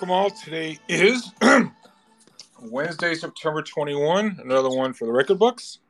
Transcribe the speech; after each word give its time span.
Welcome 0.00 0.16
all. 0.16 0.30
Today 0.30 0.78
is 0.88 1.30
Wednesday, 2.62 3.14
September 3.14 3.60
21. 3.60 4.38
Another 4.42 4.70
one 4.70 4.94
for 4.94 5.04
the 5.04 5.12
record 5.12 5.38
books. 5.38 5.80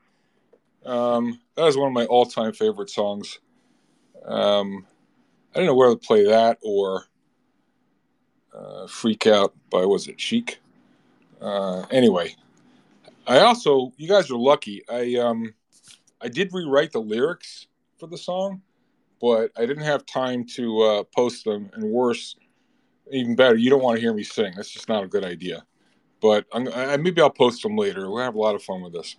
Um, 0.84 1.38
that 1.54 1.68
is 1.68 1.76
one 1.76 1.86
of 1.86 1.92
my 1.92 2.06
all-time 2.06 2.52
favorite 2.52 2.90
songs. 2.90 3.38
Um, 4.24 4.84
I 5.54 5.58
don't 5.58 5.66
know 5.66 5.76
whether 5.76 5.94
to 5.94 6.00
play 6.00 6.24
that 6.24 6.58
or 6.60 7.04
uh, 8.52 8.88
"Freak 8.88 9.28
Out" 9.28 9.54
by 9.70 9.86
was 9.86 10.08
it 10.08 10.20
Chic. 10.20 10.58
Uh, 11.40 11.82
anyway, 11.92 12.34
I 13.28 13.38
also 13.38 13.92
you 13.96 14.08
guys 14.08 14.28
are 14.28 14.36
lucky. 14.36 14.82
I 14.90 15.18
um, 15.20 15.54
I 16.20 16.26
did 16.26 16.52
rewrite 16.52 16.90
the 16.90 17.00
lyrics 17.00 17.68
for 17.96 18.08
the 18.08 18.18
song, 18.18 18.60
but 19.20 19.52
I 19.56 19.66
didn't 19.66 19.84
have 19.84 20.04
time 20.04 20.44
to 20.56 20.80
uh, 20.80 21.02
post 21.14 21.44
them. 21.44 21.70
And 21.74 21.84
worse, 21.84 22.34
even 23.12 23.36
better, 23.36 23.56
you 23.56 23.70
don't 23.70 23.82
want 23.82 23.96
to 23.96 24.00
hear 24.00 24.14
me 24.14 24.22
sing. 24.22 24.52
That's 24.56 24.70
just 24.70 24.88
not 24.88 25.04
a 25.04 25.08
good 25.08 25.24
idea. 25.24 25.64
But 26.20 26.46
I, 26.52 26.96
maybe 26.96 27.20
I'll 27.22 27.30
post 27.30 27.62
them 27.62 27.76
later. 27.76 28.10
We'll 28.10 28.22
have 28.22 28.34
a 28.34 28.38
lot 28.38 28.54
of 28.54 28.62
fun 28.62 28.82
with 28.82 28.92
this. 28.92 29.16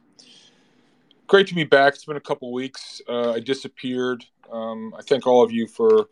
Great 1.27 1.47
to 1.47 1.55
be 1.55 1.63
back. 1.63 1.95
It's 1.95 2.05
been 2.05 2.17
a 2.17 2.21
couple 2.21 2.51
weeks. 2.51 3.01
Uh, 3.07 3.31
I 3.31 3.39
disappeared. 3.39 4.25
Um, 4.51 4.93
I 4.97 5.01
thank 5.01 5.25
all 5.25 5.43
of 5.43 5.51
you 5.51 5.65
for 5.65 6.07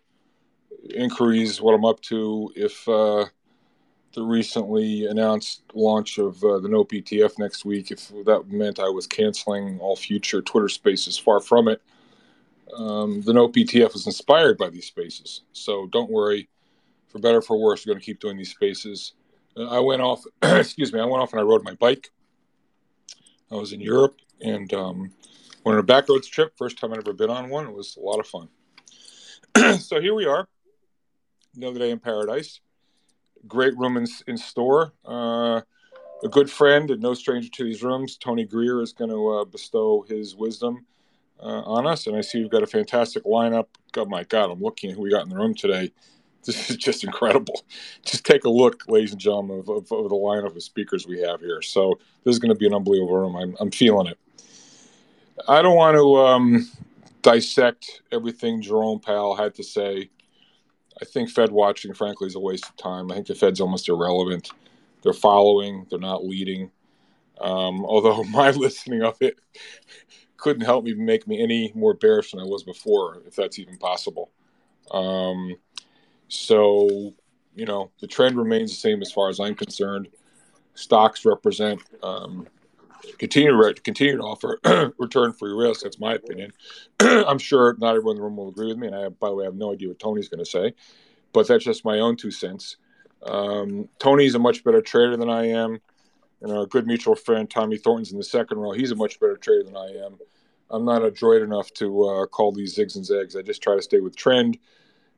inquiries, 0.96 1.62
what 1.62 1.74
I'm 1.74 1.86
up 1.86 2.00
to. 2.04 2.52
If 2.56 2.88
uh, 2.88 3.26
the 4.14 4.24
recently 4.24 5.06
announced 5.06 5.64
launch 5.74 6.18
of 6.18 6.44
uh, 6.44 6.60
the 6.60 6.70
NOPE 6.70 6.92
ETF 6.92 7.38
next 7.38 7.66
week, 7.66 7.92
if 7.92 8.10
that 8.26 8.46
meant 8.48 8.80
I 8.80 8.90
was 8.90 9.06
canceling 9.06 9.80
all 9.80 9.96
future 9.96 10.42
Twitter 10.42 10.70
spaces, 10.70 11.18
far 11.18 11.40
from 11.40 11.68
it. 11.68 11.82
Um, 12.76 13.22
the 13.22 13.34
NOPE 13.34 13.54
ETF 13.54 13.94
was 13.94 14.06
inspired 14.06 14.58
by 14.58 14.70
these 14.70 14.86
spaces. 14.86 15.42
So 15.54 15.88
don't 15.88 16.10
worry 16.10 16.50
for 17.10 17.20
better 17.20 17.42
for 17.42 17.60
worse, 17.60 17.86
we're 17.86 17.94
going 17.94 18.00
to 18.00 18.06
keep 18.06 18.20
doing 18.20 18.38
these 18.38 18.52
spaces. 18.52 19.14
Uh, 19.58 19.68
I 19.68 19.80
went 19.80 20.02
off, 20.02 20.24
excuse 20.42 20.94
me, 20.94 21.00
I 21.00 21.06
went 21.06 21.22
off 21.22 21.34
and 21.34 21.40
I 21.40 21.44
rode 21.44 21.64
my 21.64 21.74
bike. 21.76 22.12
I 23.52 23.56
was 23.56 23.74
in 23.74 23.82
Europe 23.82 24.18
and 24.42 24.72
um, 24.74 25.12
went 25.64 25.78
on 25.78 25.80
a 25.80 25.84
backroads 25.84 26.30
trip. 26.30 26.54
First 26.58 26.78
time 26.78 26.94
I'd 26.94 27.00
ever 27.00 27.14
been 27.14 27.30
on 27.30 27.50
one. 27.50 27.68
It 27.68 27.74
was 27.74 27.98
a 27.98 28.02
lot 28.02 28.20
of 28.20 28.28
fun. 28.28 28.50
so 29.80 30.00
here 30.00 30.14
we 30.14 30.26
are, 30.26 30.48
another 31.56 31.80
day 31.80 31.92
in 31.92 32.00
paradise. 32.00 32.62
Great 33.48 33.76
room 33.78 33.98
in, 33.98 34.06
in 34.28 34.38
store. 34.38 34.94
Uh, 35.04 35.62
a 36.24 36.28
good 36.30 36.50
friend 36.50 36.92
and 36.92 37.02
no 37.02 37.14
stranger 37.14 37.50
to 37.50 37.64
these 37.64 37.82
rooms, 37.82 38.18
Tony 38.18 38.46
Greer, 38.46 38.82
is 38.82 38.94
going 38.94 39.10
to 39.10 39.30
uh, 39.30 39.46
bestow 39.46 40.06
his 40.08 40.36
wisdom 40.36 40.86
uh, 41.42 41.62
on 41.62 41.88
us. 41.88 42.08
And 42.08 42.16
I 42.16 42.22
see 42.22 42.42
we've 42.42 42.52
got 42.52 42.64
a 42.64 42.68
fantastic 42.68 43.24
lineup. 43.24 43.68
Oh 43.98 44.06
my 44.06 44.24
God, 44.24 44.52
I'm 44.52 44.62
looking 44.62 44.92
at 44.92 44.98
who 44.98 45.04
we 45.04 45.10
got 45.10 45.24
in 45.24 45.30
the 45.30 45.38
room 45.38 45.56
today. 45.56 45.92
This 46.46 46.70
is 46.70 46.78
just 46.78 47.04
incredible. 47.04 47.64
Just 48.04 48.26
take 48.26 48.46
a 48.46 48.50
look, 48.50 48.84
ladies 48.88 49.12
and 49.12 49.20
gentlemen, 49.20 49.60
of, 49.60 49.70
of, 49.70 49.92
of 49.92 50.10
the 50.10 50.16
lineup 50.16 50.56
of 50.56 50.64
speakers 50.64 51.06
we 51.06 51.20
have 51.20 51.42
here. 51.42 51.62
So 51.62 52.00
this 52.24 52.34
is 52.34 52.40
going 52.40 52.54
to 52.54 52.58
be 52.58 52.68
an 52.68 52.74
unbelievable 52.74 53.18
room. 53.18 53.36
I'm, 53.36 53.56
I'm 53.60 53.72
feeling 53.72 54.08
it. 54.08 54.18
I 55.48 55.62
don't 55.62 55.76
want 55.76 55.96
to 55.96 56.16
um, 56.18 56.72
dissect 57.22 58.02
everything 58.12 58.62
Jerome 58.62 59.00
Powell 59.00 59.36
had 59.36 59.56
to 59.56 59.64
say. 59.64 60.10
I 61.02 61.06
think 61.06 61.30
Fed 61.30 61.52
watching, 61.52 61.94
frankly, 61.94 62.28
is 62.28 62.36
a 62.36 62.40
waste 62.40 62.70
of 62.70 62.76
time. 62.78 63.12
I 63.12 63.16
think 63.16 63.28
the 63.28 63.36
Fed's 63.36 63.62
almost 63.62 63.88
irrelevant. 63.88 64.52
They're 65.02 65.14
following, 65.14 65.86
they're 65.90 66.00
not 66.00 66.26
leading. 66.26 66.72
Um, 67.40 67.86
although 67.86 68.24
my 68.30 68.52
listening 68.52 69.02
of 69.04 69.18
it 69.22 69.40
couldn't 70.38 70.66
help 70.66 70.84
me 70.86 70.94
make 70.94 71.28
me 71.28 71.42
any 71.42 71.72
more 71.76 71.94
bearish 71.94 72.32
than 72.32 72.40
I 72.40 72.46
was 72.46 72.64
before, 72.64 73.22
if 73.26 73.36
that's 73.36 73.60
even 73.60 73.78
possible. 73.78 74.32
Um, 74.92 75.56
so, 76.30 77.14
you 77.56 77.66
know, 77.66 77.92
the 78.00 78.08
trend 78.08 78.38
remains 78.38 78.72
the 78.72 78.78
same 78.78 79.02
as 79.02 79.12
far 79.12 79.30
as 79.30 79.40
I'm 79.40 79.56
concerned. 79.56 80.08
Stocks 80.76 81.26
represent 81.26 81.82
um, 82.04 82.48
continue 83.18 83.52
to 83.52 83.82
continue 83.82 84.18
to 84.18 84.24
offer 84.24 84.60
return 84.98 85.34
free 85.34 85.52
risk. 85.52 85.82
That's 85.82 86.00
my 86.00 86.14
opinion. 86.14 86.54
I'm 87.00 87.40
sure 87.40 87.76
not 87.80 87.96
everyone 87.96 88.16
in 88.16 88.22
the 88.22 88.24
room 88.24 88.38
will 88.38 88.50
agree 88.50 88.68
with 88.68 88.78
me, 88.78 88.88
and 88.88 88.96
I, 88.96 89.10
by 89.10 89.30
the 89.30 89.36
way, 89.36 89.44
I 89.46 89.48
have 89.48 89.56
no 89.56 89.74
idea 89.74 89.90
what 89.90 90.00
Tony's 90.00 90.30
going 90.30 90.44
to 90.44 90.50
say, 90.50 90.74
but 91.34 91.48
that's 91.48 91.66
just 91.66 91.84
my 91.84 92.00
own 92.00 92.16
two 92.16 92.32
cents. 92.32 92.78
Um, 93.24 93.90
Tony's 94.00 94.36
a 94.36 94.40
much 94.40 94.64
better 94.64 94.82
trader 94.82 95.18
than 95.18 95.30
I 95.30 95.48
am, 95.48 95.80
and 96.42 96.52
our 96.52 96.66
good 96.66 96.88
mutual 96.88 97.16
friend 97.16 97.50
Tommy 97.50 97.78
Thornton's 97.78 98.12
in 98.12 98.18
the 98.18 98.24
second 98.24 98.60
row. 98.60 98.72
He's 98.72 98.92
a 98.92 98.96
much 98.96 99.20
better 99.20 99.36
trader 99.36 99.64
than 99.64 99.76
I 99.76 99.88
am. 100.06 100.18
I'm 100.70 100.86
not 100.86 101.04
a 101.04 101.10
droid 101.10 101.44
enough 101.44 101.74
to 101.74 102.04
uh, 102.04 102.26
call 102.28 102.52
these 102.52 102.78
zigs 102.78 102.96
and 102.96 103.06
zags. 103.06 103.36
I 103.36 103.42
just 103.42 103.64
try 103.64 103.76
to 103.76 103.82
stay 103.82 104.00
with 104.00 104.16
trend 104.16 104.60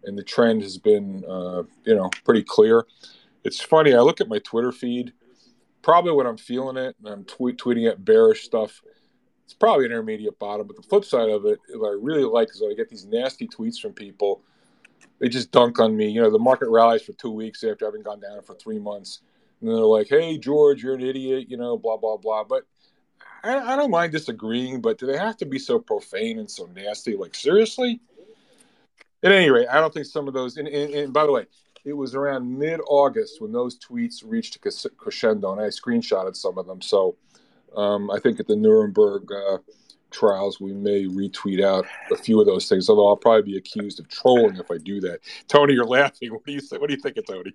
and 0.03 0.17
the 0.17 0.23
trend 0.23 0.61
has 0.61 0.77
been, 0.77 1.23
uh, 1.27 1.63
you 1.85 1.95
know, 1.95 2.09
pretty 2.23 2.43
clear. 2.43 2.85
It's 3.43 3.59
funny. 3.59 3.93
I 3.93 3.99
look 3.99 4.21
at 4.21 4.27
my 4.27 4.39
Twitter 4.39 4.71
feed, 4.71 5.13
probably 5.81 6.11
when 6.11 6.27
I'm 6.27 6.37
feeling 6.37 6.77
it, 6.77 6.95
and 6.99 7.13
I'm 7.13 7.23
tweet, 7.25 7.57
tweeting 7.57 7.89
at 7.89 8.05
bearish 8.05 8.43
stuff. 8.43 8.81
It's 9.45 9.53
probably 9.53 9.85
an 9.85 9.91
intermediate 9.91 10.39
bottom, 10.39 10.67
but 10.67 10.75
the 10.75 10.83
flip 10.83 11.03
side 11.03 11.29
of 11.29 11.45
it, 11.45 11.59
what 11.73 11.89
I 11.89 11.97
really 11.99 12.23
like 12.23 12.49
is 12.49 12.61
I 12.61 12.73
get 12.73 12.89
these 12.89 13.05
nasty 13.05 13.47
tweets 13.47 13.79
from 13.79 13.93
people. 13.93 14.41
They 15.19 15.29
just 15.29 15.51
dunk 15.51 15.79
on 15.79 15.95
me. 15.95 16.09
You 16.09 16.21
know, 16.21 16.31
the 16.31 16.39
market 16.39 16.69
rallies 16.69 17.01
for 17.01 17.13
two 17.13 17.31
weeks 17.31 17.63
after 17.63 17.85
having 17.85 18.01
gone 18.01 18.19
down 18.19 18.41
for 18.43 18.55
three 18.55 18.79
months, 18.79 19.21
and 19.59 19.69
they're 19.69 19.77
like, 19.77 20.07
"Hey, 20.07 20.37
George, 20.37 20.81
you're 20.83 20.95
an 20.95 21.01
idiot," 21.01 21.47
you 21.49 21.57
know, 21.57 21.77
blah 21.77 21.97
blah 21.97 22.17
blah. 22.17 22.43
But 22.43 22.63
I, 23.43 23.73
I 23.73 23.75
don't 23.75 23.91
mind 23.91 24.11
disagreeing, 24.11 24.81
but 24.81 24.97
do 24.97 25.05
they 25.05 25.17
have 25.17 25.37
to 25.37 25.45
be 25.45 25.59
so 25.59 25.79
profane 25.79 26.39
and 26.39 26.49
so 26.49 26.67
nasty? 26.75 27.15
Like 27.15 27.35
seriously? 27.35 27.99
At 29.23 29.31
any 29.31 29.49
rate, 29.49 29.67
I 29.69 29.79
don't 29.79 29.93
think 29.93 30.07
some 30.07 30.27
of 30.27 30.33
those. 30.33 30.57
And, 30.57 30.67
and, 30.67 30.93
and 30.93 31.13
by 31.13 31.25
the 31.25 31.31
way, 31.31 31.45
it 31.83 31.93
was 31.93 32.15
around 32.15 32.57
mid-August 32.57 33.41
when 33.41 33.51
those 33.51 33.77
tweets 33.79 34.23
reached 34.25 34.55
a 34.55 34.89
crescendo, 34.89 35.51
and 35.51 35.61
I 35.61 35.65
screenshotted 35.65 36.35
some 36.35 36.57
of 36.57 36.67
them. 36.67 36.81
So 36.81 37.15
um, 37.75 38.11
I 38.11 38.19
think 38.19 38.39
at 38.39 38.47
the 38.47 38.55
Nuremberg 38.55 39.31
uh, 39.31 39.57
trials, 40.11 40.59
we 40.59 40.73
may 40.73 41.05
retweet 41.05 41.63
out 41.63 41.85
a 42.11 42.15
few 42.15 42.39
of 42.39 42.45
those 42.45 42.67
things. 42.67 42.89
Although 42.89 43.07
I'll 43.07 43.15
probably 43.15 43.53
be 43.53 43.57
accused 43.57 43.99
of 43.99 44.09
trolling 44.09 44.57
if 44.57 44.69
I 44.69 44.77
do 44.77 44.99
that. 45.01 45.19
Tony, 45.47 45.73
you're 45.73 45.85
laughing. 45.85 46.31
What 46.33 46.45
do 46.45 46.51
you 46.51 46.59
say? 46.59 46.77
What 46.77 46.89
do 46.89 46.95
you 46.95 47.01
think 47.01 47.17
of 47.17 47.25
Tony? 47.25 47.53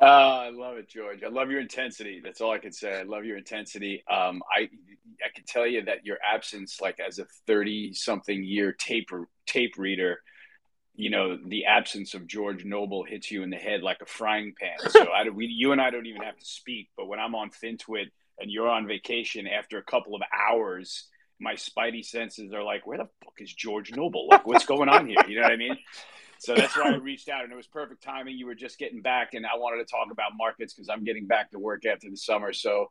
Uh, 0.00 0.04
I 0.04 0.50
love 0.50 0.78
it, 0.78 0.88
George. 0.88 1.22
I 1.22 1.28
love 1.28 1.50
your 1.50 1.60
intensity. 1.60 2.20
That's 2.24 2.40
all 2.40 2.50
I 2.50 2.58
can 2.58 2.72
say. 2.72 2.98
I 2.98 3.02
love 3.02 3.24
your 3.24 3.36
intensity. 3.36 4.02
Um, 4.10 4.42
I 4.50 4.62
I 5.24 5.28
can 5.32 5.44
tell 5.46 5.66
you 5.66 5.84
that 5.84 6.04
your 6.04 6.18
absence, 6.24 6.80
like 6.80 6.98
as 6.98 7.20
a 7.20 7.26
thirty-something 7.46 8.42
year 8.42 8.72
tape 8.72 9.10
tape 9.46 9.74
reader 9.78 10.20
you 10.94 11.10
know 11.10 11.36
the 11.36 11.66
absence 11.66 12.14
of 12.14 12.26
George 12.26 12.64
Noble 12.64 13.04
hits 13.04 13.30
you 13.30 13.42
in 13.42 13.50
the 13.50 13.56
head 13.56 13.82
like 13.82 13.98
a 14.02 14.06
frying 14.06 14.54
pan. 14.58 14.76
So 14.90 15.04
I, 15.04 15.28
we, 15.28 15.46
you 15.46 15.72
and 15.72 15.80
I 15.80 15.90
don't 15.90 16.06
even 16.06 16.22
have 16.22 16.38
to 16.38 16.44
speak. 16.44 16.90
But 16.96 17.06
when 17.06 17.18
I'm 17.18 17.34
on 17.34 17.50
FinTwit 17.50 18.10
and 18.38 18.50
you're 18.50 18.68
on 18.68 18.86
vacation, 18.86 19.46
after 19.46 19.78
a 19.78 19.82
couple 19.82 20.14
of 20.14 20.22
hours, 20.32 21.08
my 21.40 21.54
spidey 21.54 22.04
senses 22.04 22.52
are 22.52 22.62
like, 22.62 22.86
"Where 22.86 22.98
the 22.98 23.08
fuck 23.24 23.34
is 23.38 23.52
George 23.52 23.92
Noble? 23.92 24.28
Like, 24.28 24.46
what's 24.46 24.66
going 24.66 24.88
on 24.88 25.06
here?" 25.06 25.18
You 25.26 25.36
know 25.36 25.42
what 25.42 25.52
I 25.52 25.56
mean? 25.56 25.78
So 26.42 26.56
that's 26.56 26.76
why 26.76 26.90
I 26.92 26.96
reached 26.96 27.28
out, 27.28 27.44
and 27.44 27.52
it 27.52 27.56
was 27.56 27.68
perfect 27.68 28.02
timing. 28.02 28.36
You 28.36 28.46
were 28.46 28.56
just 28.56 28.76
getting 28.76 29.00
back, 29.00 29.34
and 29.34 29.46
I 29.46 29.56
wanted 29.56 29.86
to 29.86 29.90
talk 29.90 30.08
about 30.10 30.32
markets 30.36 30.74
because 30.74 30.88
I'm 30.88 31.04
getting 31.04 31.28
back 31.28 31.52
to 31.52 31.58
work 31.60 31.86
after 31.86 32.10
the 32.10 32.16
summer. 32.16 32.52
So, 32.52 32.90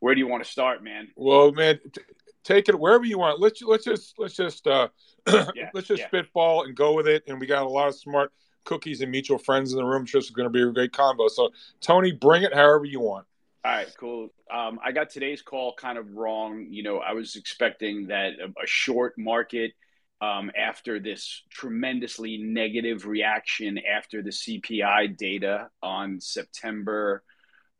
where 0.00 0.14
do 0.14 0.20
you 0.20 0.26
want 0.26 0.44
to 0.44 0.50
start, 0.50 0.84
man? 0.84 1.08
Well, 1.16 1.52
man, 1.52 1.80
t- 1.90 2.02
take 2.44 2.68
it 2.68 2.78
wherever 2.78 3.04
you 3.04 3.18
want. 3.18 3.40
Let's 3.40 3.62
let's 3.62 3.84
just 3.84 4.14
let's 4.18 4.34
just 4.34 4.66
uh, 4.66 4.88
yeah, 5.54 5.70
let's 5.74 5.88
just 5.88 6.02
yeah. 6.02 6.08
spitball 6.08 6.64
and 6.64 6.74
go 6.74 6.94
with 6.94 7.08
it. 7.08 7.24
And 7.26 7.40
we 7.40 7.46
got 7.46 7.62
a 7.62 7.68
lot 7.68 7.88
of 7.88 7.94
smart 7.94 8.32
cookies 8.64 9.00
and 9.00 9.10
mutual 9.10 9.38
friends 9.38 9.72
in 9.72 9.78
the 9.78 9.84
room. 9.84 10.04
Just 10.04 10.34
going 10.34 10.46
to 10.46 10.50
be 10.50 10.62
a 10.62 10.72
great 10.72 10.92
combo. 10.92 11.28
So 11.28 11.50
Tony, 11.80 12.12
bring 12.12 12.42
it 12.42 12.54
however 12.54 12.84
you 12.84 13.00
want. 13.00 13.26
All 13.64 13.70
right, 13.70 13.94
cool. 13.96 14.30
Um, 14.52 14.80
I 14.84 14.90
got 14.90 15.10
today's 15.10 15.40
call 15.40 15.74
kind 15.74 15.96
of 15.96 16.14
wrong. 16.14 16.66
You 16.68 16.82
know, 16.82 16.98
I 16.98 17.12
was 17.12 17.36
expecting 17.36 18.08
that 18.08 18.32
a, 18.40 18.46
a 18.46 18.66
short 18.66 19.14
market 19.16 19.72
um, 20.20 20.50
after 20.56 20.98
this 20.98 21.42
tremendously 21.50 22.38
negative 22.38 23.06
reaction 23.06 23.78
after 23.78 24.22
the 24.22 24.30
CPI 24.30 25.16
data 25.16 25.68
on 25.82 26.20
September 26.20 27.22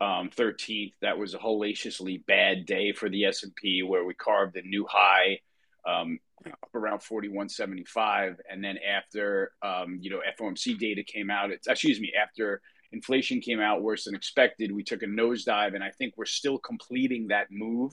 um, 0.03 0.31
13th. 0.37 0.95
That 1.01 1.17
was 1.17 1.35
a 1.35 1.39
hellaciously 1.39 2.27
bad 2.27 2.67
day 2.67 2.93
for 2.93 3.09
the 3.09 3.27
S&P 3.27 3.83
where 3.85 4.05
we 4.05 4.15
carved 4.15 4.57
a 4.57 4.63
new 4.63 4.85
high 4.89 5.39
um, 5.87 6.19
up 6.45 6.75
around 6.75 6.99
41.75. 6.99 8.37
And 8.51 8.65
then 8.65 8.79
after, 8.79 9.53
um, 9.63 9.99
you 10.01 10.11
know, 10.11 10.21
FOMC 10.39 10.77
data 10.77 11.05
came 11.05 11.31
out, 11.31 11.53
it's, 11.53 11.69
excuse 11.69 12.01
me, 12.01 12.13
after 12.21 12.61
inflation 12.91 13.41
came 13.41 13.61
out 13.61 13.83
worse 13.83 14.05
than 14.05 14.17
expected, 14.17 14.73
we 14.73 14.83
took 14.83 15.05
a 15.05 15.07
nosedive. 15.07 15.75
And 15.75 15.85
I 15.85 15.91
think 15.91 16.15
we're 16.17 16.25
still 16.25 16.59
completing 16.59 17.29
that 17.29 17.47
move. 17.53 17.93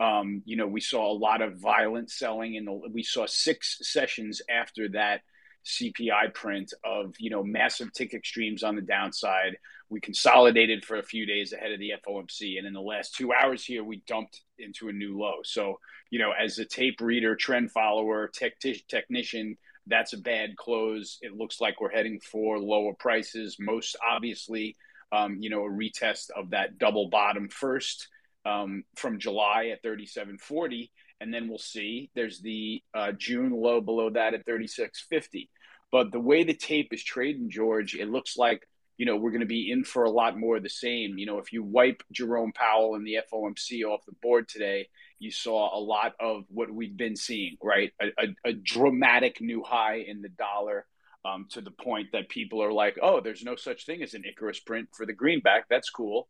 Um, 0.00 0.42
you 0.46 0.56
know, 0.56 0.66
we 0.66 0.80
saw 0.80 1.12
a 1.12 1.16
lot 1.16 1.42
of 1.42 1.60
violent 1.60 2.10
selling 2.10 2.56
and 2.56 2.68
we 2.92 3.02
saw 3.02 3.26
six 3.26 3.78
sessions 3.82 4.40
after 4.50 4.88
that 4.90 5.20
CPI 5.66 6.32
print 6.34 6.72
of, 6.84 7.14
you 7.18 7.30
know, 7.30 7.44
massive 7.44 7.92
tick 7.92 8.14
extremes 8.14 8.62
on 8.62 8.76
the 8.76 8.82
downside 8.82 9.56
we 9.94 10.00
consolidated 10.00 10.84
for 10.84 10.96
a 10.96 11.04
few 11.04 11.24
days 11.24 11.52
ahead 11.52 11.70
of 11.70 11.78
the 11.78 11.92
FOMC, 12.04 12.58
and 12.58 12.66
in 12.66 12.72
the 12.72 12.80
last 12.80 13.14
two 13.14 13.32
hours 13.32 13.64
here, 13.64 13.84
we 13.84 14.02
dumped 14.08 14.40
into 14.58 14.88
a 14.88 14.92
new 14.92 15.16
low. 15.16 15.36
So, 15.44 15.78
you 16.10 16.18
know, 16.18 16.32
as 16.32 16.58
a 16.58 16.64
tape 16.64 17.00
reader, 17.00 17.36
trend 17.36 17.70
follower, 17.70 18.28
tech 18.34 18.54
technician, 18.58 19.56
that's 19.86 20.12
a 20.12 20.18
bad 20.18 20.56
close. 20.56 21.18
It 21.22 21.36
looks 21.36 21.60
like 21.60 21.80
we're 21.80 21.92
heading 21.92 22.18
for 22.18 22.58
lower 22.58 22.92
prices. 22.92 23.56
Most 23.60 23.96
obviously, 24.04 24.76
um, 25.12 25.36
you 25.38 25.48
know, 25.48 25.64
a 25.64 25.70
retest 25.70 26.30
of 26.36 26.50
that 26.50 26.76
double 26.78 27.08
bottom 27.08 27.48
first 27.48 28.08
um, 28.44 28.82
from 28.96 29.20
July 29.20 29.66
at 29.68 29.84
37.40, 29.84 30.90
and 31.20 31.32
then 31.32 31.48
we'll 31.48 31.58
see. 31.58 32.10
There's 32.16 32.40
the 32.40 32.82
uh, 32.94 33.12
June 33.12 33.52
low 33.52 33.80
below 33.80 34.10
that 34.10 34.34
at 34.34 34.44
36.50. 34.44 35.48
But 35.92 36.10
the 36.10 36.18
way 36.18 36.42
the 36.42 36.52
tape 36.52 36.92
is 36.92 37.04
trading, 37.04 37.48
George, 37.48 37.94
it 37.94 38.10
looks 38.10 38.36
like 38.36 38.66
you 38.96 39.06
know 39.06 39.16
we're 39.16 39.30
going 39.30 39.40
to 39.40 39.46
be 39.46 39.70
in 39.70 39.84
for 39.84 40.04
a 40.04 40.10
lot 40.10 40.38
more 40.38 40.56
of 40.56 40.62
the 40.62 40.68
same. 40.68 41.18
You 41.18 41.26
know, 41.26 41.38
if 41.38 41.52
you 41.52 41.62
wipe 41.62 42.02
Jerome 42.12 42.52
Powell 42.52 42.94
and 42.94 43.06
the 43.06 43.18
FOMC 43.32 43.84
off 43.84 44.04
the 44.06 44.14
board 44.22 44.48
today, 44.48 44.88
you 45.18 45.30
saw 45.30 45.76
a 45.76 45.80
lot 45.80 46.14
of 46.20 46.44
what 46.48 46.70
we've 46.70 46.96
been 46.96 47.16
seeing, 47.16 47.56
right? 47.62 47.92
A, 48.00 48.06
a, 48.18 48.50
a 48.50 48.52
dramatic 48.52 49.40
new 49.40 49.62
high 49.62 50.04
in 50.06 50.22
the 50.22 50.30
dollar. 50.30 50.86
Um, 51.26 51.46
to 51.52 51.62
the 51.62 51.70
point 51.70 52.08
that 52.12 52.28
people 52.28 52.62
are 52.62 52.70
like, 52.70 52.98
oh, 53.00 53.22
there's 53.22 53.42
no 53.42 53.56
such 53.56 53.86
thing 53.86 54.02
as 54.02 54.12
an 54.12 54.24
Icarus 54.26 54.60
print 54.60 54.90
for 54.92 55.06
the 55.06 55.14
greenback. 55.14 55.70
That's 55.70 55.88
cool 55.88 56.28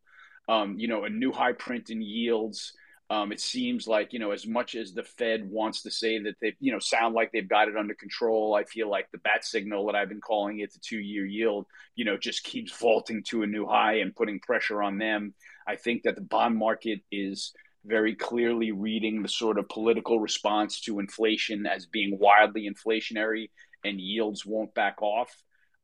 um, 0.48 0.78
you 0.78 0.88
know, 0.88 1.04
a 1.04 1.10
new 1.10 1.32
high 1.32 1.52
print 1.52 1.90
in 1.90 2.02
yields. 2.02 2.72
Um, 3.10 3.32
it 3.32 3.40
seems 3.40 3.86
like 3.86 4.12
you 4.12 4.18
know, 4.18 4.30
as 4.30 4.46
much 4.46 4.74
as 4.74 4.92
the 4.92 5.02
Fed 5.02 5.48
wants 5.48 5.82
to 5.82 5.90
say 5.90 6.18
that 6.20 6.36
they, 6.40 6.54
you 6.58 6.72
know, 6.72 6.78
sound 6.78 7.14
like 7.14 7.32
they've 7.32 7.48
got 7.48 7.68
it 7.68 7.76
under 7.76 7.94
control, 7.94 8.54
I 8.54 8.64
feel 8.64 8.88
like 8.88 9.10
the 9.10 9.18
bat 9.18 9.44
signal 9.44 9.86
that 9.86 9.94
I've 9.94 10.08
been 10.08 10.22
calling 10.22 10.60
it 10.60 10.72
the 10.72 10.78
two-year 10.80 11.26
yield, 11.26 11.66
you 11.96 12.04
know, 12.06 12.16
just 12.16 12.44
keeps 12.44 12.72
vaulting 12.72 13.22
to 13.24 13.42
a 13.42 13.46
new 13.46 13.66
high 13.66 13.98
and 13.98 14.16
putting 14.16 14.40
pressure 14.40 14.82
on 14.82 14.98
them. 14.98 15.34
I 15.66 15.76
think 15.76 16.04
that 16.04 16.14
the 16.14 16.22
bond 16.22 16.56
market 16.56 17.00
is 17.12 17.52
very 17.84 18.14
clearly 18.14 18.72
reading 18.72 19.22
the 19.22 19.28
sort 19.28 19.58
of 19.58 19.68
political 19.68 20.18
response 20.18 20.80
to 20.80 20.98
inflation 20.98 21.66
as 21.66 21.86
being 21.86 22.18
wildly 22.18 22.68
inflationary, 22.68 23.50
and 23.84 24.00
yields 24.00 24.46
won't 24.46 24.74
back 24.74 25.02
off. 25.02 25.30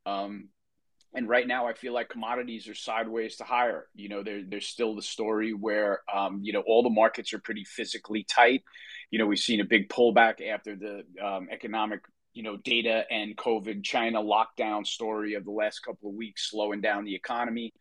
Um, 0.07 0.49
and 1.13 1.27
right 1.27 1.47
now 1.47 1.67
I 1.67 1.73
feel 1.73 1.93
like 1.93 2.09
commodities 2.09 2.67
are 2.67 2.75
sideways 2.75 3.35
to 3.37 3.43
higher. 3.43 3.87
You 3.95 4.09
know, 4.09 4.23
there, 4.23 4.43
there's 4.47 4.67
still 4.67 4.95
the 4.95 5.01
story 5.01 5.53
where, 5.53 6.01
um, 6.13 6.39
you 6.41 6.53
know, 6.53 6.63
all 6.65 6.83
the 6.83 6.89
markets 6.89 7.33
are 7.33 7.39
pretty 7.39 7.65
physically 7.65 8.23
tight. 8.23 8.63
You 9.09 9.19
know, 9.19 9.25
we've 9.25 9.39
seen 9.39 9.59
a 9.59 9.65
big 9.65 9.89
pullback 9.89 10.45
after 10.47 10.75
the 10.75 11.03
um, 11.23 11.47
economic, 11.51 12.01
you 12.33 12.43
know, 12.43 12.57
data 12.57 13.03
and 13.11 13.35
COVID 13.35 13.83
China 13.83 14.21
lockdown 14.21 14.87
story 14.87 15.33
of 15.33 15.43
the 15.43 15.51
last 15.51 15.79
couple 15.79 16.09
of 16.09 16.15
weeks 16.15 16.49
slowing 16.49 16.79
down 16.79 17.03
the 17.03 17.15
economy 17.15 17.73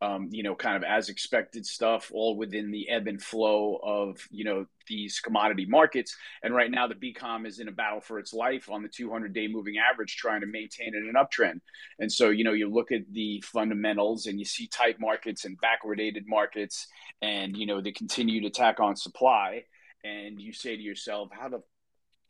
um, 0.00 0.28
you 0.30 0.42
know, 0.42 0.54
kind 0.54 0.76
of 0.76 0.84
as 0.84 1.08
expected 1.08 1.66
stuff, 1.66 2.12
all 2.14 2.36
within 2.36 2.70
the 2.70 2.88
ebb 2.88 3.08
and 3.08 3.20
flow 3.20 3.80
of, 3.82 4.16
you 4.30 4.44
know, 4.44 4.66
these 4.86 5.18
commodity 5.18 5.66
markets. 5.66 6.16
And 6.42 6.54
right 6.54 6.70
now, 6.70 6.86
the 6.86 6.94
BCOM 6.94 7.46
is 7.46 7.58
in 7.58 7.68
a 7.68 7.72
battle 7.72 8.00
for 8.00 8.18
its 8.18 8.32
life 8.32 8.70
on 8.70 8.82
the 8.82 8.88
200 8.88 9.32
day 9.32 9.48
moving 9.48 9.74
average, 9.78 10.16
trying 10.16 10.42
to 10.42 10.46
maintain 10.46 10.94
in 10.94 11.12
an 11.12 11.14
uptrend. 11.14 11.60
And 11.98 12.10
so, 12.10 12.30
you 12.30 12.44
know, 12.44 12.52
you 12.52 12.70
look 12.70 12.92
at 12.92 13.12
the 13.12 13.42
fundamentals 13.44 14.26
and 14.26 14.38
you 14.38 14.44
see 14.44 14.68
tight 14.68 15.00
markets 15.00 15.44
and 15.44 15.58
backwardated 15.60 16.26
markets, 16.26 16.86
and, 17.20 17.56
you 17.56 17.66
know, 17.66 17.80
the 17.80 17.92
continued 17.92 18.44
attack 18.44 18.78
on 18.78 18.94
supply. 18.94 19.64
And 20.04 20.40
you 20.40 20.52
say 20.52 20.76
to 20.76 20.82
yourself, 20.82 21.30
how 21.32 21.48
the 21.48 21.62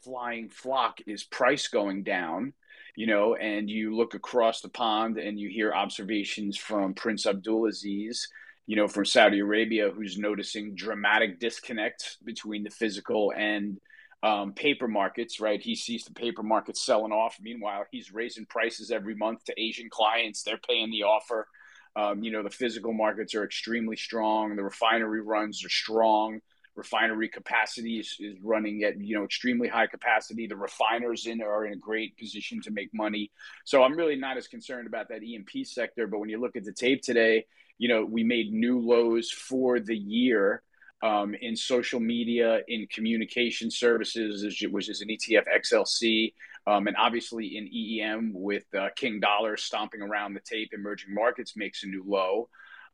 flying 0.03 0.49
flock 0.49 1.01
is 1.07 1.23
price 1.23 1.69
going 1.69 2.03
down? 2.03 2.55
You 2.99 3.07
know, 3.07 3.37
and 3.37 3.71
you 3.71 3.95
look 3.95 4.15
across 4.15 4.61
the 4.61 4.69
pond 4.69 5.19
and 5.19 5.39
you 5.39 5.49
hear 5.49 5.73
observations 5.73 6.57
from 6.59 6.95
Prince 6.95 7.27
Abdulaziz, 7.27 8.23
you 8.67 8.75
know, 8.75 8.89
from 8.89 9.05
Saudi 9.05 9.39
Arabia, 9.39 9.89
who's 9.89 10.19
noticing 10.19 10.75
dramatic 10.75 11.39
disconnects 11.39 12.17
between 12.25 12.65
the 12.65 12.71
physical 12.71 13.33
and 13.37 13.79
um, 14.25 14.53
paper 14.53 14.89
markets, 14.89 15.39
right? 15.39 15.63
He 15.63 15.77
sees 15.77 16.07
the 16.07 16.13
paper 16.13 16.43
markets 16.43 16.85
selling 16.85 17.13
off. 17.13 17.37
Meanwhile, 17.41 17.85
he's 17.93 18.13
raising 18.13 18.47
prices 18.47 18.91
every 18.91 19.15
month 19.15 19.45
to 19.45 19.55
Asian 19.57 19.89
clients. 19.89 20.43
They're 20.43 20.59
paying 20.69 20.91
the 20.91 21.05
offer. 21.05 21.47
Um, 21.95 22.25
you 22.25 22.33
know, 22.33 22.43
the 22.43 22.51
physical 22.51 22.93
markets 22.93 23.33
are 23.37 23.45
extremely 23.45 23.95
strong. 23.95 24.57
The 24.57 24.65
refinery 24.65 25.23
runs 25.23 25.65
are 25.65 25.69
strong 25.69 26.41
refinery 26.79 27.29
capacity 27.29 27.99
is, 27.99 28.17
is 28.21 28.37
running 28.41 28.85
at 28.85 28.99
you 28.99 29.17
know 29.17 29.25
extremely 29.25 29.69
high 29.69 29.89
capacity. 29.89 30.47
The 30.47 30.57
refiners 30.57 31.27
in 31.27 31.43
are 31.43 31.67
in 31.67 31.73
a 31.73 31.77
great 31.77 32.17
position 32.17 32.63
to 32.63 32.71
make 32.71 32.95
money. 32.95 33.31
So 33.65 33.83
I'm 33.83 33.97
really 33.97 34.17
not 34.17 34.39
as 34.39 34.47
concerned 34.47 34.87
about 34.87 35.09
that 35.09 35.25
E&P 35.25 35.65
sector. 35.65 36.07
But 36.07 36.21
when 36.21 36.31
you 36.31 36.41
look 36.41 36.57
at 36.57 36.65
the 36.65 36.73
tape 36.73 37.03
today, 37.03 37.45
you 37.77 37.89
know 37.89 38.05
we 38.05 38.23
made 38.23 38.53
new 38.53 38.81
lows 38.81 39.31
for 39.31 39.81
the 39.81 39.97
year. 39.97 40.63
Um, 41.01 41.37
in 41.41 41.55
social 41.55 42.01
media, 42.01 42.63
in 42.67 42.89
communication 42.89 43.71
services, 43.71 44.45
which 44.69 44.89
is 44.89 45.01
an 45.01 45.07
ETF 45.07 45.45
XLC, 45.61 46.33
um, 46.67 46.89
and 46.89 46.97
obviously 46.97 47.57
in 47.57 47.69
EEM 47.69 48.33
with 48.35 48.65
uh, 48.75 48.89
King 48.97 49.21
Dollar 49.21 49.57
stomping 49.57 50.03
around 50.03 50.35
the 50.35 50.41
tape, 50.41 50.71
emerging 50.73 51.15
markets 51.15 51.57
makes 51.57 51.85
a 51.85 51.87
new 51.87 52.03
low. 52.05 52.49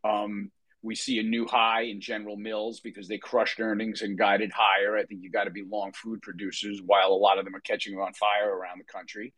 Um, 0.04 0.50
we 0.84 0.94
see 0.94 1.18
a 1.18 1.22
new 1.22 1.46
high 1.46 1.82
in 1.82 1.98
General 1.98 2.36
Mills 2.36 2.80
because 2.80 3.08
they 3.08 3.16
crushed 3.16 3.58
earnings 3.58 4.02
and 4.02 4.18
guided 4.18 4.52
higher. 4.54 4.98
I 4.98 5.04
think 5.04 5.22
you 5.22 5.30
got 5.30 5.44
to 5.44 5.50
be 5.50 5.64
long 5.64 5.92
food 5.92 6.20
producers 6.20 6.82
while 6.84 7.08
a 7.08 7.14
lot 7.14 7.38
of 7.38 7.46
them 7.46 7.56
are 7.56 7.60
catching 7.60 7.98
on 7.98 8.12
fire 8.12 8.54
around 8.54 8.78
the 8.78 8.92
country. 8.92 9.32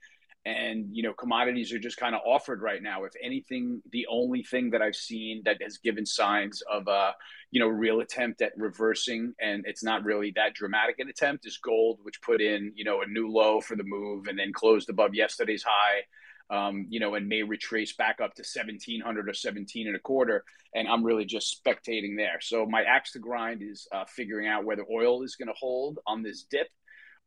And, 0.44 0.88
you 0.90 1.04
know, 1.04 1.12
commodities 1.12 1.72
are 1.72 1.78
just 1.78 1.98
kind 1.98 2.16
of 2.16 2.20
offered 2.26 2.62
right 2.62 2.82
now. 2.82 3.04
If 3.04 3.12
anything, 3.22 3.80
the 3.92 4.06
only 4.10 4.42
thing 4.42 4.70
that 4.70 4.82
I've 4.82 4.96
seen 4.96 5.42
that 5.44 5.62
has 5.62 5.78
given 5.78 6.04
signs 6.04 6.62
of 6.62 6.88
a, 6.88 7.14
you 7.52 7.60
know, 7.60 7.68
real 7.68 8.00
attempt 8.00 8.42
at 8.42 8.52
reversing, 8.56 9.32
and 9.40 9.64
it's 9.66 9.84
not 9.84 10.04
really 10.04 10.32
that 10.34 10.54
dramatic 10.54 10.98
an 10.98 11.08
attempt, 11.08 11.46
is 11.46 11.58
gold, 11.58 12.00
which 12.02 12.20
put 12.22 12.40
in, 12.40 12.72
you 12.74 12.84
know, 12.84 13.02
a 13.02 13.06
new 13.06 13.28
low 13.28 13.60
for 13.60 13.76
the 13.76 13.84
move 13.84 14.26
and 14.26 14.38
then 14.38 14.52
closed 14.52 14.90
above 14.90 15.14
yesterday's 15.14 15.64
high 15.64 16.02
um, 16.50 16.86
you 16.88 17.00
know, 17.00 17.14
and 17.14 17.28
may 17.28 17.42
retrace 17.42 17.94
back 17.94 18.20
up 18.20 18.34
to 18.34 18.42
1700 18.42 19.28
or 19.28 19.34
17 19.34 19.86
and 19.86 19.96
a 19.96 20.00
quarter. 20.00 20.44
And 20.74 20.86
I'm 20.86 21.04
really 21.04 21.24
just 21.24 21.62
spectating 21.64 22.16
there. 22.16 22.38
So 22.40 22.66
my 22.66 22.82
axe 22.82 23.12
to 23.12 23.18
grind 23.18 23.62
is 23.62 23.88
uh, 23.92 24.04
figuring 24.08 24.46
out 24.46 24.64
whether 24.64 24.84
oil 24.90 25.22
is 25.22 25.36
going 25.36 25.48
to 25.48 25.54
hold 25.54 25.98
on 26.06 26.22
this 26.22 26.44
dip 26.44 26.68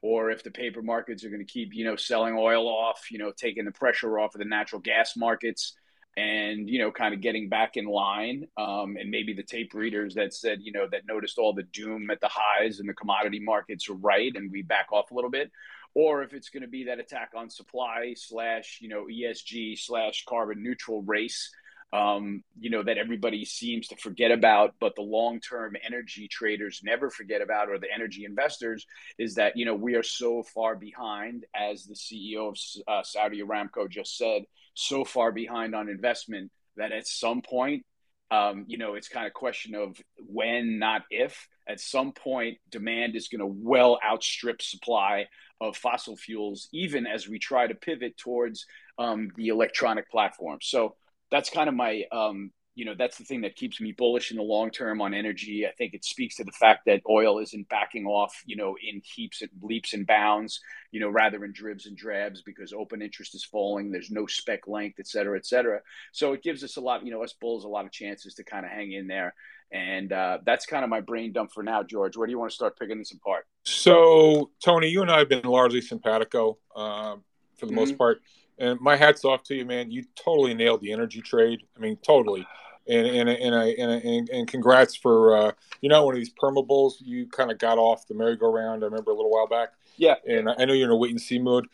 or 0.02 0.32
if 0.32 0.44
the 0.44 0.52
paper 0.52 0.82
markets 0.82 1.26
are 1.26 1.30
going 1.30 1.46
to 1.46 1.52
keep, 1.52 1.74
you 1.74 1.84
know, 1.84 1.96
selling 1.96 2.36
oil 2.38 2.68
off, 2.68 3.12
you 3.12 3.18
know, 3.18 3.34
taking 3.36 3.66
the 3.66 3.72
pressure 3.72 4.18
off 4.20 4.36
of 4.36 4.40
the 4.40 4.46
natural 4.46 4.82
gas 4.82 5.18
markets 5.18 5.76
and, 6.16 6.70
you 6.70 6.80
know, 6.80 6.92
kind 6.92 7.14
of 7.14 7.22
getting 7.22 7.50
back 7.50 7.76
in 7.76 7.86
line. 7.86 8.48
Um, 8.58 8.96
and 8.98 9.10
maybe 9.10 9.34
the 9.34 9.44
tape 9.44 9.74
readers 9.74 10.16
that 10.16 10.34
said, 10.34 10.60
you 10.62 10.72
know, 10.72 10.88
that 10.92 11.06
noticed 11.06 11.38
all 11.38 11.54
the 11.54 11.64
doom 11.64 12.10
at 12.10 12.22
the 12.22 12.30
highs 12.32 12.80
and 12.80 12.88
the 12.88 12.94
commodity 12.94 13.42
markets 13.42 13.90
are 13.90 13.96
right 13.96 14.32
and 14.36 14.52
we 14.52 14.62
back 14.62 14.88
off 14.94 15.12
a 15.12 15.14
little 15.14 15.30
bit 15.30 15.52
or 15.94 16.24
if 16.24 16.34
it's 16.34 16.50
going 16.50 16.62
to 16.62 16.70
be 16.70 16.86
that 16.86 17.00
attack 17.00 17.32
on 17.36 17.50
supply 17.50 18.14
slash 18.16 18.80
you 18.82 18.90
know 18.90 19.06
ESG 19.06 19.80
slash 19.80 20.24
carbon 20.28 20.64
neutral 20.64 21.02
race. 21.02 21.52
Um, 21.92 22.44
you 22.60 22.70
know 22.70 22.84
that 22.84 23.00
everybody 23.00 23.46
seems 23.46 23.88
to 23.88 23.96
forget 23.96 24.30
about, 24.30 24.76
but 24.80 24.96
the 24.96 25.02
long-term 25.02 25.76
energy 25.84 26.28
traders 26.28 26.82
never 26.84 27.10
forget 27.10 27.42
about, 27.42 27.70
or 27.70 27.80
the 27.80 27.92
energy 27.92 28.26
investors, 28.26 28.86
is 29.18 29.36
that 29.36 29.58
you 29.58 29.66
know 29.66 29.74
we 29.74 29.96
are 29.96 30.04
so 30.04 30.44
far 30.44 30.76
behind, 30.76 31.46
as 31.56 31.86
the 31.86 31.96
CEO 31.96 32.50
of 32.50 32.58
uh, 32.88 33.02
Saudi 33.02 33.42
Aramco 33.42 33.90
just 33.90 34.18
said, 34.18 34.44
so 34.76 35.04
far 35.04 35.32
behind 35.32 35.74
on 35.74 35.90
investment 35.90 36.52
that 36.78 36.92
at 36.92 37.08
some 37.08 37.42
point 37.42 37.84
um, 38.32 38.66
you 38.68 38.78
know, 38.78 38.96
it's 38.96 39.08
kind 39.08 39.26
of 39.28 39.34
question 39.34 39.76
of 39.76 39.98
when, 40.18 40.80
not 40.80 41.04
if. 41.10 41.48
At 41.68 41.80
some 41.80 42.12
point, 42.12 42.58
demand 42.70 43.16
is 43.16 43.28
going 43.28 43.40
to 43.40 43.48
well 43.48 44.00
outstrip 44.06 44.62
supply 44.62 45.28
of 45.62 45.76
fossil 45.76 46.16
fuels, 46.16 46.68
even 46.72 47.06
as 47.08 47.28
we 47.28 47.40
try 47.40 47.68
to 47.68 47.76
pivot 47.76 48.18
towards 48.18 48.66
um, 48.98 49.30
the 49.36 49.48
electronic 49.48 50.10
platform. 50.10 50.60
So 50.62 50.96
that's 51.32 51.50
kind 51.50 51.70
of 51.70 51.76
my 51.76 52.04
um, 52.12 52.52
you 52.80 52.86
know 52.86 52.96
that's 52.98 53.18
the 53.18 53.26
thing 53.26 53.42
that 53.42 53.58
keeps 53.58 53.82
me 53.82 53.92
bullish 53.92 54.32
in 54.32 54.38
the 54.38 54.44
long 54.44 54.72
term 54.72 55.02
on 55.02 55.14
energy. 55.14 55.68
I 55.68 55.72
think 55.72 55.94
it 55.94 56.06
speaks 56.06 56.38
to 56.38 56.46
the 56.46 56.54
fact 56.54 56.86
that 56.86 57.02
oil 57.10 57.40
isn't 57.40 57.68
backing 57.68 58.06
off, 58.06 58.42
you 58.46 58.56
know, 58.56 58.78
in 58.82 59.02
heaps 59.04 59.42
and 59.42 59.50
leaps 59.62 59.94
and 59.94 60.08
bounds, 60.08 60.62
you 60.90 61.02
know, 61.02 61.10
rather 61.10 61.44
in 61.44 61.52
dribs 61.52 61.88
and 61.88 61.98
drabs 61.98 62.42
because 62.42 62.72
open 62.72 63.02
interest 63.02 63.36
is 63.36 63.44
falling. 63.44 63.92
There's 63.92 64.12
no 64.12 64.28
spec 64.28 64.66
length, 64.66 64.98
et 64.98 65.08
cetera, 65.08 65.38
et 65.38 65.46
cetera. 65.46 65.82
So 66.14 66.32
it 66.32 66.42
gives 66.42 66.64
us 66.64 66.78
a 66.78 66.80
lot, 66.80 67.06
you 67.06 67.12
know, 67.12 67.22
us 67.22 67.34
bulls 67.34 67.66
a 67.66 67.68
lot 67.68 67.84
of 67.84 67.92
chances 67.92 68.36
to 68.36 68.46
kind 68.46 68.66
of 68.66 68.72
hang 68.72 68.94
in 68.94 69.08
there. 69.08 69.34
And 69.74 70.14
uh, 70.14 70.38
that's 70.46 70.66
kind 70.66 70.86
of 70.86 70.90
my 70.90 71.02
brain 71.02 71.34
dump 71.34 71.52
for 71.52 71.64
now, 71.64 71.84
George. 71.84 72.16
Where 72.16 72.28
do 72.28 72.32
you 72.32 72.40
want 72.40 72.52
to 72.52 72.56
start 72.56 72.80
picking 72.80 72.98
this 72.98 73.12
apart? 73.12 73.46
So, 73.66 74.52
Tony, 74.64 74.88
you 74.88 75.02
and 75.02 75.12
I 75.12 75.18
have 75.20 75.28
been 75.28 75.44
largely 75.44 75.82
simpatico 75.82 76.58
uh, 76.74 77.18
for 77.58 77.66
the 77.66 77.74
mm-hmm. 77.74 77.76
most 77.76 77.98
part. 77.98 78.22
And 78.58 78.80
my 78.80 78.96
hat's 78.96 79.26
off 79.26 79.44
to 79.44 79.56
you, 79.56 79.66
man. 79.66 79.92
You 79.92 80.06
totally 80.16 80.54
nailed 80.54 80.80
the 80.80 80.94
energy 80.94 81.22
trade. 81.22 81.60
I 81.76 81.80
mean, 81.82 81.98
totally 81.98 82.48
and 82.90 83.08
and 83.08 83.30
and, 83.30 83.56
and, 83.56 84.04
and, 84.04 84.30
and 84.30 84.48
congrats 84.48 84.96
for 84.96 85.38
uh, 85.38 85.52
you 85.82 85.90
know 85.90 86.04
one 86.06 86.16
of 86.16 86.20
these 86.20 86.32
perma 86.32 86.66
bulls 86.66 86.98
you 87.00 87.28
kind 87.28 87.52
of 87.52 87.58
got 87.60 87.78
off 87.78 88.08
the 88.08 88.16
merry-go-round. 88.16 88.84
I 88.84 88.88
remember 88.88 89.12
a 89.12 89.14
little 89.14 89.32
while 89.32 89.48
back. 89.48 89.70
Yeah, 89.98 90.16
and 90.28 90.50
I 90.50 90.66
know 90.66 90.74
you're 90.74 90.88
in 90.88 90.92
a 90.92 90.96
wait 90.96 91.12
and 91.12 91.22
see 91.22 91.40
mode. 91.40 91.68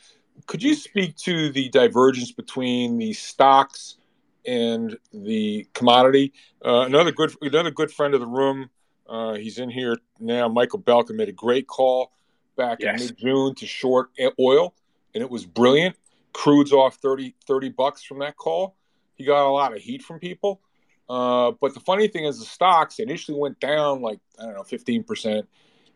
Could 0.47 0.61
you 0.61 0.75
speak 0.75 1.15
to 1.17 1.51
the 1.51 1.69
divergence 1.69 2.31
between 2.31 2.97
the 2.97 3.13
stocks 3.13 3.97
and 4.45 4.97
the 5.13 5.67
commodity? 5.73 6.33
Uh, 6.63 6.81
another 6.81 7.11
good 7.11 7.33
another 7.41 7.71
good 7.71 7.91
friend 7.91 8.13
of 8.13 8.19
the 8.19 8.27
room. 8.27 8.69
Uh, 9.07 9.35
he's 9.35 9.59
in 9.59 9.69
here 9.69 9.97
now. 10.19 10.47
Michael 10.49 10.81
Belkin 10.81 11.15
made 11.15 11.29
a 11.29 11.33
great 11.33 11.67
call 11.67 12.11
back 12.57 12.79
yes. 12.81 12.99
in 12.99 13.07
mid 13.07 13.17
June 13.17 13.55
to 13.55 13.65
short 13.65 14.09
oil, 14.39 14.73
and 15.13 15.23
it 15.23 15.29
was 15.29 15.45
brilliant. 15.45 15.95
Crude's 16.33 16.73
off 16.73 16.95
30, 16.95 17.33
30 17.47 17.69
bucks 17.69 18.03
from 18.03 18.19
that 18.19 18.35
call. 18.35 18.75
He 19.13 19.23
got 19.23 19.47
a 19.47 19.49
lot 19.49 19.73
of 19.73 19.81
heat 19.81 20.03
from 20.03 20.19
people 20.19 20.59
Uh, 21.09 21.51
but 21.61 21.73
the 21.73 21.79
funny 21.79 22.07
thing 22.07 22.25
is, 22.25 22.39
the 22.39 22.45
stocks 22.45 22.99
initially 22.99 23.37
went 23.37 23.59
down 23.59 24.01
like 24.01 24.19
I 24.39 24.45
don't 24.45 24.55
know, 24.55 24.63
fifteen 24.63 25.03
percent, 25.03 25.47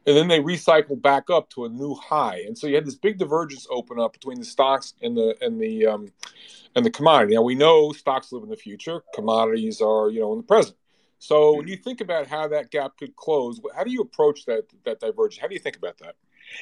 and 0.06 0.16
then 0.16 0.28
they 0.28 0.40
recycled 0.40 1.02
back 1.02 1.30
up 1.30 1.50
to 1.52 1.66
a 1.66 1.70
new 1.70 1.96
high. 1.96 2.44
And 2.46 2.58
so 2.58 2.68
you 2.68 2.76
had 2.76 2.86
this 2.86 2.96
big 2.96 3.18
divergence 3.18 3.68
open 3.70 4.00
up 4.00 4.14
between 4.14 4.40
the 4.40 4.46
stocks 4.46 4.94
and 5.02 5.18
the 5.18 5.36
and 5.42 5.60
the 5.60 5.88
um, 5.88 6.12
and 6.76 6.86
the 6.86 6.92
commodity. 6.92 7.36
Now 7.36 7.42
we 7.42 7.56
know 7.56 7.92
stocks 7.92 8.32
live 8.32 8.44
in 8.44 8.50
the 8.50 8.56
future, 8.56 9.02
commodities 9.14 9.82
are 9.82 10.10
you 10.10 10.20
know 10.20 10.32
in 10.34 10.40
the 10.40 10.44
present. 10.44 10.76
So 11.18 11.56
when 11.56 11.68
you 11.68 11.76
think 11.76 12.00
about 12.00 12.28
how 12.28 12.48
that 12.48 12.72
gap 12.72 12.98
could 12.98 13.16
close, 13.16 13.60
how 13.76 13.84
do 13.84 13.92
you 13.92 14.02
approach 14.02 14.46
that 14.46 14.66
that 14.86 15.00
divergence? 15.00 15.42
How 15.42 15.48
do 15.48 15.54
you 15.54 15.60
think 15.60 15.76
about 15.76 15.98
that? 15.98 16.16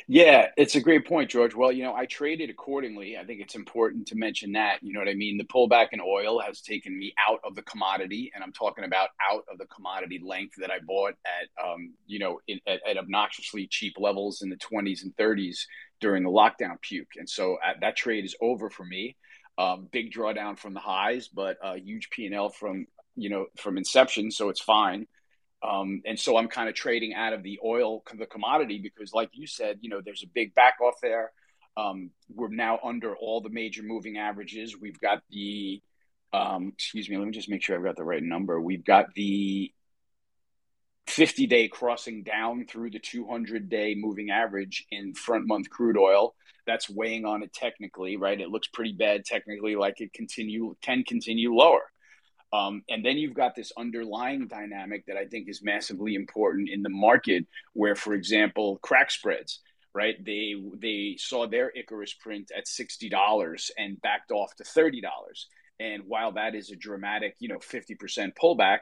Yeah, 0.08 0.48
it's 0.58 0.76
a 0.76 0.82
great 0.82 1.08
point, 1.08 1.30
George. 1.30 1.56
Well, 1.56 1.72
you 1.72 1.84
know, 1.84 1.94
I 1.94 2.06
traded 2.06 2.50
accordingly. 2.50 3.18
I 3.18 3.24
think 3.26 3.42
it's 3.42 3.56
important 3.56 4.08
to 4.08 4.16
mention 4.16 4.52
that. 4.54 4.80
You 4.82 4.94
know 4.94 5.00
what 5.00 5.10
I 5.10 5.14
mean? 5.14 5.38
The 5.38 5.46
pullback 5.46 5.88
in 5.92 6.02
oil 6.02 6.40
has 6.40 6.62
taken 6.62 6.98
me 6.98 7.14
out 7.28 7.40
of 7.44 7.56
the 7.56 7.62
commodity, 7.64 8.32
and 8.34 8.44
I'm 8.44 8.52
talking 8.54 8.84
about 8.84 9.10
out 9.32 9.44
of 9.52 9.58
the 9.58 9.66
commodity 9.68 10.20
length 10.24 10.56
that 10.60 10.72
I 10.72 10.80
bought 10.86 11.14
at, 11.26 11.66
um, 11.66 11.94
you 12.06 12.20
know, 12.20 12.40
in, 12.48 12.60
at, 12.68 12.82
at, 12.88 12.98
obnoxiously 12.98 13.68
cheap 13.68 13.94
levels 13.98 14.42
in 14.42 14.50
the 14.50 14.58
20s 14.58 15.04
and 15.04 15.16
30s 15.16 15.68
during 16.00 16.24
the 16.24 16.30
lockdown 16.30 16.82
puke. 16.82 17.12
And 17.18 17.30
so 17.30 17.56
uh, 17.56 17.74
that 17.82 17.96
trade 17.96 18.26
is 18.26 18.36
over 18.42 18.70
for 18.70 18.86
me. 18.86 19.16
Um, 19.58 19.88
big 19.92 20.12
drawdown 20.12 20.58
from 20.58 20.74
the 20.74 20.80
highs, 20.80 21.28
but 21.30 21.58
a 21.64 21.80
huge 21.80 22.10
P 22.12 22.26
and 22.28 22.36
L 22.36 22.50
from 22.50 22.86
you 23.16 23.30
know 23.30 23.48
from 23.58 23.78
inception, 23.78 24.30
so 24.30 24.50
it's 24.50 24.62
fine. 24.62 25.08
Um, 25.64 26.02
and 26.06 26.20
so 26.20 26.38
I'm 26.38 26.48
kind 26.48 26.70
of 26.70 26.76
trading 26.76 27.14
out 27.14 27.34
of 27.34 27.44
the 27.44 27.60
oil, 27.64 28.04
the 28.18 28.26
commodity, 28.26 28.80
because 28.82 29.14
like 29.14 29.30
you 29.34 29.48
said, 29.48 29.80
you 29.82 29.90
know, 29.90 30.02
there's 30.04 30.24
a 30.24 30.28
big 30.28 30.54
back 30.54 30.76
off 30.82 30.96
there. 31.02 31.32
Um, 31.76 32.12
we're 32.34 32.50
now 32.50 32.80
under 32.84 33.16
all 33.16 33.42
the 33.42 33.50
major 33.50 33.84
moving 33.84 34.18
averages. 34.18 34.80
We've 34.80 35.00
got 35.00 35.22
the, 35.30 35.82
um, 36.34 36.74
excuse 36.74 37.10
me, 37.10 37.18
let 37.18 37.26
me 37.26 37.32
just 37.32 37.50
make 37.50 37.64
sure 37.64 37.76
I've 37.76 37.84
got 37.84 37.96
the 37.96 38.04
right 38.04 38.24
number. 38.24 38.60
We've 38.60 38.86
got 38.86 39.14
the 39.16 39.72
50 41.08 41.48
day 41.48 41.68
crossing 41.68 42.24
down 42.24 42.66
through 42.66 42.92
the 42.92 43.00
200 43.00 43.70
day 43.70 43.96
moving 43.98 44.30
average 44.30 44.86
in 44.92 45.14
front 45.14 45.48
month 45.48 45.70
crude 45.70 45.98
oil. 45.98 46.36
That's 46.66 46.90
weighing 46.90 47.26
on 47.26 47.44
it 47.44 47.54
technically, 47.54 48.18
right? 48.18 48.40
It 48.40 48.50
looks 48.50 48.68
pretty 48.68 48.94
bad 48.94 49.24
technically, 49.26 49.76
like 49.76 50.02
it 50.02 50.14
continue 50.14 50.76
can 50.82 51.04
continue 51.04 51.54
lower. 51.56 51.84
Um, 52.54 52.84
and 52.88 53.04
then 53.04 53.18
you've 53.18 53.34
got 53.34 53.56
this 53.56 53.74
underlying 53.78 54.48
dynamic 54.48 55.06
that 55.08 55.18
I 55.18 55.26
think 55.26 55.50
is 55.50 55.62
massively 55.62 56.16
important 56.16 56.70
in 56.70 56.82
the 56.82 56.90
market, 56.90 57.46
where, 57.74 57.96
for 57.96 58.14
example, 58.14 58.80
crack 58.82 59.12
spreads, 59.12 59.60
right? 59.94 60.16
They 60.24 60.56
they 60.80 61.18
saw 61.20 61.48
their 61.48 61.70
Icarus 61.70 62.14
print 62.14 62.52
at 62.58 62.68
sixty 62.68 63.10
dollars 63.10 63.72
and 63.78 64.02
backed 64.02 64.32
off 64.32 64.56
to 64.56 64.64
thirty 64.64 65.02
dollars. 65.02 65.48
And 65.80 66.04
while 66.08 66.32
that 66.34 66.56
is 66.56 66.72
a 66.72 66.76
dramatic, 66.76 67.36
you 67.40 67.50
know, 67.50 67.60
fifty 67.60 67.96
percent 67.96 68.34
pullback, 68.42 68.80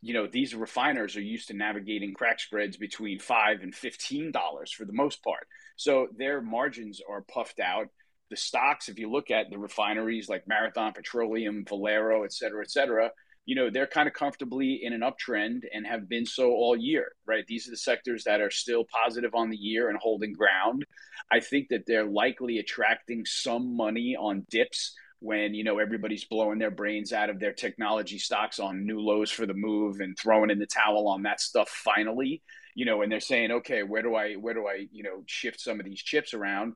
you 0.00 0.14
know, 0.14 0.26
these 0.26 0.54
refiners 0.54 1.16
are 1.16 1.20
used 1.20 1.48
to 1.48 1.54
navigating 1.54 2.14
crack 2.14 2.40
spreads 2.40 2.76
between 2.76 3.18
five 3.18 3.60
and 3.62 3.74
fifteen 3.74 4.32
dollars 4.32 4.72
for 4.72 4.84
the 4.86 4.92
most 4.92 5.22
part. 5.22 5.46
So 5.76 6.08
their 6.16 6.40
margins 6.40 7.00
are 7.08 7.22
puffed 7.22 7.60
out 7.60 7.88
the 8.34 8.40
stocks, 8.40 8.88
if 8.88 8.98
you 8.98 9.08
look 9.08 9.30
at 9.30 9.48
the 9.50 9.58
refineries 9.58 10.28
like 10.28 10.48
Marathon 10.48 10.92
Petroleum, 10.92 11.64
Valero, 11.68 12.24
et 12.24 12.32
cetera, 12.32 12.64
et 12.64 12.70
cetera, 12.70 13.12
you 13.46 13.54
know, 13.54 13.70
they're 13.70 13.86
kind 13.86 14.08
of 14.08 14.14
comfortably 14.14 14.80
in 14.82 14.92
an 14.92 15.02
uptrend 15.02 15.60
and 15.72 15.86
have 15.86 16.08
been 16.08 16.26
so 16.26 16.50
all 16.50 16.76
year, 16.76 17.12
right? 17.26 17.46
These 17.46 17.68
are 17.68 17.70
the 17.70 17.76
sectors 17.76 18.24
that 18.24 18.40
are 18.40 18.50
still 18.50 18.84
positive 18.84 19.34
on 19.34 19.50
the 19.50 19.56
year 19.56 19.88
and 19.88 19.98
holding 19.98 20.32
ground. 20.32 20.84
I 21.30 21.38
think 21.38 21.68
that 21.68 21.84
they're 21.86 22.06
likely 22.06 22.58
attracting 22.58 23.24
some 23.24 23.76
money 23.76 24.16
on 24.18 24.46
dips 24.50 24.94
when, 25.20 25.54
you 25.54 25.62
know, 25.62 25.78
everybody's 25.78 26.24
blowing 26.24 26.58
their 26.58 26.72
brains 26.72 27.12
out 27.12 27.30
of 27.30 27.38
their 27.38 27.52
technology 27.52 28.18
stocks 28.18 28.58
on 28.58 28.84
new 28.84 28.98
lows 28.98 29.30
for 29.30 29.46
the 29.46 29.54
move 29.54 30.00
and 30.00 30.18
throwing 30.18 30.50
in 30.50 30.58
the 30.58 30.66
towel 30.66 31.06
on 31.06 31.22
that 31.22 31.40
stuff 31.40 31.68
finally, 31.68 32.42
you 32.74 32.84
know, 32.84 33.02
and 33.02 33.12
they're 33.12 33.20
saying, 33.20 33.52
okay, 33.52 33.82
where 33.84 34.02
do 34.02 34.14
I, 34.16 34.34
where 34.34 34.54
do 34.54 34.66
I, 34.66 34.86
you 34.90 35.02
know, 35.04 35.22
shift 35.26 35.60
some 35.60 35.78
of 35.78 35.86
these 35.86 36.02
chips 36.02 36.34
around? 36.34 36.74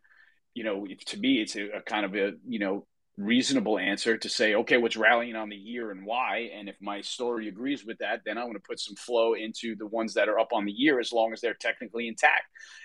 You 0.55 0.65
know, 0.65 0.87
to 1.07 1.17
me, 1.19 1.41
it's 1.41 1.57
a, 1.57 1.79
a 1.79 1.83
kind 1.83 2.05
of 2.05 2.15
a, 2.15 2.33
you 2.47 2.59
know, 2.59 2.87
reasonable 3.19 3.79
answer 3.79 4.17
to 4.17 4.29
say, 4.29 4.55
okay, 4.55 4.77
what's 4.77 4.97
rallying 4.97 5.35
on 5.35 5.49
the 5.49 5.57
year 5.57 5.91
and 5.91 6.07
why? 6.07 6.51
And 6.55 6.69
if 6.69 6.77
my 6.81 7.01
story 7.01 7.49
agrees 7.49 7.85
with 7.85 7.99
that, 7.99 8.21
then 8.25 8.39
I 8.39 8.45
want 8.45 8.55
to 8.55 8.67
put 8.67 8.79
some 8.79 8.95
flow 8.95 9.35
into 9.35 9.75
the 9.75 9.87
ones 9.87 10.15
that 10.15 10.29
are 10.29 10.39
up 10.39 10.53
on 10.53 10.65
the 10.65 10.73
year 10.73 11.01
as 11.01 11.13
long 11.13 11.33
as 11.33 11.41
they're 11.41 11.55
technically 11.55 12.07
intact. 12.07 12.45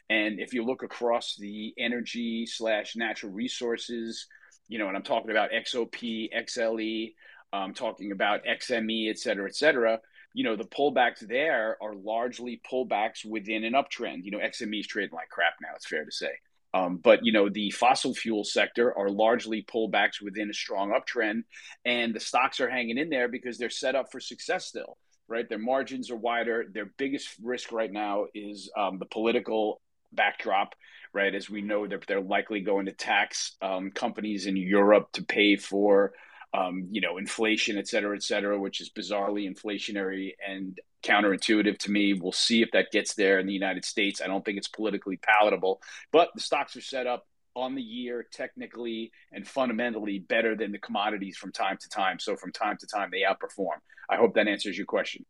And 0.10 0.40
if 0.40 0.54
you 0.54 0.66
look 0.66 0.82
across 0.82 1.36
the 1.38 1.74
energy 1.78 2.48
slash 2.48 2.96
natural 2.96 3.32
resources, 3.32 4.26
you 4.68 4.80
know, 4.80 4.88
and 4.88 4.98
I'm 4.98 5.04
talking 5.04 5.30
about 5.30 5.52
XOP, 5.52 6.30
XLE, 6.36 7.14
I'm 7.54 7.76
talking 7.76 8.12
about 8.12 8.44
XME, 8.46 9.12
et 9.12 9.20
cetera, 9.20 9.48
et 9.48 9.56
cetera. 9.56 10.00
You 10.34 10.44
know, 10.44 10.56
the 10.56 10.64
pullbacks 10.66 11.20
there 11.20 11.78
are 11.80 11.94
largely 11.94 12.60
pullbacks 12.70 13.24
within 13.24 13.64
an 13.64 13.74
uptrend. 13.74 14.24
You 14.24 14.32
know, 14.32 14.40
XME 14.40 14.80
is 14.80 14.88
trading 14.88 15.14
like 15.14 15.30
crap 15.30 15.54
now, 15.62 15.70
it's 15.76 15.86
fair 15.86 16.04
to 16.04 16.12
say. 16.12 16.32
Um, 16.74 16.98
but 16.98 17.24
you 17.24 17.32
know 17.32 17.50
the 17.50 17.72
fossil 17.72 18.14
fuel 18.14 18.44
sector 18.44 18.98
are 18.98 19.10
largely 19.10 19.64
pullbacks 19.64 20.22
within 20.22 20.50
a 20.50 20.54
strong 20.54 20.92
uptrend, 20.92 21.44
and 21.86 22.14
the 22.14 22.20
stocks 22.20 22.60
are 22.60 22.70
hanging 22.70 22.98
in 22.98 23.10
there 23.10 23.28
because 23.28 23.58
they're 23.58 23.70
set 23.70 23.96
up 23.96 24.12
for 24.12 24.20
success 24.20 24.66
still. 24.66 24.98
Right, 25.28 25.48
their 25.48 25.60
margins 25.60 26.12
are 26.12 26.18
wider. 26.18 26.66
Their 26.72 26.92
biggest 26.98 27.30
risk 27.42 27.72
right 27.72 27.92
now 27.92 28.26
is 28.34 28.70
um, 28.78 29.00
the 29.00 29.06
political 29.06 29.82
backdrop. 30.12 30.76
Right, 31.14 31.34
as 31.34 31.50
we 31.50 31.62
know 31.62 31.88
that 31.88 32.06
they're 32.08 32.22
likely 32.22 32.62
going 32.62 32.88
to 32.88 32.92
tax 32.92 33.56
um, 33.62 33.92
companies 33.92 34.48
in 34.48 34.58
Europe 34.58 35.12
to 35.14 35.24
pay 35.24 35.56
for 35.56 36.14
um, 36.54 36.88
you 36.92 37.02
know, 37.02 37.18
inflation, 37.18 37.78
et 37.78 37.88
cetera, 37.88 38.16
et 38.16 38.24
cetera, 38.24 38.60
which 38.60 38.80
is 38.80 38.90
bizarrely 38.90 39.52
inflationary 39.52 40.34
and 40.48 40.80
counterintuitive 41.04 41.78
to 41.80 41.92
me. 41.92 42.14
We'll 42.14 42.32
see 42.32 42.62
if 42.62 42.72
that 42.72 42.92
gets 42.92 43.14
there 43.14 43.40
in 43.40 43.46
the 43.46 43.54
United 43.54 43.86
States. 43.86 44.22
I 44.22 44.28
don't 44.28 44.44
think 44.44 44.58
it's 44.58 44.68
politically 44.68 45.18
palatable, 45.18 45.82
but 46.12 46.30
the 46.36 46.42
stocks 46.42 46.76
are 46.76 46.82
set 46.82 47.08
up 47.08 47.26
on 47.56 47.76
the 47.76 47.82
year 47.82 48.26
technically 48.32 49.12
and 49.32 49.48
fundamentally 49.48 50.20
better 50.20 50.56
than 50.56 50.72
the 50.72 50.80
commodities 50.80 51.38
from 51.38 51.52
time 51.52 51.78
to 51.78 51.90
time. 51.90 52.20
So 52.20 52.36
from 52.36 52.52
time 52.52 52.78
to 52.78 52.88
time, 52.88 53.10
they 53.12 53.22
outperform. 53.22 53.78
I 54.10 54.18
hope 54.18 54.34
that 54.36 54.48
answers 54.48 54.78
your 54.78 54.88
question. 54.88 55.26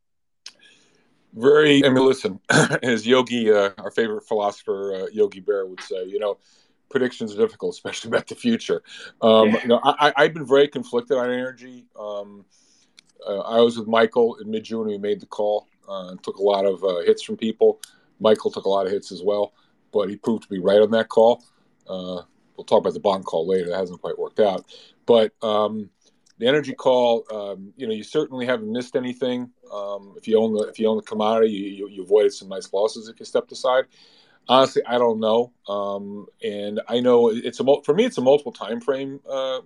Very, 1.34 1.84
I 1.84 1.90
mean, 1.90 2.06
listen, 2.06 2.40
as 2.84 3.08
Yogi, 3.08 3.52
uh, 3.52 3.72
our 3.80 3.92
favorite 3.92 4.24
philosopher, 4.24 4.94
uh, 4.96 5.06
Yogi 5.12 5.42
Berra 5.42 5.68
would 5.68 5.82
say, 5.82 6.06
you 6.06 6.20
know, 6.20 6.38
predictions 6.90 7.34
are 7.34 7.38
difficult, 7.38 7.74
especially 7.76 8.10
about 8.10 8.28
the 8.28 8.36
future. 8.36 8.84
Um, 9.22 9.50
yeah. 9.50 9.62
You 9.64 9.68
know, 9.68 9.82
I, 9.84 10.14
have 10.16 10.34
been 10.34 10.46
very 10.46 10.68
conflicted 10.68 11.18
on 11.18 11.30
energy. 11.30 11.88
Um, 12.00 12.46
uh, 13.28 13.40
I 13.40 13.62
was 13.62 13.78
with 13.78 13.88
Michael 13.88 14.36
in 14.36 14.50
mid 14.50 14.64
June. 14.64 14.88
We 14.88 14.98
made 14.98 15.20
the 15.20 15.26
call 15.26 15.68
uh, 15.88 16.10
and 16.10 16.24
took 16.24 16.38
a 16.38 16.44
lot 16.44 16.66
of 16.66 16.84
uh, 16.84 17.00
hits 17.00 17.24
from 17.24 17.38
people. 17.38 17.82
Michael 18.20 18.52
took 18.52 18.66
a 18.66 18.70
lot 18.70 18.86
of 18.86 18.92
hits 18.92 19.12
as 19.12 19.22
well, 19.24 19.54
but 19.92 20.10
he 20.10 20.16
proved 20.16 20.44
to 20.44 20.50
be 20.50 20.60
right 20.60 20.82
on 20.82 20.92
that 20.92 21.10
call. 21.10 21.44
Uh, 21.88 22.22
we'll 22.56 22.66
talk 22.66 22.80
about 22.80 22.94
the 22.94 23.00
bond 23.00 23.26
call 23.26 23.48
later. 23.48 23.70
That 23.70 23.80
hasn't 23.80 24.02
quite 24.02 24.18
worked 24.18 24.40
out, 24.40 24.66
but 25.06 25.32
um, 25.42 25.90
the 26.40 26.48
energy 26.48 26.74
call, 26.74 27.26
um, 27.32 27.74
you 27.78 27.88
know, 27.88 27.94
you 27.94 28.04
certainly 28.04 28.46
haven't 28.46 28.72
missed 28.72 28.96
anything. 28.96 29.50
Um, 29.72 30.14
if 30.18 30.28
you 30.28 30.40
own 30.40 30.54
the 30.54 30.64
if 30.64 30.80
you 30.80 30.88
own 30.88 30.98
the 30.98 31.04
commodity, 31.04 31.52
you, 31.52 31.70
you, 31.70 31.90
you 31.90 32.04
avoided 32.04 32.34
some 32.34 32.50
nice 32.50 32.72
losses 32.72 33.08
if 33.08 33.20
you 33.20 33.26
stepped 33.26 33.52
aside 33.52 33.86
honestly 34.48 34.82
i 34.86 34.98
don't 34.98 35.20
know 35.20 35.52
um, 35.68 36.26
and 36.44 36.82
i 36.90 37.00
know 37.00 37.30
it's 37.30 37.60
a 37.60 37.64
for 37.84 37.94
me 37.94 38.06
it's 38.06 38.18
a 38.18 38.22
multiple 38.22 38.52
time 38.52 38.82
frame 38.82 39.20
uh, 39.30 39.58
uh, 39.58 39.62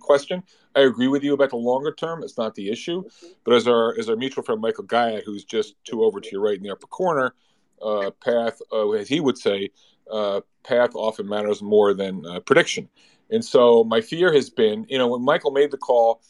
question 0.00 0.42
i 0.74 0.80
agree 0.80 1.08
with 1.08 1.22
you 1.22 1.34
about 1.34 1.50
the 1.50 1.56
longer 1.56 1.92
term 1.92 2.22
it's 2.22 2.36
not 2.36 2.54
the 2.54 2.68
issue 2.70 3.02
but 3.44 3.54
as 3.54 3.68
our 3.68 3.96
as 3.98 4.08
our 4.08 4.16
mutual 4.16 4.42
friend 4.42 4.60
michael 4.60 4.84
Gayed, 4.84 5.22
who's 5.24 5.44
just 5.44 5.74
two 5.84 6.02
over 6.02 6.20
to 6.20 6.28
your 6.32 6.40
right 6.40 6.56
in 6.56 6.62
the 6.62 6.70
upper 6.70 6.86
corner 6.86 7.34
uh, 7.82 8.10
path 8.22 8.60
uh, 8.72 8.90
as 8.90 9.08
he 9.08 9.20
would 9.20 9.38
say 9.38 9.70
uh, 10.10 10.40
path 10.64 10.90
often 10.94 11.28
matters 11.28 11.62
more 11.62 11.94
than 11.94 12.26
uh, 12.26 12.40
prediction 12.40 12.88
and 13.30 13.44
so 13.44 13.84
my 13.84 14.00
fear 14.00 14.32
has 14.32 14.50
been 14.50 14.84
you 14.88 14.98
know 14.98 15.06
when 15.06 15.22
michael 15.22 15.52
made 15.52 15.70
the 15.70 15.76
call 15.76 16.20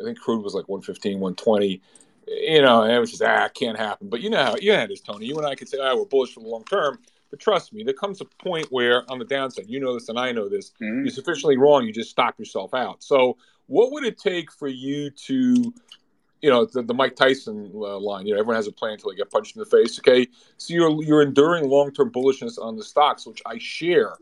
i 0.00 0.04
think 0.04 0.18
crude 0.18 0.42
was 0.42 0.54
like 0.54 0.68
115 0.68 1.20
120 1.20 1.80
you 2.28 2.60
know, 2.62 2.82
and 2.82 2.92
it 2.92 2.98
was 2.98 3.10
just 3.10 3.22
ah, 3.22 3.48
can't 3.48 3.78
happen. 3.78 4.08
But 4.08 4.20
you 4.20 4.30
know 4.30 4.42
how 4.42 4.56
you 4.60 4.72
know 4.72 4.86
this, 4.86 5.00
Tony. 5.00 5.26
You 5.26 5.36
and 5.36 5.46
I 5.46 5.54
could 5.54 5.68
say, 5.68 5.78
ah, 5.80 5.94
we're 5.94 6.04
bullish 6.06 6.34
for 6.34 6.40
the 6.40 6.48
long 6.48 6.64
term. 6.64 6.98
But 7.36 7.42
trust 7.42 7.74
me, 7.74 7.84
there 7.84 7.92
comes 7.92 8.22
a 8.22 8.24
point 8.24 8.68
where 8.70 9.04
on 9.10 9.18
the 9.18 9.26
downside, 9.26 9.66
you 9.68 9.78
know 9.78 9.92
this 9.92 10.08
and 10.08 10.18
I 10.18 10.32
know 10.32 10.48
this, 10.48 10.72
mm-hmm. 10.80 11.04
you're 11.04 11.12
sufficiently 11.12 11.58
wrong, 11.58 11.84
you 11.84 11.92
just 11.92 12.08
stop 12.08 12.38
yourself 12.38 12.72
out. 12.72 13.02
So, 13.02 13.36
what 13.66 13.92
would 13.92 14.04
it 14.04 14.16
take 14.16 14.50
for 14.50 14.68
you 14.68 15.10
to, 15.10 15.74
you 16.40 16.50
know, 16.50 16.64
the, 16.64 16.82
the 16.82 16.94
Mike 16.94 17.14
Tyson 17.14 17.70
uh, 17.74 17.98
line, 17.98 18.26
you 18.26 18.32
know, 18.32 18.40
everyone 18.40 18.56
has 18.56 18.68
a 18.68 18.72
plan 18.72 18.94
until 18.94 19.10
they 19.10 19.16
get 19.16 19.30
punched 19.30 19.54
in 19.54 19.60
the 19.60 19.66
face, 19.66 19.98
okay? 19.98 20.26
So, 20.56 20.72
you're, 20.72 21.02
you're 21.02 21.20
enduring 21.20 21.68
long 21.68 21.92
term 21.92 22.10
bullishness 22.10 22.58
on 22.58 22.76
the 22.76 22.84
stocks, 22.84 23.26
which 23.26 23.42
I 23.44 23.58
share. 23.58 24.14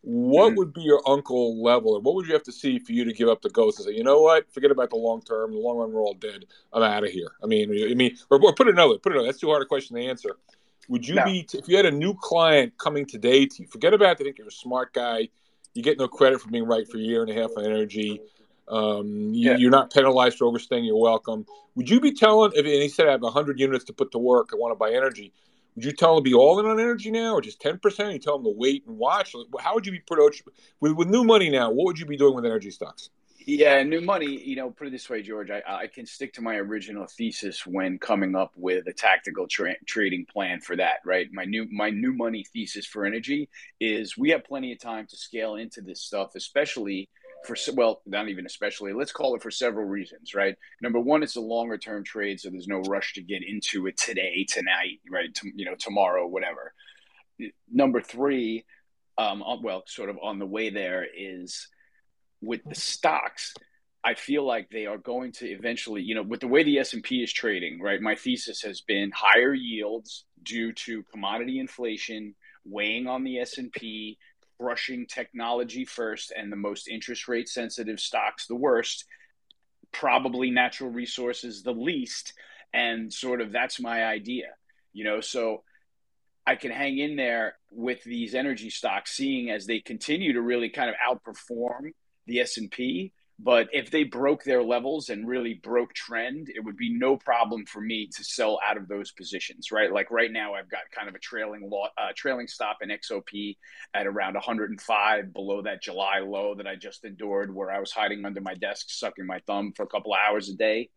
What 0.00 0.48
mm-hmm. 0.48 0.58
would 0.58 0.72
be 0.72 0.82
your 0.82 1.02
uncle 1.06 1.62
level, 1.62 1.96
or 1.96 2.00
what 2.00 2.14
would 2.14 2.26
you 2.26 2.32
have 2.32 2.44
to 2.44 2.52
see 2.52 2.78
for 2.78 2.92
you 2.92 3.04
to 3.04 3.12
give 3.12 3.28
up 3.28 3.42
the 3.42 3.50
ghost 3.50 3.78
and 3.78 3.88
say, 3.88 3.94
you 3.94 4.04
know 4.04 4.22
what, 4.22 4.50
forget 4.54 4.70
about 4.70 4.88
the 4.88 4.96
long 4.96 5.20
term, 5.20 5.52
the 5.52 5.58
long 5.58 5.76
run, 5.76 5.92
we're 5.92 6.00
all 6.02 6.14
dead. 6.14 6.46
I'm 6.72 6.82
out 6.82 7.04
of 7.04 7.10
here. 7.10 7.32
I 7.42 7.46
mean, 7.46 7.70
I 7.70 7.94
mean, 7.94 8.16
or, 8.30 8.42
or 8.42 8.54
put 8.54 8.68
it 8.68 8.74
another, 8.74 8.96
put 8.96 9.12
it 9.12 9.16
another. 9.16 9.28
That's 9.28 9.40
too 9.40 9.48
hard 9.48 9.62
a 9.62 9.66
question 9.66 9.96
to 9.96 10.02
answer 10.02 10.36
would 10.88 11.06
you 11.06 11.14
no. 11.14 11.24
be 11.24 11.46
if 11.52 11.68
you 11.68 11.76
had 11.76 11.86
a 11.86 11.90
new 11.90 12.14
client 12.14 12.76
coming 12.78 13.06
today 13.06 13.46
to 13.46 13.62
you? 13.62 13.68
Forget 13.68 13.94
about. 13.94 14.08
It. 14.08 14.20
I 14.20 14.24
think 14.24 14.38
you're 14.38 14.48
a 14.48 14.52
smart 14.52 14.92
guy. 14.92 15.28
You 15.74 15.82
get 15.82 15.98
no 15.98 16.08
credit 16.08 16.40
for 16.40 16.50
being 16.50 16.66
right 16.66 16.86
for 16.86 16.98
a 16.98 17.00
year 17.00 17.22
and 17.22 17.30
a 17.30 17.34
half 17.34 17.50
on 17.56 17.64
energy. 17.64 18.20
Um, 18.68 19.34
you, 19.34 19.68
are 19.68 19.70
not 19.70 19.92
penalized 19.92 20.38
for 20.38 20.46
overstaying 20.46 20.84
You're 20.84 20.96
welcome. 20.96 21.46
Would 21.74 21.90
you 21.90 22.00
be 22.00 22.12
telling 22.12 22.52
if 22.54 22.64
and 22.64 22.68
he 22.68 22.88
said 22.88 23.08
I 23.08 23.12
have 23.12 23.22
100 23.22 23.60
units 23.60 23.84
to 23.86 23.92
put 23.92 24.12
to 24.12 24.18
work, 24.18 24.50
I 24.52 24.56
want 24.56 24.72
to 24.72 24.76
buy 24.76 24.92
energy. 24.92 25.32
Would 25.74 25.84
you 25.84 25.92
tell 25.92 26.14
them 26.14 26.24
to 26.24 26.30
be 26.30 26.34
all 26.34 26.60
in 26.60 26.66
on 26.66 26.78
energy 26.78 27.10
now, 27.10 27.34
or 27.34 27.40
just 27.40 27.60
10 27.60 27.78
percent? 27.78 28.12
You 28.12 28.18
tell 28.20 28.38
them 28.38 28.44
to 28.44 28.56
wait 28.56 28.84
and 28.86 28.96
watch. 28.96 29.34
How 29.58 29.74
would 29.74 29.84
you 29.84 29.92
be 29.92 29.98
approach 29.98 30.42
with, 30.80 30.92
with 30.92 31.08
new 31.08 31.24
money 31.24 31.50
now? 31.50 31.70
What 31.70 31.86
would 31.86 31.98
you 31.98 32.06
be 32.06 32.16
doing 32.16 32.34
with 32.34 32.44
energy 32.44 32.70
stocks? 32.70 33.10
Yeah, 33.46 33.82
new 33.82 34.00
money, 34.00 34.42
you 34.42 34.56
know, 34.56 34.70
put 34.70 34.86
it 34.86 34.90
this 34.90 35.10
way, 35.10 35.20
George, 35.20 35.50
I, 35.50 35.62
I 35.66 35.86
can 35.86 36.06
stick 36.06 36.32
to 36.34 36.42
my 36.42 36.56
original 36.56 37.06
thesis 37.06 37.66
when 37.66 37.98
coming 37.98 38.34
up 38.34 38.52
with 38.56 38.86
a 38.86 38.92
tactical 38.92 39.46
tra- 39.46 39.76
trading 39.86 40.24
plan 40.24 40.60
for 40.60 40.76
that, 40.76 40.98
right? 41.04 41.28
My 41.30 41.44
new 41.44 41.66
my 41.70 41.90
new 41.90 42.14
money 42.14 42.44
thesis 42.54 42.86
for 42.86 43.04
energy 43.04 43.50
is 43.80 44.16
we 44.16 44.30
have 44.30 44.44
plenty 44.44 44.72
of 44.72 44.78
time 44.78 45.06
to 45.08 45.16
scale 45.16 45.56
into 45.56 45.82
this 45.82 46.00
stuff, 46.00 46.36
especially 46.36 47.10
for 47.44 47.54
well, 47.74 48.00
not 48.06 48.30
even 48.30 48.46
especially. 48.46 48.94
Let's 48.94 49.12
call 49.12 49.34
it 49.34 49.42
for 49.42 49.50
several 49.50 49.86
reasons, 49.86 50.34
right? 50.34 50.56
Number 50.80 51.00
one, 51.00 51.22
it's 51.22 51.36
a 51.36 51.40
longer 51.42 51.76
term 51.76 52.02
trade, 52.02 52.40
so 52.40 52.48
there's 52.48 52.68
no 52.68 52.80
rush 52.80 53.12
to 53.14 53.22
get 53.22 53.42
into 53.46 53.86
it 53.88 53.98
today, 53.98 54.46
tonight, 54.48 55.00
right? 55.10 55.34
To, 55.34 55.50
you 55.54 55.66
know, 55.66 55.74
tomorrow, 55.78 56.26
whatever. 56.26 56.72
Number 57.70 58.00
three, 58.00 58.64
um, 59.18 59.44
well, 59.62 59.82
sort 59.86 60.08
of 60.08 60.18
on 60.22 60.38
the 60.38 60.46
way 60.46 60.70
there 60.70 61.06
is 61.14 61.68
with 62.44 62.62
the 62.64 62.74
stocks, 62.74 63.54
I 64.04 64.14
feel 64.14 64.44
like 64.44 64.68
they 64.68 64.86
are 64.86 64.98
going 64.98 65.32
to 65.32 65.46
eventually, 65.46 66.02
you 66.02 66.14
know, 66.14 66.22
with 66.22 66.40
the 66.40 66.48
way 66.48 66.62
the 66.62 66.78
S&P 66.78 67.22
is 67.22 67.32
trading, 67.32 67.80
right? 67.80 68.00
My 68.00 68.14
thesis 68.14 68.60
has 68.62 68.82
been 68.82 69.10
higher 69.14 69.54
yields 69.54 70.26
due 70.42 70.72
to 70.72 71.02
commodity 71.04 71.58
inflation 71.58 72.34
weighing 72.66 73.06
on 73.06 73.24
the 73.24 73.38
S&P, 73.38 74.18
crushing 74.58 75.06
technology 75.06 75.84
first 75.84 76.32
and 76.36 76.52
the 76.52 76.56
most 76.56 76.88
interest 76.88 77.28
rate 77.28 77.48
sensitive 77.48 77.98
stocks 77.98 78.46
the 78.46 78.54
worst, 78.54 79.06
probably 79.90 80.50
natural 80.50 80.90
resources 80.90 81.62
the 81.62 81.72
least, 81.72 82.34
and 82.72 83.12
sort 83.12 83.40
of 83.40 83.52
that's 83.52 83.80
my 83.80 84.04
idea. 84.04 84.48
You 84.92 85.04
know, 85.04 85.20
so 85.20 85.62
I 86.46 86.56
can 86.56 86.70
hang 86.70 86.98
in 86.98 87.16
there 87.16 87.56
with 87.70 88.04
these 88.04 88.34
energy 88.34 88.70
stocks 88.70 89.12
seeing 89.12 89.50
as 89.50 89.66
they 89.66 89.80
continue 89.80 90.34
to 90.34 90.42
really 90.42 90.68
kind 90.68 90.90
of 90.90 90.96
outperform 90.96 91.92
the 92.26 92.40
S&P, 92.40 93.12
but 93.38 93.68
if 93.72 93.90
they 93.90 94.04
broke 94.04 94.44
their 94.44 94.62
levels 94.62 95.08
and 95.08 95.26
really 95.26 95.54
broke 95.54 95.92
trend, 95.92 96.48
it 96.54 96.64
would 96.64 96.76
be 96.76 96.96
no 96.96 97.16
problem 97.16 97.66
for 97.66 97.80
me 97.80 98.08
to 98.16 98.22
sell 98.22 98.60
out 98.64 98.76
of 98.76 98.86
those 98.86 99.10
positions, 99.10 99.72
right? 99.72 99.92
Like 99.92 100.10
right 100.10 100.30
now, 100.30 100.54
I've 100.54 100.70
got 100.70 100.82
kind 100.96 101.08
of 101.08 101.16
a 101.16 101.18
trailing 101.18 101.68
law, 101.68 101.88
uh, 101.98 102.12
trailing 102.14 102.46
stop 102.46 102.78
in 102.80 102.90
XOP 102.90 103.56
at 103.92 104.06
around 104.06 104.34
105 104.34 105.32
below 105.32 105.62
that 105.62 105.82
July 105.82 106.20
low 106.20 106.54
that 106.54 106.68
I 106.68 106.76
just 106.76 107.04
endured, 107.04 107.52
where 107.52 107.72
I 107.72 107.80
was 107.80 107.90
hiding 107.90 108.24
under 108.24 108.40
my 108.40 108.54
desk, 108.54 108.86
sucking 108.88 109.26
my 109.26 109.40
thumb 109.46 109.72
for 109.74 109.82
a 109.82 109.88
couple 109.88 110.14
of 110.14 110.20
hours 110.24 110.48
a 110.48 110.54
day 110.54 110.90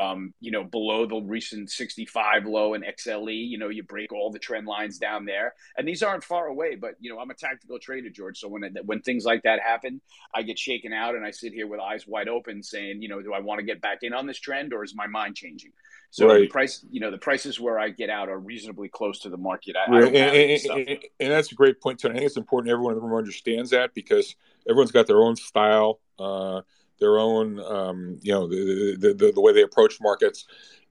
um, 0.00 0.32
you 0.40 0.50
know, 0.50 0.64
below 0.64 1.06
the 1.06 1.20
recent 1.20 1.70
65 1.70 2.46
low 2.46 2.74
in 2.74 2.82
XLE. 2.82 3.48
You 3.48 3.58
know, 3.58 3.68
you 3.68 3.82
break 3.82 4.12
all 4.12 4.30
the 4.30 4.38
trend 4.38 4.66
lines 4.66 4.98
down 4.98 5.26
there, 5.26 5.54
and 5.76 5.86
these 5.86 6.02
aren't 6.02 6.24
far 6.24 6.46
away. 6.46 6.76
But 6.76 6.94
you 7.00 7.12
know, 7.12 7.20
I'm 7.20 7.30
a 7.30 7.34
tactical 7.34 7.78
trader, 7.78 8.08
George. 8.08 8.38
So 8.38 8.48
when 8.48 8.64
it, 8.64 8.72
when 8.84 9.02
things 9.02 9.24
like 9.24 9.42
that 9.42 9.60
happen, 9.60 10.00
I 10.34 10.42
get 10.42 10.58
shaken 10.58 10.92
out, 10.92 11.14
and 11.14 11.24
I 11.24 11.30
sit 11.30 11.52
here 11.52 11.66
with 11.66 11.80
eyes 11.80 12.06
wide 12.06 12.28
open, 12.28 12.62
saying, 12.62 13.02
you 13.02 13.08
know, 13.08 13.20
do 13.20 13.34
I 13.34 13.40
want 13.40 13.60
to 13.60 13.66
get 13.66 13.82
back 13.82 13.98
in 14.02 14.14
on 14.14 14.26
this 14.26 14.38
trend, 14.38 14.72
or 14.72 14.82
is 14.82 14.94
my 14.94 15.06
mind 15.06 15.36
changing? 15.36 15.72
So 16.12 16.26
right. 16.26 16.40
the 16.40 16.48
price, 16.48 16.84
you 16.90 17.00
know, 17.00 17.10
the 17.10 17.18
prices 17.18 17.60
where 17.60 17.78
I 17.78 17.90
get 17.90 18.10
out 18.10 18.28
are 18.28 18.38
reasonably 18.38 18.88
close 18.88 19.20
to 19.20 19.28
the 19.28 19.36
market. 19.36 19.76
I, 19.76 19.90
right. 19.90 20.04
I 20.04 20.06
and, 20.06 20.16
and, 20.16 20.88
and, 20.88 20.98
and, 21.20 21.30
that's 21.30 21.52
a 21.52 21.54
great 21.54 21.80
point, 21.80 22.00
Tony. 22.00 22.14
I 22.14 22.18
think 22.18 22.26
it's 22.26 22.36
important 22.36 22.72
everyone 22.72 22.94
in 22.94 22.98
the 22.98 23.06
room 23.06 23.16
understands 23.16 23.70
that 23.70 23.94
because 23.94 24.34
everyone's 24.68 24.90
got 24.90 25.06
their 25.06 25.22
own 25.22 25.36
style. 25.36 26.00
Uh, 26.18 26.62
their 27.00 27.18
own, 27.18 27.60
um, 27.60 28.18
you 28.22 28.32
know, 28.32 28.46
the, 28.46 28.96
the, 28.98 29.14
the, 29.14 29.32
the, 29.32 29.40
way 29.40 29.52
they 29.52 29.62
approach 29.62 30.00
markets. 30.00 30.46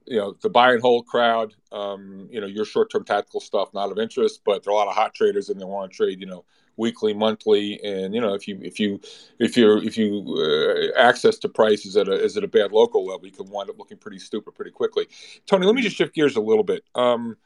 You 0.06 0.16
know, 0.16 0.36
the 0.40 0.50
buy 0.50 0.72
and 0.72 0.80
hold 0.80 1.06
crowd, 1.06 1.54
um, 1.70 2.28
you 2.30 2.40
know, 2.40 2.46
your 2.46 2.64
short 2.64 2.90
term 2.90 3.04
tactical 3.04 3.40
stuff 3.40 3.72
not 3.74 3.92
of 3.92 3.98
interest, 3.98 4.40
but 4.44 4.64
there 4.64 4.72
are 4.72 4.74
a 4.74 4.78
lot 4.78 4.88
of 4.88 4.94
hot 4.94 5.14
traders 5.14 5.50
and 5.50 5.60
they 5.60 5.64
want 5.64 5.92
to 5.92 5.96
trade, 5.96 6.20
you 6.20 6.26
know, 6.26 6.44
weekly, 6.80 7.12
monthly, 7.12 7.78
and 7.84 8.14
you 8.14 8.20
know, 8.20 8.34
if 8.34 8.48
you 8.48 8.58
if 8.62 8.80
you 8.80 8.98
if 9.38 9.56
you 9.56 9.76
if 9.78 9.96
you 9.96 10.24
uh, 10.38 10.98
access 10.98 11.38
to 11.38 11.48
price 11.48 11.84
is 11.84 11.96
at 11.96 12.08
a 12.08 12.12
is 12.12 12.36
at 12.36 12.42
a 12.42 12.48
bad 12.48 12.72
local 12.72 13.06
level, 13.06 13.26
you 13.26 13.32
can 13.32 13.48
wind 13.50 13.70
up 13.70 13.78
looking 13.78 13.98
pretty 13.98 14.18
stupid 14.18 14.54
pretty 14.54 14.70
quickly. 14.70 15.06
Tony, 15.46 15.66
let 15.66 15.74
me 15.74 15.82
just 15.82 15.96
shift 15.96 16.14
gears 16.14 16.36
a 16.36 16.40
little 16.40 16.64
bit. 16.64 16.82
Um, 16.94 17.36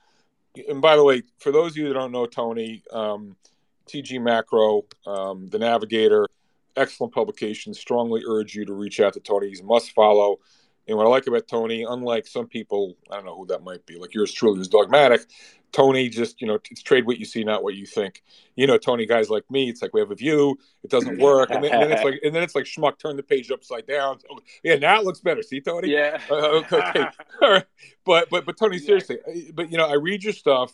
and 0.68 0.80
by 0.80 0.96
the 0.96 1.04
way, 1.04 1.22
for 1.38 1.50
those 1.50 1.72
of 1.72 1.76
you 1.78 1.88
that 1.88 1.94
don't 1.94 2.12
know 2.12 2.26
Tony, 2.26 2.82
um, 2.92 3.36
TG 3.86 4.22
Macro, 4.22 4.84
um, 5.06 5.48
the 5.48 5.58
Navigator 5.58 6.28
excellent 6.76 7.12
publication. 7.12 7.74
Strongly 7.74 8.22
urge 8.26 8.54
you 8.54 8.64
to 8.64 8.72
reach 8.72 9.00
out 9.00 9.14
to 9.14 9.20
Tony. 9.20 9.48
He's 9.48 9.62
must 9.62 9.92
follow. 9.92 10.38
And 10.86 10.96
what 10.98 11.06
I 11.06 11.08
like 11.08 11.26
about 11.26 11.48
Tony, 11.48 11.84
unlike 11.88 12.26
some 12.26 12.46
people, 12.46 12.96
I 13.10 13.16
don't 13.16 13.24
know 13.24 13.36
who 13.36 13.46
that 13.46 13.62
might 13.62 13.86
be, 13.86 13.96
like 13.96 14.14
yours 14.14 14.32
truly, 14.32 14.58
who's 14.58 14.68
dogmatic. 14.68 15.22
Tony 15.72 16.08
just, 16.08 16.40
you 16.40 16.46
know, 16.46 16.58
it's 16.70 16.82
trade 16.82 17.04
what 17.06 17.18
you 17.18 17.24
see, 17.24 17.42
not 17.42 17.64
what 17.64 17.74
you 17.74 17.84
think. 17.84 18.22
You 18.54 18.66
know, 18.66 18.78
Tony, 18.78 19.06
guys 19.06 19.28
like 19.28 19.50
me, 19.50 19.68
it's 19.68 19.82
like 19.82 19.92
we 19.92 20.00
have 20.00 20.10
a 20.10 20.14
view, 20.14 20.56
it 20.84 20.90
doesn't 20.90 21.18
work, 21.18 21.50
and 21.50 21.64
then, 21.64 21.72
and 21.72 21.82
then 21.82 21.92
it's 21.92 22.04
like, 22.04 22.20
and 22.22 22.34
then 22.34 22.42
it's 22.44 22.54
like 22.54 22.64
schmuck, 22.64 22.98
turn 22.98 23.16
the 23.16 23.24
page 23.24 23.50
upside 23.50 23.86
down. 23.86 24.20
So, 24.20 24.38
yeah, 24.62 24.76
now 24.76 25.00
it 25.00 25.04
looks 25.04 25.20
better. 25.20 25.42
See, 25.42 25.60
Tony? 25.60 25.90
Yeah. 25.90 26.20
Uh, 26.30 26.34
okay. 26.72 27.06
All 27.42 27.50
right. 27.50 27.66
But 28.04 28.28
but 28.30 28.44
but 28.44 28.56
Tony, 28.56 28.78
seriously, 28.78 29.18
yeah. 29.26 29.50
but 29.52 29.70
you 29.70 29.78
know, 29.78 29.88
I 29.88 29.94
read 29.94 30.22
your 30.22 30.32
stuff. 30.32 30.72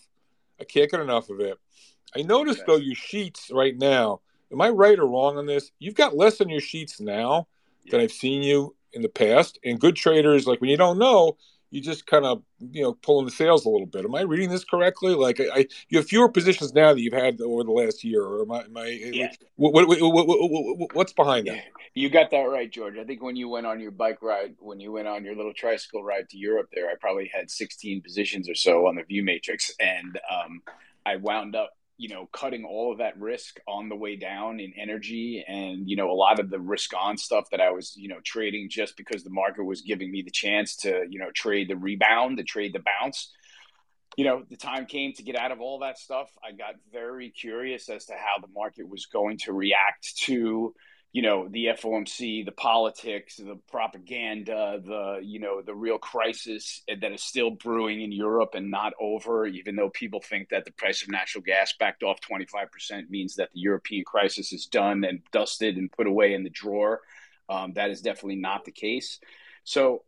I 0.61 0.65
can't 0.65 0.91
get 0.91 1.01
enough 1.01 1.31
of 1.31 1.41
it. 1.41 1.57
I 2.15 2.23
noticed 2.23 2.65
though 2.67 2.77
your 2.77 2.97
sheets 2.97 3.51
right 3.53 3.77
now 3.77 4.21
Am 4.53 4.61
I 4.61 4.71
right 4.71 4.99
or 4.99 5.07
wrong 5.07 5.39
on 5.39 5.47
this? 5.47 5.71
You've 5.79 5.95
got 5.95 6.17
less 6.17 6.41
on 6.41 6.49
your 6.49 6.61
sheets 6.61 7.01
now 7.01 7.47
yeah. 7.85 7.93
than 7.93 8.01
I've 8.01 8.13
seen 8.13 8.43
you 8.43 8.75
in 8.93 9.03
the 9.03 9.09
past. 9.09 9.59
And 9.65 9.81
good 9.81 9.97
traders, 9.97 10.47
like 10.47 10.61
when 10.61 10.71
you 10.71 10.77
don't 10.77 10.99
know, 10.99 11.37
you 11.71 11.81
just 11.81 12.07
kind 12.07 12.25
of 12.25 12.43
you 12.59 12.83
know 12.83 12.95
pulling 12.95 13.25
the 13.25 13.31
sails 13.31 13.65
a 13.65 13.69
little 13.69 13.87
bit. 13.87 14.05
Am 14.05 14.15
I 14.15 14.23
reading 14.23 14.51
this 14.51 14.65
correctly? 14.65 15.15
Like 15.15 15.41
I, 15.41 15.45
I 15.55 15.67
you 15.89 15.99
have 15.99 16.09
fewer 16.09 16.29
positions 16.29 16.75
now 16.75 16.93
that 16.93 17.01
you've 17.01 17.15
had 17.15 17.41
over 17.41 17.65
the 17.65 17.71
last 17.71 18.03
year, 18.03 18.23
or 18.23 18.43
am 18.43 18.53
I? 18.53 18.65
Am 18.65 18.77
I 18.77 18.87
yeah. 18.87 19.33
what, 19.57 19.73
what, 19.73 19.87
what, 19.89 20.95
what's 20.95 21.13
behind 21.13 21.47
that? 21.47 21.63
You 21.95 22.09
got 22.11 22.31
that 22.31 22.43
right, 22.43 22.71
George. 22.71 22.97
I 22.99 23.05
think 23.05 23.23
when 23.23 23.37
you 23.37 23.49
went 23.49 23.67
on 23.67 23.81
your 23.81 23.91
bike 23.91 24.23
ride, 24.23 24.55
when 24.59 24.81
you 24.81 24.93
went 24.93 25.09
on 25.09 25.25
your 25.25 25.35
little 25.35 25.55
tricycle 25.55 26.03
ride 26.03 26.29
to 26.31 26.37
Europe, 26.37 26.69
there, 26.73 26.89
I 26.89 26.95
probably 27.01 27.31
had 27.33 27.51
16 27.51 28.03
positions 28.03 28.49
or 28.49 28.55
so 28.55 28.87
on 28.87 28.97
the 28.97 29.03
view 29.03 29.25
matrix, 29.25 29.73
and 29.81 30.21
um, 30.31 30.63
I 31.07 31.17
wound 31.17 31.57
up 31.57 31.71
you 32.01 32.09
know, 32.09 32.27
cutting 32.33 32.65
all 32.65 32.91
of 32.91 32.97
that 32.97 33.21
risk 33.21 33.61
on 33.69 33.91
the 33.91 33.95
way 33.95 34.17
down 34.17 34.59
in 34.59 34.73
energy 34.75 35.45
and, 35.47 35.87
you 35.87 35.97
know, 35.97 36.11
a 36.11 36.17
lot 36.17 36.41
of 36.41 36.49
the 36.49 36.59
risk 36.59 36.93
on 36.99 37.19
stuff 37.19 37.45
that 37.51 37.61
I 37.61 37.73
was, 37.73 37.95
you 37.95 38.09
know, 38.09 38.21
trading 38.25 38.71
just 38.71 38.97
because 38.97 39.23
the 39.23 39.29
market 39.29 39.65
was 39.65 39.83
giving 39.83 40.11
me 40.11 40.23
the 40.23 40.31
chance 40.31 40.77
to, 40.77 41.05
you 41.11 41.19
know, 41.19 41.31
trade 41.35 41.69
the 41.69 41.77
rebound, 41.77 42.39
to 42.39 42.43
trade 42.43 42.73
the 42.73 42.81
bounce. 42.81 43.31
You 44.17 44.25
know, 44.25 44.45
the 44.49 44.57
time 44.57 44.87
came 44.87 45.13
to 45.13 45.23
get 45.23 45.37
out 45.37 45.53
of 45.53 45.61
all 45.61 45.81
that 45.81 45.99
stuff. 45.99 46.31
I 46.43 46.53
got 46.53 46.77
very 46.91 47.29
curious 47.29 47.91
as 47.91 48.07
to 48.07 48.15
how 48.15 48.41
the 48.41 48.51
market 48.55 48.89
was 48.89 49.05
going 49.05 49.37
to 49.45 49.53
react 49.53 50.17
to, 50.23 50.75
you 51.13 51.23
know 51.23 51.49
the 51.49 51.67
FOMC, 51.67 52.45
the 52.45 52.53
politics, 52.53 53.37
the 53.37 53.59
propaganda, 53.69 54.81
the 54.85 55.21
you 55.23 55.41
know 55.41 55.61
the 55.61 55.75
real 55.75 55.99
crisis 55.99 56.83
that 56.87 57.13
is 57.13 57.23
still 57.23 57.51
brewing 57.51 58.01
in 58.01 58.13
Europe 58.13 58.51
and 58.55 58.71
not 58.71 58.93
over. 59.01 59.47
Even 59.47 59.75
though 59.75 59.91
people 59.91 60.21
think 60.21 60.51
that 60.51 60.65
the 60.65 60.73
price 60.73 61.03
of 61.03 61.09
natural 61.09 61.43
gas 61.43 61.75
backed 61.79 62.05
off 62.05 62.21
twenty 62.21 62.47
five 62.47 62.71
percent 62.71 63.11
means 63.11 63.35
that 63.37 63.51
the 63.53 63.61
European 63.61 64.05
crisis 64.05 64.53
is 64.53 64.67
done 64.67 65.05
and 65.05 65.21
dusted 65.33 65.77
and 65.77 65.91
put 65.91 66.07
away 66.07 66.33
in 66.35 66.45
the 66.45 66.51
drawer, 66.51 67.01
um, 67.49 67.73
that 67.75 67.91
is 67.91 68.03
definitely 68.03 68.37
not 68.37 68.65
the 68.65 68.73
case. 68.73 69.19
So, 69.65 70.05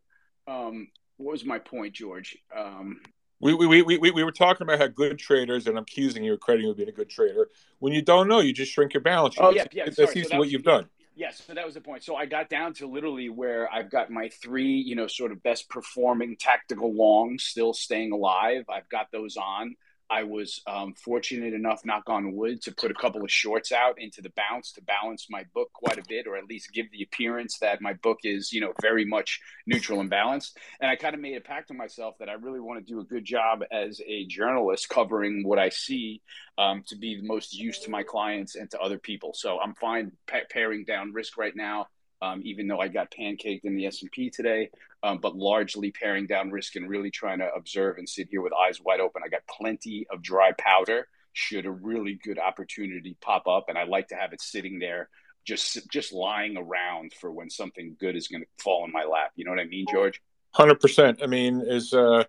um, 0.47 0.89
what 1.17 1.33
was 1.33 1.45
my 1.45 1.59
point, 1.59 1.95
George? 1.95 2.39
Um, 2.57 3.01
we, 3.43 3.55
we, 3.55 3.83
we, 3.83 3.99
we, 3.99 4.11
we 4.13 4.23
were 4.23 4.33
talking 4.33 4.65
about 4.65 4.79
how 4.79 4.87
good 4.87 5.19
traders, 5.19 5.67
and 5.67 5.77
I'm 5.77 5.83
accusing 5.83 6.23
you 6.23 6.35
of 6.35 6.41
crediting 6.41 6.67
you 6.67 6.71
of 6.71 6.77
being 6.77 6.89
a 6.89 6.93
good 6.93 7.11
trader. 7.11 7.49
When 7.81 7.93
you 7.93 8.01
don't 8.01 8.29
know, 8.29 8.39
you 8.39 8.53
just 8.53 8.73
shrink 8.73 8.95
your 8.95 9.03
balance 9.03 9.35
sheet. 9.35 9.43
Oh, 9.43 9.51
yeah, 9.51 9.65
yeah. 9.73 9.85
That 9.87 10.11
seems 10.11 10.29
so 10.29 10.39
what 10.39 10.49
you've 10.49 10.63
done. 10.63 10.87
Yes, 11.17 11.43
so 11.45 11.53
that 11.53 11.67
was 11.67 11.75
the 11.75 11.81
point. 11.81 12.05
So 12.05 12.15
I 12.15 12.25
got 12.25 12.49
down 12.49 12.73
to 12.75 12.87
literally 12.87 13.29
where 13.29 13.71
I've 13.71 13.91
got 13.91 14.11
my 14.11 14.29
three, 14.29 14.73
you 14.73 14.95
know, 14.95 15.09
sort 15.09 15.33
of 15.33 15.43
best 15.43 15.69
performing 15.69 16.37
tactical 16.37 16.95
longs 16.95 17.43
still 17.43 17.75
staying 17.75 18.13
alive. 18.13 18.65
I've 18.69 18.89
got 18.89 19.11
those 19.11 19.37
on. 19.37 19.75
I 20.13 20.25
was 20.25 20.61
um, 20.67 20.93
fortunate 20.93 21.55
enough, 21.55 21.87
knock 21.87 22.11
on 22.11 22.37
wood, 22.37 22.61
to 22.63 22.75
put 22.75 22.91
a 22.91 22.95
couple 22.95 23.23
of 23.23 23.33
shorts 23.33 23.73
out 23.73 23.99
into 23.99 24.21
the 24.21 24.31
bounce 24.37 24.71
to 24.73 24.83
balance 24.83 25.29
my 25.31 25.45
book 25.55 25.73
quite 25.73 25.99
a 25.99 26.03
bit, 26.07 26.27
or 26.27 26.37
at 26.37 26.45
least 26.45 26.71
give 26.71 26.91
the 26.93 27.03
appearance 27.03 27.57
that 27.61 27.81
my 27.81 27.95
book 27.95 28.19
is, 28.23 28.53
you 28.53 28.61
know, 28.61 28.75
very 28.83 29.07
much 29.07 29.41
neutral 29.67 30.01
and 30.01 30.11
balanced. 30.11 30.59
And 30.83 30.91
I 30.91 30.97
kind 30.97 31.15
of 31.15 31.23
made 31.23 31.39
a 31.39 31.41
pact 31.41 31.69
to 31.69 31.75
myself 31.75 32.17
that 32.19 32.29
I 32.29 32.35
really 32.35 32.61
want 32.61 32.87
to 32.87 32.93
do 32.93 33.01
a 33.01 33.05
good 33.05 33.25
job 33.25 33.63
as 33.73 34.03
a 34.07 34.27
journalist 34.27 34.91
covering 34.91 35.49
what 35.49 35.59
I 35.59 35.71
see 35.71 36.21
um, 36.59 36.85
to 36.89 36.97
be 36.97 37.17
the 37.17 37.27
most 37.27 37.55
use 37.55 37.79
to 37.81 37.91
my 37.91 38.03
clients 38.03 38.55
and 38.55 38.71
to 38.73 38.81
other 38.81 38.99
people. 38.99 39.33
So 39.33 39.59
I'm 39.61 39.75
fine 39.75 40.13
pa- 40.27 40.47
paring 40.51 40.85
down 40.85 41.15
risk 41.15 41.39
right 41.39 41.57
now 41.57 41.87
um, 42.23 42.41
even 42.45 42.69
though 42.69 42.79
I 42.79 42.89
got 42.89 43.11
pancaked 43.11 43.65
in 43.65 43.75
the 43.75 43.87
S&P 43.87 44.31
today, 44.31 44.71
um, 45.03 45.19
but 45.19 45.37
largely 45.37 45.91
paring 45.91 46.27
down 46.27 46.51
risk 46.51 46.77
and 46.77 46.89
really 46.89 47.11
trying 47.11 47.39
to 47.39 47.53
observe 47.55 47.99
and 47.99 48.09
sit 48.09 48.29
here 48.31 48.43
with 48.43 48.53
eyes 48.53 48.81
wide 48.81 49.01
open. 49.01 49.23
I 49.25 49.29
got 49.29 49.43
plenty 49.47 50.07
of 50.11 50.23
dry 50.23 50.53
powder 50.59 51.09
should 51.33 51.67
a 51.67 51.71
really 51.71 52.19
good 52.23 52.39
opportunity 52.39 53.17
pop 53.21 53.47
up, 53.47 53.67
and 53.69 53.79
I 53.79 53.85
like 53.85 54.09
to 54.09 54.17
have 54.17 54.33
it 54.33 54.41
sitting 54.41 54.79
there 54.79 55.09
just 55.45 55.91
just 55.91 56.13
lying 56.13 56.57
around 56.57 57.13
for 57.15 57.33
when 57.33 57.51
something 57.51 57.97
good 57.99 58.17
is 58.17 58.29
going 58.29 58.43
to 58.43 58.63
fall 58.63 58.85
in 58.85 58.93
my 58.93 59.05
lap. 59.05 59.33
You 59.35 59.45
know 59.45 59.51
what 59.51 59.61
I 59.61 59.65
mean, 59.65 59.87
George? 59.91 60.21
Hundred 60.53 60.81
percent. 60.81 61.21
I 61.23 61.27
mean, 61.27 61.63
is 61.67 61.95
uh, 61.95 62.25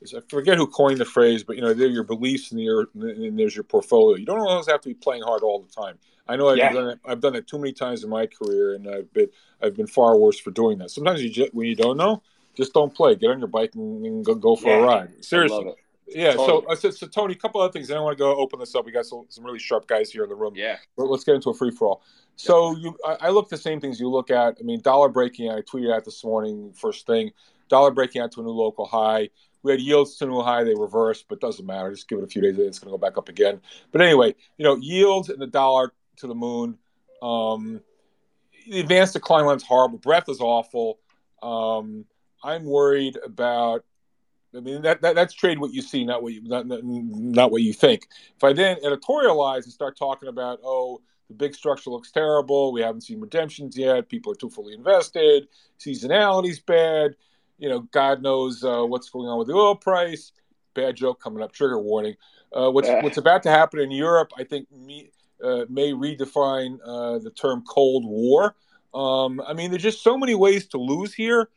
is 0.00 0.14
I 0.14 0.20
forget 0.28 0.56
who 0.56 0.66
coined 0.66 0.98
the 0.98 1.04
phrase, 1.04 1.44
but 1.44 1.56
you 1.56 1.62
know, 1.62 1.74
they're 1.74 1.88
your 1.88 2.04
beliefs 2.04 2.52
and 2.52 2.60
your 2.60 2.88
and 2.94 3.38
there's 3.38 3.54
your 3.54 3.64
portfolio. 3.64 4.16
You 4.16 4.26
don't 4.26 4.40
always 4.40 4.68
have 4.68 4.80
to 4.82 4.88
be 4.88 4.94
playing 4.94 5.22
hard 5.22 5.42
all 5.42 5.60
the 5.60 5.72
time. 5.72 5.98
I 6.26 6.36
know 6.36 6.48
I've 6.48 6.58
yeah. 6.58 6.72
done 6.72 6.88
it. 6.88 6.98
I've 7.04 7.20
done 7.20 7.34
it 7.34 7.46
too 7.46 7.58
many 7.58 7.72
times 7.72 8.02
in 8.02 8.10
my 8.10 8.26
career, 8.26 8.74
and 8.74 8.88
I've 8.88 9.12
been 9.12 9.28
I've 9.62 9.76
been 9.76 9.86
far 9.86 10.16
worse 10.16 10.38
for 10.38 10.50
doing 10.50 10.78
that. 10.78 10.90
Sometimes 10.90 11.22
you 11.22 11.30
just, 11.30 11.54
when 11.54 11.66
you 11.66 11.76
don't 11.76 11.96
know, 11.96 12.22
just 12.56 12.72
don't 12.72 12.94
play. 12.94 13.14
Get 13.14 13.30
on 13.30 13.38
your 13.38 13.48
bike 13.48 13.74
and, 13.74 14.04
and 14.04 14.24
go, 14.24 14.34
go 14.34 14.56
for 14.56 14.68
yeah, 14.68 14.76
a 14.76 14.82
ride. 14.82 15.24
Seriously. 15.24 15.74
Yeah. 16.06 16.32
Totally. 16.32 16.44
Uh, 16.44 16.46
so 16.46 16.70
I 16.70 16.74
said, 16.74 16.94
so 16.94 17.06
Tony, 17.06 17.34
a 17.34 17.36
couple 17.36 17.60
other 17.60 17.72
things. 17.72 17.90
I 17.90 17.94
don't 17.94 18.04
want 18.04 18.16
to 18.16 18.22
go 18.22 18.34
open 18.36 18.58
this 18.58 18.74
up. 18.74 18.86
We 18.86 18.92
got 18.92 19.06
some, 19.06 19.24
some 19.28 19.44
really 19.44 19.58
sharp 19.58 19.86
guys 19.86 20.10
here 20.10 20.22
in 20.22 20.28
the 20.28 20.34
room. 20.34 20.54
Yeah. 20.54 20.76
But 20.96 21.06
let's 21.06 21.24
get 21.24 21.34
into 21.34 21.50
a 21.50 21.54
free 21.54 21.70
for 21.70 21.88
all. 21.88 22.02
So 22.36 22.76
you, 22.76 22.96
I, 23.06 23.16
I 23.22 23.28
look 23.30 23.48
the 23.48 23.56
same 23.56 23.80
things 23.80 24.00
you 24.00 24.08
look 24.08 24.30
at. 24.30 24.56
I 24.58 24.62
mean, 24.62 24.80
dollar 24.80 25.08
breaking. 25.08 25.50
I 25.50 25.60
tweeted 25.60 25.94
out 25.94 26.04
this 26.04 26.24
morning. 26.24 26.72
First 26.74 27.06
thing, 27.06 27.32
dollar 27.68 27.90
breaking 27.90 28.22
out 28.22 28.32
to 28.32 28.40
a 28.40 28.44
new 28.44 28.50
local 28.50 28.86
high. 28.86 29.30
We 29.62 29.72
had 29.72 29.80
yields 29.80 30.16
to 30.16 30.24
a 30.24 30.28
new 30.28 30.42
high. 30.42 30.62
They 30.62 30.74
reversed, 30.74 31.26
but 31.28 31.40
doesn't 31.40 31.64
matter. 31.64 31.90
Just 31.90 32.08
give 32.08 32.18
it 32.18 32.24
a 32.24 32.28
few 32.28 32.42
days. 32.42 32.58
It's 32.58 32.78
going 32.78 32.92
to 32.92 32.98
go 32.98 32.98
back 32.98 33.16
up 33.16 33.28
again. 33.28 33.60
But 33.92 34.02
anyway, 34.02 34.34
you 34.58 34.64
know, 34.64 34.76
yields 34.76 35.30
and 35.30 35.40
the 35.40 35.46
dollar 35.46 35.92
to 36.16 36.26
the 36.26 36.34
moon. 36.34 36.78
Um, 37.22 37.80
the 38.68 38.80
advanced 38.80 39.14
decline 39.14 39.44
line's 39.44 39.62
horrible. 39.62 39.98
Breadth 39.98 40.28
is 40.28 40.40
awful. 40.40 40.98
Um, 41.42 42.04
I'm 42.42 42.64
worried 42.64 43.18
about. 43.24 43.84
I 44.56 44.60
mean, 44.60 44.82
that, 44.82 45.02
that 45.02 45.16
that's 45.16 45.34
trade 45.34 45.58
what 45.58 45.72
you 45.72 45.82
see, 45.82 46.04
not 46.04 46.22
what 46.22 46.32
you 46.32 46.40
not, 46.44 46.66
not 46.66 47.50
what 47.50 47.62
you 47.62 47.72
think. 47.72 48.06
If 48.36 48.44
I 48.44 48.52
then 48.52 48.76
editorialize 48.84 49.64
and 49.64 49.72
start 49.72 49.98
talking 49.98 50.28
about, 50.28 50.60
oh, 50.62 51.00
the 51.28 51.34
big 51.34 51.54
structure 51.54 51.90
looks 51.90 52.12
terrible. 52.12 52.72
We 52.72 52.80
haven't 52.80 53.00
seen 53.00 53.20
redemptions 53.20 53.76
yet. 53.76 54.08
People 54.08 54.32
are 54.32 54.36
too 54.36 54.50
fully 54.50 54.74
invested. 54.74 55.48
Seasonality's 55.80 56.60
bad. 56.60 57.16
You 57.58 57.68
know, 57.68 57.80
God 57.80 58.22
knows 58.22 58.62
uh, 58.62 58.82
what's 58.82 59.10
going 59.10 59.28
on 59.28 59.38
with 59.38 59.48
the 59.48 59.54
oil 59.54 59.74
price. 59.74 60.32
Bad 60.74 60.96
joke 60.96 61.20
coming 61.20 61.42
up. 61.42 61.52
Trigger 61.52 61.80
warning. 61.80 62.14
Uh, 62.52 62.70
what's 62.70 62.88
what's 62.88 63.16
about 63.16 63.42
to 63.44 63.50
happen 63.50 63.80
in 63.80 63.90
Europe? 63.90 64.32
I 64.38 64.44
think 64.44 64.70
me, 64.70 65.10
uh, 65.44 65.66
may 65.68 65.92
redefine 65.92 66.78
uh, 66.84 67.18
the 67.18 67.30
term 67.30 67.62
Cold 67.68 68.04
War. 68.04 68.56
Um, 68.94 69.40
I 69.46 69.52
mean, 69.52 69.70
there's 69.70 69.82
just 69.82 70.02
so 70.02 70.16
many 70.16 70.34
ways 70.34 70.66
to 70.68 70.78
lose 70.78 71.12
here. 71.12 71.50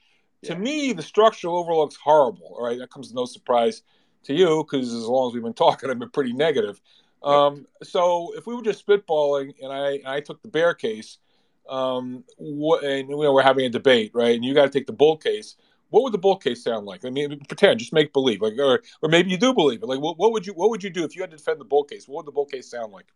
To 0.44 0.54
yeah. 0.54 0.60
me, 0.60 0.94
the 0.94 1.04
structural 1.04 1.58
overall 1.58 1.82
looks 1.82 1.96
horrible. 1.96 2.56
All 2.58 2.66
right, 2.66 2.78
that 2.80 2.92
comes 2.92 3.14
no 3.14 3.26
surprise 3.26 3.84
to 4.24 4.34
you 4.34 4.64
because 4.64 4.94
as 4.94 5.04
long 5.04 5.30
as 5.30 5.34
we've 5.34 5.44
been 5.44 5.54
talking, 5.66 5.90
I've 5.90 6.00
been 6.00 6.10
pretty 6.10 6.34
negative. 6.34 6.82
Um, 7.24 7.66
so 7.84 8.34
if 8.36 8.46
we 8.46 8.56
were 8.56 8.62
just 8.62 8.86
spitballing, 8.86 9.54
and 9.62 9.72
I 9.72 9.92
and 9.94 10.08
I 10.08 10.20
took 10.20 10.42
the 10.42 10.48
bear 10.48 10.74
case, 10.74 11.18
um, 11.68 12.24
what, 12.38 12.84
and 12.84 13.10
you 13.10 13.16
know 13.16 13.34
we're 13.34 13.42
having 13.42 13.66
a 13.66 13.70
debate, 13.70 14.12
right? 14.14 14.36
And 14.36 14.46
you 14.46 14.54
got 14.54 14.64
to 14.64 14.70
take 14.70 14.88
the 14.88 14.94
bull 14.94 15.18
case. 15.18 15.56
What 15.90 16.04
would 16.04 16.14
the 16.14 16.18
bull 16.18 16.36
case 16.36 16.64
sound 16.64 16.86
like? 16.86 17.06
I 17.06 17.10
mean, 17.10 17.40
pretend, 17.48 17.80
just 17.80 17.94
make 17.94 18.12
believe, 18.12 18.42
like, 18.42 18.54
or, 18.60 18.82
or 19.02 19.10
maybe 19.10 19.32
you 19.32 19.38
do 19.38 19.54
believe 19.54 19.82
it. 19.82 19.86
Like, 19.86 20.02
what, 20.02 20.18
what 20.18 20.34
would 20.34 20.46
you 20.46 20.54
what 20.54 20.70
would 20.70 20.84
you 20.84 20.90
do 20.90 21.04
if 21.04 21.16
you 21.16 21.22
had 21.22 21.32
to 21.32 21.38
defend 21.38 21.60
the 21.60 21.66
bull 21.66 21.84
case? 21.84 22.08
What 22.08 22.18
would 22.18 22.28
the 22.28 22.36
bull 22.36 22.46
case 22.46 22.70
sound 22.70 22.92
like? 22.92 23.08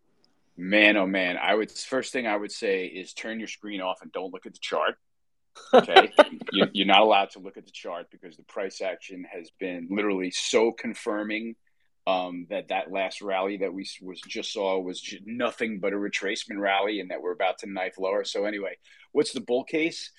Man, 0.57 0.97
oh 0.97 1.07
man, 1.07 1.37
I 1.37 1.55
would 1.55 1.71
first 1.71 2.11
thing 2.11 2.27
I 2.27 2.35
would 2.35 2.51
say 2.51 2.85
is 2.85 3.13
turn 3.13 3.39
your 3.39 3.47
screen 3.47 3.81
off 3.81 3.99
and 4.01 4.11
don't 4.11 4.33
look 4.33 4.45
at 4.45 4.53
the 4.53 4.59
chart. 4.59 4.95
Okay, 5.73 6.13
you, 6.53 6.65
you're 6.71 6.87
not 6.87 7.01
allowed 7.01 7.31
to 7.31 7.39
look 7.39 7.57
at 7.57 7.65
the 7.65 7.71
chart 7.73 8.07
because 8.09 8.37
the 8.37 8.43
price 8.43 8.79
action 8.81 9.25
has 9.29 9.51
been 9.59 9.87
literally 9.91 10.31
so 10.31 10.71
confirming 10.71 11.55
um, 12.07 12.47
that 12.49 12.69
that 12.69 12.91
last 12.91 13.21
rally 13.21 13.57
that 13.57 13.73
we 13.73 13.85
was 14.01 14.21
just 14.21 14.53
saw 14.53 14.79
was 14.79 15.13
nothing 15.25 15.79
but 15.79 15.93
a 15.93 15.95
retracement 15.95 16.57
rally, 16.57 16.99
and 16.99 17.11
that 17.11 17.21
we're 17.21 17.33
about 17.33 17.59
to 17.59 17.71
knife 17.71 17.95
lower. 17.99 18.23
So 18.23 18.45
anyway, 18.45 18.77
what's 19.11 19.33
the 19.33 19.41
bull 19.41 19.63
case? 19.63 20.11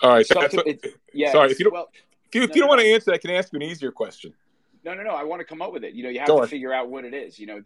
All 0.00 0.10
right, 0.10 0.26
so 0.26 0.40
yeah. 1.12 1.32
Sorry, 1.32 1.50
if 1.50 1.58
you 1.58 1.64
don't, 1.64 1.72
well, 1.72 1.88
if 2.26 2.34
you, 2.34 2.42
if 2.42 2.50
no, 2.50 2.54
you 2.54 2.60
don't 2.60 2.68
no, 2.68 2.76
want 2.76 2.80
to 2.80 2.92
answer, 2.92 3.12
I 3.12 3.18
can 3.18 3.30
ask 3.32 3.52
you 3.52 3.56
an 3.56 3.62
easier 3.62 3.90
question. 3.90 4.32
No, 4.88 4.94
no, 4.94 5.02
no. 5.02 5.14
I 5.14 5.24
want 5.24 5.40
to 5.40 5.44
come 5.44 5.60
up 5.60 5.72
with 5.72 5.84
it. 5.84 5.92
You 5.92 6.02
know, 6.02 6.08
you 6.08 6.18
have 6.20 6.28
Go 6.28 6.36
to 6.36 6.42
on. 6.42 6.48
figure 6.48 6.72
out 6.72 6.88
what 6.88 7.04
it 7.04 7.12
is. 7.12 7.38
You 7.38 7.46
know, 7.46 7.60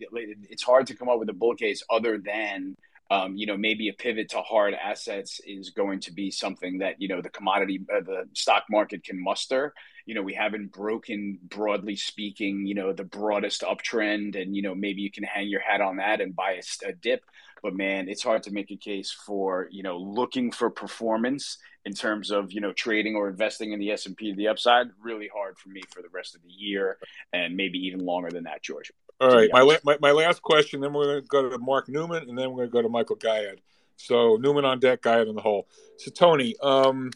it's 0.51 0.63
hard 0.63 0.89
to 0.89 0.95
come 0.97 1.09
up 1.09 1.21
with 1.21 1.29
a 1.29 1.33
bull 1.33 1.55
case 1.55 1.83
other 1.89 2.19
than, 2.19 2.77
um, 3.11 3.37
you 3.37 3.47
know, 3.47 3.57
maybe 3.57 3.89
a 3.89 3.93
pivot 3.93 4.31
to 4.31 4.41
hard 4.41 4.75
assets 4.75 5.41
is 5.47 5.71
going 5.71 6.01
to 6.01 6.13
be 6.13 6.31
something 6.31 6.79
that 6.79 7.01
you 7.01 7.09
know 7.09 7.21
the 7.21 7.29
commodity, 7.29 7.81
uh, 7.95 8.01
the 8.01 8.25
stock 8.33 8.65
market 8.71 9.05
can 9.05 9.23
muster. 9.23 9.75
You 10.07 10.15
know, 10.15 10.23
we 10.23 10.35
haven't 10.35 10.73
broken, 10.73 11.39
broadly 11.43 11.97
speaking, 11.97 12.67
you 12.67 12.75
know, 12.75 12.93
the 12.93 13.05
broadest 13.05 13.63
uptrend, 13.63 14.41
and 14.41 14.57
you 14.57 14.63
know, 14.63 14.75
maybe 14.75 15.03
you 15.03 15.11
can 15.11 15.25
hang 15.25 15.49
your 15.49 15.61
hat 15.61 15.81
on 15.81 15.97
that 15.97 16.21
and 16.21 16.35
buy 16.35 16.53
a, 16.53 16.89
a 16.89 16.93
dip. 16.93 17.25
But 17.63 17.75
man, 17.75 18.09
it's 18.09 18.23
hard 18.23 18.43
to 18.45 18.51
make 18.51 18.71
a 18.71 18.77
case 18.77 19.13
for 19.13 19.69
you 19.71 19.83
know 19.83 19.99
looking 19.99 20.51
for 20.51 20.71
performance 20.71 21.59
in 21.85 21.93
terms 21.93 22.31
of 22.31 22.53
you 22.53 22.61
know 22.61 22.73
trading 22.73 23.15
or 23.15 23.29
investing 23.29 23.73
in 23.73 23.79
the 23.79 23.91
S 23.91 24.07
and 24.07 24.17
P 24.17 24.33
the 24.33 24.49
upside. 24.49 24.87
Really 25.03 25.29
hard 25.33 25.59
for 25.59 25.69
me 25.69 25.83
for 25.91 26.03
the 26.03 26.09
rest 26.09 26.35
of 26.35 26.43
the 26.43 26.51
year 26.51 26.99
and 27.33 27.57
maybe 27.57 27.79
even 27.79 28.01
longer 28.05 28.31
than 28.31 28.45
that, 28.45 28.63
George. 28.63 28.91
All 29.23 29.29
right, 29.29 29.49
my, 29.53 29.61
la- 29.61 29.77
my, 29.85 29.97
my 30.01 30.11
last 30.11 30.43
question. 30.43 30.81
Then 30.81 30.93
we're 30.93 31.05
going 31.05 31.23
to 31.23 31.29
go 31.29 31.49
to 31.49 31.59
Mark 31.59 31.89
Newman, 31.89 32.29
and 32.29 32.37
then 32.37 32.51
we're 32.51 32.67
going 32.67 32.69
to 32.69 32.73
go 32.73 32.83
to 32.83 32.89
Michael 32.89 33.17
Gayed. 33.17 33.61
So 33.97 34.37
Newman 34.37 34.65
on 34.65 34.81
deck, 34.81 35.03
Gayed 35.03 35.29
in 35.29 35.37
the 35.37 35.41
hole. 35.41 35.69
So 35.99 36.11
Tony, 36.11 36.57
um, 36.61 37.13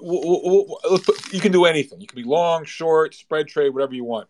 w- 0.00 0.22
w- 0.22 1.14
you 1.32 1.40
can 1.40 1.50
do 1.50 1.64
anything. 1.64 2.00
You 2.00 2.06
can 2.06 2.22
be 2.22 2.22
long, 2.22 2.64
short, 2.64 3.14
spread 3.14 3.48
trade, 3.48 3.70
whatever 3.70 3.94
you 3.94 4.04
want. 4.04 4.28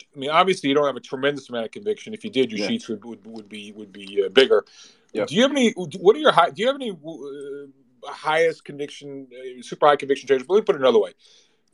I 0.00 0.18
mean, 0.18 0.30
obviously, 0.30 0.70
you 0.70 0.74
don't 0.74 0.86
have 0.86 0.96
a 0.96 1.00
tremendous 1.00 1.48
amount 1.50 1.66
of 1.66 1.70
conviction. 1.70 2.12
If 2.12 2.24
you 2.24 2.30
did, 2.30 2.50
your 2.50 2.58
yeah. 2.60 2.66
sheets 2.66 2.88
would, 2.88 3.04
would, 3.04 3.24
would 3.26 3.48
be 3.48 3.70
would 3.72 3.92
be 3.92 4.24
uh, 4.24 4.28
bigger. 4.30 4.64
Yep. 5.12 5.28
Do 5.28 5.34
you 5.36 5.42
have 5.42 5.52
any? 5.52 5.70
What 5.76 6.16
are 6.16 6.18
your 6.18 6.32
high? 6.32 6.50
Do 6.50 6.62
you 6.62 6.66
have 6.66 6.76
any 6.76 6.90
uh, 6.90 8.10
highest 8.10 8.64
conviction, 8.64 9.28
uh, 9.30 9.62
super 9.62 9.86
high 9.86 9.96
conviction 9.96 10.26
trades? 10.26 10.44
Let 10.48 10.56
me 10.56 10.62
put 10.62 10.74
it 10.74 10.80
another 10.80 10.98
way. 10.98 11.12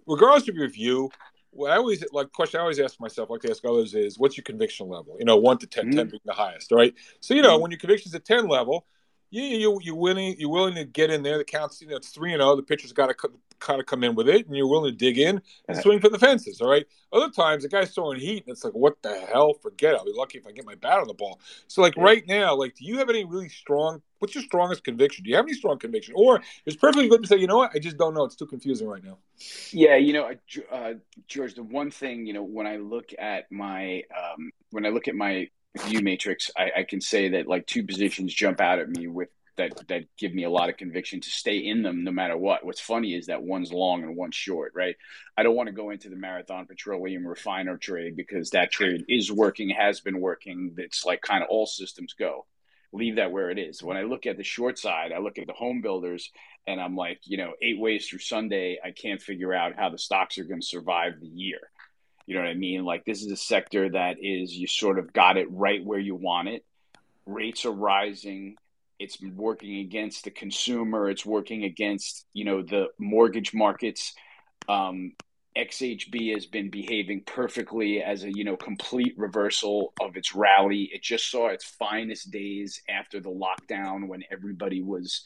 Regardless 0.06 0.48
of 0.48 0.56
your 0.56 0.68
view, 0.68 1.10
what 1.52 1.70
I 1.70 1.76
always 1.76 2.04
like 2.12 2.32
question 2.32 2.58
I 2.58 2.62
always 2.62 2.80
ask 2.80 2.98
myself, 3.00 3.30
like 3.30 3.40
to 3.42 3.50
ask 3.50 3.64
others, 3.64 3.94
is 3.94 4.18
what's 4.18 4.36
your 4.36 4.44
conviction 4.44 4.88
level? 4.88 5.16
You 5.18 5.24
know, 5.24 5.36
one 5.36 5.58
to 5.58 5.66
10, 5.66 5.84
mm-hmm. 5.84 5.96
10 5.96 6.08
being 6.08 6.20
the 6.24 6.32
highest, 6.32 6.72
right? 6.72 6.94
So 7.20 7.34
you 7.34 7.42
know, 7.42 7.54
mm-hmm. 7.54 7.62
when 7.62 7.70
your 7.70 7.78
conviction's 7.78 8.14
at 8.14 8.24
ten 8.24 8.48
level, 8.48 8.86
you 9.32 9.42
you 9.42 9.80
you 9.82 9.94
willing 9.94 10.36
you're 10.38 10.50
willing 10.50 10.74
to 10.74 10.84
get 10.84 11.10
in 11.10 11.22
there. 11.22 11.38
The 11.38 11.44
counts, 11.44 11.80
you 11.80 11.88
know, 11.88 11.96
it's 11.96 12.10
three 12.10 12.32
and 12.32 12.40
zero. 12.40 12.52
Oh, 12.52 12.56
the 12.56 12.62
pitcher's 12.62 12.92
got 12.92 13.06
to 13.06 13.14
kind 13.58 13.80
of 13.80 13.86
come 13.86 14.04
in 14.04 14.14
with 14.14 14.28
it, 14.28 14.46
and 14.46 14.54
you're 14.54 14.68
willing 14.68 14.92
to 14.92 14.96
dig 14.96 15.18
in 15.18 15.40
and 15.68 15.78
swing 15.78 16.00
for 16.00 16.10
the 16.10 16.18
fences. 16.18 16.60
All 16.60 16.68
right. 16.68 16.86
Other 17.12 17.30
times, 17.30 17.62
the 17.62 17.68
guy's 17.68 17.94
throwing 17.94 18.20
heat, 18.20 18.44
and 18.46 18.52
it's 18.52 18.64
like, 18.64 18.74
what 18.74 19.00
the 19.02 19.18
hell? 19.32 19.54
Forget 19.54 19.94
it. 19.94 19.98
I'll 19.98 20.04
be 20.04 20.12
lucky 20.14 20.38
if 20.38 20.46
I 20.46 20.52
get 20.52 20.66
my 20.66 20.74
bat 20.74 20.98
on 20.98 21.06
the 21.06 21.14
ball. 21.14 21.40
So, 21.66 21.80
like 21.80 21.96
right 21.96 22.26
now, 22.26 22.54
like, 22.54 22.74
do 22.74 22.84
you 22.84 22.98
have 22.98 23.08
any 23.08 23.24
really 23.24 23.48
strong? 23.48 24.02
What's 24.18 24.34
your 24.34 24.44
strongest 24.44 24.84
conviction? 24.84 25.24
Do 25.24 25.30
you 25.30 25.36
have 25.36 25.46
any 25.46 25.54
strong 25.54 25.78
conviction, 25.78 26.14
or 26.16 26.42
it's 26.66 26.76
perfectly 26.76 27.08
good 27.08 27.22
to 27.22 27.26
say, 27.28 27.36
you 27.36 27.46
know 27.46 27.56
what? 27.56 27.70
I 27.74 27.78
just 27.78 27.96
don't 27.96 28.14
know. 28.14 28.24
It's 28.24 28.36
too 28.36 28.46
confusing 28.46 28.86
right 28.86 29.02
now. 29.02 29.16
Yeah, 29.70 29.96
you 29.96 30.12
know, 30.12 30.30
uh, 30.70 30.94
George. 31.26 31.54
The 31.54 31.62
one 31.62 31.90
thing, 31.90 32.26
you 32.26 32.34
know, 32.34 32.42
when 32.42 32.66
I 32.66 32.76
look 32.76 33.10
at 33.18 33.50
my 33.50 34.02
um, 34.16 34.50
when 34.70 34.84
I 34.84 34.90
look 34.90 35.08
at 35.08 35.14
my 35.14 35.48
view 35.78 36.00
matrix, 36.00 36.50
I, 36.56 36.70
I, 36.80 36.82
can 36.84 37.00
say 37.00 37.30
that 37.30 37.48
like 37.48 37.66
two 37.66 37.84
positions 37.84 38.34
jump 38.34 38.60
out 38.60 38.78
at 38.78 38.88
me 38.88 39.06
with 39.06 39.28
that 39.56 39.72
that 39.88 40.04
give 40.18 40.34
me 40.34 40.44
a 40.44 40.50
lot 40.50 40.68
of 40.68 40.76
conviction 40.76 41.20
to 41.20 41.30
stay 41.30 41.58
in 41.58 41.82
them 41.82 42.04
no 42.04 42.10
matter 42.10 42.36
what. 42.36 42.64
What's 42.64 42.80
funny 42.80 43.14
is 43.14 43.26
that 43.26 43.42
one's 43.42 43.72
long 43.72 44.02
and 44.02 44.16
one's 44.16 44.34
short, 44.34 44.72
right? 44.74 44.96
I 45.36 45.42
don't 45.42 45.54
want 45.54 45.68
to 45.68 45.74
go 45.74 45.90
into 45.90 46.08
the 46.08 46.16
marathon 46.16 46.66
petroleum 46.66 47.26
refiner 47.26 47.76
trade 47.76 48.16
because 48.16 48.50
that 48.50 48.70
trade 48.70 49.04
is 49.08 49.30
working, 49.30 49.70
has 49.70 50.00
been 50.00 50.20
working. 50.20 50.74
It's 50.78 51.04
like 51.04 51.20
kind 51.22 51.42
of 51.42 51.50
all 51.50 51.66
systems 51.66 52.14
go. 52.14 52.46
Leave 52.94 53.16
that 53.16 53.32
where 53.32 53.50
it 53.50 53.58
is. 53.58 53.82
When 53.82 53.96
I 53.96 54.02
look 54.02 54.26
at 54.26 54.36
the 54.36 54.44
short 54.44 54.78
side, 54.78 55.12
I 55.12 55.18
look 55.18 55.38
at 55.38 55.46
the 55.46 55.54
home 55.54 55.80
builders 55.80 56.30
and 56.66 56.80
I'm 56.80 56.94
like, 56.94 57.20
you 57.24 57.38
know, 57.38 57.52
eight 57.62 57.80
ways 57.80 58.06
through 58.06 58.18
Sunday, 58.20 58.78
I 58.84 58.90
can't 58.90 59.20
figure 59.20 59.54
out 59.54 59.76
how 59.76 59.88
the 59.88 59.98
stocks 59.98 60.38
are 60.38 60.44
going 60.44 60.60
to 60.60 60.66
survive 60.66 61.14
the 61.20 61.26
year. 61.26 61.60
You 62.26 62.34
know 62.34 62.42
what 62.42 62.50
I 62.50 62.54
mean? 62.54 62.84
Like 62.84 63.04
this 63.04 63.22
is 63.22 63.32
a 63.32 63.36
sector 63.36 63.90
that 63.90 64.16
is 64.20 64.54
you 64.54 64.66
sort 64.66 64.98
of 64.98 65.12
got 65.12 65.36
it 65.36 65.50
right 65.50 65.84
where 65.84 65.98
you 65.98 66.14
want 66.14 66.48
it. 66.48 66.64
Rates 67.26 67.64
are 67.64 67.72
rising. 67.72 68.56
It's 68.98 69.18
working 69.20 69.78
against 69.78 70.24
the 70.24 70.30
consumer. 70.30 71.10
It's 71.10 71.26
working 71.26 71.64
against 71.64 72.26
you 72.32 72.44
know 72.44 72.62
the 72.62 72.86
mortgage 72.98 73.52
markets. 73.54 74.14
Um, 74.68 75.12
xhb 75.56 76.32
has 76.32 76.46
been 76.46 76.70
behaving 76.70 77.22
perfectly 77.26 78.02
as 78.02 78.24
a 78.24 78.32
you 78.32 78.42
know 78.42 78.56
complete 78.56 79.12
reversal 79.18 79.92
of 80.00 80.16
its 80.16 80.34
rally. 80.34 80.90
It 80.92 81.02
just 81.02 81.30
saw 81.30 81.48
its 81.48 81.64
finest 81.64 82.30
days 82.30 82.80
after 82.88 83.20
the 83.20 83.30
lockdown 83.30 84.08
when 84.08 84.22
everybody 84.30 84.82
was 84.82 85.22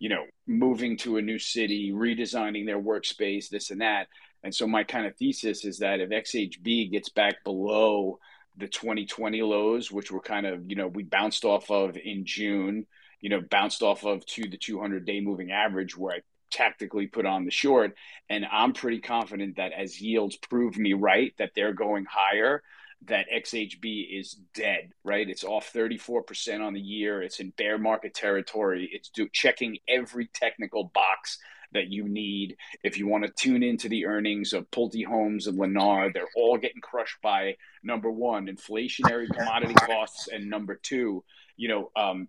you 0.00 0.08
know 0.08 0.24
moving 0.46 0.96
to 0.98 1.18
a 1.18 1.22
new 1.22 1.38
city 1.38 1.92
redesigning 1.92 2.66
their 2.66 2.80
workspace 2.80 3.48
this 3.48 3.70
and 3.70 3.80
that 3.80 4.08
and 4.46 4.54
so 4.54 4.66
my 4.66 4.82
kind 4.82 5.06
of 5.06 5.14
thesis 5.16 5.64
is 5.64 5.78
that 5.78 6.00
if 6.00 6.08
xhb 6.08 6.90
gets 6.90 7.10
back 7.10 7.44
below 7.44 8.18
the 8.56 8.66
2020 8.66 9.42
lows 9.42 9.92
which 9.92 10.10
were 10.10 10.20
kind 10.20 10.46
of 10.46 10.62
you 10.70 10.76
know 10.76 10.88
we 10.88 11.02
bounced 11.02 11.44
off 11.44 11.70
of 11.70 11.96
in 11.96 12.24
june 12.24 12.86
you 13.20 13.30
know, 13.30 13.40
bounced 13.40 13.82
off 13.82 14.04
of 14.04 14.24
to 14.26 14.48
the 14.48 14.56
200 14.56 15.04
day 15.04 15.20
moving 15.20 15.50
average 15.50 15.96
where 15.96 16.16
I 16.16 16.20
tactically 16.50 17.06
put 17.06 17.26
on 17.26 17.44
the 17.44 17.50
short. 17.50 17.94
And 18.28 18.46
I'm 18.50 18.72
pretty 18.72 19.00
confident 19.00 19.56
that 19.56 19.72
as 19.72 20.00
yields 20.00 20.36
prove 20.36 20.78
me 20.78 20.92
right, 20.92 21.32
that 21.38 21.52
they're 21.54 21.72
going 21.72 22.06
higher, 22.08 22.62
that 23.06 23.26
XHB 23.34 24.20
is 24.20 24.36
dead, 24.54 24.92
right? 25.04 25.28
It's 25.28 25.44
off 25.44 25.72
34% 25.72 26.60
on 26.60 26.72
the 26.72 26.80
year. 26.80 27.22
It's 27.22 27.40
in 27.40 27.50
bear 27.50 27.78
market 27.78 28.14
territory. 28.14 28.88
It's 28.92 29.08
do, 29.10 29.28
checking 29.32 29.78
every 29.88 30.28
technical 30.28 30.84
box 30.94 31.38
that 31.72 31.88
you 31.88 32.08
need. 32.08 32.56
If 32.82 32.98
you 32.98 33.06
want 33.06 33.24
to 33.24 33.30
tune 33.30 33.62
into 33.62 33.88
the 33.88 34.06
earnings 34.06 34.52
of 34.52 34.70
Pulte 34.70 35.04
Homes 35.04 35.46
and 35.46 35.58
Lennar, 35.58 36.12
they're 36.12 36.28
all 36.36 36.58
getting 36.58 36.80
crushed 36.80 37.20
by 37.22 37.56
number 37.82 38.10
one, 38.10 38.46
inflationary 38.46 39.28
commodity 39.28 39.74
costs, 39.80 40.28
and 40.28 40.48
number 40.48 40.74
two, 40.82 41.24
you 41.56 41.68
know, 41.68 41.90
um, 41.96 42.28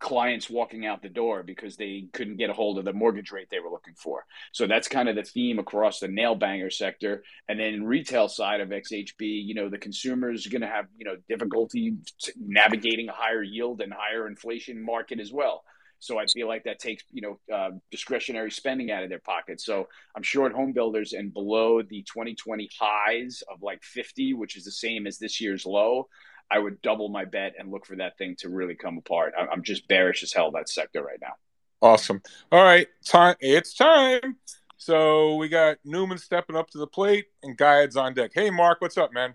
clients 0.00 0.48
walking 0.48 0.86
out 0.86 1.02
the 1.02 1.08
door 1.08 1.42
because 1.42 1.76
they 1.76 2.08
couldn't 2.12 2.38
get 2.38 2.50
a 2.50 2.54
hold 2.54 2.78
of 2.78 2.84
the 2.84 2.92
mortgage 2.92 3.30
rate 3.30 3.48
they 3.50 3.60
were 3.60 3.70
looking 3.70 3.94
for. 3.94 4.24
So 4.52 4.66
that's 4.66 4.88
kind 4.88 5.08
of 5.08 5.14
the 5.14 5.22
theme 5.22 5.58
across 5.58 6.00
the 6.00 6.08
nail 6.08 6.34
banger 6.34 6.70
sector. 6.70 7.22
And 7.48 7.60
then 7.60 7.84
retail 7.84 8.28
side 8.28 8.60
of 8.60 8.70
XHB, 8.70 9.20
you 9.20 9.54
know, 9.54 9.68
the 9.68 9.78
consumer 9.78 10.32
is 10.32 10.46
going 10.46 10.62
to 10.62 10.66
have, 10.66 10.86
you 10.96 11.04
know, 11.04 11.16
difficulty 11.28 11.98
navigating 12.38 13.10
a 13.10 13.12
higher 13.12 13.42
yield 13.42 13.82
and 13.82 13.92
higher 13.92 14.26
inflation 14.26 14.82
market 14.82 15.20
as 15.20 15.30
well. 15.32 15.62
So 16.00 16.18
I 16.18 16.26
feel 16.26 16.48
like 16.48 16.64
that 16.64 16.78
takes, 16.78 17.04
you 17.12 17.20
know, 17.20 17.54
uh, 17.54 17.70
discretionary 17.90 18.50
spending 18.50 18.90
out 18.90 19.02
of 19.02 19.10
their 19.10 19.20
pockets. 19.20 19.64
So 19.64 19.86
I'm 20.16 20.22
short 20.22 20.52
home 20.52 20.72
builders 20.72 21.12
and 21.12 21.32
below 21.32 21.82
the 21.82 22.02
2020 22.02 22.68
highs 22.78 23.42
of 23.52 23.62
like 23.62 23.82
50, 23.82 24.32
which 24.34 24.56
is 24.56 24.64
the 24.64 24.70
same 24.72 25.06
as 25.06 25.18
this 25.18 25.40
year's 25.40 25.66
low. 25.66 26.08
I 26.50 26.58
would 26.58 26.82
double 26.82 27.10
my 27.10 27.26
bet 27.26 27.54
and 27.58 27.70
look 27.70 27.86
for 27.86 27.96
that 27.96 28.18
thing 28.18 28.34
to 28.38 28.48
really 28.48 28.74
come 28.74 28.98
apart. 28.98 29.34
I'm 29.38 29.62
just 29.62 29.86
bearish 29.86 30.22
as 30.22 30.32
hell 30.32 30.50
that 30.52 30.68
sector 30.68 31.02
right 31.02 31.20
now. 31.20 31.34
Awesome. 31.82 32.22
All 32.50 32.62
right, 32.62 32.88
time. 33.04 33.36
It's 33.40 33.74
time. 33.74 34.36
So 34.76 35.36
we 35.36 35.48
got 35.48 35.76
Newman 35.84 36.18
stepping 36.18 36.56
up 36.56 36.70
to 36.70 36.78
the 36.78 36.86
plate 36.86 37.26
and 37.42 37.56
Gayed's 37.56 37.96
on 37.96 38.14
deck. 38.14 38.32
Hey, 38.34 38.50
Mark, 38.50 38.80
what's 38.80 38.98
up, 38.98 39.12
man? 39.12 39.34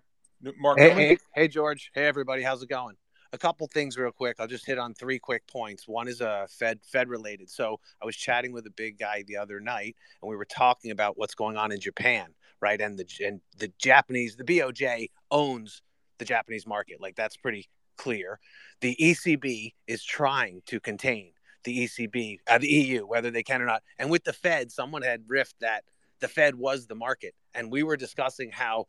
Mark. 0.59 0.79
Hey, 0.79 0.89
hey, 0.89 1.17
hey, 1.33 1.47
George. 1.47 1.91
Hey, 1.93 2.05
everybody. 2.05 2.41
How's 2.41 2.61
it 2.61 2.69
going? 2.69 2.95
A 3.35 3.37
couple 3.37 3.67
things 3.67 3.97
real 3.97 4.13
quick. 4.13 4.37
I'll 4.39 4.47
just 4.47 4.65
hit 4.65 4.79
on 4.79 4.93
three 4.93 5.19
quick 5.19 5.45
points. 5.45 5.89
One 5.89 6.07
is 6.07 6.21
a 6.21 6.29
uh, 6.29 6.47
Fed 6.47 6.79
Fed 6.89 7.09
related. 7.09 7.49
So 7.49 7.81
I 8.01 8.05
was 8.05 8.15
chatting 8.15 8.53
with 8.53 8.65
a 8.65 8.69
big 8.69 8.97
guy 8.97 9.25
the 9.27 9.35
other 9.35 9.59
night, 9.59 9.97
and 10.21 10.29
we 10.29 10.37
were 10.37 10.45
talking 10.45 10.91
about 10.91 11.17
what's 11.17 11.35
going 11.35 11.57
on 11.57 11.73
in 11.73 11.81
Japan, 11.81 12.27
right? 12.61 12.79
And 12.79 12.97
the 12.97 13.05
and 13.25 13.41
the 13.57 13.73
Japanese, 13.77 14.37
the 14.37 14.45
BOJ 14.45 15.09
owns 15.31 15.81
the 16.17 16.23
Japanese 16.23 16.65
market. 16.65 17.01
Like 17.01 17.17
that's 17.17 17.35
pretty 17.35 17.67
clear. 17.97 18.39
The 18.79 18.95
ECB 19.01 19.73
is 19.85 20.01
trying 20.01 20.61
to 20.67 20.79
contain 20.79 21.33
the 21.65 21.85
ECB, 21.85 22.37
uh, 22.47 22.57
the 22.57 22.69
EU, 22.69 23.05
whether 23.05 23.31
they 23.31 23.43
can 23.43 23.61
or 23.61 23.65
not. 23.65 23.83
And 23.99 24.09
with 24.09 24.23
the 24.23 24.31
Fed, 24.31 24.71
someone 24.71 25.01
had 25.01 25.27
riffed 25.27 25.55
that 25.59 25.83
the 26.21 26.29
Fed 26.29 26.55
was 26.55 26.87
the 26.87 26.95
market, 26.95 27.35
and 27.53 27.69
we 27.69 27.83
were 27.83 27.97
discussing 27.97 28.51
how 28.51 28.87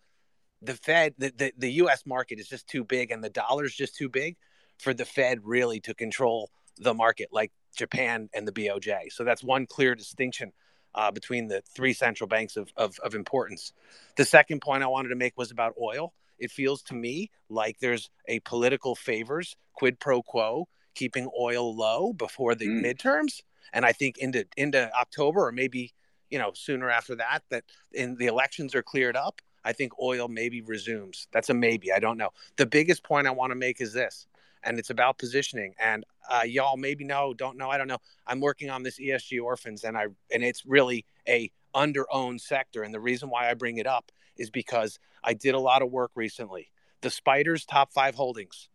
the 0.63 0.75
Fed, 0.75 1.15
the, 1.19 1.33
the, 1.37 1.53
the 1.57 1.73
U.S. 1.73 2.05
market 2.07 2.39
is 2.39 2.49
just 2.49 2.69
too 2.69 2.85
big, 2.85 3.11
and 3.11 3.23
the 3.23 3.31
dollar's 3.31 3.75
just 3.75 3.97
too 3.97 4.09
big 4.09 4.37
for 4.79 4.95
the 4.95 5.05
Fed 5.05 5.41
really 5.45 5.81
to 5.81 5.95
control 5.95 6.51
the 6.79 6.95
market, 6.95 7.29
like 7.33 7.53
Japan 7.77 8.29
and 8.35 8.47
the 8.47 8.53
BOJ. 8.53 9.11
So 9.11 9.25
that's 9.25 9.43
one 9.43 9.67
clear 9.67 9.95
distinction 9.95 10.53
uh, 10.95 11.11
between 11.11 11.49
the 11.49 11.63
three 11.75 11.93
central 11.93 12.29
banks 12.29 12.57
of, 12.57 12.71
of, 12.77 12.99
of 13.03 13.15
importance. 13.15 13.73
The 14.17 14.25
second 14.25 14.61
point 14.61 14.83
I 14.83 14.87
wanted 14.87 15.11
to 15.11 15.17
make 15.17 15.35
was 15.37 15.51
about 15.51 15.75
oil 15.81 16.13
it 16.39 16.51
feels 16.51 16.83
to 16.83 16.95
me 16.95 17.31
like 17.49 17.79
there's 17.81 18.11
a 18.29 18.41
political 18.41 18.95
favors 18.95 19.57
quid 19.75 19.99
pro 20.01 20.23
quo 20.23 20.69
keeping 20.95 21.29
oil 21.39 21.75
low 21.75 22.13
before 22.13 22.55
the 22.55 22.67
mm. 22.67 22.85
midterms 22.85 23.41
and 23.73 23.85
i 23.85 23.93
think 23.93 24.19
into 24.19 24.45
into 24.57 24.91
october 24.99 25.47
or 25.47 25.53
maybe 25.53 25.93
you 26.31 26.39
know 26.39 26.51
sooner 26.55 26.91
after 26.91 27.15
that 27.15 27.41
that 27.51 27.65
in 27.93 28.17
the 28.17 28.27
elections 28.27 28.75
are 28.75 28.83
cleared 28.83 29.17
up 29.17 29.41
i 29.67 29.73
think 29.73 29.93
oil 30.01 30.29
maybe 30.29 30.63
resumes 30.63 31.29
that's 31.33 31.51
a 31.51 31.55
maybe 31.55 31.93
i 31.93 31.99
don't 31.99 32.17
know 32.17 32.31
the 32.57 32.67
biggest 32.67 33.03
point 33.05 33.27
i 33.27 33.31
want 33.31 33.51
to 33.51 33.57
make 33.57 33.81
is 33.81 33.93
this 33.93 34.27
and 34.63 34.79
it's 34.79 34.91
about 34.91 35.19
positioning 35.19 35.75
and 35.79 36.05
uh, 36.31 36.43
y'all 36.45 36.77
maybe 36.77 37.05
know 37.05 37.35
don't 37.35 37.59
know 37.59 37.69
i 37.69 37.77
don't 37.77 37.89
know 37.89 37.99
i'm 38.27 38.41
working 38.41 38.71
on 38.71 38.83
this 38.83 38.99
esg 38.99 39.43
orphans 39.43 39.85
and 39.85 39.97
i 39.97 40.07
and 40.33 40.43
it's 40.43 40.65
really 40.65 41.05
a 41.29 41.51
under 41.75 42.07
owned 42.11 42.41
sector 42.41 42.83
and 42.83 42.95
the 42.95 43.01
reason 43.01 43.29
why 43.29 43.51
i 43.51 43.55
bring 43.55 43.77
it 43.77 43.87
up 43.87 44.11
is 44.39 44.51
because 44.51 44.99
I 45.27 45.35
did 45.35 45.55
a 45.55 45.61
lot 45.61 45.83
of 45.83 45.91
work 45.91 46.13
recently. 46.15 46.71
The 47.03 47.11
Spiders 47.11 47.65
top 47.65 47.93
five 47.93 48.15
holdings 48.15 48.69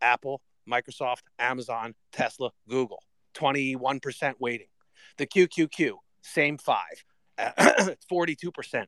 Apple, 0.00 0.40
Microsoft, 0.68 1.22
Amazon, 1.38 1.94
Tesla, 2.12 2.50
Google, 2.68 3.02
21% 3.34 4.34
weighting. 4.38 4.68
The 5.18 5.26
QQQ, 5.26 5.94
same 6.22 6.58
five, 6.58 7.04
42%. 7.38 8.86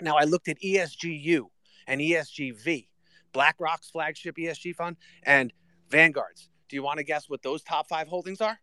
Now 0.00 0.16
I 0.16 0.24
looked 0.24 0.48
at 0.48 0.60
ESGU 0.60 1.42
and 1.86 2.00
ESGV, 2.00 2.88
BlackRock's 3.32 3.90
flagship 3.90 4.36
ESG 4.36 4.74
fund, 4.74 4.96
and 5.22 5.52
Vanguard's. 5.90 6.48
Do 6.68 6.76
you 6.76 6.82
want 6.82 6.98
to 6.98 7.04
guess 7.04 7.28
what 7.28 7.42
those 7.42 7.62
top 7.62 7.88
five 7.88 8.08
holdings 8.08 8.40
are? 8.40 8.58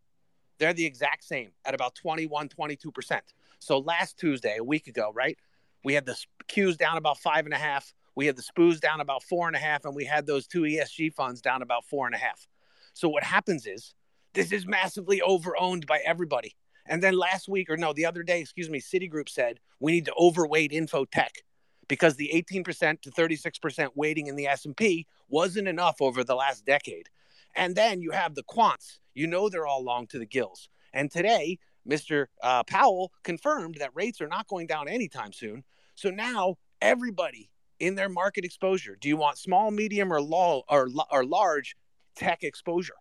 They're 0.59 0.73
the 0.73 0.85
exact 0.85 1.23
same 1.23 1.51
at 1.65 1.73
about 1.73 1.95
21, 1.95 2.49
22%. 2.49 3.19
So 3.59 3.79
last 3.79 4.17
Tuesday, 4.17 4.57
a 4.59 4.63
week 4.63 4.87
ago, 4.87 5.11
right? 5.13 5.37
We 5.83 5.93
had 5.93 6.05
the 6.05 6.17
Qs 6.47 6.77
down 6.77 6.97
about 6.97 7.17
five 7.17 7.45
and 7.45 7.53
a 7.53 7.57
half. 7.57 7.93
We 8.15 8.25
had 8.25 8.35
the 8.35 8.43
SPOOs 8.43 8.79
down 8.79 9.01
about 9.01 9.23
four 9.23 9.47
and 9.47 9.55
a 9.55 9.59
half, 9.59 9.85
and 9.85 9.95
we 9.95 10.05
had 10.05 10.25
those 10.27 10.47
two 10.47 10.61
ESG 10.61 11.13
funds 11.13 11.41
down 11.41 11.61
about 11.61 11.85
four 11.85 12.05
and 12.05 12.13
a 12.13 12.19
half. 12.19 12.47
So 12.93 13.09
what 13.09 13.23
happens 13.23 13.65
is 13.65 13.95
this 14.33 14.51
is 14.51 14.67
massively 14.67 15.21
overowned 15.25 15.87
by 15.87 15.99
everybody. 16.05 16.55
And 16.85 17.01
then 17.01 17.17
last 17.17 17.47
week, 17.47 17.69
or 17.69 17.77
no, 17.77 17.93
the 17.93 18.05
other 18.05 18.23
day, 18.23 18.41
excuse 18.41 18.69
me, 18.69 18.79
Citigroup 18.79 19.29
said 19.29 19.59
we 19.79 19.93
need 19.93 20.05
to 20.05 20.13
overweight 20.17 20.71
infotech 20.71 21.41
because 21.87 22.15
the 22.15 22.31
18% 22.33 23.01
to 23.01 23.11
36% 23.11 23.89
weighting 23.95 24.27
in 24.27 24.35
the 24.35 24.47
S&P 24.47 25.07
wasn't 25.29 25.67
enough 25.67 26.01
over 26.01 26.23
the 26.23 26.35
last 26.35 26.65
decade. 26.65 27.09
And 27.55 27.75
then 27.75 28.01
you 28.01 28.11
have 28.11 28.35
the 28.35 28.43
quants. 28.43 28.99
You 29.13 29.27
know 29.27 29.49
they're 29.49 29.67
all 29.67 29.83
long 29.83 30.07
to 30.07 30.19
the 30.19 30.25
gills. 30.25 30.69
And 30.93 31.11
today, 31.11 31.59
Mr. 31.87 32.27
Uh, 32.41 32.63
Powell 32.63 33.11
confirmed 33.23 33.75
that 33.79 33.91
rates 33.93 34.21
are 34.21 34.27
not 34.27 34.47
going 34.47 34.67
down 34.67 34.87
anytime 34.87 35.33
soon. 35.33 35.63
So 35.95 36.09
now 36.09 36.55
everybody 36.81 37.49
in 37.79 37.95
their 37.95 38.09
market 38.09 38.45
exposure, 38.45 38.97
do 38.99 39.09
you 39.09 39.17
want 39.17 39.37
small, 39.37 39.71
medium, 39.71 40.11
or 40.11 40.21
low 40.21 40.63
or, 40.69 40.89
or 41.11 41.25
large 41.25 41.75
tech 42.15 42.43
exposure? 42.43 42.95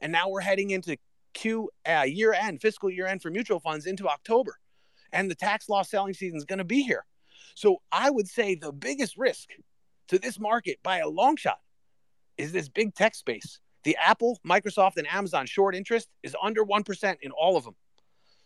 And 0.00 0.12
now 0.12 0.28
we're 0.28 0.40
heading 0.40 0.70
into 0.70 0.96
Q 1.36 1.68
uh, 1.86 2.06
year 2.06 2.32
end, 2.32 2.60
fiscal 2.60 2.90
year 2.90 3.06
end 3.06 3.22
for 3.22 3.30
mutual 3.30 3.60
funds 3.60 3.86
into 3.86 4.08
October, 4.08 4.58
and 5.12 5.30
the 5.30 5.34
tax 5.34 5.68
loss 5.68 5.90
selling 5.90 6.14
season 6.14 6.38
is 6.38 6.44
going 6.44 6.58
to 6.58 6.64
be 6.64 6.82
here. 6.82 7.04
So 7.54 7.82
I 7.92 8.10
would 8.10 8.26
say 8.26 8.54
the 8.54 8.72
biggest 8.72 9.16
risk 9.16 9.50
to 10.08 10.18
this 10.18 10.40
market 10.40 10.78
by 10.82 10.98
a 10.98 11.08
long 11.08 11.36
shot 11.36 11.58
is 12.38 12.52
this 12.52 12.68
big 12.68 12.94
tech 12.94 13.14
space. 13.14 13.60
The 13.84 13.96
Apple, 13.96 14.40
Microsoft, 14.46 14.96
and 14.96 15.06
Amazon 15.06 15.46
short 15.46 15.74
interest 15.76 16.08
is 16.22 16.34
under 16.42 16.64
1% 16.64 17.16
in 17.20 17.30
all 17.30 17.56
of 17.56 17.64
them. 17.64 17.76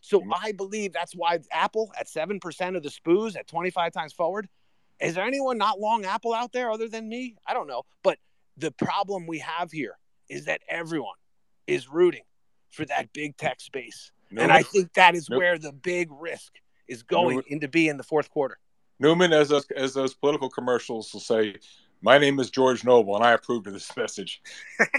So 0.00 0.20
mm-hmm. 0.20 0.33
I 0.35 0.53
believe 0.53 0.92
that's 0.92 1.14
why 1.14 1.38
Apple 1.53 1.92
at 1.98 2.09
7% 2.09 2.76
of 2.76 2.83
the 2.83 2.90
SPOOs 2.90 3.37
at 3.37 3.46
25 3.46 3.92
times 3.92 4.12
forward. 4.12 4.48
Is 5.00 5.14
there 5.14 5.24
anyone 5.24 5.59
not 5.59 5.81
long 5.81 6.05
Apple 6.05 6.35
out 6.35 6.53
there 6.53 6.70
other 6.70 6.88
than 6.88 7.09
me? 7.09 7.37
I 7.46 7.55
don't 7.55 7.68
know. 7.68 7.85
But 8.03 8.18
the 8.57 8.72
problem 8.72 9.26
we 9.26 9.38
have 9.38 9.70
here 9.70 9.96
is 10.29 10.44
that 10.46 10.61
everyone 10.68 11.16
is 11.66 11.88
rooting 11.88 12.22
for 12.70 12.85
that 12.87 13.12
big 13.12 13.37
tech 13.37 13.61
space. 13.61 14.12
Newman, 14.30 14.44
and 14.44 14.52
I 14.52 14.62
think 14.62 14.92
that 14.94 15.14
is 15.14 15.28
where 15.28 15.59
the 15.59 15.72
big 15.72 16.09
risk 16.12 16.52
is 16.88 17.02
going 17.02 17.37
Newman, 17.37 17.44
into 17.48 17.68
be 17.68 17.88
in 17.88 17.96
the 17.96 18.02
fourth 18.02 18.30
quarter. 18.30 18.59
Newman, 18.98 19.33
as 19.33 19.48
those, 19.48 19.66
as 19.72 19.94
those 19.94 20.14
political 20.14 20.48
commercials 20.48 21.12
will 21.12 21.20
say, 21.20 21.56
my 22.02 22.18
name 22.18 22.38
is 22.38 22.50
George 22.50 22.85
Noble, 22.85 23.16
and 23.16 23.24
I 23.24 23.33
approve 23.33 23.66
of 23.66 23.72
this 23.72 23.94
message. 23.96 24.40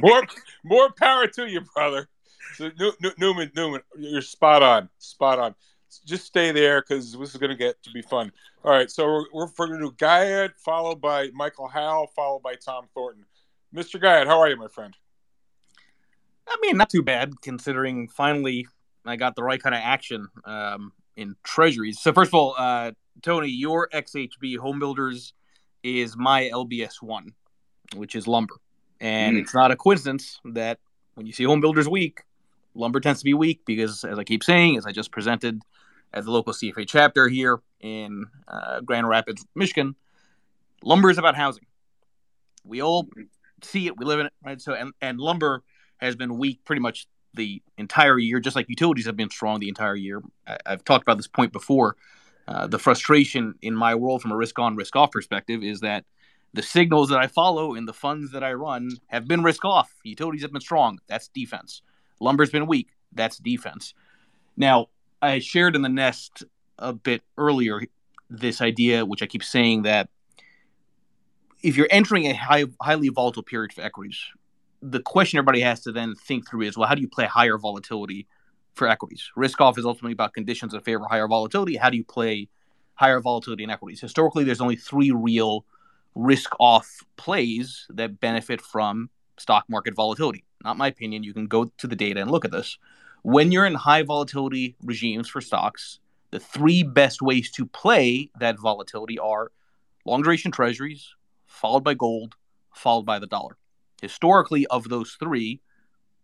More, 0.02 0.24
more 0.64 0.92
power 0.92 1.28
to 1.28 1.48
you, 1.48 1.62
brother. 1.62 2.08
So 2.56 2.70
Newman, 3.18 3.52
Newman, 3.56 3.82
you're 3.98 4.22
spot 4.22 4.62
on, 4.64 4.90
spot 4.98 5.40
on. 5.40 5.56
Just 6.06 6.26
stay 6.26 6.52
there 6.52 6.82
because 6.82 7.14
this 7.14 7.32
is 7.32 7.38
going 7.38 7.50
to 7.50 7.56
get 7.56 7.82
to 7.84 7.92
be 7.92 8.02
fun. 8.02 8.32
All 8.64 8.72
right, 8.72 8.90
so 8.90 9.06
we're, 9.06 9.26
we're, 9.34 9.48
we're 9.58 9.68
going 9.68 9.80
to 9.80 9.86
do 9.88 9.96
Gayed, 9.98 10.52
followed 10.56 11.02
by 11.02 11.30
Michael 11.34 11.68
Howell, 11.68 12.08
followed 12.16 12.44
by 12.44 12.56
Tom 12.56 12.88
Thornton. 12.94 13.26
Mr. 13.76 14.00
Gayed, 14.00 14.28
how 14.28 14.40
are 14.40 14.50
you, 14.50 14.58
my 14.58 14.68
friend? 14.68 14.96
I 16.52 16.58
mean, 16.62 16.78
not 16.78 16.90
too 16.90 17.02
bad 17.02 17.42
considering 17.42 18.08
finally 18.10 18.68
I 19.06 19.16
got 19.16 19.36
the 19.36 19.44
right 19.44 19.62
kind 19.62 19.74
of 19.74 19.82
action 19.84 20.28
um, 20.46 20.92
in 21.16 21.36
treasuries. 21.44 22.00
So 22.00 22.14
first 22.14 22.30
of 22.30 22.36
all, 22.36 22.56
uh, 22.58 22.92
Tony, 23.22 23.50
your 23.50 23.88
XHB 23.94 24.58
home 24.58 24.80
builders 24.80 25.34
is 25.84 26.18
my 26.18 26.50
LBS 26.54 27.02
one, 27.02 27.34
which 27.96 28.16
is 28.16 28.28
lumber, 28.28 28.56
and 29.00 29.38
mm. 29.38 29.42
it's 29.42 29.54
not 29.54 29.72
a 29.72 29.76
coincidence 29.76 30.40
that 30.46 30.80
when 31.16 31.26
you 31.26 31.34
see 31.34 31.44
home 31.44 31.62
builders 31.62 31.88
weak, 31.88 32.22
lumber 32.76 33.00
tends 33.00 33.20
to 33.20 33.26
be 33.26 33.34
weak 33.34 33.62
because, 33.66 34.04
as 34.04 34.20
I 34.20 34.24
keep 34.24 34.44
saying, 34.44 34.78
as 34.78 34.86
I 34.86 34.92
just 34.92 35.12
presented 35.12 35.62
at 36.14 36.26
the 36.26 36.32
local 36.32 36.54
CFA 36.54 36.88
chapter 36.88 37.28
here 37.28 37.62
in 37.80 38.26
uh, 38.48 38.82
Grand 38.82 39.08
Rapids, 39.08 39.46
Michigan, 39.56 39.96
lumber 40.84 41.10
is 41.10 41.18
about 41.18 41.36
housing. 41.36 41.66
We 42.64 42.82
all 42.82 43.08
see 43.64 43.88
it, 43.88 43.98
we 43.98 44.06
live 44.06 44.20
in 44.20 44.28
it, 44.28 44.34
right? 44.44 44.62
So, 44.62 44.74
and, 44.74 44.94
and 45.02 45.20
lumber 45.20 45.64
has 46.02 46.16
been 46.16 46.38
weak 46.38 46.64
pretty 46.66 46.82
much 46.82 47.08
the 47.34 47.62
entire 47.78 48.20
year, 48.20 48.40
just 48.40 48.56
like 48.56 48.68
utilities 48.68 49.06
have 49.06 49.16
been 49.16 49.30
strong 49.30 49.60
the 49.60 49.70
entire 49.70 49.96
year. 49.96 50.22
I, 50.48 50.58
have 50.66 50.84
talked 50.84 51.04
about 51.04 51.18
this 51.18 51.28
point 51.28 51.54
before. 51.54 51.96
Uh, 52.48 52.68
the 52.68 52.80
frustration 52.80 53.56
in 53.62 53.76
my 53.76 53.96
world 53.96 54.22
from 54.22 54.32
a 54.32 54.36
risk 54.36 54.60
on, 54.60 54.76
risk 54.76 54.96
off 54.96 55.12
perspective 55.12 55.64
is 55.64 55.80
that 55.82 56.04
The 56.54 56.62
signals 56.62 57.10
that 57.10 57.20
I 57.20 57.28
follow 57.28 57.76
in 57.76 57.86
the 57.86 57.94
funds 57.94 58.32
that 58.32 58.44
I 58.44 58.52
run 58.54 58.90
have 59.08 59.26
been 59.28 59.42
risk 59.42 59.64
off. 59.64 59.96
Utilities 60.04 60.42
have 60.42 60.52
been 60.52 60.62
strong. 60.62 61.00
That's 61.08 61.30
defense. 61.30 61.82
Lumber's 62.20 62.50
been 62.50 62.68
weak. 62.68 62.90
That's 63.14 63.38
defense. 63.38 63.94
Now, 64.58 64.88
I 65.22 65.40
shared 65.40 65.76
in 65.76 65.82
the 65.82 65.90
nest 65.90 66.44
a 66.78 66.92
bit 66.92 67.22
earlier 67.38 67.82
this 68.30 68.60
idea, 68.60 69.06
which 69.06 69.24
I 69.24 69.28
keep 69.28 69.44
saying 69.44 69.84
that 69.84 70.10
if 71.64 71.78
you're 71.78 71.88
entering 71.90 72.26
a 72.26 72.34
high, 72.34 72.66
highly 72.82 73.10
volatile 73.10 73.44
period 73.44 73.72
for 73.72 73.82
equities, 73.82 74.20
the 74.82 75.00
question 75.00 75.38
everybody 75.38 75.62
has 75.62 75.82
to 75.82 75.92
then 75.92 76.16
think 76.16 76.50
through 76.50 76.62
is, 76.62 76.78
well, 76.78 76.88
how 76.88 76.96
do 76.96 77.02
you 77.02 77.08
play 77.08 77.26
higher 77.26 77.58
volatility 77.58 78.28
for 78.74 78.88
equities? 78.88 79.30
Risk 79.36 79.62
off 79.62 79.78
is 79.78 79.86
ultimately 79.86 80.14
about 80.14 80.34
conditions 80.34 80.72
that 80.74 80.84
favor 80.84 81.06
higher 81.10 81.28
volatility. 81.28 81.76
How 81.76 81.90
do 81.90 81.98
you 81.98 82.04
play 82.04 82.50
higher 82.96 83.20
volatility 83.20 83.64
in 83.64 83.70
equities? 83.70 84.02
Historically, 84.02 84.44
there's 84.44 84.62
only 84.62 84.76
three 84.76 85.12
real 85.12 85.66
risk 86.16 86.52
off 86.60 87.04
plays 87.16 87.86
that 87.90 88.20
benefit 88.20 88.62
from 88.62 89.10
stock 89.38 89.66
market 89.70 89.96
volatility. 89.96 90.44
Not 90.64 90.78
my 90.78 90.88
opinion. 90.88 91.24
You 91.24 91.34
can 91.34 91.48
go 91.48 91.66
to 91.78 91.88
the 91.88 91.96
data 91.96 92.22
and 92.22 92.30
look 92.30 92.46
at 92.46 92.52
this. 92.52 92.78
When 93.24 93.52
you're 93.52 93.66
in 93.66 93.76
high 93.76 94.04
volatility 94.04 94.76
regimes 94.84 95.30
for 95.30 95.42
stocks, 95.42 96.00
the 96.32 96.40
three 96.40 96.82
best 96.84 97.22
ways 97.22 97.52
to 97.52 97.66
play 97.66 98.30
that 98.40 98.60
volatility 98.60 99.20
are 99.20 99.52
long 100.06 100.24
duration 100.24 100.52
treasuries, 100.52 101.14
followed 101.46 101.84
by 101.84 101.94
gold, 101.94 102.36
followed 102.74 103.06
by 103.06 103.20
the 103.20 103.28
dollar. 103.28 103.58
Historically, 104.02 104.66
of 104.68 104.90
those 104.90 105.16
three, 105.20 105.62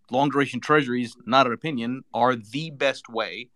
long 0.09 0.29
duration 0.29 0.59
treasuries, 0.59 1.15
not 1.25 1.45
an 1.45 1.53
opinion, 1.53 2.03
are 2.13 2.35
the 2.35 2.71
best 2.71 3.07
way 3.07 3.49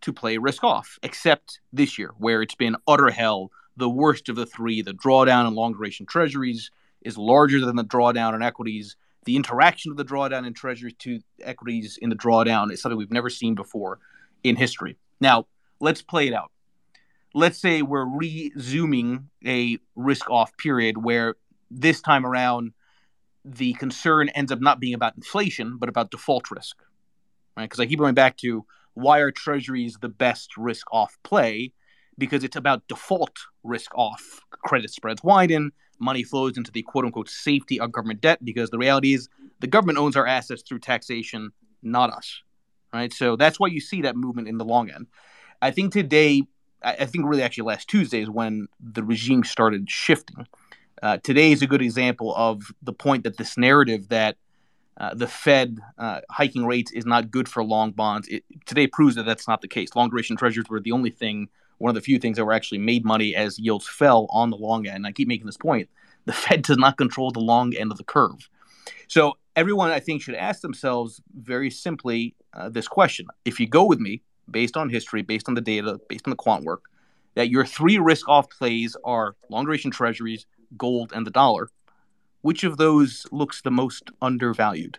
to 0.00 0.12
play 0.12 0.38
risk 0.38 0.62
off, 0.62 0.98
except 1.02 1.60
this 1.72 1.98
year, 1.98 2.12
where 2.18 2.40
it's 2.40 2.54
been 2.54 2.76
utter 2.86 3.10
hell. 3.10 3.50
The 3.76 3.90
worst 3.90 4.28
of 4.28 4.36
the 4.36 4.46
three, 4.46 4.82
the 4.82 4.92
drawdown 4.92 5.48
in 5.48 5.54
long 5.54 5.72
duration 5.72 6.06
treasuries, 6.06 6.70
is 7.02 7.18
larger 7.18 7.64
than 7.64 7.74
the 7.74 7.84
drawdown 7.84 8.34
in 8.34 8.42
equities. 8.42 8.96
The 9.24 9.34
interaction 9.34 9.90
of 9.90 9.96
the 9.96 10.04
drawdown 10.04 10.46
in 10.46 10.54
treasuries 10.54 10.94
to 11.00 11.20
equities 11.42 11.98
in 12.00 12.10
the 12.10 12.16
drawdown 12.16 12.70
is 12.70 12.80
something 12.80 12.98
we've 12.98 13.10
never 13.10 13.30
seen 13.30 13.54
before 13.54 13.98
in 14.44 14.56
history. 14.56 14.96
Now, 15.20 15.46
let's 15.80 16.02
play 16.02 16.28
it 16.28 16.34
out. 16.34 16.52
Let's 17.34 17.58
say 17.58 17.82
we're 17.82 18.06
resuming 18.06 19.30
a 19.44 19.78
risk 19.96 20.30
off 20.30 20.56
period 20.56 20.98
where 21.02 21.34
this 21.70 22.00
time 22.00 22.24
around 22.24 22.72
the 23.44 23.74
concern 23.74 24.28
ends 24.30 24.50
up 24.50 24.60
not 24.60 24.80
being 24.80 24.94
about 24.94 25.16
inflation, 25.16 25.76
but 25.78 25.88
about 25.88 26.10
default 26.10 26.50
risk. 26.50 26.76
Right? 27.56 27.64
Because 27.64 27.80
I 27.80 27.86
keep 27.86 27.98
going 27.98 28.14
back 28.14 28.36
to 28.38 28.64
why 28.94 29.18
are 29.18 29.30
treasuries 29.30 29.98
the 30.00 30.08
best 30.08 30.56
risk 30.56 30.86
off 30.92 31.18
play? 31.22 31.72
Because 32.16 32.44
it's 32.44 32.56
about 32.56 32.86
default 32.88 33.36
risk 33.62 33.94
off. 33.94 34.40
Credit 34.50 34.90
spreads 34.90 35.22
widen, 35.22 35.72
money 35.98 36.22
flows 36.22 36.56
into 36.56 36.70
the 36.70 36.82
quote 36.82 37.04
unquote 37.04 37.28
safety 37.28 37.78
of 37.80 37.92
government 37.92 38.20
debt 38.20 38.44
because 38.44 38.70
the 38.70 38.78
reality 38.78 39.14
is 39.14 39.28
the 39.60 39.66
government 39.66 39.98
owns 39.98 40.16
our 40.16 40.26
assets 40.26 40.62
through 40.62 40.78
taxation, 40.78 41.50
not 41.82 42.10
us. 42.10 42.42
Right. 42.92 43.12
So 43.12 43.34
that's 43.34 43.58
why 43.58 43.66
you 43.66 43.80
see 43.80 44.02
that 44.02 44.16
movement 44.16 44.46
in 44.46 44.56
the 44.56 44.64
long 44.64 44.88
end. 44.88 45.08
I 45.60 45.72
think 45.72 45.92
today, 45.92 46.42
I 46.82 47.06
think 47.06 47.24
really 47.26 47.42
actually 47.42 47.64
last 47.64 47.88
Tuesday 47.88 48.20
is 48.20 48.30
when 48.30 48.68
the 48.78 49.02
regime 49.02 49.42
started 49.42 49.90
shifting. 49.90 50.46
Uh, 51.04 51.18
today 51.18 51.52
is 51.52 51.60
a 51.60 51.66
good 51.66 51.82
example 51.82 52.34
of 52.34 52.72
the 52.82 52.92
point 52.92 53.24
that 53.24 53.36
this 53.36 53.58
narrative 53.58 54.08
that 54.08 54.38
uh, 54.96 55.12
the 55.12 55.26
Fed 55.26 55.78
uh, 55.98 56.22
hiking 56.30 56.64
rates 56.64 56.90
is 56.92 57.04
not 57.04 57.30
good 57.30 57.46
for 57.46 57.62
long 57.62 57.90
bonds. 57.90 58.26
It, 58.26 58.42
today 58.64 58.86
proves 58.86 59.14
that 59.16 59.24
that's 59.24 59.46
not 59.46 59.60
the 59.60 59.68
case. 59.68 59.94
Long 59.94 60.08
duration 60.08 60.34
treasuries 60.34 60.70
were 60.70 60.80
the 60.80 60.92
only 60.92 61.10
thing, 61.10 61.50
one 61.76 61.90
of 61.90 61.94
the 61.94 62.00
few 62.00 62.18
things 62.18 62.38
that 62.38 62.46
were 62.46 62.54
actually 62.54 62.78
made 62.78 63.04
money 63.04 63.34
as 63.34 63.58
yields 63.58 63.86
fell 63.86 64.26
on 64.30 64.48
the 64.48 64.56
long 64.56 64.86
end. 64.86 65.06
I 65.06 65.12
keep 65.12 65.28
making 65.28 65.44
this 65.44 65.58
point: 65.58 65.90
the 66.24 66.32
Fed 66.42 66.62
does 66.62 66.78
not 66.78 66.96
control 66.96 67.30
the 67.30 67.38
long 67.38 67.74
end 67.76 67.92
of 67.92 67.98
the 67.98 68.04
curve. 68.04 68.48
So 69.06 69.34
everyone, 69.56 69.90
I 69.90 70.00
think, 70.00 70.22
should 70.22 70.36
ask 70.36 70.62
themselves 70.62 71.20
very 71.38 71.68
simply 71.68 72.34
uh, 72.54 72.70
this 72.70 72.88
question: 72.88 73.26
If 73.44 73.60
you 73.60 73.68
go 73.68 73.84
with 73.84 74.00
me, 74.00 74.22
based 74.50 74.74
on 74.74 74.88
history, 74.88 75.20
based 75.20 75.50
on 75.50 75.54
the 75.54 75.60
data, 75.60 76.00
based 76.08 76.26
on 76.26 76.30
the 76.30 76.36
quant 76.36 76.64
work, 76.64 76.84
that 77.34 77.50
your 77.50 77.66
three 77.66 77.98
risk-off 77.98 78.48
plays 78.48 78.96
are 79.04 79.36
long 79.50 79.66
duration 79.66 79.90
treasuries, 79.90 80.46
gold, 80.76 81.12
and 81.14 81.26
the 81.26 81.30
dollar 81.30 81.68
which 82.44 82.62
of 82.62 82.76
those 82.76 83.26
looks 83.32 83.62
the 83.62 83.70
most 83.70 84.10
undervalued? 84.20 84.98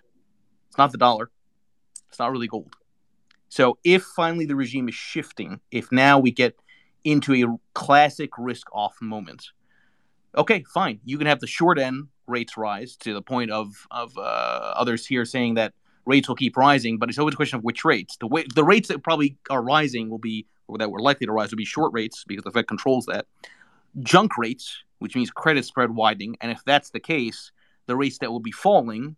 It's 0.68 0.80
not 0.80 0.92
the 0.92 0.98
dollar. 0.98 1.30
It's 2.10 2.18
not 2.18 2.32
really 2.32 2.48
gold. 2.48 2.76
So 3.50 3.78
if 3.84 4.02
finally 4.02 4.48
the 4.48 4.56
regime 4.56 4.90
is 4.90 4.96
shifting, 4.96 5.60
if 5.70 5.92
now 5.92 6.18
we 6.18 6.32
get 6.32 6.56
into 7.04 7.36
a 7.36 7.60
classic 7.76 8.32
risk 8.40 8.66
off 8.74 9.00
moment, 9.00 9.52
okay, 10.36 10.66
fine. 10.74 11.00
You 11.06 11.20
can 11.20 11.28
have 11.28 11.40
the 11.40 11.46
short 11.46 11.78
end 11.78 12.08
rates 12.26 12.58
rise 12.58 12.96
to 12.98 13.14
the 13.14 13.22
point 13.22 13.52
of 13.52 13.76
of 13.92 14.18
uh, 14.18 14.74
others 14.76 15.06
here 15.06 15.24
saying 15.24 15.54
that 15.54 15.76
rates 16.08 16.28
will 16.28 16.36
keep 16.36 16.58
rising, 16.58 16.98
but 16.98 17.10
it's 17.10 17.20
always 17.20 17.36
a 17.36 17.38
question 17.38 17.60
of 17.60 17.64
which 17.64 17.86
rates. 17.86 18.18
The 18.18 18.26
way 18.26 18.48
the 18.56 18.64
rates 18.64 18.88
that 18.88 19.04
probably 19.04 19.38
are 19.52 19.62
rising 19.62 20.10
will 20.10 20.18
be 20.18 20.48
or 20.68 20.80
that 20.80 20.90
were 20.90 21.00
likely 21.00 21.28
to 21.28 21.32
rise 21.32 21.52
will 21.52 21.58
be 21.58 21.66
short 21.66 21.94
rates 21.94 22.24
because 22.28 22.44
the 22.44 22.52
Fed 22.52 22.68
controls 22.68 23.06
that. 23.06 23.28
Junk 24.02 24.36
rates, 24.36 24.84
which 25.00 25.16
means 25.16 25.30
credit 25.32 25.66
spread 25.66 25.92
widening. 25.92 26.38
And 26.42 26.52
if 26.52 26.64
that's 26.66 26.90
the 26.90 27.00
case, 27.00 27.52
the 27.88 27.96
rates 27.96 28.18
that 28.20 28.32
will 28.32 28.40
be 28.40 28.52
falling 28.52 29.16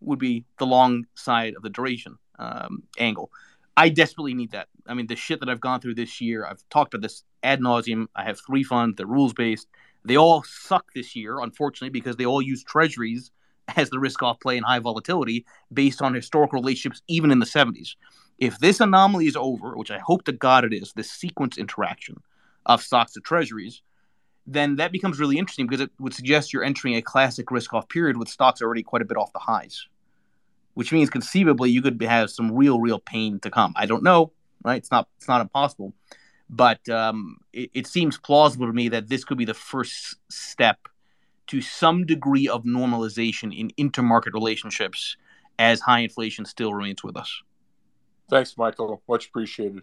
would 0.00 0.18
be 0.18 0.44
the 0.58 0.66
long 0.66 1.06
side 1.14 1.54
of 1.56 1.62
the 1.62 1.70
duration 1.70 2.16
um, 2.38 2.82
angle. 2.98 3.30
I 3.76 3.88
desperately 3.88 4.34
need 4.34 4.52
that. 4.52 4.68
I 4.86 4.94
mean, 4.94 5.06
the 5.06 5.16
shit 5.16 5.40
that 5.40 5.48
I've 5.48 5.60
gone 5.60 5.80
through 5.80 5.94
this 5.94 6.20
year, 6.20 6.44
I've 6.44 6.62
talked 6.70 6.94
about 6.94 7.02
this 7.02 7.24
ad 7.42 7.60
nauseum. 7.60 8.06
I 8.16 8.24
have 8.24 8.40
three 8.40 8.64
funds, 8.64 8.96
they're 8.96 9.06
rules 9.06 9.32
based. 9.32 9.68
They 10.04 10.16
all 10.16 10.42
suck 10.42 10.92
this 10.94 11.14
year, 11.14 11.40
unfortunately, 11.40 11.90
because 11.90 12.16
they 12.16 12.26
all 12.26 12.42
use 12.42 12.64
treasuries 12.64 13.30
as 13.76 13.90
the 13.90 13.98
risk 13.98 14.22
off 14.22 14.40
play 14.40 14.56
in 14.56 14.64
high 14.64 14.78
volatility 14.78 15.46
based 15.72 16.02
on 16.02 16.14
historical 16.14 16.60
relationships, 16.60 17.02
even 17.08 17.30
in 17.30 17.38
the 17.38 17.46
70s. 17.46 17.96
If 18.38 18.58
this 18.58 18.80
anomaly 18.80 19.26
is 19.26 19.36
over, 19.36 19.76
which 19.76 19.90
I 19.90 19.98
hope 19.98 20.24
to 20.24 20.32
God 20.32 20.64
it 20.64 20.72
is, 20.72 20.92
this 20.94 21.10
sequence 21.10 21.58
interaction 21.58 22.16
of 22.66 22.82
stocks 22.82 23.12
to 23.12 23.20
treasuries, 23.20 23.82
then 24.46 24.76
that 24.76 24.92
becomes 24.92 25.20
really 25.20 25.38
interesting 25.38 25.66
because 25.66 25.80
it 25.80 25.90
would 25.98 26.14
suggest 26.14 26.52
you're 26.52 26.64
entering 26.64 26.96
a 26.96 27.02
classic 27.02 27.50
risk 27.50 27.72
off 27.72 27.88
period 27.88 28.16
with 28.16 28.28
stocks 28.28 28.62
already 28.62 28.82
quite 28.82 29.02
a 29.02 29.04
bit 29.04 29.16
off 29.16 29.32
the 29.32 29.38
highs, 29.38 29.86
which 30.74 30.92
means 30.92 31.10
conceivably 31.10 31.70
you 31.70 31.82
could 31.82 32.00
have 32.02 32.30
some 32.30 32.54
real, 32.54 32.80
real 32.80 32.98
pain 32.98 33.38
to 33.40 33.50
come. 33.50 33.72
I 33.76 33.86
don't 33.86 34.02
know, 34.02 34.32
right? 34.64 34.76
It's 34.76 34.90
not, 34.90 35.08
it's 35.18 35.28
not 35.28 35.40
impossible, 35.40 35.92
but 36.48 36.86
um, 36.88 37.38
it, 37.52 37.70
it 37.74 37.86
seems 37.86 38.18
plausible 38.18 38.66
to 38.66 38.72
me 38.72 38.88
that 38.88 39.08
this 39.08 39.24
could 39.24 39.38
be 39.38 39.44
the 39.44 39.54
first 39.54 40.16
step 40.28 40.78
to 41.48 41.60
some 41.60 42.06
degree 42.06 42.48
of 42.48 42.64
normalization 42.64 43.56
in 43.56 43.70
intermarket 43.70 44.32
relationships 44.32 45.16
as 45.58 45.80
high 45.80 46.00
inflation 46.00 46.44
still 46.44 46.72
remains 46.72 47.04
with 47.04 47.16
us. 47.16 47.42
Thanks, 48.30 48.56
Michael. 48.56 49.02
Much 49.08 49.26
appreciated. 49.26 49.82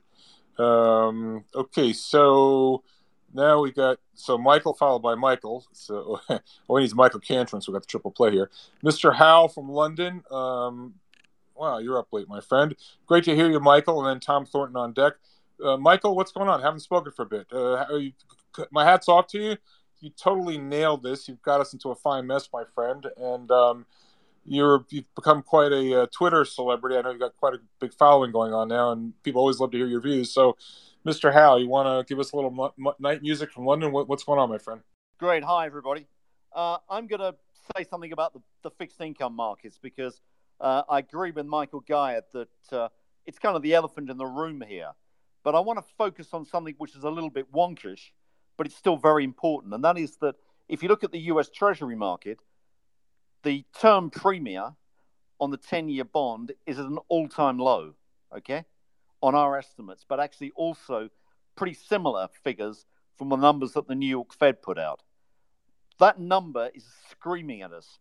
Um, 0.58 1.43
okay, 1.54 1.93
so 1.93 2.84
now 3.38 3.62
we 3.62 3.71
got 3.71 4.00
so 4.15 4.38
Michael 4.38 4.73
followed 4.73 5.00
by 5.00 5.15
Michael. 5.15 5.65
So 5.71 6.19
well, 6.67 6.82
he's 6.82 6.95
Michael 6.95 7.21
Cantron, 7.21 7.63
so 7.63 7.71
we 7.71 7.76
got 7.76 7.84
the 7.84 7.88
triple 7.88 8.12
play 8.12 8.32
here. 8.32 8.50
Mr. 8.84 9.15
Howell 9.15 9.50
from 9.50 9.69
London. 9.69 10.23
Um, 10.30 10.95
wow, 11.56 11.78
you're 11.78 12.00
up 12.00 12.08
late, 12.12 12.28
my 12.28 12.41
friend. 12.41 12.76
Great 13.06 13.23
to 13.26 13.36
hear 13.36 13.50
you, 13.50 13.60
Michael. 13.60 14.04
And 14.04 14.15
then 14.15 14.19
Tom 14.19 14.45
Thornton 14.45 14.76
on 14.76 14.93
deck. 14.93 15.13
Uh, 15.63 15.78
Michael, 15.78 16.15
what's 16.15 16.32
going 16.32 16.50
on? 16.50 16.62
Haven't 16.62 16.82
spoken 16.82 17.12
for 17.12 17.23
a 17.23 17.26
bit. 17.26 17.47
Uh, 17.54 17.86
you, 17.95 18.12
my 18.71 18.84
hat's 18.84 19.08
off 19.08 19.28
to 19.28 19.39
you. 19.39 19.58
You 20.02 20.10
totally 20.12 20.58
nailed 20.58 21.04
this. 21.04 21.28
You've 21.28 21.41
got 21.41 21.62
us 21.62 21.73
into 21.73 21.89
a 21.89 21.95
fine 21.95 22.28
mess, 22.28 22.50
my 22.52 22.63
friend. 22.76 23.06
And 23.17 23.50
um, 23.52 23.86
you're 24.45 24.86
you've 24.89 25.13
become 25.15 25.44
quite 25.44 25.71
a 25.71 26.04
uh, 26.04 26.08
Twitter 26.12 26.46
celebrity. 26.46 26.98
I 26.98 27.02
know 27.02 27.12
you've 27.12 27.19
got 27.19 27.35
quite 27.38 27.54
a 27.54 27.60
big 27.79 27.94
following 27.94 28.31
going 28.31 28.54
on 28.54 28.67
now, 28.67 28.92
and 28.92 29.13
people 29.23 29.42
always 29.42 29.60
love 29.60 29.71
to 29.71 29.77
hear 29.77 29.88
your 29.88 30.02
views. 30.02 30.31
So 30.31 30.58
Mr. 31.08 31.33
Howell, 31.33 31.62
you 31.62 31.69
want 31.69 31.87
to 31.87 32.13
give 32.13 32.19
us 32.19 32.33
a 32.33 32.35
little 32.35 32.73
m- 32.77 32.93
night 32.99 33.21
music 33.21 33.49
from 33.49 33.65
London? 33.65 33.93
What, 33.93 34.10
what's 34.10 34.25
going 34.25 34.39
on, 34.39 34.49
my 34.49 34.58
friend? 34.58 34.81
Great. 35.17 35.41
Hi, 35.41 35.65
everybody. 35.65 36.05
Uh, 36.53 36.79
I'm 36.89 37.08
going 37.08 37.21
to 37.21 37.33
say 37.77 37.85
something 37.89 38.12
about 38.12 38.33
the, 38.33 38.41
the 38.63 38.71
fixed 38.71 38.99
income 38.99 39.33
markets 39.33 39.79
because 39.81 40.19
uh, 40.60 40.81
I 40.89 40.99
agree 40.99 41.31
with 41.31 41.45
Michael 41.45 41.79
Gayed 41.79 42.23
that 42.33 42.49
uh, 42.73 42.89
it's 43.25 43.39
kind 43.39 43.55
of 43.55 43.62
the 43.62 43.73
elephant 43.73 44.10
in 44.10 44.17
the 44.17 44.25
room 44.25 44.62
here. 44.67 44.91
But 45.45 45.55
I 45.55 45.62
want 45.62 45.79
to 45.79 45.85
focus 45.97 46.27
on 46.33 46.43
something 46.43 46.75
which 46.77 46.93
is 46.93 47.05
a 47.05 47.10
little 47.10 47.29
bit 47.29 47.53
wonkish, 47.53 48.12
but 48.58 48.67
it's 48.67 48.75
still 48.75 48.97
very 48.97 49.23
important. 49.23 49.73
And 49.73 49.85
that 49.85 49.97
is 49.97 50.17
that 50.17 50.35
if 50.67 50.83
you 50.83 50.89
look 50.89 51.05
at 51.05 51.13
the 51.13 51.19
US 51.19 51.49
Treasury 51.49 51.95
market, 51.95 52.39
the 53.43 53.63
term 53.79 54.10
premium 54.10 54.75
on 55.39 55.51
the 55.51 55.58
10 55.58 55.87
year 55.87 56.03
bond 56.03 56.51
is 56.65 56.77
at 56.79 56.85
an 56.85 56.99
all 57.08 57.29
time 57.29 57.60
low. 57.60 57.93
Okay 58.35 58.65
on 59.22 59.36
our 59.36 59.58
estimates, 59.58 60.06
but 60.08 60.20
actually 60.20 60.52
also 60.56 61.10
pretty 61.56 61.74
similar 61.74 62.28
figures 62.44 62.86
from 63.18 63.30
the 63.30 63.36
numbers 63.36 63.74
that 63.74 63.88
the 63.88 63.96
New 63.96 64.08
York 64.08 64.34
Fed 64.34 64.62
put 64.62 64.78
out. 64.78 65.02
That 66.00 66.20
number 66.20 66.70
is 66.74 66.86
screaming 67.10 67.63
at 67.63 67.72
us. 67.72 68.00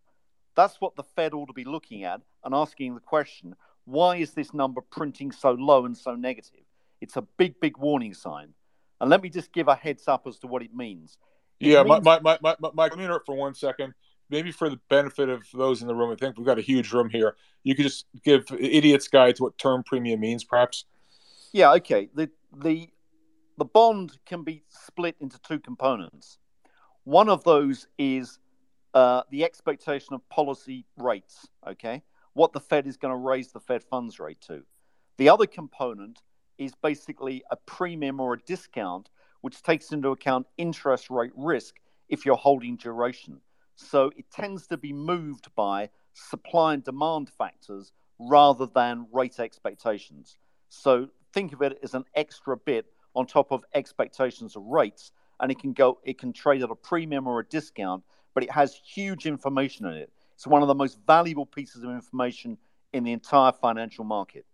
That's 0.55 0.79
what 0.79 0.95
the 0.95 1.03
Fed 1.03 1.33
ought 1.33 1.47
to 1.47 1.53
be 1.53 1.65
looking 1.65 2.03
at 2.03 2.21
and 2.43 2.53
asking 2.53 2.93
the 2.93 3.01
question 3.01 3.55
why 3.85 4.17
is 4.17 4.33
this 4.33 4.53
number 4.53 4.81
printing 4.81 5.31
so 5.31 5.51
low 5.51 5.85
and 5.85 5.97
so 5.97 6.13
negative? 6.13 6.65
It's 6.99 7.15
a 7.15 7.21
big, 7.21 7.59
big 7.61 7.77
warning 7.77 8.13
sign. 8.13 8.53
And 8.99 9.09
let 9.09 9.21
me 9.21 9.29
just 9.29 9.53
give 9.53 9.69
a 9.69 9.75
heads 9.75 10.09
up 10.09 10.27
as 10.27 10.39
to 10.39 10.47
what 10.47 10.61
it 10.61 10.75
means. 10.75 11.17
Yeah, 11.59 11.83
means- 11.83 12.03
my, 12.03 12.19
my, 12.19 12.37
my, 12.41 12.55
my, 12.59 12.69
Mike, 12.73 12.91
let 12.91 12.97
me 12.97 13.05
interrupt 13.05 13.25
for 13.25 13.35
one 13.35 13.53
second. 13.53 13.93
Maybe 14.29 14.51
for 14.51 14.69
the 14.69 14.79
benefit 14.89 15.29
of 15.29 15.43
those 15.53 15.81
in 15.81 15.87
the 15.87 15.95
room, 15.95 16.11
I 16.11 16.15
think 16.15 16.37
we've 16.37 16.45
got 16.45 16.59
a 16.59 16.61
huge 16.61 16.91
room 16.91 17.09
here. 17.09 17.37
You 17.63 17.75
could 17.75 17.83
just 17.83 18.05
give 18.25 18.45
idiot's 18.51 19.07
guide 19.07 19.37
to 19.37 19.43
what 19.43 19.57
term 19.57 19.83
premium 19.83 20.19
means, 20.19 20.43
perhaps. 20.43 20.83
Yeah, 21.53 21.73
okay. 21.73 22.09
The 22.13 22.29
the 22.55 22.89
the 23.57 23.65
bond 23.65 24.17
can 24.25 24.43
be 24.43 24.63
split 24.67 25.15
into 25.19 25.39
two 25.39 25.59
components. 25.59 26.37
One 27.03 27.29
of 27.29 27.43
those 27.43 27.87
is 27.97 28.39
uh, 28.93 29.23
the 29.31 29.43
expectation 29.43 30.13
of 30.13 30.27
policy 30.29 30.85
rates, 30.97 31.47
okay? 31.67 32.03
What 32.33 32.53
the 32.53 32.59
Fed 32.59 32.85
is 32.85 32.97
going 32.97 33.13
to 33.13 33.17
raise 33.17 33.51
the 33.51 33.59
Fed 33.59 33.83
funds 33.83 34.19
rate 34.19 34.41
to. 34.41 34.63
The 35.17 35.29
other 35.29 35.47
component 35.47 36.21
is 36.57 36.73
basically 36.75 37.43
a 37.49 37.55
premium 37.55 38.19
or 38.19 38.33
a 38.33 38.39
discount, 38.39 39.09
which 39.41 39.63
takes 39.63 39.91
into 39.91 40.09
account 40.09 40.47
interest 40.57 41.09
rate 41.09 41.31
risk 41.35 41.75
if 42.09 42.25
you're 42.25 42.35
holding 42.35 42.75
duration. 42.75 43.41
So 43.75 44.11
it 44.17 44.25
tends 44.31 44.67
to 44.67 44.77
be 44.77 44.93
moved 44.93 45.47
by 45.55 45.89
supply 46.13 46.73
and 46.73 46.83
demand 46.83 47.29
factors 47.29 47.91
rather 48.19 48.65
than 48.65 49.07
rate 49.11 49.39
expectations. 49.39 50.37
So 50.69 51.09
think 51.37 51.53
of 51.53 51.61
it 51.61 51.79
as 51.83 51.93
an 51.93 52.05
extra 52.15 52.57
bit 52.57 52.85
on 53.15 53.25
top 53.25 53.51
of 53.51 53.63
expectations 53.73 54.55
of 54.55 54.63
rates, 54.63 55.11
and 55.39 55.51
it 55.51 55.59
can 55.59 55.73
go, 55.73 55.99
it 56.03 56.17
can 56.17 56.33
trade 56.33 56.63
at 56.63 56.71
a 56.71 56.75
premium 56.75 57.27
or 57.27 57.39
a 57.39 57.45
discount 57.45 58.03
but 58.37 58.43
it 58.43 58.51
has 58.51 58.79
huge 58.85 59.25
information 59.25 59.87
in 59.87 59.93
it. 59.93 60.11
It's 60.35 60.45
one 60.45 60.61
of 60.61 60.67
the 60.67 60.75
most 60.75 60.99
valuable 61.07 61.47
pieces 61.47 61.81
of 61.81 61.89
information 61.89 62.59
in 62.93 63.03
the 63.03 63.11
entire 63.11 63.51
financial 63.51 64.03
market. 64.03 64.45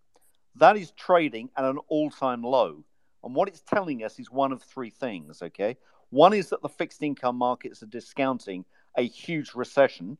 That 0.56 0.78
is 0.78 0.92
trading 0.92 1.50
at 1.54 1.66
an 1.66 1.76
all 1.88 2.08
time 2.08 2.42
low. 2.42 2.82
And 3.22 3.34
what 3.34 3.46
it's 3.48 3.60
telling 3.60 4.02
us 4.02 4.18
is 4.18 4.30
one 4.30 4.52
of 4.52 4.62
three 4.62 4.88
things, 4.88 5.42
okay? 5.42 5.76
One 6.08 6.32
is 6.32 6.48
that 6.48 6.62
the 6.62 6.68
fixed 6.70 7.02
income 7.02 7.36
markets 7.36 7.82
are 7.82 7.86
discounting 8.00 8.64
a 8.96 9.02
huge 9.02 9.54
recession. 9.54 10.16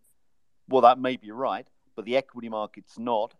Well, 0.69 0.83
that 0.83 0.99
may 0.99 1.17
be 1.17 1.31
right, 1.31 1.67
but 1.97 2.05
the 2.05 2.19
equity 2.19 2.51
market's 2.51 2.99
not. 2.99 3.33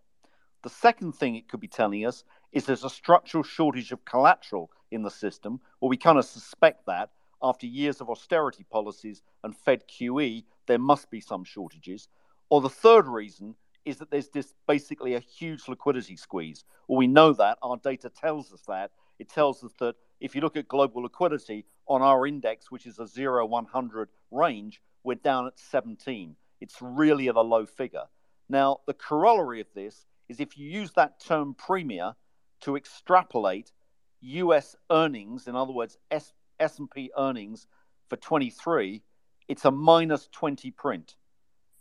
The 0.63 0.71
second 0.71 1.11
thing 1.11 1.35
it 1.35 1.47
could 1.47 1.59
be 1.59 1.67
telling 1.67 2.03
us 2.03 2.23
is 2.55 2.65
there's 2.65 2.85
a 2.85 2.89
structural 2.89 3.43
shortage 3.43 3.91
of 3.91 4.05
collateral 4.05 4.71
in 4.89 5.03
the 5.03 5.11
system, 5.11 5.59
or 5.81 5.89
we 5.89 5.97
kind 5.97 6.17
of 6.17 6.25
suspect 6.25 6.85
that, 6.87 7.11
after 7.43 7.67
years 7.67 7.99
of 7.99 8.09
austerity 8.09 8.65
policies 8.71 9.21
and 9.43 9.55
Fed 9.55 9.83
QE, 9.87 10.45
there 10.65 10.79
must 10.79 11.11
be 11.11 11.19
some 11.19 11.43
shortages. 11.43 12.07
Or 12.49 12.61
the 12.61 12.69
third 12.69 13.07
reason 13.07 13.55
is 13.83 13.97
that 13.97 14.09
there's 14.09 14.29
basically 14.67 15.13
a 15.13 15.19
huge 15.19 15.67
liquidity 15.67 16.15
squeeze. 16.15 16.63
Well, 16.87 16.97
we 16.97 17.07
know 17.07 17.33
that. 17.33 17.57
Our 17.61 17.77
data 17.77 18.09
tells 18.09 18.53
us 18.53 18.61
that. 18.67 18.91
It 19.19 19.29
tells 19.29 19.63
us 19.63 19.73
that 19.79 19.95
if 20.21 20.33
you 20.33 20.41
look 20.41 20.55
at 20.55 20.69
global 20.69 21.03
liquidity 21.03 21.65
on 21.87 22.01
our 22.01 22.25
index, 22.25 22.71
which 22.71 22.87
is 22.87 22.99
a 22.99 23.05
0 23.05 23.45
100 23.45 24.09
range, 24.31 24.81
we're 25.03 25.15
down 25.15 25.45
at 25.45 25.59
17. 25.59 26.35
It's 26.61 26.77
really 26.81 27.27
at 27.27 27.35
a 27.35 27.41
low 27.41 27.65
figure. 27.65 28.05
Now, 28.47 28.79
the 28.87 28.93
corollary 28.93 29.59
of 29.59 29.67
this 29.75 30.05
is 30.29 30.39
if 30.39 30.57
you 30.57 30.67
use 30.69 30.91
that 30.93 31.19
term 31.19 31.53
premia 31.53 32.15
to 32.61 32.75
extrapolate 32.75 33.71
US 34.21 34.75
earnings, 34.91 35.47
in 35.47 35.55
other 35.55 35.73
words, 35.73 35.97
S- 36.11 36.33
S&P 36.59 37.11
earnings 37.17 37.67
for 38.09 38.15
23, 38.17 39.01
it's 39.47 39.65
a 39.65 39.71
minus 39.71 40.27
20 40.31 40.71
print. 40.71 41.15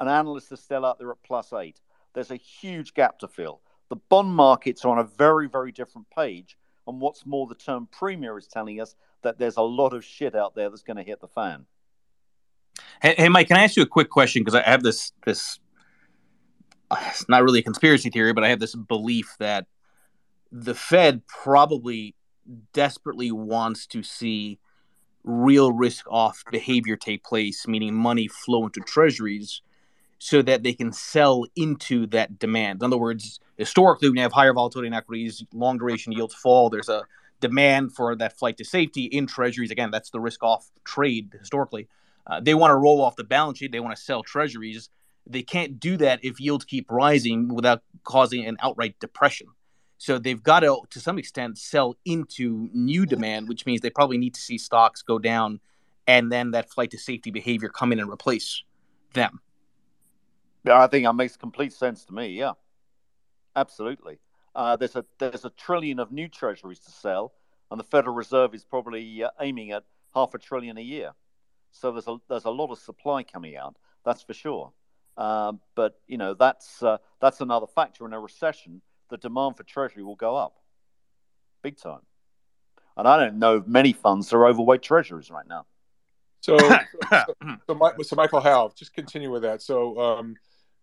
An 0.00 0.08
analyst 0.08 0.52
is 0.52 0.60
still 0.60 0.84
out 0.84 0.98
there 0.98 1.10
at 1.10 1.22
plus 1.22 1.52
8. 1.52 1.80
There's 2.14 2.30
a 2.30 2.36
huge 2.36 2.94
gap 2.94 3.18
to 3.20 3.28
fill. 3.28 3.60
The 3.88 3.96
bond 3.96 4.34
markets 4.34 4.84
are 4.84 4.90
on 4.90 4.98
a 4.98 5.04
very, 5.04 5.48
very 5.48 5.72
different 5.72 6.08
page. 6.10 6.56
And 6.86 7.00
what's 7.00 7.24
more, 7.24 7.46
the 7.46 7.54
term 7.54 7.88
premium 7.90 8.36
is 8.36 8.46
telling 8.46 8.80
us 8.80 8.94
that 9.22 9.38
there's 9.38 9.56
a 9.56 9.62
lot 9.62 9.94
of 9.94 10.04
shit 10.04 10.34
out 10.34 10.54
there 10.54 10.68
that's 10.68 10.82
going 10.82 10.98
to 10.98 11.02
hit 11.02 11.20
the 11.20 11.28
fan. 11.28 11.66
Hey, 13.00 13.14
hey, 13.16 13.28
Mike, 13.28 13.48
can 13.48 13.56
I 13.56 13.64
ask 13.64 13.76
you 13.76 13.82
a 13.82 13.86
quick 13.86 14.10
question? 14.10 14.42
Because 14.42 14.54
I 14.54 14.62
have 14.62 14.82
this 14.82 15.12
this 15.24 15.58
it's 16.92 17.28
not 17.28 17.42
really 17.42 17.60
a 17.60 17.62
conspiracy 17.62 18.10
theory, 18.10 18.32
but 18.32 18.44
I 18.44 18.48
have 18.48 18.60
this 18.60 18.74
belief 18.74 19.34
that 19.38 19.66
the 20.56 20.74
Fed 20.74 21.26
probably 21.26 22.14
desperately 22.72 23.32
wants 23.32 23.86
to 23.88 24.04
see 24.04 24.60
real 25.24 25.72
risk 25.72 26.06
off 26.08 26.44
behavior 26.52 26.96
take 26.96 27.24
place, 27.24 27.66
meaning 27.66 27.92
money 27.92 28.28
flow 28.28 28.64
into 28.64 28.78
treasuries 28.80 29.62
so 30.18 30.42
that 30.42 30.62
they 30.62 30.72
can 30.72 30.92
sell 30.92 31.44
into 31.56 32.06
that 32.06 32.38
demand. 32.38 32.80
In 32.80 32.86
other 32.86 32.96
words, 32.96 33.40
historically, 33.56 34.08
when 34.08 34.16
you 34.16 34.22
have 34.22 34.32
higher 34.32 34.52
volatility 34.52 34.86
in 34.86 34.94
equities, 34.94 35.42
long 35.52 35.76
duration 35.76 36.12
yields 36.12 36.34
fall, 36.34 36.70
there's 36.70 36.88
a 36.88 37.02
demand 37.40 37.92
for 37.92 38.14
that 38.14 38.38
flight 38.38 38.56
to 38.58 38.64
safety 38.64 39.04
in 39.06 39.26
treasuries. 39.26 39.72
Again, 39.72 39.90
that's 39.90 40.10
the 40.10 40.20
risk 40.20 40.44
off 40.44 40.70
trade 40.84 41.34
historically. 41.36 41.88
Uh, 42.28 42.38
they 42.40 42.54
want 42.54 42.70
to 42.70 42.76
roll 42.76 43.02
off 43.02 43.16
the 43.16 43.24
balance 43.24 43.58
sheet, 43.58 43.72
they 43.72 43.80
want 43.80 43.96
to 43.96 44.00
sell 44.00 44.22
treasuries. 44.22 44.88
They 45.26 45.42
can't 45.42 45.80
do 45.80 45.96
that 45.96 46.20
if 46.22 46.38
yields 46.38 46.64
keep 46.64 46.90
rising 46.92 47.48
without 47.48 47.82
causing 48.04 48.46
an 48.46 48.56
outright 48.62 48.94
depression. 49.00 49.48
So 49.98 50.18
they've 50.18 50.42
got 50.42 50.60
to, 50.60 50.80
to 50.90 51.00
some 51.00 51.18
extent, 51.18 51.58
sell 51.58 51.96
into 52.04 52.68
new 52.72 53.06
demand, 53.06 53.48
which 53.48 53.64
means 53.64 53.80
they 53.80 53.90
probably 53.90 54.18
need 54.18 54.34
to 54.34 54.40
see 54.40 54.58
stocks 54.58 55.02
go 55.02 55.18
down 55.18 55.60
and 56.06 56.30
then 56.30 56.50
that 56.50 56.70
flight 56.70 56.90
to 56.90 56.98
safety 56.98 57.30
behavior 57.30 57.68
come 57.68 57.92
in 57.92 58.00
and 58.00 58.10
replace 58.10 58.62
them. 59.14 59.40
Yeah, 60.64 60.82
I 60.82 60.86
think 60.86 61.06
that 61.06 61.14
makes 61.14 61.36
complete 61.36 61.72
sense 61.72 62.04
to 62.06 62.14
me. 62.14 62.28
Yeah, 62.28 62.52
absolutely. 63.54 64.18
Uh, 64.54 64.76
there's 64.76 64.96
a 64.96 65.04
there's 65.18 65.44
a 65.44 65.50
trillion 65.50 65.98
of 65.98 66.12
new 66.12 66.28
treasuries 66.28 66.78
to 66.80 66.90
sell, 66.90 67.32
and 67.70 67.78
the 67.78 67.84
Federal 67.84 68.14
Reserve 68.14 68.54
is 68.54 68.64
probably 68.64 69.24
uh, 69.24 69.30
aiming 69.40 69.72
at 69.72 69.84
half 70.14 70.32
a 70.34 70.38
trillion 70.38 70.78
a 70.78 70.82
year. 70.82 71.12
So 71.70 71.92
there's 71.92 72.08
a 72.08 72.16
there's 72.28 72.44
a 72.44 72.50
lot 72.50 72.70
of 72.70 72.78
supply 72.78 73.24
coming 73.24 73.56
out. 73.56 73.76
That's 74.04 74.22
for 74.22 74.34
sure. 74.34 74.72
Uh, 75.16 75.52
but 75.74 76.00
you 76.06 76.18
know 76.18 76.34
that's 76.34 76.82
uh, 76.82 76.98
that's 77.20 77.40
another 77.40 77.66
factor 77.66 78.06
in 78.06 78.12
a 78.12 78.20
recession 78.20 78.80
the 79.10 79.16
demand 79.16 79.56
for 79.56 79.62
Treasury 79.64 80.02
will 80.02 80.16
go 80.16 80.36
up 80.36 80.56
big 81.64 81.78
time. 81.78 82.02
And 82.96 83.08
I 83.08 83.18
don't 83.18 83.40
know 83.40 83.64
many 83.66 83.92
funds 83.92 84.28
that 84.28 84.36
are 84.36 84.46
overweight 84.46 84.82
Treasuries 84.82 85.30
right 85.30 85.48
now. 85.48 85.66
So, 86.42 86.56
so, 87.10 87.34
so, 87.66 87.92
so, 88.02 88.16
Michael 88.16 88.40
Howell, 88.40 88.74
just 88.76 88.94
continue 88.94 89.32
with 89.32 89.42
that. 89.42 89.62
So, 89.62 89.98
um, 89.98 90.36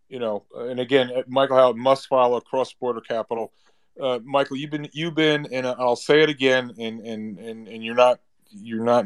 you 0.09 0.19
know, 0.19 0.43
and 0.53 0.79
again, 0.81 1.09
uh, 1.15 1.21
Michael 1.27 1.55
Howell 1.55 1.75
must 1.75 2.07
follow 2.07 2.41
CrossBorder 2.41 3.05
Capital. 3.07 3.53
Uh, 4.01 4.19
Michael, 4.25 4.57
you've 4.57 4.71
been, 4.71 4.89
you've 4.91 5.15
been, 5.15 5.47
and 5.53 5.65
I'll 5.65 5.95
say 5.95 6.23
it 6.23 6.29
again, 6.29 6.73
and 6.79 6.99
and 7.01 7.37
and 7.37 7.67
and 7.67 7.83
you're 7.83 7.95
not, 7.95 8.19
you're 8.49 8.83
not 8.83 9.05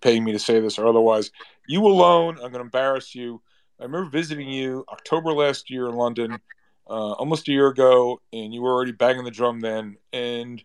paying 0.00 0.24
me 0.24 0.32
to 0.32 0.38
say 0.38 0.58
this 0.58 0.78
or 0.78 0.86
otherwise. 0.86 1.30
You 1.68 1.86
alone, 1.86 2.36
I'm 2.36 2.50
going 2.50 2.54
to 2.54 2.60
embarrass 2.60 3.14
you. 3.14 3.42
I 3.78 3.84
remember 3.84 4.10
visiting 4.10 4.48
you 4.48 4.84
October 4.90 5.32
last 5.32 5.70
year 5.70 5.86
in 5.88 5.94
London 5.94 6.38
uh, 6.90 7.12
almost 7.12 7.48
a 7.48 7.52
year 7.52 7.68
ago, 7.68 8.20
and 8.32 8.52
you 8.52 8.62
were 8.62 8.72
already 8.72 8.92
banging 8.92 9.24
the 9.24 9.30
drum 9.30 9.60
then. 9.60 9.96
And 10.12 10.62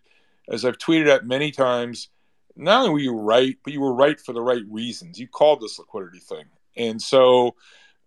as 0.48 0.64
I've 0.64 0.78
tweeted 0.78 1.08
at 1.08 1.26
many 1.26 1.52
times, 1.52 2.08
not 2.56 2.80
only 2.80 2.90
were 2.90 2.98
you 2.98 3.18
right, 3.18 3.56
but 3.62 3.72
you 3.72 3.80
were 3.80 3.94
right 3.94 4.20
for 4.20 4.32
the 4.32 4.42
right 4.42 4.62
reasons. 4.68 5.18
You 5.18 5.28
called 5.28 5.60
this 5.60 5.78
liquidity 5.78 6.18
thing, 6.18 6.44
and 6.76 7.00
so 7.00 7.54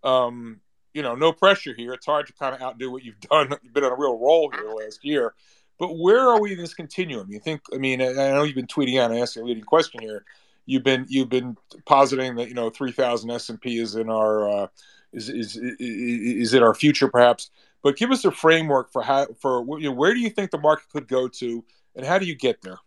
um, 0.04 0.60
you 0.94 1.02
know, 1.02 1.16
no 1.16 1.32
pressure 1.32 1.74
here. 1.76 1.94
It's 1.94 2.06
hard 2.06 2.28
to 2.28 2.34
kind 2.34 2.56
of 2.56 2.62
outdo 2.62 2.92
what 2.92 3.04
you've 3.04 3.20
done. 3.32 3.54
You've 3.64 3.74
been 3.74 3.84
on 3.84 3.92
a 3.92 3.98
real 3.98 4.18
roll 4.18 4.52
here 4.52 4.70
last 4.72 5.04
year. 5.04 5.34
But 5.78 5.98
where 5.98 6.20
are 6.20 6.42
we 6.42 6.52
in 6.52 6.58
this 6.58 6.74
continuum? 6.74 7.32
You 7.32 7.40
think? 7.40 7.62
I 7.74 7.78
mean, 7.78 8.02
I 8.02 8.12
know 8.12 8.44
you've 8.44 8.56
been 8.56 8.68
tweeting 8.68 9.00
out 9.00 9.12
and 9.12 9.20
asking 9.20 9.44
a 9.44 9.46
leading 9.46 9.64
question 9.64 10.02
here. 10.02 10.26
You've 10.66 10.84
been 10.84 11.06
you've 11.08 11.30
been 11.30 11.56
positing 11.86 12.36
that 12.36 12.50
you 12.50 12.54
know 12.54 12.70
3,000 12.70 13.32
S 13.32 13.50
and 13.50 13.62
P 13.62 13.80
is 13.80 13.96
in 13.96 14.10
our 14.10 14.50
uh, 14.50 14.68
is, 15.14 15.30
is 15.30 15.56
is 15.56 15.78
is 15.80 16.54
it 16.54 16.62
our 16.62 16.74
future 16.74 17.08
perhaps? 17.08 17.50
But 17.82 17.96
give 17.96 18.12
us 18.12 18.26
a 18.26 18.32
framework 18.32 18.92
for 18.92 19.02
how 19.02 19.28
for 19.40 19.66
you 19.80 19.90
know, 19.90 19.96
where 19.96 20.14
do 20.14 20.20
you 20.20 20.30
think 20.30 20.52
the 20.52 20.58
market 20.58 20.90
could 20.90 21.08
go 21.08 21.28
to, 21.28 21.64
and 21.96 22.06
how 22.06 22.20
do 22.20 22.26
you 22.26 22.36
get 22.36 22.62
there? 22.62 22.80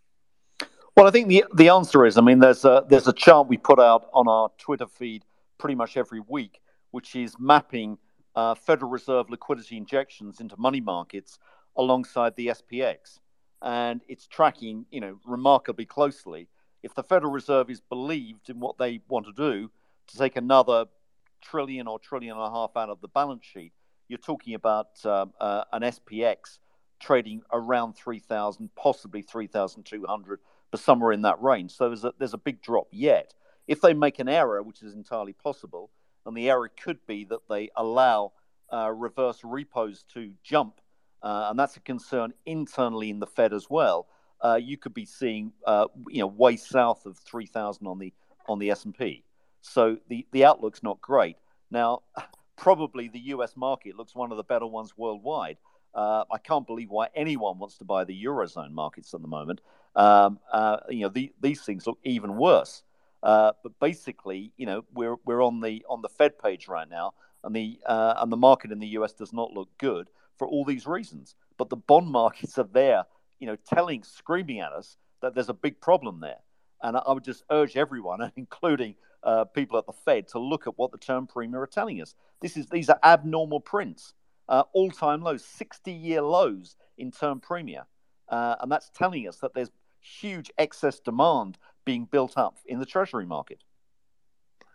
Well, 0.96 1.06
I 1.06 1.10
think 1.10 1.28
the 1.28 1.44
the 1.54 1.70
answer 1.70 2.04
is, 2.04 2.18
I 2.18 2.20
mean, 2.20 2.38
there's 2.38 2.64
a 2.64 2.84
there's 2.88 3.08
a 3.08 3.12
chart 3.12 3.48
we 3.48 3.56
put 3.56 3.78
out 3.78 4.08
on 4.12 4.28
our 4.28 4.50
Twitter 4.58 4.86
feed 4.86 5.24
pretty 5.58 5.74
much 5.74 5.96
every 5.96 6.20
week, 6.20 6.60
which 6.90 7.16
is 7.16 7.34
mapping 7.38 7.96
uh, 8.34 8.54
Federal 8.54 8.90
Reserve 8.90 9.30
liquidity 9.30 9.76
injections 9.76 10.40
into 10.40 10.56
money 10.58 10.80
markets 10.80 11.38
alongside 11.76 12.36
the 12.36 12.48
SPX, 12.48 13.20
and 13.62 14.02
it's 14.08 14.26
tracking, 14.26 14.84
you 14.90 15.00
know, 15.00 15.18
remarkably 15.24 15.86
closely. 15.86 16.48
If 16.82 16.94
the 16.94 17.02
Federal 17.02 17.32
Reserve 17.32 17.70
is 17.70 17.80
believed 17.80 18.50
in 18.50 18.60
what 18.60 18.76
they 18.76 19.00
want 19.08 19.26
to 19.26 19.32
do 19.32 19.70
to 20.08 20.18
take 20.18 20.36
another 20.36 20.86
trillion 21.40 21.86
or 21.86 21.98
trillion 21.98 22.36
and 22.36 22.44
a 22.44 22.50
half 22.50 22.76
out 22.76 22.90
of 22.90 23.00
the 23.00 23.08
balance 23.08 23.44
sheet, 23.44 23.72
you're 24.12 24.18
talking 24.18 24.52
about 24.52 24.88
um, 25.06 25.32
uh, 25.40 25.64
an 25.72 25.80
SPX 25.80 26.58
trading 27.00 27.40
around 27.50 27.94
3,000, 27.94 28.68
possibly 28.76 29.22
3,200, 29.22 30.38
but 30.70 30.80
somewhere 30.80 31.12
in 31.12 31.22
that 31.22 31.40
range. 31.42 31.72
So 31.72 31.88
there's 31.88 32.04
a, 32.04 32.12
there's 32.18 32.34
a 32.34 32.38
big 32.38 32.60
drop 32.60 32.88
yet. 32.90 33.32
If 33.66 33.80
they 33.80 33.94
make 33.94 34.18
an 34.18 34.28
error, 34.28 34.62
which 34.62 34.82
is 34.82 34.92
entirely 34.92 35.32
possible, 35.32 35.88
and 36.26 36.36
the 36.36 36.50
error 36.50 36.68
could 36.68 36.98
be 37.06 37.24
that 37.24 37.40
they 37.48 37.70
allow 37.74 38.32
uh, 38.70 38.90
reverse 38.90 39.40
repos 39.42 40.04
to 40.12 40.34
jump, 40.44 40.82
uh, 41.22 41.46
and 41.48 41.58
that's 41.58 41.78
a 41.78 41.80
concern 41.80 42.34
internally 42.44 43.08
in 43.08 43.18
the 43.18 43.26
Fed 43.26 43.54
as 43.54 43.70
well. 43.70 44.08
Uh, 44.42 44.58
you 44.60 44.76
could 44.76 44.92
be 44.92 45.06
seeing, 45.06 45.52
uh, 45.66 45.86
you 46.10 46.20
know, 46.20 46.26
way 46.26 46.56
south 46.56 47.06
of 47.06 47.16
3,000 47.16 47.86
on 47.86 47.98
the 47.98 48.12
on 48.46 48.58
the 48.58 48.70
S 48.70 48.84
and 48.84 48.94
P. 48.94 49.24
So 49.62 49.96
the, 50.08 50.26
the 50.32 50.44
outlook's 50.44 50.82
not 50.82 51.00
great. 51.00 51.36
Now, 51.70 52.02
probably 52.62 53.08
the 53.08 53.18
US 53.34 53.56
market 53.56 53.96
looks 53.96 54.14
one 54.14 54.30
of 54.30 54.36
the 54.36 54.44
better 54.44 54.68
ones 54.68 54.96
worldwide. 54.96 55.56
Uh, 55.92 56.22
I 56.30 56.38
can't 56.38 56.64
believe 56.64 56.90
why 56.90 57.08
anyone 57.12 57.58
wants 57.58 57.76
to 57.78 57.84
buy 57.84 58.04
the 58.04 58.24
eurozone 58.24 58.70
markets 58.70 59.12
at 59.14 59.20
the 59.20 59.26
moment. 59.26 59.60
Um, 59.96 60.38
uh, 60.52 60.76
you 60.88 61.00
know, 61.00 61.08
the, 61.08 61.32
these 61.40 61.62
things 61.62 61.88
look 61.88 61.98
even 62.04 62.36
worse. 62.36 62.84
Uh, 63.20 63.50
but 63.64 63.72
basically, 63.80 64.52
you 64.56 64.66
know, 64.66 64.84
we're 64.94 65.16
we're 65.24 65.42
on 65.42 65.60
the 65.60 65.84
on 65.88 66.02
the 66.02 66.08
Fed 66.08 66.38
page 66.38 66.68
right 66.68 66.88
now, 66.88 67.14
and 67.42 67.54
the 67.54 67.80
uh, 67.84 68.14
and 68.18 68.30
the 68.30 68.36
market 68.36 68.70
in 68.70 68.78
the 68.78 68.94
US 68.98 69.12
does 69.12 69.32
not 69.32 69.52
look 69.52 69.68
good 69.78 70.08
for 70.38 70.46
all 70.46 70.64
these 70.64 70.86
reasons. 70.86 71.34
But 71.58 71.68
the 71.68 71.76
bond 71.76 72.12
markets 72.12 72.58
are 72.58 72.68
there, 72.72 73.02
you 73.40 73.48
know, 73.48 73.56
telling, 73.56 74.04
screaming 74.04 74.60
at 74.60 74.70
us 74.70 74.96
that 75.20 75.34
there's 75.34 75.48
a 75.48 75.54
big 75.54 75.80
problem 75.80 76.20
there. 76.20 76.38
And 76.80 76.96
I 76.96 77.12
would 77.12 77.24
just 77.24 77.42
urge 77.50 77.76
everyone, 77.76 78.30
including 78.36 78.94
uh, 79.24 79.44
people 79.44 79.78
at 79.78 79.86
the 79.86 79.92
Fed, 79.92 80.28
to 80.28 80.38
look 80.38 80.66
at 80.66 80.78
what 80.78 80.92
the 80.92 80.98
term 80.98 81.26
premium 81.26 81.60
are 81.60 81.66
telling 81.66 82.00
us. 82.00 82.14
This 82.40 82.56
is 82.56 82.66
these 82.66 82.88
are 82.88 82.98
abnormal 83.02 83.60
prints, 83.60 84.14
uh, 84.48 84.64
all-time 84.72 85.22
lows, 85.22 85.44
60-year 85.44 86.22
lows 86.22 86.76
in 86.98 87.10
term 87.10 87.40
premium, 87.40 87.84
uh, 88.28 88.56
and 88.60 88.70
that's 88.70 88.90
telling 88.90 89.28
us 89.28 89.36
that 89.38 89.54
there's 89.54 89.70
huge 90.00 90.50
excess 90.58 90.98
demand 90.98 91.58
being 91.84 92.04
built 92.04 92.36
up 92.36 92.58
in 92.66 92.78
the 92.78 92.86
Treasury 92.86 93.26
market. 93.26 93.62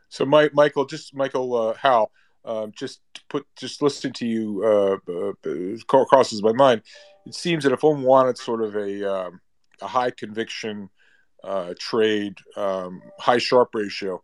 So, 0.10 0.26
Mike, 0.26 0.54
Michael, 0.54 0.86
just 0.86 1.14
Michael 1.14 1.54
uh, 1.56 1.74
Howell, 1.74 2.12
um, 2.46 2.72
just 2.74 3.02
put 3.30 3.46
just 3.58 3.82
listening 3.82 4.14
to 4.14 4.26
you 4.26 4.64
uh, 4.64 5.12
uh, 5.12 6.06
crosses 6.08 6.42
my 6.42 6.54
mind. 6.54 6.82
It 7.26 7.36
seems 7.36 7.66
that 7.66 7.74
if 7.74 7.84
one 7.84 8.04
wanted 8.04 8.38
sort 8.38 8.64
of 8.64 8.76
a 8.76 9.14
um, 9.14 9.42
a 9.82 9.88
high 9.88 10.12
conviction 10.12 10.90
uh, 11.48 11.74
trade, 11.80 12.38
um, 12.56 13.02
high 13.20 13.38
Sharpe 13.38 13.74
ratio, 13.74 14.22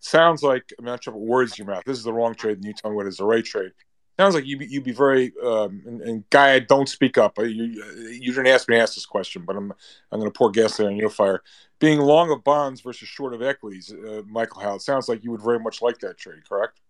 sounds 0.00 0.42
like 0.42 0.64
I'm 0.78 0.84
not 0.84 1.04
sure 1.04 1.14
what 1.14 1.22
words 1.22 1.52
in 1.52 1.64
your 1.64 1.74
mouth. 1.74 1.84
This 1.86 1.98
is 1.98 2.04
the 2.04 2.12
wrong 2.12 2.34
trade, 2.34 2.56
and 2.56 2.64
you 2.64 2.74
tell 2.74 2.90
me 2.90 2.96
what 2.96 3.06
is 3.06 3.18
the 3.18 3.24
right 3.24 3.44
trade. 3.44 3.72
Sounds 4.18 4.34
like 4.34 4.46
you 4.46 4.58
you'd 4.60 4.84
be 4.84 4.92
very 4.92 5.32
um, 5.44 5.82
and, 5.84 6.00
and, 6.00 6.30
guy. 6.30 6.58
Don't 6.58 6.88
speak 6.88 7.18
up. 7.18 7.36
You 7.38 7.82
you 8.10 8.32
didn't 8.32 8.46
ask 8.46 8.66
me 8.68 8.76
to 8.76 8.82
ask 8.82 8.94
this 8.94 9.04
question, 9.04 9.44
but 9.46 9.56
I'm 9.56 9.72
I'm 10.10 10.18
going 10.18 10.30
to 10.30 10.36
pour 10.36 10.50
gasoline 10.50 10.92
on 10.92 10.98
your 10.98 11.10
fire. 11.10 11.42
Being 11.78 11.98
long 11.98 12.30
of 12.30 12.42
bonds 12.42 12.80
versus 12.80 13.08
short 13.08 13.34
of 13.34 13.42
equities, 13.42 13.92
uh, 13.92 14.22
Michael 14.26 14.62
Howell. 14.62 14.76
It 14.76 14.82
sounds 14.82 15.08
like 15.10 15.22
you 15.22 15.30
would 15.32 15.42
very 15.42 15.58
much 15.58 15.82
like 15.82 15.98
that 15.98 16.16
trade, 16.16 16.48
correct? 16.48 16.80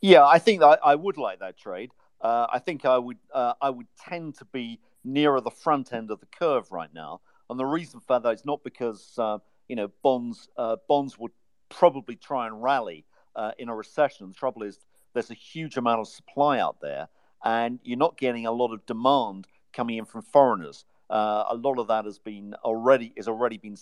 Yeah, 0.00 0.26
I 0.26 0.40
think 0.40 0.62
I, 0.62 0.76
I 0.84 0.96
would 0.96 1.18
like 1.18 1.38
that 1.38 1.56
trade. 1.56 1.92
Uh, 2.20 2.48
I 2.52 2.58
think 2.58 2.84
I 2.84 2.98
would 2.98 3.18
uh, 3.32 3.54
I 3.60 3.70
would 3.70 3.86
tend 3.96 4.34
to 4.38 4.44
be 4.46 4.80
nearer 5.04 5.40
the 5.40 5.50
front 5.50 5.92
end 5.92 6.10
of 6.10 6.18
the 6.18 6.26
curve 6.26 6.72
right 6.72 6.92
now, 6.92 7.20
and 7.50 7.58
the 7.58 7.64
reason 7.64 8.00
for 8.00 8.20
that 8.20 8.34
is 8.34 8.44
not 8.44 8.62
because 8.64 9.14
uh, 9.18 9.38
you 9.68 9.76
know 9.76 9.90
bonds 10.02 10.48
uh, 10.56 10.76
bonds 10.88 11.18
would 11.18 11.32
probably 11.68 12.16
try 12.16 12.46
and 12.46 12.62
rally 12.62 13.04
uh, 13.36 13.52
in 13.58 13.68
a 13.68 13.74
recession. 13.74 14.28
The 14.28 14.34
trouble 14.34 14.62
is 14.62 14.78
there's 15.12 15.30
a 15.30 15.34
huge 15.34 15.76
amount 15.76 16.00
of 16.00 16.08
supply 16.08 16.58
out 16.58 16.80
there, 16.80 17.08
and 17.44 17.78
you're 17.82 17.98
not 17.98 18.16
getting 18.16 18.46
a 18.46 18.52
lot 18.52 18.72
of 18.72 18.84
demand 18.86 19.46
coming 19.72 19.98
in 19.98 20.04
from 20.04 20.22
foreigners. 20.22 20.84
Uh, 21.10 21.44
a 21.50 21.54
lot 21.54 21.78
of 21.78 21.88
that 21.88 22.06
has 22.06 22.18
been 22.18 22.54
already 22.64 23.12
is 23.16 23.28
already 23.28 23.58
been 23.58 23.76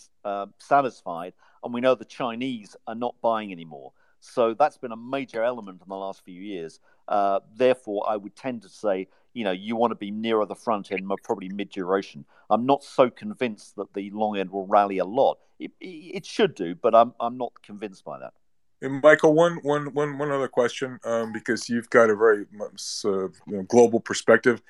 satisfied, 0.59 1.33
and 1.63 1.73
we 1.73 1.81
know 1.81 1.95
the 1.95 2.05
Chinese 2.05 2.75
are 2.87 2.95
not 2.95 3.15
buying 3.21 3.51
anymore. 3.51 3.93
So 4.23 4.53
that's 4.53 4.77
been 4.77 4.93
a 4.93 4.97
major 4.97 5.43
element 5.43 5.81
in 5.81 5.89
the 5.89 5.95
last 5.95 6.23
few 6.23 6.41
years. 6.41 6.79
Uh, 7.09 7.41
therefore, 7.55 8.09
I 8.09 8.15
would 8.15 8.35
tend 8.37 8.61
to 8.61 8.69
say, 8.69 9.09
you 9.33 9.43
know, 9.43 9.51
you 9.51 9.75
want 9.75 9.91
to 9.91 9.95
be 9.95 10.11
nearer 10.11 10.45
the 10.45 10.55
front 10.55 10.91
end, 10.93 11.11
probably 11.23 11.49
mid 11.49 11.69
duration. 11.69 12.23
I'm 12.49 12.65
not 12.65 12.83
so 12.83 13.09
convinced 13.09 13.75
that 13.75 13.93
the 13.93 14.09
long 14.11 14.37
end 14.37 14.49
will 14.49 14.65
rally 14.65 14.99
a 14.99 15.05
lot. 15.05 15.39
It, 15.59 15.71
it 15.81 16.25
should 16.25 16.55
do, 16.55 16.73
but 16.73 16.95
I'm 16.95 17.13
I'm 17.19 17.37
not 17.37 17.51
convinced 17.63 18.05
by 18.05 18.19
that. 18.19 18.33
And 18.81 19.01
Michael, 19.01 19.33
one, 19.33 19.55
one, 19.63 19.93
one, 19.93 20.17
one 20.17 20.31
other 20.31 20.47
question, 20.47 20.99
um, 21.05 21.31
because 21.33 21.69
you've 21.69 21.89
got 21.89 22.09
a 22.09 22.15
very 22.15 22.45
uh, 22.61 22.67
you 23.05 23.31
know, 23.47 23.63
global 23.63 23.99
perspective. 23.99 24.61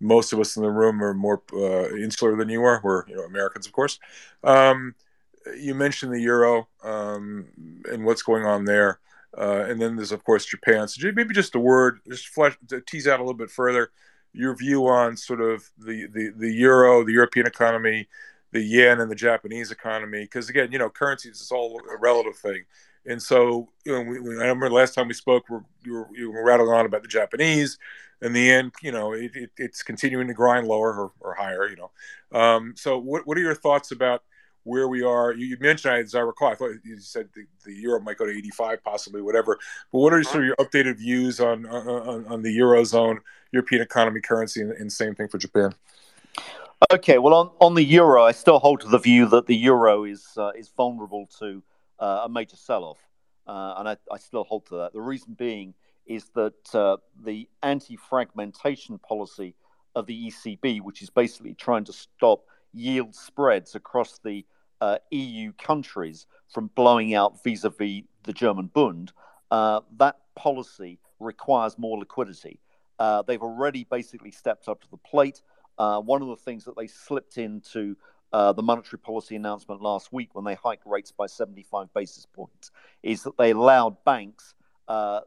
Most 0.00 0.32
of 0.32 0.40
us 0.40 0.56
in 0.56 0.62
the 0.62 0.70
room 0.70 1.02
are 1.02 1.14
more 1.14 1.42
uh, 1.52 1.94
insular 1.96 2.36
than 2.36 2.48
you 2.48 2.62
are. 2.62 2.80
We're 2.84 3.06
you 3.08 3.16
know 3.16 3.22
Americans, 3.22 3.66
of 3.66 3.72
course. 3.72 3.98
Um, 4.44 4.94
you 5.56 5.74
mentioned 5.74 6.12
the 6.12 6.20
euro 6.20 6.68
um, 6.82 7.46
and 7.90 8.04
what's 8.04 8.22
going 8.22 8.44
on 8.44 8.64
there, 8.64 9.00
uh, 9.36 9.64
and 9.68 9.80
then 9.80 9.96
there's 9.96 10.12
of 10.12 10.24
course 10.24 10.44
Japan. 10.44 10.88
So 10.88 11.10
maybe 11.14 11.34
just 11.34 11.54
a 11.54 11.60
word, 11.60 12.00
just 12.08 12.28
flesh, 12.28 12.56
tease 12.86 13.06
out 13.06 13.20
a 13.20 13.22
little 13.22 13.34
bit 13.34 13.50
further 13.50 13.90
your 14.32 14.54
view 14.54 14.86
on 14.86 15.16
sort 15.16 15.40
of 15.40 15.68
the 15.78 16.06
the, 16.06 16.32
the 16.36 16.52
euro, 16.52 17.04
the 17.04 17.12
European 17.12 17.46
economy, 17.46 18.08
the 18.52 18.60
yen, 18.60 19.00
and 19.00 19.10
the 19.10 19.16
Japanese 19.16 19.70
economy. 19.70 20.22
Because 20.22 20.48
again, 20.48 20.70
you 20.72 20.78
know, 20.78 20.90
currencies 20.90 21.40
is 21.40 21.50
all 21.50 21.80
a 21.90 21.96
relative 21.98 22.36
thing. 22.36 22.64
And 23.06 23.22
so, 23.22 23.70
you 23.84 23.92
know, 23.92 24.02
we, 24.02 24.20
we, 24.20 24.34
I 24.34 24.42
remember 24.42 24.70
last 24.70 24.94
time 24.94 25.08
we 25.08 25.14
spoke, 25.14 25.48
we're, 25.48 25.62
you, 25.82 25.92
were, 25.94 26.08
you 26.12 26.30
were 26.30 26.44
rattling 26.44 26.70
on 26.70 26.84
about 26.84 27.02
the 27.02 27.08
Japanese. 27.08 27.78
and 28.20 28.34
the 28.34 28.50
end, 28.50 28.72
you 28.82 28.92
know, 28.92 29.12
it, 29.12 29.30
it, 29.34 29.50
it's 29.56 29.82
continuing 29.82 30.26
to 30.26 30.34
grind 30.34 30.66
lower 30.66 30.92
or, 30.92 31.12
or 31.20 31.34
higher, 31.34 31.68
you 31.68 31.76
know. 31.76 31.90
Um, 32.38 32.74
so, 32.76 32.98
what, 32.98 33.26
what 33.26 33.38
are 33.38 33.40
your 33.40 33.54
thoughts 33.54 33.92
about 33.92 34.22
where 34.68 34.86
we 34.86 35.02
are. 35.02 35.32
You, 35.32 35.46
you 35.46 35.56
mentioned, 35.60 35.94
as 35.94 36.14
I 36.14 36.20
recall, 36.20 36.52
I 36.52 36.54
thought 36.54 36.72
you 36.84 37.00
said 37.00 37.28
the, 37.34 37.44
the, 37.64 37.74
euro 37.74 38.00
might 38.00 38.18
go 38.18 38.26
to 38.26 38.32
85, 38.32 38.84
possibly, 38.84 39.22
whatever. 39.22 39.58
But 39.90 39.98
what 39.98 40.12
are 40.12 40.22
sort 40.22 40.44
of 40.44 40.46
your 40.46 40.56
updated 40.56 40.98
views 40.98 41.40
on 41.40 41.66
on, 41.66 42.26
on 42.26 42.42
the 42.42 42.56
eurozone, 42.56 43.18
European 43.52 43.82
economy, 43.82 44.20
currency, 44.20 44.60
and, 44.60 44.72
and, 44.72 44.92
same 44.92 45.14
thing 45.14 45.28
for 45.28 45.38
Japan? 45.38 45.74
Okay, 46.92 47.18
well, 47.18 47.34
on, 47.34 47.50
on 47.60 47.74
the 47.74 47.82
euro, 47.82 48.22
I 48.22 48.32
still 48.32 48.58
hold 48.58 48.82
to 48.82 48.88
the 48.88 48.98
view 48.98 49.26
that 49.26 49.46
the 49.46 49.56
euro 49.56 50.04
is 50.04 50.28
uh, 50.36 50.50
is 50.56 50.68
vulnerable 50.76 51.28
to 51.40 51.62
uh, 51.98 52.22
a 52.24 52.28
major 52.28 52.56
sell-off, 52.56 52.98
uh, 53.46 53.74
and 53.78 53.88
I, 53.88 53.96
I, 54.12 54.18
still 54.18 54.44
hold 54.44 54.66
to 54.66 54.76
that. 54.76 54.92
The 54.92 55.00
reason 55.00 55.34
being 55.34 55.74
is 56.06 56.30
that 56.34 56.74
uh, 56.74 56.98
the 57.24 57.48
anti-fragmentation 57.62 58.98
policy 58.98 59.54
of 59.94 60.06
the 60.06 60.28
ECB, 60.30 60.80
which 60.80 61.02
is 61.02 61.10
basically 61.10 61.54
trying 61.54 61.84
to 61.84 61.92
stop 61.92 62.44
yield 62.72 63.14
spreads 63.14 63.74
across 63.74 64.18
the 64.24 64.44
uh, 64.80 64.98
EU 65.10 65.52
countries 65.52 66.26
from 66.48 66.70
blowing 66.74 67.14
out 67.14 67.42
vis 67.42 67.64
a 67.64 67.70
vis 67.70 68.02
the 68.24 68.32
German 68.32 68.66
Bund, 68.66 69.12
uh, 69.50 69.80
that 69.96 70.16
policy 70.34 70.98
requires 71.20 71.78
more 71.78 71.98
liquidity. 71.98 72.60
Uh, 72.98 73.22
they've 73.22 73.42
already 73.42 73.84
basically 73.84 74.30
stepped 74.30 74.68
up 74.68 74.80
to 74.82 74.90
the 74.90 74.96
plate. 74.96 75.42
Uh, 75.78 76.00
one 76.00 76.22
of 76.22 76.28
the 76.28 76.36
things 76.36 76.64
that 76.64 76.76
they 76.76 76.86
slipped 76.86 77.38
into 77.38 77.96
uh, 78.32 78.52
the 78.52 78.62
monetary 78.62 78.98
policy 78.98 79.36
announcement 79.36 79.80
last 79.80 80.12
week 80.12 80.34
when 80.34 80.44
they 80.44 80.54
hiked 80.54 80.84
rates 80.84 81.12
by 81.12 81.26
75 81.26 81.92
basis 81.94 82.26
points 82.26 82.70
is 83.02 83.22
that 83.22 83.36
they 83.38 83.52
allowed 83.52 84.02
banks 84.04 84.54
uh, 84.88 85.20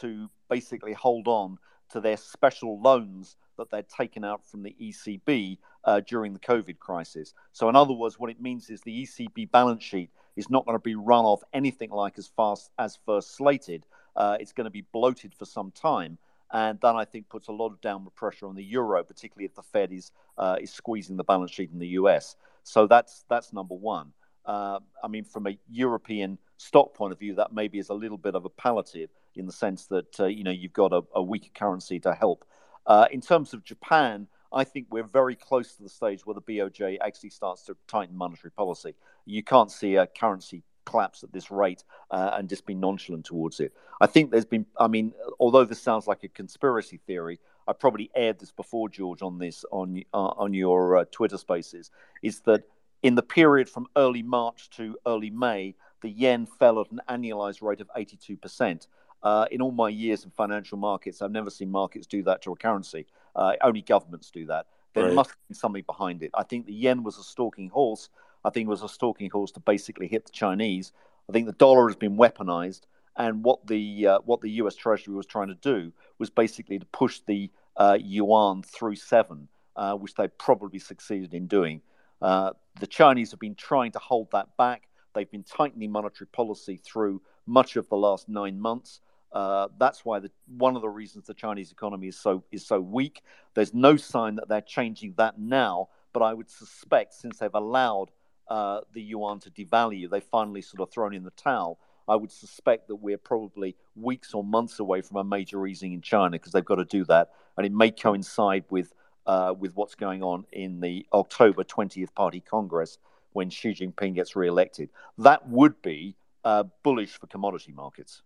to 0.00 0.28
basically 0.48 0.92
hold 0.92 1.28
on 1.28 1.58
to 1.90 2.00
their 2.00 2.16
special 2.16 2.80
loans 2.80 3.36
that 3.60 3.70
they'd 3.70 3.88
taken 3.88 4.24
out 4.24 4.44
from 4.44 4.62
the 4.62 4.74
ECB 4.80 5.58
uh, 5.84 6.00
during 6.00 6.32
the 6.32 6.38
COVID 6.38 6.78
crisis. 6.78 7.34
So, 7.52 7.68
in 7.68 7.76
other 7.76 7.92
words, 7.92 8.18
what 8.18 8.30
it 8.30 8.40
means 8.40 8.70
is 8.70 8.80
the 8.80 9.02
ECB 9.04 9.50
balance 9.50 9.84
sheet 9.84 10.10
is 10.36 10.50
not 10.50 10.66
going 10.66 10.76
to 10.76 10.82
be 10.82 10.94
run 10.94 11.24
off 11.24 11.42
anything 11.52 11.90
like 11.90 12.18
as 12.18 12.28
fast 12.28 12.70
as 12.78 12.98
first 13.06 13.36
slated. 13.36 13.84
Uh, 14.16 14.36
it's 14.40 14.52
going 14.52 14.64
to 14.64 14.70
be 14.70 14.84
bloated 14.92 15.34
for 15.34 15.44
some 15.44 15.70
time. 15.70 16.18
And 16.52 16.80
that 16.80 16.96
I 16.96 17.04
think 17.04 17.28
puts 17.28 17.46
a 17.46 17.52
lot 17.52 17.68
of 17.68 17.80
downward 17.80 18.14
pressure 18.16 18.46
on 18.46 18.56
the 18.56 18.64
euro, 18.64 19.04
particularly 19.04 19.44
if 19.44 19.54
the 19.54 19.62
Fed 19.62 19.92
is 19.92 20.10
uh, 20.36 20.56
is 20.60 20.72
squeezing 20.72 21.16
the 21.16 21.24
balance 21.24 21.52
sheet 21.52 21.70
in 21.72 21.78
the 21.78 21.88
US. 22.00 22.34
So 22.64 22.88
that's 22.88 23.24
that's 23.28 23.52
number 23.52 23.74
one. 23.74 24.12
Uh, 24.44 24.80
I 25.02 25.06
mean, 25.06 25.24
from 25.24 25.46
a 25.46 25.56
European 25.70 26.38
stock 26.56 26.94
point 26.94 27.12
of 27.12 27.20
view, 27.20 27.34
that 27.36 27.52
maybe 27.52 27.78
is 27.78 27.90
a 27.90 27.94
little 27.94 28.18
bit 28.18 28.34
of 28.34 28.44
a 28.44 28.48
palliative 28.48 29.10
in 29.36 29.46
the 29.46 29.52
sense 29.52 29.86
that 29.86 30.18
uh, 30.18 30.26
you 30.26 30.42
know 30.42 30.50
you've 30.50 30.72
got 30.72 30.92
a, 30.92 31.02
a 31.14 31.22
weaker 31.22 31.50
currency 31.54 32.00
to 32.00 32.14
help. 32.14 32.44
Uh, 32.90 33.06
in 33.12 33.20
terms 33.20 33.54
of 33.54 33.62
Japan, 33.62 34.26
I 34.52 34.64
think 34.64 34.88
we're 34.90 35.04
very 35.04 35.36
close 35.36 35.76
to 35.76 35.82
the 35.84 35.88
stage 35.88 36.26
where 36.26 36.34
the 36.34 36.42
BOJ 36.42 36.98
actually 37.00 37.30
starts 37.30 37.62
to 37.66 37.76
tighten 37.86 38.16
monetary 38.16 38.50
policy. 38.50 38.96
You 39.24 39.44
can't 39.44 39.70
see 39.70 39.94
a 39.94 40.08
currency 40.08 40.64
collapse 40.86 41.22
at 41.22 41.32
this 41.32 41.52
rate 41.52 41.84
uh, 42.10 42.30
and 42.32 42.48
just 42.48 42.66
be 42.66 42.74
nonchalant 42.74 43.26
towards 43.26 43.60
it. 43.60 43.72
I 44.00 44.08
think 44.08 44.32
there's 44.32 44.44
been, 44.44 44.66
I 44.76 44.88
mean, 44.88 45.12
although 45.38 45.64
this 45.64 45.80
sounds 45.80 46.08
like 46.08 46.24
a 46.24 46.28
conspiracy 46.28 46.98
theory, 47.06 47.38
I 47.68 47.74
probably 47.74 48.10
aired 48.16 48.40
this 48.40 48.50
before, 48.50 48.88
George, 48.88 49.22
on 49.22 49.38
this 49.38 49.64
on 49.70 50.02
uh, 50.12 50.16
on 50.16 50.52
your 50.52 50.96
uh, 50.96 51.04
Twitter 51.12 51.38
Spaces, 51.38 51.92
is 52.24 52.40
that 52.40 52.64
in 53.04 53.14
the 53.14 53.22
period 53.22 53.68
from 53.68 53.86
early 53.96 54.24
March 54.24 54.68
to 54.70 54.96
early 55.06 55.30
May, 55.30 55.76
the 56.02 56.10
yen 56.10 56.44
fell 56.44 56.80
at 56.80 56.90
an 56.90 57.00
annualized 57.08 57.62
rate 57.62 57.80
of 57.80 57.88
82 57.94 58.36
percent. 58.36 58.88
Uh, 59.22 59.46
in 59.50 59.60
all 59.60 59.70
my 59.70 59.88
years 59.88 60.24
in 60.24 60.30
financial 60.30 60.78
markets, 60.78 61.20
I've 61.22 61.30
never 61.30 61.50
seen 61.50 61.70
markets 61.70 62.06
do 62.06 62.22
that 62.24 62.42
to 62.42 62.52
a 62.52 62.56
currency. 62.56 63.06
Uh, 63.36 63.52
only 63.62 63.82
governments 63.82 64.30
do 64.30 64.46
that. 64.46 64.66
There 64.94 65.04
right. 65.04 65.14
must 65.14 65.34
be 65.48 65.54
something 65.54 65.84
behind 65.86 66.22
it. 66.22 66.30
I 66.34 66.42
think 66.42 66.66
the 66.66 66.72
yen 66.72 67.02
was 67.02 67.18
a 67.18 67.22
stalking 67.22 67.68
horse. 67.68 68.08
I 68.44 68.50
think 68.50 68.66
it 68.66 68.70
was 68.70 68.82
a 68.82 68.88
stalking 68.88 69.30
horse 69.30 69.52
to 69.52 69.60
basically 69.60 70.08
hit 70.08 70.26
the 70.26 70.32
Chinese. 70.32 70.92
I 71.28 71.32
think 71.32 71.46
the 71.46 71.52
dollar 71.52 71.86
has 71.88 71.96
been 71.96 72.16
weaponized, 72.16 72.82
and 73.16 73.44
what 73.44 73.66
the 73.66 74.06
uh, 74.06 74.18
what 74.24 74.40
the 74.40 74.50
U.S. 74.52 74.74
Treasury 74.74 75.14
was 75.14 75.26
trying 75.26 75.48
to 75.48 75.54
do 75.54 75.92
was 76.18 76.30
basically 76.30 76.78
to 76.78 76.86
push 76.86 77.20
the 77.26 77.50
uh, 77.76 77.98
yuan 78.00 78.62
through 78.62 78.96
seven, 78.96 79.48
uh, 79.76 79.94
which 79.94 80.14
they 80.14 80.28
probably 80.28 80.78
succeeded 80.78 81.34
in 81.34 81.46
doing. 81.46 81.82
Uh, 82.20 82.52
the 82.80 82.86
Chinese 82.86 83.30
have 83.30 83.40
been 83.40 83.54
trying 83.54 83.92
to 83.92 83.98
hold 83.98 84.30
that 84.32 84.56
back 84.56 84.88
They've 85.14 85.30
been 85.30 85.44
tightening 85.44 85.90
monetary 85.90 86.28
policy 86.28 86.76
through 86.76 87.22
much 87.46 87.76
of 87.76 87.88
the 87.88 87.96
last 87.96 88.28
nine 88.28 88.60
months. 88.60 89.00
Uh, 89.32 89.68
that's 89.78 90.04
why 90.04 90.18
the, 90.18 90.30
one 90.58 90.76
of 90.76 90.82
the 90.82 90.88
reasons 90.88 91.26
the 91.26 91.34
Chinese 91.34 91.70
economy 91.70 92.08
is 92.08 92.18
so 92.18 92.42
is 92.50 92.66
so 92.66 92.80
weak. 92.80 93.22
There's 93.54 93.72
no 93.72 93.96
sign 93.96 94.36
that 94.36 94.48
they're 94.48 94.60
changing 94.60 95.14
that 95.18 95.38
now, 95.38 95.88
but 96.12 96.22
I 96.22 96.34
would 96.34 96.50
suspect 96.50 97.14
since 97.14 97.38
they've 97.38 97.54
allowed 97.54 98.10
uh, 98.48 98.80
the 98.92 99.00
yuan 99.00 99.38
to 99.40 99.50
devalue, 99.50 100.10
they've 100.10 100.22
finally 100.22 100.62
sort 100.62 100.80
of 100.80 100.90
thrown 100.90 101.14
in 101.14 101.22
the 101.22 101.30
towel. 101.30 101.78
I 102.08 102.16
would 102.16 102.32
suspect 102.32 102.88
that 102.88 102.96
we're 102.96 103.18
probably 103.18 103.76
weeks 103.94 104.34
or 104.34 104.42
months 104.42 104.80
away 104.80 105.02
from 105.02 105.18
a 105.18 105.24
major 105.24 105.64
easing 105.68 105.92
in 105.92 106.00
China 106.00 106.32
because 106.32 106.52
they've 106.52 106.64
got 106.64 106.76
to 106.76 106.84
do 106.84 107.04
that, 107.04 107.30
and 107.56 107.64
it 107.64 107.72
may 107.72 107.92
coincide 107.92 108.64
with 108.68 108.92
uh, 109.26 109.54
with 109.56 109.76
what's 109.76 109.94
going 109.94 110.22
on 110.22 110.44
in 110.50 110.80
the 110.80 111.06
October 111.12 111.62
20th 111.62 112.12
Party 112.14 112.40
Congress 112.40 112.98
when 113.32 113.48
Xi 113.50 113.72
Jinping 113.72 114.14
gets 114.14 114.34
re-elected. 114.34 114.90
That 115.18 115.48
would 115.48 115.80
be 115.82 116.16
uh, 116.44 116.64
bullish 116.82 117.12
for 117.18 117.28
commodity 117.28 117.70
markets. 117.70 118.22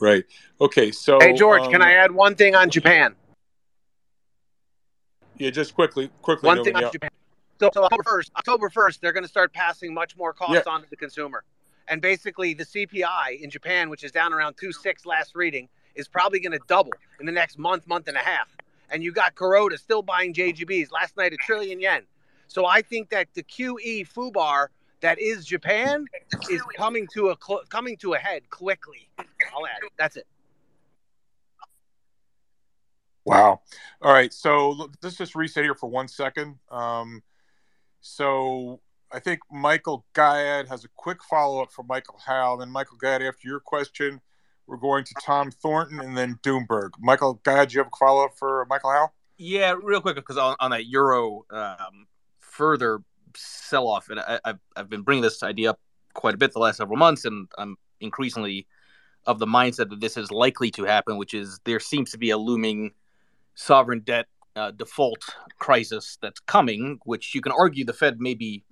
Right. 0.00 0.24
Okay. 0.60 0.90
So, 0.90 1.18
hey 1.20 1.32
George, 1.32 1.62
um, 1.62 1.70
can 1.70 1.82
I 1.82 1.92
add 1.92 2.10
one 2.10 2.34
thing 2.34 2.54
on 2.54 2.70
Japan? 2.70 3.14
Yeah, 5.38 5.50
just 5.50 5.74
quickly, 5.74 6.10
quickly. 6.22 6.46
One 6.46 6.62
thing 6.62 6.76
on 6.76 6.90
Japan. 6.92 7.10
So, 7.60 7.70
so 7.72 7.84
October 7.84 8.02
first, 8.02 8.32
October 8.36 8.70
first, 8.70 9.00
they're 9.00 9.12
going 9.12 9.24
to 9.24 9.28
start 9.28 9.52
passing 9.52 9.94
much 9.94 10.16
more 10.16 10.32
costs 10.32 10.62
Yeah. 10.66 10.72
on 10.72 10.82
to 10.82 10.90
the 10.90 10.96
consumer, 10.96 11.44
and 11.88 12.00
basically 12.02 12.54
the 12.54 12.64
CPI 12.64 13.40
in 13.40 13.50
Japan, 13.50 13.90
which 13.90 14.04
is 14.04 14.12
down 14.12 14.32
around 14.32 14.56
two 14.58 14.72
six 14.72 15.06
last 15.06 15.34
reading, 15.34 15.68
is 15.94 16.08
probably 16.08 16.40
going 16.40 16.52
to 16.52 16.60
double 16.66 16.92
in 17.20 17.26
the 17.26 17.32
next 17.32 17.58
month, 17.58 17.86
month 17.86 18.08
and 18.08 18.16
a 18.16 18.20
half. 18.20 18.48
And 18.90 19.02
you 19.02 19.12
got 19.12 19.34
Kuroda 19.34 19.78
still 19.78 20.02
buying 20.02 20.34
JGBs 20.34 20.90
last 20.92 21.16
night 21.16 21.32
a 21.32 21.36
trillion 21.36 21.80
yen. 21.80 22.02
So 22.48 22.66
I 22.66 22.82
think 22.82 23.08
that 23.10 23.28
the 23.34 23.42
QE 23.42 24.06
FUBAR 24.08 24.68
that 25.00 25.20
is 25.20 25.44
Japan 25.44 26.06
is 26.50 26.62
coming 26.76 27.06
to 27.12 27.28
a 27.30 27.36
cl- 27.44 27.62
coming 27.68 27.96
to 27.98 28.14
a 28.14 28.18
head 28.18 28.48
quickly. 28.50 29.08
I'll 29.54 29.66
add. 29.66 29.82
That's 29.98 30.16
it. 30.16 30.26
Wow. 33.24 33.60
All 34.02 34.12
right. 34.12 34.32
So 34.32 34.70
look, 34.70 34.94
let's 35.02 35.16
just 35.16 35.34
reset 35.34 35.64
here 35.64 35.74
for 35.74 35.88
one 35.88 36.08
second. 36.08 36.56
Um, 36.70 37.22
so 38.00 38.80
I 39.10 39.18
think 39.18 39.40
Michael 39.50 40.04
Gayed 40.14 40.68
has 40.68 40.84
a 40.84 40.88
quick 40.96 41.22
follow 41.24 41.62
up 41.62 41.72
for 41.72 41.82
Michael 41.84 42.18
Howell. 42.24 42.58
Then 42.58 42.70
Michael 42.70 42.98
Gayed, 42.98 43.22
after 43.22 43.48
your 43.48 43.60
question, 43.60 44.20
we're 44.66 44.76
going 44.76 45.04
to 45.04 45.14
Tom 45.22 45.50
Thornton 45.50 46.00
and 46.00 46.16
then 46.16 46.38
Doomberg. 46.42 46.90
Michael 46.98 47.40
Gayed, 47.44 47.68
do 47.68 47.74
you 47.74 47.80
have 47.80 47.90
a 47.92 47.96
follow 47.96 48.24
up 48.24 48.36
for 48.36 48.66
Michael 48.68 48.90
Howell? 48.90 49.14
Yeah, 49.38 49.74
real 49.82 50.00
quick 50.00 50.16
because 50.16 50.36
on, 50.36 50.56
on 50.60 50.70
that 50.70 50.86
euro 50.86 51.44
um, 51.50 52.06
further 52.40 53.00
sell 53.36 53.88
off, 53.88 54.08
and 54.10 54.20
I, 54.20 54.38
I've 54.44 54.58
I've 54.76 54.88
been 54.88 55.02
bringing 55.02 55.22
this 55.22 55.42
idea 55.42 55.70
up 55.70 55.80
quite 56.12 56.34
a 56.34 56.36
bit 56.36 56.52
the 56.52 56.60
last 56.60 56.76
several 56.76 56.98
months, 56.98 57.24
and 57.24 57.48
I'm 57.58 57.76
increasingly 58.00 58.66
of 59.26 59.38
the 59.38 59.46
mindset 59.46 59.90
that 59.90 60.00
this 60.00 60.16
is 60.16 60.30
likely 60.30 60.70
to 60.72 60.84
happen, 60.84 61.16
which 61.16 61.34
is 61.34 61.60
there 61.64 61.80
seems 61.80 62.10
to 62.12 62.18
be 62.18 62.30
a 62.30 62.38
looming 62.38 62.92
sovereign 63.54 64.00
debt 64.00 64.26
uh, 64.56 64.70
default 64.70 65.24
crisis 65.58 66.18
that's 66.20 66.40
coming, 66.40 66.98
which 67.04 67.34
you 67.34 67.40
can 67.40 67.52
argue 67.52 67.84
the 67.84 67.92
Fed 67.92 68.20
maybe 68.20 68.62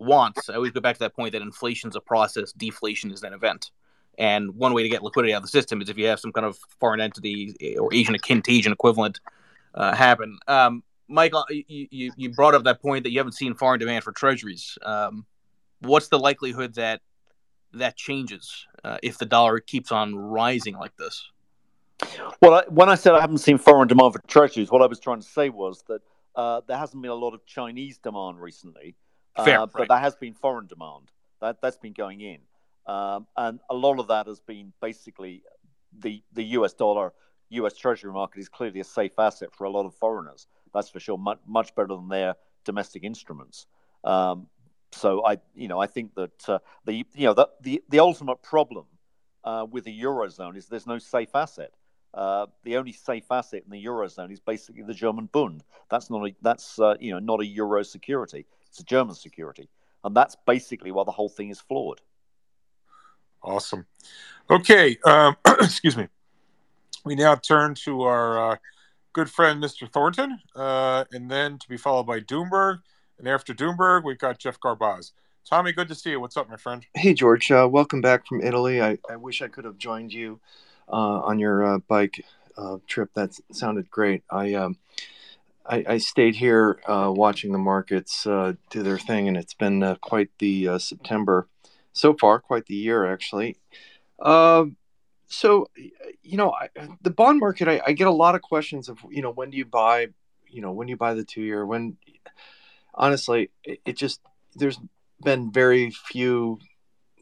wants. 0.00 0.48
I 0.48 0.54
always 0.54 0.72
go 0.72 0.80
back 0.80 0.94
to 0.96 1.00
that 1.00 1.14
point 1.14 1.32
that 1.32 1.42
inflation's 1.42 1.96
a 1.96 2.00
process, 2.00 2.52
deflation 2.52 3.10
is 3.10 3.22
an 3.22 3.32
event. 3.32 3.70
And 4.18 4.56
one 4.56 4.74
way 4.74 4.82
to 4.82 4.88
get 4.88 5.02
liquidity 5.02 5.32
out 5.32 5.38
of 5.38 5.42
the 5.44 5.48
system 5.48 5.80
is 5.80 5.88
if 5.88 5.96
you 5.96 6.06
have 6.06 6.18
some 6.18 6.32
kind 6.32 6.44
of 6.44 6.58
foreign 6.80 7.00
entity 7.00 7.76
or 7.78 7.92
Asian 7.94 8.18
contagion 8.18 8.72
equivalent 8.72 9.20
uh, 9.74 9.94
happen. 9.94 10.38
Um, 10.48 10.82
Michael, 11.08 11.44
you, 11.48 11.86
you, 11.90 12.12
you 12.16 12.30
brought 12.30 12.54
up 12.54 12.64
that 12.64 12.82
point 12.82 13.04
that 13.04 13.12
you 13.12 13.18
haven't 13.18 13.32
seen 13.32 13.54
foreign 13.54 13.78
demand 13.78 14.02
for 14.04 14.12
treasuries. 14.12 14.76
Um, 14.82 15.24
what's 15.80 16.08
the 16.08 16.18
likelihood 16.18 16.74
that 16.74 17.00
that 17.72 17.96
changes 17.96 18.66
uh, 18.84 18.98
if 19.02 19.18
the 19.18 19.26
dollar 19.26 19.60
keeps 19.60 19.92
on 19.92 20.14
rising 20.14 20.76
like 20.76 20.96
this? 20.96 21.30
Well, 22.40 22.54
I, 22.54 22.62
when 22.68 22.88
I 22.88 22.94
said 22.94 23.14
I 23.14 23.20
haven't 23.20 23.38
seen 23.38 23.58
foreign 23.58 23.88
demand 23.88 24.12
for 24.12 24.20
treasuries, 24.26 24.70
what 24.70 24.82
I 24.82 24.86
was 24.86 25.00
trying 25.00 25.20
to 25.20 25.26
say 25.26 25.48
was 25.48 25.82
that 25.88 26.00
uh, 26.36 26.60
there 26.66 26.76
hasn't 26.76 27.02
been 27.02 27.10
a 27.10 27.16
lot 27.16 27.34
of 27.34 27.44
Chinese 27.44 27.98
demand 27.98 28.40
recently, 28.40 28.94
uh, 29.36 29.44
Fair, 29.44 29.66
but 29.66 29.74
right. 29.74 29.88
there 29.88 29.98
has 29.98 30.14
been 30.14 30.34
foreign 30.34 30.66
demand. 30.66 31.10
That 31.40 31.60
that's 31.60 31.78
been 31.78 31.92
going 31.92 32.20
in, 32.20 32.38
um, 32.86 33.26
and 33.36 33.60
a 33.70 33.74
lot 33.74 33.98
of 33.98 34.08
that 34.08 34.26
has 34.26 34.40
been 34.40 34.72
basically 34.80 35.42
the 35.98 36.22
the 36.32 36.44
U.S. 36.44 36.74
dollar, 36.74 37.12
U.S. 37.50 37.76
Treasury 37.76 38.12
market 38.12 38.40
is 38.40 38.48
clearly 38.48 38.80
a 38.80 38.84
safe 38.84 39.18
asset 39.18 39.50
for 39.52 39.64
a 39.64 39.70
lot 39.70 39.86
of 39.86 39.94
foreigners. 39.94 40.46
That's 40.72 40.88
for 40.88 41.00
sure, 41.00 41.18
much 41.18 41.38
much 41.46 41.74
better 41.74 41.88
than 41.88 42.08
their 42.08 42.34
domestic 42.64 43.02
instruments. 43.04 43.66
Um, 44.04 44.46
so 44.98 45.24
I, 45.24 45.38
you 45.54 45.68
know, 45.68 45.78
I 45.78 45.86
think 45.86 46.14
that 46.14 46.48
uh, 46.48 46.58
the 46.84 47.04
you 47.14 47.26
know 47.26 47.34
the 47.34 47.48
the, 47.60 47.82
the 47.88 48.00
ultimate 48.00 48.42
problem 48.42 48.86
uh, 49.44 49.66
with 49.70 49.84
the 49.84 50.02
eurozone 50.02 50.56
is 50.56 50.66
there's 50.66 50.86
no 50.86 50.98
safe 50.98 51.34
asset. 51.34 51.72
Uh, 52.14 52.46
the 52.64 52.76
only 52.76 52.92
safe 52.92 53.30
asset 53.30 53.62
in 53.64 53.70
the 53.70 53.84
eurozone 53.84 54.32
is 54.32 54.40
basically 54.40 54.82
the 54.82 54.94
German 54.94 55.26
Bund. 55.26 55.62
That's 55.90 56.10
not 56.10 56.26
a 56.26 56.34
that's 56.42 56.78
uh, 56.78 56.96
you 57.00 57.12
know 57.12 57.18
not 57.18 57.40
a 57.40 57.46
euro 57.46 57.82
security. 57.82 58.46
It's 58.68 58.80
a 58.80 58.84
German 58.84 59.14
security, 59.14 59.68
and 60.04 60.16
that's 60.16 60.36
basically 60.46 60.90
why 60.90 61.04
the 61.04 61.12
whole 61.12 61.28
thing 61.28 61.50
is 61.50 61.60
flawed. 61.60 62.00
Awesome. 63.42 63.86
Okay. 64.50 64.98
Um, 65.04 65.36
excuse 65.60 65.96
me. 65.96 66.08
We 67.04 67.14
now 67.14 67.36
turn 67.36 67.74
to 67.86 68.02
our 68.02 68.52
uh, 68.52 68.56
good 69.12 69.30
friend, 69.30 69.62
Mr. 69.62 69.90
Thornton, 69.90 70.38
uh, 70.54 71.04
and 71.12 71.30
then 71.30 71.58
to 71.58 71.68
be 71.68 71.76
followed 71.76 72.04
by 72.04 72.20
Doomberg. 72.20 72.80
And 73.18 73.26
after 73.26 73.52
Doomberg, 73.52 74.04
we've 74.04 74.18
got 74.18 74.38
Geoff 74.38 74.60
Garbacz. 74.60 75.10
Tommy, 75.44 75.72
good 75.72 75.88
to 75.88 75.94
see 75.94 76.10
you. 76.10 76.20
What's 76.20 76.36
up, 76.36 76.48
my 76.48 76.56
friend? 76.56 76.86
Hey, 76.94 77.14
George. 77.14 77.50
Uh, 77.50 77.68
welcome 77.68 78.00
back 78.00 78.24
from 78.26 78.40
Italy. 78.40 78.80
I, 78.80 78.98
I 79.10 79.16
wish 79.16 79.42
I 79.42 79.48
could 79.48 79.64
have 79.64 79.76
joined 79.76 80.12
you 80.12 80.38
uh, 80.88 80.92
on 80.92 81.40
your 81.40 81.64
uh, 81.64 81.78
bike 81.78 82.24
uh, 82.56 82.78
trip. 82.86 83.10
That 83.14 83.36
sounded 83.50 83.90
great. 83.90 84.22
I, 84.30 84.54
um, 84.54 84.76
I, 85.66 85.84
I 85.88 85.98
stayed 85.98 86.36
here 86.36 86.78
uh, 86.86 87.12
watching 87.12 87.50
the 87.50 87.58
markets 87.58 88.24
uh, 88.24 88.52
do 88.70 88.84
their 88.84 88.98
thing, 88.98 89.26
and 89.26 89.36
it's 89.36 89.54
been 89.54 89.96
quite 90.00 90.30
the 90.38 90.78
September 90.78 91.48
so 91.92 92.14
far, 92.14 92.38
quite 92.38 92.66
the 92.66 92.76
year, 92.76 93.12
actually. 93.12 93.56
Uh, 94.20 94.66
so, 95.26 95.68
you 96.22 96.36
know, 96.36 96.52
I, 96.52 96.68
the 97.02 97.10
bond 97.10 97.40
market, 97.40 97.66
I, 97.66 97.80
I 97.84 97.92
get 97.92 98.06
a 98.06 98.12
lot 98.12 98.36
of 98.36 98.42
questions 98.42 98.88
of, 98.88 98.98
you 99.10 99.22
know, 99.22 99.30
when 99.32 99.50
do 99.50 99.56
you 99.56 99.64
buy, 99.64 100.08
you 100.48 100.62
know, 100.62 100.70
when 100.70 100.86
do 100.86 100.92
you 100.92 100.96
buy 100.96 101.14
the 101.14 101.24
two 101.24 101.42
year? 101.42 101.66
When, 101.66 101.96
honestly, 102.98 103.50
it, 103.64 103.80
it 103.86 103.96
just, 103.96 104.20
there's 104.54 104.78
been 105.22 105.50
very 105.50 105.90
few 105.90 106.58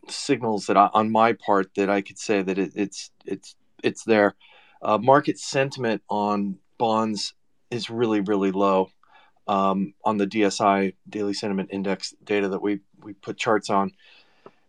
signals 0.09 0.67
that 0.67 0.77
I, 0.77 0.89
on 0.93 1.11
my 1.11 1.33
part 1.33 1.75
that 1.77 1.91
I 1.91 2.01
could 2.01 2.19
say 2.19 2.43
that 2.43 2.59
it, 2.59 2.73
it's 2.75 3.11
it's 3.25 3.55
it's 3.83 4.05
there. 4.05 4.35
Uh, 4.83 4.99
market 4.99 5.39
sentiment 5.39 6.03
on 6.09 6.59
bonds 6.79 7.35
is 7.71 7.91
really 7.91 8.21
really 8.21 8.53
low 8.53 8.91
um, 9.49 9.95
on 10.05 10.19
the 10.19 10.27
DSI 10.27 10.95
daily 11.09 11.35
sentiment 11.35 11.71
index 11.73 12.15
data 12.25 12.49
that 12.49 12.63
we 12.63 12.81
we 13.03 13.13
put 13.15 13.37
charts 13.37 13.71
on. 13.71 13.93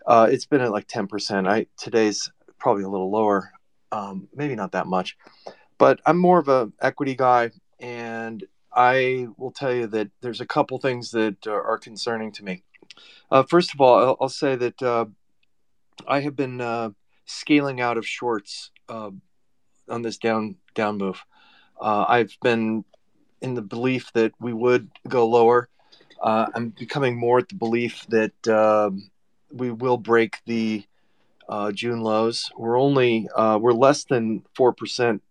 Uh, 0.06 0.28
it's 0.32 0.46
been 0.46 0.62
at 0.62 0.72
like 0.72 0.88
ten 0.88 1.08
percent. 1.08 1.48
I 1.48 1.68
today's 1.78 2.32
probably 2.60 2.84
a 2.84 2.90
little 2.90 3.12
lower, 3.12 3.52
um, 3.92 4.28
maybe 4.34 4.56
not 4.56 4.72
that 4.72 4.88
much, 4.88 5.18
but 5.78 6.00
I'm 6.06 6.18
more 6.18 6.40
of 6.40 6.48
a 6.48 6.72
equity 6.82 7.16
guy, 7.16 7.52
and 7.80 8.44
I 8.78 9.28
will 9.38 9.50
tell 9.50 9.74
you 9.74 9.88
that 9.88 10.10
there's 10.22 10.40
a 10.40 10.46
couple 10.46 10.78
things 10.78 11.10
that 11.12 11.48
are, 11.48 11.80
concerning 11.80 12.32
to 12.34 12.44
me. 12.44 12.64
Uh, 13.32 13.42
first 13.42 13.74
of 13.74 13.82
all, 13.82 13.98
I'll, 13.98 14.18
I'll 14.22 14.30
say 14.30 14.56
that 14.56 14.84
uh, 14.84 15.06
I 16.08 16.20
have 16.20 16.36
been 16.36 16.62
uh, 16.62 16.92
scaling 17.26 17.82
out 17.82 17.98
of 17.98 18.06
shorts 18.06 18.70
uh, 18.88 19.10
on 19.90 20.04
this 20.04 20.18
down 20.18 20.58
down 20.76 21.00
move. 21.00 21.26
Uh, 21.82 22.06
I've 22.08 22.38
been 22.44 22.86
in 23.42 23.56
the 23.56 23.64
belief 23.64 24.14
that 24.14 24.34
we 24.40 24.54
would 24.54 24.90
go 25.08 25.28
lower. 25.28 25.70
Uh, 26.22 26.46
I'm 26.54 26.70
becoming 26.70 27.18
more 27.18 27.40
at 27.40 27.50
the 27.50 27.56
belief 27.56 28.06
that 28.10 28.48
um 28.48 29.10
we 29.52 29.72
will 29.72 29.98
break 29.98 30.38
the 30.46 30.86
June 31.74 32.02
lows. 32.02 32.52
We're 32.56 32.80
only 32.80 33.28
we're 33.36 33.74
less 33.74 34.04
than 34.04 34.44
four 34.56 34.72
percent 34.72 35.24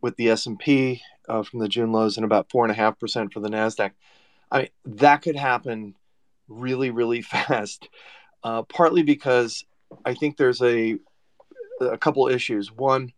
with 0.00 0.16
the 0.16 0.30
S 0.30 0.46
and 0.46 0.58
P 0.58 1.02
from 1.26 1.60
the 1.60 1.68
June 1.68 1.92
lows, 1.92 2.16
and 2.16 2.24
about 2.24 2.50
four 2.50 2.64
and 2.64 2.72
a 2.72 2.76
half 2.76 2.98
percent 2.98 3.32
for 3.32 3.40
the 3.40 3.48
Nasdaq. 3.48 3.92
I 4.50 4.58
mean, 4.58 4.68
that 4.84 5.22
could 5.22 5.36
happen 5.36 5.94
really 6.48 6.90
really 6.90 7.22
fast 7.22 7.88
uh, 8.44 8.62
partly 8.62 9.02
because 9.02 9.64
i 10.04 10.14
think 10.14 10.36
there's 10.36 10.62
a 10.62 10.96
a 11.80 11.98
couple 11.98 12.26
issues 12.28 12.72
one 12.72 13.12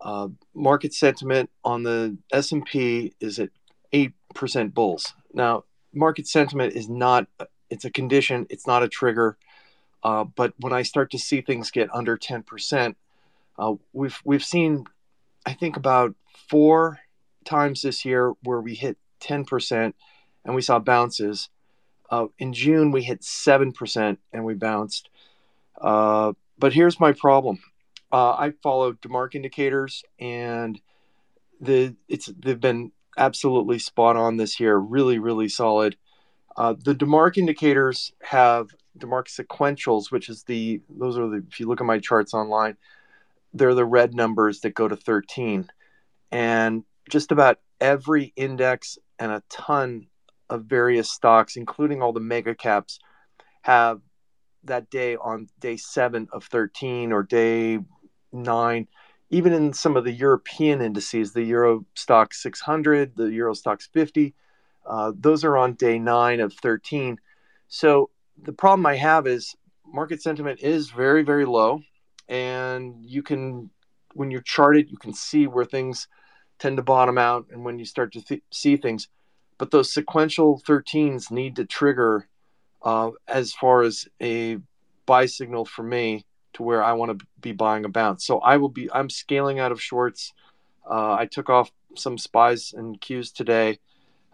uh, 0.00 0.28
market 0.54 0.94
sentiment 0.94 1.50
on 1.64 1.82
the 1.82 2.16
s&p 2.32 3.12
is 3.20 3.38
at 3.38 3.50
8% 3.92 4.72
bulls 4.72 5.14
now 5.34 5.64
market 5.92 6.26
sentiment 6.26 6.74
is 6.74 6.88
not 6.88 7.26
it's 7.68 7.84
a 7.84 7.90
condition 7.90 8.46
it's 8.50 8.66
not 8.66 8.82
a 8.82 8.88
trigger 8.88 9.36
uh, 10.02 10.24
but 10.24 10.54
when 10.58 10.72
i 10.72 10.82
start 10.82 11.10
to 11.10 11.18
see 11.18 11.40
things 11.40 11.70
get 11.70 11.88
under 11.94 12.16
10% 12.16 12.94
uh, 13.58 13.74
we've 13.92 14.20
we've 14.24 14.44
seen 14.44 14.86
i 15.44 15.52
think 15.52 15.76
about 15.76 16.14
four 16.48 17.00
times 17.50 17.82
this 17.82 18.04
year 18.04 18.32
where 18.44 18.60
we 18.60 18.74
hit 18.74 18.96
10% 19.20 19.92
and 20.44 20.54
we 20.54 20.62
saw 20.62 20.78
bounces 20.78 21.50
uh, 22.10 22.26
in 22.38 22.52
June, 22.52 22.90
we 22.90 23.02
hit 23.02 23.20
7% 23.20 24.16
and 24.32 24.44
we 24.44 24.54
bounced. 24.54 25.08
Uh, 25.80 26.32
but 26.58 26.72
here's 26.72 27.00
my 27.00 27.12
problem. 27.12 27.60
Uh, 28.12 28.32
I 28.32 28.52
follow 28.62 28.92
DeMark 28.92 29.34
indicators, 29.36 30.02
and 30.18 30.80
the 31.60 31.94
it's 32.08 32.26
they've 32.26 32.60
been 32.60 32.90
absolutely 33.16 33.78
spot 33.78 34.16
on 34.16 34.36
this 34.36 34.58
year. 34.58 34.76
Really, 34.76 35.20
really 35.20 35.48
solid. 35.48 35.96
Uh, 36.56 36.74
the 36.76 36.94
DeMark 36.94 37.38
indicators 37.38 38.12
have 38.22 38.70
DeMark 38.98 39.28
sequentials, 39.28 40.10
which 40.10 40.28
is 40.28 40.42
the 40.42 40.80
those 40.90 41.16
are 41.16 41.28
the 41.28 41.44
if 41.48 41.60
you 41.60 41.68
look 41.68 41.80
at 41.80 41.86
my 41.86 42.00
charts 42.00 42.34
online, 42.34 42.76
they're 43.54 43.76
the 43.76 43.84
red 43.84 44.12
numbers 44.12 44.60
that 44.60 44.74
go 44.74 44.88
to 44.88 44.96
13, 44.96 45.70
and 46.32 46.82
just 47.08 47.32
about 47.32 47.58
every 47.80 48.32
index 48.36 48.98
and 49.18 49.32
a 49.32 49.42
ton 49.48 50.06
of 50.48 50.64
various 50.64 51.10
stocks, 51.10 51.56
including 51.56 52.02
all 52.02 52.12
the 52.12 52.20
mega 52.20 52.54
caps, 52.54 52.98
have 53.62 54.00
that 54.64 54.90
day 54.90 55.16
on 55.16 55.48
day 55.58 55.76
seven 55.76 56.28
of 56.32 56.44
13 56.44 57.12
or 57.12 57.22
day 57.22 57.78
nine. 58.32 58.88
Even 59.30 59.52
in 59.52 59.72
some 59.72 59.96
of 59.96 60.04
the 60.04 60.12
European 60.12 60.82
indices, 60.82 61.32
the 61.32 61.44
Euro 61.44 61.86
Stoxx 61.96 62.34
600, 62.34 63.16
the 63.16 63.26
Euro 63.26 63.54
Stoxx 63.54 63.88
50, 63.92 64.34
uh, 64.86 65.12
those 65.16 65.44
are 65.44 65.56
on 65.56 65.74
day 65.74 65.98
nine 65.98 66.40
of 66.40 66.52
13. 66.54 67.18
So 67.68 68.10
the 68.42 68.52
problem 68.52 68.86
I 68.86 68.96
have 68.96 69.26
is 69.26 69.54
market 69.86 70.20
sentiment 70.20 70.60
is 70.60 70.90
very, 70.90 71.22
very 71.22 71.44
low. 71.44 71.82
And 72.28 72.96
you 73.04 73.22
can, 73.22 73.70
when 74.14 74.30
you're 74.30 74.42
charted, 74.42 74.90
you 74.90 74.96
can 74.96 75.12
see 75.12 75.46
where 75.46 75.64
things 75.64 76.08
tend 76.60 76.76
to 76.76 76.82
bottom 76.82 77.18
out 77.18 77.46
and 77.50 77.64
when 77.64 77.78
you 77.78 77.84
start 77.84 78.12
to 78.12 78.22
th- 78.22 78.42
see 78.50 78.76
things. 78.76 79.08
But 79.58 79.70
those 79.70 79.92
sequential 79.92 80.62
13s 80.66 81.30
need 81.30 81.56
to 81.56 81.64
trigger 81.64 82.28
uh, 82.82 83.10
as 83.26 83.52
far 83.52 83.82
as 83.82 84.08
a 84.22 84.58
buy 85.06 85.26
signal 85.26 85.64
for 85.64 85.82
me 85.82 86.24
to 86.52 86.62
where 86.62 86.82
I 86.82 86.92
want 86.92 87.18
to 87.18 87.26
be 87.40 87.52
buying 87.52 87.84
a 87.84 87.88
bounce. 87.88 88.24
So 88.24 88.38
I 88.38 88.56
will 88.56 88.68
be, 88.68 88.90
I'm 88.92 89.10
scaling 89.10 89.58
out 89.58 89.72
of 89.72 89.82
shorts. 89.82 90.32
Uh, 90.88 91.14
I 91.14 91.26
took 91.26 91.50
off 91.50 91.70
some 91.96 92.16
spies 92.18 92.72
and 92.76 93.00
cues 93.00 93.32
today. 93.32 93.78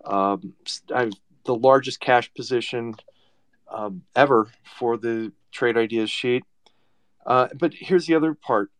Um, 0.05 0.55
I've 0.95 1.13
the 1.47 1.55
largest 1.55 2.01
cash 2.01 2.33
position 2.35 2.95
um, 3.73 4.03
ever 4.15 4.49
for 4.79 4.97
the 4.97 5.33
trade 5.51 5.79
ideas 5.79 6.11
sheet. 6.11 6.45
Uh, 7.25 7.49
but 7.59 7.73
here's 7.73 8.07
the 8.07 8.15
other 8.15 8.35
part 8.35 8.71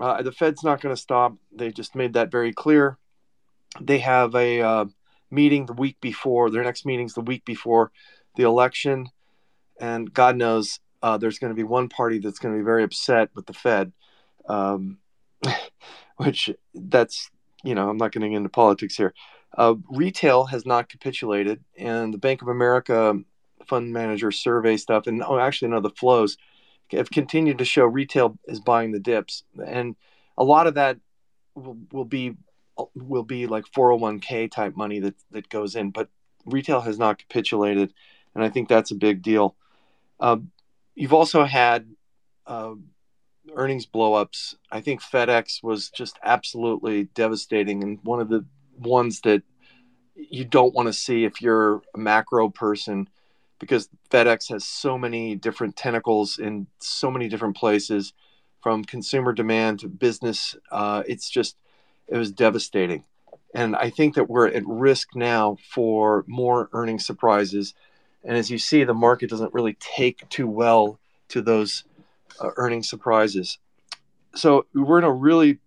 uh, 0.00 0.22
the 0.22 0.32
Fed's 0.32 0.62
not 0.62 0.80
going 0.80 0.94
to 0.94 1.00
stop. 1.00 1.34
They 1.54 1.70
just 1.70 1.94
made 1.94 2.14
that 2.14 2.30
very 2.30 2.52
clear. 2.52 2.98
They 3.80 3.98
have 3.98 4.34
a 4.34 4.60
uh, 4.60 4.84
meeting 5.30 5.66
the 5.66 5.72
week 5.72 5.96
before, 6.00 6.50
their 6.50 6.64
next 6.64 6.86
meeting's 6.86 7.14
the 7.14 7.20
week 7.20 7.44
before 7.44 7.92
the 8.36 8.44
election. 8.44 9.08
And 9.80 10.12
God 10.12 10.36
knows 10.36 10.80
uh, 11.02 11.18
there's 11.18 11.38
going 11.38 11.50
to 11.50 11.56
be 11.56 11.62
one 11.62 11.88
party 11.88 12.18
that's 12.18 12.38
going 12.38 12.54
to 12.54 12.58
be 12.58 12.64
very 12.64 12.84
upset 12.84 13.30
with 13.34 13.46
the 13.46 13.52
Fed, 13.52 13.92
um, 14.48 14.98
which 16.16 16.50
that's, 16.74 17.30
you 17.64 17.74
know, 17.74 17.88
I'm 17.88 17.98
not 17.98 18.12
getting 18.12 18.32
into 18.32 18.48
politics 18.48 18.96
here. 18.96 19.14
Uh, 19.56 19.74
retail 19.90 20.44
has 20.46 20.66
not 20.66 20.88
capitulated, 20.88 21.62
and 21.78 22.12
the 22.12 22.18
Bank 22.18 22.42
of 22.42 22.48
America 22.48 23.18
fund 23.66 23.92
manager 23.92 24.30
survey 24.30 24.76
stuff, 24.76 25.06
and 25.06 25.22
oh, 25.22 25.38
actually, 25.38 25.68
no, 25.68 25.80
the 25.80 25.90
flows 25.90 26.36
have 26.92 27.10
continued 27.10 27.58
to 27.58 27.64
show 27.64 27.84
retail 27.84 28.38
is 28.46 28.60
buying 28.60 28.92
the 28.92 29.00
dips, 29.00 29.44
and 29.64 29.96
a 30.38 30.44
lot 30.44 30.66
of 30.66 30.74
that 30.74 30.98
will, 31.54 31.78
will 31.92 32.04
be 32.04 32.36
will 32.94 33.22
be 33.22 33.46
like 33.46 33.64
401k 33.72 34.50
type 34.50 34.76
money 34.76 35.00
that 35.00 35.14
that 35.30 35.48
goes 35.48 35.76
in, 35.76 35.90
but 35.90 36.08
retail 36.44 36.80
has 36.82 36.98
not 36.98 37.18
capitulated, 37.18 37.92
and 38.34 38.44
I 38.44 38.50
think 38.50 38.68
that's 38.68 38.90
a 38.90 38.96
big 38.96 39.22
deal. 39.22 39.56
Uh, 40.20 40.38
you've 40.94 41.14
also 41.14 41.44
had 41.44 41.86
uh, 42.46 42.74
earnings 43.54 43.86
blowups. 43.86 44.54
I 44.70 44.80
think 44.80 45.02
FedEx 45.02 45.62
was 45.62 45.90
just 45.90 46.18
absolutely 46.22 47.04
devastating, 47.04 47.82
and 47.82 47.98
one 48.02 48.20
of 48.20 48.28
the 48.28 48.44
ones 48.78 49.20
that 49.22 49.42
you 50.14 50.44
don't 50.44 50.74
want 50.74 50.86
to 50.86 50.92
see 50.92 51.24
if 51.24 51.42
you're 51.42 51.82
a 51.94 51.98
macro 51.98 52.48
person 52.48 53.08
because 53.58 53.88
FedEx 54.10 54.50
has 54.50 54.64
so 54.64 54.98
many 54.98 55.34
different 55.34 55.76
tentacles 55.76 56.38
in 56.38 56.66
so 56.78 57.10
many 57.10 57.28
different 57.28 57.56
places 57.56 58.12
from 58.62 58.84
consumer 58.84 59.32
demand 59.32 59.80
to 59.80 59.88
business. 59.88 60.56
Uh, 60.70 61.02
it's 61.06 61.30
just, 61.30 61.56
it 62.08 62.16
was 62.16 62.32
devastating. 62.32 63.04
And 63.54 63.76
I 63.76 63.90
think 63.90 64.14
that 64.16 64.28
we're 64.28 64.48
at 64.48 64.66
risk 64.66 65.14
now 65.14 65.56
for 65.70 66.24
more 66.26 66.68
earning 66.72 66.98
surprises. 66.98 67.74
And 68.24 68.36
as 68.36 68.50
you 68.50 68.58
see, 68.58 68.84
the 68.84 68.94
market 68.94 69.30
doesn't 69.30 69.54
really 69.54 69.76
take 69.80 70.28
too 70.28 70.46
well 70.46 70.98
to 71.28 71.40
those 71.40 71.84
uh, 72.40 72.50
earning 72.56 72.82
surprises. 72.82 73.58
So 74.34 74.66
we're 74.74 74.98
in 74.98 75.04
a 75.04 75.12
really 75.12 75.58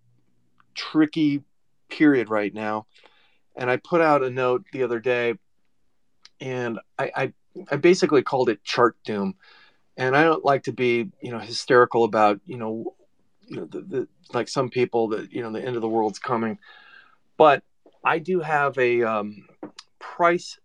tricky 0.74 1.42
period 1.88 2.30
right 2.30 2.54
now. 2.54 2.86
And 3.56 3.68
I 3.70 3.76
put 3.76 4.00
out 4.00 4.22
a 4.22 4.30
note 4.30 4.64
the 4.72 4.84
other 4.84 5.00
day 5.00 5.34
and 6.40 6.78
I, 6.98 7.10
I 7.14 7.32
I 7.70 7.76
basically 7.76 8.22
called 8.22 8.48
it 8.48 8.62
chart 8.64 8.96
doom. 9.04 9.34
And 9.96 10.16
I 10.16 10.22
don't 10.22 10.44
like 10.44 10.64
to 10.64 10.72
be, 10.72 11.10
you 11.20 11.30
know, 11.30 11.38
hysterical 11.38 12.04
about, 12.04 12.40
you 12.46 12.56
know, 12.56 12.94
you 13.46 13.56
know, 13.56 13.66
the, 13.66 13.80
the 13.80 14.08
like 14.32 14.48
some 14.48 14.70
people 14.70 15.08
that, 15.08 15.32
you 15.32 15.42
know, 15.42 15.50
the 15.50 15.64
end 15.64 15.76
of 15.76 15.82
the 15.82 15.88
world's 15.88 16.18
coming. 16.18 16.58
But 17.36 17.62
I 18.04 18.18
do 18.18 18.40
have 18.40 18.78
a 18.78 19.02
um, 19.02 19.48
price 19.98 20.58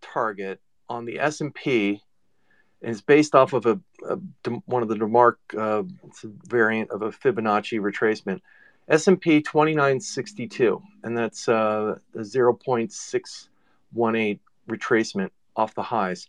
target 0.00 0.60
on 0.88 1.04
the 1.04 1.20
S&P 1.20 2.02
and 2.82 2.90
it's 2.90 3.00
based 3.00 3.34
off 3.34 3.52
of 3.52 3.66
a, 3.66 3.78
a 4.08 4.16
one 4.66 4.82
of 4.82 4.88
the 4.88 4.96
DeMark 4.96 5.36
uh, 5.56 5.84
variant 6.44 6.90
of 6.90 7.02
a 7.02 7.10
Fibonacci 7.10 7.80
retracement. 7.80 8.40
S&P 8.88 9.40
2962 9.40 10.82
and 11.04 11.16
that's 11.16 11.48
uh, 11.48 11.94
a 12.14 12.18
0.618 12.18 14.38
retracement 14.68 15.30
off 15.56 15.74
the 15.74 15.82
highs. 15.82 16.28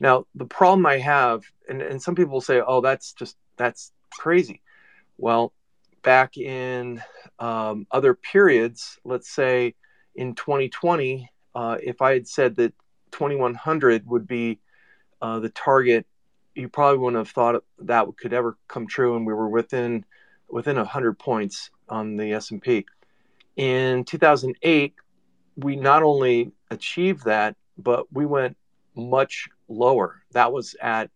Now, 0.00 0.26
the 0.34 0.46
problem 0.46 0.86
I 0.86 0.98
have, 0.98 1.42
and, 1.68 1.82
and 1.82 2.00
some 2.00 2.14
people 2.14 2.40
say, 2.40 2.62
oh, 2.66 2.80
that's 2.80 3.12
just, 3.12 3.36
that's 3.56 3.92
crazy. 4.10 4.62
Well, 5.18 5.52
back 6.02 6.36
in 6.36 7.02
um, 7.38 7.86
other 7.90 8.14
periods, 8.14 8.98
let's 9.04 9.30
say 9.30 9.74
in 10.14 10.34
2020, 10.34 11.30
uh, 11.54 11.76
if 11.82 12.00
I 12.00 12.14
had 12.14 12.26
said 12.26 12.56
that 12.56 12.72
2100 13.10 14.06
would 14.06 14.26
be 14.26 14.60
uh, 15.20 15.40
the 15.40 15.50
target, 15.50 16.06
you 16.54 16.68
probably 16.68 16.98
wouldn't 16.98 17.20
have 17.20 17.30
thought 17.30 17.62
that 17.80 18.06
could 18.16 18.32
ever 18.32 18.56
come 18.68 18.86
true, 18.86 19.16
and 19.16 19.26
we 19.26 19.32
were 19.32 19.48
within 19.48 20.04
within 20.48 20.76
100 20.76 21.16
points 21.16 21.70
on 21.88 22.16
the 22.16 22.32
S&P. 22.32 22.84
In 23.56 24.04
2008, 24.04 24.94
we 25.56 25.76
not 25.76 26.02
only 26.02 26.50
achieved 26.70 27.24
that, 27.24 27.56
but 27.82 28.12
we 28.12 28.26
went 28.26 28.56
much 28.94 29.48
lower. 29.68 30.22
That 30.32 30.52
was 30.52 30.74
at 30.80 31.10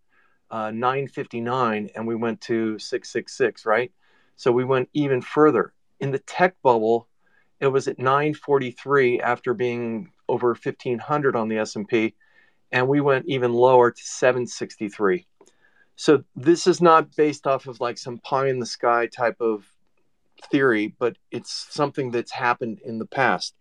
uh, 0.50 0.70
959 0.70 1.90
and 1.94 2.06
we 2.06 2.14
went 2.14 2.40
to 2.42 2.78
666, 2.78 3.66
right? 3.66 3.92
So 4.36 4.52
we 4.52 4.64
went 4.64 4.88
even 4.92 5.20
further. 5.20 5.72
In 6.00 6.10
the 6.10 6.18
tech 6.20 6.56
bubble, 6.62 7.08
it 7.60 7.68
was 7.68 7.88
at 7.88 7.98
943 7.98 9.20
after 9.20 9.54
being 9.54 10.10
over 10.28 10.48
1500 10.48 11.36
on 11.36 11.48
the 11.48 11.58
S&P 11.58 12.14
and 12.72 12.88
we 12.88 13.00
went 13.00 13.26
even 13.26 13.52
lower 13.52 13.90
to 13.90 14.02
763. 14.02 15.26
So 15.96 16.24
this 16.34 16.66
is 16.66 16.80
not 16.80 17.14
based 17.14 17.46
off 17.46 17.66
of 17.66 17.80
like 17.80 17.98
some 17.98 18.18
pie 18.18 18.48
in 18.48 18.58
the 18.58 18.66
sky 18.66 19.06
type 19.06 19.40
of 19.40 19.64
theory, 20.50 20.94
but 20.98 21.16
it's 21.30 21.68
something 21.70 22.10
that's 22.10 22.32
happened 22.32 22.80
in 22.84 22.98
the 22.98 23.06
past. 23.06 23.54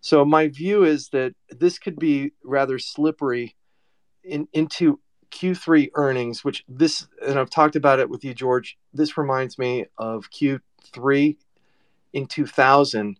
So 0.00 0.24
my 0.24 0.48
view 0.48 0.84
is 0.84 1.08
that 1.10 1.34
this 1.50 1.78
could 1.78 1.98
be 1.98 2.32
rather 2.44 2.78
slippery 2.78 3.56
in, 4.22 4.48
into 4.52 5.00
Q3 5.30 5.90
earnings, 5.94 6.44
which 6.44 6.64
this, 6.68 7.06
and 7.26 7.38
I've 7.38 7.50
talked 7.50 7.76
about 7.76 7.98
it 7.98 8.08
with 8.08 8.24
you, 8.24 8.34
George. 8.34 8.78
This 8.94 9.18
reminds 9.18 9.58
me 9.58 9.86
of 9.98 10.30
Q3 10.30 11.36
in 12.12 12.26
2000 12.26 13.18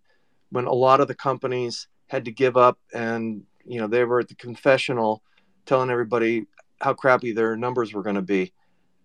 when 0.50 0.64
a 0.64 0.72
lot 0.72 1.00
of 1.00 1.08
the 1.08 1.14
companies 1.14 1.88
had 2.06 2.24
to 2.24 2.32
give 2.32 2.56
up 2.56 2.78
and, 2.94 3.42
you 3.64 3.80
know, 3.80 3.86
they 3.86 4.04
were 4.04 4.20
at 4.20 4.28
the 4.28 4.34
confessional 4.34 5.22
telling 5.66 5.90
everybody 5.90 6.46
how 6.80 6.94
crappy 6.94 7.32
their 7.32 7.56
numbers 7.56 7.92
were 7.92 8.02
going 8.02 8.16
to 8.16 8.22
be. 8.22 8.52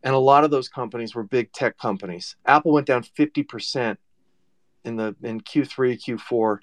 And 0.03 0.13
a 0.13 0.19
lot 0.19 0.43
of 0.43 0.51
those 0.51 0.69
companies 0.69 1.15
were 1.15 1.23
big 1.23 1.51
tech 1.51 1.77
companies. 1.77 2.35
Apple 2.45 2.71
went 2.71 2.87
down 2.87 3.03
50% 3.03 3.97
in 4.85 4.95
the 4.95 5.15
in 5.23 5.41
Q3, 5.41 5.97
Q4 5.97 6.59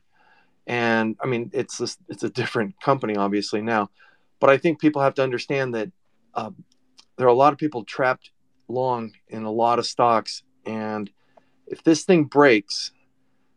and 0.66 1.16
I 1.22 1.26
mean 1.26 1.50
it's 1.52 1.80
it's 2.08 2.22
a 2.22 2.30
different 2.30 2.80
company 2.80 3.16
obviously 3.16 3.60
now, 3.62 3.90
but 4.40 4.50
I 4.50 4.58
think 4.58 4.80
people 4.80 5.02
have 5.02 5.14
to 5.14 5.22
understand 5.22 5.74
that 5.74 5.90
uh, 6.34 6.50
there 7.16 7.26
are 7.26 7.30
a 7.30 7.34
lot 7.34 7.52
of 7.52 7.58
people 7.58 7.84
trapped 7.84 8.30
long 8.68 9.12
in 9.28 9.44
a 9.44 9.50
lot 9.50 9.78
of 9.78 9.86
stocks, 9.86 10.42
and 10.64 11.10
if 11.66 11.82
this 11.84 12.04
thing 12.04 12.24
breaks, 12.24 12.92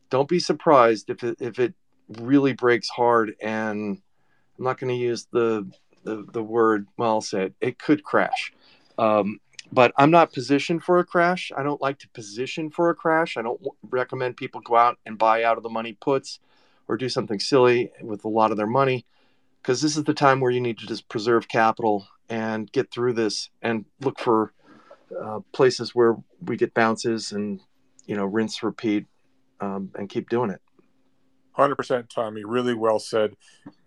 don't 0.10 0.30
be 0.30 0.39
surprised 0.39 1.10
if 1.10 1.24
it, 1.24 1.38
if 1.39 1.60
it 1.60 1.74
really 2.20 2.54
breaks 2.54 2.88
hard. 2.88 3.36
And 3.41 4.01
I'm 4.58 4.64
not 4.64 4.80
going 4.80 4.93
to 4.93 4.99
use 4.99 5.28
the, 5.32 5.68
the 6.04 6.26
the 6.32 6.43
word. 6.43 6.88
Well, 6.97 7.24
it. 7.34 7.54
It 7.60 7.80
could 7.80 8.04
crash. 8.04 8.54
Um, 8.97 9.39
but 9.72 9.91
I'm 9.97 10.12
not 10.12 10.32
positioned 10.32 10.84
for 10.84 10.99
a 10.99 11.04
crash. 11.04 11.51
I 11.58 11.64
don't 11.64 11.82
like 11.82 11.97
to 11.99 12.10
position 12.10 12.70
for 12.70 12.91
a 12.91 12.95
crash. 12.95 13.38
I 13.38 13.41
don't 13.41 13.60
recommend 13.89 14.38
people 14.38 14.62
go 14.62 14.76
out 14.76 14.99
and 15.06 15.18
buy 15.18 15.43
out 15.43 15.58
of 15.58 15.64
the 15.64 15.70
money 15.70 15.93
puts 15.93 16.39
or 16.88 16.98
do 16.98 17.10
something 17.10 17.40
silly 17.40 17.92
with 18.02 18.26
a 18.26 18.30
lot 18.30 18.52
of 18.52 18.58
their 18.58 18.68
money 18.68 19.06
because 19.64 19.82
this 19.82 19.96
is 19.96 20.04
the 20.04 20.14
time 20.14 20.42
where 20.42 20.52
you 20.52 20.60
need 20.60 20.78
to 20.78 20.86
just 20.86 21.08
preserve 21.08 21.48
capital 21.48 22.06
and 22.30 22.72
get 22.72 22.92
through 22.92 23.14
this 23.14 23.50
and 23.62 23.86
look 24.02 24.20
for 24.20 24.54
uh, 25.22 25.40
places 25.54 25.96
where 25.96 26.18
we 26.46 26.58
get 26.58 26.74
bounces 26.74 27.32
and 27.32 27.62
you 28.06 28.16
know 28.16 28.26
rinse 28.26 28.62
repeat 28.62 29.06
um, 29.62 29.90
and 29.96 30.10
keep 30.10 30.30
doing 30.30 30.50
it. 30.50 30.62
100% 31.58 32.10
tommy. 32.10 32.44
Really 32.44 32.74
well 32.74 33.00
said. 33.00 33.36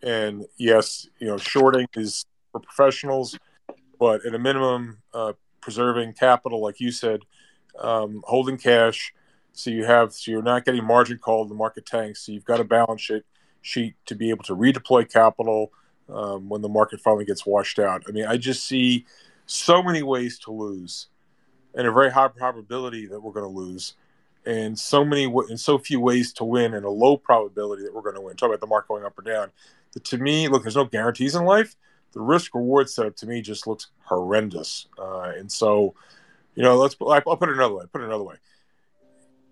And 0.02 0.46
yes 0.56 1.08
you 1.20 1.26
know 1.26 1.36
shorting 1.36 1.86
is 1.94 2.24
for 2.52 2.60
professionals 2.60 3.38
but 3.98 4.24
at 4.24 4.34
a 4.34 4.38
minimum 4.38 4.98
uh, 5.12 5.32
preserving 5.60 6.14
capital 6.14 6.62
like 6.62 6.80
you 6.80 6.90
said 6.90 7.20
um, 7.78 8.22
holding 8.26 8.56
cash 8.56 9.12
so 9.56 9.70
you 9.70 9.84
have 9.84 10.12
so 10.12 10.30
you're 10.30 10.42
not 10.42 10.64
getting 10.64 10.84
margin 10.84 11.18
called 11.18 11.48
the 11.48 11.54
market 11.54 11.86
tanks 11.86 12.26
so 12.26 12.32
you've 12.32 12.44
got 12.44 12.60
a 12.60 12.64
balance 12.64 13.00
sheet 13.00 13.24
sheet 13.66 13.96
to 14.06 14.14
be 14.14 14.30
able 14.30 14.44
to 14.44 14.54
redeploy 14.54 15.10
capital 15.10 15.72
um, 16.08 16.48
when 16.48 16.62
the 16.62 16.68
market 16.68 17.00
finally 17.00 17.24
gets 17.24 17.44
washed 17.44 17.78
out. 17.78 18.04
I 18.08 18.12
mean, 18.12 18.24
I 18.24 18.36
just 18.36 18.64
see 18.64 19.06
so 19.46 19.82
many 19.82 20.02
ways 20.02 20.38
to 20.40 20.52
lose, 20.52 21.08
and 21.74 21.86
a 21.86 21.92
very 21.92 22.10
high 22.10 22.28
probability 22.28 23.06
that 23.06 23.20
we're 23.20 23.32
going 23.32 23.52
to 23.52 23.58
lose, 23.58 23.94
and 24.44 24.78
so 24.78 25.04
many 25.04 25.24
and 25.24 25.58
so 25.58 25.78
few 25.78 26.00
ways 26.00 26.32
to 26.34 26.44
win, 26.44 26.74
and 26.74 26.84
a 26.84 26.90
low 26.90 27.16
probability 27.16 27.82
that 27.82 27.94
we're 27.94 28.02
going 28.02 28.14
to 28.14 28.20
win. 28.20 28.36
Talk 28.36 28.50
about 28.50 28.60
the 28.60 28.66
market 28.66 28.88
going 28.88 29.04
up 29.04 29.18
or 29.18 29.22
down. 29.22 29.50
But 29.92 30.04
to 30.04 30.18
me, 30.18 30.48
look, 30.48 30.62
there's 30.62 30.76
no 30.76 30.84
guarantees 30.84 31.34
in 31.34 31.44
life. 31.44 31.74
The 32.12 32.20
risk 32.20 32.54
reward 32.54 32.88
setup 32.88 33.16
to 33.16 33.26
me 33.26 33.42
just 33.42 33.66
looks 33.66 33.88
horrendous, 34.04 34.86
uh, 34.98 35.32
and 35.36 35.50
so 35.50 35.94
you 36.54 36.62
know, 36.62 36.76
let's 36.76 36.96
I'll 37.00 37.36
put 37.36 37.48
it 37.48 37.56
another 37.56 37.74
way. 37.74 37.84
Put 37.92 38.00
it 38.00 38.06
another 38.06 38.24
way. 38.24 38.36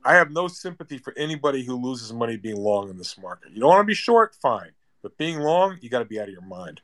I 0.05 0.15
have 0.15 0.31
no 0.31 0.49
sympathy 0.49 0.99
for 0.99 1.15
anybody 1.17 1.65
who 1.65 1.77
loses 1.77 2.13
money 2.13 2.37
being 2.37 2.57
long 2.57 2.91
in 2.91 2.99
this 2.99 3.17
market. 3.19 3.53
You 3.53 3.61
don't 3.61 3.71
want 3.71 3.81
to 3.81 3.87
be 3.87 3.95
short, 3.95 4.37
fine, 4.41 4.71
but 5.03 5.17
being 5.17 5.39
long, 5.39 5.79
you 5.81 5.89
got 5.89 6.01
to 6.01 6.05
be 6.05 6.21
out 6.21 6.29
of 6.29 6.33
your 6.33 6.43
mind. 6.43 6.83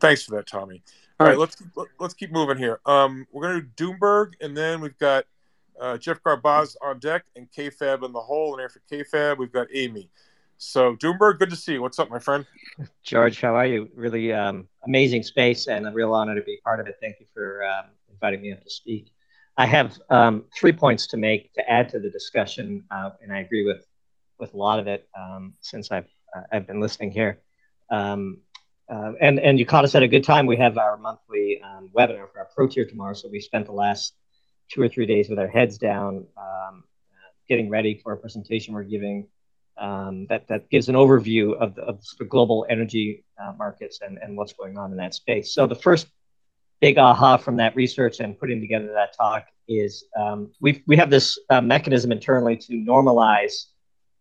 Thanks 0.00 0.24
for 0.24 0.34
that, 0.36 0.46
Tommy. 0.46 0.82
All, 1.18 1.26
All 1.26 1.32
right, 1.32 1.38
right, 1.38 1.38
let's 1.38 1.62
let's 1.98 2.14
keep 2.14 2.30
moving 2.30 2.58
here. 2.58 2.80
Um, 2.84 3.26
we're 3.32 3.42
gonna 3.42 3.62
do 3.62 3.94
Doomberg, 3.94 4.32
and 4.40 4.54
then 4.56 4.80
we've 4.80 4.98
got 4.98 5.24
uh, 5.80 5.96
Geoff 5.96 6.22
Garbacz 6.22 6.76
on 6.82 6.98
deck, 6.98 7.24
and 7.36 7.50
KFAB 7.50 8.04
in 8.04 8.12
the 8.12 8.20
hole. 8.20 8.54
And 8.54 8.64
after 8.64 8.82
KFAB, 8.90 9.38
we've 9.38 9.52
got 9.52 9.68
Amy. 9.72 10.10
So 10.58 10.96
Doomberg, 10.96 11.38
good 11.38 11.50
to 11.50 11.56
see 11.56 11.74
you. 11.74 11.82
What's 11.82 11.98
up, 11.98 12.10
my 12.10 12.18
friend? 12.18 12.44
George, 13.02 13.40
how 13.40 13.54
are 13.54 13.66
you? 13.66 13.88
Really 13.94 14.32
um, 14.32 14.68
amazing 14.84 15.22
space, 15.22 15.68
and 15.68 15.86
a 15.86 15.92
real 15.92 16.12
honor 16.12 16.34
to 16.34 16.42
be 16.42 16.58
part 16.64 16.80
of 16.80 16.86
it. 16.86 16.96
Thank 17.00 17.16
you 17.20 17.26
for 17.32 17.64
um, 17.64 17.86
inviting 18.10 18.42
me 18.42 18.52
up 18.52 18.62
to 18.62 18.70
speak. 18.70 19.12
I 19.56 19.66
have 19.66 19.98
um, 20.10 20.44
three 20.54 20.72
points 20.72 21.06
to 21.08 21.16
make 21.16 21.52
to 21.54 21.70
add 21.70 21.88
to 21.90 21.98
the 21.98 22.10
discussion, 22.10 22.84
uh, 22.90 23.10
and 23.22 23.32
I 23.32 23.40
agree 23.40 23.64
with 23.64 23.86
with 24.38 24.52
a 24.52 24.56
lot 24.56 24.78
of 24.78 24.86
it 24.86 25.08
um, 25.18 25.54
since 25.60 25.90
I've 25.90 26.08
uh, 26.34 26.42
I've 26.52 26.66
been 26.66 26.80
listening 26.80 27.10
here. 27.10 27.40
Um, 27.90 28.38
uh, 28.88 29.12
and 29.20 29.38
and 29.40 29.58
you 29.58 29.66
caught 29.66 29.84
us 29.84 29.94
at 29.94 30.02
a 30.02 30.08
good 30.08 30.24
time. 30.24 30.46
We 30.46 30.56
have 30.58 30.78
our 30.78 30.96
monthly 30.96 31.60
um, 31.62 31.90
webinar 31.96 32.30
for 32.30 32.40
our 32.40 32.48
pro 32.54 32.68
tier 32.68 32.84
tomorrow, 32.84 33.14
so 33.14 33.28
we 33.28 33.40
spent 33.40 33.66
the 33.66 33.72
last 33.72 34.14
two 34.70 34.82
or 34.82 34.88
three 34.88 35.06
days 35.06 35.28
with 35.28 35.38
our 35.38 35.48
heads 35.48 35.78
down, 35.78 36.26
um, 36.36 36.84
getting 37.48 37.70
ready 37.70 38.00
for 38.02 38.12
a 38.12 38.16
presentation 38.16 38.74
we're 38.74 38.82
giving 38.82 39.26
um, 39.78 40.26
that 40.28 40.48
that 40.48 40.68
gives 40.70 40.88
an 40.88 40.94
overview 40.94 41.54
of 41.54 41.74
the, 41.74 41.82
of 41.82 42.02
the 42.18 42.24
global 42.24 42.66
energy 42.68 43.24
uh, 43.42 43.52
markets 43.58 44.00
and 44.02 44.18
and 44.18 44.36
what's 44.36 44.52
going 44.52 44.78
on 44.78 44.90
in 44.90 44.96
that 44.98 45.14
space. 45.14 45.52
So 45.52 45.66
the 45.66 45.74
first 45.74 46.08
big 46.80 46.98
aha 46.98 47.36
from 47.36 47.56
that 47.56 47.74
research 47.74 48.20
and 48.20 48.38
putting 48.38 48.60
together 48.60 48.92
that 48.92 49.16
talk 49.16 49.46
is 49.68 50.04
um, 50.18 50.52
we 50.60 50.82
we 50.86 50.96
have 50.96 51.10
this 51.10 51.38
uh, 51.50 51.60
mechanism 51.60 52.12
internally 52.12 52.56
to 52.56 52.72
normalize 52.74 53.66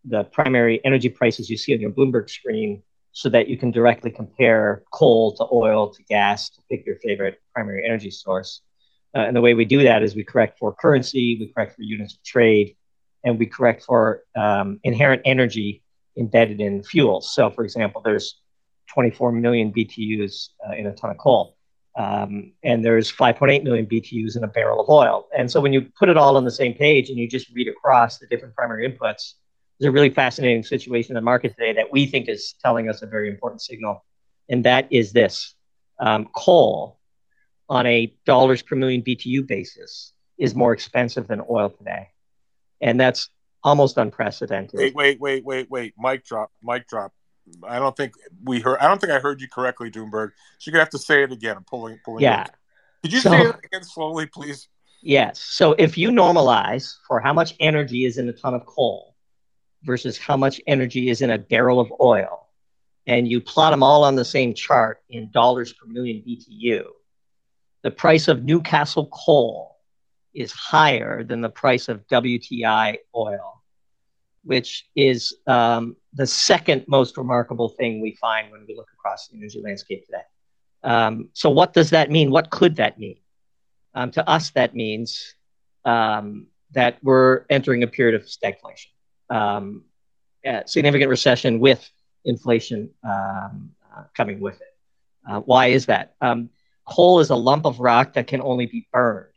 the 0.06 0.24
primary 0.26 0.84
energy 0.86 1.10
prices 1.10 1.50
you 1.50 1.58
see 1.58 1.74
on 1.74 1.80
your 1.80 1.92
Bloomberg 1.92 2.30
screen 2.30 2.82
so 3.12 3.30
that 3.30 3.48
you 3.48 3.58
can 3.58 3.72
directly 3.72 4.12
compare 4.12 4.84
coal 4.92 5.34
to 5.36 5.46
oil 5.52 5.90
to 5.90 6.04
gas 6.04 6.50
to 6.50 6.62
pick 6.70 6.86
your 6.86 6.98
favorite 6.98 7.42
primary 7.54 7.86
energy 7.86 8.12
source. 8.12 8.62
Uh, 9.16 9.20
and 9.20 9.36
the 9.36 9.42
way 9.42 9.54
we 9.54 9.64
do 9.64 9.84
that 9.84 10.04
is 10.04 10.16
we 10.16 10.24
correct 10.24 10.60
for 10.60 10.74
currency, 10.74 11.38
we 11.40 11.48
correct 11.48 11.76
for 11.76 11.82
units 11.82 12.16
of 12.16 12.24
trade, 12.24 12.76
and 13.24 13.40
we 13.40 13.46
correct 13.46 13.84
for 13.84 14.24
um, 14.36 14.80
inherent 14.84 15.22
energy 15.24 15.82
embedded 16.18 16.60
in 16.60 16.84
fuels. 16.84 17.34
So, 17.34 17.50
for 17.50 17.64
example, 17.64 18.02
there's 18.04 18.42
24 18.94 19.32
million 19.32 19.72
BTUs 19.72 20.50
uh, 20.68 20.74
in 20.74 20.88
a 20.88 20.94
ton 20.94 21.12
of 21.12 21.18
coal 21.18 21.55
um, 21.96 22.52
and 22.64 22.84
there's 22.84 23.12
5.8 23.12 23.64
million 23.64 23.86
BTUs 23.86 24.36
in 24.36 24.44
a 24.44 24.48
barrel 24.48 24.82
of 24.82 24.90
oil. 24.90 25.28
And 25.36 25.50
so 25.50 25.62
when 25.62 25.72
you 25.72 25.88
put 25.98 26.10
it 26.10 26.18
all 26.18 26.36
on 26.36 26.44
the 26.44 26.52
same 26.52 26.74
page 26.74 27.10
and 27.10 27.18
you 27.18 27.28
just 27.28 27.50
read 27.52 27.68
across 27.68 28.18
the 28.18 28.28
different 28.28 28.54
primary 28.56 28.90
inputs, 28.90 29.34
there's 29.80 29.90
a 29.90 29.92
really 29.92 30.10
fascinating 30.10 30.64
situation 30.64 31.12
in 31.12 31.16
the 31.16 31.22
market 31.22 31.56
today 31.56 31.74
that 31.74 31.92
we 31.92 32.06
think 32.06 32.28
is 32.28 32.56
telling 32.62 32.90
us 32.90 33.02
a 33.02 33.06
very 33.06 33.30
important 33.30 33.62
signal. 33.62 34.04
And 34.50 34.64
that 34.66 34.88
is 34.92 35.14
this 35.14 35.56
um, 36.00 36.28
coal 36.36 37.00
on 37.70 37.86
a 37.86 38.14
dollars 38.26 38.62
per 38.62 38.76
million 38.76 39.02
BTU 39.02 39.48
basis 39.48 40.14
is 40.38 40.54
more 40.54 40.74
expensive 40.74 41.28
than 41.28 41.42
oil 41.50 41.70
today. 41.70 42.10
And 42.82 43.00
that's 43.00 43.30
almost 43.64 43.98
unprecedented. 43.98 44.80
Wait, 44.80 44.96
wait, 44.96 45.20
wait, 45.20 45.46
wait, 45.46 45.70
wait. 45.70 45.94
Mic 45.98 46.26
drop, 46.26 46.52
mic 46.62 46.88
drop. 46.88 47.14
I 47.68 47.80
don't 47.80 47.96
think 47.96 48.14
we 48.44 48.60
heard. 48.60 48.80
I 48.80 48.88
don't 48.88 49.00
think 49.00 49.14
I 49.14 49.20
heard 49.20 49.42
you 49.42 49.48
correctly, 49.48 49.92
Doomberg. 49.92 50.32
So 50.58 50.70
you're 50.70 50.74
gonna 50.74 50.84
have 50.84 50.90
to 50.92 51.00
say 51.00 51.24
it 51.24 51.32
again. 51.32 51.58
I'm 51.58 51.64
pulling, 51.64 52.00
pulling. 52.04 52.24
Yeah. 52.24 52.48
Could 53.02 53.14
you 53.14 53.20
so, 53.20 53.30
say 53.30 53.42
it 53.42 53.56
again 53.64 53.84
slowly, 53.84 54.26
please? 54.26 54.68
Yes. 55.02 55.40
So 55.40 55.74
if 55.74 55.98
you 55.98 56.10
normalize 56.10 56.96
for 57.08 57.20
how 57.20 57.34
much 57.34 57.56
energy 57.60 58.06
is 58.06 58.18
in 58.18 58.28
a 58.30 58.34
ton 58.34 58.56
of 58.56 58.66
coal 58.66 59.16
versus 59.84 60.18
how 60.18 60.36
much 60.36 60.60
energy 60.66 61.10
is 61.10 61.22
in 61.22 61.30
a 61.30 61.38
barrel 61.38 61.80
of 61.80 61.94
oil, 62.02 62.48
and 63.06 63.28
you 63.28 63.40
plot 63.40 63.72
them 63.72 63.84
all 63.84 64.04
on 64.04 64.16
the 64.16 64.26
same 64.26 64.56
chart 64.56 65.04
in 65.10 65.30
dollars 65.30 65.74
per 65.74 65.86
million 65.86 66.24
BTU, 66.28 66.86
the 67.84 67.92
price 67.92 68.28
of 68.28 68.44
Newcastle 68.44 69.08
coal 69.14 69.78
is 70.34 70.52
higher 70.52 71.24
than 71.24 71.42
the 71.42 71.50
price 71.50 71.88
of 71.88 72.06
WTI 72.08 72.98
oil 73.16 73.55
which 74.46 74.88
is 74.96 75.36
um, 75.48 75.96
the 76.14 76.26
second 76.26 76.86
most 76.88 77.18
remarkable 77.18 77.70
thing 77.70 78.00
we 78.00 78.16
find 78.22 78.52
when 78.52 78.64
we 78.68 78.76
look 78.76 78.88
across 78.94 79.28
the 79.28 79.38
energy 79.38 79.60
landscape 79.62 80.06
today. 80.06 80.22
Um, 80.84 81.30
so, 81.34 81.50
what 81.50 81.74
does 81.74 81.90
that 81.90 82.12
mean? 82.12 82.30
What 82.30 82.52
could 82.52 82.76
that 82.76 83.00
mean? 83.00 83.18
Um, 83.96 84.12
to 84.12 84.30
us, 84.30 84.52
that 84.52 84.76
means 84.76 85.36
um, 85.84 86.48
that 86.72 86.98
we're 87.02 87.46
entering 87.50 87.84
a 87.84 87.88
period 87.88 88.16
of 88.16 88.28
stagflation, 88.28 88.88
um, 89.30 89.84
significant 90.66 91.10
recession 91.10 91.60
with 91.60 91.90
inflation 92.24 92.92
um, 93.04 93.72
uh, 93.96 94.04
coming 94.16 94.40
with 94.40 94.56
it. 94.56 94.76
Uh, 95.28 95.40
why 95.42 95.68
is 95.68 95.88
that? 95.88 96.16
coal 96.88 97.20
is 97.20 97.32
a 97.32 97.36
lump 97.36 97.66
of 97.66 97.80
rock 97.80 98.14
that 98.14 98.28
can 98.28 98.40
only 98.42 98.68
be 98.68 98.88
burned, 98.94 99.34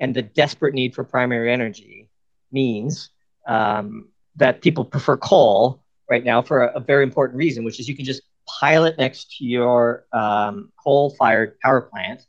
and 0.00 0.16
the 0.16 0.22
desperate 0.22 0.72
need 0.72 0.94
for 0.94 1.04
primary 1.04 1.52
energy 1.52 2.08
means 2.50 3.10
um, 3.46 4.08
that 4.36 4.62
people 4.62 4.84
prefer 4.84 5.16
coal 5.16 5.82
right 6.08 6.24
now 6.24 6.42
for 6.42 6.64
a, 6.64 6.76
a, 6.76 6.80
very 6.80 7.02
important 7.02 7.38
reason, 7.38 7.64
which 7.64 7.78
is 7.80 7.88
you 7.88 7.96
can 7.96 8.04
just 8.04 8.22
pile 8.46 8.84
it 8.84 8.96
next 8.98 9.36
to 9.36 9.44
your 9.44 10.06
um, 10.12 10.72
coal-fired 10.82 11.58
power 11.60 11.82
plant. 11.82 12.22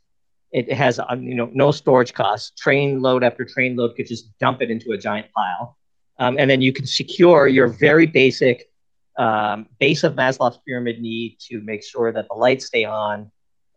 It 0.52 0.72
has 0.72 1.00
um, 1.08 1.22
you 1.22 1.34
know 1.34 1.50
no 1.52 1.70
storage 1.72 2.12
costs. 2.14 2.52
Train 2.58 3.00
load 3.00 3.24
after 3.24 3.44
train 3.44 3.76
load 3.76 3.96
could 3.96 4.06
just 4.06 4.36
dump 4.38 4.62
it 4.62 4.70
into 4.70 4.92
a 4.92 4.98
giant 4.98 5.26
pile, 5.34 5.76
um, 6.18 6.36
and 6.38 6.48
then 6.48 6.60
you 6.60 6.72
can 6.72 6.86
secure 6.86 7.48
your 7.48 7.66
very 7.66 8.06
basic 8.06 8.70
um, 9.18 9.66
base 9.80 10.04
of 10.04 10.14
Maslow's 10.14 10.58
pyramid 10.66 11.00
need 11.00 11.38
to 11.48 11.60
make 11.60 11.82
sure 11.84 12.12
that 12.12 12.26
the 12.28 12.34
lights 12.34 12.66
stay 12.66 12.84
on 12.84 13.30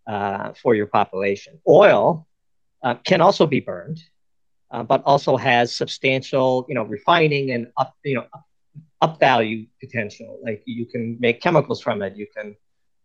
uh, 0.05 0.53
for 0.61 0.75
your 0.75 0.85
population. 0.85 1.59
Oil 1.67 2.27
uh, 2.83 2.95
can 3.05 3.21
also 3.21 3.47
be 3.47 3.59
burned 3.59 3.99
uh, 4.71 4.83
but 4.83 5.01
also 5.05 5.37
has 5.37 5.75
substantial, 5.75 6.65
you 6.67 6.75
know, 6.75 6.83
refining 6.83 7.51
and 7.51 7.67
up, 7.77 7.95
you 8.03 8.15
know, 8.15 8.25
up 9.01 9.19
value 9.19 9.65
potential. 9.79 10.39
Like 10.43 10.63
you 10.65 10.85
can 10.85 11.17
make 11.19 11.41
chemicals 11.41 11.81
from 11.81 12.01
it. 12.01 12.15
You 12.15 12.27
can 12.35 12.55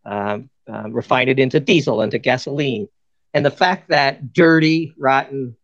um, 0.05 0.51
uh, 0.73 0.91
refine 0.91 1.29
it 1.29 1.39
into 1.39 1.61
diesel, 1.61 2.03
into 2.03 2.19
gasoline. 2.19 2.89
And 3.35 3.45
the 3.45 3.51
fact 3.51 3.89
that 3.89 4.33
dirty, 4.33 4.95
rotten, 4.99 5.57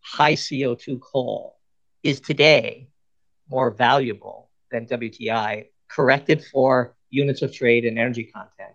high 0.00 0.34
CO2 0.34 1.00
coal 1.00 1.56
is 2.02 2.20
today 2.20 2.88
more 3.48 3.70
valuable 3.70 4.50
than 4.70 4.86
WTI, 4.86 5.66
corrected 5.88 6.44
for 6.44 6.94
units 7.10 7.42
of 7.42 7.52
trade 7.52 7.84
and 7.84 7.98
energy 7.98 8.24
content, 8.24 8.74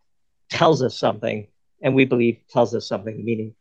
tells 0.50 0.82
us 0.82 0.98
something, 0.98 1.48
and 1.82 1.94
we 1.94 2.06
believe 2.06 2.40
tells 2.50 2.74
us 2.74 2.88
something 2.88 3.24
meaningful. 3.24 3.59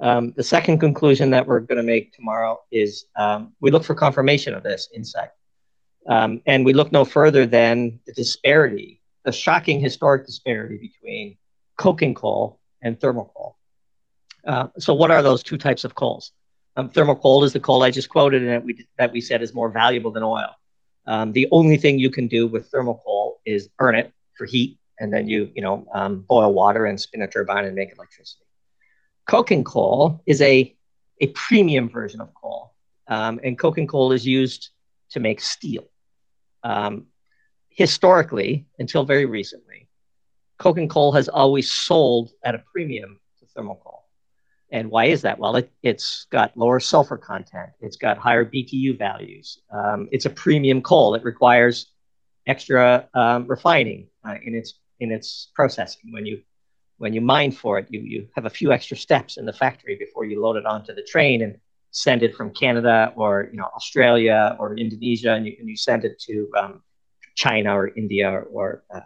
Um, 0.00 0.32
the 0.36 0.42
second 0.42 0.78
conclusion 0.78 1.30
that 1.30 1.46
we're 1.46 1.60
going 1.60 1.78
to 1.78 1.82
make 1.82 2.12
tomorrow 2.12 2.60
is 2.70 3.06
um, 3.16 3.54
we 3.60 3.70
look 3.70 3.84
for 3.84 3.94
confirmation 3.94 4.54
of 4.54 4.62
this 4.62 4.88
insight. 4.94 5.30
Um, 6.08 6.40
and 6.46 6.64
we 6.64 6.72
look 6.72 6.92
no 6.92 7.04
further 7.04 7.46
than 7.46 7.98
the 8.06 8.12
disparity, 8.12 9.00
the 9.24 9.32
shocking 9.32 9.80
historic 9.80 10.26
disparity 10.26 10.76
between 10.76 11.36
coking 11.76 12.14
coal 12.14 12.60
and 12.82 13.00
thermal 13.00 13.32
coal. 13.34 13.56
Uh, 14.46 14.68
so, 14.78 14.94
what 14.94 15.10
are 15.10 15.22
those 15.22 15.42
two 15.42 15.58
types 15.58 15.82
of 15.84 15.94
coals? 15.94 16.32
Um, 16.76 16.90
thermal 16.90 17.16
coal 17.16 17.42
is 17.42 17.52
the 17.52 17.60
coal 17.60 17.82
I 17.82 17.90
just 17.90 18.08
quoted, 18.08 18.42
and 18.42 18.50
that 18.50 18.64
we 18.64 18.86
that 18.98 19.12
we 19.12 19.20
said 19.20 19.42
is 19.42 19.52
more 19.52 19.70
valuable 19.70 20.12
than 20.12 20.22
oil. 20.22 20.54
Um, 21.06 21.32
the 21.32 21.48
only 21.50 21.76
thing 21.76 21.98
you 21.98 22.10
can 22.10 22.28
do 22.28 22.46
with 22.46 22.70
thermal 22.70 23.02
coal 23.04 23.40
is 23.44 23.68
burn 23.78 23.96
it 23.96 24.12
for 24.36 24.44
heat, 24.44 24.78
and 25.00 25.12
then 25.12 25.28
you 25.28 25.50
you 25.56 25.62
know 25.62 25.88
um, 25.92 26.20
boil 26.20 26.52
water 26.52 26.86
and 26.86 27.00
spin 27.00 27.22
a 27.22 27.26
turbine 27.26 27.64
and 27.64 27.74
make 27.74 27.92
electricity. 27.92 28.45
Coking 29.26 29.64
coal 29.64 30.22
is 30.26 30.40
a 30.40 30.72
a 31.20 31.28
premium 31.28 31.88
version 31.88 32.20
of 32.20 32.32
coal, 32.34 32.74
um, 33.08 33.40
and 33.42 33.58
coking 33.58 33.86
coal 33.86 34.12
is 34.12 34.26
used 34.26 34.70
to 35.10 35.20
make 35.20 35.40
steel. 35.40 35.84
Um, 36.62 37.06
historically, 37.68 38.66
until 38.78 39.04
very 39.04 39.24
recently, 39.24 39.88
coking 40.58 40.88
coal 40.88 41.12
has 41.12 41.28
always 41.28 41.70
sold 41.70 42.32
at 42.44 42.54
a 42.54 42.62
premium 42.72 43.20
to 43.38 43.46
thermal 43.46 43.80
coal. 43.82 44.04
And 44.70 44.90
why 44.90 45.06
is 45.06 45.22
that? 45.22 45.38
Well, 45.38 45.56
it, 45.56 45.70
has 45.84 46.26
got 46.30 46.56
lower 46.56 46.80
sulfur 46.80 47.16
content. 47.16 47.70
It's 47.80 47.96
got 47.96 48.18
higher 48.18 48.44
BTU 48.44 48.98
values. 48.98 49.60
Um, 49.70 50.08
it's 50.10 50.26
a 50.26 50.30
premium 50.30 50.82
coal. 50.82 51.14
It 51.14 51.24
requires 51.24 51.86
extra 52.46 53.08
um, 53.14 53.46
refining 53.46 54.08
uh, 54.24 54.34
in 54.42 54.54
its 54.54 54.74
in 54.98 55.12
its 55.12 55.50
processing. 55.54 56.12
When 56.12 56.26
you 56.26 56.42
when 56.98 57.12
you 57.12 57.20
mine 57.20 57.52
for 57.52 57.78
it, 57.78 57.86
you 57.90 58.00
you 58.00 58.28
have 58.34 58.46
a 58.46 58.50
few 58.50 58.72
extra 58.72 58.96
steps 58.96 59.36
in 59.36 59.44
the 59.44 59.52
factory 59.52 59.96
before 59.96 60.24
you 60.24 60.40
load 60.40 60.56
it 60.56 60.66
onto 60.66 60.94
the 60.94 61.02
train 61.02 61.42
and 61.42 61.58
send 61.90 62.22
it 62.22 62.34
from 62.34 62.50
Canada 62.50 63.12
or 63.16 63.48
you 63.50 63.58
know 63.58 63.68
Australia 63.74 64.56
or 64.58 64.76
Indonesia, 64.76 65.32
and 65.32 65.46
you, 65.46 65.56
and 65.58 65.68
you 65.68 65.76
send 65.76 66.04
it 66.04 66.18
to 66.20 66.50
um, 66.58 66.82
China 67.34 67.76
or 67.76 67.88
India 67.88 68.30
or, 68.30 68.42
or 68.42 68.84
uh, 68.94 69.00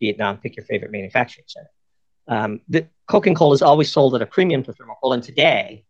Vietnam. 0.00 0.38
Pick 0.38 0.56
your 0.56 0.64
favorite 0.66 0.90
manufacturing 0.90 1.44
center. 1.46 1.70
Um, 2.28 2.60
the 2.68 2.86
coking 3.06 3.34
coal 3.34 3.52
is 3.52 3.62
always 3.62 3.90
sold 3.90 4.14
at 4.14 4.22
a 4.22 4.26
premium 4.26 4.62
to 4.64 4.72
thermal 4.72 4.96
coal, 5.00 5.12
and 5.14 5.22
today 5.22 5.84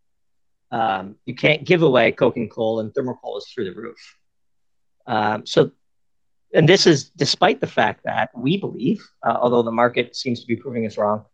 um, 0.71 1.15
you 1.25 1.35
can't 1.35 1.63
give 1.63 1.81
away 1.81 2.11
coking 2.11 2.49
coal, 2.49 2.79
and 2.79 2.93
thermal 2.93 3.15
coal 3.15 3.37
is 3.37 3.45
through 3.47 3.65
the 3.65 3.79
roof. 3.79 4.17
Um, 5.05 5.45
so, 5.45 5.71
and 6.53 6.67
this 6.67 6.87
is 6.87 7.09
despite 7.09 7.59
the 7.59 7.67
fact 7.67 8.01
that 8.05 8.31
we 8.35 8.57
believe, 8.57 9.05
uh, 9.25 9.37
although 9.39 9.61
the 9.61 9.71
market 9.71 10.15
seems 10.15 10.39
to 10.41 10.47
be 10.47 10.55
proving 10.55 10.85
us 10.85 10.97
wrong, 10.97 11.25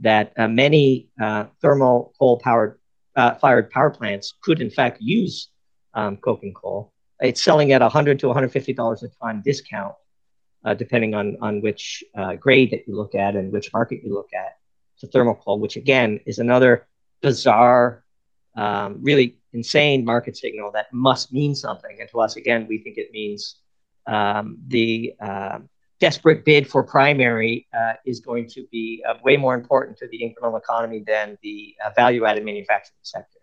that 0.00 0.32
uh, 0.36 0.48
many 0.48 1.08
uh, 1.20 1.46
thermal 1.60 2.12
coal 2.18 2.38
powered 2.38 2.78
uh, 3.14 3.34
fired 3.34 3.70
power 3.70 3.90
plants 3.90 4.34
could 4.42 4.60
in 4.60 4.70
fact 4.70 5.00
use 5.00 5.48
um, 5.94 6.16
coking 6.18 6.52
coal. 6.52 6.92
It's 7.20 7.42
selling 7.42 7.72
at 7.72 7.80
100 7.80 8.18
to 8.20 8.26
150 8.26 8.72
dollars 8.74 9.02
a 9.02 9.08
ton 9.08 9.42
discount 9.42 9.94
uh, 10.64 10.74
depending 10.74 11.14
on, 11.14 11.38
on 11.40 11.62
which 11.62 12.04
grade 12.40 12.72
that 12.72 12.86
you 12.86 12.94
look 12.94 13.14
at 13.14 13.36
and 13.36 13.52
which 13.52 13.72
market 13.72 14.02
you 14.04 14.12
look 14.12 14.28
at, 14.34 14.58
to 15.00 15.06
thermal 15.06 15.34
coal, 15.34 15.58
which 15.58 15.76
again 15.76 16.20
is 16.26 16.38
another 16.38 16.86
bizarre, 17.22 18.04
um, 18.56 18.98
really 19.02 19.38
insane 19.52 20.04
market 20.04 20.36
signal 20.36 20.70
that 20.72 20.92
must 20.92 21.32
mean 21.32 21.54
something. 21.54 21.96
And 22.00 22.08
to 22.10 22.20
us, 22.20 22.36
again, 22.36 22.66
we 22.68 22.78
think 22.78 22.98
it 22.98 23.10
means 23.12 23.56
um, 24.06 24.58
the 24.68 25.14
uh, 25.20 25.58
desperate 26.00 26.44
bid 26.44 26.68
for 26.68 26.82
primary 26.82 27.66
uh, 27.76 27.94
is 28.04 28.20
going 28.20 28.46
to 28.48 28.66
be 28.70 29.02
uh, 29.08 29.14
way 29.24 29.36
more 29.36 29.54
important 29.54 29.96
to 29.98 30.08
the 30.08 30.20
incremental 30.20 30.58
economy 30.58 31.02
than 31.06 31.38
the 31.42 31.74
uh, 31.84 31.90
value 31.96 32.24
added 32.24 32.44
manufacturing 32.44 32.98
sector. 33.02 33.38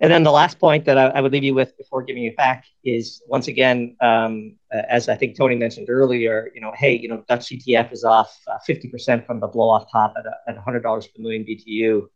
And 0.00 0.10
then 0.10 0.24
the 0.24 0.32
last 0.32 0.58
point 0.58 0.84
that 0.86 0.98
I, 0.98 1.06
I, 1.06 1.20
would 1.20 1.30
leave 1.30 1.44
you 1.44 1.54
with 1.54 1.76
before 1.78 2.02
giving 2.02 2.24
you 2.24 2.34
back 2.34 2.64
is 2.82 3.22
once 3.28 3.46
again, 3.46 3.96
um, 4.00 4.56
as 4.72 5.08
I 5.08 5.14
think 5.14 5.36
Tony 5.36 5.54
mentioned 5.54 5.88
earlier, 5.88 6.50
you 6.56 6.60
know, 6.60 6.72
hey, 6.76 6.98
you 6.98 7.08
know, 7.08 7.22
Dutch 7.28 7.46
TTF 7.50 7.92
is 7.92 8.02
off 8.02 8.36
uh, 8.48 8.58
50% 8.68 9.24
from 9.24 9.38
the 9.38 9.46
blow 9.46 9.70
off 9.70 9.90
top 9.92 10.14
at, 10.18 10.56
at 10.56 10.64
$100 10.64 10.82
per 10.82 11.22
million 11.22 11.44
BTU. 11.44 12.08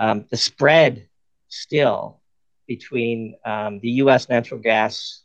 Um, 0.00 0.24
the 0.30 0.36
spread 0.36 1.08
still 1.46 2.20
between 2.66 3.36
um, 3.44 3.78
the 3.80 3.90
US 4.02 4.28
natural 4.28 4.60
gas 4.60 5.22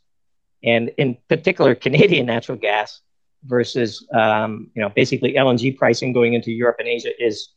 and 0.64 0.90
in 0.96 1.16
particular 1.28 1.74
Canadian 1.74 2.26
natural 2.26 2.58
gas 2.58 3.00
versus, 3.44 4.06
um, 4.12 4.70
you 4.74 4.82
know, 4.82 4.88
basically 4.88 5.34
LNG 5.34 5.76
pricing 5.76 6.12
going 6.12 6.34
into 6.34 6.50
Europe 6.50 6.76
and 6.78 6.88
Asia 6.88 7.10
is 7.22 7.50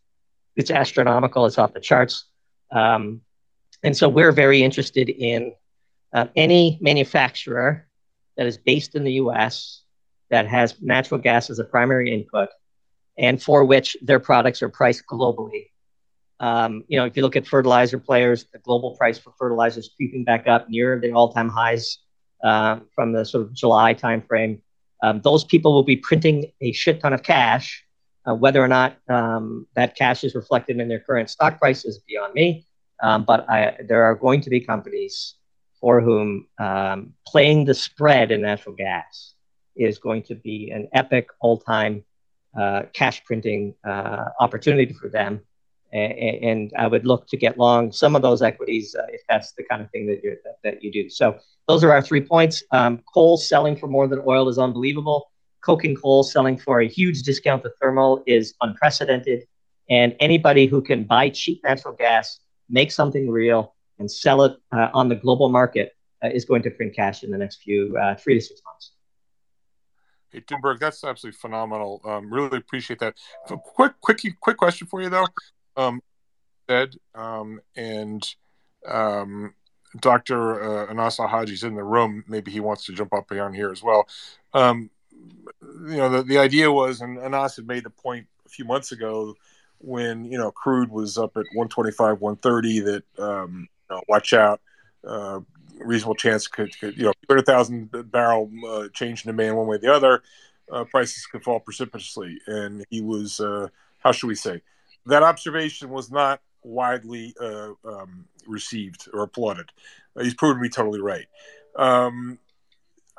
it's 0.56 0.72
astronomical. 0.72 1.46
It's 1.46 1.58
off 1.58 1.74
the 1.74 1.80
charts. 1.80 2.26
Um, 2.72 3.22
and 3.84 3.96
so 3.96 4.10
we're 4.10 4.32
very 4.32 4.64
interested 4.64 5.08
in 5.08 5.54
uh, 6.14 6.26
any 6.36 6.78
manufacturer 6.82 7.88
that 8.36 8.48
is 8.48 8.58
based 8.58 8.96
in 8.96 9.04
the 9.04 9.14
US 9.14 9.84
that 10.30 10.48
has 10.48 10.76
natural 10.82 11.22
gas 11.22 11.50
as 11.50 11.60
a 11.60 11.64
primary 11.64 12.14
input 12.14 12.50
and 13.18 13.42
for 13.42 13.64
which 13.64 13.96
their 14.02 14.20
products 14.20 14.62
are 14.62 14.70
priced 14.70 15.04
globally. 15.10 15.68
Um, 16.40 16.84
you 16.88 17.00
know, 17.00 17.06
if 17.06 17.16
you 17.16 17.24
look 17.24 17.36
at 17.36 17.48
fertilizer 17.48 17.98
players, 17.98 18.46
the 18.52 18.60
global 18.60 18.96
price 18.96 19.18
for 19.18 19.34
fertilizers 19.40 19.90
creeping 19.96 20.24
back 20.24 20.48
up 20.48 20.70
near 20.70 21.00
the 21.00 21.12
all-time 21.12 21.50
highs 21.50 22.00
uh, 22.44 22.80
from 22.94 23.14
the 23.14 23.26
sort 23.26 23.44
of 23.44 23.54
July 23.54 23.94
timeframe. 23.94 24.60
Um, 25.04 25.22
those 25.22 25.44
people 25.44 25.74
will 25.74 25.84
be 25.84 25.98
printing 25.98 26.52
a 26.62 26.72
shit 26.72 27.00
ton 27.02 27.14
of 27.14 27.24
cash. 27.24 27.84
Uh, 28.28 28.36
whether 28.36 28.62
or 28.62 28.68
not 28.68 28.98
um, 29.08 29.66
that 29.76 29.96
cash 29.96 30.24
is 30.24 30.36
reflected 30.36 30.80
in 30.80 30.90
their 30.90 31.00
current 31.00 31.30
stock 31.30 31.60
price 31.60 31.86
is 31.86 32.00
beyond 32.00 32.34
me. 32.34 32.66
Um, 33.02 33.24
but 33.24 33.50
I, 33.50 33.78
there 33.88 34.04
are 34.04 34.16
going 34.16 34.42
to 34.42 34.50
be 34.50 34.60
companies 34.60 35.36
for 35.80 36.02
whom 36.02 36.48
um, 36.60 37.14
playing 37.26 37.66
the 37.66 37.74
spread 37.74 38.32
in 38.32 38.42
natural 38.42 38.76
gas 38.76 39.36
is 39.76 40.00
going 40.00 40.24
to 40.24 40.36
be 40.36 40.72
an 40.72 40.88
epic 40.94 41.30
all-time 41.40 42.04
uh, 42.60 42.84
cash 42.94 43.24
printing 43.24 43.76
uh, 43.88 44.26
opportunity 44.40 44.92
for 44.94 45.10
them. 45.10 45.42
And, 45.94 46.44
and, 46.44 46.74
I 46.78 46.88
would 46.88 47.06
look 47.06 47.28
to 47.30 47.38
get 47.38 47.58
long 47.58 47.94
some 47.94 48.16
of 48.16 48.22
those 48.22 48.42
equities 48.42 48.94
uh, 48.94 49.06
if 49.10 49.22
that's 49.30 49.54
the 49.54 49.64
kind 49.64 49.82
of 49.82 49.90
thing 49.92 50.06
that, 50.08 50.22
that, 50.22 50.58
that, 50.64 50.84
you 50.84 50.92
do. 50.92 51.10
So 51.10 51.38
those 51.68 51.82
are 51.84 51.92
our 51.94 52.02
three 52.02 52.20
points. 52.22 52.62
Um, 52.72 53.02
coal 53.14 53.38
selling 53.38 53.78
for 53.78 53.88
more 53.88 54.06
than 54.08 54.22
oil 54.28 54.50
is 54.50 54.60
unbelievable. 54.60 55.32
Coking 55.62 55.96
coal 55.96 56.24
selling 56.24 56.58
for 56.58 56.82
a 56.82 56.88
huge 56.88 57.24
discount 57.24 57.64
to 57.64 57.72
thermal 57.82 58.22
is 58.28 58.54
unprecedented. 58.60 59.48
And 59.90 60.14
anybody 60.20 60.66
who 60.66 60.82
can 60.82 61.06
buy 61.06 61.30
cheap 61.30 61.64
natural 61.64 61.94
gas 61.94 62.40
make 62.70 62.92
something 62.92 63.30
real, 63.30 63.74
and 64.00 64.10
sell 64.10 64.44
it 64.44 64.58
uh, 64.72 64.90
on 64.94 65.10
the 65.10 65.16
global 65.16 65.50
market 65.50 65.96
uh, 66.24 66.30
is 66.30 66.46
going 66.46 66.62
to 66.64 66.72
print 66.72 66.96
cash 66.96 67.24
in 67.24 67.32
the 67.32 67.38
next 67.38 67.62
few 67.62 67.98
uh, 67.98 68.16
three 68.16 68.36
to 68.36 68.42
six 68.42 68.62
months. 68.66 68.92
Hey, 70.30 70.42
Doomberg, 70.42 70.80
that's 70.80 71.04
absolutely 71.04 71.38
phenomenal. 71.38 72.02
Um, 72.04 72.32
really 72.32 72.58
appreciate 72.58 73.00
that. 73.00 73.16
Quick, 73.48 73.94
quick, 74.02 74.22
quick 74.40 74.58
question 74.58 74.88
for 74.88 75.02
you 75.02 75.10
though. 75.10 75.28
Um, 75.78 76.02
said, 76.68 76.96
um, 77.16 77.62
and 77.76 78.28
um, 78.86 79.54
Dr. 80.00 80.62
Uh, 80.62 80.92
Anas 80.92 81.20
Al-Haji's 81.20 81.64
in 81.64 81.76
the 81.76 81.84
room. 81.84 82.24
Maybe 82.28 82.52
he 82.52 82.60
wants 82.60 82.86
to 82.86 82.94
jump 82.94 83.14
up 83.14 83.32
on 83.32 83.54
here 83.54 83.72
as 83.72 83.82
well. 83.82 84.08
Um, 84.54 84.90
you 85.62 85.98
know, 85.98 86.10
the, 86.10 86.24
the 86.24 86.38
idea 86.38 86.72
was, 86.72 87.02
and 87.02 87.18
Anas 87.18 87.56
had 87.56 87.68
made 87.68 87.84
the 87.84 87.90
point 87.90 88.28
a 88.46 88.50
few 88.50 88.66
months 88.66 88.92
ago 88.92 89.36
when 89.80 90.26
you 90.26 90.38
know 90.38 90.52
crude 90.52 90.90
was 90.90 91.18
up 91.18 91.38
at 91.38 91.46
125 91.54 92.20
130 92.20 92.80
that 92.80 93.04
um, 93.20 93.68
you 93.90 93.96
know, 93.96 94.02
watch 94.08 94.34
out 94.34 94.60
uh, 95.08 95.40
reasonable 95.80 96.16
chance 96.16 96.48
could, 96.48 96.78
could 96.80 96.98
you 96.98 97.04
know 97.04 97.14
200,000 97.30 98.12
barrel 98.12 98.50
uh, 98.68 98.88
change 98.94 99.24
in 99.24 99.30
demand 99.30 99.56
one 99.56 99.68
way 99.68 99.76
or 99.76 99.80
the 99.80 99.94
other 99.94 100.24
uh, 100.72 100.84
prices 100.86 101.28
could 101.28 101.44
fall 101.44 101.60
precipitously 101.60 102.40
and 102.48 102.84
he 102.90 103.02
was 103.02 103.40
uh, 103.40 103.68
how 104.00 104.12
should 104.12 104.28
we 104.28 104.36
say 104.36 104.62
that 105.08 105.24
observation 105.24 105.90
was 105.90 106.12
not 106.12 106.42
widely 106.64 107.34
uh, 107.42 107.72
um, 107.86 108.26
received 108.46 109.08
or 109.14 109.24
applauded 109.24 109.70
he's 110.20 110.34
proven 110.34 110.58
to 110.58 110.62
be 110.62 110.70
totally 110.70 111.02
right 111.02 111.28
um, 111.76 112.38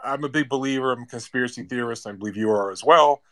I'm 0.03 0.24
a 0.24 0.28
big 0.28 0.49
believer 0.49 0.93
I'm 0.93 1.03
a 1.03 1.07
conspiracy 1.07 1.62
theorist 1.62 2.07
I 2.07 2.12
believe 2.12 2.36
you 2.36 2.51
are 2.51 2.70
as 2.70 2.84
well 2.84 3.22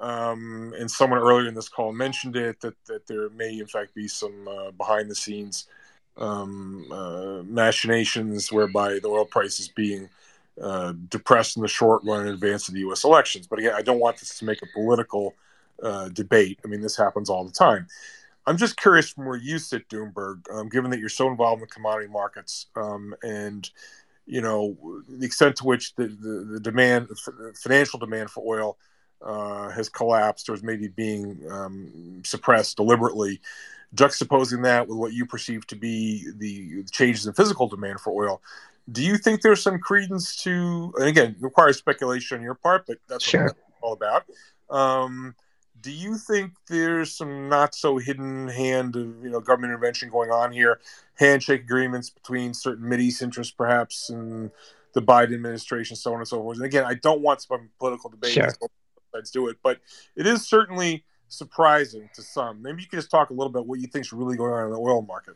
um, 0.00 0.74
and 0.78 0.90
someone 0.90 1.20
earlier 1.20 1.48
in 1.48 1.54
this 1.54 1.68
call 1.68 1.92
mentioned 1.92 2.36
it 2.36 2.60
that, 2.60 2.74
that 2.86 3.06
there 3.06 3.28
may 3.30 3.58
in 3.58 3.66
fact 3.66 3.94
be 3.94 4.08
some 4.08 4.48
uh, 4.48 4.70
behind 4.72 5.10
the 5.10 5.14
scenes 5.14 5.66
um, 6.16 6.86
uh, 6.90 7.42
machinations 7.44 8.52
whereby 8.52 8.98
the 8.98 9.08
oil 9.08 9.24
price 9.24 9.60
is 9.60 9.68
being 9.68 10.08
uh, 10.60 10.92
depressed 11.08 11.56
in 11.56 11.62
the 11.62 11.68
short 11.68 12.02
run 12.04 12.26
in 12.26 12.32
advance 12.32 12.68
of 12.68 12.74
the 12.74 12.80
U.S. 12.80 13.04
elections. 13.04 13.46
But 13.46 13.58
again, 13.58 13.72
I 13.74 13.82
don't 13.82 14.00
want 14.00 14.18
this 14.18 14.38
to 14.38 14.44
make 14.44 14.60
a 14.62 14.66
political 14.74 15.34
uh, 15.82 16.08
debate. 16.10 16.60
I 16.64 16.68
mean, 16.68 16.80
this 16.80 16.96
happens 16.96 17.28
all 17.28 17.44
the 17.44 17.52
time. 17.52 17.86
I'm 18.46 18.56
just 18.56 18.76
curious 18.76 19.10
from 19.10 19.26
where 19.26 19.36
you 19.36 19.58
sit, 19.58 19.88
Doomberg, 19.88 20.42
um, 20.52 20.68
given 20.68 20.90
that 20.90 20.98
you're 20.98 21.08
so 21.08 21.28
involved 21.28 21.62
in 21.62 21.68
commodity 21.68 22.08
markets 22.08 22.66
um, 22.76 23.14
and 23.22 23.68
you 24.26 24.40
know 24.40 24.76
the 25.08 25.26
extent 25.26 25.56
to 25.56 25.64
which 25.64 25.94
the, 25.94 26.06
the, 26.06 26.46
the 26.52 26.60
demand, 26.60 27.08
the 27.08 27.52
financial 27.60 27.98
demand 27.98 28.30
for 28.30 28.42
oil 28.46 28.78
uh, 29.20 29.68
has 29.70 29.88
collapsed 29.88 30.48
or 30.48 30.54
is 30.54 30.62
maybe 30.62 30.88
being 30.88 31.40
um, 31.50 32.22
suppressed 32.24 32.76
deliberately. 32.76 33.40
Juxtaposing 33.94 34.62
that 34.62 34.88
with 34.88 34.96
what 34.96 35.12
you 35.12 35.26
perceive 35.26 35.66
to 35.66 35.76
be 35.76 36.26
the 36.38 36.82
changes 36.90 37.26
in 37.26 37.34
physical 37.34 37.68
demand 37.68 38.00
for 38.00 38.10
oil, 38.24 38.40
do 38.90 39.02
you 39.02 39.18
think 39.18 39.42
there's 39.42 39.62
some 39.62 39.78
credence 39.78 40.34
to? 40.42 40.94
And 40.96 41.08
again, 41.08 41.36
requires 41.40 41.76
speculation 41.76 42.38
on 42.38 42.42
your 42.42 42.54
part, 42.54 42.86
but 42.86 42.98
that's 43.06 43.22
sure. 43.22 43.44
what 43.44 43.50
it's 43.50 43.76
all 43.82 43.92
about. 43.92 44.24
Um, 44.70 45.34
do 45.82 45.90
you 45.90 46.16
think 46.16 46.52
there's 46.68 47.12
some 47.14 47.48
not 47.48 47.74
so 47.74 47.98
hidden 47.98 48.48
hand 48.48 48.96
of 48.96 49.22
you 49.22 49.30
know 49.30 49.40
government 49.40 49.72
intervention 49.72 50.08
going 50.08 50.30
on 50.30 50.52
here, 50.52 50.80
handshake 51.14 51.62
agreements 51.62 52.08
between 52.08 52.54
certain 52.54 52.88
Mideast 52.88 53.22
interests, 53.22 53.52
perhaps, 53.52 54.08
and 54.10 54.50
the 54.94 55.02
Biden 55.02 55.34
administration, 55.34 55.96
so 55.96 56.12
on 56.12 56.20
and 56.20 56.28
so 56.28 56.40
forth. 56.40 56.58
And 56.58 56.66
again, 56.66 56.84
I 56.84 56.94
don't 56.94 57.20
want 57.20 57.42
some 57.42 57.70
political 57.78 58.10
debate. 58.10 58.32
Sure. 58.32 58.48
Let's 59.12 59.30
do 59.30 59.48
it, 59.48 59.58
but 59.62 59.78
it 60.16 60.26
is 60.26 60.48
certainly 60.48 61.04
surprising 61.28 62.08
to 62.14 62.22
some. 62.22 62.62
Maybe 62.62 62.82
you 62.82 62.88
could 62.88 62.98
just 62.98 63.10
talk 63.10 63.30
a 63.30 63.34
little 63.34 63.52
bit 63.52 63.66
what 63.66 63.80
you 63.80 63.86
think 63.86 64.06
is 64.06 64.12
really 64.12 64.36
going 64.36 64.52
on 64.52 64.66
in 64.66 64.70
the 64.70 64.78
oil 64.78 65.02
market. 65.02 65.34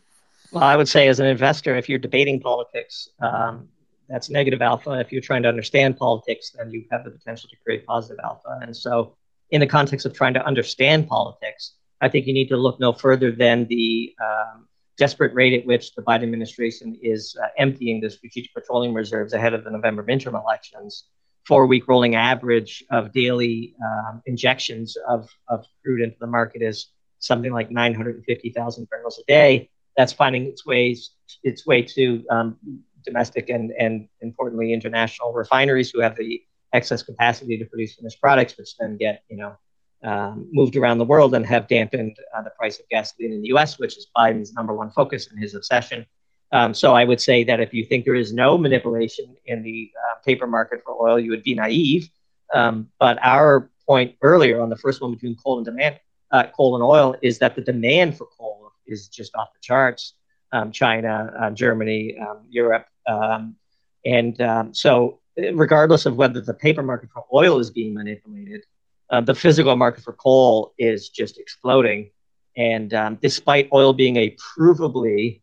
Well, 0.52 0.62
I 0.62 0.76
would 0.76 0.88
say 0.88 1.08
as 1.08 1.20
an 1.20 1.26
investor, 1.26 1.76
if 1.76 1.88
you're 1.88 1.98
debating 1.98 2.40
politics, 2.40 3.10
um, 3.20 3.68
that's 4.08 4.30
negative 4.30 4.62
alpha. 4.62 4.92
If 5.00 5.12
you're 5.12 5.20
trying 5.20 5.42
to 5.42 5.48
understand 5.48 5.96
politics, 5.96 6.52
then 6.56 6.70
you 6.70 6.84
have 6.90 7.04
the 7.04 7.10
potential 7.10 7.50
to 7.50 7.56
create 7.64 7.84
positive 7.86 8.18
alpha. 8.22 8.60
And 8.62 8.76
so, 8.76 9.14
in 9.50 9.60
the 9.60 9.66
context 9.66 10.06
of 10.06 10.14
trying 10.14 10.34
to 10.34 10.44
understand 10.44 11.08
politics, 11.08 11.74
I 12.00 12.08
think 12.08 12.26
you 12.26 12.34
need 12.34 12.48
to 12.48 12.56
look 12.56 12.78
no 12.80 12.92
further 12.92 13.30
than 13.32 13.66
the 13.68 14.14
um, 14.22 14.68
desperate 14.98 15.34
rate 15.34 15.58
at 15.58 15.66
which 15.66 15.94
the 15.94 16.02
Biden 16.02 16.24
administration 16.24 16.98
is 17.02 17.36
uh, 17.42 17.48
emptying 17.58 18.00
the 18.00 18.10
strategic 18.10 18.52
petroleum 18.54 18.94
reserves 18.94 19.32
ahead 19.32 19.54
of 19.54 19.64
the 19.64 19.70
November 19.70 20.02
midterm 20.02 20.40
elections. 20.40 21.04
Four 21.46 21.66
week 21.66 21.86
rolling 21.86 22.16
average 22.16 22.84
of 22.90 23.12
daily 23.12 23.74
um, 23.84 24.22
injections 24.26 24.96
of, 25.08 25.30
of 25.48 25.64
crude 25.82 26.02
into 26.02 26.16
the 26.18 26.26
market 26.26 26.60
is 26.62 26.88
something 27.18 27.52
like 27.52 27.70
950,000 27.70 28.90
barrels 28.90 29.18
a 29.18 29.24
day. 29.26 29.70
That's 29.96 30.12
finding 30.12 30.46
its 30.46 30.66
ways 30.66 31.10
its 31.42 31.66
way 31.66 31.82
to 31.82 32.24
um, 32.30 32.56
domestic 33.04 33.48
and, 33.48 33.72
and 33.78 34.08
importantly 34.20 34.72
international 34.72 35.32
refineries 35.32 35.90
who 35.90 36.00
have 36.00 36.16
the 36.16 36.42
excess 36.76 37.02
capacity 37.02 37.58
to 37.58 37.64
produce 37.64 37.94
finished 37.94 38.20
products, 38.20 38.56
which 38.58 38.76
then 38.78 38.96
get 38.96 39.22
you 39.28 39.38
know 39.38 39.56
um, 40.04 40.48
moved 40.52 40.76
around 40.76 40.98
the 40.98 41.04
world 41.04 41.34
and 41.34 41.44
have 41.46 41.66
dampened 41.68 42.16
uh, 42.34 42.42
the 42.42 42.50
price 42.50 42.78
of 42.78 42.88
gasoline 42.90 43.32
in 43.32 43.40
the 43.42 43.48
U.S., 43.48 43.78
which 43.78 43.96
is 43.96 44.06
Biden's 44.16 44.52
number 44.52 44.74
one 44.74 44.90
focus 44.90 45.28
and 45.30 45.40
his 45.40 45.54
obsession. 45.54 46.06
Um, 46.52 46.74
so 46.74 46.94
I 46.94 47.04
would 47.04 47.20
say 47.20 47.42
that 47.44 47.60
if 47.60 47.74
you 47.74 47.84
think 47.84 48.04
there 48.04 48.14
is 48.14 48.32
no 48.32 48.56
manipulation 48.56 49.36
in 49.46 49.62
the 49.62 49.90
uh, 49.98 50.14
paper 50.24 50.46
market 50.46 50.80
for 50.84 50.94
oil, 51.02 51.18
you 51.18 51.30
would 51.30 51.42
be 51.42 51.54
naive. 51.54 52.08
Um, 52.54 52.88
but 53.00 53.18
our 53.20 53.70
point 53.86 54.16
earlier 54.22 54.60
on 54.60 54.68
the 54.68 54.76
first 54.76 55.00
one 55.00 55.12
between 55.12 55.36
coal 55.36 55.56
and 55.58 55.64
demand, 55.64 55.98
uh, 56.30 56.44
coal 56.56 56.76
and 56.76 56.84
oil, 56.84 57.16
is 57.22 57.38
that 57.40 57.56
the 57.56 57.62
demand 57.62 58.16
for 58.16 58.28
coal 58.38 58.70
is 58.86 59.08
just 59.08 59.34
off 59.34 59.52
the 59.54 59.60
charts. 59.60 60.14
Um, 60.52 60.70
China, 60.70 61.32
uh, 61.40 61.50
Germany, 61.50 62.16
um, 62.18 62.46
Europe, 62.48 62.86
um, 63.08 63.56
and 64.04 64.36
so 64.76 65.18
regardless 65.54 66.06
of 66.06 66.16
whether 66.16 66.40
the 66.40 66.54
paper 66.54 66.82
market 66.82 67.10
for 67.12 67.24
oil 67.32 67.58
is 67.58 67.70
being 67.70 67.94
manipulated, 67.94 68.64
uh, 69.10 69.20
the 69.20 69.34
physical 69.34 69.76
market 69.76 70.02
for 70.02 70.12
coal 70.12 70.72
is 70.78 71.08
just 71.08 71.38
exploding. 71.38 72.10
And 72.56 72.92
um, 72.94 73.18
despite 73.20 73.68
oil 73.72 73.92
being 73.92 74.16
a 74.16 74.34
provably 74.36 75.42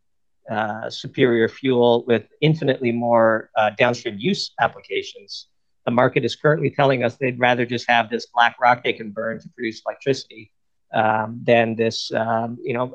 uh, 0.50 0.90
superior 0.90 1.48
fuel 1.48 2.04
with 2.06 2.24
infinitely 2.40 2.92
more 2.92 3.50
uh, 3.56 3.70
downstream 3.78 4.16
use 4.18 4.52
applications, 4.60 5.48
the 5.86 5.90
market 5.90 6.24
is 6.24 6.34
currently 6.34 6.70
telling 6.70 7.04
us 7.04 7.16
they'd 7.16 7.38
rather 7.38 7.64
just 7.64 7.88
have 7.88 8.10
this 8.10 8.26
black 8.26 8.56
rock 8.60 8.82
they 8.82 8.92
can 8.92 9.10
burn 9.10 9.40
to 9.40 9.48
produce 9.50 9.82
electricity 9.86 10.50
um, 10.92 11.40
than 11.44 11.76
this, 11.76 12.12
um, 12.12 12.58
you 12.62 12.74
know, 12.74 12.94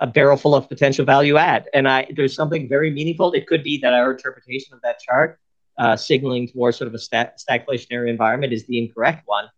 a 0.00 0.06
barrel 0.06 0.36
full 0.36 0.54
of 0.54 0.68
potential 0.68 1.04
value 1.04 1.36
add. 1.36 1.68
And 1.74 1.88
I, 1.88 2.06
there's 2.14 2.34
something 2.34 2.68
very 2.68 2.90
meaningful. 2.90 3.32
It 3.32 3.46
could 3.46 3.64
be 3.64 3.78
that 3.78 3.92
our 3.92 4.12
interpretation 4.12 4.74
of 4.74 4.80
that 4.82 5.00
chart, 5.00 5.40
uh, 5.78 5.96
signaling 5.96 6.48
towards 6.48 6.76
sort 6.76 6.88
of 6.88 6.94
a 6.94 6.98
stagflationary 6.98 8.08
environment, 8.08 8.52
is 8.52 8.66
the 8.66 8.78
incorrect 8.78 9.22
one. 9.26 9.48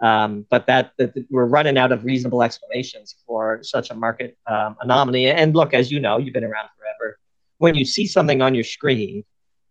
Um, 0.00 0.46
but 0.50 0.66
that, 0.66 0.92
that, 0.98 1.14
we're 1.30 1.46
running 1.46 1.78
out 1.78 1.92
of 1.92 2.04
reasonable 2.04 2.42
explanations 2.42 3.16
for 3.26 3.60
such 3.62 3.90
a 3.90 3.94
market 3.94 4.36
um, 4.46 4.76
anomaly. 4.80 5.26
And 5.26 5.54
look, 5.54 5.72
as 5.72 5.90
you 5.90 6.00
know, 6.00 6.18
you've 6.18 6.34
been 6.34 6.44
around 6.44 6.68
forever. 6.78 7.18
When 7.58 7.74
you 7.74 7.84
see 7.84 8.06
something 8.06 8.42
on 8.42 8.54
your 8.54 8.64
screen 8.64 9.24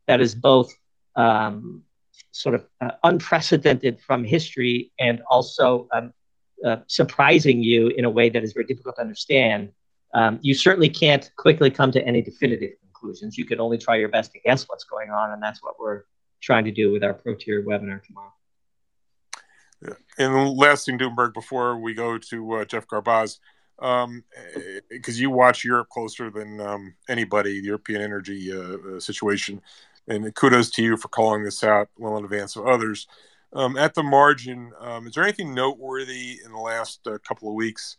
that 0.07 0.21
is 0.21 0.33
both 0.33 0.73
um, 1.15 1.83
sort 2.31 2.55
of 2.55 2.65
uh, 2.81 2.91
unprecedented 3.03 3.99
from 4.01 4.23
history 4.23 4.91
and 4.99 5.21
also 5.29 5.87
um, 5.93 6.13
uh, 6.65 6.77
surprising 6.87 7.61
you 7.61 7.89
in 7.89 8.05
a 8.05 8.09
way 8.09 8.29
that 8.29 8.43
is 8.43 8.53
very 8.53 8.65
difficult 8.65 8.95
to 8.95 9.01
understand, 9.01 9.69
um, 10.13 10.39
you 10.41 10.53
certainly 10.53 10.89
can't 10.89 11.31
quickly 11.37 11.69
come 11.69 11.91
to 11.91 12.03
any 12.05 12.21
definitive 12.21 12.71
conclusions. 13.03 13.37
You 13.37 13.45
can 13.45 13.59
only 13.59 13.77
try 13.77 13.95
your 13.95 14.09
best 14.09 14.31
to 14.33 14.39
guess 14.39 14.63
what's 14.67 14.83
going 14.83 15.09
on, 15.09 15.31
and 15.31 15.41
that's 15.41 15.61
what 15.61 15.79
we're 15.79 16.03
trying 16.41 16.65
to 16.65 16.71
do 16.71 16.91
with 16.91 17.03
our 17.03 17.13
ProTier 17.13 17.63
webinar 17.63 18.03
tomorrow. 18.03 18.33
And 20.17 20.57
last 20.57 20.85
thing, 20.85 20.97
Doomberg, 20.97 21.33
before 21.33 21.77
we 21.77 21.93
go 21.93 22.17
to 22.17 22.53
uh, 22.53 22.65
Geoff 22.65 22.87
Garbacz, 22.87 23.39
because 23.77 24.05
um, 24.05 24.23
eh, 24.89 25.11
you 25.13 25.29
watch 25.29 25.65
Europe 25.65 25.89
closer 25.89 26.29
than 26.29 26.61
um, 26.61 26.95
anybody, 27.09 27.59
the 27.59 27.67
European 27.67 28.01
energy 28.01 28.51
uh, 28.53 28.77
uh, 28.95 28.99
situation, 28.99 29.61
and 30.07 30.33
kudos 30.35 30.69
to 30.71 30.83
you 30.83 30.95
for 30.95 31.09
calling 31.09 31.43
this 31.43 31.63
out 31.63 31.89
well 31.97 32.17
in 32.17 32.23
advance 32.23 32.55
of 32.55 32.65
others. 32.65 33.07
Um, 33.51 33.77
at 33.77 33.93
the 33.93 34.03
margin, 34.03 34.71
um, 34.79 35.07
is 35.07 35.13
there 35.13 35.23
anything 35.23 35.53
noteworthy 35.53 36.39
in 36.43 36.51
the 36.51 36.57
last 36.57 37.05
uh, 37.05 37.17
couple 37.19 37.49
of 37.49 37.55
weeks 37.55 37.97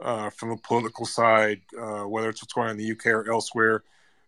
uh, 0.00 0.30
from 0.30 0.50
the 0.50 0.56
political 0.56 1.04
side, 1.04 1.60
uh, 1.78 2.02
whether 2.02 2.30
it's 2.30 2.42
what's 2.42 2.52
going 2.52 2.68
on 2.68 2.72
in 2.72 2.78
the 2.78 2.92
UK 2.92 3.06
or 3.06 3.30
elsewhere, 3.30 3.84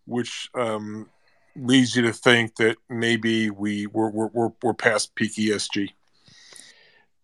which 0.07 0.51
um, 0.55 1.09
leads 1.57 1.95
you 1.97 2.03
to 2.03 2.13
think 2.13 2.57
that 2.57 2.77
maybe 2.89 3.51
we 3.51 3.87
we're 3.87 4.11
we're 4.11 4.51
we're, 4.63 4.75
past 4.75 5.15
peak 5.15 5.33
ESG? 5.33 5.91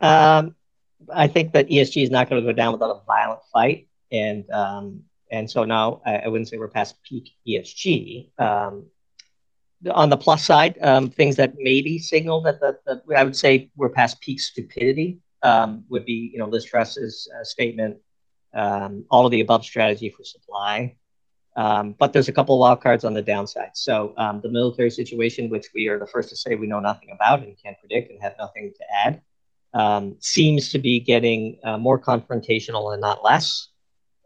Um, 0.01 0.55
I 1.13 1.27
think 1.29 1.53
that 1.53 1.69
ESG 1.69 2.03
is 2.03 2.11
not 2.11 2.29
going 2.29 2.43
to 2.43 2.47
go 2.47 2.55
down 2.55 2.73
without 2.73 2.91
a 2.91 3.01
violent 3.07 3.41
fight, 3.53 3.89
and 4.13 4.49
um, 4.51 5.03
and 5.31 5.51
so 5.51 5.65
now 5.65 6.03
I, 6.05 6.17
I, 6.17 6.29
wouldn't 6.29 6.49
say 6.49 6.59
we're 6.59 6.69
past 6.69 6.97
peak 7.03 7.31
ESG. 7.47 8.31
Um, 8.39 8.87
on 9.91 10.11
the 10.11 10.17
plus 10.17 10.45
side, 10.45 10.77
um, 10.83 11.09
things 11.09 11.37
that 11.37 11.55
maybe 11.57 11.99
signal 11.99 12.41
that, 12.43 12.61
that 12.61 13.03
I 13.17 13.23
would 13.23 13.37
say 13.37 13.71
we're 13.77 13.89
past 13.89 14.21
peak 14.21 14.41
stupidity 14.41 15.19
um, 15.43 15.85
would 15.89 16.05
be, 16.05 16.31
you 16.33 16.39
know, 16.39 16.47
Liz 16.47 16.65
Truss's 16.65 17.31
uh, 17.39 17.45
statement 17.45 17.99
um, 18.55 19.05
all 19.11 19.25
of 19.25 19.31
the 19.31 19.41
above 19.41 19.65
strategy 19.65 20.11
for 20.11 20.25
supply. 20.25 20.97
Um, 21.59 21.97
but 21.99 22.13
there's 22.13 22.29
a 22.29 22.33
couple 22.33 22.55
of 22.55 22.61
wild 22.61 22.81
cards 22.81 23.05
on 23.05 23.15
the 23.15 23.21
downside. 23.21 23.71
So 23.75 24.15
um, 24.17 24.41
the 24.41 24.49
military 24.49 24.91
situation, 24.91 25.51
which 25.51 25.67
we 25.75 25.89
are 25.89 25.99
the 25.99 26.07
first 26.07 26.29
to 26.29 26.37
say 26.37 26.55
we 26.55 26.69
know 26.69 26.79
nothing 26.79 27.11
about 27.11 27.43
and 27.43 27.57
can't 27.61 27.77
predict 27.81 28.13
and 28.13 28.23
have 28.23 28.37
nothing 28.39 28.73
to 28.79 28.85
add, 28.95 29.21
um, 29.75 30.15
seems 30.21 30.71
to 30.71 30.79
be 30.79 31.01
getting 31.01 31.59
uh, 31.65 31.77
more 31.77 31.99
confrontational 31.99 32.93
and 32.93 33.01
not 33.01 33.25
less. 33.25 33.71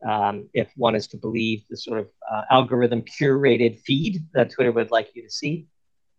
Um, 0.06 0.50
if 0.52 0.70
one 0.76 0.94
is 0.94 1.06
to 1.08 1.16
believe 1.16 1.64
the 1.70 1.76
sort 1.78 2.00
of 2.00 2.08
uh, 2.30 2.42
algorithm 2.50 3.00
curated 3.00 3.80
feed 3.80 4.26
that 4.34 4.50
Twitter 4.50 4.72
would 4.72 4.90
like 4.90 5.08
you 5.14 5.22
to 5.22 5.30
see. 5.30 5.68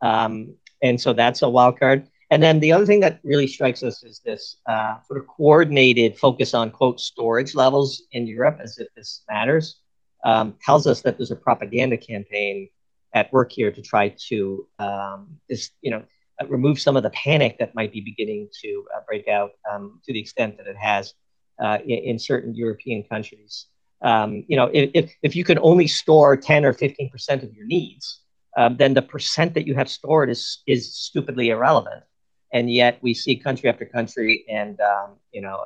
Um, 0.02 0.56
and 0.82 1.00
so 1.00 1.14
that's 1.14 1.44
a 1.44 1.50
wild 1.50 1.80
card. 1.80 2.08
And 2.32 2.42
then 2.42 2.60
the 2.60 2.72
other 2.72 2.88
thing 2.88 3.02
that 3.02 3.20
really 3.24 3.46
strikes 3.46 3.84
us 3.84 4.04
is 4.04 4.20
this 4.26 4.58
uh, 4.66 4.96
sort 5.08 5.20
of 5.20 5.28
coordinated 5.28 6.18
focus 6.18 6.56
on 6.56 6.72
quote 6.72 7.00
storage 7.00 7.54
levels 7.54 8.02
in 8.14 8.26
Europe, 8.26 8.58
as 8.64 8.80
if 8.80 8.88
this 8.96 9.22
matters, 9.30 9.83
um, 10.24 10.56
tells 10.64 10.88
us 10.88 11.02
that 11.02 11.18
there's 11.18 11.32
a 11.32 11.36
propaganda 11.36 11.98
campaign 11.98 12.70
at 13.14 13.32
work 13.32 13.52
here 13.52 13.72
to 13.72 13.82
try 13.82 14.10
to 14.30 14.68
um, 14.80 15.38
this, 15.50 15.72
you 15.82 15.92
know, 15.92 16.04
remove 16.48 16.80
some 16.80 16.98
of 16.98 17.04
the 17.04 17.12
panic 17.12 17.58
that 17.60 17.76
might 17.76 17.92
be 17.92 18.02
beginning 18.02 18.50
to 18.62 18.86
uh, 18.96 19.00
break 19.08 19.28
out 19.28 19.52
um, 19.72 20.02
to 20.04 20.14
the 20.14 20.20
extent 20.20 20.58
that 20.58 20.68
it 20.68 20.76
has 20.76 21.14
uh, 21.64 21.78
in, 21.86 22.00
in, 22.00 22.20
certain 22.20 22.56
European 22.56 23.04
countries. 23.04 23.68
Um, 24.02 24.44
you 24.48 24.58
know, 24.58 24.70
if, 24.74 25.14
if 25.22 25.36
you 25.36 25.44
can 25.44 25.60
only 25.60 25.88
store 25.88 26.36
10 26.36 26.66
or 26.66 26.74
15 26.74 27.10
percent 27.10 27.44
of 27.44 27.54
your 27.54 27.66
needs, 27.66 28.22
um, 28.58 28.76
then 28.78 28.94
the 28.94 29.02
percent 29.02 29.54
that 29.54 29.68
you 29.68 29.76
have 29.76 29.90
stored 29.90 30.30
is 30.30 30.64
is 30.68 30.96
stupidly 30.96 31.50
irrelevant 31.50 32.04
and 32.54 32.72
yet 32.72 33.00
we 33.02 33.14
see 33.14 33.36
country 33.36 33.68
after 33.68 33.86
country 33.86 34.46
and 34.48 34.80
um, 34.80 35.18
you 35.32 35.42
know 35.42 35.66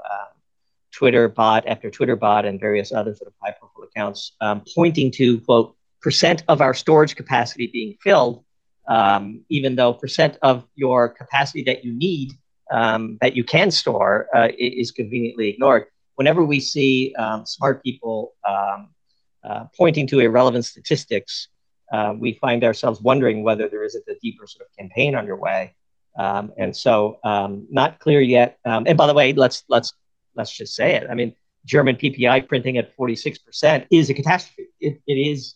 Twitter 0.98 1.28
bot 1.28 1.68
after 1.68 1.90
Twitter 1.92 2.16
bot 2.16 2.44
and 2.46 2.60
various 2.60 2.92
other 2.92 3.14
sort 3.14 3.28
of 3.28 3.34
high 3.42 3.52
profile 3.52 3.84
accounts 3.84 4.34
um, 4.42 4.64
pointing 4.76 5.12
to 5.12 5.40
quote 5.42 5.76
percent 6.02 6.44
of 6.48 6.62
our 6.62 6.74
storage 6.74 7.16
capacity 7.16 7.68
being 7.68 7.96
filled, 8.02 8.44
um, 8.88 9.42
even 9.50 9.76
though 9.76 9.94
percent 9.94 10.38
of 10.42 10.66
your 10.76 11.10
capacity 11.10 11.64
that 11.64 11.84
you 11.86 11.94
need 11.94 12.32
um, 12.72 13.18
that 13.22 13.36
you 13.36 13.44
can 13.44 13.70
store 13.72 14.28
uh, 14.36 14.50
is 14.58 14.92
conveniently 14.92 15.50
ignored. 15.50 15.86
Whenever 16.16 16.44
we 16.44 16.60
see 16.60 17.14
um, 17.16 17.46
smart 17.46 17.84
people 17.84 18.34
uh, 18.44 19.66
pointing 19.78 20.08
to 20.08 20.20
irrelevant 20.20 20.66
statistics, 20.66 21.48
uh, 21.94 22.14
we 22.18 22.34
find 22.34 22.64
ourselves 22.64 23.00
wondering 23.00 23.44
whether 23.44 23.70
there 23.70 23.84
isn't 23.84 24.04
a 24.10 24.16
deeper 24.22 24.46
sort 24.48 24.68
of 24.68 24.76
campaign 24.76 25.16
underway 25.16 25.74
um, 26.18 26.52
and 26.58 26.76
so, 26.76 27.20
um, 27.24 27.68
not 27.70 28.00
clear 28.00 28.20
yet. 28.20 28.58
Um, 28.66 28.86
and 28.88 28.98
by 28.98 29.08
the 29.08 29.14
way, 29.14 29.34
let's 29.34 29.64
let's 29.70 29.94
let's 30.38 30.56
just 30.56 30.76
say 30.76 30.96
it. 30.96 31.08
I 31.10 31.16
mean, 31.16 31.36
German 31.66 31.96
PPI 31.96 32.48
printing 32.48 32.78
at 32.78 32.96
46% 32.96 33.88
is 33.92 34.10
a 34.10 34.14
catastrophe. 34.14 34.70
It, 34.80 35.02
it 35.06 35.14
is 35.14 35.56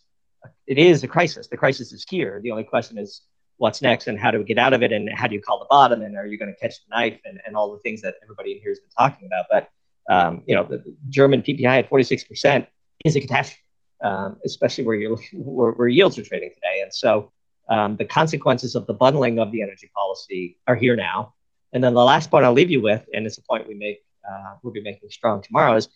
it 0.65 0.77
is 0.79 1.03
a 1.03 1.07
crisis. 1.07 1.47
The 1.47 1.57
crisis 1.57 1.93
is 1.93 2.03
here. 2.09 2.39
The 2.41 2.51
only 2.51 2.63
question 2.63 2.97
is 2.97 3.21
what's 3.57 3.81
next 3.81 4.07
and 4.07 4.19
how 4.19 4.31
do 4.31 4.39
we 4.39 4.43
get 4.43 4.57
out 4.57 4.73
of 4.73 4.81
it 4.81 4.91
and 4.91 5.07
how 5.13 5.27
do 5.27 5.35
you 5.35 5.41
call 5.41 5.59
the 5.59 5.67
bottom 5.69 6.01
and 6.01 6.17
are 6.17 6.25
you 6.25 6.37
going 6.37 6.51
to 6.51 6.59
catch 6.59 6.83
the 6.83 6.89
knife 6.89 7.19
and, 7.25 7.39
and 7.45 7.55
all 7.55 7.71
the 7.71 7.79
things 7.79 8.01
that 8.01 8.15
everybody 8.23 8.53
in 8.53 8.57
here 8.59 8.71
has 8.71 8.79
been 8.79 8.89
talking 8.97 9.27
about. 9.27 9.45
But 9.51 9.69
um, 10.09 10.43
you 10.47 10.55
know, 10.55 10.63
the 10.63 10.83
German 11.09 11.41
PPI 11.43 11.79
at 11.79 11.89
46% 11.89 12.65
is 13.05 13.15
a 13.15 13.21
catastrophe, 13.21 13.61
um, 14.03 14.37
especially 14.43 14.83
where 14.83 14.95
you're 14.95 15.17
where, 15.33 15.71
where, 15.71 15.87
yields 15.87 16.17
are 16.17 16.23
trading 16.23 16.49
today. 16.49 16.81
And 16.81 16.93
so 16.93 17.31
um, 17.69 17.97
the 17.97 18.05
consequences 18.05 18.75
of 18.75 18.87
the 18.87 18.93
bundling 18.93 19.39
of 19.39 19.51
the 19.51 19.61
energy 19.61 19.91
policy 19.95 20.57
are 20.67 20.75
here 20.75 20.95
now. 20.95 21.35
And 21.71 21.83
then 21.83 21.93
the 21.93 22.03
last 22.03 22.31
point 22.31 22.43
I'll 22.43 22.53
leave 22.53 22.71
you 22.71 22.81
with, 22.81 23.05
and 23.13 23.25
it's 23.25 23.37
a 23.37 23.43
point 23.43 23.67
we 23.67 23.75
make, 23.75 24.03
uh, 24.29 24.55
we'll 24.63 24.73
be 24.73 24.81
making 24.81 25.09
strong 25.09 25.41
tomorrow, 25.41 25.75
is 25.75 25.89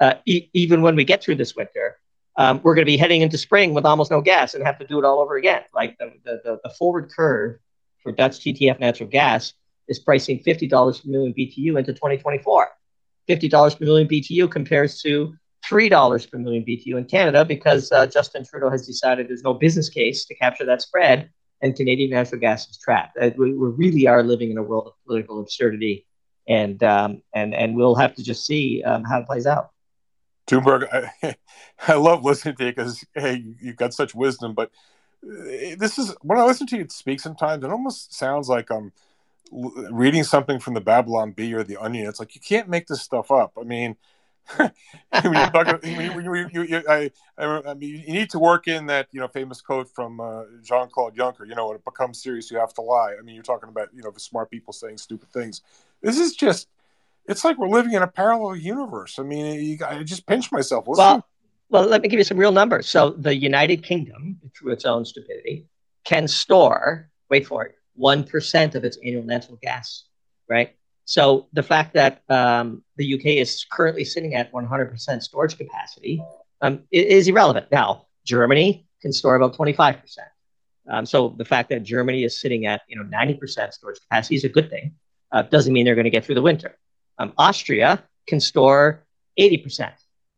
uh, 0.00 0.14
e- 0.26 0.48
even 0.52 0.82
when 0.82 0.96
we 0.96 1.04
get 1.04 1.22
through 1.22 1.36
this 1.36 1.54
winter, 1.54 1.98
um, 2.36 2.60
we're 2.62 2.74
going 2.74 2.86
to 2.86 2.90
be 2.90 2.96
heading 2.96 3.22
into 3.22 3.36
spring 3.36 3.74
with 3.74 3.84
almost 3.84 4.10
no 4.10 4.20
gas 4.20 4.54
and 4.54 4.64
have 4.64 4.78
to 4.78 4.86
do 4.86 4.98
it 4.98 5.04
all 5.04 5.20
over 5.20 5.36
again. 5.36 5.62
Like 5.74 5.98
the, 5.98 6.12
the, 6.24 6.60
the 6.64 6.70
forward 6.70 7.10
curve 7.14 7.58
for 8.02 8.12
Dutch 8.12 8.40
TTF 8.40 8.80
natural 8.80 9.08
gas 9.08 9.52
is 9.88 9.98
pricing 9.98 10.42
$50 10.42 10.70
per 11.02 11.08
million 11.08 11.34
BTU 11.34 11.78
into 11.78 11.92
2024. 11.92 12.68
$50 13.28 13.78
per 13.78 13.84
million 13.84 14.08
BTU 14.08 14.50
compares 14.50 15.00
to 15.02 15.34
$3 15.66 16.30
per 16.30 16.38
million 16.38 16.64
BTU 16.64 16.98
in 16.98 17.04
Canada 17.04 17.44
because 17.44 17.92
uh, 17.92 18.06
Justin 18.06 18.44
Trudeau 18.44 18.70
has 18.70 18.86
decided 18.86 19.28
there's 19.28 19.44
no 19.44 19.54
business 19.54 19.88
case 19.88 20.24
to 20.24 20.34
capture 20.34 20.64
that 20.64 20.82
spread 20.82 21.30
and 21.60 21.76
Canadian 21.76 22.10
natural 22.10 22.40
gas 22.40 22.68
is 22.68 22.76
trapped. 22.78 23.16
Uh, 23.20 23.30
we, 23.38 23.54
we, 23.54 23.68
really 23.68 24.08
are 24.08 24.22
living 24.22 24.50
in 24.50 24.58
a 24.58 24.62
world 24.62 24.88
of 24.88 24.92
political 25.06 25.40
absurdity 25.40 26.04
and 26.48 26.82
um, 26.82 27.22
and 27.34 27.54
and 27.54 27.76
we'll 27.76 27.94
have 27.94 28.14
to 28.16 28.22
just 28.22 28.46
see 28.46 28.82
um, 28.82 29.04
how 29.04 29.20
it 29.20 29.26
plays 29.26 29.46
out. 29.46 29.70
Doomberg, 30.46 30.88
I, 31.22 31.36
I 31.88 31.94
love 31.94 32.24
listening 32.24 32.56
to 32.56 32.64
you 32.64 32.72
because 32.72 33.04
hey, 33.14 33.44
you've 33.60 33.76
got 33.76 33.94
such 33.94 34.14
wisdom. 34.14 34.54
But 34.54 34.70
uh, 35.24 35.76
this 35.78 35.98
is 35.98 36.14
when 36.22 36.38
I 36.38 36.44
listen 36.44 36.66
to 36.68 36.76
you 36.76 36.86
speak. 36.90 37.20
Sometimes 37.20 37.64
it 37.64 37.70
almost 37.70 38.14
sounds 38.14 38.48
like 38.48 38.70
I'm 38.70 38.92
reading 39.52 40.24
something 40.24 40.58
from 40.58 40.74
the 40.74 40.80
Babylon 40.80 41.32
Bee 41.32 41.54
or 41.54 41.62
the 41.62 41.76
Onion. 41.76 42.08
It's 42.08 42.20
like 42.20 42.34
you 42.34 42.40
can't 42.40 42.68
make 42.68 42.86
this 42.86 43.02
stuff 43.02 43.30
up. 43.30 43.52
I 43.60 43.64
mean, 43.64 43.96
you, 47.80 48.12
need 48.12 48.30
to 48.30 48.38
work 48.38 48.66
in 48.66 48.86
that 48.86 49.08
you 49.12 49.20
know 49.20 49.28
famous 49.28 49.60
quote 49.60 49.88
from 49.88 50.20
uh, 50.20 50.44
Jean 50.62 50.88
Claude 50.88 51.16
Juncker. 51.16 51.46
You 51.46 51.54
know, 51.54 51.68
when 51.68 51.76
it 51.76 51.84
becomes 51.84 52.22
serious, 52.22 52.50
you 52.50 52.58
have 52.58 52.74
to 52.74 52.82
lie. 52.82 53.14
I 53.18 53.22
mean, 53.22 53.34
you're 53.34 53.44
talking 53.44 53.68
about 53.68 53.88
you 53.94 54.02
know 54.02 54.10
the 54.10 54.20
smart 54.20 54.50
people 54.50 54.72
saying 54.72 54.98
stupid 54.98 55.30
things. 55.32 55.62
This 56.02 56.18
is 56.18 56.34
just 56.34 56.68
it's 57.26 57.44
like 57.44 57.58
we're 57.58 57.68
living 57.68 57.92
in 57.92 58.02
a 58.02 58.06
parallel 58.06 58.56
universe. 58.56 59.18
I 59.18 59.22
mean, 59.22 59.60
you, 59.62 59.78
I 59.86 60.02
just 60.02 60.26
pinch 60.26 60.50
myself. 60.50 60.84
well, 60.86 61.24
well, 61.70 61.84
let 61.84 62.02
me 62.02 62.08
give 62.08 62.18
you 62.18 62.24
some 62.24 62.36
real 62.36 62.52
numbers. 62.52 62.88
So 62.88 63.10
the 63.10 63.34
United 63.34 63.82
Kingdom, 63.82 64.40
through 64.56 64.72
its 64.72 64.84
own 64.84 65.04
stupidity, 65.04 65.66
can 66.04 66.28
store, 66.28 67.08
wait 67.30 67.46
for 67.46 67.64
it, 67.64 67.76
1% 67.98 68.74
of 68.74 68.84
its 68.84 68.98
annual 69.04 69.22
natural 69.22 69.58
gas, 69.62 70.04
right? 70.48 70.74
So 71.04 71.48
the 71.52 71.62
fact 71.62 71.94
that 71.94 72.22
um, 72.28 72.82
the 72.96 73.14
UK 73.14 73.26
is 73.26 73.64
currently 73.70 74.04
sitting 74.04 74.34
at 74.34 74.52
100% 74.52 75.22
storage 75.22 75.56
capacity 75.56 76.22
um, 76.60 76.82
is 76.90 77.28
irrelevant. 77.28 77.66
Now, 77.70 78.06
Germany 78.24 78.86
can 79.00 79.12
store 79.12 79.34
about 79.34 79.56
25%. 79.56 80.02
Um, 80.90 81.06
so 81.06 81.34
the 81.38 81.44
fact 81.44 81.68
that 81.70 81.84
Germany 81.84 82.24
is 82.24 82.40
sitting 82.40 82.66
at 82.66 82.82
you 82.88 82.96
know 82.96 83.04
90% 83.04 83.72
storage 83.72 84.00
capacity 84.00 84.34
is 84.34 84.44
a 84.44 84.48
good 84.48 84.68
thing. 84.68 84.94
Uh, 85.32 85.42
doesn't 85.42 85.72
mean 85.72 85.84
they're 85.84 85.94
going 85.94 86.04
to 86.04 86.10
get 86.10 86.24
through 86.24 86.34
the 86.34 86.42
winter. 86.42 86.78
Um, 87.18 87.32
Austria 87.38 88.04
can 88.26 88.38
store 88.38 89.04
80%, 89.38 89.92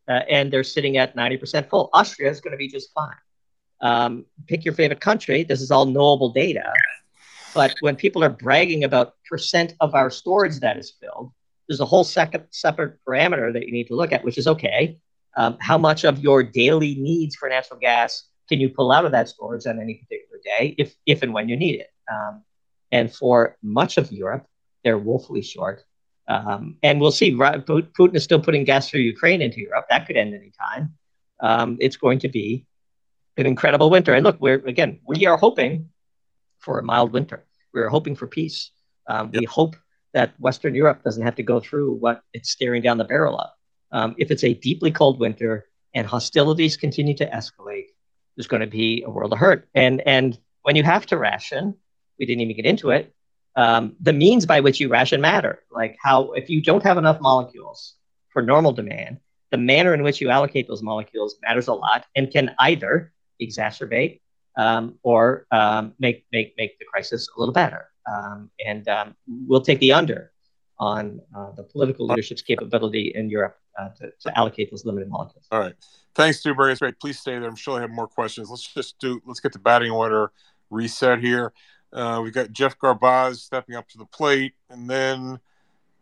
uh, 0.08 0.12
and 0.30 0.52
they're 0.52 0.64
sitting 0.64 0.96
at 0.96 1.16
90% 1.16 1.68
full. 1.68 1.90
Austria 1.92 2.30
is 2.30 2.40
going 2.40 2.52
to 2.52 2.58
be 2.58 2.68
just 2.68 2.92
fine. 2.94 3.16
Um, 3.80 4.24
pick 4.46 4.64
your 4.64 4.74
favorite 4.74 5.00
country. 5.00 5.42
This 5.42 5.60
is 5.60 5.70
all 5.70 5.84
knowable 5.84 6.30
data. 6.30 6.72
But 7.54 7.74
when 7.80 7.96
people 7.96 8.24
are 8.24 8.30
bragging 8.30 8.84
about 8.84 9.14
percent 9.28 9.74
of 9.80 9.94
our 9.94 10.10
storage 10.10 10.58
that 10.60 10.76
is 10.76 10.92
filled, 11.00 11.32
there's 11.68 11.80
a 11.80 11.84
whole 11.84 12.04
second 12.04 12.44
separate 12.50 12.98
parameter 13.06 13.52
that 13.52 13.66
you 13.66 13.72
need 13.72 13.86
to 13.88 13.94
look 13.94 14.12
at, 14.12 14.24
which 14.24 14.38
is 14.38 14.46
okay. 14.46 14.98
Um, 15.36 15.56
how 15.60 15.78
much 15.78 16.04
of 16.04 16.18
your 16.18 16.42
daily 16.42 16.94
needs 16.96 17.36
for 17.36 17.48
natural 17.48 17.78
gas 17.78 18.24
can 18.48 18.60
you 18.60 18.68
pull 18.68 18.92
out 18.92 19.04
of 19.04 19.12
that 19.12 19.28
storage 19.28 19.66
on 19.66 19.80
any 19.80 19.94
particular 19.94 20.38
day, 20.44 20.74
if 20.78 20.94
if 21.06 21.22
and 21.22 21.32
when 21.32 21.48
you 21.48 21.56
need 21.56 21.80
it? 21.80 21.90
Um, 22.12 22.42
and 22.92 23.12
for 23.12 23.56
much 23.62 23.98
of 23.98 24.12
Europe, 24.12 24.46
they're 24.84 24.98
woefully 24.98 25.42
short. 25.42 25.82
Um, 26.28 26.76
and 26.82 27.00
we'll 27.00 27.12
see. 27.12 27.34
Putin 27.34 28.14
is 28.14 28.24
still 28.24 28.40
putting 28.40 28.64
gas 28.64 28.88
through 28.88 29.00
Ukraine 29.00 29.42
into 29.42 29.60
Europe. 29.60 29.86
That 29.90 30.06
could 30.06 30.16
end 30.16 30.34
any 30.34 30.52
time. 30.58 30.94
Um, 31.40 31.76
it's 31.80 31.96
going 31.96 32.20
to 32.20 32.28
be 32.28 32.66
an 33.36 33.46
incredible 33.46 33.90
winter. 33.90 34.14
And 34.14 34.24
look, 34.24 34.40
we're 34.40 34.62
again, 34.66 35.00
we 35.06 35.26
are 35.26 35.36
hoping 35.36 35.90
for 36.60 36.78
a 36.78 36.82
mild 36.82 37.12
winter. 37.12 37.44
We're 37.72 37.88
hoping 37.88 38.14
for 38.14 38.26
peace. 38.26 38.70
Um, 39.06 39.30
yep. 39.32 39.40
We 39.40 39.46
hope 39.46 39.76
that 40.14 40.38
Western 40.38 40.74
Europe 40.74 41.02
doesn't 41.02 41.22
have 41.22 41.34
to 41.34 41.42
go 41.42 41.60
through 41.60 41.96
what 41.96 42.22
it's 42.32 42.50
staring 42.50 42.82
down 42.82 42.98
the 42.98 43.04
barrel 43.04 43.38
of. 43.38 43.50
Um, 43.90 44.14
if 44.16 44.30
it's 44.30 44.44
a 44.44 44.54
deeply 44.54 44.90
cold 44.90 45.18
winter 45.18 45.66
and 45.94 46.06
hostilities 46.06 46.76
continue 46.76 47.14
to 47.16 47.26
escalate, 47.26 47.86
there's 48.36 48.46
going 48.46 48.60
to 48.60 48.66
be 48.66 49.02
a 49.06 49.10
world 49.10 49.32
of 49.32 49.38
hurt. 49.38 49.68
And 49.74 50.00
and 50.06 50.38
when 50.62 50.76
you 50.76 50.84
have 50.84 51.04
to 51.06 51.18
ration, 51.18 51.74
we 52.18 52.24
didn't 52.24 52.40
even 52.40 52.56
get 52.56 52.64
into 52.64 52.90
it 52.90 53.14
um, 53.56 53.96
the 54.00 54.12
means 54.12 54.46
by 54.46 54.60
which 54.60 54.80
you 54.80 54.88
ration 54.88 55.20
matter. 55.20 55.60
Like 55.70 55.96
how, 56.02 56.32
if 56.32 56.50
you 56.50 56.60
don't 56.60 56.82
have 56.82 56.98
enough 56.98 57.20
molecules 57.20 57.94
for 58.30 58.42
normal 58.42 58.72
demand, 58.72 59.18
the 59.50 59.58
manner 59.58 59.94
in 59.94 60.02
which 60.02 60.20
you 60.20 60.30
allocate 60.30 60.66
those 60.66 60.82
molecules 60.82 61.36
matters 61.42 61.68
a 61.68 61.74
lot 61.74 62.06
and 62.16 62.30
can 62.30 62.54
either 62.58 63.12
exacerbate 63.40 64.20
um, 64.56 64.98
or 65.02 65.46
um, 65.50 65.94
make 65.98 66.26
make 66.32 66.54
make 66.56 66.78
the 66.78 66.84
crisis 66.84 67.28
a 67.36 67.40
little 67.40 67.52
better. 67.52 67.88
Um, 68.10 68.50
and 68.64 68.86
um, 68.88 69.14
we'll 69.26 69.62
take 69.62 69.78
the 69.80 69.92
under 69.92 70.32
on 70.78 71.20
uh, 71.36 71.52
the 71.52 71.62
political 71.62 72.06
leadership's 72.06 72.42
capability 72.42 73.12
in 73.14 73.30
Europe 73.30 73.56
uh, 73.78 73.88
to, 73.90 74.10
to, 74.20 74.38
allocate 74.38 74.70
those 74.70 74.84
limited 74.84 75.08
molecules. 75.08 75.46
All 75.50 75.60
right, 75.60 75.74
thanks, 76.14 76.42
Doomberg. 76.42 76.72
It's 76.72 76.80
great. 76.80 76.98
Please 77.00 77.18
stay 77.18 77.38
there. 77.38 77.48
I'm 77.48 77.56
sure 77.56 77.78
I 77.78 77.82
have 77.82 77.90
more 77.90 78.08
questions. 78.08 78.50
Let's 78.50 78.66
just 78.74 78.98
do. 78.98 79.20
Let's 79.24 79.40
get 79.40 79.52
the 79.52 79.58
batting 79.58 79.90
order 79.90 80.32
reset 80.70 81.20
here. 81.20 81.52
Uh, 81.94 82.20
we 82.22 82.32
got 82.32 82.50
Geoff 82.50 82.76
Garbacz 82.78 83.36
stepping 83.36 83.76
up 83.76 83.88
to 83.90 83.98
the 83.98 84.04
plate, 84.06 84.54
and 84.68 84.90
then 84.90 85.38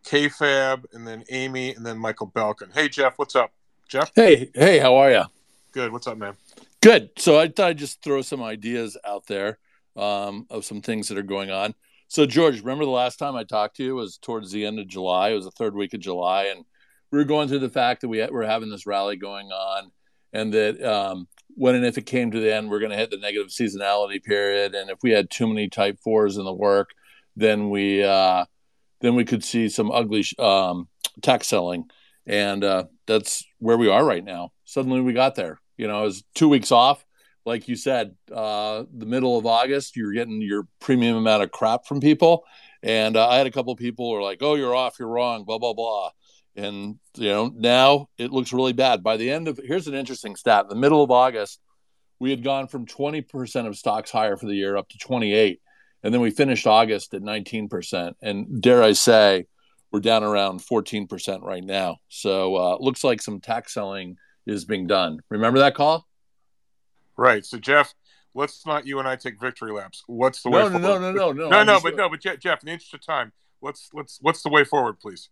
KFAB, 0.06 0.86
and 0.94 1.06
then 1.06 1.22
Amy, 1.28 1.74
and 1.74 1.84
then 1.84 1.98
Michael 1.98 2.30
Belkin. 2.30 2.72
Hey, 2.72 2.88
Jeff, 2.88 3.18
what's 3.18 3.36
up? 3.36 3.52
Jeff? 3.88 4.10
Hey, 4.14 4.50
hey, 4.54 4.78
how 4.78 4.96
are 4.96 5.10
you? 5.10 5.24
Good. 5.72 5.92
What's 5.92 6.06
up, 6.06 6.16
man? 6.16 6.34
Good. 6.80 7.10
So 7.18 7.38
I 7.38 7.48
thought 7.48 7.68
I'd 7.68 7.78
just 7.78 8.02
throw 8.02 8.22
some 8.22 8.42
ideas 8.42 8.96
out 9.06 9.26
there 9.26 9.58
um, 9.96 10.46
of 10.48 10.64
some 10.64 10.80
things 10.80 11.08
that 11.08 11.18
are 11.18 11.22
going 11.22 11.50
on. 11.50 11.74
So, 12.08 12.24
George, 12.24 12.60
remember 12.60 12.84
the 12.84 12.90
last 12.90 13.18
time 13.18 13.36
I 13.36 13.44
talked 13.44 13.76
to 13.76 13.84
you 13.84 13.94
was 13.94 14.16
towards 14.16 14.50
the 14.50 14.64
end 14.64 14.78
of 14.78 14.88
July. 14.88 15.30
It 15.30 15.34
was 15.34 15.44
the 15.44 15.50
third 15.50 15.74
week 15.74 15.92
of 15.92 16.00
July, 16.00 16.44
and 16.44 16.64
we 17.10 17.18
were 17.18 17.24
going 17.24 17.48
through 17.48 17.60
the 17.60 17.70
fact 17.70 18.00
that 18.00 18.08
we 18.08 18.26
were 18.26 18.46
having 18.46 18.70
this 18.70 18.86
rally 18.86 19.16
going 19.16 19.48
on, 19.48 19.90
and 20.32 20.52
that 20.54 20.82
um, 20.82 21.28
when 21.56 21.74
and 21.74 21.84
if 21.84 21.98
it 21.98 22.06
came 22.06 22.30
to 22.30 22.40
the 22.40 22.54
end, 22.54 22.70
we're 22.70 22.78
going 22.78 22.90
to 22.90 22.96
hit 22.96 23.10
the 23.10 23.18
negative 23.18 23.48
seasonality 23.48 24.22
period, 24.22 24.74
and 24.74 24.90
if 24.90 24.98
we 25.02 25.10
had 25.10 25.30
too 25.30 25.46
many 25.46 25.68
Type 25.68 25.98
Fours 26.00 26.36
in 26.36 26.44
the 26.44 26.52
work, 26.52 26.90
then 27.36 27.70
we 27.70 28.02
uh, 28.02 28.44
then 29.00 29.14
we 29.14 29.24
could 29.24 29.44
see 29.44 29.68
some 29.68 29.90
ugly 29.90 30.24
um, 30.38 30.88
tax 31.20 31.48
selling, 31.48 31.84
and 32.26 32.64
uh, 32.64 32.84
that's 33.06 33.44
where 33.58 33.76
we 33.76 33.88
are 33.88 34.04
right 34.04 34.24
now. 34.24 34.52
Suddenly, 34.64 35.00
we 35.00 35.12
got 35.12 35.34
there. 35.34 35.60
You 35.76 35.88
know, 35.88 36.02
it 36.02 36.06
was 36.06 36.24
two 36.34 36.48
weeks 36.48 36.72
off, 36.72 37.04
like 37.44 37.68
you 37.68 37.76
said, 37.76 38.14
uh, 38.32 38.84
the 38.94 39.06
middle 39.06 39.38
of 39.38 39.46
August. 39.46 39.96
You're 39.96 40.12
getting 40.12 40.42
your 40.42 40.66
premium 40.80 41.16
amount 41.16 41.42
of 41.42 41.50
crap 41.50 41.86
from 41.86 42.00
people, 42.00 42.44
and 42.82 43.16
uh, 43.16 43.28
I 43.28 43.38
had 43.38 43.46
a 43.46 43.52
couple 43.52 43.74
people 43.76 44.10
who 44.10 44.16
are 44.16 44.22
like, 44.22 44.38
"Oh, 44.40 44.54
you're 44.54 44.74
off. 44.74 44.98
You're 44.98 45.08
wrong." 45.08 45.44
Blah 45.44 45.58
blah 45.58 45.74
blah 45.74 46.10
and 46.56 46.98
you 47.14 47.28
know 47.28 47.52
now 47.54 48.08
it 48.18 48.30
looks 48.30 48.52
really 48.52 48.72
bad. 48.72 49.02
By 49.02 49.16
the 49.16 49.30
end 49.30 49.48
of 49.48 49.60
here's 49.62 49.88
an 49.88 49.94
interesting 49.94 50.36
stat. 50.36 50.64
In 50.64 50.68
the 50.68 50.76
middle 50.76 51.02
of 51.02 51.10
august 51.10 51.60
we 52.18 52.30
had 52.30 52.44
gone 52.44 52.68
from 52.68 52.86
20% 52.86 53.66
of 53.66 53.76
stocks 53.76 54.12
higher 54.12 54.36
for 54.36 54.46
the 54.46 54.54
year 54.54 54.76
up 54.76 54.88
to 54.90 54.98
28 54.98 55.60
and 56.04 56.14
then 56.14 56.20
we 56.20 56.30
finished 56.30 56.68
august 56.68 57.14
at 57.14 57.20
19% 57.20 58.12
and 58.22 58.62
dare 58.62 58.80
i 58.80 58.92
say 58.92 59.44
we're 59.92 60.00
down 60.00 60.24
around 60.24 60.60
14% 60.60 61.42
right 61.42 61.62
now. 61.62 61.98
So 62.08 62.56
uh, 62.56 62.78
looks 62.80 63.04
like 63.04 63.20
some 63.20 63.40
tax 63.40 63.74
selling 63.74 64.16
is 64.46 64.64
being 64.64 64.86
done. 64.86 65.18
Remember 65.28 65.58
that 65.60 65.74
call? 65.74 66.08
Right. 67.16 67.44
So 67.44 67.58
jeff 67.58 67.94
let's 68.34 68.64
not 68.64 68.86
you 68.86 68.98
and 68.98 69.06
i 69.06 69.14
take 69.14 69.38
victory 69.38 69.72
laps. 69.72 70.02
What's 70.06 70.42
the 70.42 70.48
no, 70.48 70.56
way 70.56 70.62
no, 70.62 70.70
forward? 70.70 71.00
no 71.00 71.10
no 71.10 71.32
no. 71.32 71.32
No 71.32 71.48
no 71.50 71.64
no 71.64 71.80
but 71.80 71.94
no 71.94 72.08
but 72.08 72.20
jeff 72.20 72.62
in 72.62 72.66
the 72.66 72.72
interest 72.72 72.94
of 72.94 73.04
time 73.04 73.32
let's 73.60 73.90
let's 73.92 74.18
what's 74.22 74.42
the 74.42 74.48
way 74.48 74.64
forward 74.64 74.98
please 74.98 75.28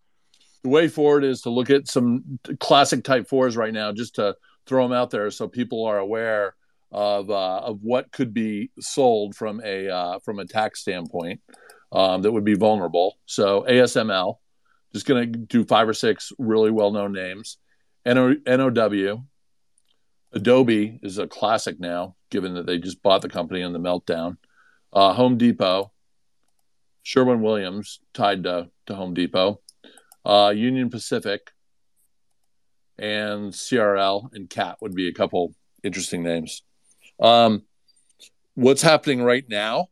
the 0.62 0.68
way 0.68 0.88
forward 0.88 1.24
is 1.24 1.42
to 1.42 1.50
look 1.50 1.70
at 1.70 1.88
some 1.88 2.38
classic 2.58 3.04
type 3.04 3.28
fours 3.28 3.56
right 3.56 3.72
now, 3.72 3.92
just 3.92 4.16
to 4.16 4.36
throw 4.66 4.82
them 4.86 4.92
out 4.92 5.10
there 5.10 5.30
so 5.30 5.48
people 5.48 5.84
are 5.86 5.98
aware 5.98 6.54
of 6.92 7.30
uh, 7.30 7.58
of 7.60 7.80
what 7.82 8.10
could 8.12 8.34
be 8.34 8.70
sold 8.80 9.34
from 9.34 9.60
a 9.64 9.88
uh, 9.88 10.18
from 10.20 10.38
a 10.38 10.46
tax 10.46 10.80
standpoint 10.80 11.40
um, 11.92 12.22
that 12.22 12.32
would 12.32 12.44
be 12.44 12.54
vulnerable. 12.54 13.18
So 13.26 13.64
ASML, 13.68 14.36
just 14.92 15.06
going 15.06 15.32
to 15.32 15.38
do 15.38 15.64
five 15.64 15.88
or 15.88 15.94
six 15.94 16.32
really 16.38 16.70
well 16.70 16.90
known 16.90 17.12
names. 17.12 17.58
NOW, 18.04 19.24
Adobe 20.32 21.00
is 21.02 21.18
a 21.18 21.26
classic 21.26 21.78
now, 21.80 22.16
given 22.30 22.54
that 22.54 22.66
they 22.66 22.78
just 22.78 23.02
bought 23.02 23.22
the 23.22 23.28
company 23.28 23.60
in 23.60 23.72
the 23.72 23.78
meltdown. 23.78 24.36
uh, 24.92 25.12
Home 25.12 25.36
Depot, 25.36 25.92
Sherwin 27.02 27.42
Williams 27.42 28.00
tied 28.14 28.44
to, 28.44 28.70
to 28.86 28.94
Home 28.94 29.14
Depot, 29.14 29.60
uh, 30.24 30.52
Union 30.54 30.90
Pacific, 30.90 31.50
and 32.98 33.52
CRL 33.52 34.32
and 34.34 34.48
CAT 34.48 34.76
would 34.80 34.94
be 34.94 35.08
a 35.08 35.12
couple 35.12 35.54
interesting 35.82 36.22
names. 36.22 36.62
Um, 37.18 37.62
what's 38.54 38.82
happening 38.82 39.22
right 39.22 39.44
now? 39.48 39.86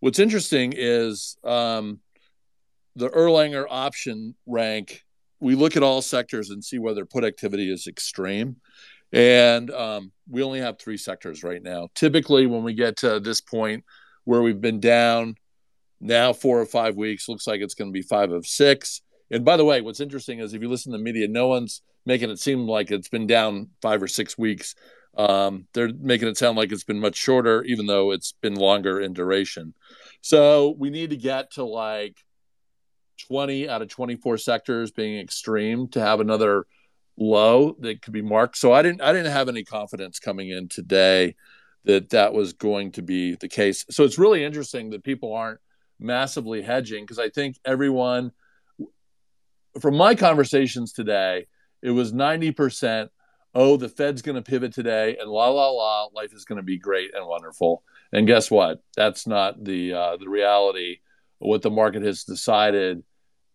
What's 0.00 0.18
interesting 0.18 0.74
is 0.76 1.36
um, 1.44 2.00
the 2.96 3.08
Erlanger 3.08 3.64
option 3.70 4.34
rank. 4.46 5.04
We 5.38 5.54
look 5.54 5.76
at 5.76 5.82
all 5.82 6.02
sectors 6.02 6.50
and 6.50 6.64
see 6.64 6.78
whether 6.78 7.04
put 7.04 7.24
activity 7.24 7.72
is 7.72 7.86
extreme. 7.86 8.56
And 9.12 9.70
um, 9.70 10.12
we 10.28 10.42
only 10.42 10.60
have 10.60 10.78
three 10.78 10.96
sectors 10.96 11.44
right 11.44 11.62
now. 11.62 11.88
Typically, 11.94 12.46
when 12.46 12.64
we 12.64 12.74
get 12.74 12.96
to 12.98 13.20
this 13.20 13.40
point 13.40 13.84
where 14.24 14.42
we've 14.42 14.60
been 14.60 14.80
down 14.80 15.36
now 16.00 16.32
four 16.32 16.60
or 16.60 16.66
five 16.66 16.96
weeks, 16.96 17.28
looks 17.28 17.46
like 17.46 17.60
it's 17.60 17.74
going 17.74 17.90
to 17.90 17.92
be 17.92 18.02
five 18.02 18.32
of 18.32 18.46
six. 18.46 19.02
And 19.32 19.44
by 19.46 19.56
the 19.56 19.64
way, 19.64 19.80
what's 19.80 20.00
interesting 20.00 20.38
is 20.40 20.52
if 20.52 20.60
you 20.60 20.68
listen 20.68 20.92
to 20.92 20.98
the 20.98 21.04
media, 21.04 21.26
no 21.26 21.48
one's 21.48 21.80
making 22.04 22.30
it 22.30 22.38
seem 22.38 22.68
like 22.68 22.90
it's 22.90 23.08
been 23.08 23.26
down 23.26 23.70
five 23.80 24.02
or 24.02 24.08
six 24.08 24.36
weeks. 24.36 24.74
Um, 25.16 25.66
they're 25.72 25.90
making 25.92 26.28
it 26.28 26.36
sound 26.36 26.56
like 26.56 26.70
it's 26.70 26.84
been 26.84 27.00
much 27.00 27.16
shorter, 27.16 27.62
even 27.64 27.86
though 27.86 28.12
it's 28.12 28.32
been 28.42 28.54
longer 28.54 29.00
in 29.00 29.14
duration. 29.14 29.74
So 30.20 30.76
we 30.78 30.90
need 30.90 31.10
to 31.10 31.16
get 31.16 31.52
to 31.52 31.64
like 31.64 32.16
20 33.26 33.68
out 33.68 33.82
of 33.82 33.88
24 33.88 34.36
sectors 34.36 34.90
being 34.90 35.18
extreme 35.18 35.88
to 35.88 36.00
have 36.00 36.20
another 36.20 36.66
low 37.16 37.76
that 37.80 38.02
could 38.02 38.12
be 38.12 38.22
marked. 38.22 38.58
So 38.58 38.72
I 38.72 38.82
didn't 38.82 39.00
I 39.00 39.12
didn't 39.12 39.32
have 39.32 39.48
any 39.48 39.64
confidence 39.64 40.18
coming 40.18 40.50
in 40.50 40.68
today 40.68 41.36
that 41.84 42.10
that 42.10 42.32
was 42.32 42.52
going 42.52 42.92
to 42.92 43.02
be 43.02 43.34
the 43.34 43.48
case. 43.48 43.84
So 43.90 44.04
it's 44.04 44.18
really 44.18 44.44
interesting 44.44 44.90
that 44.90 45.04
people 45.04 45.34
aren't 45.34 45.60
massively 45.98 46.62
hedging 46.62 47.04
because 47.04 47.18
I 47.18 47.28
think 47.28 47.56
everyone 47.64 48.32
from 49.80 49.96
my 49.96 50.14
conversations 50.14 50.92
today, 50.92 51.46
it 51.82 51.90
was 51.90 52.12
90% 52.12 53.08
oh, 53.54 53.76
the 53.76 53.88
Fed's 53.88 54.22
going 54.22 54.36
to 54.36 54.42
pivot 54.42 54.72
today 54.72 55.16
and 55.20 55.30
la 55.30 55.48
la 55.48 55.70
la, 55.70 56.08
life 56.14 56.32
is 56.32 56.44
going 56.44 56.56
to 56.56 56.62
be 56.62 56.78
great 56.78 57.14
and 57.14 57.26
wonderful. 57.26 57.82
And 58.12 58.26
guess 58.26 58.50
what? 58.50 58.82
That's 58.96 59.26
not 59.26 59.62
the 59.62 59.94
uh, 59.94 60.16
the 60.18 60.28
reality. 60.28 60.98
What 61.38 61.62
the 61.62 61.70
market 61.70 62.02
has 62.02 62.24
decided 62.24 63.02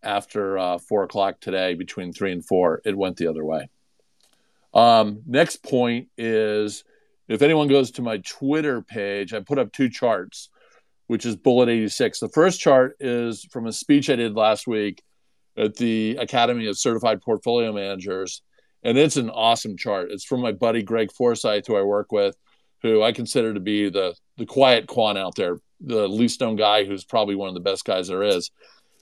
after 0.02 0.58
uh, 0.58 0.78
four 0.78 1.04
o'clock 1.04 1.40
today, 1.40 1.74
between 1.74 2.12
three 2.12 2.32
and 2.32 2.44
four, 2.44 2.82
it 2.84 2.96
went 2.96 3.16
the 3.16 3.28
other 3.28 3.44
way. 3.44 3.70
Um, 4.74 5.22
next 5.26 5.62
point 5.62 6.08
is 6.18 6.84
if 7.28 7.40
anyone 7.40 7.68
goes 7.68 7.92
to 7.92 8.02
my 8.02 8.18
Twitter 8.18 8.82
page, 8.82 9.32
I 9.32 9.40
put 9.40 9.58
up 9.58 9.72
two 9.72 9.88
charts, 9.88 10.50
which 11.06 11.24
is 11.24 11.36
Bullet 11.36 11.68
86. 11.68 12.20
The 12.20 12.28
first 12.28 12.60
chart 12.60 12.96
is 13.00 13.44
from 13.50 13.66
a 13.66 13.72
speech 13.72 14.10
I 14.10 14.16
did 14.16 14.34
last 14.34 14.66
week 14.66 15.02
at 15.58 15.76
the 15.76 16.16
Academy 16.20 16.66
of 16.66 16.78
Certified 16.78 17.20
Portfolio 17.20 17.72
Managers 17.72 18.42
and 18.82 18.96
it's 18.96 19.16
an 19.16 19.30
awesome 19.30 19.76
chart. 19.76 20.10
It's 20.10 20.24
from 20.24 20.40
my 20.40 20.52
buddy 20.52 20.82
Greg 20.82 21.12
Forsyth, 21.12 21.66
who 21.66 21.76
I 21.76 21.82
work 21.82 22.12
with, 22.12 22.36
who 22.82 23.02
I 23.02 23.12
consider 23.12 23.54
to 23.54 23.60
be 23.60 23.88
the 23.88 24.14
the 24.36 24.46
quiet 24.46 24.86
quant 24.86 25.18
out 25.18 25.34
there, 25.34 25.58
the 25.80 26.08
least 26.08 26.40
known 26.40 26.56
guy 26.56 26.84
who's 26.84 27.04
probably 27.04 27.34
one 27.34 27.48
of 27.48 27.54
the 27.54 27.60
best 27.60 27.84
guys 27.84 28.08
there 28.08 28.22
is. 28.22 28.50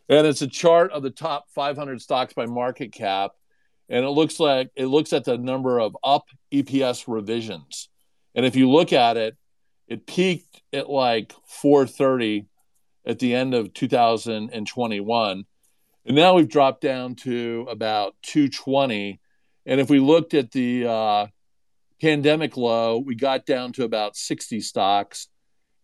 And 0.08 0.26
it's 0.26 0.42
a 0.42 0.46
chart 0.46 0.92
of 0.92 1.02
the 1.02 1.10
top 1.10 1.46
500 1.54 2.00
stocks 2.00 2.32
by 2.32 2.46
market 2.46 2.92
cap, 2.92 3.32
and 3.88 4.04
it 4.04 4.10
looks 4.10 4.40
like 4.40 4.70
it 4.76 4.86
looks 4.86 5.12
at 5.12 5.24
the 5.24 5.36
number 5.36 5.78
of 5.78 5.96
up 6.02 6.24
EPS 6.52 7.04
revisions. 7.06 7.88
And 8.34 8.46
if 8.46 8.56
you 8.56 8.70
look 8.70 8.92
at 8.92 9.16
it, 9.16 9.36
it 9.88 10.06
peaked 10.06 10.62
at 10.72 10.88
like 10.88 11.34
430 11.46 12.46
at 13.04 13.18
the 13.18 13.34
end 13.34 13.54
of 13.54 13.72
2021, 13.72 15.44
and 16.06 16.16
now 16.16 16.34
we've 16.34 16.48
dropped 16.48 16.80
down 16.80 17.14
to 17.16 17.66
about 17.68 18.14
220 18.22 19.20
and 19.66 19.80
if 19.80 19.90
we 19.90 19.98
looked 19.98 20.32
at 20.32 20.52
the 20.52 20.86
uh, 20.86 21.26
pandemic 22.00 22.56
low, 22.56 22.98
we 22.98 23.16
got 23.16 23.44
down 23.44 23.72
to 23.72 23.84
about 23.84 24.16
60 24.16 24.60
stocks. 24.60 25.26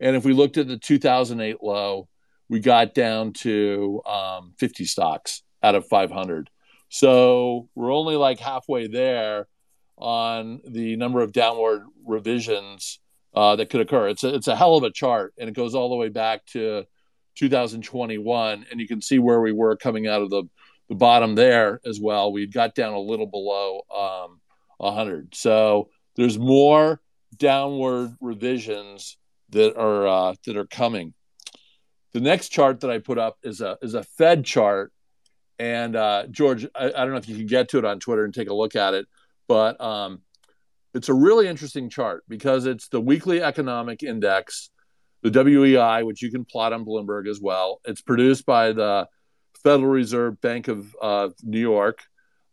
And 0.01 0.15
if 0.15 0.25
we 0.25 0.33
looked 0.33 0.57
at 0.57 0.69
the 0.69 0.79
2008 0.79 1.63
low, 1.63 2.09
we 2.49 2.61
got 2.61 2.95
down 2.95 3.33
to 3.33 4.01
um, 4.07 4.55
50 4.59 4.85
stocks 4.85 5.43
out 5.63 5.75
of 5.75 5.87
500. 5.87 6.49
So 6.89 7.69
we're 7.75 7.93
only 7.93 8.17
like 8.17 8.39
halfway 8.39 8.87
there 8.87 9.49
on 9.97 10.61
the 10.67 10.97
number 10.97 11.23
of 11.23 11.33
downward 11.33 11.83
revisions 12.07 13.01
uh, 13.35 13.57
that 13.57 13.71
could 13.71 13.81
occur. 13.81 14.09
It's 14.09 14.23
a, 14.23 14.35
it's 14.35 14.49
a 14.49 14.57
hell 14.57 14.77
of 14.77 14.85
a 14.85 14.91
chart, 14.91 15.35
and 15.39 15.49
it 15.49 15.55
goes 15.55 15.75
all 15.75 15.89
the 15.89 15.97
way 15.97 16.09
back 16.09 16.45
to 16.47 16.85
2021, 17.37 18.67
and 18.71 18.81
you 18.81 18.89
can 18.89 19.01
see 19.01 19.19
where 19.19 19.41
we 19.41 19.53
were 19.53 19.77
coming 19.77 20.07
out 20.07 20.23
of 20.23 20.31
the 20.31 20.45
the 20.89 20.95
bottom 20.95 21.35
there 21.35 21.81
as 21.87 22.01
well. 22.01 22.33
We 22.33 22.47
got 22.47 22.75
down 22.75 22.93
a 22.93 23.01
little 23.01 23.27
below 23.27 23.81
um, 23.97 24.41
100. 24.79 25.35
So 25.35 25.89
there's 26.17 26.39
more 26.39 27.01
downward 27.37 28.15
revisions 28.21 29.17
that 29.51 29.77
are 29.77 30.07
uh, 30.07 30.35
that 30.45 30.57
are 30.57 30.67
coming. 30.67 31.15
The 32.13 32.21
next 32.21 32.51
chart 32.51 32.81
that 32.81 32.91
I 32.91 32.99
put 32.99 33.19
up 33.19 33.39
is 33.43 33.61
a 33.61 33.79
is 33.81 33.95
a 33.95 34.03
Fed 34.03 34.45
chart, 34.45 34.93
and 35.59 35.97
uh, 35.97 36.27
George, 36.31 36.67
I, 36.75 36.87
I, 36.87 36.91
don't 36.91 37.13
know 37.13 37.17
if 37.17 37.29
you 37.29 37.37
can 37.37 37.47
get 37.47 37.71
to 37.71 37.79
it 37.79 37.85
on 37.85 38.01
Twitter 38.01 38.25
and 38.25 38.35
take 38.35 38.51
a 38.51 38.55
look 38.55 38.77
at 38.77 38.95
it, 38.95 39.07
but 39.49 39.81
um, 39.81 40.21
it's 40.95 41.09
a 41.09 41.15
really 41.15 41.49
interesting 41.49 41.89
chart 41.89 42.25
because 42.29 42.67
it's 42.67 42.89
the 42.89 43.01
weekly 43.01 43.43
economic 43.43 44.03
index, 44.03 44.71
the 45.23 45.31
WEI, 45.31 46.03
which 46.03 46.23
you 46.23 46.31
can 46.31 46.45
plot 46.45 46.73
on 46.73 46.85
Bloomberg 46.85 47.29
as 47.29 47.41
well. 47.41 47.81
It's 47.85 48.01
produced 48.01 48.45
by 48.45 48.73
the 48.73 49.09
Federal 49.63 49.91
Reserve 49.91 50.41
Bank 50.41 50.69
of 50.69 50.95
uh, 51.01 51.29
New 51.43 51.61
York, 51.61 52.03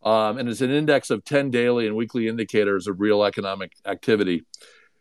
um, 0.02 0.38
and 0.38 0.48
it's 0.48 0.60
an 0.60 0.70
index 0.70 1.10
of 1.10 1.24
10 1.24 1.50
daily 1.50 1.86
and 1.86 1.96
weekly 1.96 2.28
indicators 2.28 2.86
of 2.86 3.00
real 3.00 3.24
economic 3.24 3.72
activity. 3.84 4.44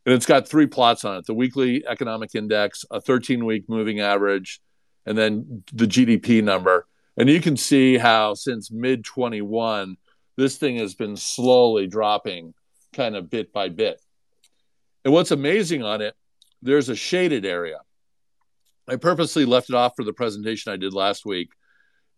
And 0.05 0.15
it's 0.15 0.25
got 0.25 0.47
three 0.47 0.65
plots 0.65 1.05
on 1.05 1.17
it 1.17 1.25
the 1.25 1.33
weekly 1.33 1.85
economic 1.87 2.33
index, 2.33 2.83
a 2.89 2.99
13 2.99 3.45
week 3.45 3.69
moving 3.69 3.99
average, 3.99 4.59
and 5.05 5.17
then 5.17 5.63
the 5.71 5.85
GDP 5.85 6.43
number. 6.43 6.87
And 7.17 7.29
you 7.29 7.41
can 7.41 7.57
see 7.57 7.97
how 7.97 8.33
since 8.33 8.71
mid 8.71 9.03
21, 9.03 9.97
this 10.37 10.57
thing 10.57 10.77
has 10.77 10.95
been 10.95 11.15
slowly 11.15 11.85
dropping 11.85 12.53
kind 12.93 13.15
of 13.15 13.29
bit 13.29 13.53
by 13.53 13.69
bit. 13.69 14.01
And 15.03 15.13
what's 15.13 15.31
amazing 15.31 15.83
on 15.83 16.01
it, 16.01 16.15
there's 16.61 16.89
a 16.89 16.95
shaded 16.95 17.45
area. 17.45 17.79
I 18.87 18.95
purposely 18.95 19.45
left 19.45 19.69
it 19.69 19.75
off 19.75 19.93
for 19.95 20.03
the 20.03 20.13
presentation 20.13 20.71
I 20.71 20.77
did 20.77 20.93
last 20.93 21.25
week 21.25 21.49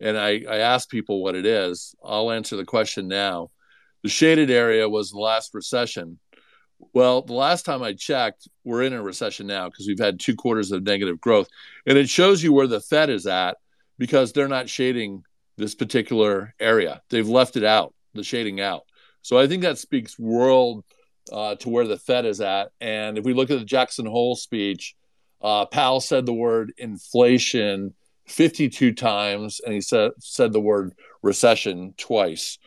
and 0.02 0.18
I, 0.18 0.42
I 0.48 0.58
ask 0.58 0.88
people 0.90 1.22
what 1.22 1.36
it 1.36 1.46
is. 1.46 1.94
I'll 2.04 2.32
answer 2.32 2.56
the 2.56 2.64
question 2.64 3.08
now. 3.08 3.50
The 4.02 4.08
shaded 4.08 4.50
area 4.50 4.88
was 4.88 5.10
the 5.10 5.20
last 5.20 5.54
recession. 5.54 6.18
Well, 6.92 7.22
the 7.22 7.34
last 7.34 7.64
time 7.64 7.82
I 7.82 7.92
checked, 7.92 8.48
we're 8.64 8.82
in 8.82 8.92
a 8.92 9.02
recession 9.02 9.46
now 9.46 9.68
because 9.68 9.86
we've 9.86 10.00
had 10.00 10.18
two 10.18 10.34
quarters 10.34 10.72
of 10.72 10.82
negative 10.82 11.20
growth. 11.20 11.48
And 11.86 11.96
it 11.96 12.08
shows 12.08 12.42
you 12.42 12.52
where 12.52 12.66
the 12.66 12.80
Fed 12.80 13.10
is 13.10 13.28
at 13.28 13.56
because 13.96 14.32
they're 14.32 14.48
not 14.48 14.68
shading 14.68 15.22
this 15.56 15.76
particular 15.76 16.52
area. 16.58 17.00
They've 17.10 17.28
left 17.28 17.56
it 17.56 17.64
out, 17.64 17.94
the 18.14 18.24
shading 18.24 18.60
out. 18.60 18.82
So 19.22 19.38
I 19.38 19.46
think 19.46 19.62
that 19.62 19.78
speaks 19.78 20.18
world 20.18 20.84
uh, 21.30 21.54
to 21.56 21.68
where 21.68 21.86
the 21.86 21.98
Fed 21.98 22.24
is 22.24 22.40
at. 22.40 22.70
And 22.80 23.18
if 23.18 23.24
we 23.24 23.34
look 23.34 23.50
at 23.50 23.58
the 23.58 23.64
Jackson 23.64 24.06
Hole 24.06 24.36
speech, 24.36 24.94
uh, 25.40 25.66
Powell 25.66 26.00
said 26.00 26.26
the 26.26 26.32
word 26.32 26.72
inflation 26.78 27.94
52 28.28 28.92
times 28.92 29.60
and 29.64 29.74
he 29.74 29.80
said 29.80 30.12
said 30.20 30.52
the 30.52 30.60
word 30.60 30.94
recession 31.22 31.94
twice. 31.98 32.58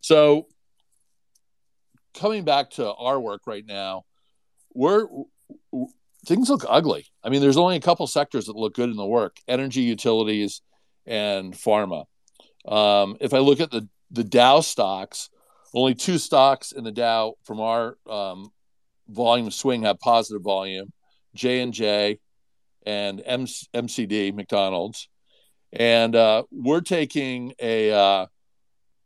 So 0.00 0.48
coming 2.14 2.44
back 2.44 2.70
to 2.70 2.92
our 2.92 3.20
work 3.20 3.42
right 3.46 3.64
now, 3.64 4.04
we're 4.74 5.06
things 6.26 6.48
look 6.48 6.64
ugly. 6.68 7.06
I 7.22 7.28
mean, 7.28 7.40
there's 7.40 7.56
only 7.56 7.76
a 7.76 7.80
couple 7.80 8.06
sectors 8.06 8.46
that 8.46 8.56
look 8.56 8.74
good 8.74 8.90
in 8.90 8.96
the 8.96 9.06
work: 9.06 9.36
energy, 9.46 9.82
utilities, 9.82 10.62
and 11.06 11.54
pharma. 11.54 12.06
Um, 12.66 13.16
if 13.20 13.34
I 13.34 13.38
look 13.38 13.60
at 13.60 13.70
the 13.70 13.88
the 14.10 14.24
Dow 14.24 14.60
stocks, 14.60 15.30
only 15.74 15.94
two 15.94 16.18
stocks 16.18 16.72
in 16.72 16.84
the 16.84 16.92
Dow 16.92 17.34
from 17.44 17.60
our 17.60 17.98
um, 18.08 18.50
volume 19.08 19.50
swing 19.50 19.82
have 19.82 19.98
positive 20.00 20.42
volume: 20.42 20.92
J 21.34 21.60
and 21.60 21.72
J 21.72 22.20
and 22.86 23.20
MCD 23.20 24.34
McDonald's, 24.34 25.08
and 25.72 26.14
uh, 26.14 26.44
we're 26.50 26.80
taking 26.80 27.54
a 27.58 27.90
uh, 27.90 28.26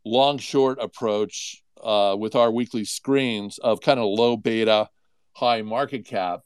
long 0.05 0.37
short 0.37 0.79
approach 0.79 1.63
uh, 1.83 2.15
with 2.17 2.35
our 2.35 2.51
weekly 2.51 2.85
screens 2.85 3.57
of 3.57 3.81
kind 3.81 3.99
of 3.99 4.05
low 4.05 4.37
beta, 4.37 4.89
high 5.33 5.61
market 5.61 6.05
cap. 6.05 6.41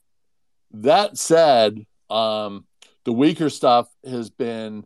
That 0.72 1.18
said, 1.18 1.86
um, 2.10 2.66
the 3.04 3.14
weaker 3.14 3.50
stuff 3.50 3.88
has 4.06 4.30
been 4.30 4.86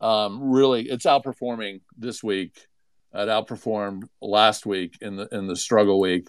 um, 0.00 0.50
really 0.52 0.88
it's 0.88 1.06
outperforming 1.06 1.80
this 1.96 2.22
week. 2.22 2.67
It 3.14 3.28
outperformed 3.28 4.08
last 4.20 4.66
week 4.66 4.98
in 5.00 5.16
the 5.16 5.28
in 5.32 5.46
the 5.46 5.56
struggle 5.56 5.98
week, 5.98 6.28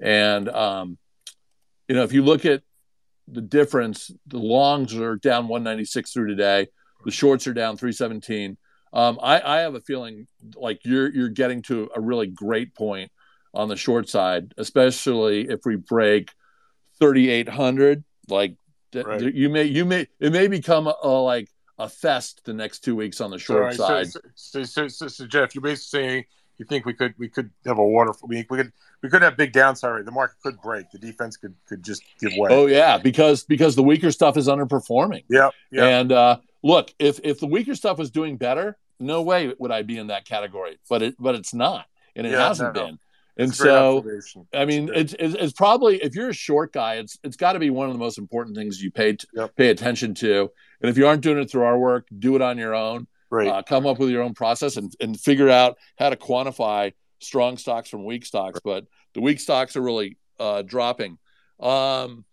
and 0.00 0.48
um, 0.48 0.98
you 1.88 1.94
know 1.94 2.04
if 2.04 2.12
you 2.12 2.22
look 2.22 2.44
at 2.44 2.62
the 3.32 3.40
difference. 3.40 4.10
The 4.26 4.38
longs 4.38 4.94
are 4.94 5.16
down 5.16 5.48
196 5.48 6.12
through 6.12 6.28
today. 6.28 6.68
The 7.04 7.10
shorts 7.10 7.46
are 7.46 7.54
down 7.54 7.76
317. 7.76 8.56
Um, 8.92 9.18
I, 9.22 9.40
I 9.40 9.60
have 9.60 9.74
a 9.74 9.80
feeling 9.80 10.26
like 10.56 10.80
you're 10.84 11.10
you're 11.12 11.28
getting 11.28 11.62
to 11.62 11.90
a 11.94 12.00
really 12.00 12.26
great 12.26 12.74
point 12.74 13.10
on 13.54 13.68
the 13.68 13.76
short 13.76 14.08
side, 14.08 14.52
especially 14.58 15.48
if 15.48 15.60
we 15.64 15.76
break 15.76 16.30
3,800. 16.98 18.04
Like 18.28 18.56
right. 18.94 19.34
you 19.34 19.48
may 19.48 19.64
you 19.64 19.84
may 19.84 20.08
it 20.18 20.32
may 20.32 20.48
become 20.48 20.88
a, 20.88 20.94
a, 21.02 21.08
like 21.08 21.48
a 21.80 21.88
fest 21.88 22.42
the 22.44 22.52
next 22.52 22.80
two 22.80 22.94
weeks 22.94 23.20
on 23.20 23.30
the 23.30 23.38
short 23.38 23.74
side. 23.74 24.12
So, 24.34 24.62
so, 24.64 24.86
so, 24.86 25.08
so, 25.08 25.26
Jeff, 25.26 25.54
you're 25.54 25.62
basically 25.62 25.98
saying 25.98 26.24
you 26.58 26.66
think 26.66 26.84
we 26.84 26.92
could 26.92 27.14
we 27.18 27.28
could 27.28 27.50
have 27.64 27.78
a 27.78 27.84
waterfall. 27.84 28.28
We, 28.28 28.46
we 28.50 28.58
could 28.58 28.72
we 29.02 29.08
could 29.08 29.22
have 29.22 29.36
big 29.36 29.52
downside 29.52 29.94
rate. 29.94 30.04
The 30.04 30.12
market 30.12 30.36
could 30.42 30.60
break. 30.60 30.90
The 30.90 30.98
defense 30.98 31.38
could 31.38 31.54
could 31.66 31.82
just 31.82 32.02
give 32.20 32.32
way. 32.36 32.50
Oh 32.52 32.66
yeah, 32.66 32.98
because 32.98 33.44
because 33.44 33.76
the 33.76 33.82
weaker 33.82 34.12
stuff 34.12 34.36
is 34.36 34.46
underperforming. 34.46 35.24
Yeah, 35.28 35.48
yeah. 35.70 35.86
And 35.86 36.12
uh, 36.12 36.36
look, 36.62 36.92
if 36.98 37.18
if 37.24 37.40
the 37.40 37.46
weaker 37.46 37.74
stuff 37.74 37.96
was 37.96 38.10
doing 38.10 38.36
better, 38.36 38.76
no 39.00 39.22
way 39.22 39.54
would 39.58 39.70
I 39.70 39.80
be 39.80 39.96
in 39.96 40.08
that 40.08 40.26
category. 40.26 40.78
But 40.88 41.02
it 41.02 41.14
but 41.18 41.34
it's 41.34 41.54
not, 41.54 41.86
and 42.14 42.26
it 42.26 42.32
yeah, 42.32 42.46
hasn't 42.46 42.74
no, 42.74 42.80
no. 42.80 42.86
been. 42.88 42.98
And 43.38 43.54
so, 43.54 44.04
I 44.52 44.66
mean, 44.66 44.90
it's, 44.92 45.14
it's, 45.18 45.34
it's 45.34 45.52
probably 45.54 45.96
if 46.02 46.14
you're 46.14 46.28
a 46.28 46.34
short 46.34 46.74
guy, 46.74 46.96
it's 46.96 47.18
it's 47.24 47.36
got 47.36 47.54
to 47.54 47.58
be 47.58 47.70
one 47.70 47.86
of 47.86 47.94
the 47.94 47.98
most 47.98 48.18
important 48.18 48.54
things 48.54 48.82
you 48.82 48.90
pay 48.90 49.16
yep. 49.32 49.56
pay 49.56 49.70
attention 49.70 50.12
to. 50.16 50.50
And 50.80 50.90
if 50.90 50.96
you 50.96 51.06
aren't 51.06 51.22
doing 51.22 51.38
it 51.38 51.50
through 51.50 51.62
our 51.62 51.78
work, 51.78 52.06
do 52.16 52.36
it 52.36 52.42
on 52.42 52.58
your 52.58 52.74
own. 52.74 53.06
Right. 53.30 53.48
Uh, 53.48 53.62
come 53.62 53.86
up 53.86 53.98
with 53.98 54.10
your 54.10 54.22
own 54.22 54.34
process 54.34 54.76
and, 54.76 54.92
and 55.00 55.18
figure 55.18 55.48
out 55.48 55.78
how 55.98 56.10
to 56.10 56.16
quantify 56.16 56.92
strong 57.20 57.58
stocks 57.58 57.88
from 57.88 58.04
weak 58.04 58.26
stocks. 58.26 58.60
Right. 58.64 58.82
But 58.82 58.86
the 59.14 59.20
weak 59.20 59.40
stocks 59.40 59.76
are 59.76 59.82
really 59.82 60.16
uh, 60.38 60.62
dropping. 60.62 61.18
Um, 61.60 62.24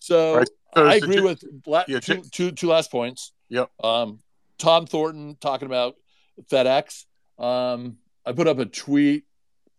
so, 0.00 0.38
right. 0.38 0.48
so 0.74 0.86
I 0.86 0.94
agree 0.96 1.20
with 1.20 1.44
la- 1.66 1.84
yeah, 1.86 2.00
two, 2.00 2.22
two, 2.32 2.50
two 2.50 2.68
last 2.68 2.90
points. 2.90 3.32
Yep. 3.48 3.70
Um, 3.82 4.20
Tom 4.58 4.86
Thornton 4.86 5.36
talking 5.40 5.66
about 5.66 5.94
FedEx. 6.50 7.04
Um, 7.38 7.98
I 8.26 8.32
put 8.32 8.48
up 8.48 8.58
a 8.58 8.64
tweet 8.64 9.24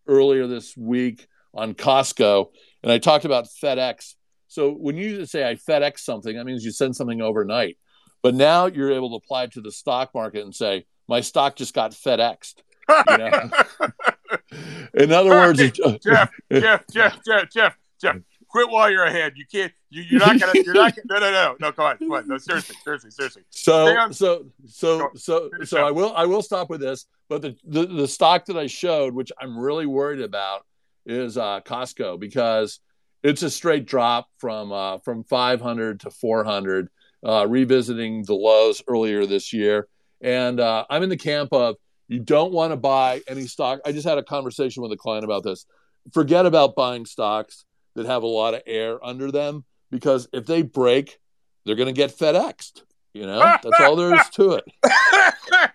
earlier 0.07 0.47
this 0.47 0.77
week 0.77 1.27
on 1.53 1.73
Costco, 1.73 2.47
and 2.83 2.91
I 2.91 2.97
talked 2.97 3.25
about 3.25 3.47
FedEx. 3.61 4.15
So 4.47 4.71
when 4.71 4.95
you 4.95 5.25
say 5.25 5.47
I 5.47 5.55
FedEx 5.55 5.99
something, 5.99 6.35
that 6.37 6.45
means 6.45 6.63
you 6.63 6.71
send 6.71 6.95
something 6.95 7.21
overnight. 7.21 7.77
But 8.25 8.33
now 8.33 8.65
you're 8.65 8.91
able 8.91 9.11
to 9.11 9.17
apply 9.17 9.45
to 9.45 9.61
the 9.61 9.71
stock 9.71 10.15
market 10.15 10.43
and 10.43 10.55
say, 10.55 10.87
my 11.07 11.21
stock 11.21 11.55
just 11.55 11.75
got 11.75 11.91
FedExed. 11.91 12.55
You 12.89 13.17
know? 13.19 13.49
In 14.95 15.11
other 15.11 15.29
words, 15.29 15.59
Jeff, 15.59 16.01
Jeff, 16.51 16.83
Jeff, 16.91 17.23
Jeff, 17.23 17.49
Jeff, 17.53 17.77
Jeff, 18.01 18.15
quit 18.49 18.67
while 18.71 18.89
you're 18.89 19.03
ahead. 19.03 19.33
You 19.35 19.45
can't. 19.45 19.71
You, 19.91 20.01
you're 20.09 20.19
not 20.21 20.39
gonna. 20.39 20.53
You're 20.55 20.73
not. 20.73 20.95
Gonna, 20.95 21.05
no, 21.07 21.19
no, 21.19 21.31
no, 21.31 21.55
no. 21.59 21.71
Come 21.71 21.85
on, 21.85 21.97
come 21.99 22.11
on. 22.13 22.27
No, 22.27 22.39
seriously, 22.39 22.75
seriously, 22.83 23.11
seriously. 23.11 23.43
So, 23.51 24.09
so, 24.09 24.47
so, 24.65 25.11
so, 25.13 25.51
so, 25.63 25.85
I 25.85 25.91
will. 25.91 26.11
I 26.15 26.25
will 26.25 26.41
stop 26.41 26.71
with 26.71 26.81
this. 26.81 27.05
But 27.29 27.43
the, 27.43 27.55
the 27.63 27.85
the 27.85 28.07
stock 28.07 28.45
that 28.45 28.57
I 28.57 28.65
showed, 28.65 29.13
which 29.13 29.31
I'm 29.39 29.55
really 29.55 29.85
worried 29.85 30.21
about, 30.21 30.65
is 31.05 31.37
uh, 31.37 31.59
Costco 31.63 32.19
because 32.19 32.79
it's 33.21 33.43
a 33.43 33.51
straight 33.51 33.85
drop 33.85 34.29
from 34.39 34.71
uh, 34.71 34.97
from 34.97 35.23
500 35.25 35.99
to 35.99 36.09
400, 36.09 36.89
uh, 37.25 37.45
revisiting 37.47 38.23
the 38.23 38.35
lows 38.35 38.81
earlier 38.87 39.25
this 39.25 39.51
year. 39.51 39.87
And 40.21 40.59
uh, 40.59 40.85
I'm 40.89 41.03
in 41.03 41.09
the 41.09 41.17
camp 41.17 41.51
of 41.51 41.75
you 42.07 42.19
don't 42.19 42.53
want 42.53 42.71
to 42.71 42.77
buy 42.77 43.21
any 43.27 43.47
stock. 43.47 43.79
I 43.85 43.91
just 43.91 44.07
had 44.07 44.17
a 44.17 44.23
conversation 44.23 44.83
with 44.83 44.91
a 44.91 44.97
client 44.97 45.25
about 45.25 45.43
this. 45.43 45.65
Forget 46.13 46.45
about 46.45 46.75
buying 46.75 47.05
stocks 47.05 47.65
that 47.95 48.05
have 48.05 48.23
a 48.23 48.27
lot 48.27 48.53
of 48.53 48.61
air 48.67 49.03
under 49.03 49.31
them 49.31 49.65
because 49.89 50.27
if 50.31 50.45
they 50.45 50.61
break, 50.61 51.17
they're 51.65 51.75
going 51.75 51.87
to 51.87 51.93
get 51.93 52.15
FedExed. 52.15 52.83
You 53.13 53.25
know, 53.25 53.39
that's 53.39 53.79
all 53.79 53.95
there 53.95 54.13
is 54.13 54.29
to 54.31 54.51
it. 54.53 54.65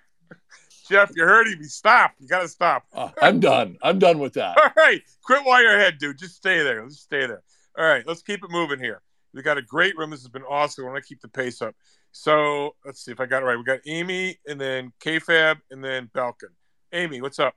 Jeff, 0.88 1.10
you're 1.16 1.26
hurting 1.26 1.58
me. 1.58 1.64
Stop. 1.64 2.12
You 2.18 2.28
got 2.28 2.42
to 2.42 2.48
stop. 2.48 2.84
Uh, 2.92 3.10
I'm 3.22 3.40
done. 3.40 3.78
I'm 3.82 3.98
done 3.98 4.18
with 4.18 4.34
that. 4.34 4.58
All 4.58 4.70
right. 4.76 5.00
Quit 5.22 5.44
while 5.44 5.62
you're 5.62 5.76
ahead, 5.76 5.98
dude. 5.98 6.18
Just 6.18 6.36
stay 6.36 6.62
there. 6.62 6.84
Just 6.86 7.02
stay 7.02 7.26
there. 7.26 7.42
All 7.78 7.84
right. 7.84 8.06
Let's 8.06 8.22
keep 8.22 8.44
it 8.44 8.50
moving 8.50 8.78
here. 8.78 9.00
We 9.32 9.42
got 9.42 9.58
a 9.58 9.62
great 9.62 9.96
room. 9.96 10.10
This 10.10 10.20
has 10.20 10.28
been 10.28 10.42
awesome. 10.42 10.84
I 10.84 10.90
want 10.90 11.02
to 11.02 11.08
keep 11.08 11.20
the 11.20 11.28
pace 11.28 11.62
up. 11.62 11.74
So 12.12 12.74
let's 12.84 13.04
see 13.04 13.12
if 13.12 13.20
I 13.20 13.26
got 13.26 13.42
it 13.42 13.46
right. 13.46 13.56
We 13.56 13.64
got 13.64 13.80
Amy 13.86 14.38
and 14.46 14.60
then 14.60 14.92
KFAB 15.04 15.58
and 15.70 15.84
then 15.84 16.10
Belkin. 16.14 16.50
Amy, 16.92 17.20
what's 17.20 17.38
up? 17.38 17.54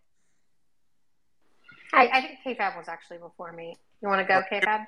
Hi, 1.92 2.10
I 2.12 2.22
think 2.22 2.60
KFAB 2.60 2.78
was 2.78 2.88
actually 2.88 3.18
before 3.18 3.52
me. 3.52 3.76
You 4.02 4.10
want 4.10 4.22
to 4.22 4.28
go, 4.28 4.42
KFAB? 4.52 4.86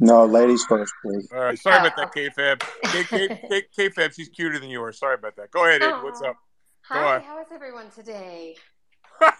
No, 0.00 0.24
ladies 0.26 0.64
first, 0.64 0.92
please. 1.02 1.28
All 1.32 1.40
right. 1.40 1.58
Sorry 1.58 1.76
oh, 1.76 1.86
about 1.86 1.96
that, 1.96 2.06
okay. 2.08 2.28
KFAB. 2.28 2.62
K, 2.84 3.04
K, 3.04 3.28
K, 3.76 3.88
KFAB, 3.88 4.14
she's 4.14 4.28
cuter 4.28 4.58
than 4.58 4.68
you 4.70 4.82
are. 4.82 4.92
Sorry 4.92 5.14
about 5.14 5.36
that. 5.36 5.50
Go 5.50 5.64
ahead, 5.66 5.82
Amy. 5.82 6.02
What's 6.02 6.22
up? 6.22 6.36
Hi, 6.82 7.18
how 7.18 7.40
is 7.40 7.48
everyone 7.52 7.90
today? 7.90 8.56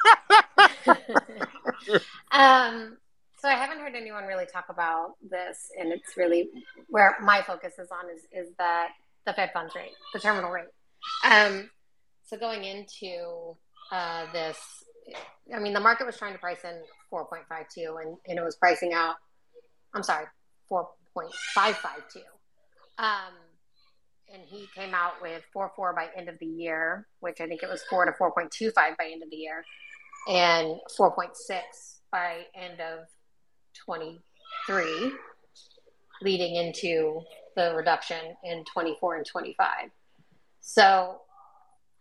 um, 2.33 2.99
so 3.39 3.49
I 3.49 3.53
haven't 3.53 3.79
heard 3.79 3.95
anyone 3.95 4.25
really 4.25 4.47
talk 4.47 4.67
about 4.69 5.15
this, 5.23 5.71
and 5.79 5.93
it's 5.93 6.17
really 6.17 6.51
where 6.89 7.17
my 7.23 7.43
focus 7.43 7.75
is 7.79 7.89
on 7.91 8.11
is 8.11 8.23
is 8.33 8.53
that 8.59 8.89
the 9.27 9.33
Fed 9.33 9.51
funds 9.53 9.75
rate, 9.75 9.93
the 10.13 10.19
terminal 10.19 10.51
rate. 10.51 10.69
Um, 11.25 11.71
so 12.25 12.37
going 12.37 12.65
into 12.65 13.57
uh, 13.93 14.27
this, 14.33 14.59
I 15.55 15.59
mean, 15.59 15.73
the 15.73 15.81
market 15.81 16.07
was 16.07 16.17
trying 16.17 16.33
to 16.33 16.39
price 16.39 16.65
in 16.65 16.83
4.52, 17.13 18.03
and, 18.03 18.17
and 18.27 18.39
it 18.39 18.43
was 18.43 18.57
pricing 18.57 18.93
out. 18.93 19.17
I'm 19.95 20.03
sorry, 20.03 20.27
4.552. 20.71 22.23
Um, 22.99 23.35
and 24.33 24.43
he 24.47 24.67
came 24.75 24.95
out 24.95 25.15
with 25.23 25.43
4.4 25.57 25.95
by 25.95 26.09
end 26.17 26.29
of 26.29 26.39
the 26.39 26.47
year, 26.47 27.07
which 27.21 27.41
I 27.41 27.47
think 27.47 27.63
it 27.63 27.69
was 27.69 27.83
4 27.89 28.07
to 28.07 28.13
4.25 28.13 28.75
by 28.75 29.11
end 29.11 29.23
of 29.23 29.31
the 29.31 29.37
year, 29.37 29.65
and 30.29 30.79
4.6 30.99 31.31
by 32.11 32.43
end 32.55 32.81
of 32.81 33.07
23, 33.85 35.13
leading 36.23 36.57
into 36.57 37.21
the 37.57 37.75
reduction 37.75 38.37
in 38.45 38.65
24 38.65 39.17
and 39.17 39.27
25. 39.27 39.67
So 40.61 41.21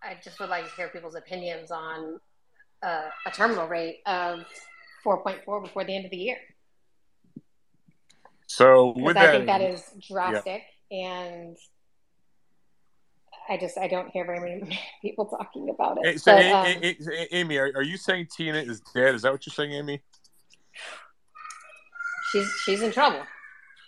I 0.04 0.18
just 0.24 0.40
would 0.40 0.49
like 0.49 0.66
to 0.66 0.76
hear 0.76 0.90
people's 0.90 1.16
opinions 1.16 1.72
on 1.72 2.20
uh, 2.84 3.10
a 3.26 3.32
terminal 3.32 3.68
rate 3.68 3.99
of 4.06 4.45
4.4 5.06 5.64
before 5.64 5.84
the 5.84 5.95
end 5.95 6.06
of 6.06 6.12
the 6.12 6.18
year. 6.18 6.38
So 8.48 8.94
with 8.95 9.18
I 9.18 9.26
that, 9.26 9.32
think 9.32 9.45
that 9.48 9.62
is 9.62 9.84
drastic 10.08 10.64
yeah. 10.90 11.08
and 11.08 11.58
I 13.49 13.58
just 13.58 13.78
I 13.78 13.88
don't 13.88 14.10
hear 14.10 14.26
very 14.26 14.40
many 14.40 14.80
people 15.02 15.26
talking 15.26 15.70
about 15.70 15.98
it. 16.02 16.22
So, 16.22 16.36
but, 16.36 16.45
um, 16.45 17.18
Amy, 17.32 17.58
are, 17.58 17.72
are, 17.76 17.84
you 17.84 17.98
saying 17.98 18.28
Tina 18.36 18.58
is 18.58 18.82
dead? 18.94 19.16
Is 19.16 19.22
that 19.22 19.32
what 19.32 19.45
you're 19.45 19.54
saying, 19.54 19.72
Amy? 19.72 20.02
She's 22.32 22.52
she's 22.64 22.82
in 22.82 22.91
trouble. 22.91 23.22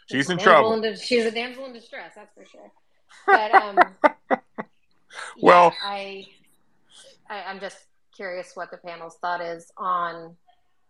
She's, 0.10 0.22
she's 0.22 0.30
in 0.30 0.38
trouble. 0.38 0.82
In, 0.82 0.96
she's 0.96 1.26
a 1.26 1.32
damsel 1.32 1.66
in 1.66 1.74
distress, 1.74 2.14
that's 2.16 2.34
for 2.34 2.46
sure. 2.46 2.72
But 3.28 3.52
um, 3.52 3.96
well, 5.42 5.66
yeah, 5.66 5.72
I, 5.84 6.26
I 7.30 7.44
I'm 7.44 7.60
just 7.60 7.78
curious 8.16 8.52
what 8.56 8.72
the 8.72 8.78
panel's 8.78 9.18
thought 9.22 9.42
is 9.42 9.72
on 9.78 10.36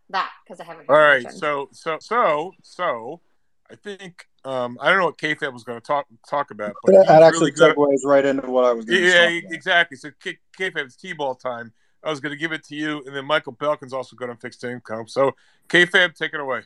that 0.09 0.31
because 0.43 0.59
I 0.59 0.63
haven't. 0.63 0.89
All 0.89 0.95
right, 0.95 1.31
so 1.31 1.69
so 1.71 1.97
so 1.99 2.53
so 2.61 3.21
I 3.69 3.75
think 3.75 4.27
um, 4.45 4.77
I 4.81 4.89
don't 4.89 4.99
know 4.99 5.05
what 5.05 5.17
KFAB 5.17 5.53
was 5.53 5.63
going 5.63 5.79
to 5.79 5.85
talk 5.85 6.07
talk 6.29 6.51
about, 6.51 6.73
but 6.83 6.93
that 6.93 7.23
actually 7.23 7.51
really 7.51 7.73
segues 7.73 8.05
right 8.05 8.25
into 8.25 8.49
what 8.49 8.65
I 8.65 8.71
was. 8.71 8.85
going 8.85 9.03
Yeah, 9.03 9.27
exactly. 9.51 9.97
So 9.97 10.11
K- 10.21 10.39
KFAB's 10.57 10.95
T-ball 10.95 11.35
time. 11.35 11.73
I 12.01 12.09
was 12.09 12.21
going 12.21 12.31
to 12.31 12.37
give 12.37 12.53
it 12.53 12.63
to 12.65 12.75
you, 12.75 13.03
and 13.05 13.13
then 13.13 13.25
Michael 13.25 13.51
Belkin's 13.51 13.91
also 13.91 14.15
good 14.15 14.29
on 14.29 14.37
fixed 14.37 14.63
income. 14.63 15.09
So 15.09 15.35
KFAB, 15.67 16.15
take 16.15 16.33
it 16.33 16.39
away. 16.39 16.61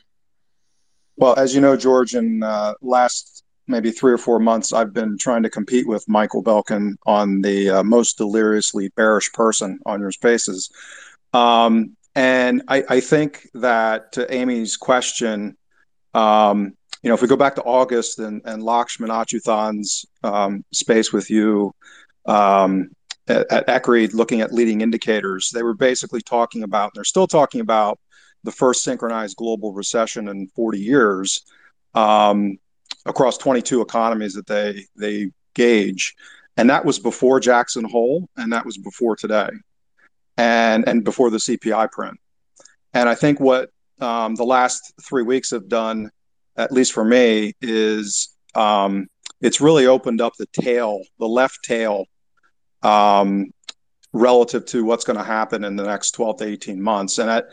Well, 1.16 1.34
as 1.38 1.54
you 1.54 1.60
know, 1.60 1.76
George, 1.76 2.14
in 2.14 2.42
uh, 2.42 2.74
last 2.82 3.44
maybe 3.66 3.90
three 3.90 4.12
or 4.12 4.18
four 4.18 4.38
months, 4.38 4.72
I've 4.72 4.92
been 4.92 5.16
trying 5.16 5.42
to 5.44 5.50
compete 5.50 5.86
with 5.86 6.08
Michael 6.08 6.42
Belkin 6.42 6.96
on 7.06 7.40
the 7.40 7.70
uh, 7.70 7.82
most 7.82 8.18
deliriously 8.18 8.88
bearish 8.96 9.32
person 9.32 9.78
on 9.86 10.00
your 10.00 10.12
spaces. 10.12 10.70
Um, 11.32 11.96
and 12.14 12.62
I, 12.68 12.84
I, 12.88 13.00
think 13.00 13.48
that 13.54 14.12
to 14.12 14.32
Amy's 14.32 14.76
question, 14.76 15.56
um, 16.12 16.74
you 17.02 17.08
know, 17.08 17.14
if 17.14 17.22
we 17.22 17.28
go 17.28 17.36
back 17.36 17.56
to 17.56 17.62
August 17.62 18.20
and, 18.20 18.40
and 18.44 18.62
Lakshman 18.62 19.08
Achuthan's 19.08 20.06
um, 20.22 20.64
space 20.72 21.12
with 21.12 21.28
you 21.28 21.74
um, 22.26 22.90
at, 23.26 23.50
at 23.50 23.66
ECRI 23.66 24.14
looking 24.14 24.42
at 24.42 24.52
leading 24.52 24.80
indicators, 24.80 25.50
they 25.50 25.62
were 25.62 25.74
basically 25.74 26.20
talking 26.20 26.62
about, 26.62 26.90
and 26.90 26.92
they're 26.94 27.04
still 27.04 27.26
talking 27.26 27.60
about 27.60 27.98
the 28.44 28.52
first 28.52 28.82
synchronized 28.82 29.36
global 29.36 29.72
recession 29.72 30.28
in 30.28 30.46
40 30.48 30.78
years 30.78 31.42
um, 31.94 32.58
across 33.06 33.36
22 33.38 33.80
economies 33.80 34.34
that 34.34 34.46
they 34.46 34.86
they 34.96 35.30
gauge, 35.54 36.14
and 36.56 36.70
that 36.70 36.84
was 36.84 36.98
before 36.98 37.40
Jackson 37.40 37.84
Hole, 37.84 38.28
and 38.36 38.52
that 38.52 38.64
was 38.64 38.78
before 38.78 39.16
today, 39.16 39.50
and 40.36 40.86
and 40.88 41.04
before 41.04 41.30
the 41.30 41.38
CPI 41.38 41.90
print. 41.90 42.18
And 42.92 43.08
I 43.08 43.14
think 43.14 43.40
what 43.40 43.70
um, 44.00 44.36
the 44.36 44.44
last 44.44 44.92
three 45.02 45.22
weeks 45.22 45.50
have 45.50 45.68
done 45.68 46.10
at 46.56 46.72
least 46.72 46.92
for 46.92 47.04
me, 47.04 47.54
is 47.60 48.36
um, 48.54 49.08
it's 49.40 49.60
really 49.60 49.86
opened 49.86 50.20
up 50.20 50.34
the 50.38 50.46
tail, 50.46 51.00
the 51.18 51.28
left 51.28 51.62
tail, 51.64 52.06
um, 52.82 53.46
relative 54.12 54.64
to 54.66 54.84
what's 54.84 55.04
going 55.04 55.18
to 55.18 55.24
happen 55.24 55.64
in 55.64 55.76
the 55.76 55.84
next 55.84 56.12
12 56.12 56.38
to 56.38 56.44
18 56.44 56.80
months. 56.80 57.18
And 57.18 57.28
that, 57.28 57.46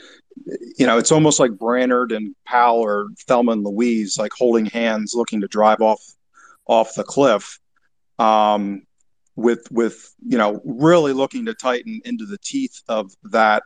you 0.78 0.86
know, 0.86 0.98
it's 0.98 1.12
almost 1.12 1.40
like 1.40 1.52
Brainard 1.52 2.12
and 2.12 2.36
Powell 2.46 2.80
or 2.80 3.08
Thelma 3.28 3.54
and 3.54 3.64
Louise, 3.64 4.18
like 4.18 4.32
holding 4.34 4.66
hands, 4.66 5.14
looking 5.14 5.42
to 5.42 5.48
drive 5.48 5.82
off 5.82 6.02
off 6.68 6.96
the 6.96 7.04
cliff. 7.04 7.60
Um, 8.20 8.84
with 9.36 9.68
with 9.72 10.14
you 10.26 10.38
know 10.38 10.62
really 10.64 11.14
looking 11.14 11.46
to 11.46 11.54
tighten 11.54 12.02
into 12.06 12.26
the 12.26 12.38
teeth 12.38 12.82
of 12.88 13.12
that 13.24 13.64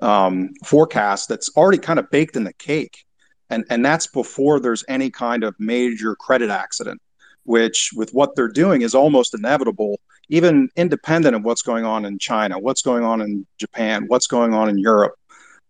um, 0.00 0.50
forecast 0.64 1.28
that's 1.28 1.50
already 1.56 1.78
kind 1.78 1.98
of 1.98 2.10
baked 2.10 2.36
in 2.36 2.44
the 2.44 2.52
cake, 2.54 3.04
and 3.50 3.64
and 3.70 3.84
that's 3.84 4.06
before 4.06 4.60
there's 4.60 4.84
any 4.88 5.10
kind 5.10 5.44
of 5.44 5.54
major 5.58 6.16
credit 6.16 6.50
accident, 6.50 7.00
which 7.44 7.90
with 7.94 8.10
what 8.12 8.34
they're 8.34 8.48
doing 8.48 8.82
is 8.82 8.94
almost 8.94 9.34
inevitable, 9.34 10.00
even 10.28 10.68
independent 10.76 11.36
of 11.36 11.44
what's 11.44 11.62
going 11.62 11.84
on 11.84 12.04
in 12.04 12.18
China, 12.18 12.58
what's 12.58 12.82
going 12.82 13.04
on 13.04 13.20
in 13.20 13.46
Japan, 13.58 14.04
what's 14.08 14.26
going 14.26 14.54
on 14.54 14.68
in 14.68 14.78
Europe. 14.78 15.14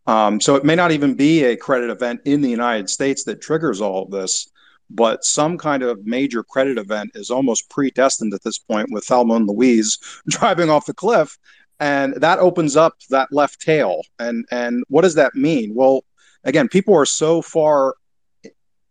Um, 0.07 0.41
so 0.41 0.57
it 0.57 0.65
may 0.65 0.75
not 0.75 0.91
even 0.91 1.15
be 1.15 1.45
a 1.45 1.57
credit 1.57 1.91
event 1.91 2.23
in 2.25 2.41
the 2.41 2.51
United 2.51 2.91
States 2.91 3.25
that 3.25 3.41
triggers 3.41 3.81
all 3.81 4.05
of 4.05 4.11
this 4.11 4.49
but 4.95 5.25
some 5.25 5.59
kind 5.59 5.83
of 5.83 6.05
major 6.05 6.43
credit 6.43 6.79
event 6.79 7.11
is 7.15 7.31
almost 7.31 7.69
predestined 7.71 8.35
at 8.35 8.43
this 8.43 8.59
point 8.59 8.89
with 8.91 9.05
Thelma 9.05 9.35
and 9.35 9.49
Louise 9.49 9.99
driving 10.29 10.71
off 10.71 10.87
the 10.87 10.95
cliff. 10.95 11.37
And 11.81 12.15
that 12.17 12.39
opens 12.39 12.77
up 12.77 12.95
that 13.11 13.33
left 13.33 13.61
tail. 13.61 14.03
And 14.19 14.45
and 14.51 14.85
what 14.89 15.03
does 15.03 15.17
that 15.17 15.35
mean? 15.35 15.75
Well, 15.75 16.05
again, 16.45 16.69
people 16.69 16.95
are 16.95 17.07
so 17.07 17.43
far 17.43 17.95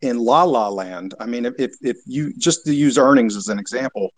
in 0.01 0.17
la 0.17 0.43
la 0.43 0.67
land. 0.67 1.13
I 1.19 1.25
mean, 1.25 1.45
if 1.45 1.75
if 1.81 1.97
you 2.05 2.33
just 2.37 2.65
to 2.65 2.73
use 2.73 2.97
earnings 2.97 3.37
as 3.37 3.47
an 3.47 3.59
example, 3.59 4.09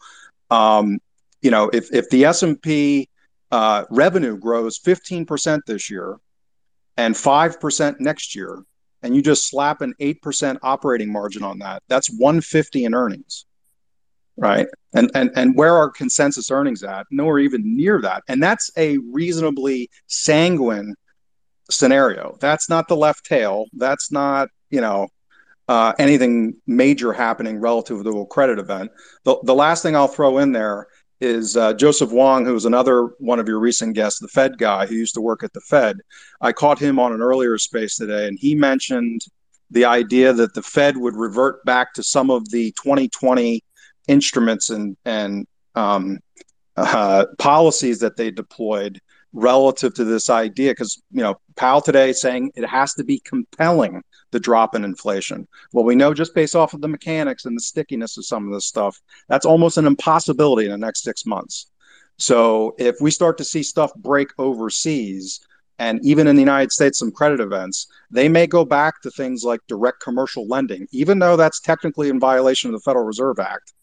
um, 0.50 1.00
you 1.42 1.52
know, 1.52 1.70
if 1.72 1.94
if 1.94 2.10
the 2.10 2.26
S 2.26 2.42
and 2.42 2.60
P 2.60 3.10
uh, 3.52 3.86
revenue 3.92 4.38
grows 4.38 4.80
fifteen 4.80 5.26
percent 5.26 5.62
this 5.68 5.92
year 5.92 6.18
and 6.98 7.16
five 7.16 7.60
percent 7.60 8.00
next 8.00 8.36
year, 8.36 8.64
and 9.02 9.16
you 9.16 9.22
just 9.22 9.50
slap 9.50 9.82
an 9.82 9.94
8% 10.00 10.58
operating 10.64 11.12
margin 11.12 11.44
on 11.44 11.60
that, 11.60 11.84
that's 11.88 12.10
150 12.10 12.86
in 12.86 12.94
earnings. 12.94 13.46
Right. 14.36 14.68
And 14.94 15.12
and 15.14 15.30
and 15.36 15.56
where 15.56 15.76
are 15.78 15.90
consensus 15.92 16.50
earnings 16.50 16.84
at? 16.84 17.06
Nowhere 17.12 17.40
even 17.40 17.76
near 17.78 18.02
that. 18.02 18.24
And 18.28 18.42
that's 18.42 18.72
a 18.78 18.98
reasonably 18.98 19.90
sanguine 20.08 20.96
scenario. 21.70 22.38
That's 22.40 22.68
not 22.68 22.88
the 22.88 22.96
left 22.96 23.26
tail. 23.26 23.66
That's 23.74 24.12
not, 24.12 24.50
you 24.70 24.82
know, 24.82 25.08
uh, 25.68 25.94
anything 26.00 26.56
major 26.68 27.14
happening 27.14 27.60
relative 27.60 28.04
to 28.04 28.22
a 28.22 28.26
credit 28.26 28.60
event. 28.60 28.92
The, 29.24 29.38
the 29.44 29.56
last 29.56 29.84
thing 29.84 29.96
I'll 29.96 30.08
throw 30.08 30.40
in 30.40 30.52
there 30.52 30.88
is 31.22 31.56
uh, 31.56 31.74
Joseph 31.74 32.12
Wang, 32.12 32.46
who 32.46 32.54
was 32.54 32.66
another 32.66 33.06
one 33.20 33.40
of 33.40 33.48
your 33.48 33.60
recent 33.60 33.96
guests, 33.96 34.20
the 34.20 34.28
Fed 34.28 34.58
guy 34.58 34.86
who 34.86 34.96
used 34.96 35.14
to 35.16 35.22
work 35.22 35.44
at 35.44 35.54
the 35.54 35.62
Fed. 35.62 35.98
I 36.42 36.52
caught 36.52 36.80
him 36.80 37.00
on 37.00 37.14
an 37.14 37.22
earlier 37.22 37.58
space 37.58 37.96
today, 37.96 38.28
and 38.28 38.38
he 38.40 38.56
mentioned 38.56 39.22
the 39.72 39.86
idea 39.86 40.34
that 40.34 40.54
the 40.54 40.62
Fed 40.62 40.98
would 40.98 41.16
revert 41.16 41.64
back 41.66 41.94
to 41.94 42.04
some 42.04 42.30
of 42.30 42.50
the 42.52 42.72
2020 42.84 43.64
instruments 44.08 44.70
and 44.70 44.98
and 45.06 45.48
um, 45.76 46.20
uh, 46.76 47.26
policies 47.40 48.00
that 48.00 48.18
they 48.18 48.32
deployed 48.32 49.00
relative 49.34 49.94
to 49.96 50.04
this 50.04 50.30
idea. 50.30 50.72
Because 50.72 51.02
you 51.12 51.22
know, 51.22 51.36
Powell 51.56 51.82
today 51.82 52.14
saying 52.14 52.52
it 52.56 52.66
has 52.68 52.94
to 52.96 53.04
be 53.04 53.20
compelling 53.20 54.02
the 54.32 54.40
drop 54.40 54.76
in 54.76 54.84
inflation. 54.84 55.48
Well, 55.72 55.86
we 55.86 55.96
know 55.96 56.14
just 56.14 56.36
based 56.36 56.56
off 56.56 56.74
of 56.74 56.82
the 56.82 56.88
mechanics 56.88 57.46
and 57.46 57.56
the 57.56 57.62
stickiness 57.62 58.18
of 58.18 58.26
some 58.26 58.48
of 58.48 58.54
this 58.54 58.66
stuff, 58.66 59.00
that's 59.30 59.46
almost 59.46 59.78
an 59.78 59.86
impossibility 59.86 60.66
in 60.66 60.72
the 60.72 60.78
next 60.78 61.04
six 61.04 61.26
months. 61.26 61.68
So 62.18 62.76
if 62.78 62.96
we 63.02 63.12
start 63.12 63.38
to 63.38 63.44
see 63.44 63.64
stuff 63.64 63.94
break 63.96 64.30
overseas, 64.38 65.40
and 65.80 66.00
even 66.04 66.28
in 66.28 66.36
the 66.36 66.42
United 66.42 66.72
States, 66.72 67.00
some 67.00 67.12
credit 67.12 67.40
events, 67.40 67.88
they 68.12 68.30
may 68.30 68.46
go 68.46 68.64
back 68.64 69.02
to 69.02 69.12
things 69.12 69.44
like 69.44 69.60
direct 69.68 70.02
commercial 70.02 70.48
lending, 70.48 70.88
even 70.92 71.20
though 71.20 71.36
that's 71.36 71.60
technically 71.60 72.10
in 72.10 72.20
violation 72.20 72.70
of 72.70 72.74
the 72.74 72.84
Federal 72.84 73.06
Reserve 73.06 73.40
Act. 73.40 73.74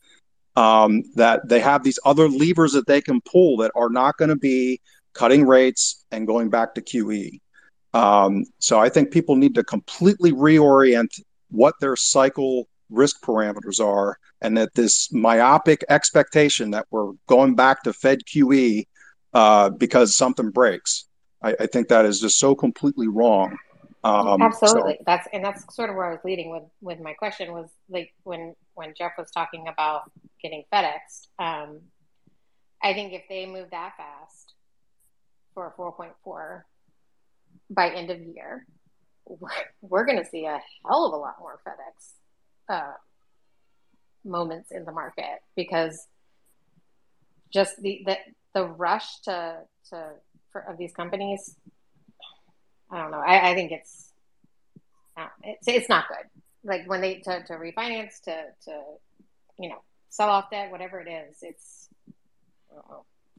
Um, 0.56 1.04
that 1.14 1.48
they 1.48 1.60
have 1.60 1.84
these 1.84 1.98
other 2.04 2.28
levers 2.28 2.72
that 2.72 2.88
they 2.88 3.00
can 3.00 3.20
pull 3.20 3.56
that 3.58 3.70
are 3.76 3.88
not 3.88 4.16
going 4.16 4.30
to 4.30 4.36
be 4.36 4.80
cutting 5.14 5.46
rates 5.46 6.04
and 6.10 6.26
going 6.26 6.50
back 6.50 6.74
to 6.74 6.82
QE. 6.82 7.40
Um, 7.92 8.44
so 8.58 8.78
I 8.78 8.88
think 8.88 9.10
people 9.10 9.36
need 9.36 9.54
to 9.56 9.64
completely 9.64 10.32
reorient 10.32 11.20
what 11.50 11.74
their 11.80 11.96
cycle 11.96 12.68
risk 12.88 13.22
parameters 13.22 13.84
are, 13.84 14.18
and 14.40 14.56
that 14.56 14.74
this 14.74 15.12
myopic 15.12 15.84
expectation 15.88 16.70
that 16.72 16.86
we're 16.90 17.12
going 17.26 17.54
back 17.54 17.82
to 17.82 17.92
Fed 17.92 18.20
QE 18.24 18.84
uh, 19.34 19.70
because 19.70 20.14
something 20.14 20.50
breaks. 20.50 21.06
I, 21.42 21.54
I, 21.60 21.66
think 21.66 21.88
that 21.88 22.04
is 22.04 22.20
just 22.20 22.38
so 22.38 22.54
completely 22.54 23.08
wrong. 23.08 23.56
Um, 24.02 24.42
Absolutely, 24.42 24.96
so. 24.98 25.04
that's 25.06 25.28
and 25.32 25.44
that's 25.44 25.74
sort 25.74 25.90
of 25.90 25.96
where 25.96 26.06
I 26.06 26.10
was 26.10 26.20
leading 26.24 26.50
with 26.50 26.64
with 26.80 27.00
my 27.00 27.12
question 27.12 27.52
was 27.52 27.68
like 27.88 28.12
when 28.24 28.54
when 28.74 28.94
Jeff 28.96 29.12
was 29.18 29.30
talking 29.30 29.68
about 29.68 30.10
getting 30.42 30.64
FedEx. 30.72 31.28
Um, 31.38 31.80
I 32.82 32.94
think 32.94 33.12
if 33.12 33.22
they 33.28 33.46
move 33.46 33.68
that 33.70 33.92
fast 33.96 34.49
for 35.60 35.72
four 35.76 35.92
point 35.92 36.12
four 36.24 36.64
by 37.68 37.90
end 37.90 38.10
of 38.10 38.20
year, 38.20 38.66
we're, 39.82 40.04
going 40.06 40.18
to 40.18 40.24
see 40.24 40.46
a 40.46 40.60
hell 40.86 41.04
of 41.04 41.12
a 41.12 41.16
lot 41.16 41.36
more 41.38 41.60
FedEx 41.66 42.74
uh, 42.74 42.92
moments 44.24 44.70
in 44.70 44.84
the 44.84 44.92
market 44.92 45.40
because 45.56 46.06
just 47.52 47.80
the 47.82 48.02
the, 48.06 48.16
the 48.54 48.64
rush 48.64 49.20
to 49.22 49.58
to 49.90 50.10
for, 50.50 50.62
of 50.62 50.78
these 50.78 50.92
companies. 50.92 51.56
I 52.90 52.98
don't 52.98 53.10
know. 53.10 53.20
I, 53.20 53.50
I 53.50 53.54
think 53.54 53.70
it's, 53.70 54.12
it's 55.44 55.68
it's 55.68 55.88
not 55.88 56.08
good. 56.08 56.26
Like 56.64 56.88
when 56.88 57.00
they 57.00 57.16
to, 57.16 57.42
to 57.44 57.52
refinance 57.54 58.20
to 58.24 58.44
to 58.64 58.82
you 59.58 59.68
know 59.68 59.82
sell 60.08 60.30
off 60.30 60.50
debt, 60.50 60.70
whatever 60.70 61.00
it 61.00 61.10
is, 61.10 61.36
it's. 61.42 61.88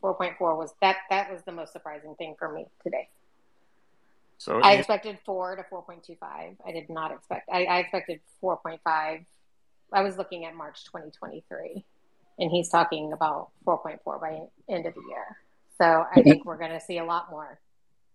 4.4 0.04 0.58
was 0.58 0.74
that 0.82 0.98
that 1.10 1.32
was 1.32 1.42
the 1.44 1.52
most 1.52 1.74
surprising 1.74 2.16
thing 2.16 2.36
for 2.38 2.52
me 2.52 2.66
today. 2.84 3.10
So 4.42 4.60
I 4.60 4.74
expected 4.74 5.20
four 5.24 5.56
to 5.56 5.64
four 5.70 5.84
point 5.84 6.04
two 6.04 6.16
five. 6.20 6.56
I 6.66 6.72
did 6.72 6.90
not 6.90 7.12
expect. 7.12 7.48
I, 7.54 7.66
I 7.66 7.78
expected 7.78 8.22
four 8.40 8.58
point 8.58 8.82
five. 8.84 9.20
I 9.94 10.02
was 10.02 10.18
looking 10.18 10.46
at 10.46 10.56
March 10.56 10.84
twenty 10.86 11.12
twenty 11.12 11.44
three, 11.48 11.86
and 12.40 12.50
he's 12.50 12.68
talking 12.70 13.14
about 13.14 13.50
four 13.64 13.78
point 13.78 14.00
four 14.04 14.18
by 14.18 14.40
end 14.68 14.88
of 14.88 14.96
the 14.96 15.02
year. 15.10 15.38
So 15.78 15.86
I 15.86 15.88
mm-hmm. 15.90 16.22
think 16.22 16.46
we're 16.46 16.58
going 16.58 16.72
to 16.72 16.82
see 16.82 16.98
a 16.98 17.06
lot 17.06 17.30
more. 17.30 17.60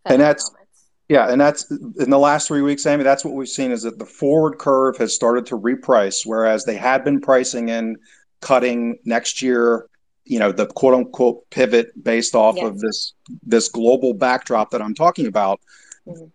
And 0.05 0.21
that's 0.21 0.51
moments. 0.51 0.87
yeah, 1.09 1.31
and 1.31 1.41
that's 1.41 1.71
in 1.71 2.11
the 2.11 2.19
last 2.19 2.49
three 2.49 2.63
weeks, 2.63 2.85
Amy. 2.87 3.05
That's 3.05 3.25
what 3.25 3.35
we've 3.35 3.49
seen 3.49 3.71
is 3.71 3.83
that 3.83 4.01
the 4.01 4.05
forward 4.05 4.59
curve 4.59 4.97
has 4.97 5.15
started 5.15 5.47
to 5.47 5.57
reprice, 5.57 6.27
whereas 6.27 6.65
they 6.65 6.77
had 6.77 7.05
been 7.05 7.21
pricing 7.21 7.69
in 7.69 7.99
cutting 8.41 8.99
next 9.05 9.43
year 9.43 9.87
you 10.27 10.39
know 10.39 10.53
the 10.53 10.67
quote 10.67 10.95
unquote 10.95 11.49
pivot 11.51 11.93
based 12.03 12.35
off 12.35 12.57
yes. 12.57 12.67
of 12.67 12.81
this 12.81 13.15
this 13.43 13.69
global 13.69 14.13
backdrop 14.13 14.71
that 14.71 14.83
I'm 14.83 14.95
talking 14.95 15.27
about 15.27 15.61
Mm-hmm. 16.07 16.27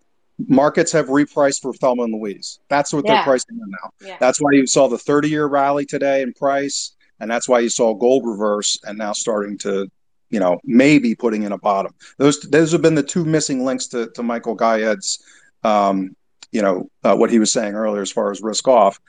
Markets 0.47 0.91
have 0.91 1.07
repriced 1.07 1.61
for 1.61 1.73
Thelma 1.73 2.03
and 2.03 2.13
Louise. 2.13 2.59
That's 2.67 2.93
what 2.93 3.05
yeah. 3.05 3.15
they're 3.15 3.23
pricing 3.23 3.59
in 3.63 3.69
now. 3.69 3.91
Yeah. 4.01 4.17
That's 4.19 4.39
why 4.39 4.51
you 4.53 4.65
saw 4.65 4.87
the 4.87 4.97
30 4.97 5.29
year 5.29 5.45
rally 5.45 5.85
today 5.85 6.21
in 6.21 6.33
price. 6.33 6.95
And 7.19 7.29
that's 7.29 7.47
why 7.47 7.59
you 7.59 7.69
saw 7.69 7.93
gold 7.93 8.25
reverse 8.25 8.79
and 8.83 8.97
now 8.97 9.13
starting 9.13 9.57
to, 9.59 9.87
you 10.31 10.39
know, 10.39 10.59
maybe 10.63 11.13
putting 11.13 11.43
in 11.43 11.51
a 11.51 11.57
bottom. 11.57 11.93
Those 12.17 12.39
those 12.41 12.71
have 12.71 12.81
been 12.81 12.95
the 12.95 13.03
two 13.03 13.23
missing 13.23 13.63
links 13.63 13.85
to, 13.87 14.09
to 14.15 14.23
Michael 14.23 14.57
Gayed's, 14.57 15.23
um, 15.63 16.15
you 16.51 16.63
know, 16.63 16.89
uh, 17.03 17.15
what 17.15 17.29
he 17.29 17.37
was 17.37 17.51
saying 17.51 17.75
earlier 17.75 18.01
as 18.01 18.11
far 18.11 18.31
as 18.31 18.41
risk 18.41 18.67
off. 18.67 18.99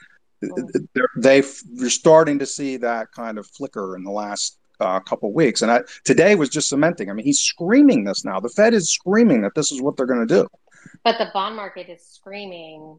Mm-hmm. 0.44 0.84
They're, 0.92 1.08
they 1.16 1.38
are 1.38 1.88
starting 1.88 2.38
to 2.40 2.46
see 2.46 2.76
that 2.78 3.10
kind 3.12 3.38
of 3.38 3.46
flicker 3.46 3.96
in 3.96 4.04
the 4.04 4.10
last 4.10 4.58
uh, 4.82 5.00
couple 5.00 5.32
weeks. 5.32 5.62
And 5.62 5.70
I, 5.70 5.80
today 6.04 6.34
was 6.34 6.48
just 6.48 6.68
cementing. 6.68 7.10
I 7.10 7.12
mean, 7.12 7.24
he's 7.24 7.40
screaming 7.40 8.04
this 8.04 8.24
now. 8.24 8.40
The 8.40 8.48
Fed 8.48 8.74
is 8.74 8.90
screaming 8.90 9.42
that 9.42 9.54
this 9.54 9.72
is 9.72 9.80
what 9.80 9.96
they're 9.96 10.06
going 10.06 10.26
to 10.26 10.34
do. 10.34 10.48
But 11.04 11.18
the 11.18 11.28
bond 11.32 11.56
market 11.56 11.88
is 11.88 12.04
screaming 12.04 12.98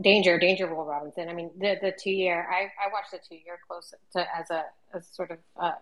danger, 0.00 0.38
danger, 0.38 0.74
Will 0.74 0.84
Robinson. 0.84 1.28
I 1.28 1.34
mean, 1.34 1.50
the 1.58 1.76
the 1.80 1.92
two 1.98 2.10
year. 2.10 2.46
I 2.50 2.64
I 2.84 2.92
watched 2.92 3.12
the 3.12 3.18
two 3.26 3.36
year 3.36 3.58
close 3.66 3.92
to 4.12 4.20
as 4.36 4.50
a 4.50 4.64
as 4.94 5.06
sort 5.08 5.30
of 5.30 5.38
uh, 5.60 5.72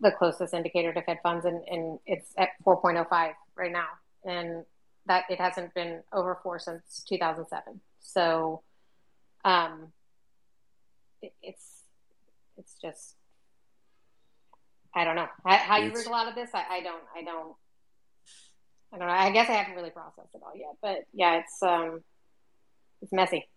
the 0.00 0.10
closest 0.12 0.54
indicator 0.54 0.92
to 0.92 1.02
Fed 1.02 1.18
funds, 1.22 1.44
and, 1.44 1.62
and 1.68 1.98
it's 2.06 2.32
at 2.38 2.50
four 2.64 2.80
point 2.80 2.96
oh 2.98 3.04
five 3.04 3.34
right 3.56 3.72
now, 3.72 3.88
and 4.24 4.64
that 5.06 5.24
it 5.30 5.40
hasn't 5.40 5.74
been 5.74 6.02
over 6.12 6.38
four 6.42 6.58
since 6.58 7.04
two 7.08 7.18
thousand 7.18 7.46
seven. 7.46 7.80
So, 8.00 8.62
um, 9.44 9.92
it, 11.22 11.32
it's 11.42 11.82
it's 12.56 12.74
just 12.80 13.16
I 14.94 15.04
don't 15.04 15.16
know 15.16 15.28
how, 15.44 15.56
how 15.56 15.76
you 15.78 15.92
read 15.92 16.06
a 16.06 16.10
lot 16.10 16.28
of 16.28 16.34
this. 16.34 16.50
I, 16.54 16.64
I, 16.70 16.80
don't. 16.82 17.02
I 17.16 17.22
don't. 17.22 17.54
I 18.92 18.98
don't 18.98 19.06
know. 19.06 19.14
I 19.14 19.30
guess 19.30 19.48
I 19.48 19.52
haven't 19.52 19.76
really 19.76 19.90
processed 19.90 20.34
it 20.34 20.40
all 20.44 20.56
yet. 20.56 20.74
But 20.82 21.04
yeah, 21.12 21.40
it's 21.40 21.62
um, 21.62 22.02
it's 23.02 23.12
messy. 23.12 23.48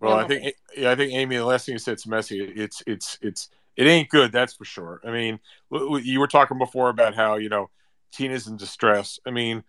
Well, 0.00 0.14
I 0.14 0.26
think 0.26 0.54
yeah, 0.76 0.90
I 0.90 0.94
think 0.94 1.12
Amy. 1.12 1.36
The 1.36 1.44
last 1.44 1.66
thing 1.66 1.74
you 1.74 1.78
said, 1.78 1.94
it's 1.94 2.06
messy. 2.06 2.40
It's 2.40 2.82
it's 2.86 3.18
it's 3.20 3.48
it 3.76 3.86
ain't 3.86 4.08
good. 4.10 4.32
That's 4.32 4.54
for 4.54 4.64
sure. 4.64 5.00
I 5.04 5.10
mean, 5.10 5.40
you 5.70 6.20
were 6.20 6.28
talking 6.28 6.58
before 6.58 6.88
about 6.88 7.14
how 7.14 7.36
you 7.36 7.48
know 7.48 7.70
Tina's 8.12 8.46
in 8.46 8.56
distress. 8.56 9.18
I 9.26 9.30
mean, 9.30 9.64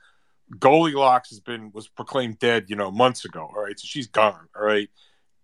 Goldilocks 0.59 1.29
has 1.29 1.39
been 1.39 1.71
was 1.73 1.87
proclaimed 1.87 2.39
dead, 2.39 2.65
you 2.67 2.75
know, 2.75 2.91
months 2.91 3.25
ago. 3.25 3.49
All 3.55 3.63
right, 3.63 3.79
so 3.79 3.85
she's 3.85 4.07
gone. 4.07 4.47
All 4.55 4.63
right, 4.63 4.89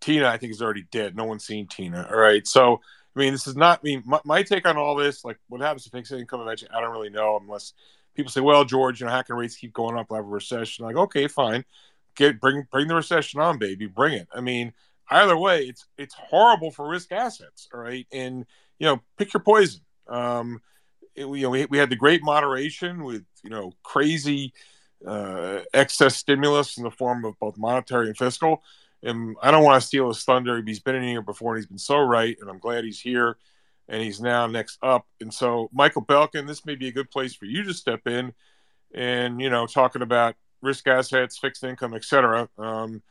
Tina, 0.01 0.27
I 0.27 0.37
think 0.37 0.51
is 0.51 0.61
already 0.61 0.85
dead. 0.91 1.15
No 1.15 1.25
one's 1.25 1.45
seen 1.45 1.67
Tina. 1.67 2.07
All 2.11 2.17
right, 2.17 2.45
so 2.45 2.81
I 3.15 3.19
mean, 3.19 3.33
this 3.33 3.47
is 3.47 3.55
not. 3.55 3.79
I 3.79 3.83
mean, 3.83 4.03
my, 4.05 4.19
my 4.23 4.43
take 4.43 4.65
on 4.67 4.77
all 4.77 4.95
this, 4.95 5.25
like, 5.25 5.37
what 5.49 5.61
happens 5.61 5.85
if 5.85 5.91
fixed 5.91 6.11
income 6.11 6.41
eventually? 6.41 6.71
I 6.73 6.79
don't 6.79 6.91
really 6.91 7.09
know, 7.09 7.39
unless 7.41 7.73
people 8.15 8.31
say, 8.31 8.41
"Well, 8.41 8.63
George, 8.63 9.01
you 9.01 9.05
know, 9.05 9.11
how 9.11 9.21
can 9.21 9.35
rates 9.35 9.57
keep 9.57 9.73
going 9.73 9.97
up? 9.97 10.09
We'll 10.09 10.17
have 10.19 10.25
a 10.25 10.29
recession." 10.29 10.85
Like, 10.85 10.95
okay, 10.95 11.27
fine, 11.27 11.65
get 12.15 12.39
bring 12.39 12.67
bring 12.71 12.87
the 12.87 12.95
recession 12.95 13.41
on, 13.41 13.57
baby, 13.57 13.87
bring 13.87 14.13
it. 14.13 14.27
I 14.33 14.41
mean, 14.41 14.73
either 15.09 15.37
way, 15.37 15.63
it's 15.63 15.85
it's 15.97 16.13
horrible 16.15 16.71
for 16.71 16.87
risk 16.87 17.11
assets. 17.11 17.67
All 17.73 17.81
right, 17.81 18.07
and 18.11 18.45
you 18.79 18.87
know, 18.87 19.01
pick 19.17 19.33
your 19.33 19.43
poison. 19.43 19.81
Um, 20.07 20.61
it, 21.15 21.25
you 21.25 21.41
know, 21.41 21.49
we, 21.49 21.65
we 21.65 21.77
had 21.77 21.89
the 21.89 21.95
great 21.95 22.23
moderation 22.23 23.03
with 23.03 23.23
you 23.43 23.49
know 23.49 23.73
crazy 23.83 24.53
uh, 25.05 25.59
excess 25.73 26.15
stimulus 26.15 26.77
in 26.77 26.83
the 26.83 26.91
form 26.91 27.25
of 27.25 27.37
both 27.39 27.57
monetary 27.57 28.07
and 28.07 28.17
fiscal. 28.17 28.63
And 29.03 29.35
I 29.41 29.51
don't 29.51 29.63
want 29.63 29.81
to 29.81 29.87
steal 29.87 30.07
his 30.07 30.23
thunder. 30.23 30.61
He's 30.65 30.79
been 30.79 30.95
in 30.95 31.03
here 31.03 31.21
before, 31.21 31.53
and 31.53 31.61
he's 31.61 31.67
been 31.67 31.77
so 31.77 31.97
right. 31.97 32.37
And 32.39 32.49
I'm 32.49 32.59
glad 32.59 32.83
he's 32.83 32.99
here, 32.99 33.37
and 33.87 34.01
he's 34.01 34.21
now 34.21 34.47
next 34.47 34.77
up. 34.83 35.07
And 35.19 35.33
so, 35.33 35.69
Michael 35.73 36.05
Belkin, 36.05 36.47
this 36.47 36.65
may 36.65 36.75
be 36.75 36.87
a 36.87 36.91
good 36.91 37.09
place 37.09 37.33
for 37.33 37.45
you 37.45 37.63
to 37.63 37.73
step 37.73 38.05
in, 38.07 38.33
and 38.93 39.41
you 39.41 39.49
know, 39.49 39.65
talking 39.65 40.01
about 40.01 40.35
risk 40.61 40.87
assets, 40.87 41.37
fixed 41.37 41.63
income, 41.63 41.93
etc. 41.93 42.47
Um, 42.57 43.01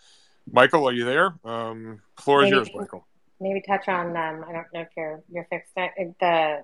Michael, 0.50 0.88
are 0.88 0.92
you 0.92 1.04
there? 1.04 1.34
Um, 1.44 2.00
floor 2.16 2.42
maybe, 2.42 2.56
is 2.56 2.68
yours, 2.68 2.70
Michael. 2.74 3.06
Maybe 3.40 3.62
touch 3.66 3.88
on. 3.88 4.16
Um, 4.16 4.44
I 4.48 4.52
don't 4.52 4.66
know 4.72 4.80
if 4.80 4.88
you're 4.96 5.22
you're 5.30 5.46
fixed 5.50 5.72
uh, 5.76 5.88
the 6.20 6.62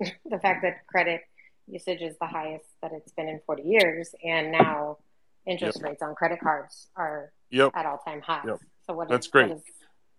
the 0.30 0.38
fact 0.40 0.62
that 0.62 0.86
credit 0.86 1.22
usage 1.66 2.02
is 2.02 2.16
the 2.20 2.26
highest 2.26 2.66
that 2.82 2.92
it's 2.92 3.12
been 3.12 3.28
in 3.28 3.40
40 3.46 3.62
years, 3.62 4.14
and 4.24 4.52
now 4.52 4.98
interest 5.46 5.78
yep. 5.78 5.90
rates 5.90 6.02
on 6.02 6.14
credit 6.14 6.40
cards 6.40 6.88
are 6.96 7.32
yep. 7.50 7.72
at 7.74 7.86
all 7.86 7.98
time 7.98 8.20
highs. 8.20 8.44
Yep. 8.46 8.58
So 8.86 8.94
what? 8.94 9.08
That's 9.08 9.26
is, 9.26 9.32
great. 9.32 9.48
What, 9.48 9.56
is, 9.56 9.62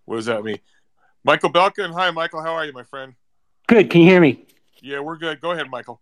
what 0.05 0.15
does 0.17 0.25
that 0.25 0.43
mean? 0.43 0.59
Michael 1.23 1.51
Belkin. 1.51 1.91
Hi, 1.93 2.11
Michael. 2.11 2.41
How 2.41 2.53
are 2.53 2.65
you, 2.65 2.73
my 2.73 2.83
friend? 2.83 3.13
Good. 3.67 3.89
Can 3.89 4.01
you 4.01 4.09
hear 4.09 4.21
me? 4.21 4.45
Yeah, 4.81 4.99
we're 4.99 5.17
good. 5.17 5.41
Go 5.41 5.51
ahead, 5.51 5.69
Michael. 5.69 6.01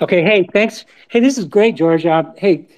Okay. 0.00 0.22
Hey, 0.22 0.48
thanks. 0.52 0.84
Hey, 1.08 1.20
this 1.20 1.38
is 1.38 1.44
great, 1.44 1.74
George. 1.74 2.06
Uh, 2.06 2.24
hey, 2.36 2.68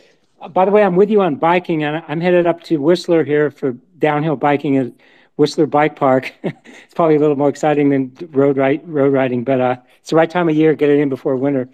by 0.52 0.65
the 0.65 0.70
way, 0.70 0.82
I'm 0.82 0.97
with 0.97 1.11
you 1.11 1.20
on 1.23 1.36
biking, 1.36 1.85
and 1.85 2.02
I'm 2.09 2.20
headed 2.20 2.47
up 2.47 2.62
to 2.65 2.78
Whistler 2.78 3.24
here 3.24 3.51
for 3.51 3.73
downhill 3.98 4.36
biking 4.36 4.77
at 4.77 4.93
Whistler 5.36 5.66
Bike 5.66 5.97
Park. 5.97 6.32
it's 6.43 6.94
probably 6.94 7.16
a 7.16 7.19
little 7.19 7.36
more 7.36 7.48
exciting 7.48 7.89
than 7.90 8.12
road 8.31 8.56
ride, 8.56 8.86
road 8.89 9.12
riding, 9.12 9.44
but 9.44 9.61
uh, 9.61 9.77
it's 10.01 10.11
the 10.11 10.16
right 10.16 10.31
time 10.31 10.48
of 10.48 10.55
year. 10.55 10.74
Get 10.74 10.90
it 10.90 10.98
in 10.98 11.09
before 11.09 11.36
winter. 11.36 11.69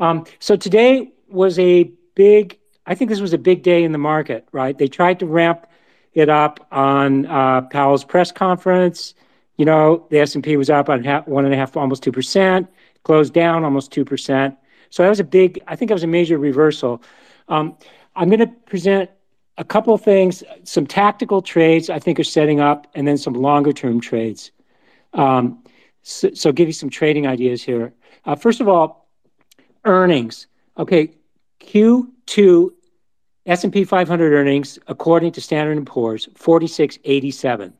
Um, 0.00 0.24
so 0.38 0.56
today 0.56 1.12
was 1.28 1.58
a 1.58 1.84
big. 2.14 2.58
I 2.86 2.94
think 2.94 3.10
this 3.10 3.20
was 3.20 3.32
a 3.32 3.38
big 3.38 3.62
day 3.62 3.84
in 3.84 3.92
the 3.92 3.98
market, 3.98 4.46
right? 4.52 4.76
They 4.76 4.88
tried 4.88 5.20
to 5.20 5.26
ramp 5.26 5.66
it 6.14 6.28
up 6.28 6.66
on 6.72 7.26
uh, 7.26 7.62
Powell's 7.62 8.04
press 8.04 8.32
conference. 8.32 9.14
You 9.56 9.64
know, 9.64 10.06
the 10.10 10.18
S 10.18 10.34
and 10.34 10.42
P 10.42 10.56
was 10.56 10.70
up 10.70 10.88
on 10.88 11.04
half, 11.04 11.26
one 11.28 11.44
and 11.44 11.54
a 11.54 11.56
half, 11.56 11.76
almost 11.76 12.02
two 12.02 12.12
percent. 12.12 12.68
Closed 13.04 13.32
down 13.32 13.64
almost 13.64 13.92
two 13.92 14.04
percent. 14.04 14.56
So 14.90 15.02
that 15.02 15.08
was 15.08 15.20
a 15.20 15.24
big. 15.24 15.60
I 15.66 15.76
think 15.76 15.88
that 15.88 15.94
was 15.94 16.04
a 16.04 16.08
major 16.08 16.38
reversal. 16.38 17.02
Um, 17.48 17.76
I'm 18.14 18.28
going 18.28 18.40
to 18.40 18.46
present 18.46 19.10
a 19.58 19.64
couple 19.64 19.94
of 19.94 20.02
things, 20.02 20.42
some 20.64 20.86
tactical 20.86 21.42
trades 21.42 21.90
I 21.90 21.98
think 21.98 22.18
are 22.18 22.24
setting 22.24 22.60
up, 22.60 22.86
and 22.94 23.06
then 23.06 23.18
some 23.18 23.34
longer 23.34 23.72
term 23.72 24.00
trades. 24.00 24.50
Um, 25.12 25.62
so, 26.02 26.32
so, 26.34 26.52
give 26.52 26.68
you 26.68 26.72
some 26.72 26.90
trading 26.90 27.26
ideas 27.26 27.62
here. 27.62 27.92
Uh, 28.24 28.34
first 28.34 28.60
of 28.60 28.68
all, 28.68 29.08
earnings. 29.84 30.46
Okay, 30.78 31.12
Q2 32.32 32.70
S&P 33.44 33.84
500 33.84 34.32
earnings, 34.32 34.78
according 34.86 35.32
to 35.32 35.40
Standard 35.40 35.84
& 35.86 35.86
Poor's, 35.86 36.28
4687. 36.36 37.72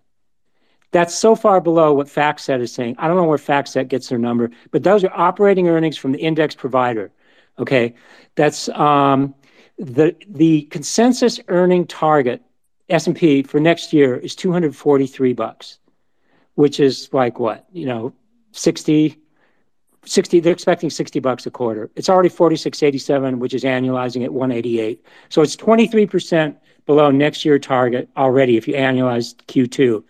That's 0.91 1.15
so 1.15 1.35
far 1.35 1.61
below 1.61 1.95
what 1.95 2.09
FactSet 2.09 2.61
is 2.61 2.73
saying. 2.73 2.97
I 2.99 3.07
don't 3.07 3.17
know 3.17 3.25
where 3.25 3.39
FactSet 3.39 3.89
gets 3.89 4.09
their 4.09 4.19
number, 4.19 4.51
but 4.73 4.83
those 4.83 5.05
are 5.05 5.13
operating 5.15 5.69
earnings 5.69 5.97
from 5.97 6.13
the 6.13 6.19
index 6.19 6.55
provider. 6.55 7.13
Okay, 7.59 7.95
that's 8.35 8.69
um, 8.71 9.35
the 9.79 10.17
the 10.29 10.63
consensus 10.63 11.39
earning 11.49 11.87
target 11.87 12.43
S&P 12.89 13.43
for 13.43 13.61
next 13.61 13.93
year 13.93 14.17
is 14.17 14.35
243 14.35 15.33
bucks, 15.33 15.79
which 16.55 16.81
is 16.81 17.09
like 17.13 17.39
what, 17.39 17.67
you 17.73 17.87
know, 17.87 18.13
60 18.53 19.17
60 20.05 20.41
they're 20.41 20.53
expecting 20.53 20.91
60 20.91 21.21
bucks 21.21 21.47
a 21.47 21.51
quarter. 21.51 21.91
It's 21.97 22.09
already 22.09 22.29
4687 22.29 23.39
which 23.39 23.55
is 23.55 23.65
annualizing 23.65 24.25
at 24.25 24.33
188. 24.33 25.05
So 25.29 25.43
it's 25.43 25.57
23% 25.57 26.57
below 26.87 27.11
next 27.11 27.45
year 27.45 27.59
target 27.59 28.09
already 28.17 28.57
if 28.57 28.67
you 28.67 28.75
annualize 28.75 29.35
Q2. 29.47 30.03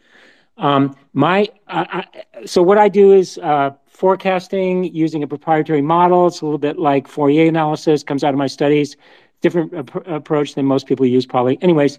Um, 0.58 0.96
my 1.12 1.48
I, 1.68 2.04
I, 2.34 2.46
so 2.46 2.62
what 2.62 2.78
I 2.78 2.88
do 2.88 3.12
is 3.12 3.38
uh, 3.38 3.70
forecasting 3.86 4.84
using 4.94 5.22
a 5.22 5.26
proprietary 5.26 5.82
model. 5.82 6.26
It's 6.26 6.40
a 6.40 6.44
little 6.44 6.58
bit 6.58 6.78
like 6.78 7.06
Fourier 7.06 7.48
analysis 7.48 8.02
comes 8.02 8.24
out 8.24 8.34
of 8.34 8.38
my 8.38 8.46
studies 8.46 8.96
different 9.42 9.74
ap- 9.74 10.06
approach 10.06 10.54
than 10.54 10.64
most 10.64 10.86
people 10.86 11.04
use 11.04 11.26
probably. 11.26 11.58
Anyways, 11.60 11.98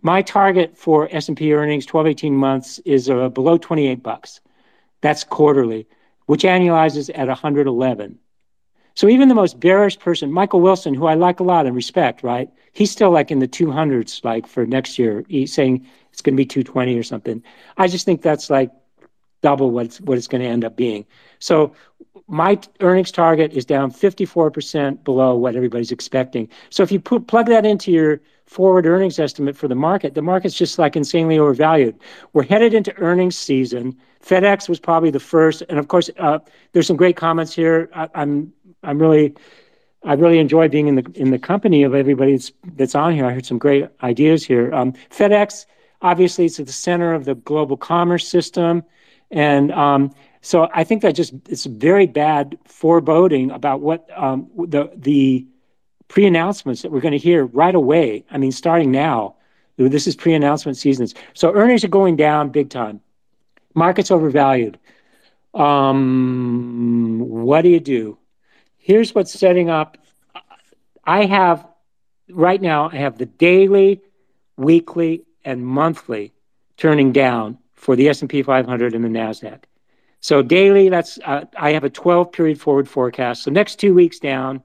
my 0.00 0.22
target 0.22 0.76
for 0.76 1.08
S&P 1.10 1.52
earnings 1.52 1.84
12 1.84 2.06
18 2.06 2.34
months 2.34 2.78
is 2.86 3.10
uh, 3.10 3.28
below 3.28 3.58
28 3.58 4.02
bucks. 4.02 4.40
That's 5.02 5.24
quarterly, 5.24 5.86
which 6.26 6.42
annualizes 6.42 7.10
at 7.14 7.28
111. 7.28 8.18
So 8.94 9.08
even 9.08 9.28
the 9.28 9.34
most 9.34 9.58
bearish 9.58 9.98
person, 9.98 10.32
Michael 10.32 10.60
Wilson, 10.60 10.94
who 10.94 11.06
I 11.06 11.14
like 11.14 11.40
a 11.40 11.44
lot 11.44 11.66
and 11.66 11.74
respect, 11.74 12.22
right? 12.22 12.48
He's 12.72 12.90
still 12.90 13.10
like 13.10 13.30
in 13.30 13.40
the 13.40 13.48
200s 13.48 14.24
like 14.24 14.46
for 14.46 14.66
next 14.66 14.98
year. 14.98 15.24
He's 15.28 15.52
saying 15.52 15.86
it's 16.12 16.22
going 16.22 16.34
to 16.34 16.40
be 16.40 16.46
220 16.46 16.96
or 16.96 17.02
something. 17.02 17.42
I 17.76 17.88
just 17.88 18.04
think 18.04 18.22
that's 18.22 18.50
like 18.50 18.70
double 19.42 19.70
what 19.70 19.86
it's, 19.86 20.00
what 20.00 20.16
it's 20.16 20.28
going 20.28 20.42
to 20.42 20.48
end 20.48 20.64
up 20.64 20.76
being. 20.76 21.04
So 21.40 21.74
my 22.28 22.58
earnings 22.80 23.10
target 23.10 23.52
is 23.52 23.64
down 23.64 23.90
54% 23.90 25.04
below 25.04 25.36
what 25.36 25.56
everybody's 25.56 25.92
expecting. 25.92 26.48
So 26.70 26.82
if 26.82 26.92
you 26.92 27.00
put, 27.00 27.26
plug 27.26 27.46
that 27.46 27.66
into 27.66 27.90
your 27.90 28.20
forward 28.46 28.86
earnings 28.86 29.18
estimate 29.18 29.56
for 29.56 29.68
the 29.68 29.74
market, 29.74 30.14
the 30.14 30.22
market's 30.22 30.54
just 30.54 30.78
like 30.78 30.96
insanely 30.96 31.38
overvalued. 31.38 31.98
We're 32.32 32.44
headed 32.44 32.74
into 32.74 32.96
earnings 32.98 33.36
season. 33.36 33.96
FedEx 34.22 34.68
was 34.68 34.78
probably 34.80 35.10
the 35.10 35.20
first, 35.20 35.62
and 35.68 35.78
of 35.78 35.88
course, 35.88 36.10
uh, 36.18 36.38
there's 36.72 36.86
some 36.86 36.96
great 36.96 37.16
comments 37.16 37.54
here. 37.54 37.88
I, 37.94 38.08
I'm 38.14 38.52
I'm 38.82 38.98
really 38.98 39.34
I 40.04 40.14
really 40.14 40.38
enjoy 40.38 40.68
being 40.68 40.88
in 40.88 40.96
the 40.96 41.10
in 41.14 41.30
the 41.30 41.38
company 41.38 41.82
of 41.82 41.94
everybody 41.94 42.32
that's, 42.32 42.52
that's 42.76 42.94
on 42.94 43.14
here. 43.14 43.26
I 43.26 43.32
heard 43.32 43.46
some 43.46 43.58
great 43.58 43.88
ideas 44.02 44.44
here. 44.44 44.72
Um, 44.74 44.92
FedEx, 45.10 45.66
obviously, 46.02 46.46
it's 46.46 46.60
at 46.60 46.66
the 46.66 46.72
center 46.72 47.14
of 47.14 47.24
the 47.24 47.34
global 47.34 47.76
commerce 47.76 48.28
system, 48.28 48.82
and 49.30 49.72
um, 49.72 50.14
so 50.42 50.68
I 50.74 50.84
think 50.84 51.00
that 51.02 51.14
just 51.14 51.34
it's 51.48 51.64
very 51.64 52.06
bad 52.06 52.58
foreboding 52.66 53.50
about 53.50 53.80
what 53.80 54.08
um, 54.16 54.50
the 54.56 54.90
the 54.94 55.46
pre-announcements 56.08 56.82
that 56.82 56.92
we're 56.92 57.00
going 57.00 57.12
to 57.12 57.18
hear 57.18 57.46
right 57.46 57.74
away. 57.74 58.24
I 58.30 58.38
mean, 58.38 58.52
starting 58.52 58.90
now, 58.90 59.36
this 59.76 60.06
is 60.06 60.14
pre-announcement 60.14 60.76
seasons. 60.76 61.14
So 61.32 61.52
earnings 61.52 61.84
are 61.84 61.88
going 61.88 62.16
down 62.16 62.50
big 62.50 62.70
time. 62.70 63.00
Markets 63.74 64.10
overvalued. 64.10 64.78
Um, 65.54 67.18
what 67.18 67.62
do 67.62 67.68
you 67.68 67.80
do? 67.80 68.18
Here's 68.78 69.14
what's 69.14 69.32
setting 69.32 69.70
up. 69.70 69.98
I 71.04 71.24
have 71.24 71.66
right 72.30 72.60
now. 72.60 72.90
I 72.90 72.96
have 72.96 73.18
the 73.18 73.26
daily, 73.26 74.00
weekly, 74.56 75.24
and 75.44 75.64
monthly 75.64 76.32
turning 76.76 77.12
down 77.12 77.58
for 77.74 77.96
the 77.96 78.08
S&P 78.08 78.42
500 78.42 78.94
and 78.94 79.04
the 79.04 79.08
Nasdaq. 79.08 79.64
So 80.20 80.42
daily, 80.42 80.88
that's 80.88 81.18
uh, 81.24 81.44
I 81.56 81.72
have 81.72 81.84
a 81.84 81.90
12 81.90 82.32
period 82.32 82.58
forward 82.58 82.88
forecast. 82.88 83.42
So 83.42 83.50
next 83.50 83.76
two 83.76 83.92
weeks 83.92 84.18
down, 84.18 84.62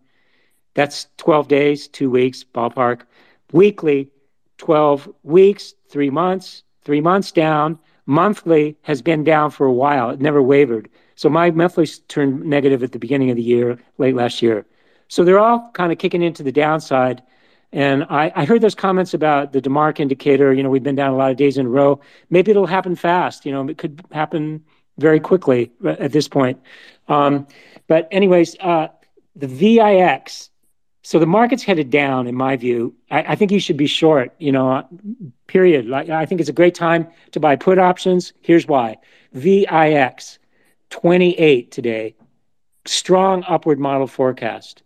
that's 0.79 1.07
12 1.17 1.49
days, 1.49 1.87
two 1.89 2.09
weeks, 2.09 2.45
ballpark. 2.55 3.01
Weekly, 3.51 4.09
12 4.59 5.09
weeks, 5.23 5.73
three 5.89 6.09
months, 6.09 6.63
three 6.83 7.01
months 7.01 7.33
down. 7.33 7.77
Monthly 8.05 8.77
has 8.83 9.01
been 9.01 9.25
down 9.25 9.51
for 9.51 9.65
a 9.65 9.73
while. 9.73 10.09
It 10.09 10.21
never 10.21 10.41
wavered. 10.41 10.89
So 11.15 11.27
my 11.27 11.51
monthly 11.51 11.85
turned 12.07 12.45
negative 12.45 12.81
at 12.81 12.93
the 12.93 12.99
beginning 12.99 13.29
of 13.29 13.35
the 13.35 13.43
year, 13.43 13.77
late 13.97 14.15
last 14.15 14.41
year. 14.41 14.65
So 15.09 15.25
they're 15.25 15.37
all 15.37 15.69
kind 15.73 15.91
of 15.91 15.97
kicking 15.97 16.21
into 16.21 16.43
the 16.43 16.51
downside. 16.51 17.21
And 17.73 18.05
I, 18.09 18.31
I 18.33 18.45
heard 18.45 18.61
those 18.61 18.73
comments 18.73 19.13
about 19.13 19.51
the 19.51 19.61
DeMark 19.61 19.99
indicator. 19.99 20.53
You 20.53 20.63
know, 20.63 20.69
we've 20.69 20.81
been 20.81 20.95
down 20.95 21.11
a 21.11 21.17
lot 21.17 21.29
of 21.29 21.35
days 21.35 21.57
in 21.57 21.65
a 21.65 21.69
row. 21.69 21.99
Maybe 22.29 22.51
it'll 22.51 22.67
happen 22.67 22.95
fast. 22.95 23.45
You 23.45 23.51
know, 23.51 23.67
it 23.67 23.77
could 23.77 24.01
happen 24.13 24.63
very 24.97 25.19
quickly 25.19 25.73
at 25.85 26.13
this 26.13 26.29
point. 26.29 26.57
Um, 27.09 27.47
but 27.87 28.07
anyways, 28.11 28.55
uh, 28.61 28.87
the 29.35 29.47
VIX 29.47 30.48
So 31.09 31.17
the 31.17 31.25
market's 31.25 31.63
headed 31.63 31.89
down, 31.89 32.27
in 32.27 32.35
my 32.35 32.55
view. 32.55 32.93
I, 33.09 33.23
I, 33.29 33.35
think 33.35 33.49
you 33.49 33.59
should 33.59 33.77
be 33.77 33.87
short. 33.87 34.31
You 34.37 34.51
know, 34.51 34.87
period. 35.47 35.87
Like 35.87 36.07
I 36.09 36.23
think 36.23 36.39
it's 36.39 36.51
a 36.51 36.53
great 36.61 36.75
time 36.75 37.07
to 37.31 37.39
buy 37.39 37.55
put 37.55 37.79
options. 37.79 38.31
Here's 38.41 38.67
why: 38.67 38.95
VIX, 39.33 40.37
28 40.91 41.71
today, 41.71 42.13
strong 42.85 43.43
upward 43.47 43.79
model 43.79 44.05
forecast. 44.05 44.83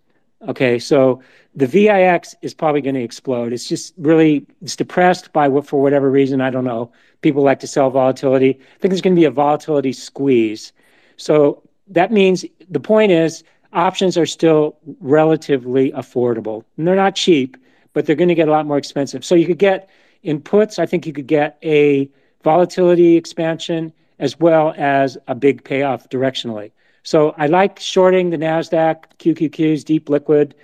Okay, 0.47 0.79
so 0.79 1.21
the 1.55 1.67
VIX 1.67 2.35
is 2.41 2.53
probably 2.53 2.79
going 2.79 2.95
to 2.95 3.03
explode. 3.03 3.51
It's 3.51 3.67
just 3.67 3.93
really 3.97 4.45
it's 4.61 4.77
depressed 4.77 5.33
by 5.33 5.49
what 5.49 5.67
for 5.67 5.81
whatever 5.81 6.09
reason 6.09 6.39
I 6.39 6.51
don't 6.51 6.63
know. 6.63 6.89
People 7.21 7.43
like 7.43 7.59
to 7.59 7.67
sell 7.67 7.89
volatility. 7.89 8.51
I 8.51 8.79
think 8.79 8.91
there's 8.93 9.01
going 9.01 9.15
to 9.15 9.19
be 9.19 9.25
a 9.25 9.31
volatility 9.31 9.91
squeeze. 9.91 10.71
So 11.17 11.63
that 11.87 12.13
means 12.13 12.45
the 12.69 12.79
point 12.79 13.11
is 13.11 13.43
options 13.73 14.17
are 14.17 14.25
still 14.25 14.77
relatively 14.99 15.91
affordable. 15.91 16.63
And 16.77 16.87
they're 16.87 16.95
not 16.95 17.15
cheap, 17.15 17.57
but 17.93 18.05
they're 18.05 18.15
going 18.15 18.29
to 18.29 18.35
get 18.35 18.47
a 18.47 18.51
lot 18.51 18.65
more 18.65 18.77
expensive. 18.77 19.23
So 19.25 19.35
you 19.35 19.45
could 19.45 19.59
get 19.59 19.89
in 20.23 20.41
puts. 20.41 20.79
I 20.79 20.85
think 20.85 21.05
you 21.05 21.13
could 21.13 21.27
get 21.27 21.57
a 21.63 22.09
volatility 22.43 23.15
expansion 23.15 23.93
as 24.19 24.39
well 24.39 24.73
as 24.77 25.17
a 25.27 25.35
big 25.35 25.63
payoff 25.63 26.09
directionally. 26.09 26.71
So 27.03 27.35
I 27.37 27.47
like 27.47 27.79
shorting 27.79 28.29
the 28.29 28.37
NASDAQ, 28.37 29.03
QQQs, 29.19 29.83
deep 29.83 30.09
liquid. 30.09 30.55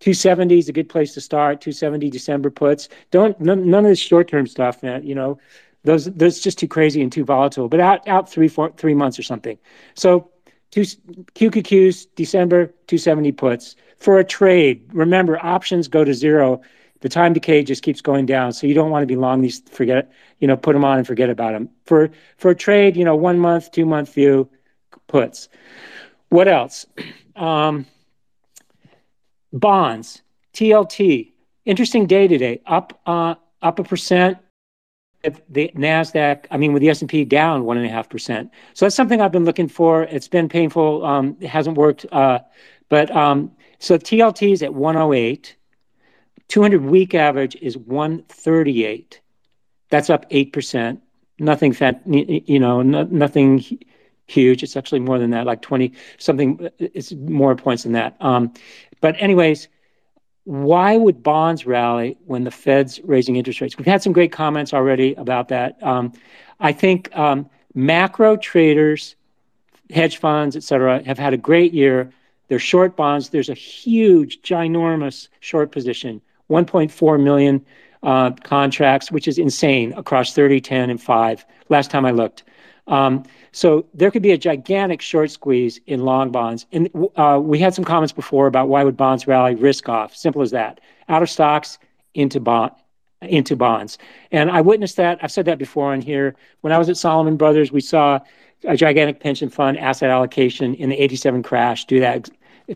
270 0.00 0.58
is 0.58 0.68
a 0.68 0.72
good 0.72 0.88
place 0.88 1.12
to 1.14 1.20
start. 1.20 1.60
270 1.60 2.08
December 2.10 2.50
puts. 2.50 2.88
Don't 3.10 3.38
none, 3.40 3.68
none 3.68 3.84
of 3.84 3.90
this 3.90 3.98
short 3.98 4.28
term 4.28 4.46
stuff, 4.46 4.82
man. 4.82 5.04
You 5.04 5.16
know, 5.16 5.38
those 5.82 6.04
those 6.06 6.40
just 6.40 6.58
too 6.58 6.68
crazy 6.68 7.02
and 7.02 7.10
too 7.10 7.24
volatile. 7.24 7.68
But 7.68 7.80
out 7.80 8.06
out 8.06 8.30
three 8.30 8.46
four 8.46 8.72
three 8.76 8.94
months 8.94 9.18
or 9.18 9.24
something. 9.24 9.58
So 9.94 10.30
two 10.70 10.82
QQQs 10.82 12.06
December 12.14 12.66
270 12.86 13.32
puts 13.32 13.76
for 13.98 14.18
a 14.18 14.24
trade. 14.24 14.88
Remember, 14.92 15.44
options 15.44 15.88
go 15.88 16.04
to 16.04 16.14
zero. 16.14 16.60
The 17.00 17.08
time 17.08 17.32
decay 17.32 17.62
just 17.62 17.82
keeps 17.82 18.00
going 18.00 18.26
down. 18.26 18.52
So 18.52 18.66
you 18.66 18.74
don't 18.74 18.90
want 18.90 19.02
to 19.02 19.06
be 19.06 19.16
long 19.16 19.40
these. 19.40 19.60
Forget 19.70 20.10
you 20.40 20.48
know 20.48 20.56
put 20.56 20.72
them 20.72 20.84
on 20.84 20.98
and 20.98 21.06
forget 21.06 21.30
about 21.30 21.52
them. 21.52 21.68
For 21.84 22.10
for 22.36 22.50
a 22.50 22.56
trade, 22.56 22.96
you 22.96 23.04
know 23.04 23.16
one 23.16 23.38
month, 23.38 23.70
two 23.70 23.86
month 23.86 24.12
view 24.12 24.48
puts. 25.06 25.48
What 26.28 26.48
else? 26.48 26.86
Um, 27.36 27.86
bonds, 29.52 30.22
TLT. 30.54 31.30
Interesting 31.64 32.08
day 32.08 32.26
today. 32.26 32.60
Up 32.66 33.00
uh, 33.06 33.36
up 33.62 33.78
a 33.78 33.84
percent. 33.84 34.38
The 35.22 35.70
Nasdaq, 35.74 36.46
I 36.50 36.56
mean, 36.56 36.72
with 36.72 36.80
the 36.80 36.90
S 36.90 37.00
and 37.00 37.10
P 37.10 37.24
down 37.24 37.64
one 37.64 37.76
and 37.76 37.84
a 37.84 37.88
half 37.88 38.08
percent. 38.08 38.50
So 38.74 38.84
that's 38.84 38.94
something 38.94 39.20
I've 39.20 39.32
been 39.32 39.44
looking 39.44 39.68
for. 39.68 40.04
It's 40.04 40.28
been 40.28 40.48
painful. 40.48 41.04
Um, 41.04 41.36
it 41.40 41.48
hasn't 41.48 41.76
worked. 41.76 42.06
Uh, 42.12 42.38
but 42.88 43.10
um, 43.14 43.50
so 43.78 43.98
TLT 43.98 44.52
is 44.52 44.62
at 44.62 44.74
108. 44.74 45.56
200 46.48 46.82
week 46.82 47.14
average 47.14 47.56
is 47.56 47.76
138. 47.76 49.20
That's 49.90 50.08
up 50.10 50.26
eight 50.30 50.52
percent. 50.52 51.02
Nothing 51.38 51.72
fat, 51.72 52.02
you 52.06 52.58
know, 52.58 52.82
no, 52.82 53.04
nothing 53.04 53.62
huge. 54.26 54.62
It's 54.62 54.76
actually 54.76 55.00
more 55.00 55.18
than 55.18 55.30
that, 55.30 55.46
like 55.46 55.62
20 55.62 55.92
something. 56.18 56.68
It's 56.78 57.12
more 57.12 57.54
points 57.54 57.84
than 57.84 57.92
that. 57.92 58.16
Um, 58.20 58.52
but, 59.00 59.14
anyways, 59.18 59.68
why 60.48 60.96
would 60.96 61.22
bonds 61.22 61.66
rally 61.66 62.16
when 62.24 62.44
the 62.44 62.50
Fed's 62.50 62.98
raising 63.04 63.36
interest 63.36 63.60
rates? 63.60 63.76
We've 63.76 63.86
had 63.86 64.02
some 64.02 64.14
great 64.14 64.32
comments 64.32 64.72
already 64.72 65.12
about 65.16 65.48
that. 65.48 65.76
Um, 65.82 66.14
I 66.58 66.72
think 66.72 67.14
um, 67.14 67.50
macro 67.74 68.34
traders, 68.34 69.14
hedge 69.90 70.16
funds, 70.16 70.56
et 70.56 70.62
cetera, 70.62 71.04
have 71.04 71.18
had 71.18 71.34
a 71.34 71.36
great 71.36 71.74
year. 71.74 72.10
They're 72.48 72.58
short 72.58 72.96
bonds. 72.96 73.28
There's 73.28 73.50
a 73.50 73.54
huge, 73.54 74.40
ginormous 74.40 75.28
short 75.40 75.70
position 75.70 76.22
1.4 76.48 77.22
million 77.22 77.62
uh, 78.02 78.30
contracts, 78.30 79.12
which 79.12 79.28
is 79.28 79.36
insane 79.36 79.92
across 79.98 80.32
30, 80.32 80.62
10, 80.62 80.88
and 80.88 81.02
5, 81.02 81.44
last 81.68 81.90
time 81.90 82.06
I 82.06 82.10
looked. 82.10 82.44
Um, 82.88 83.24
so 83.52 83.86
there 83.94 84.10
could 84.10 84.22
be 84.22 84.32
a 84.32 84.38
gigantic 84.38 85.00
short 85.00 85.30
squeeze 85.30 85.78
in 85.86 86.04
long 86.04 86.30
bonds. 86.30 86.66
And 86.72 86.90
uh, 87.16 87.38
we 87.42 87.58
had 87.58 87.74
some 87.74 87.84
comments 87.84 88.12
before 88.12 88.46
about 88.46 88.68
why 88.68 88.82
would 88.82 88.96
bonds 88.96 89.26
rally 89.26 89.54
risk 89.54 89.88
off? 89.88 90.16
Simple 90.16 90.42
as 90.42 90.50
that. 90.50 90.80
Out 91.08 91.22
of 91.22 91.30
stocks 91.30 91.78
into 92.14 92.40
bond 92.40 92.72
into 93.22 93.56
bonds. 93.56 93.98
And 94.30 94.50
I 94.50 94.60
witnessed 94.60 94.96
that. 94.96 95.18
I've 95.22 95.32
said 95.32 95.44
that 95.46 95.58
before 95.58 95.92
on 95.92 96.00
here. 96.00 96.36
When 96.60 96.72
I 96.72 96.78
was 96.78 96.88
at 96.88 96.96
Salomon 96.96 97.36
Brothers, 97.36 97.72
we 97.72 97.80
saw 97.80 98.20
a 98.64 98.76
gigantic 98.76 99.20
pension 99.20 99.48
fund 99.48 99.78
asset 99.78 100.10
allocation 100.10 100.74
in 100.74 100.88
the 100.88 100.96
87 100.96 101.42
crash 101.42 101.84
do 101.84 102.00
that 102.00 102.28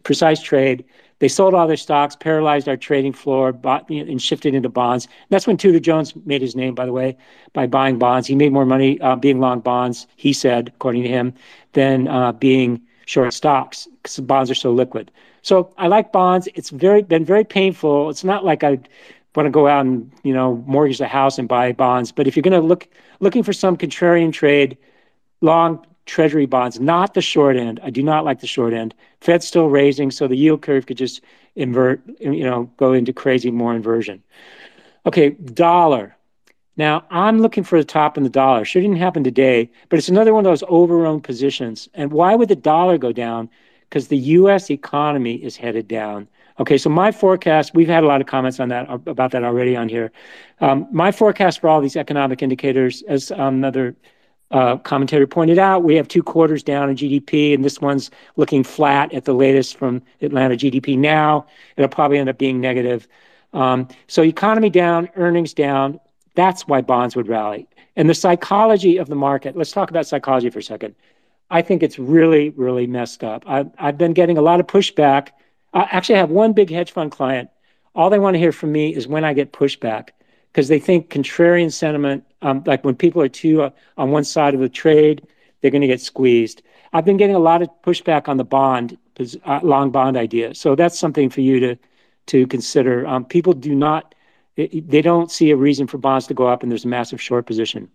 precise 0.03 0.41
trade. 0.41 0.85
They 1.23 1.29
sold 1.29 1.55
all 1.55 1.69
their 1.69 1.77
stocks, 1.77 2.17
paralyzed 2.17 2.69
our 2.69 2.77
trading 2.77 3.13
floor, 3.13 3.53
bought 3.53 3.89
and 3.89 4.21
shifted 4.21 4.57
into 4.57 4.69
bonds. 4.69 5.07
That's 5.29 5.47
when 5.47 5.57
Tudor 5.57 5.79
Jones 5.79 6.17
made 6.27 6.43
his 6.43 6.57
name, 6.57 6.75
by 6.75 6.85
the 6.85 6.93
way, 6.93 7.17
by 7.53 7.69
buying 7.69 7.97
bonds. 7.97 8.27
He 8.27 8.35
made 8.35 8.51
more 8.51 8.67
money 8.67 9.01
uh, 9.01 9.15
being 9.15 9.39
long 9.39 9.61
bonds, 9.61 10.09
he 10.17 10.33
said, 10.33 10.73
according 10.75 11.05
to 11.05 11.09
him, 11.09 11.33
than 11.75 12.09
uh, 12.09 12.33
being 12.33 12.83
short 13.07 13.33
stocks 13.35 13.87
because 14.03 14.19
bonds 14.19 14.51
are 14.51 14.57
so 14.57 14.73
liquid. 14.73 15.13
So 15.43 15.73
I 15.79 15.87
like 15.87 16.11
bonds. 16.11 16.49
It's 16.57 16.71
very 16.71 17.03
been 17.03 17.25
very 17.25 17.45
painful. 17.45 18.11
It's 18.11 18.25
not 18.25 18.45
like 18.45 18.65
I 18.65 18.81
want 19.37 19.47
to 19.47 19.51
go 19.51 19.69
out 19.69 19.87
and 19.87 20.11
you 20.25 20.35
know 20.35 20.57
mortgage 20.67 20.99
the 20.99 21.07
house 21.07 21.39
and 21.39 21.49
buy 21.49 21.71
bonds. 21.71 22.11
But 22.11 22.27
if 22.27 22.35
you're 22.35 22.43
going 22.43 22.61
to 22.61 22.67
look 22.67 22.89
looking 23.21 23.45
for 23.45 23.53
some 23.53 23.77
contrarian 23.77 24.33
trade, 24.33 24.77
long 25.41 25.87
treasury 26.07 26.47
bonds, 26.47 26.81
not 26.81 27.15
the 27.15 27.21
short 27.21 27.57
end. 27.57 27.81
I 27.83 27.91
do 27.91 28.03
not 28.03 28.25
like 28.25 28.41
the 28.41 28.47
short 28.47 28.73
end. 28.73 28.95
Fed's 29.21 29.47
still 29.47 29.69
raising, 29.69 30.11
so 30.11 30.27
the 30.27 30.37
yield 30.37 30.63
curve 30.63 30.87
could 30.87 30.97
just 30.97 31.23
invert, 31.55 32.01
you 32.21 32.45
know, 32.45 32.71
go 32.77 32.93
into 32.93 33.13
crazy 33.13 33.51
more 33.51 33.75
inversion. 33.75 34.23
Okay, 35.07 35.31
dollar. 35.31 36.17
Now 36.77 37.05
I'm 37.11 37.41
looking 37.41 37.65
for 37.65 37.79
the 37.79 37.85
top 37.85 38.17
in 38.17 38.25
the 38.25 38.31
dollar. 38.31 38.65
Sure 38.65 38.81
didn't 38.81 38.97
happen 38.97 39.23
today, 39.23 39.71
but 39.89 39.99
it's 39.99 40.09
another 40.09 40.33
one 40.33 40.47
of 40.47 40.51
those 40.51 40.63
overowned 40.63 41.23
positions. 41.23 41.89
And 41.95 42.13
why 42.13 42.35
would 42.35 42.49
the 42.49 42.57
dollar 42.57 42.99
go 42.99 43.13
down? 43.13 43.51
Because 43.89 44.09
the 44.09 44.17
U.S. 44.17 44.71
economy 44.71 45.35
is 45.35 45.57
headed 45.57 45.87
down. 45.87 46.29
Okay, 46.59 46.79
so 46.79 46.89
my 46.91 47.13
forecast, 47.13 47.75
we've 47.75 47.89
had 47.89 48.05
a 48.05 48.07
lot 48.07 48.21
of 48.21 48.27
comments 48.27 48.61
on 48.61 48.69
that 48.69 48.87
about 49.07 49.33
that 49.33 49.43
already 49.43 49.75
on 49.77 49.89
here. 49.89 50.13
Um, 50.61 50.87
my 50.91 51.11
forecast 51.11 51.61
for 51.61 51.69
all 51.69 51.81
these 51.81 51.97
economic 51.97 52.43
indicators, 52.43 53.03
as 53.09 53.31
um, 53.33 53.57
another 53.57 53.97
commentator 54.53 55.27
pointed 55.27 55.59
out, 55.59 55.83
we 55.83 55.95
have 55.97 56.09
two 56.09 56.23
quarters 56.23 56.63
down 56.63 56.91
in 56.91 56.97
GDP, 56.97 57.55
and 57.55 57.65
this 57.65 57.81
one's 57.81 58.11
looking 58.37 58.63
flat 58.63 59.13
at 59.15 59.25
the 59.25 59.33
latest 59.33 59.77
from 59.77 60.03
Atlanta 60.21 60.57
GDP 60.57 60.99
now. 60.99 61.47
It'll 61.77 61.89
probably 61.89 62.19
end 62.19 62.29
up 62.29 62.39
being 62.39 62.61
negative. 62.61 63.09
Um, 63.55 63.89
so 64.09 64.23
economy 64.23 64.71
down, 64.71 65.09
earnings 65.17 65.55
down. 65.55 66.01
That's 66.35 66.67
why 66.67 66.83
bonds 66.83 67.17
would 67.17 67.29
rally. 67.29 67.67
And 67.97 68.09
the 68.09 68.15
psychology 68.15 68.99
of 68.99 69.09
the 69.09 69.15
market. 69.15 69.57
Let's 69.57 69.73
talk 69.73 69.91
about 69.91 70.07
psychology 70.07 70.51
for 70.51 70.59
a 70.59 70.63
second. 70.63 70.95
I 71.51 71.61
think 71.61 71.83
it's 71.83 71.99
really, 71.99 72.51
really 72.51 72.87
messed 72.87 73.23
up. 73.23 73.45
I've, 73.47 73.71
I've 73.79 73.99
been 73.99 74.15
getting 74.15 74.39
a 74.39 74.43
lot 74.43 74.61
of 74.61 74.67
pushback. 74.67 75.29
Actually, 75.75 75.81
I 75.81 75.97
actually 75.97 76.15
have 76.17 76.31
one 76.31 76.53
big 76.53 76.71
hedge 76.71 76.93
fund 76.93 77.11
client. 77.11 77.51
All 77.95 78.09
they 78.09 78.19
want 78.19 78.35
to 78.35 78.39
hear 78.39 78.53
from 78.53 78.73
me 78.73 78.95
is 78.95 79.07
when 79.07 79.25
I 79.25 79.35
get 79.35 79.53
pushback 79.53 80.11
because 80.53 80.69
they 80.69 80.79
think 80.79 81.09
contrarian 81.09 81.73
sentiment, 81.73 82.25
um, 82.43 82.63
like 82.67 82.85
when 82.85 82.95
people 82.95 83.23
are 83.23 83.29
too 83.29 83.63
uh, 83.63 83.71
on 83.97 84.11
one 84.11 84.25
side 84.25 84.53
of 84.53 84.61
the 84.61 84.69
trade, 84.69 85.27
they're 85.61 85.71
going 85.71 85.81
to 85.81 85.87
get 85.87 86.01
squeezed. 86.01 86.63
I've 86.93 87.07
been 87.07 87.17
getting 87.17 87.37
a 87.37 87.41
lot 87.41 87.63
of 87.63 87.71
pushback 87.83 88.29
on 88.29 88.37
the 88.37 88.45
bond, 88.45 88.99
uh, 89.47 89.61
long 89.63 89.91
bond 89.91 90.17
idea. 90.17 90.55
So 90.55 90.75
that's 90.75 90.99
something 90.99 91.31
for 91.31 91.41
you 91.41 91.59
to 91.61 91.79
to 92.27 92.47
consider. 92.47 93.07
Um, 93.07 93.25
people 93.25 93.53
do 93.53 93.75
not, 93.75 94.15
they 94.57 95.03
don't 95.03 95.29
see 95.31 95.51
a 95.51 95.57
reason 95.57 95.89
for 95.89 95.99
bonds 95.99 96.29
to 96.29 96.35
go 96.35 96.47
up, 96.47 96.63
and 96.63 96.71
there's 96.71 96.85
a 96.85 96.89
massive 96.89 97.21
short 97.21 97.47
position. 97.47 97.91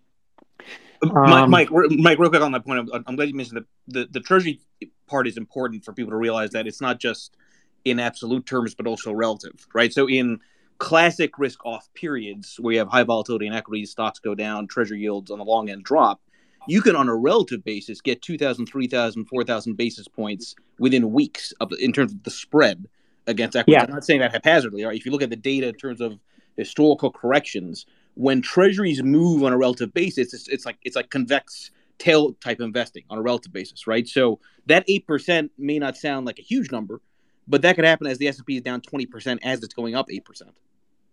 Um, 1.01 1.49
Mike, 1.49 1.69
Mike, 1.71 2.19
real 2.19 2.29
quick 2.29 2.41
on 2.41 2.51
that 2.51 2.65
point, 2.65 2.89
I'm, 2.91 3.03
I'm 3.07 3.15
glad 3.15 3.29
you 3.29 3.35
mentioned 3.35 3.63
the, 3.87 3.99
the 3.99 4.07
the 4.11 4.19
treasury 4.19 4.59
part 5.05 5.27
is 5.27 5.37
important 5.37 5.85
for 5.85 5.93
people 5.93 6.11
to 6.11 6.17
realize 6.17 6.49
that 6.51 6.67
it's 6.67 6.81
not 6.81 6.99
just 6.99 7.37
in 7.85 7.99
absolute 7.99 8.45
terms, 8.45 8.75
but 8.75 8.87
also 8.87 9.13
relative, 9.13 9.65
right? 9.73 9.93
So 9.93 10.09
in 10.09 10.39
classic 10.77 11.39
risk 11.39 11.65
off 11.65 11.89
periods 11.93 12.57
where 12.59 12.73
you 12.73 12.79
have 12.79 12.87
high 12.87 13.03
volatility 13.03 13.47
in 13.47 13.53
equities, 13.53 13.91
stocks 13.91 14.19
go 14.19 14.35
down, 14.35 14.67
treasury 14.67 14.99
yields 14.99 15.31
on 15.31 15.39
the 15.39 15.45
long 15.45 15.69
end 15.69 15.83
drop, 15.83 16.21
you 16.67 16.81
can 16.81 16.95
on 16.95 17.07
a 17.07 17.15
relative 17.15 17.63
basis 17.63 18.01
get 18.01 18.21
2,000, 18.21 18.65
3,000, 18.65 19.25
4,000 19.25 19.75
basis 19.75 20.07
points 20.07 20.55
within 20.79 21.11
weeks 21.11 21.53
of 21.61 21.71
in 21.79 21.93
terms 21.93 22.11
of 22.11 22.23
the 22.23 22.29
spread 22.29 22.87
against 23.25 23.55
equities. 23.55 23.73
Yeah. 23.73 23.83
I'm 23.83 23.93
not 23.93 24.05
saying 24.05 24.19
that 24.19 24.33
haphazardly. 24.33 24.83
Right? 24.83 24.97
If 24.97 25.05
you 25.05 25.11
look 25.11 25.21
at 25.21 25.29
the 25.29 25.35
data 25.35 25.67
in 25.67 25.75
terms 25.75 26.01
of 26.01 26.19
historical 26.55 27.11
corrections, 27.11 27.85
when 28.15 28.41
treasuries 28.41 29.01
move 29.01 29.43
on 29.43 29.53
a 29.53 29.57
relative 29.57 29.93
basis, 29.93 30.33
it's, 30.33 30.47
it's 30.47 30.65
like 30.65 30.77
it's 30.83 30.95
like 30.95 31.09
convex 31.09 31.71
tail 31.97 32.33
type 32.33 32.59
investing 32.59 33.03
on 33.09 33.17
a 33.17 33.21
relative 33.21 33.53
basis, 33.53 33.87
right? 33.87 34.07
So 34.07 34.39
that 34.65 34.83
eight 34.87 35.07
percent 35.07 35.51
may 35.57 35.79
not 35.79 35.97
sound 35.97 36.25
like 36.25 36.39
a 36.39 36.43
huge 36.43 36.71
number, 36.71 37.01
but 37.47 37.61
that 37.61 37.75
could 37.75 37.85
happen 37.85 38.07
as 38.07 38.17
the 38.17 38.27
S&P 38.27 38.57
is 38.57 38.61
down 38.61 38.81
20% 38.81 39.39
as 39.43 39.63
it's 39.63 39.73
going 39.73 39.95
up 39.95 40.07
8%. 40.09 40.43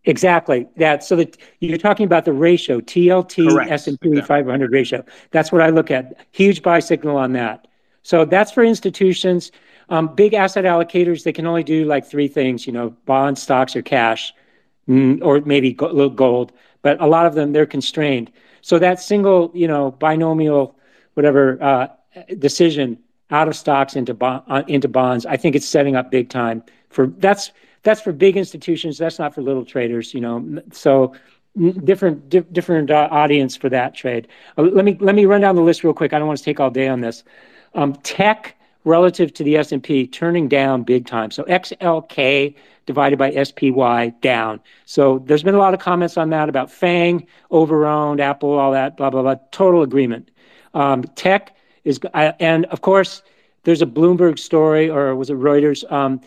Exactly. 0.07 0.69
That 0.77 1.03
so 1.03 1.17
that 1.17 1.37
you're 1.61 1.79
talking 1.79 2.05
about 2.05 2.25
the 2.25 2.33
ratio 2.33 2.81
TLT. 2.81 3.71
S&P 3.71 4.09
exactly. 4.09 4.21
500 4.23 4.71
ratio. 4.71 5.05
That's 5.31 5.51
what 5.51 5.63
I 5.63 5.71
look 5.71 5.91
at. 5.91 6.27
Huge 6.33 6.63
buy 6.63 6.81
signal 6.81 7.17
on 7.17 7.33
that. 7.33 7.67
So 8.03 8.27
that's 8.27 8.53
for 8.53 8.63
institutions. 8.63 9.51
Um, 9.89 10.15
big 10.15 10.35
asset 10.35 10.65
allocators, 10.65 11.25
they 11.25 11.33
can 11.33 11.47
only 11.47 11.63
do 11.63 11.85
like 11.87 12.07
three 12.07 12.29
things, 12.29 12.67
you 12.67 12.73
know, 12.73 12.91
bonds, 13.07 13.43
stocks, 13.43 13.75
or 13.77 13.83
cash, 13.83 14.33
mm, 14.89 15.19
or 15.23 15.41
maybe 15.41 15.73
gold. 15.73 16.53
But 16.83 17.01
a 17.01 17.07
lot 17.07 17.27
of 17.27 17.35
them, 17.35 17.53
they're 17.53 17.67
constrained. 17.67 18.31
So 18.61 18.79
that 18.79 19.01
single, 19.01 19.51
you 19.55 19.69
know, 19.69 19.91
binomial, 19.91 20.79
whatever 21.15 21.63
uh, 21.63 21.89
decision 22.39 22.99
out 23.31 23.49
of 23.49 23.57
stocks 23.57 23.97
uh, 23.97 24.63
into 24.69 24.89
bonds, 24.89 25.27
I 25.27 25.37
think 25.37 25.57
it's 25.57 25.67
setting 25.67 25.97
up 25.97 26.11
big 26.11 26.29
time 26.29 26.63
for 26.91 27.09
that's 27.09 27.53
that's 27.83 28.01
for 28.01 28.13
big 28.13 28.37
institutions. 28.37 28.99
That's 28.99 29.19
not 29.19 29.35
for 29.35 29.43
little 29.43 29.65
traders, 29.65 30.15
you 30.15 30.21
know. 30.21 30.63
So 30.73 31.15
different 31.85 32.29
di- 32.29 32.41
different 32.41 32.91
uh, 32.91 33.09
audience 33.11 33.57
for 33.57 33.69
that 33.69 33.95
trade. 33.95 34.29
Uh, 34.59 34.63
let 34.63 34.85
me 34.85 34.97
let 35.01 35.15
me 35.15 35.27
run 35.27 35.41
down 35.41 35.57
the 35.57 35.63
list 35.63 35.85
real 35.85 35.95
quick. 35.95 36.13
I 36.13 36.19
don't 36.19 36.27
want 36.27 36.39
to 36.39 36.45
take 36.45 36.61
all 36.61 36.71
day 36.71 36.89
on 36.89 37.01
this. 37.01 37.25
Um, 37.75 37.95
tech 38.03 38.57
relative 38.85 39.33
to 39.35 39.43
the 39.43 39.57
S&P 39.57 40.07
turning 40.07 40.47
down 40.47 40.83
big 40.83 41.07
time. 41.07 41.31
So 41.31 41.43
XLK 41.45 42.55
divided 42.87 43.19
by 43.19 43.43
SPY 43.43 44.11
down. 44.21 44.61
So 44.85 45.21
there's 45.21 45.43
been 45.43 45.55
a 45.55 45.59
lot 45.59 45.73
of 45.73 45.81
comments 45.81 46.19
on 46.19 46.31
that 46.31 46.51
about 46.51 46.71
FANG, 46.71 47.27
overowned, 47.51 48.21
Apple, 48.21 48.53
all 48.53 48.73
that, 48.73 48.97
blah, 48.99 49.09
blah, 49.09 49.23
blah. 49.23 49.37
Total 49.53 49.83
agreement. 49.83 50.31
Um, 50.75 51.03
tech 51.15 51.57
is, 51.85 52.01
and 52.15 52.67
of 52.67 52.81
course, 52.81 53.23
there's 53.65 53.83
a 53.83 53.87
Bloomberg 53.87 54.39
story, 54.39 54.91
or 54.91 55.15
was 55.15 55.31
it 55.31 55.39
Reuters? 55.39 55.91
Um, 55.91 56.21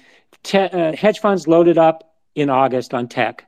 te- 0.44 0.58
uh, 0.60 0.96
hedge 0.96 1.20
funds 1.20 1.48
loaded 1.48 1.78
up 1.78 2.16
in 2.36 2.50
August 2.50 2.94
on 2.94 3.08
tech. 3.08 3.46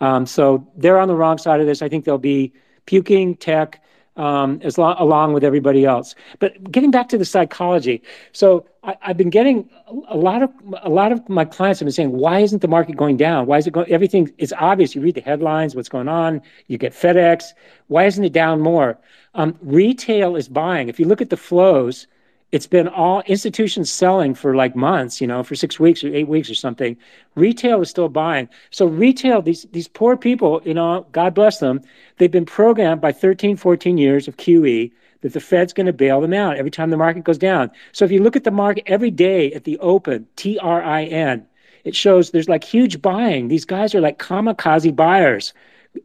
Um, 0.00 0.26
so 0.26 0.66
they're 0.76 0.98
on 0.98 1.08
the 1.08 1.14
wrong 1.14 1.38
side 1.38 1.60
of 1.60 1.66
this. 1.66 1.82
I 1.82 1.88
think 1.88 2.04
they'll 2.04 2.18
be 2.18 2.52
puking 2.86 3.36
tech 3.36 3.82
um, 4.16 4.60
as 4.62 4.78
lo- 4.78 4.96
along 4.98 5.32
with 5.32 5.44
everybody 5.44 5.84
else. 5.84 6.14
But 6.38 6.70
getting 6.70 6.90
back 6.90 7.08
to 7.10 7.18
the 7.18 7.24
psychology, 7.24 8.02
so 8.32 8.66
I, 8.82 8.96
have 9.00 9.16
been 9.16 9.30
getting 9.30 9.68
a 10.08 10.16
lot 10.16 10.42
of 10.42 10.50
a 10.82 10.88
lot 10.88 11.12
of 11.12 11.28
my 11.28 11.44
clients 11.44 11.80
have 11.80 11.86
been 11.86 11.92
saying, 11.92 12.12
why 12.12 12.40
isn't 12.40 12.62
the 12.62 12.68
market 12.68 12.96
going 12.96 13.16
down? 13.16 13.46
Why 13.46 13.58
is 13.58 13.66
it 13.66 13.72
going? 13.72 13.90
Everything 13.90 14.32
is 14.38 14.54
obvious. 14.58 14.94
You 14.94 15.02
read 15.02 15.16
the 15.16 15.20
headlines, 15.20 15.74
what's 15.74 15.88
going 15.88 16.08
on. 16.08 16.40
You 16.66 16.78
get 16.78 16.92
FedEx. 16.92 17.52
Why 17.88 18.04
isn't 18.04 18.24
it 18.24 18.32
down 18.32 18.60
more? 18.60 18.98
Um, 19.34 19.56
retail 19.60 20.34
is 20.34 20.48
buying. 20.48 20.88
If 20.88 20.98
you 20.98 21.06
look 21.06 21.20
at 21.20 21.28
the 21.28 21.36
flows, 21.36 22.06
it's 22.52 22.66
been 22.66 22.88
all 22.88 23.20
institutions 23.26 23.92
selling 23.92 24.34
for 24.34 24.56
like 24.56 24.74
months, 24.74 25.20
you 25.20 25.26
know, 25.26 25.42
for 25.42 25.54
six 25.54 25.78
weeks 25.78 26.02
or 26.02 26.14
eight 26.14 26.28
weeks 26.28 26.50
or 26.50 26.54
something. 26.54 26.96
Retail 27.34 27.82
is 27.82 27.90
still 27.90 28.08
buying. 28.08 28.48
So 28.70 28.86
retail, 28.86 29.42
these 29.42 29.66
these 29.72 29.88
poor 29.88 30.16
people, 30.16 30.62
you 30.64 30.74
know, 30.74 31.06
God 31.12 31.34
bless 31.34 31.58
them, 31.58 31.82
they've 32.16 32.30
been 32.30 32.46
programmed 32.46 33.02
by 33.02 33.12
13, 33.12 33.56
14 33.56 33.98
years 33.98 34.26
of 34.26 34.38
QE 34.38 34.90
that 35.22 35.32
the 35.32 35.40
Fed's 35.40 35.72
going 35.72 35.86
to 35.86 35.92
bail 35.92 36.20
them 36.20 36.32
out 36.32 36.56
every 36.56 36.70
time 36.70 36.90
the 36.90 36.96
market 36.96 37.24
goes 37.24 37.38
down. 37.38 37.70
So 37.92 38.04
if 38.04 38.10
you 38.10 38.22
look 38.22 38.36
at 38.36 38.44
the 38.44 38.50
market 38.50 38.84
every 38.86 39.10
day 39.10 39.52
at 39.52 39.64
the 39.64 39.78
open, 39.78 40.26
T 40.36 40.58
R 40.58 40.82
I 40.82 41.04
N, 41.04 41.46
it 41.84 41.94
shows 41.94 42.30
there's 42.30 42.48
like 42.48 42.64
huge 42.64 43.00
buying. 43.00 43.48
These 43.48 43.64
guys 43.64 43.94
are 43.94 44.00
like 44.00 44.18
kamikaze 44.18 44.94
buyers 44.94 45.52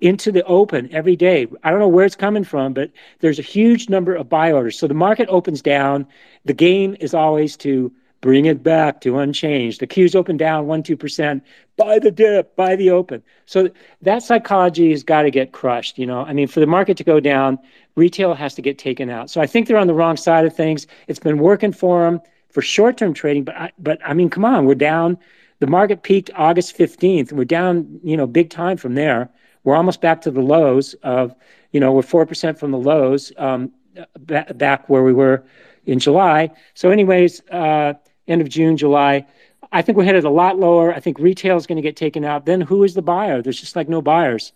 into 0.02 0.32
the 0.32 0.44
open 0.46 0.90
every 0.92 1.16
day. 1.16 1.48
I 1.64 1.70
don't 1.70 1.80
know 1.80 1.88
where 1.88 2.06
it's 2.06 2.16
coming 2.16 2.44
from, 2.44 2.74
but 2.74 2.92
there's 3.20 3.40
a 3.40 3.44
huge 3.44 3.88
number 3.88 4.16
of 4.16 4.28
buy 4.28 4.52
orders. 4.52 4.80
So 4.80 4.88
the 4.88 4.94
market 4.94 5.30
opens 5.30 5.62
down. 5.62 6.08
The 6.46 6.54
game 6.54 6.98
is 7.00 7.14
always 7.14 7.56
to 7.58 7.92
bring 8.22 8.46
it 8.46 8.64
back 8.64 9.02
to 9.02 9.20
unchanged. 9.20 9.80
The 9.80 9.88
Q's 9.88 10.16
open 10.16 10.38
down 10.38 10.68
1 10.68 10.84
2%, 10.84 11.42
buy 11.78 12.00
the 12.00 12.12
dip, 12.12 12.56
buy 12.56 12.76
the 12.76 12.90
open. 12.90 13.22
So 13.46 13.70
that 14.02 14.24
psychology 14.24 14.92
has 14.92 15.04
got 15.04 15.24
to 15.24 15.32
get 15.32 15.52
crushed. 15.52 15.98
You 15.98 16.06
know, 16.06 16.22
I 16.22 16.34
mean, 16.34 16.48
for 16.48 16.60
the 16.60 16.68
market 16.68 16.98
to 16.98 17.04
go 17.04 17.20
down, 17.20 17.60
retail 17.96 18.34
has 18.34 18.56
to 18.56 18.62
get 18.62 18.78
taken 18.78 19.10
out. 19.10 19.30
So 19.30 19.42
I 19.42 19.48
think 19.48 19.68
they're 19.68 19.78
on 19.78 19.88
the 19.88 19.94
wrong 19.94 20.18
side 20.18 20.46
of 20.46 20.56
things. 20.56 20.88
It's 21.08 21.20
been 21.20 21.38
working 21.38 21.72
for 21.72 22.04
them 22.04 22.22
for 22.50 22.62
short 22.62 22.98
term 22.98 23.14
trading, 23.14 23.44
but 23.44 23.56
I, 23.56 23.72
but 23.78 24.00
I 24.04 24.14
mean, 24.14 24.30
come 24.30 24.46
on, 24.46 24.66
we're 24.66 24.76
down. 24.76 25.18
The 25.60 25.68
market 25.68 26.04
peaked 26.04 26.30
August 26.36 26.78
15th. 26.78 27.32
We're 27.32 27.46
down, 27.46 28.00
you 28.04 28.18
know, 28.18 28.28
big 28.28 28.50
time 28.50 28.78
from 28.78 28.96
there. 28.96 29.30
We're 29.64 29.76
almost 29.76 30.02
back 30.02 30.22
to 30.22 30.32
the 30.32 30.42
lows 30.42 30.94
of, 31.04 31.36
you 31.72 31.80
know, 31.80 31.92
we're 31.92 32.02
4% 32.02 32.58
from 32.58 32.72
the 32.72 32.78
lows 32.78 33.32
um, 33.38 33.72
back 34.20 34.90
where 34.90 35.04
we 35.04 35.14
were 35.14 35.44
in 35.86 36.00
July. 36.00 36.52
So, 36.74 36.90
anyways, 36.90 37.42
uh, 37.50 37.94
end 38.28 38.42
of 38.42 38.50
June, 38.50 38.78
July. 38.78 39.26
I 39.72 39.82
think 39.82 39.98
we're 39.98 40.06
headed 40.06 40.24
a 40.24 40.30
lot 40.30 40.58
lower. 40.58 40.94
I 40.94 41.00
think 41.00 41.20
retail 41.20 41.58
is 41.58 41.68
going 41.68 41.76
to 41.76 41.82
get 41.82 41.96
taken 41.96 42.24
out. 42.24 42.46
Then 42.46 42.62
who 42.62 42.84
is 42.84 42.94
the 42.94 43.02
buyer? 43.02 43.42
There's 43.42 43.60
just 43.60 43.76
like 43.76 43.90
no 43.90 44.02
buyers. 44.02 44.54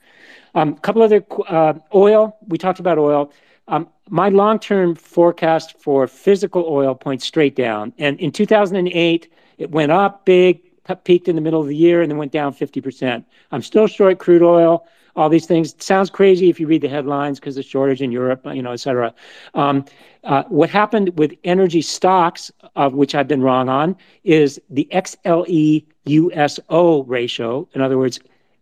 A 0.56 0.60
um, 0.60 0.78
couple 0.78 1.02
other 1.02 1.26
uh, 1.48 1.74
oil. 1.94 2.38
We 2.48 2.58
talked 2.58 2.80
about 2.80 2.98
oil. 2.98 3.32
Um, 3.68 3.90
my 4.10 4.30
long-term 4.30 4.96
forecast 4.96 5.80
for 5.80 6.08
physical 6.08 6.66
oil 6.68 6.96
points 6.96 7.26
straight 7.26 7.56
down. 7.56 7.94
And 7.98 8.20
in 8.20 8.32
2008, 8.32 9.32
it 9.58 9.72
went 9.72 9.92
up 9.92 10.26
big, 10.26 10.62
peaked 11.04 11.28
in 11.28 11.36
the 11.36 11.42
middle 11.42 11.62
of 11.62 11.68
the 11.68 11.76
year, 11.76 12.02
and 12.02 12.10
then 12.10 12.18
went 12.18 12.32
down 12.32 12.54
50%. 12.54 13.24
I'm 13.52 13.62
still 13.62 13.88
short 13.88 14.20
crude 14.20 14.42
oil 14.42 14.88
all 15.20 15.30
these 15.30 15.46
things. 15.46 15.74
It 15.74 15.84
sounds 15.84 16.10
crazy 16.10 16.50
if 16.50 16.60
you 16.60 16.68
read 16.68 16.82
the 16.82 16.88
headlines 16.88 17.40
because 17.40 17.56
the 17.56 17.64
shortage 17.64 18.02
in 18.02 18.12
Europe, 18.12 18.42
you 18.46 18.62
know, 18.62 18.72
et 18.72 18.78
cetera. 18.78 19.14
Um, 19.54 19.84
uh, 20.24 20.44
what 20.44 20.70
happened 20.70 21.18
with 21.20 21.34
energy 21.44 21.82
stocks, 21.82 22.52
of 22.78 22.94
which 22.94 23.14
I've 23.14 23.28
been 23.28 23.42
wrong 23.42 23.68
on, 23.68 23.98
is 24.24 24.62
the 24.70 24.88
XLE 24.92 25.86
USO 26.06 27.04
ratio. 27.04 27.68
In 27.74 27.82
other 27.82 27.98
words, 27.98 28.20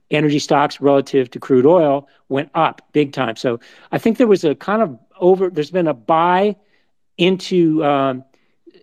energy 0.09 0.39
stocks 0.39 0.81
relative 0.81 1.29
to 1.31 1.39
crude 1.39 1.65
oil 1.65 2.07
went 2.29 2.49
up 2.55 2.81
big 2.91 3.13
time. 3.13 3.35
So 3.35 3.59
I 3.91 3.99
think 3.99 4.17
there 4.17 4.27
was 4.27 4.43
a 4.43 4.55
kind 4.55 4.81
of 4.81 4.97
over. 5.19 5.49
There's 5.51 5.71
been 5.71 5.87
a 5.87 5.93
buy 5.93 6.55
into 7.17 7.85
um, 7.85 8.23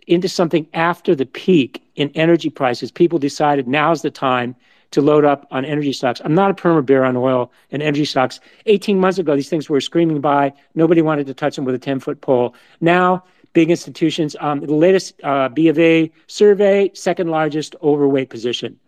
into 0.07 0.29
something 0.29 0.65
after 0.73 1.13
the 1.13 1.25
peak 1.25 1.83
in 1.95 2.09
energy 2.15 2.49
prices. 2.49 2.89
People 2.89 3.19
decided 3.19 3.67
now's 3.67 4.01
the 4.01 4.11
time 4.11 4.55
to 4.95 5.01
load 5.01 5.25
up 5.25 5.45
on 5.51 5.65
energy 5.65 5.91
stocks. 5.91 6.21
I'm 6.23 6.33
not 6.33 6.49
a 6.49 6.53
perma 6.53 6.83
bear 6.85 7.03
on 7.03 7.17
oil 7.17 7.51
and 7.69 7.83
energy 7.83 8.05
stocks. 8.05 8.39
18 8.65 8.97
months 8.97 9.17
ago, 9.17 9.35
these 9.35 9.49
things 9.49 9.69
were 9.69 9.81
screaming 9.81 10.21
by. 10.21 10.53
Nobody 10.73 11.01
wanted 11.01 11.27
to 11.27 11.33
touch 11.33 11.57
them 11.57 11.65
with 11.65 11.75
a 11.75 11.79
10 11.79 11.99
foot 11.99 12.21
pole. 12.21 12.55
Now, 12.79 13.25
big 13.51 13.69
institutions, 13.69 14.37
um, 14.39 14.61
the 14.61 14.73
latest 14.73 15.21
uh, 15.21 15.49
B 15.49 15.67
of 15.67 15.77
A 15.77 16.09
survey, 16.27 16.91
second 16.93 17.29
largest 17.29 17.75
overweight 17.83 18.29
position. 18.29 18.79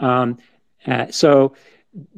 Um, 0.00 0.38
uh, 0.84 1.12
so 1.12 1.54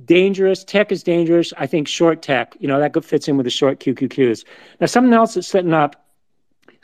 dangerous. 0.06 0.64
Tech 0.64 0.90
is 0.90 1.02
dangerous. 1.02 1.52
I 1.58 1.66
think 1.66 1.86
short 1.86 2.22
tech, 2.22 2.56
you 2.60 2.66
know, 2.66 2.80
that 2.80 3.04
fits 3.04 3.28
in 3.28 3.36
with 3.36 3.44
the 3.44 3.50
short 3.50 3.78
QQQs. 3.78 4.46
Now, 4.80 4.86
something 4.86 5.12
else 5.12 5.34
that's 5.34 5.48
setting 5.48 5.74
up. 5.74 6.02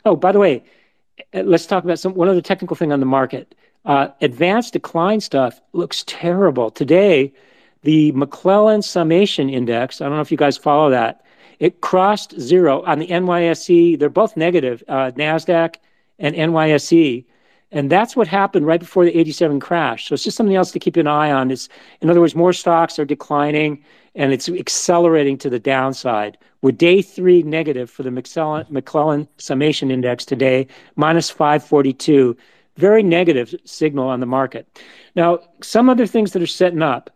Oh, 0.05 0.15
by 0.15 0.31
the 0.31 0.37
way, 0.37 0.63
uh, 1.33 1.41
let's 1.41 1.65
talk 1.65 1.83
about 1.83 1.97
some 1.97 2.13
one 2.13 2.29
other 2.29 2.39
technical 2.41 2.75
thing 2.75 2.91
on 2.91 2.99
the 2.99 3.07
market. 3.07 3.55
Uh, 3.85 4.09
advanced 4.21 4.73
decline 4.73 5.19
stuff 5.19 5.59
looks 5.73 6.03
terrible. 6.05 6.69
Today, 6.69 7.33
the 7.83 8.11
McClellan 8.11 8.81
Summation 8.81 9.49
Index, 9.49 10.01
I 10.01 10.05
don't 10.05 10.15
know 10.15 10.21
if 10.21 10.31
you 10.31 10.37
guys 10.37 10.57
follow 10.57 10.89
that, 10.91 11.25
it 11.59 11.81
crossed 11.81 12.39
zero 12.39 12.83
on 12.83 12.99
the 12.99 13.07
NYSE. 13.07 13.99
They're 13.99 14.09
both 14.09 14.35
negative, 14.37 14.83
uh, 14.87 15.11
NASDAQ 15.11 15.75
and 16.19 16.35
NYSE. 16.35 17.25
And 17.71 17.89
that's 17.89 18.15
what 18.15 18.27
happened 18.27 18.65
right 18.65 18.79
before 18.79 19.05
the 19.05 19.17
87 19.17 19.59
crash. 19.59 20.07
So 20.07 20.13
it's 20.13 20.23
just 20.23 20.35
something 20.35 20.55
else 20.55 20.71
to 20.71 20.79
keep 20.79 20.97
an 20.97 21.07
eye 21.07 21.31
on. 21.31 21.51
Is 21.51 21.69
in 22.01 22.09
other 22.09 22.19
words, 22.19 22.35
more 22.35 22.51
stocks 22.51 22.99
are 22.99 23.05
declining 23.05 23.83
and 24.15 24.33
it's 24.33 24.49
accelerating 24.49 25.37
to 25.37 25.49
the 25.49 25.59
downside. 25.59 26.37
We're 26.61 26.71
day 26.71 27.01
three 27.01 27.43
negative 27.43 27.89
for 27.89 28.03
the 28.03 28.11
McClellan, 28.11 28.65
McClellan 28.69 29.27
Summation 29.37 29.89
Index 29.89 30.25
today, 30.25 30.67
minus 30.95 31.29
542 31.29 32.35
very 32.81 33.03
negative 33.03 33.55
signal 33.63 34.09
on 34.09 34.19
the 34.19 34.25
market. 34.25 34.81
Now, 35.15 35.39
some 35.61 35.89
other 35.89 36.07
things 36.07 36.33
that 36.33 36.41
are 36.41 36.47
setting 36.47 36.81
up. 36.81 37.09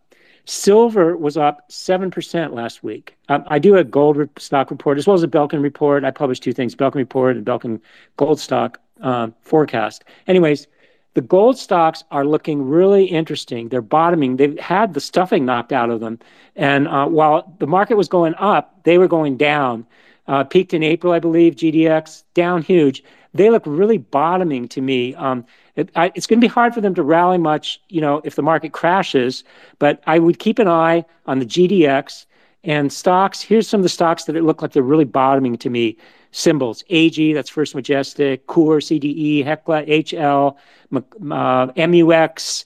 Silver 0.48 1.16
was 1.16 1.36
up 1.36 1.68
7% 1.70 2.54
last 2.54 2.84
week. 2.84 3.16
Um, 3.28 3.42
I 3.48 3.58
do 3.58 3.74
a 3.74 3.82
gold 3.82 4.16
re- 4.16 4.28
stock 4.38 4.70
report 4.70 4.96
as 4.96 5.04
well 5.04 5.14
as 5.14 5.24
a 5.24 5.28
Belkin 5.28 5.60
report. 5.60 6.04
I 6.04 6.12
publish 6.12 6.38
two 6.38 6.52
things 6.52 6.76
Belkin 6.76 6.94
report 6.94 7.36
and 7.36 7.44
Belkin 7.44 7.80
gold 8.16 8.38
stock 8.38 8.78
um, 9.00 9.34
forecast. 9.40 10.04
Anyways, 10.28 10.68
the 11.14 11.20
gold 11.20 11.58
stocks 11.58 12.04
are 12.12 12.24
looking 12.24 12.62
really 12.62 13.06
interesting. 13.06 13.70
They're 13.70 13.82
bottoming. 13.82 14.36
They've 14.36 14.56
had 14.60 14.94
the 14.94 15.00
stuffing 15.00 15.44
knocked 15.44 15.72
out 15.72 15.90
of 15.90 15.98
them. 15.98 16.20
And 16.54 16.86
uh, 16.86 17.06
while 17.06 17.52
the 17.58 17.66
market 17.66 17.96
was 17.96 18.08
going 18.08 18.36
up, 18.36 18.84
they 18.84 18.98
were 18.98 19.08
going 19.08 19.36
down. 19.36 19.84
Uh, 20.28 20.44
peaked 20.44 20.74
in 20.74 20.84
April, 20.84 21.12
I 21.12 21.18
believe, 21.18 21.56
GDX, 21.56 22.22
down 22.34 22.62
huge 22.62 23.02
they 23.36 23.50
look 23.50 23.62
really 23.66 23.98
bottoming 23.98 24.68
to 24.68 24.80
me. 24.80 25.14
Um, 25.14 25.44
it, 25.74 25.90
I, 25.94 26.12
it's 26.14 26.26
going 26.26 26.40
to 26.40 26.44
be 26.44 26.52
hard 26.52 26.74
for 26.74 26.80
them 26.80 26.94
to 26.94 27.02
rally 27.02 27.38
much, 27.38 27.80
you 27.88 28.00
know, 28.00 28.20
if 28.24 28.34
the 28.34 28.42
market 28.42 28.72
crashes. 28.72 29.44
But 29.78 30.02
I 30.06 30.18
would 30.18 30.38
keep 30.38 30.58
an 30.58 30.68
eye 30.68 31.04
on 31.26 31.38
the 31.38 31.46
GDX 31.46 32.26
and 32.64 32.92
stocks. 32.92 33.40
Here's 33.40 33.68
some 33.68 33.80
of 33.80 33.82
the 33.82 33.88
stocks 33.88 34.24
that 34.24 34.34
look 34.34 34.62
like 34.62 34.72
they're 34.72 34.82
really 34.82 35.04
bottoming 35.04 35.56
to 35.58 35.70
me. 35.70 35.96
Symbols: 36.32 36.84
AG, 36.90 37.32
that's 37.32 37.48
First 37.48 37.74
Majestic, 37.74 38.46
Coeur, 38.46 38.80
CDE, 38.80 39.42
Hecla, 39.42 39.84
HL, 39.84 40.56
uh, 40.92 41.66
MUX, 41.76 42.64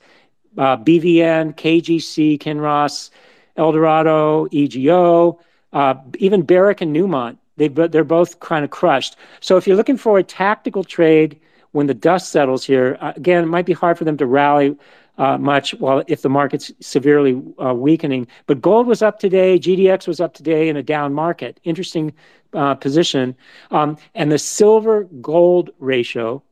uh, 0.58 0.76
BVN, 0.78 1.54
KGC, 1.54 2.40
Kinross, 2.40 3.10
Eldorado, 3.56 4.48
EGO, 4.50 5.38
uh, 5.72 5.94
even 6.18 6.42
Barrick 6.42 6.80
and 6.80 6.96
Newmont 6.96 7.38
they 7.60 7.68
they're 7.68 8.04
both 8.04 8.40
kind 8.40 8.64
of 8.64 8.70
crushed. 8.70 9.16
So 9.40 9.56
if 9.58 9.66
you're 9.66 9.76
looking 9.76 9.98
for 9.98 10.18
a 10.18 10.22
tactical 10.22 10.82
trade 10.82 11.38
when 11.72 11.86
the 11.86 11.94
dust 11.94 12.32
settles 12.32 12.64
here, 12.64 12.96
uh, 13.00 13.12
again, 13.14 13.44
it 13.44 13.46
might 13.46 13.66
be 13.66 13.74
hard 13.74 13.98
for 13.98 14.04
them 14.04 14.16
to 14.16 14.26
rally 14.26 14.76
uh, 15.18 15.36
much 15.36 15.72
while 15.74 16.02
if 16.08 16.22
the 16.22 16.30
market's 16.30 16.72
severely 16.80 17.40
uh, 17.62 17.74
weakening. 17.74 18.26
But 18.46 18.62
gold 18.62 18.86
was 18.86 19.02
up 19.02 19.18
today, 19.18 19.58
GDX 19.58 20.08
was 20.08 20.20
up 20.20 20.32
today 20.32 20.70
in 20.70 20.76
a 20.76 20.82
down 20.82 21.12
market. 21.12 21.60
Interesting 21.62 22.14
uh, 22.54 22.74
position. 22.76 23.36
Um, 23.70 23.98
and 24.14 24.32
the 24.32 24.38
silver 24.38 25.04
gold 25.20 25.70
ratio 25.78 26.42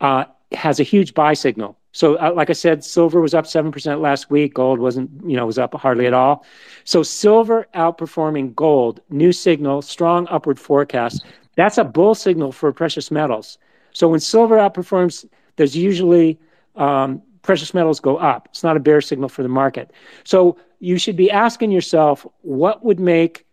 uh, 0.00 0.24
has 0.50 0.80
a 0.80 0.82
huge 0.82 1.14
buy 1.14 1.34
signal. 1.34 1.78
So, 1.92 2.16
uh, 2.16 2.32
like 2.34 2.48
I 2.48 2.54
said, 2.54 2.82
silver 2.82 3.20
was 3.20 3.34
up 3.34 3.44
7% 3.44 4.00
last 4.00 4.30
week. 4.30 4.54
Gold 4.54 4.78
wasn't, 4.78 5.10
you 5.26 5.36
know, 5.36 5.46
was 5.46 5.58
up 5.58 5.74
hardly 5.74 6.06
at 6.06 6.14
all. 6.14 6.44
So, 6.84 7.02
silver 7.02 7.66
outperforming 7.74 8.54
gold, 8.54 9.00
new 9.10 9.30
signal, 9.32 9.82
strong 9.82 10.26
upward 10.30 10.58
forecast. 10.58 11.24
That's 11.54 11.76
a 11.76 11.84
bull 11.84 12.14
signal 12.14 12.52
for 12.52 12.72
precious 12.72 13.10
metals. 13.10 13.58
So, 13.92 14.08
when 14.08 14.20
silver 14.20 14.56
outperforms, 14.56 15.26
there's 15.56 15.76
usually 15.76 16.38
um, 16.76 17.22
precious 17.42 17.74
metals 17.74 18.00
go 18.00 18.16
up. 18.16 18.48
It's 18.50 18.64
not 18.64 18.76
a 18.76 18.80
bear 18.80 19.02
signal 19.02 19.28
for 19.28 19.42
the 19.42 19.50
market. 19.50 19.92
So, 20.24 20.56
you 20.80 20.98
should 20.98 21.16
be 21.16 21.30
asking 21.30 21.70
yourself 21.70 22.26
what 22.40 22.82
would 22.84 22.98
make 22.98 23.44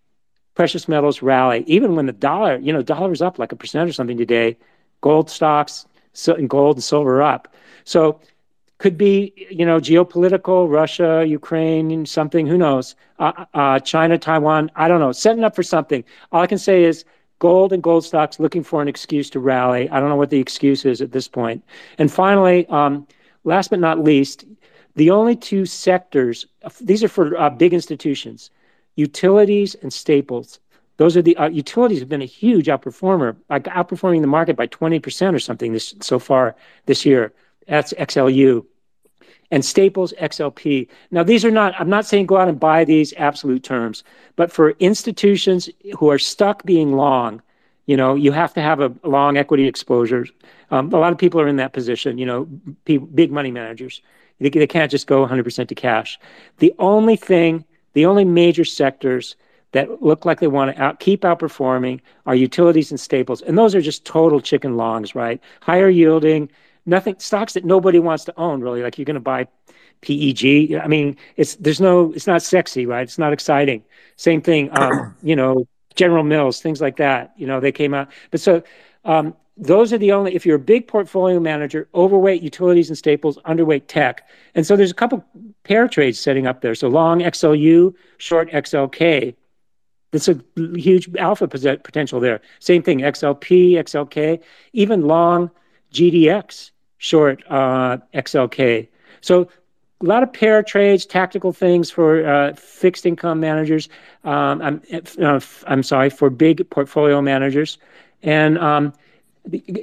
precious 0.55 0.87
metals 0.87 1.21
rally, 1.21 1.63
even 1.67 1.95
when 1.95 2.05
the 2.05 2.13
dollar, 2.13 2.57
you 2.57 2.73
know, 2.73 2.81
dollar's 2.81 3.21
up 3.21 3.37
like 3.37 3.51
a 3.51 3.55
percent 3.55 3.89
or 3.89 3.93
something 3.93 4.17
today. 4.17 4.57
Gold 5.01 5.29
stocks, 5.29 5.85
so, 6.13 6.33
and 6.33 6.49
gold 6.49 6.77
and 6.77 6.83
silver 6.83 7.21
up. 7.21 7.53
So 7.89 8.19
could 8.77 8.97
be, 8.97 9.33
you 9.49 9.65
know, 9.65 9.79
geopolitical, 9.79 10.69
Russia, 10.69 11.25
Ukraine, 11.27 12.05
something, 12.05 12.45
who 12.45 12.57
knows, 12.57 12.95
uh, 13.17 13.45
uh, 13.55 13.79
China, 13.79 14.17
Taiwan, 14.17 14.69
I 14.75 14.87
don't 14.87 14.99
know, 14.99 15.11
setting 15.11 15.43
up 15.43 15.55
for 15.55 15.63
something. 15.63 16.03
All 16.31 16.41
I 16.41 16.47
can 16.47 16.59
say 16.59 16.83
is 16.83 17.03
gold 17.39 17.73
and 17.73 17.81
gold 17.81 18.05
stocks 18.05 18.39
looking 18.39 18.63
for 18.63 18.81
an 18.81 18.87
excuse 18.87 19.29
to 19.31 19.39
rally. 19.39 19.89
I 19.89 19.99
don't 19.99 20.09
know 20.09 20.15
what 20.15 20.29
the 20.29 20.39
excuse 20.39 20.85
is 20.85 21.01
at 21.01 21.11
this 21.11 21.27
point. 21.27 21.63
And 21.97 22.11
finally, 22.11 22.67
um, 22.67 23.07
last 23.43 23.71
but 23.71 23.79
not 23.79 24.03
least, 24.03 24.45
the 24.95 25.09
only 25.09 25.35
two 25.35 25.65
sectors, 25.65 26.45
these 26.79 27.03
are 27.03 27.09
for 27.09 27.35
uh, 27.37 27.49
big 27.49 27.73
institutions, 27.73 28.51
utilities 28.97 29.75
and 29.81 29.91
staples. 29.91 30.59
Those 30.97 31.17
are 31.17 31.23
the 31.23 31.35
uh, 31.37 31.49
utilities 31.49 31.99
have 31.99 32.09
been 32.09 32.21
a 32.21 32.25
huge 32.25 32.67
outperformer, 32.67 33.35
like 33.49 33.63
outperforming 33.63 34.21
the 34.21 34.27
market 34.27 34.55
by 34.55 34.67
20% 34.67 35.33
or 35.33 35.39
something 35.39 35.73
this 35.73 35.95
so 36.01 36.19
far 36.19 36.55
this 36.85 37.03
year. 37.03 37.33
That's 37.69 37.93
XLU. 37.93 38.65
And 39.51 39.63
Staples 39.63 40.13
XLP. 40.19 40.87
Now, 41.11 41.23
these 41.23 41.43
are 41.45 41.51
not, 41.51 41.73
I'm 41.79 41.89
not 41.89 42.05
saying 42.05 42.25
go 42.25 42.37
out 42.37 42.49
and 42.49 42.59
buy 42.59 42.83
these 42.83 43.13
absolute 43.17 43.63
terms, 43.63 44.03
but 44.35 44.51
for 44.51 44.71
institutions 44.79 45.69
who 45.97 46.09
are 46.09 46.19
stuck 46.19 46.65
being 46.65 46.93
long, 46.93 47.41
you 47.85 47.97
know, 47.97 48.13
you 48.13 48.31
have 48.31 48.53
to 48.53 48.61
have 48.61 48.79
a 48.79 48.93
long 49.03 49.37
equity 49.37 49.67
exposure. 49.67 50.27
Um, 50.69 50.93
a 50.93 50.99
lot 50.99 51.11
of 51.11 51.17
people 51.17 51.41
are 51.41 51.47
in 51.47 51.55
that 51.55 51.73
position, 51.73 52.19
you 52.19 52.25
know, 52.25 52.45
big 52.85 53.31
money 53.31 53.49
managers. 53.49 54.01
They, 54.39 54.49
they 54.49 54.67
can't 54.67 54.91
just 54.91 55.07
go 55.07 55.25
100% 55.25 55.67
to 55.67 55.75
cash. 55.75 56.19
The 56.59 56.73
only 56.77 57.15
thing, 57.15 57.65
the 57.93 58.05
only 58.05 58.25
major 58.25 58.65
sectors 58.65 59.35
that 59.71 60.01
look 60.03 60.25
like 60.25 60.39
they 60.39 60.47
want 60.47 60.75
to 60.75 60.81
out, 60.81 60.99
keep 60.99 61.21
outperforming 61.21 62.01
are 62.27 62.35
utilities 62.35 62.91
and 62.91 62.99
staples. 62.99 63.41
And 63.41 63.57
those 63.57 63.73
are 63.73 63.81
just 63.81 64.05
total 64.05 64.41
chicken 64.41 64.77
longs, 64.77 65.15
right? 65.15 65.41
Higher 65.61 65.89
yielding, 65.89 66.49
nothing 66.89 67.15
stocks 67.19 67.53
that 67.53 67.63
nobody 67.63 67.99
wants 67.99 68.25
to 68.25 68.33
own 68.37 68.61
really. 68.61 68.81
Like 68.81 68.97
you're 68.97 69.05
going 69.05 69.15
to 69.15 69.19
buy 69.19 69.47
PEG. 70.01 70.75
I 70.75 70.87
mean, 70.87 71.17
it's 71.35 71.55
there's 71.55 71.81
no, 71.81 72.11
it's 72.13 72.27
not 72.27 72.41
sexy, 72.41 72.85
right? 72.85 73.03
It's 73.03 73.17
not 73.17 73.33
exciting. 73.33 73.83
Same 74.15 74.41
thing, 74.41 74.69
um, 74.77 75.15
you 75.23 75.35
know, 75.35 75.67
General 75.95 76.23
Mills, 76.23 76.61
things 76.61 76.81
like 76.81 76.97
that. 76.97 77.33
You 77.37 77.47
know, 77.47 77.59
they 77.59 77.71
came 77.71 77.93
out. 77.93 78.09
But 78.31 78.39
so 78.39 78.63
um, 79.05 79.35
those 79.57 79.91
are 79.91 79.97
the 79.97 80.11
only. 80.11 80.35
If 80.35 80.45
you're 80.45 80.55
a 80.55 80.59
big 80.59 80.87
portfolio 80.87 81.39
manager, 81.39 81.89
overweight 81.93 82.41
utilities 82.41 82.89
and 82.89 82.97
staples, 82.97 83.37
underweight 83.39 83.87
tech, 83.87 84.27
and 84.55 84.65
so 84.65 84.75
there's 84.75 84.91
a 84.91 84.95
couple 84.95 85.23
pair 85.63 85.87
trades 85.87 86.19
setting 86.19 86.47
up 86.47 86.61
there. 86.61 86.75
So 86.75 86.87
long 86.87 87.19
XLU, 87.19 87.93
short 88.17 88.49
XLK. 88.51 89.35
That's 90.11 90.27
a 90.27 90.41
huge 90.75 91.15
alpha 91.17 91.47
potential 91.47 92.19
there. 92.19 92.41
Same 92.59 92.81
thing, 92.81 92.99
XLP, 92.99 93.73
XLK, 93.73 94.41
even 94.73 95.01
long 95.01 95.51
GDX 95.93 96.71
short 96.99 97.43
uh, 97.49 97.97
XLK. 98.13 98.87
So 99.21 99.49
a 100.01 100.05
lot 100.05 100.23
of 100.23 100.31
pair 100.31 100.61
trades, 100.63 101.05
tactical 101.05 101.51
things 101.51 101.89
for 101.89 102.25
uh, 102.25 102.53
fixed 102.53 103.05
income 103.05 103.39
managers. 103.39 103.89
Um, 104.23 104.61
I'm, 104.61 104.81
uh, 105.21 105.39
I'm 105.67 105.83
sorry, 105.83 106.09
for 106.09 106.29
big 106.29 106.69
portfolio 106.69 107.21
managers. 107.21 107.77
And 108.21 108.57
um, 108.59 108.93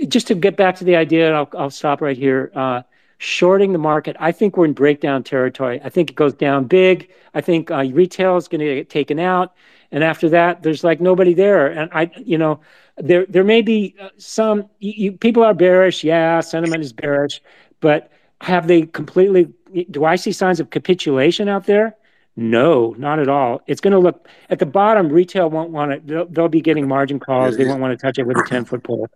just 0.09 0.27
to 0.29 0.35
get 0.35 0.57
back 0.57 0.77
to 0.77 0.85
the 0.85 0.97
idea, 0.97 1.35
I'll, 1.35 1.49
I'll 1.59 1.71
stop 1.71 2.01
right 2.01 2.17
here. 2.17 2.51
Uh, 2.55 2.83
shorting 3.19 3.73
the 3.73 3.79
market, 3.79 4.17
I 4.21 4.33
think 4.33 4.57
we're 4.57 4.67
in 4.67 4.73
breakdown 4.75 5.23
territory. 5.23 5.81
I 5.83 5.89
think 5.89 6.11
it 6.11 6.17
goes 6.17 6.35
down 6.35 6.65
big. 6.65 7.11
I 7.35 7.41
think 7.41 7.71
uh, 7.71 7.85
retail 7.93 8.37
is 8.37 8.49
going 8.49 8.61
to 8.61 8.75
get 8.75 8.91
taken 8.91 9.19
out. 9.19 9.55
And 9.91 10.05
after 10.05 10.29
that, 10.31 10.63
there's 10.63 10.85
like 10.85 11.01
nobody 11.01 11.33
there. 11.33 11.67
And 11.67 11.91
I, 11.93 12.11
you 12.17 12.37
know, 12.37 12.61
there 12.97 13.27
there 13.27 13.45
may 13.45 13.63
be 13.63 13.95
uh, 14.01 14.09
some 14.17 14.69
you, 14.79 15.13
people 15.13 15.45
are 15.45 15.55
bearish. 15.55 16.03
Yeah, 16.05 16.41
sentiment 16.41 16.83
is 16.83 16.93
bearish, 16.93 17.43
but 17.81 18.11
have 18.41 18.69
they 18.69 18.83
completely? 18.83 19.53
Do 19.91 20.05
I 20.05 20.17
see 20.17 20.33
signs 20.33 20.61
of 20.61 20.71
capitulation 20.71 21.49
out 21.49 21.67
there? 21.67 21.97
No, 22.39 22.95
not 22.99 23.19
at 23.19 23.29
all. 23.29 23.63
It's 23.67 23.81
going 23.81 23.93
to 23.93 23.99
look 23.99 24.29
at 24.51 24.59
the 24.59 24.67
bottom. 24.67 25.09
Retail 25.09 25.49
won't 25.49 25.71
want 25.71 25.93
it. 25.93 26.07
They'll, 26.07 26.27
they'll 26.27 26.49
be 26.49 26.61
getting 26.61 26.87
margin 26.87 27.19
calls. 27.19 27.57
They 27.57 27.65
won't 27.65 27.81
want 27.81 27.99
to 27.99 28.07
touch 28.07 28.19
it 28.19 28.27
with 28.27 28.37
a 28.37 28.45
ten 28.47 28.67
foot 28.67 28.83
pole. 28.83 29.09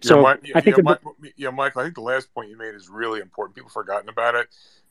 So 0.00 0.28
yeah, 0.28 0.52
I 0.54 0.60
think, 0.60 0.76
the, 0.76 0.98
yeah, 1.36 1.50
Michael. 1.50 1.80
I 1.80 1.84
think 1.84 1.96
the 1.96 2.02
last 2.02 2.32
point 2.32 2.50
you 2.50 2.56
made 2.56 2.74
is 2.74 2.88
really 2.88 3.20
important. 3.20 3.56
People 3.56 3.70
forgotten 3.70 4.08
about 4.08 4.36
it. 4.36 4.48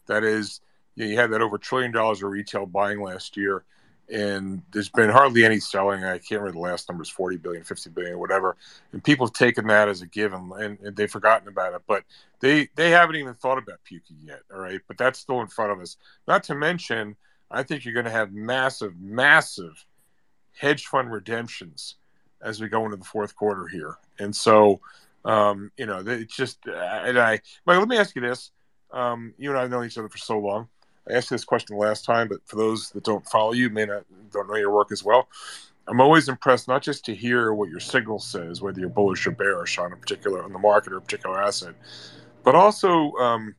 That 0.08 0.24
is, 0.24 0.62
you, 0.96 1.06
know, 1.06 1.12
you 1.12 1.18
had 1.18 1.32
that 1.32 1.42
over 1.42 1.56
a 1.56 1.60
trillion 1.60 1.92
dollars 1.92 2.24
of 2.24 2.30
retail 2.30 2.66
buying 2.66 3.02
last 3.02 3.38
year 3.38 3.64
and 4.10 4.62
there's 4.72 4.90
been 4.90 5.10
hardly 5.10 5.44
any 5.44 5.60
selling. 5.60 6.04
I 6.04 6.18
can't 6.18 6.42
remember 6.42 6.54
the 6.54 6.60
last 6.60 6.88
numbers, 6.90 7.10
40 7.10 7.38
billion, 7.38 7.64
50 7.64 7.90
billion, 7.90 8.20
whatever. 8.20 8.56
And 8.94 9.04
people 9.04 9.28
have 9.28 9.34
taken 9.34 9.68
that 9.68 9.90
as 9.90 10.02
a 10.02 10.08
given 10.08 10.52
and, 10.58 10.80
and, 10.80 10.96
they've 10.96 11.12
forgotten 11.12 11.48
about 11.48 11.74
it. 11.74 11.82
But 11.88 12.04
they 12.40 12.70
they 12.76 12.90
haven't 12.92 13.18
even 13.18 13.34
thought 13.34 13.58
about 13.58 13.84
puking 13.84 14.18
yet. 14.22 14.42
All 14.54 14.60
right. 14.60 14.80
But 14.88 14.98
that's 14.98 15.20
still 15.20 15.42
in 15.42 15.48
front 15.48 15.72
of 15.72 15.80
us. 15.80 15.98
Not 16.28 16.44
to 16.46 16.56
mention, 16.56 17.16
I 17.52 17.64
think 17.64 17.84
you're 17.84 17.94
going 17.94 18.06
to 18.06 18.12
have 18.12 18.32
massive, 18.32 18.98
massive 19.00 19.86
hedge 20.54 20.86
fund 20.86 21.12
redemptions 21.12 21.96
as 22.42 22.62
we 22.62 22.70
go 22.70 22.86
into 22.86 22.98
the 22.98 23.06
fourth 23.06 23.36
quarter 23.36 23.68
here. 23.68 23.98
And 24.20 24.36
so, 24.36 24.80
um, 25.26 25.72
you 25.78 25.86
know, 25.86 26.04
it's 26.06 26.36
just, 26.36 26.60
and 26.66 27.20
I, 27.20 27.42
Mike, 27.66 27.80
let 27.80 27.88
me 27.88 27.98
ask 27.98 28.16
you 28.16 28.22
this. 28.22 28.52
Um, 28.92 29.34
you 29.38 29.50
and 29.50 29.58
I 29.58 29.64
have 29.64 29.72
known 29.72 29.86
each 29.86 29.98
other 29.98 30.10
for 30.10 30.18
so 30.18 30.40
long. 30.40 30.70
I 31.10 31.14
asked 31.14 31.30
this 31.30 31.46
question 31.46 31.78
last 31.78 32.06
time, 32.06 32.28
but 32.28 32.40
for 32.46 32.56
those 32.56 32.90
that 32.92 33.04
don't 33.04 33.28
follow 33.28 33.54
you, 33.54 33.70
may 33.70 33.86
not 33.86 34.04
don't 34.32 34.48
know 34.48 34.56
your 34.56 34.74
work 34.74 34.92
as 34.92 35.04
well. 35.04 35.28
I'm 35.88 36.02
always 36.02 36.28
impressed 36.28 36.68
not 36.68 36.82
just 36.82 37.06
to 37.06 37.16
hear 37.16 37.54
what 37.54 37.70
your 37.70 37.80
signal 37.80 38.20
says, 38.20 38.62
whether 38.62 38.80
you're 38.80 38.90
bullish 38.90 39.26
or 39.26 39.32
bearish 39.32 39.78
on 39.78 39.94
a 39.94 39.96
particular 39.96 40.44
on 40.44 40.52
the 40.52 40.60
market 40.60 40.92
or 40.92 40.98
a 40.98 41.02
particular 41.02 41.42
asset, 41.42 41.76
but 42.44 42.56
also 42.56 43.14
um, 43.14 43.56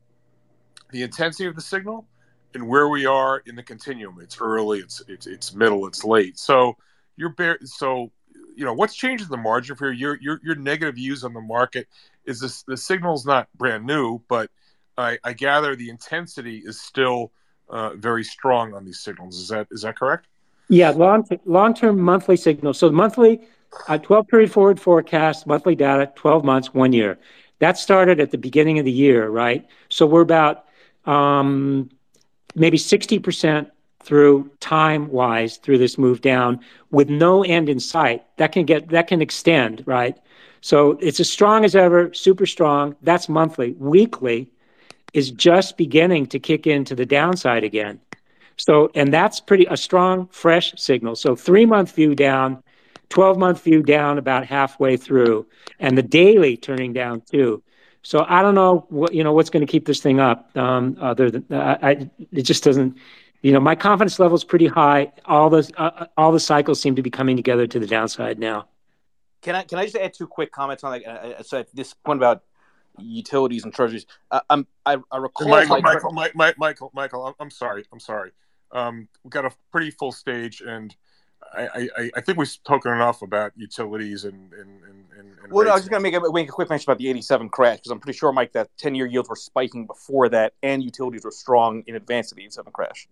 the 0.91 1.03
intensity 1.03 1.47
of 1.47 1.55
the 1.55 1.61
signal 1.61 2.07
and 2.55 2.67
where 2.67 2.89
we 2.89 3.07
are 3.07 3.39
in 3.47 3.57
the 3.57 3.63
continuum. 3.63 4.19
It's 4.21 4.39
early, 4.41 4.81
it's 4.81 5.03
it's 5.09 5.27
it's 5.27 5.55
middle, 5.55 5.87
it's 5.87 6.05
late. 6.05 6.39
So 6.39 6.77
you're 7.17 7.31
bear. 7.31 7.59
So 7.65 8.13
you 8.55 8.65
know 8.65 8.75
what's 8.75 8.95
changed 8.95 9.25
in 9.25 9.31
the 9.31 9.37
margin 9.39 9.77
for 9.77 9.91
your 9.91 10.19
your 10.21 10.41
your 10.43 10.55
negative 10.57 10.97
views 10.97 11.25
on 11.25 11.33
the 11.33 11.41
market 11.41 11.87
is 12.27 12.41
this 12.41 12.63
the 12.65 12.77
signal's 12.77 13.25
not 13.25 13.49
brand 13.57 13.87
new, 13.87 14.21
but 14.29 14.51
I, 14.99 15.19
I 15.25 15.33
gather 15.33 15.77
the 15.77 15.89
intensity 15.89 16.63
is 16.65 16.81
still 16.81 17.33
uh, 17.71 17.91
very 17.95 18.25
strong 18.25 18.75
on 18.75 18.85
these 18.85 19.01
signals. 19.01 19.39
Is 19.39 19.49
that 19.49 19.69
is 19.71 19.83
that 19.83 19.97
correct? 19.97 20.27
Yeah, 20.69 20.91
long 20.91 21.27
long 21.47 21.73
term 21.73 21.99
monthly 22.01 22.37
signals. 22.37 22.79
So 22.79 22.91
monthly, 22.91 23.41
uh, 23.87 23.99
twelve 23.99 24.29
period 24.29 24.51
forward 24.53 24.81
forecast, 24.81 25.47
monthly 25.47 25.75
data, 25.75 26.13
twelve 26.15 26.45
months, 26.45 26.75
one 26.75 26.93
year. 26.93 27.19
That 27.61 27.79
started 27.79 28.21
at 28.21 28.31
the 28.31 28.39
beginning 28.39 28.79
of 28.79 28.85
the 28.85 28.93
year, 28.93 29.29
right? 29.29 29.67
So 29.89 30.07
we're 30.07 30.21
about 30.23 30.67
um, 31.07 31.91
maybe 32.55 32.77
sixty 32.77 33.19
percent 33.19 33.71
through 34.01 34.51
time 34.61 35.11
wise 35.11 35.59
through 35.59 35.79
this 35.79 35.99
move 35.99 36.21
down 36.21 36.61
with 36.91 37.11
no 37.11 37.45
end 37.45 37.69
in 37.69 37.81
sight. 37.81 38.25
That 38.37 38.53
can 38.53 38.65
get 38.65 38.89
that 38.89 39.07
can 39.07 39.23
extend, 39.23 39.83
right? 39.87 40.17
So 40.61 40.99
it's 41.01 41.21
as 41.21 41.31
strong 41.31 41.65
as 41.65 41.77
ever, 41.77 42.13
super 42.15 42.47
strong. 42.47 42.97
That's 43.03 43.29
monthly. 43.29 43.73
Weekly, 43.73 44.51
is 45.13 45.31
just 45.31 45.77
beginning 45.77 46.27
to 46.27 46.39
kick 46.39 46.67
into 46.67 46.95
the 46.95 47.07
downside 47.07 47.65
again. 47.65 48.01
So, 48.57 48.91
and 48.95 49.13
that's 49.13 49.41
pretty 49.41 49.67
a 49.71 49.77
strong, 49.77 50.29
fresh 50.29 50.75
signal. 50.77 51.15
So, 51.15 51.37
three 51.37 51.65
month 51.65 51.95
view 51.95 52.15
down, 52.15 52.63
12 53.09 53.39
month 53.39 53.63
view 53.63 53.83
down 53.83 54.19
about 54.19 54.47
halfway 54.47 54.97
through, 54.97 55.47
and 55.79 55.97
the 55.97 56.03
daily 56.03 56.57
turning 56.57 56.93
down 56.93 57.23
too. 57.23 57.63
So, 58.03 58.25
I 58.29 58.43
don't 58.43 58.57
know 58.57 58.87
what, 58.89 59.15
you 59.15 59.23
know, 59.23 59.33
what's 59.33 59.51
going 59.51 59.65
to 59.65 59.71
keep 59.71 59.87
this 59.87 60.01
thing 60.01 60.19
up. 60.19 60.57
Um, 60.57 60.97
other 61.01 61.31
than, 61.31 61.47
uh, 61.51 61.79
I, 61.81 62.11
it 62.33 62.43
just 62.43 62.65
doesn't, 62.65 62.97
you 63.43 63.53
know, 63.53 63.61
my 63.61 63.77
confidence 63.77 64.19
level 64.19 64.37
is 64.37 64.45
pretty 64.45 64.67
high. 64.67 65.13
All 65.25 65.51
the, 65.51 65.71
uh, 65.77 66.07
all 66.17 66.33
the 66.33 66.41
cycles 66.41 66.81
seem 66.81 66.97
to 66.97 67.03
be 67.03 67.11
coming 67.11 67.37
together 67.37 67.69
to 67.69 67.79
the 67.79 67.87
downside 67.87 68.41
now. 68.41 68.67
Can 69.43 69.55
I, 69.55 69.63
can 69.63 69.79
I 69.79 69.85
just 69.85 69.97
add 69.97 70.15
two 70.15 70.27
quick 70.27 70.51
comments 70.51 70.83
on 70.83 70.99
that? 70.99 71.07
Uh, 71.07 71.29
uh 71.29 71.43
so, 71.45 71.65
this 71.73 71.95
point 71.95 72.19
about 72.19 72.43
utilities 73.01 73.65
and 73.65 73.73
treasuries. 73.73 74.07
Uh, 74.31 74.41
I'm, 74.51 74.67
I, 74.87 74.97
I 75.11 75.17
recall 75.19 75.49
Michael, 75.49 75.81
my- 75.81 75.93
Michael, 75.95 76.13
Michael, 76.13 76.35
Michael, 76.37 76.57
Michael, 76.59 76.91
Michael, 76.95 77.27
I'm, 77.27 77.35
I'm 77.41 77.51
sorry, 77.51 77.85
I'm 77.93 78.01
sorry. 78.01 78.33
Um, 78.73 79.09
we've 79.25 79.31
got 79.31 79.45
a 79.45 79.51
pretty 79.73 79.91
full 79.91 80.13
stage, 80.13 80.61
and 80.61 80.95
I, 81.55 81.89
I, 81.97 82.11
I 82.17 82.21
think 82.21 82.39
we've 82.39 82.49
spoken 82.49 82.93
enough 82.93 83.23
about 83.23 83.53
utilities 83.57 84.25
and 84.25 84.53
and 84.53 84.83
and, 84.85 85.05
and, 85.19 85.39
and 85.43 85.53
Well, 85.53 85.65
no, 85.65 85.71
I 85.71 85.75
was 85.75 85.83
just 85.83 85.91
going 85.91 86.03
to 86.03 86.11
make 86.11 86.15
a, 86.15 86.33
make 86.33 86.49
a 86.49 86.53
quick 86.53 86.69
mention 86.69 86.91
about 86.91 86.99
the 86.99 87.09
87 87.09 87.49
crash 87.49 87.79
because 87.79 87.91
I'm 87.91 88.01
pretty 88.01 88.19
sure, 88.19 88.33
Mike, 88.33 88.53
that 88.53 88.69
10 88.79 88.95
year 88.95 89.07
yields 89.07 89.29
were 89.29 89.37
spiking 89.37 89.87
before 89.87 90.29
that 90.29 90.53
and 90.63 90.83
utilities 90.83 91.25
were 91.25 91.31
strong 91.31 91.83
in 91.87 91.97
advance 91.97 92.31
of 92.31 92.37
the 92.37 92.43
87 92.43 92.73
crash. 92.73 93.09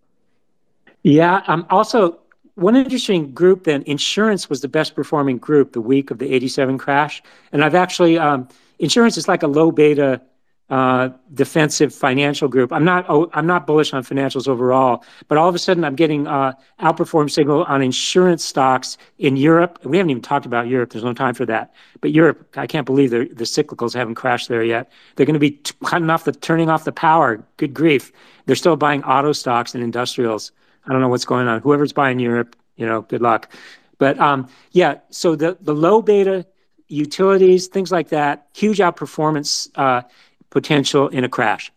Yeah. 1.03 1.41
Um, 1.47 1.65
also, 1.69 2.19
one 2.55 2.75
interesting 2.75 3.33
group 3.33 3.63
then, 3.63 3.83
insurance 3.85 4.49
was 4.49 4.61
the 4.61 4.67
best 4.67 4.95
performing 4.95 5.37
group 5.37 5.73
the 5.73 5.81
week 5.81 6.11
of 6.11 6.17
the 6.17 6.33
87 6.33 6.77
crash. 6.77 7.21
And 7.51 7.63
I've 7.63 7.75
actually, 7.75 8.17
um, 8.17 8.47
insurance 8.79 9.17
is 9.17 9.27
like 9.27 9.43
a 9.43 9.47
low 9.47 9.71
beta 9.71 10.21
uh, 10.69 11.09
defensive 11.33 11.95
financial 11.95 12.49
group. 12.49 12.73
I'm 12.73 12.83
not, 12.83 13.05
oh, 13.07 13.29
I'm 13.33 13.47
not 13.47 13.65
bullish 13.65 13.93
on 13.93 14.03
financials 14.03 14.49
overall, 14.49 15.05
but 15.29 15.37
all 15.37 15.47
of 15.47 15.55
a 15.55 15.59
sudden 15.59 15.85
I'm 15.85 15.95
getting 15.95 16.27
uh, 16.27 16.53
outperform 16.81 17.31
signal 17.31 17.63
on 17.63 17.81
insurance 17.81 18.43
stocks 18.43 18.97
in 19.17 19.37
Europe. 19.37 19.79
We 19.85 19.95
haven't 19.95 20.09
even 20.09 20.21
talked 20.21 20.45
about 20.45 20.67
Europe. 20.67 20.89
There's 20.91 21.05
no 21.05 21.13
time 21.13 21.35
for 21.35 21.45
that. 21.45 21.73
But 22.01 22.11
Europe, 22.11 22.53
I 22.57 22.67
can't 22.67 22.85
believe 22.85 23.11
the 23.11 23.29
the 23.33 23.45
cyclicals 23.45 23.93
haven't 23.93 24.15
crashed 24.15 24.49
there 24.49 24.63
yet. 24.63 24.91
They're 25.15 25.25
going 25.25 25.35
to 25.35 25.39
be 25.39 25.61
cutting 25.85 26.09
off 26.09 26.25
the, 26.25 26.33
turning 26.33 26.69
off 26.69 26.83
the 26.83 26.91
power. 26.91 27.41
Good 27.55 27.73
grief. 27.73 28.11
They're 28.45 28.55
still 28.55 28.75
buying 28.75 29.03
auto 29.05 29.31
stocks 29.31 29.73
and 29.73 29.81
industrials. 29.81 30.51
I 30.85 30.91
don't 30.91 31.01
know 31.01 31.09
what's 31.09 31.25
going 31.25 31.47
on. 31.47 31.61
Whoever's 31.61 31.93
buying 31.93 32.19
Europe, 32.19 32.55
you 32.75 32.85
know, 32.85 33.03
good 33.03 33.21
luck. 33.21 33.53
But 33.99 34.19
um, 34.19 34.49
yeah, 34.71 34.99
so 35.11 35.35
the 35.35 35.57
the 35.61 35.73
low 35.73 36.01
beta 36.01 36.45
utilities, 36.87 37.67
things 37.67 37.91
like 37.91 38.09
that, 38.09 38.47
huge 38.53 38.79
outperformance 38.79 39.69
uh, 39.75 40.01
potential 40.49 41.07
in 41.09 41.23
a 41.23 41.29
crash. 41.29 41.71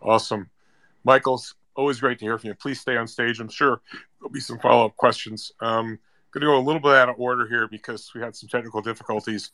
Awesome. 0.00 0.48
Michael's 1.04 1.54
always 1.74 2.00
great 2.00 2.18
to 2.18 2.24
hear 2.24 2.38
from 2.38 2.48
you. 2.48 2.54
Please 2.54 2.80
stay 2.80 2.96
on 2.96 3.06
stage. 3.06 3.40
I'm 3.40 3.48
sure 3.48 3.80
there'll 4.18 4.32
be 4.32 4.40
some 4.40 4.58
follow 4.58 4.86
up 4.86 4.96
questions. 4.96 5.52
Um, 5.60 5.98
going 6.32 6.42
to 6.42 6.46
go 6.46 6.58
a 6.58 6.64
little 6.64 6.80
bit 6.80 6.92
out 6.92 7.08
of 7.08 7.16
order 7.18 7.46
here 7.46 7.68
because 7.68 8.10
we 8.14 8.20
had 8.20 8.36
some 8.36 8.48
technical 8.48 8.80
difficulties. 8.80 9.50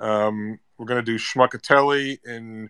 Um, 0.00 0.58
we're 0.76 0.86
going 0.86 1.02
to 1.02 1.10
do 1.10 1.18
Schmuckatelli 1.18 2.18
and 2.24 2.68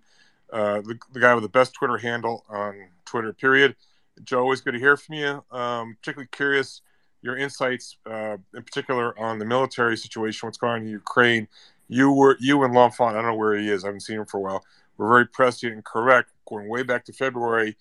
uh, 0.53 0.81
the, 0.83 0.99
the 1.13 1.21
guy 1.21 1.35
with 1.35 1.43
the 1.43 1.49
best 1.49 1.75
Twitter 1.75 1.99
handle 1.99 2.45
on 2.49 2.89
Twitter, 3.05 3.33
period. 3.33 3.75
Joe, 4.23 4.41
always 4.41 4.61
good 4.61 4.73
to 4.73 4.79
hear 4.79 4.97
from 4.97 5.17
you. 5.17 5.45
Um, 5.51 5.97
particularly 6.01 6.29
curious 6.31 6.83
your 7.23 7.37
insights, 7.37 7.97
uh, 8.07 8.37
in 8.55 8.63
particular 8.63 9.19
on 9.19 9.39
the 9.39 9.45
military 9.45 9.97
situation, 9.97 10.47
what's 10.47 10.59
going 10.59 10.73
on 10.73 10.83
in 10.83 10.89
Ukraine. 10.89 11.49
You 11.89 12.13
were 12.13 12.37
you 12.41 12.63
and 12.65 12.75
L'Enfant, 12.75 13.11
I 13.11 13.13
don't 13.15 13.27
know 13.27 13.35
where 13.35 13.57
he 13.57 13.69
is. 13.69 13.85
I 13.85 13.89
haven't 13.89 14.01
seen 14.01 14.19
him 14.19 14.27
for 14.27 14.39
a 14.39 14.41
while. 14.41 14.65
We're 14.97 15.09
very 15.09 15.27
prescient 15.27 15.75
and 15.75 15.85
correct, 15.85 16.31
going 16.49 16.69
way 16.69 16.83
back 16.83 17.05
to 17.07 17.13
February, 17.13 17.77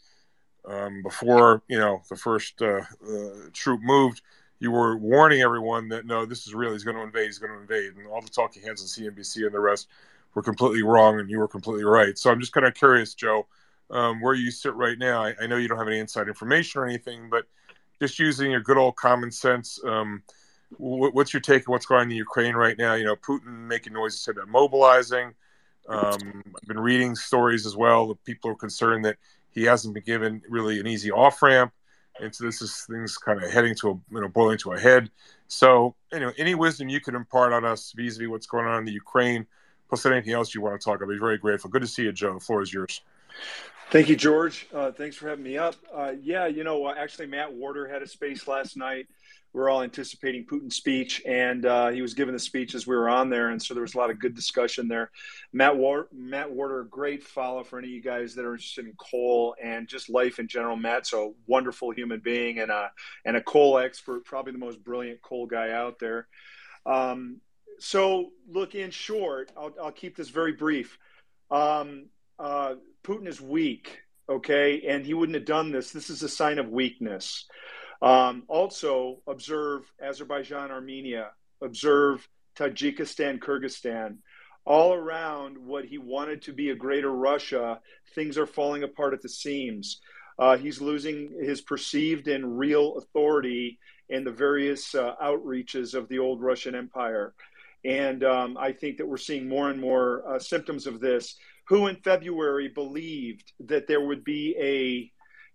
um, 0.68 1.02
before 1.03 1.62
you 1.68 1.78
know 1.78 2.02
the 2.10 2.16
first 2.16 2.62
uh, 2.62 2.82
uh, 3.07 3.49
troop 3.53 3.82
moved. 3.82 4.22
You 4.60 4.72
were 4.72 4.98
warning 4.98 5.41
everyone 5.41 5.90
that 5.90 6.06
no, 6.06 6.26
this 6.26 6.48
is 6.48 6.53
real. 6.53 6.72
He's 6.72 6.84
going 6.84 6.98
to 6.98 7.03
invade. 7.03 7.26
He's 7.26 7.40
going 7.40 7.53
to 7.53 7.60
invade, 7.60 7.95
and 7.95 8.07
all 8.07 8.22
the 8.22 8.30
talking 8.30 8.64
heads 8.64 8.82
on 8.82 8.88
CNBC 8.88 9.45
and 9.45 9.53
the 9.53 9.60
rest 9.60 9.88
were 10.34 10.44
completely 10.44 10.84
wrong, 10.84 11.20
and 11.20 11.30
you 11.30 11.40
were 11.40 11.48
completely 11.48 11.84
right. 11.84 12.18
So 12.18 12.30
I'm 12.30 12.40
just 12.40 12.53
kind 12.53 12.66
of 12.66 12.74
curious, 12.74 13.14
Joe, 13.14 13.48
um, 13.90 14.22
where 14.22 14.34
you 14.34 14.52
sit 14.52 14.74
right 14.76 14.98
now. 14.98 15.24
I, 15.24 15.34
I 15.41 15.48
know 15.48 15.57
you 15.57 15.68
don't 15.68 15.78
have 15.78 15.88
any 15.88 15.99
inside 15.99 16.28
information 16.28 16.82
or 16.82 16.86
anything, 16.86 17.30
but 17.30 17.45
just 18.00 18.20
using 18.20 18.52
your 18.52 18.62
good 18.62 18.78
old 18.78 18.96
common 18.96 19.32
sense. 19.32 19.80
Um, 19.86 20.24
wh- 20.78 21.14
what's 21.14 21.34
your 21.34 21.42
take 21.42 21.68
on 21.68 21.74
what's 21.74 21.86
going 21.86 22.02
on 22.02 22.12
in 22.12 22.18
Ukraine 22.18 22.56
right 22.56 22.78
now? 22.78 22.94
You 22.96 23.06
know, 23.06 23.16
Putin 23.16 23.68
making 23.68 23.94
noises 23.94 24.28
about 24.28 24.48
mobilizing. 24.48 25.34
Um, 25.88 26.44
I've 26.48 26.68
been 26.68 26.80
reading 26.80 27.16
stories 27.16 27.66
as 27.66 27.76
well 27.76 28.08
that 28.08 28.24
people 28.26 28.50
are 28.52 28.56
concerned 28.56 29.06
that 29.06 29.18
he 29.52 29.64
hasn't 29.64 29.94
been 29.94 30.04
given 30.04 30.42
really 30.50 30.80
an 30.80 30.88
easy 30.88 31.12
off 31.12 31.42
ramp, 31.42 31.72
and 32.20 32.34
so 32.34 32.44
this 32.44 32.62
is 32.62 32.86
things 32.90 33.18
kind 33.18 33.42
of 33.42 33.52
heading 33.52 33.76
to 33.76 33.90
a 33.90 33.94
you 34.16 34.22
know 34.22 34.28
boiling 34.28 34.58
to 34.60 34.72
a 34.74 34.80
head. 34.80 35.12
So, 35.48 35.96
anyway, 36.12 36.34
any 36.38 36.56
wisdom 36.56 36.90
you 36.90 37.00
could 37.00 37.14
impart 37.14 37.54
on 37.54 37.66
us 37.66 37.94
vis-a-vis 37.96 38.28
what's 38.28 38.48
going 38.48 38.66
on 38.66 38.80
in 38.80 38.86
the 38.86 38.92
Ukraine, 38.92 39.46
plus 39.88 40.06
anything 40.06 40.34
else 40.34 40.56
you 40.56 40.62
want 40.62 40.80
to 40.80 40.84
talk, 40.84 41.02
I'll 41.02 41.08
be 41.08 41.20
very 41.20 41.38
grateful. 41.38 41.70
Good 41.70 41.84
to 41.84 41.88
see 41.88 42.04
you, 42.04 42.12
Joe. 42.12 42.34
The 42.34 42.40
floor 42.40 42.64
is 42.64 42.74
yours. 42.74 43.02
Thank 43.91 44.10
you, 44.10 44.16
George. 44.16 44.68
Uh, 44.74 44.91
thanks 44.91 45.16
for 45.16 45.30
having 45.30 45.44
me 45.44 45.57
up. 45.57 45.76
Uh, 45.94 46.14
yeah, 46.22 46.48
you 46.48 46.64
know, 46.64 46.86
uh, 46.86 46.95
actually, 46.98 47.28
Matt 47.28 47.53
Warder 47.53 47.88
had 47.88 48.02
a 48.02 48.07
space 48.07 48.48
last 48.48 48.76
night. 48.76 49.07
We're 49.53 49.70
all 49.70 49.84
anticipating 49.84 50.45
Putin's 50.45 50.76
speech, 50.76 51.22
and 51.26 51.66
uh, 51.66 51.90
he 51.90 52.02
was 52.02 52.14
giving 52.14 52.34
the 52.34 52.40
speech 52.40 52.76
as 52.76 52.86
we 52.86 52.95
were 52.95 53.07
on 53.07 53.30
there, 53.30 53.49
and 53.49 53.62
so 53.62 53.74
there 53.74 53.84
was 53.84 53.95
a 53.95 53.98
lot 53.98 54.10
of 54.10 54.20
good 54.20 54.36
discussion 54.36 54.90
there. 54.90 55.12
Matt 55.53 55.78
War- 55.78 56.10
Matt 56.12 56.52
Warder, 56.52 56.84
great 56.86 57.24
follow 57.24 57.64
for 57.64 57.80
any 57.80 57.88
of 57.88 57.94
you 57.94 58.02
guys 58.02 58.36
that 58.36 58.44
are 58.44 58.53
interested 58.53 58.86
in 58.86 58.94
coal 58.98 59.56
and 59.64 59.88
just 59.88 60.10
life 60.10 60.40
in 60.40 60.48
general. 60.49 60.76
Matt's 60.76 61.14
a 61.14 61.32
wonderful 61.48 61.91
human 61.91 62.20
being 62.20 62.60
and 62.60 62.72
a 62.72 62.91
and 63.24 63.38
a 63.38 63.41
coal 63.41 63.78
expert, 63.78 64.26
probably 64.26 64.52
the 64.52 64.57
most 64.57 64.84
brilliant 64.84 65.22
coal 65.22 65.45
guy 65.45 65.72
out 65.72 65.99
there. 65.99 66.28
Um, 66.86 67.40
so, 67.80 68.32
look, 68.49 68.76
in 68.76 68.91
short, 68.91 69.52
I'll, 69.56 69.74
I'll 69.82 69.91
keep 69.91 70.18
this 70.18 70.30
very 70.30 70.52
brief. 70.53 70.98
Um, 71.49 72.07
uh, 72.38 72.76
Putin 73.06 73.27
is 73.27 73.40
weak, 73.40 73.99
okay, 74.27 74.82
and 74.88 75.06
he 75.06 75.14
wouldn't 75.14 75.36
have 75.36 75.45
done 75.45 75.72
this. 75.72 75.91
This 75.91 76.10
is 76.10 76.23
a 76.23 76.30
sign 76.30 76.57
of 76.57 76.69
weakness. 76.69 77.45
Um, 78.02 78.44
also, 78.48 79.22
observe 79.27 79.84
Azerbaijan, 80.02 80.72
Armenia, 80.72 81.30
observe 81.61 82.27
Tajikistan, 82.57 83.40
Kyrgyzstan. 83.40 84.18
All 84.65 84.94
around 84.94 85.60
what 85.60 85.86
he 85.86 85.99
wanted 85.99 86.41
to 86.44 86.53
be 86.53 86.72
a 86.72 86.76
greater 86.76 87.11
Russia, 87.11 87.80
things 88.15 88.40
are 88.40 88.48
falling 88.48 88.82
apart 88.82 89.14
at 89.14 89.22
the 89.22 89.30
seams. 89.30 90.02
Uh, 90.40 90.57
he's 90.57 90.82
losing 90.82 91.32
his 91.40 91.61
perceived 91.61 92.27
and 92.27 92.57
real 92.57 92.98
authority 92.98 93.77
in 94.10 94.23
the 94.23 94.32
various 94.32 94.95
uh, 94.95 95.14
outreaches 95.23 95.94
of 95.94 96.10
the 96.10 96.18
old 96.18 96.41
Russian 96.41 96.73
Empire. 96.73 97.36
And 97.86 98.23
um, 98.23 98.57
I 98.57 98.72
think 98.72 98.98
that 98.98 99.07
we're 99.07 99.18
seeing 99.18 99.48
more 99.48 99.69
and 99.69 99.80
more 99.80 100.27
uh, 100.27 100.40
symptoms 100.40 100.88
of 100.88 100.99
this. 100.99 101.36
Who 101.68 101.88
in 101.88 101.96
February 101.98 102.68
believed 102.68 103.52
that 103.62 103.88
there 103.88 104.02
would 104.02 104.24
be 104.24 104.56
a, 104.60 105.12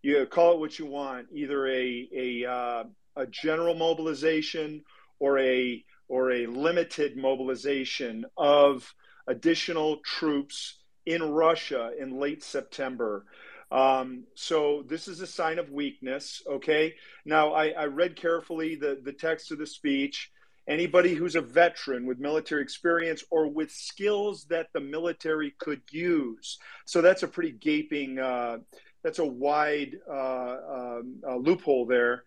you 0.07 0.27
call 0.27 0.55
it 0.55 0.61
what 0.61 0.79
you 0.79 0.87
want, 0.87 1.29
either 1.33 1.67
a, 1.67 2.09
a, 2.15 2.45
uh, 2.51 2.85
a 3.17 3.27
general 3.27 3.75
mobilization 3.75 4.83
or 5.19 5.39
a, 5.39 5.85
or 6.09 6.33
a 6.33 6.47
limited 6.47 7.17
mobilization 7.17 8.25
of 8.37 8.93
additional 9.29 9.99
troops 10.05 10.81
in 11.07 11.23
Russia 11.23 11.93
in 11.99 12.19
late 12.19 12.43
September? 12.43 13.27
Um, 13.71 14.25
so 14.35 14.83
this 14.89 15.07
is 15.07 15.21
a 15.21 15.27
sign 15.27 15.61
of 15.61 15.71
weakness. 15.71 16.43
Okay. 16.51 16.95
Now 17.25 17.53
I, 17.53 17.69
I 17.69 17.85
read 17.85 18.17
carefully 18.17 18.75
the, 18.75 19.01
the 19.03 19.13
text 19.13 19.53
of 19.53 19.59
the 19.59 19.67
speech 19.67 20.31
anybody 20.69 21.15
who's 21.15 21.37
a 21.37 21.41
veteran 21.41 22.07
with 22.07 22.19
military 22.19 22.63
experience 22.63 23.25
or 23.31 23.49
with 23.49 23.71
skills 23.71 24.45
that 24.51 24.69
the 24.73 24.81
military 24.81 25.55
could 25.59 25.83
use. 25.91 26.59
So 26.85 27.01
that's 27.01 27.23
a 27.23 27.29
pretty 27.29 27.53
gaping, 27.53 28.19
uh, 28.19 28.59
that's 29.03 29.19
a 29.19 29.25
wide 29.25 29.97
uh, 30.09 30.57
um, 30.71 31.17
uh, 31.27 31.37
loophole 31.37 31.87
there. 31.87 32.25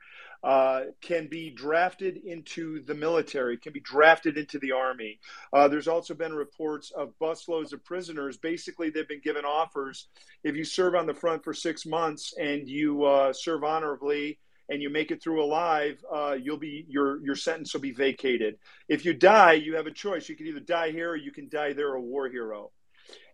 can 1.02 1.28
be 1.30 1.52
drafted 1.52 2.18
into 2.18 2.84
the 2.84 2.96
military, 2.96 3.58
can 3.58 3.72
be 3.72 3.80
drafted 3.80 4.38
into 4.38 4.60
the 4.60 4.72
army. 4.72 5.20
Uh, 5.54 5.68
there's 5.68 5.88
also 5.88 6.14
been 6.14 6.34
reports 6.34 6.92
of 6.92 7.14
busloads 7.22 7.72
of 7.72 7.84
prisoners. 7.86 8.38
Basically, 8.38 8.90
they've 8.90 9.08
been 9.08 9.22
given 9.24 9.46
offers. 9.46 10.08
If 10.44 10.56
you 10.56 10.66
serve 10.66 10.96
on 10.96 11.06
the 11.06 11.14
front 11.14 11.44
for 11.44 11.54
six 11.54 11.86
months 11.86 12.34
and 12.38 12.68
you 12.68 13.06
uh, 13.06 13.32
serve 13.32 13.64
honorably, 13.64 14.40
and 14.70 14.82
you 14.82 14.90
make 14.90 15.12
it 15.12 15.22
through 15.22 15.44
alive, 15.44 16.04
uh, 16.12 16.38
you'll 16.42 16.58
be 16.58 16.86
your 16.88 17.24
your 17.24 17.36
sentence 17.36 17.74
will 17.74 17.82
be 17.82 17.92
vacated. 17.92 18.58
If 18.88 19.06
you 19.06 19.14
die, 19.14 19.54
you 19.54 19.76
have 19.76 19.88
a 19.88 19.92
choice. 19.92 20.30
You 20.30 20.36
can 20.36 20.48
either 20.48 20.60
die 20.60 20.92
here 20.92 21.12
or 21.12 21.16
you 21.16 21.32
can 21.32 21.50
die 21.50 21.74
there 21.74 21.94
a 21.94 22.02
war 22.02 22.30
hero. 22.30 22.72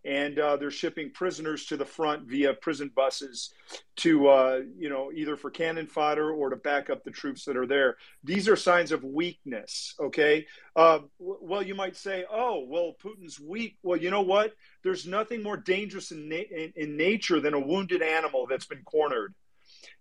And 0.06 0.40
uh, 0.40 0.56
they're 0.56 0.72
shipping 0.72 1.12
prisoners 1.12 1.66
to 1.66 1.78
the 1.78 1.86
front 1.86 2.26
via 2.26 2.54
prison 2.54 2.90
buses 2.96 3.54
to 3.98 4.30
uh, 4.30 4.60
you 4.78 4.90
know 4.90 5.12
either 5.14 5.36
for 5.36 5.52
cannon 5.52 5.88
fodder 5.88 6.32
or 6.32 6.50
to 6.50 6.56
back 6.56 6.90
up 6.90 7.04
the 7.04 7.12
troops 7.12 7.46
that 7.46 7.58
are 7.58 7.68
there. 7.68 7.98
These 8.24 8.48
are 8.48 8.56
signs 8.56 8.92
of 8.92 9.04
weakness. 9.04 9.96
Okay. 10.00 10.48
Uh, 10.76 11.00
well, 11.20 11.62
you 11.62 11.76
might 11.76 11.98
say, 11.98 12.24
oh, 12.32 12.66
well, 12.68 12.96
Putin's 13.04 13.40
weak. 13.40 13.78
Well, 13.84 13.98
you 13.98 14.10
know 14.10 14.22
what? 14.22 14.54
There's 14.84 15.06
nothing 15.06 15.44
more 15.44 15.58
dangerous 15.58 16.12
in, 16.12 16.30
na- 16.30 16.36
in, 16.38 16.72
in 16.78 16.98
nature 16.98 17.42
than 17.42 17.54
a 17.54 17.60
wounded 17.60 18.02
animal 18.02 18.48
that's 18.50 18.66
been 18.68 18.84
cornered. 18.84 19.36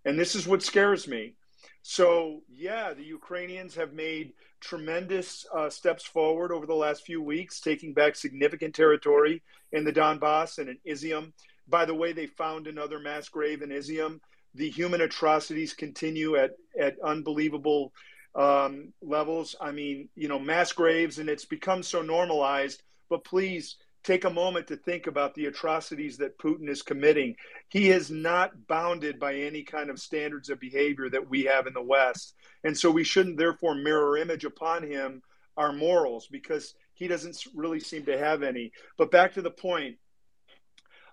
And 0.05 0.19
this 0.19 0.35
is 0.35 0.47
what 0.47 0.63
scares 0.63 1.07
me. 1.07 1.33
So, 1.81 2.41
yeah, 2.49 2.93
the 2.93 3.03
Ukrainians 3.03 3.75
have 3.75 3.93
made 3.93 4.33
tremendous 4.59 5.45
uh, 5.55 5.69
steps 5.69 6.03
forward 6.03 6.51
over 6.51 6.65
the 6.65 6.73
last 6.73 7.05
few 7.05 7.21
weeks, 7.21 7.61
taking 7.61 7.93
back 7.93 8.15
significant 8.15 8.75
territory 8.75 9.41
in 9.71 9.83
the 9.85 9.93
Donbass 9.93 10.57
and 10.57 10.69
in 10.69 10.77
Izium. 10.87 11.31
By 11.67 11.85
the 11.85 11.95
way, 11.95 12.11
they 12.11 12.25
found 12.27 12.67
another 12.67 12.99
mass 12.99 13.29
grave 13.29 13.61
in 13.61 13.69
Izium. 13.69 14.19
The 14.55 14.69
human 14.69 15.01
atrocities 15.01 15.73
continue 15.73 16.35
at, 16.35 16.51
at 16.79 16.99
unbelievable 17.03 17.93
um, 18.35 18.93
levels. 19.01 19.55
I 19.61 19.71
mean, 19.71 20.09
you 20.15 20.27
know, 20.27 20.39
mass 20.39 20.71
graves, 20.71 21.19
and 21.19 21.29
it's 21.29 21.45
become 21.45 21.83
so 21.83 22.01
normalized. 22.01 22.83
But 23.09 23.23
please 23.23 23.77
take 24.09 24.25
a 24.25 24.29
moment 24.29 24.65
to 24.65 24.75
think 24.75 25.05
about 25.05 25.35
the 25.35 25.45
atrocities 25.45 26.17
that 26.17 26.39
Putin 26.39 26.67
is 26.67 26.81
committing. 26.81 27.35
He 27.67 27.91
is 27.91 28.09
not 28.09 28.65
bounded 28.65 29.19
by 29.19 29.35
any 29.35 29.61
kind 29.61 29.91
of 29.91 29.99
standards 29.99 30.49
of 30.49 30.59
behavior 30.59 31.11
that 31.11 31.29
we 31.29 31.43
have 31.43 31.67
in 31.67 31.73
the 31.73 31.83
West. 31.83 32.33
And 32.63 32.75
so 32.75 32.89
we 32.89 33.03
shouldn't 33.03 33.37
therefore 33.37 33.75
mirror 33.75 34.17
image 34.17 34.45
upon 34.45 34.81
him 34.81 35.21
our 35.57 35.71
morals 35.71 36.25
because 36.25 36.73
he 36.95 37.07
doesn't 37.07 37.45
really 37.53 37.79
seem 37.79 38.03
to 38.05 38.17
have 38.17 38.41
any. 38.41 38.71
But 38.97 39.11
back 39.11 39.35
to 39.35 39.43
the 39.43 39.51
point, 39.51 39.97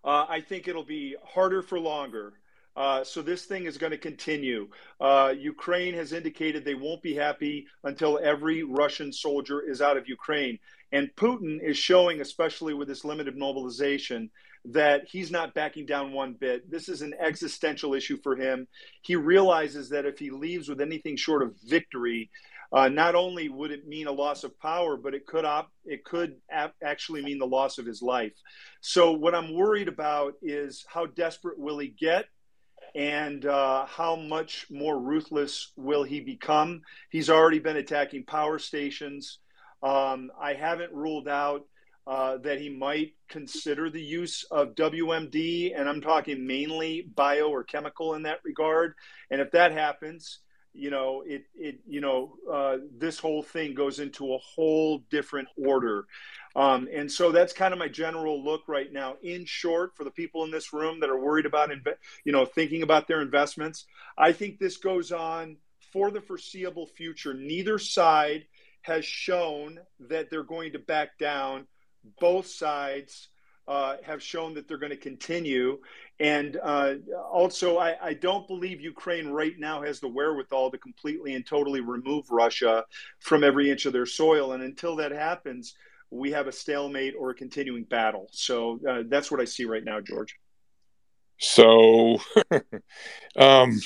uh, 0.03 0.25
I 0.27 0.41
think 0.41 0.67
it'll 0.67 0.83
be 0.83 1.17
harder 1.23 1.61
for 1.61 1.79
longer. 1.79 2.33
Uh, 2.77 3.03
so 3.03 3.23
this 3.23 3.47
thing 3.47 3.65
is 3.65 3.79
going 3.79 3.93
to 3.93 3.99
continue. 3.99 4.69
Uh, 5.01 5.33
Ukraine 5.37 5.95
has 5.95 6.13
indicated 6.13 6.65
they 6.65 6.75
won't 6.75 7.03
be 7.03 7.15
happy 7.15 7.67
until 7.85 8.21
every 8.23 8.63
Russian 8.63 9.13
soldier 9.13 9.63
is 9.63 9.81
out 9.81 9.97
of 9.97 10.09
Ukraine. 10.09 10.59
And 10.93 11.11
Putin 11.17 11.59
is 11.63 11.79
showing, 11.79 12.21
especially 12.21 12.75
with 12.75 12.87
this 12.87 13.05
limited 13.05 13.37
mobilization, 13.37 14.31
that 14.67 15.05
he's 15.09 15.31
not 15.31 15.55
backing 15.55 15.87
down 15.87 16.13
one 16.13 16.35
bit. 16.35 16.71
This 16.71 16.89
is 16.89 17.01
an 17.01 17.15
existential 17.19 17.95
issue 17.95 18.19
for 18.23 18.37
him. 18.37 18.69
He 19.03 19.17
realizes 19.17 19.89
that 19.91 20.07
if 20.07 20.19
he 20.19 20.31
leaves 20.31 20.69
with 20.69 20.81
anything 20.81 21.17
short 21.17 21.43
of 21.43 21.55
victory, 21.65 22.31
uh, 22.73 22.89
not 22.89 23.15
only 23.15 23.49
would 23.49 23.71
it 23.71 23.87
mean 23.87 24.09
a 24.09 24.13
loss 24.13 24.43
of 24.45 24.59
power, 24.59 24.97
but 24.97 25.15
it 25.15 25.25
could 25.25 25.45
op- 25.45 25.71
it 25.85 26.05
could 26.05 26.37
ap- 26.51 26.75
actually 26.83 27.23
mean 27.23 27.39
the 27.39 27.47
loss 27.47 27.79
of 27.79 27.87
his 27.87 28.03
life. 28.03 28.33
So 28.81 29.13
what 29.13 29.35
I'm 29.35 29.55
worried 29.55 29.89
about 29.89 30.35
is 30.43 30.85
how 30.89 31.07
desperate 31.07 31.59
will 31.59 31.79
he 31.79 31.89
get, 31.89 32.27
and 32.97 33.45
uh, 33.45 33.85
how 33.85 34.17
much 34.17 34.67
more 34.71 34.99
ruthless 34.99 35.71
will 35.77 36.03
he 36.03 36.21
become? 36.21 36.81
He's 37.11 37.29
already 37.29 37.59
been 37.59 37.77
attacking 37.77 38.25
power 38.25 38.59
stations. 38.59 39.39
Um, 39.83 40.31
I 40.41 40.55
haven't 40.55 40.95
ruled 40.95 41.29
out 41.29 41.67
uh, 42.07 42.39
that 42.39 42.59
he 42.59 42.71
might 42.71 43.13
consider 43.29 43.91
the 43.91 44.01
use 44.01 44.45
of 44.51 44.75
WMD, 44.75 45.79
and 45.79 45.87
I'm 45.87 46.01
talking 46.01 46.47
mainly 46.47 47.03
bio 47.15 47.49
or 47.51 47.65
chemical 47.65 48.15
in 48.15 48.23
that 48.23 48.41
regard. 48.45 48.95
And 49.31 49.43
if 49.43 49.51
that 49.51 49.73
happens, 49.73 50.39
you 50.73 50.89
know, 50.89 51.23
it, 51.27 51.45
it 51.55 51.81
you 51.87 52.01
know, 52.01 52.37
uh, 52.51 52.79
this 52.97 53.19
whole 53.19 53.43
thing 53.43 53.75
goes 53.75 53.99
into 53.99 54.33
a 54.33 54.39
whole 54.39 55.03
different 55.11 55.49
order. 55.59 56.07
Um, 56.57 56.89
and 56.91 57.13
so 57.13 57.33
that's 57.33 57.53
kind 57.53 57.75
of 57.75 57.79
my 57.79 57.89
general 57.89 58.43
look 58.43 58.63
right 58.67 58.91
now. 58.91 59.17
In 59.23 59.45
short, 59.45 59.95
for 59.95 60.05
the 60.05 60.11
people 60.11 60.43
in 60.43 60.51
this 60.51 60.73
room 60.73 61.01
that 61.01 61.11
are 61.11 61.21
worried 61.21 61.45
about, 61.45 61.71
you 62.25 62.33
know, 62.33 62.47
thinking 62.47 62.83
about 62.83 63.07
their 63.07 63.21
investments, 63.21 63.85
I 64.17 64.33
think 64.33 64.59
this 64.59 64.79
goes 64.79 65.13
on 65.13 65.59
for 65.93 66.11
the 66.11 66.23
foreseeable 66.23 66.87
future. 66.87 67.35
Neither 67.35 67.79
side 67.79 68.47
has 68.81 69.05
shown 69.05 69.81
that 70.09 70.31
they're 70.31 70.43
going 70.43 70.73
to 70.73 70.79
back 70.79 71.19
down. 71.19 71.67
Both 72.21 72.47
sides 72.47 73.29
uh, 73.69 73.97
have 74.05 74.23
shown 74.23 74.55
that 74.55 74.67
they're 74.67 74.79
going 74.79 74.91
to 74.91 74.97
continue. 74.97 75.79
And 76.21 76.59
uh, 76.63 76.95
also, 77.31 77.79
I, 77.79 77.97
I, 78.01 78.15
don't 78.15 78.47
believe 78.47 78.81
Ukraine 78.81 79.29
right 79.29 79.59
now 79.59 79.83
has 79.83 79.99
the 79.99 80.09
wherewithal 80.09 80.71
to 80.71 80.79
completely 80.79 81.35
and 81.35 81.45
totally 81.45 81.81
remove 81.81 82.31
Russia 82.31 82.85
from 83.19 83.43
every 83.43 83.71
inch 83.71 83.85
of 83.85 83.93
their 83.93 84.07
soil. 84.07 84.53
And 84.53 84.63
until 84.63 84.95
that 84.97 85.11
happens, 85.11 85.75
we 86.17 86.31
have 86.33 86.47
a 86.47 86.53
stalemate 86.53 87.15
or 87.19 87.31
a 87.31 87.35
continuing 87.35 87.85
battle. 87.85 88.29
So 88.33 88.81
uh, 88.89 89.03
that's 89.07 89.31
what 89.31 89.41
I 89.41 89.45
see 89.45 89.65
right 89.65 89.85
now, 89.85 90.01
George. 90.01 90.37
So, 91.39 92.19
um, 93.37 93.79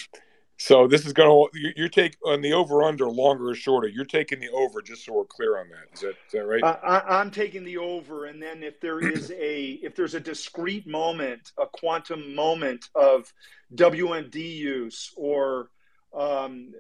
so 0.59 0.87
this 0.87 1.05
is 1.07 1.13
going 1.13 1.29
to 1.53 1.73
your 1.77 1.89
take 1.89 2.17
on 2.25 2.43
the 2.43 2.53
over 2.53 2.83
under 2.83 3.09
longer 3.09 3.51
or 3.51 3.55
shorter. 3.55 3.89
You're 3.89 4.05
taking 4.05 4.41
the 4.41 4.51
over, 4.51 4.81
just 4.83 5.05
so 5.05 5.15
we're 5.15 5.25
clear 5.25 5.59
on 5.59 5.67
that. 5.71 5.95
Is 5.95 6.01
that 6.01 6.11
is 6.11 6.33
that 6.33 6.47
right? 6.47 6.63
Uh, 6.63 6.77
I, 6.83 7.19
I'm 7.21 7.31
taking 7.31 7.65
the 7.65 7.79
over, 7.79 8.27
and 8.27 8.41
then 8.41 8.63
if 8.63 8.81
there 8.81 9.01
is 9.13 9.33
a 9.33 9.81
if 9.83 9.97
there's 9.97 10.15
a 10.15 10.21
discrete 10.21 10.87
moment, 10.87 11.53
a 11.59 11.67
quantum 11.67 12.35
moment 12.35 12.89
of 12.95 13.33
WMD 13.75 14.37
use 14.37 15.13
or 15.17 15.71
um, 16.17 16.73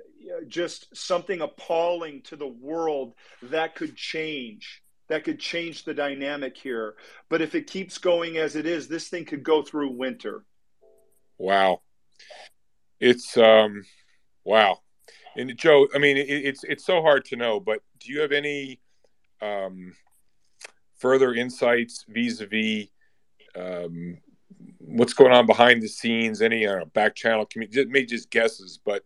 just 0.48 0.94
something 0.96 1.40
appalling 1.40 2.22
to 2.22 2.36
the 2.36 2.46
world 2.46 3.14
that 3.42 3.74
could 3.74 3.96
change 3.96 4.82
that 5.10 5.24
could 5.24 5.38
change 5.38 5.84
the 5.84 5.92
dynamic 5.92 6.56
here. 6.56 6.94
But 7.28 7.42
if 7.42 7.54
it 7.54 7.66
keeps 7.66 7.98
going 7.98 8.38
as 8.38 8.56
it 8.56 8.64
is, 8.64 8.88
this 8.88 9.08
thing 9.08 9.26
could 9.26 9.42
go 9.42 9.62
through 9.62 9.90
winter. 9.90 10.44
Wow 11.36 11.82
it's 13.00 13.36
um 13.38 13.82
wow 14.44 14.78
and 15.36 15.56
joe 15.56 15.88
i 15.94 15.98
mean 15.98 16.16
it, 16.16 16.28
it's 16.28 16.62
it's 16.64 16.84
so 16.84 17.00
hard 17.00 17.24
to 17.24 17.36
know 17.36 17.58
but 17.58 17.80
do 17.98 18.12
you 18.12 18.20
have 18.20 18.32
any 18.32 18.78
um 19.40 19.92
further 20.98 21.34
insights 21.34 22.04
vis-a-vis 22.08 22.86
um 23.56 24.18
what's 24.78 25.14
going 25.14 25.32
on 25.32 25.46
behind 25.46 25.82
the 25.82 25.88
scenes 25.88 26.42
any 26.42 26.66
uh, 26.66 26.84
back 26.92 27.14
channel 27.14 27.46
community 27.46 27.84
maybe 27.86 28.06
just 28.06 28.30
guesses 28.30 28.78
but 28.84 29.02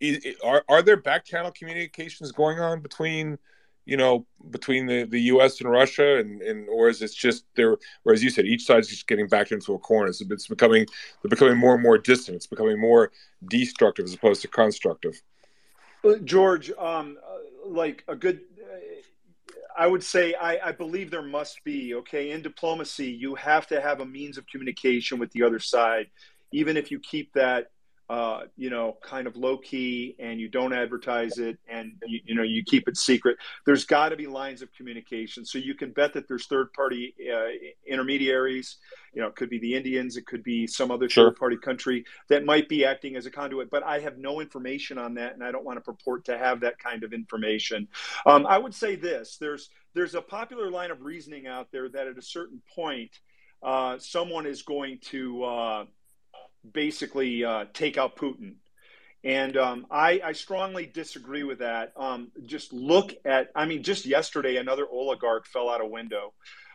is, 0.00 0.36
are, 0.44 0.64
are 0.68 0.80
there 0.80 0.96
back 0.96 1.24
channel 1.24 1.50
communications 1.50 2.32
going 2.32 2.60
on 2.60 2.80
between 2.80 3.36
you 3.84 3.96
know, 3.96 4.26
between 4.50 4.86
the, 4.86 5.04
the 5.04 5.20
U.S. 5.22 5.60
and 5.60 5.70
Russia, 5.70 6.18
and, 6.18 6.40
and 6.42 6.68
or 6.68 6.88
is 6.88 7.02
it 7.02 7.12
just 7.12 7.44
there? 7.56 7.76
Or 8.04 8.12
as 8.12 8.22
you 8.22 8.30
said, 8.30 8.46
each 8.46 8.64
side's 8.64 8.88
just 8.88 9.06
getting 9.06 9.26
backed 9.26 9.52
into 9.52 9.74
a 9.74 9.78
corner. 9.78 10.08
It's, 10.08 10.20
it's 10.20 10.48
becoming 10.48 10.86
they're 11.22 11.28
becoming 11.30 11.56
more 11.56 11.74
and 11.74 11.82
more 11.82 11.98
distant. 11.98 12.36
It's 12.36 12.46
becoming 12.46 12.80
more 12.80 13.10
destructive 13.48 14.04
as 14.04 14.14
opposed 14.14 14.42
to 14.42 14.48
constructive. 14.48 15.20
George, 16.24 16.70
um, 16.78 17.16
like 17.66 18.04
a 18.08 18.16
good, 18.16 18.40
I 19.76 19.86
would 19.86 20.02
say 20.02 20.34
I, 20.34 20.68
I 20.68 20.72
believe 20.72 21.10
there 21.10 21.22
must 21.22 21.62
be 21.64 21.94
okay 21.94 22.30
in 22.30 22.42
diplomacy. 22.42 23.06
You 23.06 23.34
have 23.36 23.66
to 23.68 23.80
have 23.80 24.00
a 24.00 24.06
means 24.06 24.36
of 24.38 24.46
communication 24.46 25.18
with 25.18 25.30
the 25.32 25.42
other 25.42 25.60
side, 25.60 26.06
even 26.52 26.76
if 26.76 26.90
you 26.90 26.98
keep 26.98 27.32
that 27.34 27.70
uh, 28.08 28.42
you 28.56 28.68
know, 28.68 28.96
kind 29.02 29.26
of 29.26 29.36
low 29.36 29.56
key 29.56 30.16
and 30.18 30.40
you 30.40 30.48
don't 30.48 30.72
advertise 30.72 31.38
it 31.38 31.58
and 31.68 31.92
you, 32.06 32.20
you 32.26 32.34
know 32.34 32.42
you 32.42 32.62
keep 32.64 32.88
it 32.88 32.96
secret. 32.96 33.36
There's 33.64 33.84
got 33.84 34.10
to 34.10 34.16
be 34.16 34.26
lines 34.26 34.60
of 34.60 34.72
communication, 34.74 35.44
so 35.44 35.58
you 35.58 35.74
can 35.74 35.92
bet 35.92 36.12
that 36.14 36.28
there's 36.28 36.46
third 36.46 36.72
party 36.72 37.14
uh, 37.32 37.48
intermediaries. 37.86 38.76
You 39.14 39.22
know, 39.22 39.28
it 39.28 39.36
could 39.36 39.50
be 39.50 39.58
the 39.58 39.74
Indians, 39.74 40.16
it 40.16 40.26
could 40.26 40.42
be 40.42 40.66
some 40.66 40.90
other 40.90 41.08
sure. 41.08 41.30
third 41.30 41.38
party 41.38 41.56
country 41.56 42.04
that 42.28 42.44
might 42.44 42.68
be 42.68 42.84
acting 42.84 43.16
as 43.16 43.26
a 43.26 43.30
conduit. 43.30 43.70
But 43.70 43.82
I 43.82 44.00
have 44.00 44.18
no 44.18 44.40
information 44.40 44.98
on 44.98 45.14
that, 45.14 45.34
and 45.34 45.42
I 45.42 45.52
don't 45.52 45.64
want 45.64 45.78
to 45.78 45.80
purport 45.82 46.24
to 46.26 46.36
have 46.36 46.60
that 46.60 46.78
kind 46.78 47.04
of 47.04 47.12
information. 47.12 47.88
Um, 48.26 48.46
I 48.46 48.58
would 48.58 48.74
say 48.74 48.96
this: 48.96 49.36
there's 49.38 49.70
there's 49.94 50.14
a 50.14 50.22
popular 50.22 50.70
line 50.70 50.90
of 50.90 51.02
reasoning 51.02 51.46
out 51.46 51.70
there 51.72 51.88
that 51.88 52.06
at 52.06 52.18
a 52.18 52.22
certain 52.22 52.60
point, 52.74 53.10
uh, 53.62 53.98
someone 53.98 54.46
is 54.46 54.62
going 54.62 54.98
to 55.02 55.44
uh, 55.44 55.84
basically 56.70 57.44
uh, 57.44 57.66
take 57.72 57.98
out 57.98 58.16
Putin. 58.16 58.54
And 59.24 59.56
um, 59.56 59.86
I, 59.90 60.20
I, 60.24 60.32
strongly 60.32 60.84
disagree 60.86 61.44
with 61.44 61.60
that. 61.60 61.92
Um, 61.96 62.32
just 62.44 62.72
look 62.72 63.14
at, 63.24 63.50
I 63.54 63.66
mean, 63.66 63.84
just 63.84 64.04
yesterday, 64.04 64.56
another 64.56 64.86
oligarch 64.90 65.46
fell 65.46 65.70
out 65.70 65.80
a 65.80 65.86
window. 65.86 66.32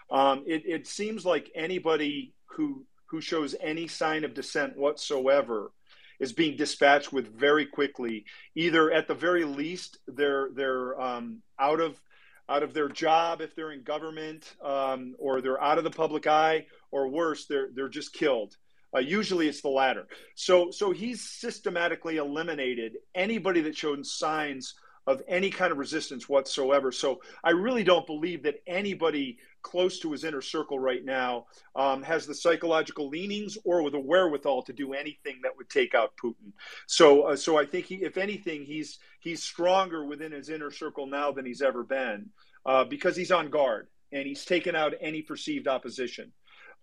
Um, 0.10 0.46
it, 0.48 0.64
it, 0.66 0.88
seems 0.88 1.26
like 1.26 1.52
anybody 1.54 2.34
who 2.46 2.86
who 3.08 3.20
shows 3.20 3.56
any 3.60 3.88
sign 3.88 4.24
of 4.24 4.34
dissent 4.34 4.78
whatsoever 4.78 5.72
is 6.20 6.34
being 6.34 6.56
dispatched 6.56 7.12
with 7.12 7.28
very 7.38 7.66
quickly. 7.66 8.26
Either 8.56 8.92
at 8.92 9.08
the 9.08 9.14
very 9.14 9.44
least, 9.44 9.98
they're 10.08 10.50
they're 10.56 11.00
um, 11.00 11.42
out 11.60 11.82
of 11.82 12.02
out 12.50 12.64
of 12.64 12.74
their 12.74 12.88
job 12.88 13.42
if 13.42 13.56
they're 13.56 13.74
in 13.74 13.84
government, 13.84 14.56
um, 14.64 15.16
or 15.20 15.42
they're 15.42 15.62
out 15.62 15.78
of 15.78 15.84
the 15.84 15.92
public 15.92 16.28
eye, 16.28 16.66
or 16.92 17.10
worse, 17.10 17.46
they're 17.46 17.70
they're 17.74 17.90
just 17.90 18.14
killed. 18.14 18.56
Uh, 18.96 19.00
usually 19.00 19.48
it's 19.48 19.62
the 19.62 19.70
latter. 19.70 20.08
So, 20.36 20.72
so 20.72 20.92
he's 20.92 21.22
systematically 21.22 22.18
eliminated 22.18 22.98
anybody 23.14 23.62
that 23.62 23.76
showed 23.76 24.06
signs 24.06 24.76
of 25.08 25.22
any 25.28 25.50
kind 25.50 25.72
of 25.72 25.78
resistance 25.78 26.28
whatsoever. 26.28 26.92
So 26.92 27.22
I 27.44 27.52
really 27.52 27.84
don't 27.84 28.06
believe 28.06 28.44
that 28.44 28.62
anybody 28.68 29.38
close 29.62 30.00
to 30.00 30.12
his 30.12 30.26
inner 30.26 30.42
circle 30.42 30.78
right 30.78 31.04
now 31.04 31.46
um, 31.76 32.04
has 32.04 32.28
the 32.28 32.36
psychological 32.36 33.08
leanings 33.08 33.58
or 33.64 33.82
with 33.82 33.94
the 33.94 34.00
wherewithal 34.00 34.64
to 34.64 34.74
do 34.74 34.94
anything 34.94 35.40
that 35.44 35.56
would 35.58 35.70
take 35.70 35.96
out 35.96 36.14
Putin. 36.22 36.52
So, 36.88 37.24
uh, 37.24 37.36
so 37.38 37.58
I 37.58 37.66
think 37.66 37.86
he, 37.86 37.96
if 37.96 38.18
anything, 38.18 38.66
he's 38.66 39.00
he's 39.20 39.42
stronger 39.42 40.06
within 40.06 40.34
his 40.34 40.50
inner 40.50 40.72
circle 40.72 41.08
now 41.08 41.32
than 41.32 41.46
he's 41.46 41.62
ever 41.62 41.84
been 41.84 42.30
uh, 42.66 42.84
because 42.84 43.16
he's 43.16 43.32
on 43.32 43.50
guard 43.50 43.88
and 44.12 44.28
he's 44.28 44.46
taken 44.46 44.76
out 44.76 44.94
any 45.02 45.22
perceived 45.22 45.68
opposition. 45.68 46.32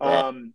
Um, 0.01 0.55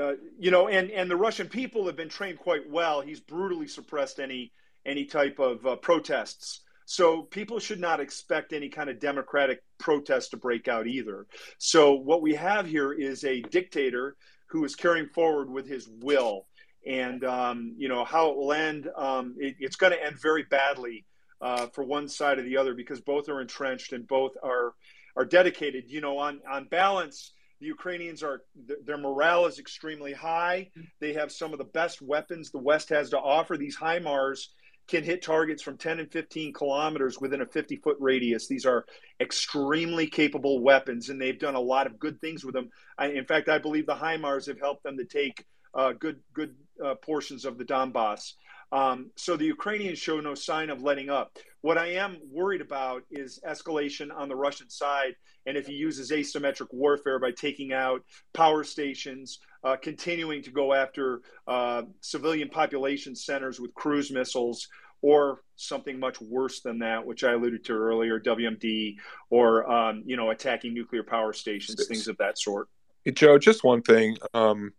uh, 0.00 0.14
you 0.38 0.50
know, 0.50 0.68
and 0.68 0.90
and 0.90 1.10
the 1.10 1.16
Russian 1.16 1.48
people 1.48 1.86
have 1.86 1.96
been 1.96 2.08
trained 2.08 2.38
quite 2.38 2.68
well. 2.68 3.00
He's 3.00 3.20
brutally 3.20 3.68
suppressed 3.68 4.18
any 4.18 4.52
any 4.84 5.04
type 5.04 5.38
of 5.38 5.64
uh, 5.66 5.76
protests. 5.76 6.60
So 6.86 7.22
people 7.22 7.58
should 7.58 7.80
not 7.80 7.98
expect 7.98 8.52
any 8.52 8.68
kind 8.68 8.88
of 8.88 9.00
democratic 9.00 9.62
protest 9.78 10.30
to 10.30 10.36
break 10.36 10.68
out 10.68 10.86
either. 10.86 11.26
So 11.58 11.94
what 11.94 12.22
we 12.22 12.34
have 12.34 12.66
here 12.66 12.92
is 12.92 13.24
a 13.24 13.42
dictator 13.42 14.16
who 14.46 14.64
is 14.64 14.76
carrying 14.76 15.08
forward 15.08 15.50
with 15.50 15.66
his 15.66 15.88
will, 15.88 16.46
and 16.86 17.24
um, 17.24 17.74
you 17.76 17.88
know 17.88 18.04
how 18.04 18.30
it 18.30 18.36
will 18.36 18.52
end. 18.52 18.88
Um, 18.96 19.34
it, 19.38 19.56
it's 19.58 19.76
going 19.76 19.92
to 19.92 20.04
end 20.04 20.20
very 20.20 20.44
badly 20.44 21.04
uh, 21.40 21.66
for 21.68 21.84
one 21.84 22.08
side 22.08 22.38
or 22.38 22.42
the 22.42 22.56
other 22.56 22.74
because 22.74 23.00
both 23.00 23.28
are 23.28 23.40
entrenched 23.40 23.92
and 23.92 24.06
both 24.06 24.32
are 24.42 24.74
are 25.16 25.24
dedicated. 25.24 25.90
You 25.90 26.00
know, 26.00 26.18
on 26.18 26.40
on 26.48 26.64
balance 26.64 27.32
The 27.60 27.66
Ukrainians 27.66 28.22
are 28.22 28.42
their 28.84 28.98
morale 28.98 29.46
is 29.46 29.58
extremely 29.58 30.12
high. 30.12 30.70
They 31.00 31.14
have 31.14 31.32
some 31.32 31.52
of 31.52 31.58
the 31.58 31.64
best 31.64 32.02
weapons 32.02 32.50
the 32.50 32.58
West 32.58 32.90
has 32.90 33.10
to 33.10 33.18
offer. 33.18 33.56
These 33.56 33.76
HIMARS 33.76 34.48
can 34.88 35.02
hit 35.02 35.22
targets 35.22 35.62
from 35.62 35.76
10 35.76 35.98
and 36.00 36.12
15 36.12 36.52
kilometers 36.52 37.20
within 37.20 37.40
a 37.40 37.46
50 37.46 37.76
foot 37.76 37.96
radius. 37.98 38.46
These 38.46 38.66
are 38.66 38.84
extremely 39.20 40.06
capable 40.06 40.60
weapons, 40.60 41.08
and 41.08 41.20
they've 41.20 41.38
done 41.38 41.56
a 41.56 41.60
lot 41.60 41.86
of 41.86 41.98
good 41.98 42.20
things 42.20 42.44
with 42.44 42.54
them. 42.54 42.70
I, 42.98 43.08
in 43.08 43.24
fact, 43.24 43.48
I 43.48 43.58
believe 43.58 43.86
the 43.86 43.94
HIMARS 43.94 44.46
have 44.46 44.60
helped 44.60 44.84
them 44.84 44.98
to 44.98 45.04
take 45.04 45.44
uh, 45.74 45.92
good 45.92 46.20
good 46.32 46.54
uh, 46.84 46.94
portions 46.96 47.44
of 47.44 47.58
the 47.58 47.64
Donbass. 47.64 48.34
Um, 48.72 49.10
so 49.16 49.36
the 49.36 49.44
Ukrainians 49.44 49.98
show 49.98 50.20
no 50.20 50.34
sign 50.34 50.70
of 50.70 50.82
letting 50.82 51.10
up. 51.10 51.36
What 51.60 51.78
I 51.78 51.94
am 51.94 52.18
worried 52.30 52.60
about 52.60 53.02
is 53.10 53.40
escalation 53.46 54.08
on 54.14 54.28
the 54.28 54.36
Russian 54.36 54.70
side, 54.70 55.14
and 55.46 55.56
if 55.56 55.66
he 55.66 55.72
uses 55.72 56.10
asymmetric 56.10 56.68
warfare 56.72 57.18
by 57.18 57.32
taking 57.32 57.72
out 57.72 58.02
power 58.34 58.64
stations, 58.64 59.38
uh, 59.64 59.76
continuing 59.76 60.42
to 60.42 60.50
go 60.50 60.72
after 60.72 61.22
uh, 61.46 61.82
civilian 62.00 62.48
population 62.48 63.16
centers 63.16 63.58
with 63.58 63.74
cruise 63.74 64.10
missiles, 64.12 64.68
or 65.02 65.42
something 65.56 65.98
much 65.98 66.20
worse 66.20 66.60
than 66.60 66.78
that, 66.80 67.04
which 67.04 67.24
I 67.24 67.32
alluded 67.32 67.64
to 67.66 67.72
earlier, 67.72 68.18
WMD, 68.18 68.96
or 69.30 69.70
um, 69.70 70.02
you 70.06 70.16
know, 70.16 70.30
attacking 70.30 70.74
nuclear 70.74 71.02
power 71.02 71.32
stations, 71.32 71.86
things 71.86 72.08
of 72.08 72.16
that 72.18 72.38
sort. 72.38 72.68
Joe, 73.12 73.38
just 73.38 73.62
one 73.62 73.82
thing. 73.82 74.16
Um, 74.34 74.72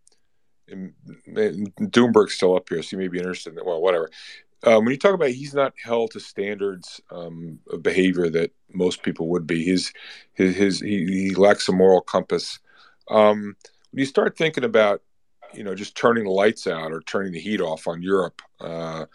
and, 0.70 0.94
Doomberg's 1.92 2.34
still 2.34 2.56
up 2.56 2.68
here, 2.68 2.82
so 2.82 2.96
you 2.96 2.98
may 2.98 3.08
be 3.08 3.18
interested 3.18 3.52
in 3.52 3.58
it. 3.58 3.66
Well, 3.66 3.80
whatever. 3.80 4.10
Um, 4.64 4.84
when 4.84 4.92
you 4.92 4.98
talk 4.98 5.14
about 5.14 5.30
he's 5.30 5.54
not 5.54 5.74
held 5.82 6.10
to 6.12 6.20
standards 6.20 7.00
um, 7.10 7.60
of 7.70 7.82
behavior 7.82 8.28
that 8.30 8.50
most 8.72 9.02
people 9.02 9.28
would 9.28 9.46
be, 9.46 9.64
his 9.64 9.92
his, 10.34 10.56
his 10.56 10.80
he, 10.80 11.28
he, 11.28 11.34
lacks 11.34 11.68
a 11.68 11.72
moral 11.72 12.00
compass. 12.00 12.58
Um, 13.08 13.56
when 13.92 14.00
you 14.00 14.04
start 14.04 14.36
thinking 14.36 14.64
about, 14.64 15.02
you 15.54 15.62
know, 15.62 15.74
just 15.74 15.96
turning 15.96 16.24
the 16.24 16.30
lights 16.30 16.66
out 16.66 16.92
or 16.92 17.00
turning 17.02 17.32
the 17.32 17.40
heat 17.40 17.60
off 17.60 17.86
on 17.86 18.02
Europe, 18.02 18.42
uh, 18.60 19.06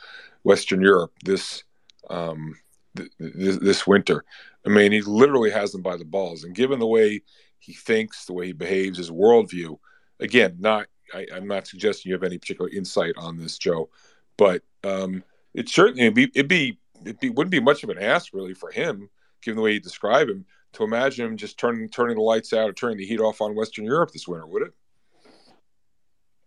Western 0.43 0.81
Europe, 0.81 1.11
this, 1.23 1.63
um, 2.09 2.55
th- 2.95 3.11
th- 3.19 3.59
this 3.59 3.85
winter, 3.85 4.23
I 4.65 4.69
mean, 4.69 4.93
he 4.93 5.01
literally 5.01 5.51
has 5.51 5.73
them 5.73 5.81
by 5.81 5.97
the 5.97 6.05
balls. 6.05 6.43
And 6.43 6.55
given 6.55 6.80
the 6.80 6.88
way 6.88 7.21
he 7.59 7.73
thinks, 7.73 8.25
the 8.25 8.34
way 8.34 8.47
he 8.47 8.53
behaves, 8.53 8.97
his 8.97 9.11
worldview, 9.11 9.77
again, 10.19 10.55
not 10.59 10.88
I, 11.14 11.26
am 11.31 11.48
not 11.48 11.68
suggesting 11.68 12.10
you 12.10 12.15
have 12.15 12.23
any 12.23 12.38
particular 12.38 12.69
insight 12.69 13.14
on 13.18 13.38
this, 13.38 13.57
Joe, 13.57 13.90
but 14.38 14.64
um, 14.84 15.23
it 15.53 15.69
certainly 15.69 16.03
it'd 16.03 16.15
be, 16.15 16.31
it'd 16.34 16.48
be 16.48 16.80
it 17.06 17.19
be, 17.19 17.30
wouldn't 17.30 17.52
be 17.52 17.60
much 17.60 17.84
of 17.84 17.90
an 17.90 17.99
ask 17.99 18.34
really 18.34 18.53
for 18.53 18.72
him, 18.72 19.10
given 19.41 19.57
the 19.57 19.61
way 19.61 19.73
you 19.73 19.80
describe 19.80 20.30
him, 20.30 20.45
to 20.73 20.84
imagine 20.84 21.26
him 21.26 21.38
just 21.38 21.57
turning 21.57 21.90
turning 21.90 22.15
the 22.15 22.22
lights 22.22 22.53
out 22.53 22.69
or 22.69 22.73
turning 22.73 22.98
the 22.98 23.06
heat 23.06 23.19
off 23.19 23.41
on 23.41 23.56
Western 23.56 23.85
Europe 23.85 24.11
this 24.11 24.27
winter, 24.27 24.48
would 24.48 24.64
it? 24.64 24.73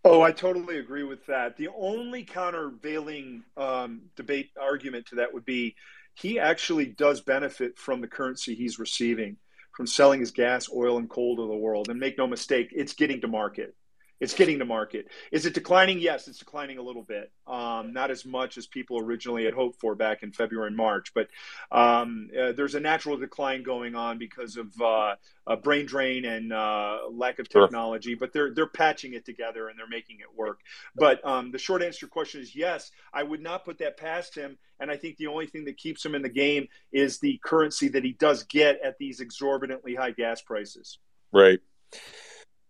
Oh, 0.03 0.21
I 0.21 0.31
totally 0.31 0.79
agree 0.79 1.03
with 1.03 1.25
that. 1.25 1.57
The 1.57 1.67
only 1.77 2.23
countervailing 2.23 3.43
um, 3.57 4.03
debate 4.15 4.51
argument 4.59 5.05
to 5.07 5.15
that 5.15 5.33
would 5.33 5.43
be 5.43 5.75
he 6.13 6.39
actually 6.39 6.85
does 6.85 7.21
benefit 7.21 7.77
from 7.77 8.01
the 8.01 8.07
currency 8.07 8.55
he's 8.55 8.79
receiving 8.79 9.37
from 9.77 9.85
selling 9.85 10.19
his 10.19 10.31
gas, 10.31 10.67
oil, 10.75 10.97
and 10.97 11.07
coal 11.07 11.35
to 11.35 11.47
the 11.47 11.55
world. 11.55 11.89
And 11.89 11.99
make 11.99 12.17
no 12.17 12.25
mistake, 12.25 12.69
it's 12.71 12.93
getting 12.93 13.21
to 13.21 13.27
market. 13.27 13.75
It's 14.19 14.33
getting 14.33 14.59
to 14.59 14.65
market. 14.65 15.07
Is 15.31 15.45
it 15.45 15.53
declining? 15.53 15.99
Yes, 15.99 16.27
it's 16.27 16.39
declining 16.39 16.77
a 16.77 16.81
little 16.81 17.03
bit. 17.03 17.31
Um, 17.45 17.93
not 17.93 18.09
as 18.09 18.25
much 18.25 18.57
as 18.57 18.65
people 18.65 18.99
originally 18.99 19.45
had 19.45 19.53
hoped 19.53 19.79
for 19.79 19.95
back 19.95 20.23
in 20.23 20.31
February 20.31 20.67
and 20.67 20.75
March, 20.75 21.13
but 21.13 21.27
um, 21.71 22.29
uh, 22.37 22.51
there's 22.53 22.75
a 22.75 22.79
natural 22.79 23.17
decline 23.17 23.63
going 23.63 23.95
on 23.95 24.17
because 24.17 24.57
of 24.57 24.81
uh, 24.81 25.15
a 25.45 25.55
brain 25.55 25.85
drain 25.85 26.25
and 26.25 26.51
uh, 26.51 26.99
lack 27.11 27.39
of 27.39 27.47
technology. 27.47 28.11
Sure. 28.11 28.19
But 28.19 28.33
they're 28.33 28.53
they're 28.53 28.67
patching 28.67 29.13
it 29.13 29.25
together 29.25 29.69
and 29.69 29.77
they're 29.77 29.87
making 29.87 30.19
it 30.19 30.35
work. 30.35 30.61
But 30.95 31.25
um, 31.25 31.51
the 31.51 31.59
short 31.59 31.83
answer 31.83 31.99
to 31.99 32.05
your 32.05 32.09
question 32.09 32.41
is 32.41 32.55
yes. 32.55 32.91
I 33.13 33.23
would 33.23 33.41
not 33.41 33.65
put 33.65 33.79
that 33.79 33.97
past 33.97 34.35
him. 34.35 34.57
And 34.79 34.91
I 34.91 34.97
think 34.97 35.17
the 35.17 35.27
only 35.27 35.47
thing 35.47 35.65
that 35.65 35.77
keeps 35.77 36.05
him 36.05 36.13
in 36.13 36.21
the 36.21 36.29
game 36.29 36.67
is 36.91 37.19
the 37.19 37.39
currency 37.43 37.87
that 37.89 38.03
he 38.03 38.13
does 38.13 38.43
get 38.43 38.79
at 38.83 38.97
these 38.99 39.19
exorbitantly 39.19 39.95
high 39.95 40.11
gas 40.11 40.41
prices. 40.41 40.99
Right. 41.31 41.59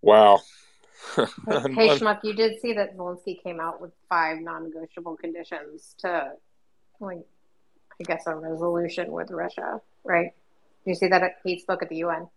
Wow. 0.02 0.40
Hey, 1.16 1.24
Schmuck, 1.98 2.20
you 2.24 2.34
did 2.34 2.60
see 2.62 2.74
that 2.74 2.98
Zelensky 2.98 3.42
came 3.42 3.60
out 3.60 3.82
with 3.82 3.92
five 4.10 4.40
non-negotiable 4.40 5.18
conditions 5.18 5.96
to, 6.00 6.32
like, 7.00 7.26
I 8.00 8.04
guess 8.04 8.24
a 8.28 8.36
resolution 8.36 9.12
with 9.12 9.32
Russia, 9.32 9.82
right? 10.04 10.32
Did 10.86 10.92
you 10.92 10.96
see 10.96 11.08
that 11.08 11.38
he 11.44 11.60
spoke 11.60 11.84
at 11.84 11.90
the 11.90 11.98
UN, 11.98 12.28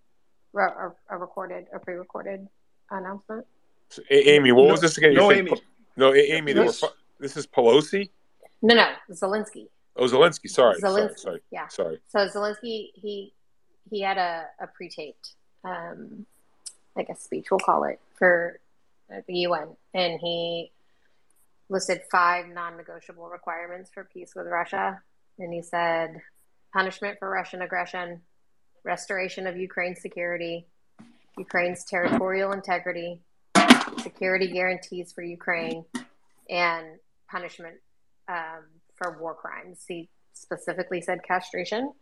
a, 0.56 0.90
a 1.10 1.18
recorded, 1.18 1.66
a 1.74 1.78
pre-recorded 1.78 2.48
announcement? 2.90 3.46
So, 3.90 4.02
Amy, 4.10 4.52
what 4.52 4.66
no, 4.66 4.72
was 4.72 4.80
this 4.80 4.98
again? 4.98 5.14
No, 5.14 5.32
Amy. 5.32 5.52
no, 5.96 6.14
Amy. 6.14 6.52
This, 6.52 6.80
were, 6.80 6.88
this 7.18 7.36
is 7.36 7.46
Pelosi. 7.46 8.08
No, 8.62 8.74
no, 8.74 8.92
Zelensky. 9.10 9.68
Oh, 9.96 10.04
Zelensky. 10.04 10.48
Sorry, 10.48 10.76
Zelensky. 10.80 10.80
Sorry, 10.80 11.14
sorry. 11.16 11.40
Yeah. 11.50 11.68
Sorry. 11.68 12.00
So 12.08 12.28
Zelensky, 12.28 12.90
he 12.94 13.34
he 13.90 14.00
had 14.00 14.16
a, 14.16 14.46
a 14.60 14.68
pre-taped 14.68 15.34
um, 15.64 16.24
I 16.96 17.02
guess 17.02 17.22
speech, 17.22 17.50
we'll 17.50 17.60
call 17.60 17.84
it, 17.84 18.00
for 18.18 18.58
the 19.08 19.34
UN. 19.34 19.76
And 19.94 20.20
he 20.20 20.70
listed 21.68 22.02
five 22.10 22.48
non 22.48 22.76
negotiable 22.76 23.28
requirements 23.28 23.90
for 23.92 24.04
peace 24.04 24.32
with 24.34 24.46
Russia. 24.46 25.00
And 25.38 25.52
he 25.52 25.62
said 25.62 26.20
punishment 26.72 27.18
for 27.18 27.30
Russian 27.30 27.62
aggression, 27.62 28.20
restoration 28.84 29.46
of 29.46 29.56
Ukraine's 29.56 30.00
security, 30.00 30.66
Ukraine's 31.38 31.84
territorial 31.84 32.52
integrity, 32.52 33.20
security 34.02 34.48
guarantees 34.48 35.12
for 35.12 35.22
Ukraine, 35.22 35.84
and 36.48 36.86
punishment 37.30 37.76
um, 38.28 38.64
for 38.96 39.18
war 39.20 39.34
crimes. 39.34 39.84
He 39.86 40.08
specifically 40.32 41.00
said 41.00 41.20
castration, 41.26 41.92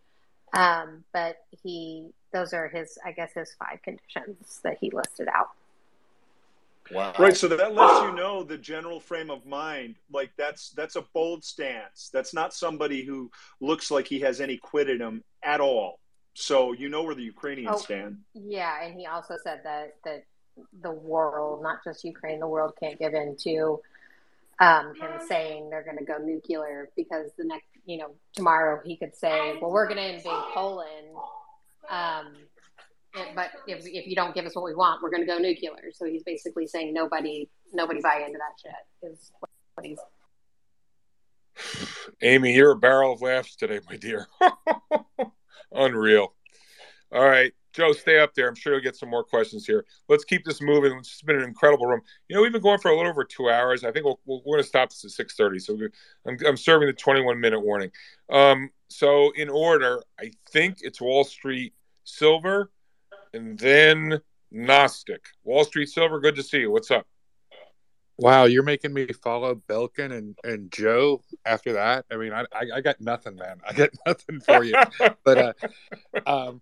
um, 0.55 1.05
but 1.12 1.36
he 1.62 2.10
those 2.32 2.52
are 2.52 2.68
his, 2.68 2.98
I 3.05 3.12
guess, 3.12 3.32
his 3.34 3.55
five 3.59 3.82
conditions 3.82 4.60
that 4.62 4.78
he 4.80 4.90
listed 4.90 5.28
out. 5.28 5.48
Wow. 6.90 7.12
Right. 7.18 7.36
So 7.36 7.48
that 7.48 7.74
lets 7.74 8.02
you 8.02 8.14
know 8.14 8.42
the 8.42 8.56
general 8.56 8.98
frame 8.98 9.30
of 9.30 9.44
mind. 9.44 9.96
Like 10.10 10.30
that's 10.38 10.70
that's 10.70 10.96
a 10.96 11.02
bold 11.12 11.44
stance. 11.44 12.09
That's 12.12 12.32
not 12.32 12.55
somebody 12.55 13.05
who 13.05 13.30
looks 13.60 13.90
like 13.90 14.06
he 14.06 14.20
has 14.20 14.40
any 14.40 14.56
quit 14.56 14.88
in 14.88 15.00
him 15.00 15.22
at 15.42 15.60
all. 15.60 15.98
So 16.32 16.72
you 16.72 16.88
know 16.88 17.02
where 17.02 17.14
the 17.14 17.22
Ukrainians 17.22 17.74
oh, 17.74 17.78
stand. 17.78 18.18
Yeah, 18.32 18.82
and 18.82 18.98
he 18.98 19.06
also 19.06 19.36
said 19.42 19.60
that 19.64 19.96
that 20.05 20.24
the 20.82 20.92
world, 20.92 21.62
not 21.62 21.84
just 21.84 22.05
Ukraine, 22.05 22.40
the 22.40 22.48
world 22.48 22.72
can't 22.80 22.98
give 22.98 23.14
in 23.14 23.36
to 23.40 23.80
um, 24.60 24.94
him 24.94 25.10
saying 25.26 25.70
they're 25.70 25.84
going 25.84 25.98
to 25.98 26.05
go 26.05 26.18
nuclear 26.18 26.88
because 26.96 27.30
the 27.38 27.44
next, 27.44 27.66
you 27.86 27.98
know, 27.98 28.10
tomorrow 28.32 28.80
he 28.84 28.96
could 28.96 29.14
say, 29.14 29.56
well, 29.60 29.70
we're 29.70 29.86
going 29.86 29.98
to 29.98 30.14
invade 30.14 30.42
Poland 30.52 31.06
um, 31.90 32.35
but 33.35 33.51
if, 33.66 33.86
if 33.86 34.06
you 34.06 34.15
don't 34.15 34.35
give 34.35 34.47
us 34.47 34.55
what 34.55 34.65
we 34.65 34.74
want, 34.74 35.02
we're 35.02 35.10
going 35.10 35.23
to 35.23 35.27
go 35.27 35.39
nuclear. 35.39 35.90
So 35.93 36.05
he's 36.06 36.23
basically 36.23 36.66
saying 36.66 36.93
nobody 36.93 37.48
nobody 37.73 38.01
buy 38.01 38.24
into 38.27 38.39
that 38.39 38.60
shit. 38.60 39.10
Is 39.10 39.32
what 39.74 39.86
he's. 39.86 39.98
Amy, 42.23 42.55
you're 42.55 42.73
a 42.73 42.77
barrel 42.77 43.12
of 43.12 43.23
laughs 43.23 43.56
today, 43.56 43.81
my 43.89 43.97
dear. 43.97 44.27
Unreal. 45.73 46.35
All 47.10 47.24
right, 47.24 47.52
Joe, 47.73 47.93
stay 47.93 48.19
up 48.19 48.35
there. 48.35 48.48
I'm 48.48 48.55
sure 48.55 48.74
you'll 48.74 48.82
get 48.82 48.97
some 48.97 49.09
more 49.09 49.24
questions 49.24 49.66
here. 49.66 49.85
Let's 50.09 50.24
keep 50.24 50.44
this 50.44 50.60
moving. 50.60 50.93
It's 50.98 51.23
been 51.23 51.36
an 51.36 51.44
incredible 51.44 51.86
room. 51.86 52.02
You 52.28 52.36
know, 52.36 52.43
we've 52.43 52.52
been 52.52 52.62
going 52.62 52.81
for 52.81 52.90
a 52.90 52.97
little 52.97 53.10
over 53.10 53.24
two 53.24 53.48
hours. 53.48 53.85
I 53.85 53.93
think 53.93 54.05
we 54.05 54.15
we 54.27 54.36
are 54.36 54.44
going 54.44 54.59
to 54.59 54.65
stop 54.65 54.90
this 54.90 55.05
at 55.05 55.27
6:30. 55.27 55.62
So 55.62 55.78
I'm, 56.27 56.36
I'm, 56.47 56.56
serving 56.56 56.86
the 56.86 56.93
21 56.93 57.40
minute 57.40 57.60
warning. 57.60 57.90
Um, 58.31 58.70
so 58.89 59.32
in 59.36 59.48
order, 59.48 60.02
I 60.20 60.32
think 60.51 60.78
it's 60.81 61.01
Wall 61.01 61.24
Street 61.24 61.73
Silver, 62.09 62.70
and 63.35 63.59
then 63.59 64.20
Gnostic. 64.51 65.26
Wall 65.44 65.64
Street 65.64 65.89
Silver, 65.89 66.20
good 66.20 66.36
to 66.36 66.43
see 66.43 66.60
you. 66.60 66.70
What's 66.70 66.90
up? 66.90 67.06
Wow, 68.16 68.47
you're 68.47 68.64
making 68.64 68.93
me 68.93 69.06
follow 69.06 69.55
Belkin 69.68 70.12
and, 70.12 70.36
and 70.43 70.72
Joe 70.72 71.22
after 71.44 71.74
that. 71.74 72.05
I 72.10 72.16
mean, 72.16 72.32
I, 72.32 72.44
I, 72.52 72.64
I 72.76 72.80
got 72.80 73.01
nothing, 73.01 73.36
man. 73.36 73.59
I 73.66 73.72
got 73.72 73.90
nothing 74.06 74.40
for 74.40 74.64
you. 74.64 74.74
but 75.24 75.39
uh, 75.39 75.52
um, 76.26 76.60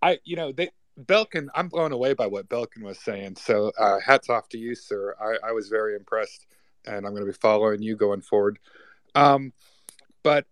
I, 0.00 0.18
you 0.24 0.36
know, 0.36 0.52
they 0.52 0.70
Belkin. 0.98 1.48
I'm 1.54 1.68
blown 1.68 1.92
away 1.92 2.14
by 2.14 2.26
what 2.26 2.48
Belkin 2.48 2.82
was 2.82 2.98
saying. 2.98 3.36
So 3.36 3.72
uh, 3.78 3.98
hats 4.04 4.30
off 4.30 4.48
to 4.50 4.58
you, 4.58 4.74
sir. 4.74 5.14
I, 5.20 5.48
I 5.48 5.52
was 5.52 5.68
very 5.68 5.94
impressed, 5.94 6.46
and 6.86 7.06
I'm 7.06 7.12
going 7.12 7.26
to 7.26 7.32
be 7.32 7.38
following 7.38 7.82
you 7.82 7.96
going 7.96 8.22
forward. 8.22 8.58
Um, 9.14 9.52
but 10.22 10.46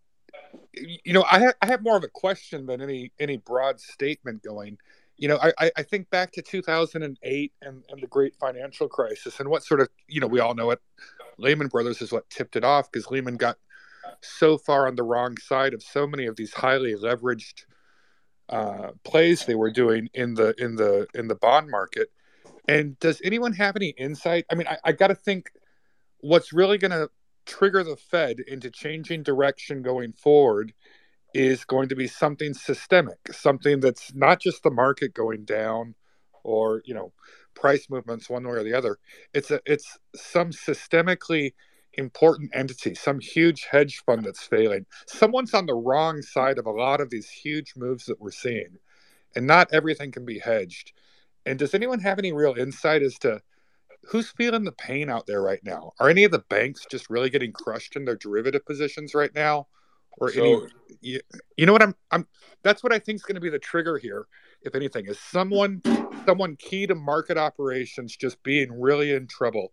you 0.75 1.13
know, 1.13 1.25
I 1.31 1.39
have, 1.41 1.55
I 1.63 1.67
have 1.67 1.83
more 1.83 1.97
of 1.97 2.05
a 2.05 2.09
question 2.09 2.67
than 2.67 2.81
any 2.81 3.13
any 3.19 3.37
broad 3.37 3.81
statement 3.81 4.43
going. 4.43 4.79
You 5.17 5.29
know, 5.29 5.39
I, 5.41 5.71
I 5.77 5.83
think 5.83 6.11
back 6.11 6.33
to 6.33 6.43
2008 6.43 7.53
and, 7.63 7.85
and 7.89 8.03
the 8.03 8.07
great 8.09 8.35
financial 8.37 8.89
crisis 8.89 9.39
and 9.39 9.49
what 9.49 9.63
sort 9.63 9.81
of, 9.81 9.89
you 10.09 10.21
know, 10.21 10.27
we 10.27 10.41
all 10.41 10.55
know 10.55 10.71
it. 10.71 10.81
Lehman 11.39 11.69
Brothers 11.69 12.03
is 12.03 12.11
what 12.11 12.29
tipped 12.29 12.57
it 12.57 12.65
off 12.65 12.91
because 12.91 13.09
Lehman 13.09 13.37
got 13.37 13.57
so 14.21 14.59
far 14.59 14.87
on 14.87 14.97
the 14.97 15.03
wrong 15.03 15.37
side 15.37 15.75
of 15.75 15.83
so 15.83 16.07
many 16.07 16.27
of 16.27 16.37
these 16.37 16.53
highly 16.53 16.95
leveraged 16.95 17.67
uh, 18.49 18.93
plays 19.05 19.45
they 19.45 19.55
were 19.55 19.71
doing 19.71 20.09
in 20.15 20.35
the 20.35 20.55
in 20.59 20.77
the 20.77 21.07
in 21.15 21.29
the 21.29 21.35
bond 21.35 21.71
market. 21.71 22.11
And 22.69 22.99
does 22.99 23.21
anyone 23.25 23.53
have 23.55 23.77
any 23.77 23.91
insight? 23.91 24.47
I 24.51 24.55
mean, 24.55 24.67
I, 24.67 24.79
I 24.85 24.93
got 24.93 25.09
to 25.09 25.15
think 25.15 25.51
what's 26.19 26.53
really 26.53 26.79
going 26.79 26.93
to 26.93 27.11
trigger 27.47 27.85
the 27.85 27.97
Fed 27.97 28.41
into 28.41 28.71
changing 28.71 29.23
direction 29.23 29.83
going 29.83 30.13
forward 30.13 30.73
is 31.35 31.65
going 31.65 31.89
to 31.89 31.97
be 31.97 32.07
something 32.07 32.55
systemic, 32.55 33.19
something 33.33 33.81
that's 33.81 34.15
not 34.15 34.41
just 34.41 34.63
the 34.63 34.71
market 34.71 35.15
going 35.15 35.45
down 35.45 35.95
or, 36.45 36.83
you 36.85 36.95
know, 36.95 37.13
price 37.55 37.89
movements 37.91 38.29
one 38.29 38.45
way 38.45 38.53
or 38.53 38.65
the 38.65 38.75
other. 38.75 38.99
It's 39.33 39.51
a 39.51 39.61
it's 39.67 39.99
some 40.15 40.51
systemically 40.51 41.53
important 41.95 42.51
entity, 42.55 42.95
some 42.95 43.21
huge 43.21 43.67
hedge 43.71 44.03
fund 44.05 44.25
that's 44.25 44.43
failing. 44.43 44.87
Someone's 45.07 45.55
on 45.55 45.67
the 45.67 45.75
wrong 45.75 46.23
side 46.23 46.59
of 46.59 46.67
a 46.67 46.71
lot 46.71 47.01
of 47.01 47.11
these 47.11 47.29
huge 47.29 47.75
moves 47.77 48.07
that 48.07 48.21
we're 48.21 48.31
seeing. 48.31 48.79
And 49.35 49.47
not 49.47 49.73
everything 49.73 50.11
can 50.13 50.25
be 50.25 50.39
hedged. 50.39 50.93
And 51.47 51.59
does 51.59 51.75
anyone 51.75 52.01
have 52.01 52.19
any 52.19 52.33
real 52.33 52.55
insight 52.55 53.03
as 53.03 53.19
to 53.21 53.41
who's 54.05 54.31
feeling 54.31 54.65
the 54.65 54.73
pain 54.73 55.09
out 55.09 55.27
there 55.27 55.43
right 55.43 55.63
now? 55.65 55.93
Are 56.01 56.09
any 56.09 56.25
of 56.25 56.31
the 56.31 56.41
banks 56.41 56.87
just 56.91 57.11
really 57.11 57.31
getting 57.31 57.53
crushed 57.53 57.97
in 57.97 58.05
their 58.05 58.17
derivative 58.17 58.65
positions 58.65 59.15
right 59.15 59.35
now? 59.35 59.67
Or 60.19 60.31
so, 60.31 60.43
any 60.43 60.67
you, 61.01 61.21
you 61.57 61.67
know 61.67 61.73
what 61.73 61.83
I'm 61.83 61.95
I'm 62.11 62.27
that's 62.63 62.83
what 62.83 62.93
I 62.93 62.99
think 62.99 63.17
is 63.17 63.23
going 63.23 63.37
to 63.37 63.41
be 63.41 63.49
the 63.49 63.59
trigger 63.59 63.99
here, 63.99 64.27
if 64.63 64.75
anything, 64.75 65.07
is 65.07 65.19
someone 65.19 65.83
someone 66.27 66.57
key 66.57 66.87
to 66.87 66.95
market 66.95 67.39
operations 67.39 68.17
just 68.17 68.43
being 68.43 68.81
really 68.81 69.13
in 69.13 69.27
trouble 69.27 69.73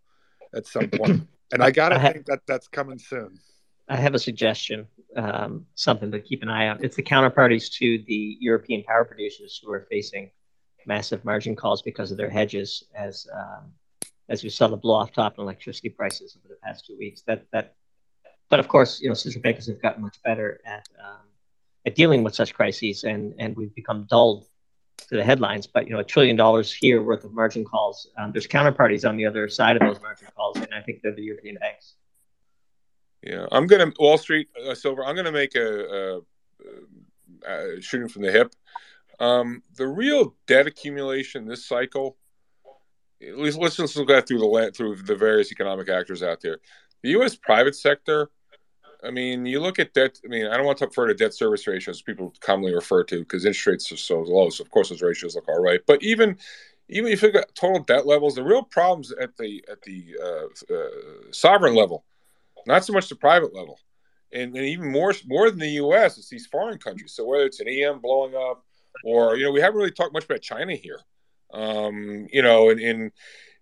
at 0.56 0.66
some 0.66 0.90
point. 0.94 1.28
And 1.52 1.64
I 1.64 1.72
gotta 1.72 2.00
I 2.00 2.14
think 2.14 2.26
that 2.28 2.42
that's 2.48 2.68
coming 2.68 3.00
soon. 3.00 3.40
I 3.90 3.96
have 3.96 4.14
a 4.14 4.20
suggestion, 4.20 4.88
um, 5.16 5.66
something 5.74 6.12
to 6.12 6.20
keep 6.20 6.44
an 6.44 6.50
eye 6.50 6.70
on. 6.70 6.84
It's 6.84 6.96
the 6.96 7.04
counterparties 7.04 7.72
to 7.80 8.04
the 8.06 8.38
European 8.40 8.84
power 8.84 9.04
producers 9.04 9.60
who 9.62 9.72
are 9.72 9.88
facing 9.90 10.30
massive 10.86 11.26
margin 11.26 11.56
calls 11.56 11.82
because 11.82 12.12
of 12.12 12.18
their 12.18 12.30
hedges, 12.30 12.84
as 12.96 13.28
um, 13.34 13.72
as 14.30 14.44
we 14.44 14.50
saw 14.50 14.68
the 14.68 14.78
blow 14.78 14.96
off 14.96 15.12
top 15.12 15.38
in 15.38 15.44
electricity 15.44 15.90
prices 15.90 16.38
over 16.38 16.48
the 16.48 16.60
past 16.62 16.86
two 16.86 16.98
weeks. 16.98 17.22
That 17.24 17.46
that, 17.52 17.76
but 18.50 18.60
of 18.60 18.68
course, 18.68 19.02
you 19.02 19.10
know, 19.10 19.16
central 19.16 19.42
bankers 19.42 19.68
have 19.68 19.82
gotten 19.82 20.02
much 20.02 20.22
better 20.24 20.62
at 20.66 20.88
um, 21.04 21.28
at 21.86 21.96
dealing 21.96 22.24
with 22.24 22.36
such 22.36 22.54
crises, 22.54 23.04
and 23.04 23.34
and 23.40 23.56
we've 23.56 23.74
become 23.76 24.06
dulled 24.10 24.46
to 25.10 25.16
the 25.16 25.24
headlines. 25.24 25.68
But 25.68 25.88
you 25.88 25.94
know, 25.94 26.00
a 26.00 26.04
trillion 26.04 26.36
dollars 26.36 26.72
here 26.72 27.02
worth 27.02 27.24
of 27.24 27.34
margin 27.34 27.66
calls. 27.66 28.08
Um, 28.18 28.32
there's 28.32 28.48
counterparties 28.48 29.08
on 29.08 29.18
the 29.18 29.26
other 29.26 29.50
side 29.50 29.76
of 29.76 29.82
those 29.82 30.02
margin 30.02 30.28
calls, 30.36 30.58
and 30.58 30.74
I 30.74 30.82
think 30.82 31.02
they're 31.02 31.16
the 31.16 31.24
European 31.24 31.56
banks. 31.56 31.96
Yeah, 33.24 33.48
I'm 33.52 33.68
gonna 33.68 33.92
Wall 34.00 34.18
Street 34.18 34.48
uh, 34.66 34.76
Silver. 34.76 35.04
I'm 35.04 35.16
gonna 35.16 35.32
make 35.32 35.56
a, 35.56 36.22
a, 37.46 37.52
a 37.52 37.82
shooting 37.82 38.08
from 38.08 38.22
the 38.22 38.32
hip. 38.32 38.54
Um, 39.20 39.64
the 39.76 39.88
real 39.88 40.36
debt 40.48 40.68
accumulation 40.68 41.46
this 41.46 41.66
cycle. 41.66 42.18
Let's 43.22 43.76
just 43.76 43.98
look 43.98 44.10
at 44.10 44.28
through 44.28 44.40
the 44.40 44.72
through 44.76 44.98
the 44.98 45.16
various 45.16 45.52
economic 45.52 45.90
actors 45.90 46.24
out 46.24 46.42
there. 46.42 46.60
The 47.04 47.10
U.S. 47.12 47.36
private 47.36 47.76
sector 47.76 48.30
I 49.04 49.12
mean, 49.12 49.46
you 49.46 49.62
look 49.62 49.80
at 49.80 49.94
debt. 49.94 50.20
I 50.26 50.28
mean, 50.28 50.48
I 50.48 50.58
don't 50.58 50.66
want 50.66 50.78
to 50.80 50.86
refer 50.86 51.08
to 51.08 51.14
debt 51.14 51.34
service 51.34 51.66
ratios 51.68 52.02
people 52.02 52.34
commonly 52.42 52.74
refer 52.74 53.04
to 53.06 53.20
because 53.20 53.46
interest 53.46 53.68
rates 53.68 53.92
are 53.92 53.98
so 53.98 54.22
low. 54.22 54.50
So 54.50 54.64
of 54.64 54.72
course 54.72 54.90
those 54.90 55.02
ratios 55.02 55.36
look 55.36 55.48
all 55.48 55.62
right. 55.62 55.80
But 55.88 56.04
even 56.04 56.38
even 56.90 57.12
if 57.12 57.22
you 57.22 57.30
look 57.30 57.44
at 57.44 57.56
total 57.56 57.84
debt 57.84 58.06
levels, 58.06 58.36
the 58.36 58.44
real 58.44 58.64
problems 58.64 59.12
at 59.12 59.38
the 59.38 59.64
at 59.72 59.82
the 59.84 60.16
uh, 60.22 60.74
uh, 60.74 61.32
sovereign 61.32 61.76
level, 61.76 62.04
not 62.68 62.84
so 62.84 62.92
much 62.92 63.08
the 63.08 63.16
private 63.16 63.56
level, 63.56 63.80
and, 64.34 64.56
and 64.56 64.66
even 64.66 64.92
more 64.92 65.14
more 65.28 65.50
than 65.50 65.60
the 65.60 65.70
U.S. 65.72 66.18
It's 66.18 66.30
these 66.30 66.48
foreign 66.48 66.78
countries. 66.78 67.14
So 67.14 67.26
whether 67.26 67.46
it's 67.46 67.62
an 67.62 67.70
EM 67.70 68.00
blowing 68.00 68.36
up, 68.36 68.66
or 69.06 69.38
you 69.38 69.46
know, 69.46 69.52
we 69.52 69.62
haven't 69.62 69.78
really 69.78 69.92
talked 69.92 70.14
much 70.14 70.26
about 70.26 70.42
China 70.42 70.76
here. 70.76 71.00
Um, 71.54 72.28
you 72.32 72.42
know, 72.42 72.70
and, 72.70 72.80
and 72.80 73.12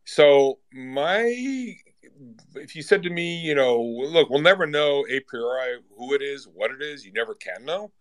so 0.06 0.60
my 0.74 1.76
if 2.56 2.76
you 2.76 2.82
said 2.82 3.04
to 3.04 3.10
me, 3.10 3.38
you 3.38 3.56
know, 3.56 3.80
look, 3.82 4.30
we'll 4.30 4.42
never 4.42 4.66
know 4.66 5.06
a 5.10 5.20
priori 5.22 5.80
who 5.98 6.14
it 6.14 6.22
is, 6.22 6.48
what 6.48 6.72
it 6.72 6.82
is. 6.82 7.06
You 7.06 7.14
never 7.14 7.36
can 7.36 7.66
know. 7.66 7.92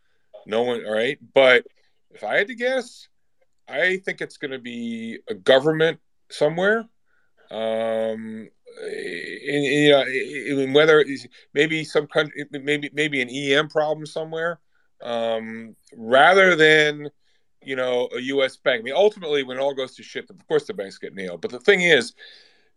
No 0.47 0.63
one, 0.63 0.85
all 0.85 0.93
right. 0.93 1.19
But 1.35 1.67
if 2.11 2.25
I 2.25 2.37
had 2.37 2.49
to 2.49 2.55
guess, 2.55 3.09
I 3.69 3.99
think 4.05 4.21
it's 4.21 4.37
going 4.37 4.53
to 4.53 4.59
be 4.59 5.19
a 5.29 5.35
government 5.35 5.99
somewhere. 6.31 6.85
Um, 7.51 8.49
in, 8.83 9.63
you 9.63 9.91
know, 9.91 10.73
whether 10.73 11.05
maybe 11.55 11.85
some 11.85 12.07
country, 12.07 12.45
maybe 12.51 12.91
maybe 12.93 13.23
an 13.23 13.31
EM 13.31 13.69
problem 13.69 14.07
somewhere, 14.07 14.61
um, 15.03 15.77
rather 15.97 16.57
than 16.57 17.09
you 17.62 17.77
know 17.77 18.09
a 18.15 18.20
U.S. 18.20 18.57
bank. 18.57 18.81
I 18.81 18.83
mean, 18.83 18.95
ultimately, 18.95 19.43
when 19.43 19.57
it 19.57 19.61
all 19.61 19.74
goes 19.74 19.95
to 19.97 20.03
shit, 20.03 20.28
of 20.31 20.47
course 20.49 20.66
the 20.66 20.74
banks 20.74 20.99
get 20.99 21.15
nailed. 21.15 21.41
But 21.41 21.51
the 21.51 21.61
thing 21.61 21.83
is, 21.83 22.15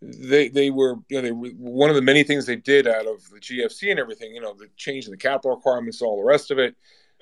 they 0.02 0.50
they 0.50 0.70
were 0.70 0.96
you 1.10 1.18
know 1.18 1.22
they 1.22 1.32
were, 1.32 1.50
one 1.50 1.90
of 1.90 1.96
the 1.96 2.02
many 2.02 2.24
things 2.24 2.46
they 2.46 2.56
did 2.56 2.88
out 2.88 3.06
of 3.06 3.30
the 3.30 3.40
GFC 3.40 3.92
and 3.92 4.00
everything 4.00 4.34
you 4.34 4.42
know 4.42 4.54
the 4.54 4.68
change 4.78 5.06
in 5.06 5.12
the 5.12 5.18
capital 5.18 5.56
requirements 5.56 6.02
all 6.02 6.18
the 6.18 6.24
rest 6.24 6.52
of 6.52 6.60
it 6.60 6.76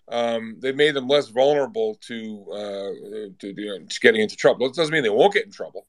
um, 0.09 0.55
they 0.59 0.71
made 0.71 0.93
them 0.93 1.07
less 1.07 1.27
vulnerable 1.27 1.95
to 2.01 2.45
uh, 2.51 3.29
to, 3.39 3.53
you 3.57 3.79
know, 3.79 3.85
to 3.85 3.99
getting 3.99 4.21
into 4.21 4.35
trouble 4.35 4.67
it 4.67 4.75
doesn't 4.75 4.93
mean 4.93 5.03
they 5.03 5.09
won't 5.09 5.33
get 5.33 5.45
in 5.45 5.51
trouble 5.51 5.87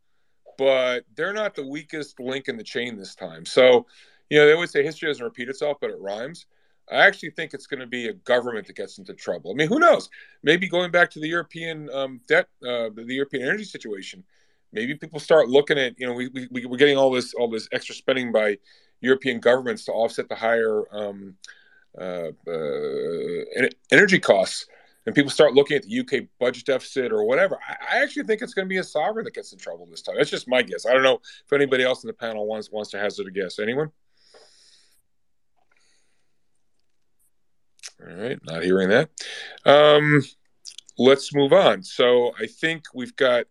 but 0.57 1.05
they're 1.15 1.35
not 1.35 1.55
the 1.55 1.67
weakest 1.67 2.19
link 2.19 2.49
in 2.49 2.57
the 2.57 2.65
chain 2.65 2.97
this 2.97 3.15
time 3.15 3.45
so 3.45 3.87
you 4.31 4.39
know 4.39 4.47
they 4.47 4.55
always 4.55 4.71
say 4.71 4.83
history 4.83 5.09
doesn't 5.09 5.25
repeat 5.25 5.49
itself 5.49 5.77
but 5.81 5.91
it 5.91 6.01
rhymes 6.01 6.47
I 6.91 7.07
actually 7.07 7.31
think 7.31 7.55
it's 7.55 7.67
going 7.67 7.81
to 7.81 7.87
be 7.87 8.09
a 8.09 8.13
government 8.13 8.67
that 8.67 8.77
gets 8.77 8.99
into 8.99 9.15
trouble. 9.15 9.51
I 9.51 9.55
mean, 9.55 9.69
who 9.69 9.79
knows? 9.79 10.09
Maybe 10.43 10.69
going 10.69 10.91
back 10.91 11.11
to 11.11 11.21
the 11.21 11.29
European 11.29 11.91
um, 11.91 12.21
debt, 12.29 12.49
uh, 12.63 12.91
the 12.95 13.05
European 13.09 13.45
energy 13.45 13.65
situation, 13.65 14.25
maybe 14.73 14.95
people 14.95 15.21
start 15.21 15.49
looking 15.49 15.79
at 15.79 15.99
you 15.99 16.07
know 16.07 16.13
we, 16.13 16.29
we 16.51 16.67
we're 16.67 16.77
getting 16.77 16.97
all 16.97 17.11
this 17.11 17.35
all 17.35 17.49
this 17.49 17.69
extra 17.73 17.95
spending 17.95 18.33
by 18.33 18.59
European 19.01 19.41
governments 19.41 19.85
to 19.85 19.93
offset 19.93 20.29
the 20.29 20.35
higher 20.35 20.83
um, 20.95 21.35
uh, 21.99 22.31
uh, 22.47 23.69
energy 23.91 24.19
costs, 24.19 24.67
and 25.07 25.15
people 25.15 25.31
start 25.31 25.55
looking 25.55 25.77
at 25.77 25.85
the 25.85 26.01
UK 26.01 26.27
budget 26.39 26.67
deficit 26.67 27.13
or 27.13 27.25
whatever. 27.25 27.59
I, 27.67 27.97
I 27.97 28.03
actually 28.03 28.25
think 28.25 28.43
it's 28.43 28.55
going 28.55 28.67
to 28.67 28.71
be 28.71 28.79
a 28.79 28.85
sovereign 28.85 29.25
that 29.25 29.35
gets 29.35 29.53
in 29.53 29.59
trouble 29.59 29.87
this 29.87 30.03
time. 30.03 30.17
That's 30.17 30.31
just 30.31 30.49
my 30.49 30.63
guess. 30.63 30.87
I 30.87 30.93
don't 30.93 31.03
know 31.03 31.21
if 31.45 31.53
anybody 31.53 31.85
else 31.85 32.03
in 32.05 32.09
the 32.09 32.15
panel 32.15 32.47
wants 32.47 32.71
wants 32.71 32.91
to 32.91 32.99
hazard 32.99 33.27
a 33.27 33.31
guess. 33.31 33.59
Anyone? 33.59 33.91
All 38.01 38.15
right, 38.15 38.39
not 38.45 38.63
hearing 38.63 38.91
that. 38.91 39.11
Um, 39.65 40.23
let's 40.99 41.35
move 41.35 41.53
on. 41.53 41.83
So 41.83 42.33
I 42.39 42.47
think 42.47 42.85
we've 42.95 43.17
got 43.17 43.47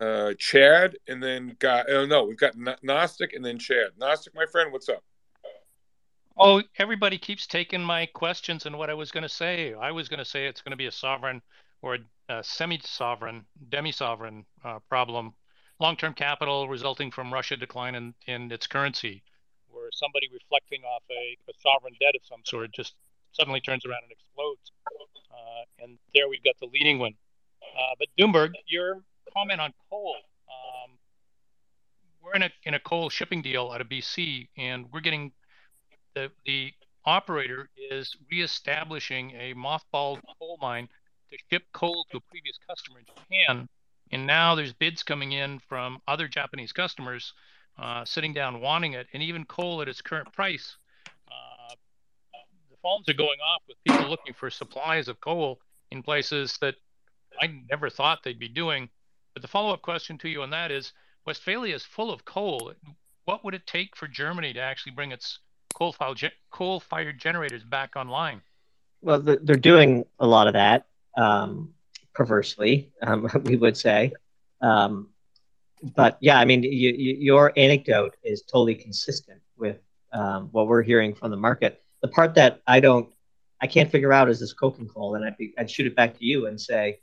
uh, 0.00 0.34
Chad, 0.38 0.96
and 1.06 1.22
then 1.22 1.56
got 1.58 1.86
oh 1.90 2.06
no, 2.06 2.24
we've 2.24 2.38
got 2.38 2.54
Gnostic 2.82 3.34
and 3.34 3.44
then 3.44 3.58
Chad. 3.58 3.90
Gnostic, 3.98 4.34
my 4.34 4.46
friend, 4.46 4.72
what's 4.72 4.88
up? 4.88 5.02
Oh, 6.40 6.62
everybody 6.78 7.18
keeps 7.18 7.46
taking 7.48 7.82
my 7.82 8.06
questions 8.06 8.64
and 8.64 8.78
what 8.78 8.90
I 8.90 8.94
was 8.94 9.10
going 9.10 9.22
to 9.22 9.28
say. 9.28 9.74
I 9.74 9.90
was 9.90 10.08
going 10.08 10.18
to 10.18 10.24
say 10.24 10.46
it's 10.46 10.62
going 10.62 10.70
to 10.70 10.76
be 10.76 10.86
a 10.86 10.92
sovereign 10.92 11.42
or 11.82 11.96
a, 11.96 11.98
a 12.32 12.44
semi-sovereign, 12.44 13.44
demi-sovereign 13.70 14.46
uh, 14.64 14.78
problem, 14.88 15.34
long-term 15.80 16.14
capital 16.14 16.68
resulting 16.68 17.10
from 17.10 17.32
Russia 17.32 17.56
decline 17.56 17.96
in, 17.96 18.14
in 18.26 18.52
its 18.52 18.68
currency, 18.68 19.22
or 19.72 19.88
somebody 19.92 20.28
reflecting 20.32 20.82
off 20.84 21.02
a, 21.10 21.36
a 21.50 21.54
sovereign 21.60 21.94
debt 22.00 22.14
of 22.14 22.24
some 22.24 22.40
sort 22.44 22.70
just 22.70 22.94
suddenly 23.32 23.60
turns 23.60 23.84
around 23.84 24.00
and 24.02 24.12
explodes. 24.12 24.72
Uh, 25.30 25.84
and 25.84 25.98
there 26.14 26.28
we've 26.28 26.42
got 26.44 26.54
the 26.60 26.68
leading 26.72 26.98
one. 26.98 27.14
Uh, 27.62 27.94
but 27.98 28.08
Doomberg, 28.18 28.52
you're 28.66 29.02
comment 29.36 29.60
on 29.60 29.72
coal. 29.90 30.16
Um, 30.48 30.90
we're 32.22 32.34
in 32.34 32.42
a 32.42 32.50
in 32.64 32.74
a 32.74 32.80
coal 32.80 33.10
shipping 33.10 33.42
deal 33.42 33.70
out 33.70 33.80
of 33.80 33.88
BC, 33.88 34.48
and 34.56 34.86
we're 34.92 35.00
getting 35.00 35.32
the 36.14 36.30
the 36.46 36.72
operator 37.04 37.68
is 37.90 38.16
reestablishing 38.30 39.30
a 39.32 39.54
mothballed 39.54 40.20
coal 40.38 40.58
mine 40.60 40.88
to 41.30 41.38
ship 41.50 41.62
coal 41.72 42.06
to 42.10 42.18
a 42.18 42.20
previous 42.20 42.58
customer 42.68 43.00
in 43.00 43.04
Japan. 43.06 43.68
And 44.10 44.26
now 44.26 44.54
there's 44.54 44.72
bids 44.72 45.02
coming 45.02 45.32
in 45.32 45.58
from 45.58 46.00
other 46.08 46.28
Japanese 46.28 46.72
customers 46.72 47.34
uh, 47.78 48.04
sitting 48.04 48.32
down 48.32 48.60
wanting 48.60 48.94
it, 48.94 49.06
and 49.12 49.22
even 49.22 49.44
coal 49.44 49.82
at 49.82 49.88
its 49.88 50.02
current 50.02 50.32
price. 50.32 50.76
Phones 52.82 53.08
are 53.08 53.14
going 53.14 53.38
off 53.40 53.62
with 53.66 53.76
people 53.84 54.08
looking 54.08 54.34
for 54.34 54.50
supplies 54.50 55.08
of 55.08 55.20
coal 55.20 55.58
in 55.90 56.02
places 56.02 56.58
that 56.60 56.76
I 57.40 57.48
never 57.70 57.90
thought 57.90 58.22
they'd 58.22 58.38
be 58.38 58.48
doing. 58.48 58.88
But 59.34 59.42
the 59.42 59.48
follow 59.48 59.72
up 59.72 59.82
question 59.82 60.18
to 60.18 60.28
you 60.28 60.42
on 60.42 60.50
that 60.50 60.70
is 60.70 60.92
Westphalia 61.26 61.74
is 61.74 61.84
full 61.84 62.10
of 62.10 62.24
coal. 62.24 62.72
What 63.24 63.44
would 63.44 63.54
it 63.54 63.66
take 63.66 63.96
for 63.96 64.08
Germany 64.08 64.52
to 64.54 64.60
actually 64.60 64.92
bring 64.92 65.12
its 65.12 65.40
coal 65.74 65.92
fired 66.80 67.18
generators 67.18 67.64
back 67.64 67.96
online? 67.96 68.40
Well, 69.00 69.20
they're 69.20 69.56
doing 69.56 70.04
a 70.18 70.26
lot 70.26 70.48
of 70.48 70.54
that, 70.54 70.86
um, 71.16 71.72
perversely, 72.14 72.90
um, 73.02 73.28
we 73.44 73.56
would 73.56 73.76
say. 73.76 74.12
Um, 74.60 75.10
but 75.94 76.18
yeah, 76.20 76.38
I 76.40 76.44
mean, 76.44 76.64
you, 76.64 76.70
you, 76.70 77.16
your 77.18 77.52
anecdote 77.56 78.16
is 78.24 78.42
totally 78.42 78.74
consistent 78.74 79.40
with 79.56 79.78
um, 80.12 80.48
what 80.50 80.66
we're 80.66 80.82
hearing 80.82 81.14
from 81.14 81.30
the 81.30 81.36
market. 81.36 81.82
The 82.02 82.08
part 82.08 82.34
that 82.34 82.62
I 82.66 82.80
don't, 82.80 83.08
I 83.60 83.66
can't 83.66 83.90
figure 83.90 84.12
out 84.12 84.28
is 84.28 84.40
this 84.40 84.52
coking 84.52 84.88
coal, 84.88 85.16
and 85.16 85.24
I'd, 85.24 85.36
be, 85.36 85.52
I'd 85.58 85.70
shoot 85.70 85.86
it 85.86 85.96
back 85.96 86.16
to 86.18 86.24
you 86.24 86.46
and 86.46 86.60
say, 86.60 87.00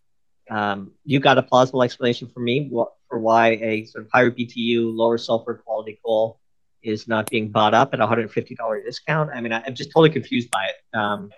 Um, 0.50 0.92
you 1.04 1.20
got 1.20 1.38
a 1.38 1.44
plausible 1.44 1.84
explanation 1.84 2.30
for 2.30 2.40
me 2.40 2.72
for 3.10 3.20
why 3.20 3.50
a 3.62 3.86
sort 3.86 4.06
of 4.06 4.12
higher 4.12 4.32
BTU, 4.32 4.96
lower 4.96 5.18
sulfur 5.18 5.56
quality 5.56 6.00
coal 6.06 6.40
is 6.86 7.08
not 7.08 7.30
being 7.30 7.50
bought 7.50 7.74
up 7.74 7.94
at 7.94 8.00
a 8.00 8.08
$150 8.08 8.86
discount? 8.86 9.32
I 9.34 9.42
mean, 9.42 9.52
I, 9.52 9.60
am 9.66 9.74
just 9.74 9.90
totally 9.92 10.12
confused 10.12 10.50
by 10.52 10.66
it. 10.66 10.98
Um, 10.98 11.32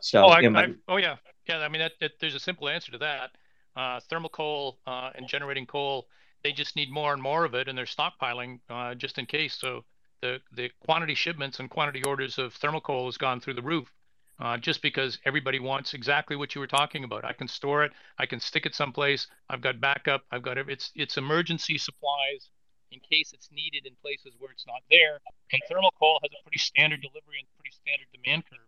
so, 0.00 0.24
oh, 0.24 0.28
I, 0.28 0.40
you 0.40 0.50
know, 0.50 0.58
I, 0.58 0.74
oh 0.88 0.96
yeah, 0.98 1.16
yeah. 1.48 1.58
I 1.58 1.68
mean, 1.68 1.80
that, 1.80 1.92
that, 2.00 2.12
there's 2.20 2.34
a 2.34 2.40
simple 2.40 2.68
answer 2.68 2.92
to 2.92 2.98
that. 2.98 3.30
Uh, 3.76 4.00
thermal 4.08 4.30
coal 4.30 4.78
uh, 4.86 5.10
and 5.14 5.26
generating 5.26 5.66
coal, 5.66 6.06
they 6.42 6.52
just 6.52 6.76
need 6.76 6.90
more 6.90 7.12
and 7.12 7.22
more 7.22 7.44
of 7.44 7.54
it, 7.54 7.68
and 7.68 7.76
they're 7.76 7.86
stockpiling 7.86 8.60
uh, 8.68 8.94
just 8.94 9.18
in 9.18 9.26
case. 9.26 9.54
So 9.54 9.84
the 10.20 10.40
the 10.52 10.70
quantity 10.80 11.14
shipments 11.14 11.60
and 11.60 11.70
quantity 11.70 12.02
orders 12.04 12.38
of 12.38 12.54
thermal 12.54 12.80
coal 12.80 13.06
has 13.06 13.16
gone 13.16 13.40
through 13.40 13.54
the 13.54 13.62
roof. 13.62 13.92
Uh, 14.38 14.56
just 14.56 14.80
because 14.80 15.18
everybody 15.26 15.58
wants 15.58 15.92
exactly 15.92 16.34
what 16.34 16.54
you 16.54 16.62
were 16.62 16.66
talking 16.66 17.04
about. 17.04 17.26
I 17.26 17.34
can 17.34 17.46
store 17.46 17.84
it. 17.84 17.92
I 18.18 18.24
can 18.24 18.40
stick 18.40 18.64
it 18.64 18.74
someplace. 18.74 19.26
I've 19.50 19.60
got 19.60 19.82
backup. 19.82 20.22
I've 20.30 20.40
got 20.40 20.56
it's 20.56 20.90
it's 20.94 21.18
emergency 21.18 21.76
supplies 21.76 22.48
in 22.90 23.00
case 23.00 23.32
it's 23.32 23.48
needed 23.52 23.86
in 23.86 23.92
places 24.02 24.34
where 24.38 24.50
it's 24.50 24.66
not 24.66 24.80
there. 24.90 25.20
And 25.52 25.60
thermal 25.68 25.92
coal 25.98 26.18
has 26.22 26.30
a 26.32 26.42
pretty 26.42 26.58
standard 26.58 27.02
delivery 27.02 27.38
and 27.40 27.48
pretty 27.58 27.76
standard 27.76 28.08
demand 28.12 28.44
curve, 28.48 28.66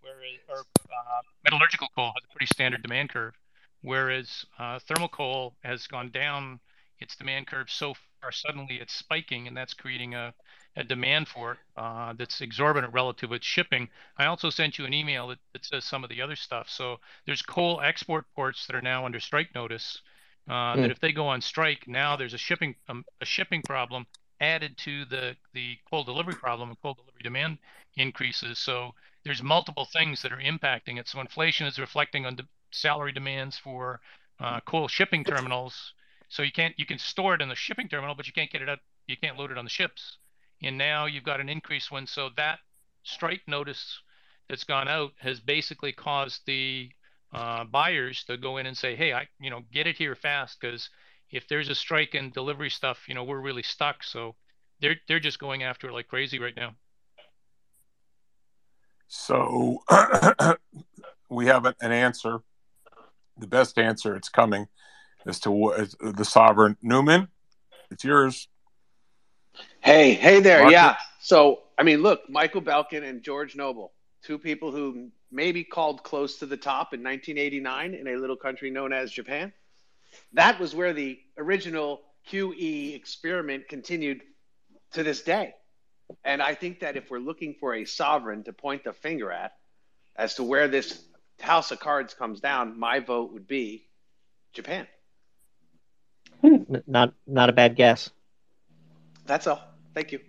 whereas 0.00 0.40
or 0.48 0.60
uh, 0.88 1.22
metallurgical 1.44 1.88
coal 1.94 2.12
has 2.16 2.24
a 2.24 2.32
pretty 2.32 2.46
standard 2.46 2.82
demand 2.82 3.10
curve, 3.10 3.34
whereas 3.82 4.46
uh, 4.58 4.78
thermal 4.78 5.08
coal 5.08 5.54
has 5.62 5.86
gone 5.86 6.10
down 6.10 6.60
its 6.98 7.16
demand 7.16 7.46
curve 7.46 7.70
so 7.70 7.94
far 8.20 8.32
suddenly 8.32 8.76
it's 8.76 8.94
spiking, 8.94 9.46
and 9.48 9.56
that's 9.56 9.74
creating 9.74 10.14
a 10.14 10.34
a 10.76 10.84
demand 10.84 11.26
for 11.28 11.52
it 11.52 11.58
uh, 11.76 12.12
that's 12.16 12.40
exorbitant 12.40 12.92
relative 12.92 13.28
to 13.28 13.34
its 13.34 13.46
shipping. 13.46 13.88
I 14.16 14.26
also 14.26 14.50
sent 14.50 14.78
you 14.78 14.84
an 14.84 14.94
email 14.94 15.28
that, 15.28 15.38
that 15.52 15.64
says 15.64 15.84
some 15.84 16.04
of 16.04 16.10
the 16.10 16.22
other 16.22 16.36
stuff. 16.36 16.68
So 16.68 17.00
there's 17.26 17.42
coal 17.42 17.80
export 17.80 18.26
ports 18.34 18.66
that 18.66 18.76
are 18.76 18.82
now 18.82 19.04
under 19.04 19.20
strike 19.20 19.54
notice. 19.54 20.00
Uh, 20.48 20.74
mm. 20.74 20.82
That 20.82 20.90
if 20.90 21.00
they 21.00 21.12
go 21.12 21.26
on 21.26 21.40
strike, 21.40 21.86
now 21.86 22.16
there's 22.16 22.34
a 22.34 22.38
shipping 22.38 22.74
um, 22.88 23.04
a 23.20 23.24
shipping 23.24 23.62
problem 23.62 24.06
added 24.40 24.76
to 24.78 25.04
the 25.06 25.36
the 25.52 25.76
coal 25.90 26.04
delivery 26.04 26.34
problem 26.34 26.70
and 26.70 26.80
coal 26.80 26.94
delivery 26.94 27.22
demand 27.22 27.58
increases. 27.96 28.58
So 28.58 28.94
there's 29.24 29.42
multiple 29.42 29.86
things 29.92 30.22
that 30.22 30.32
are 30.32 30.38
impacting 30.38 30.98
it. 30.98 31.08
So 31.08 31.20
inflation 31.20 31.66
is 31.66 31.78
reflecting 31.78 32.26
on 32.26 32.36
the 32.36 32.46
salary 32.70 33.12
demands 33.12 33.58
for 33.58 34.00
uh, 34.38 34.60
coal 34.60 34.88
shipping 34.88 35.24
terminals. 35.24 35.92
So 36.28 36.42
you 36.42 36.52
can't 36.52 36.74
you 36.78 36.86
can 36.86 36.98
store 36.98 37.34
it 37.34 37.42
in 37.42 37.48
the 37.48 37.56
shipping 37.56 37.88
terminal, 37.88 38.14
but 38.14 38.26
you 38.26 38.32
can't 38.32 38.50
get 38.50 38.62
it 38.62 38.68
out. 38.68 38.78
You 39.08 39.16
can't 39.16 39.36
load 39.36 39.50
it 39.50 39.58
on 39.58 39.64
the 39.64 39.70
ships 39.70 40.18
and 40.62 40.76
now 40.76 41.06
you've 41.06 41.24
got 41.24 41.40
an 41.40 41.48
increased 41.48 41.90
one. 41.90 42.06
So 42.06 42.30
that 42.36 42.58
strike 43.02 43.42
notice 43.46 44.00
that's 44.48 44.64
gone 44.64 44.88
out 44.88 45.12
has 45.18 45.40
basically 45.40 45.92
caused 45.92 46.42
the 46.46 46.90
uh, 47.32 47.64
buyers 47.64 48.24
to 48.24 48.36
go 48.36 48.56
in 48.56 48.66
and 48.66 48.76
say, 48.76 48.96
"Hey, 48.96 49.12
I 49.12 49.28
you 49.38 49.50
know 49.50 49.62
get 49.72 49.86
it 49.86 49.96
here 49.96 50.14
fast 50.14 50.58
because 50.60 50.90
if 51.30 51.46
there's 51.48 51.68
a 51.68 51.74
strike 51.74 52.14
in 52.14 52.30
delivery 52.30 52.70
stuff, 52.70 53.08
you 53.08 53.14
know 53.14 53.24
we're 53.24 53.40
really 53.40 53.62
stuck." 53.62 54.02
So 54.02 54.34
they're 54.80 54.96
they're 55.08 55.20
just 55.20 55.38
going 55.38 55.62
after 55.62 55.88
it 55.88 55.92
like 55.92 56.08
crazy 56.08 56.38
right 56.38 56.56
now. 56.56 56.74
So 59.08 59.82
we 61.30 61.46
have 61.46 61.64
an 61.64 61.74
answer. 61.80 62.42
The 63.38 63.46
best 63.46 63.78
answer, 63.78 64.14
it's 64.14 64.28
coming, 64.28 64.68
as 65.26 65.40
to 65.40 65.86
the 66.00 66.24
sovereign 66.24 66.76
Newman. 66.82 67.28
It's 67.90 68.04
yours. 68.04 68.48
Hey, 69.80 70.14
hey 70.14 70.40
there. 70.40 70.60
Mark 70.60 70.72
yeah. 70.72 70.96
So, 71.20 71.60
I 71.78 71.82
mean, 71.82 72.02
look, 72.02 72.28
Michael 72.28 72.62
Belkin 72.62 73.02
and 73.02 73.22
George 73.22 73.56
Noble, 73.56 73.92
two 74.22 74.38
people 74.38 74.72
who 74.72 75.10
maybe 75.30 75.64
called 75.64 76.02
close 76.02 76.38
to 76.38 76.46
the 76.46 76.56
top 76.56 76.92
in 76.92 77.02
1989 77.02 77.94
in 77.94 78.08
a 78.08 78.16
little 78.16 78.36
country 78.36 78.70
known 78.70 78.92
as 78.92 79.10
Japan. 79.10 79.52
That 80.32 80.58
was 80.58 80.74
where 80.74 80.92
the 80.92 81.18
original 81.38 82.02
QE 82.30 82.94
experiment 82.94 83.68
continued 83.68 84.22
to 84.92 85.02
this 85.02 85.22
day. 85.22 85.54
And 86.24 86.42
I 86.42 86.54
think 86.54 86.80
that 86.80 86.96
if 86.96 87.10
we're 87.10 87.18
looking 87.18 87.54
for 87.54 87.74
a 87.74 87.84
sovereign 87.84 88.42
to 88.44 88.52
point 88.52 88.84
the 88.84 88.92
finger 88.92 89.30
at 89.30 89.52
as 90.16 90.34
to 90.34 90.42
where 90.42 90.68
this 90.68 91.02
house 91.40 91.70
of 91.70 91.78
cards 91.78 92.14
comes 92.14 92.40
down, 92.40 92.78
my 92.78 92.98
vote 92.98 93.32
would 93.32 93.46
be 93.46 93.86
Japan. 94.52 94.86
Not 96.86 97.14
not 97.26 97.48
a 97.48 97.52
bad 97.52 97.76
guess. 97.76 98.10
That's 99.26 99.46
all. 99.46 99.69
Thank 99.94 100.12
you. 100.12 100.20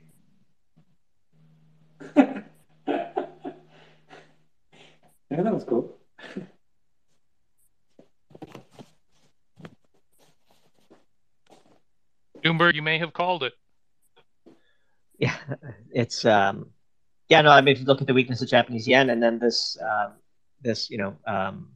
yeah, 2.16 2.44
that 5.30 5.54
was 5.54 5.64
cool. 5.64 5.98
Doomberg, 12.44 12.74
you 12.74 12.82
may 12.82 12.98
have 12.98 13.14
called 13.14 13.44
it. 13.44 13.54
Yeah, 15.20 15.36
it's 15.92 16.26
um, 16.26 16.72
yeah. 17.30 17.42
No, 17.42 17.52
I 17.52 17.62
mean, 17.62 17.76
if 17.76 17.80
you 17.80 17.86
look 17.86 18.02
at 18.02 18.08
the 18.08 18.14
weakness 18.14 18.42
of 18.42 18.50
Japanese 18.50 18.88
yen, 18.88 19.12
and 19.12 19.22
then 19.22 19.38
this 19.38 19.78
um, 19.80 20.14
this 20.62 20.90
you 20.90 20.98
know 20.98 21.16
um, 21.28 21.70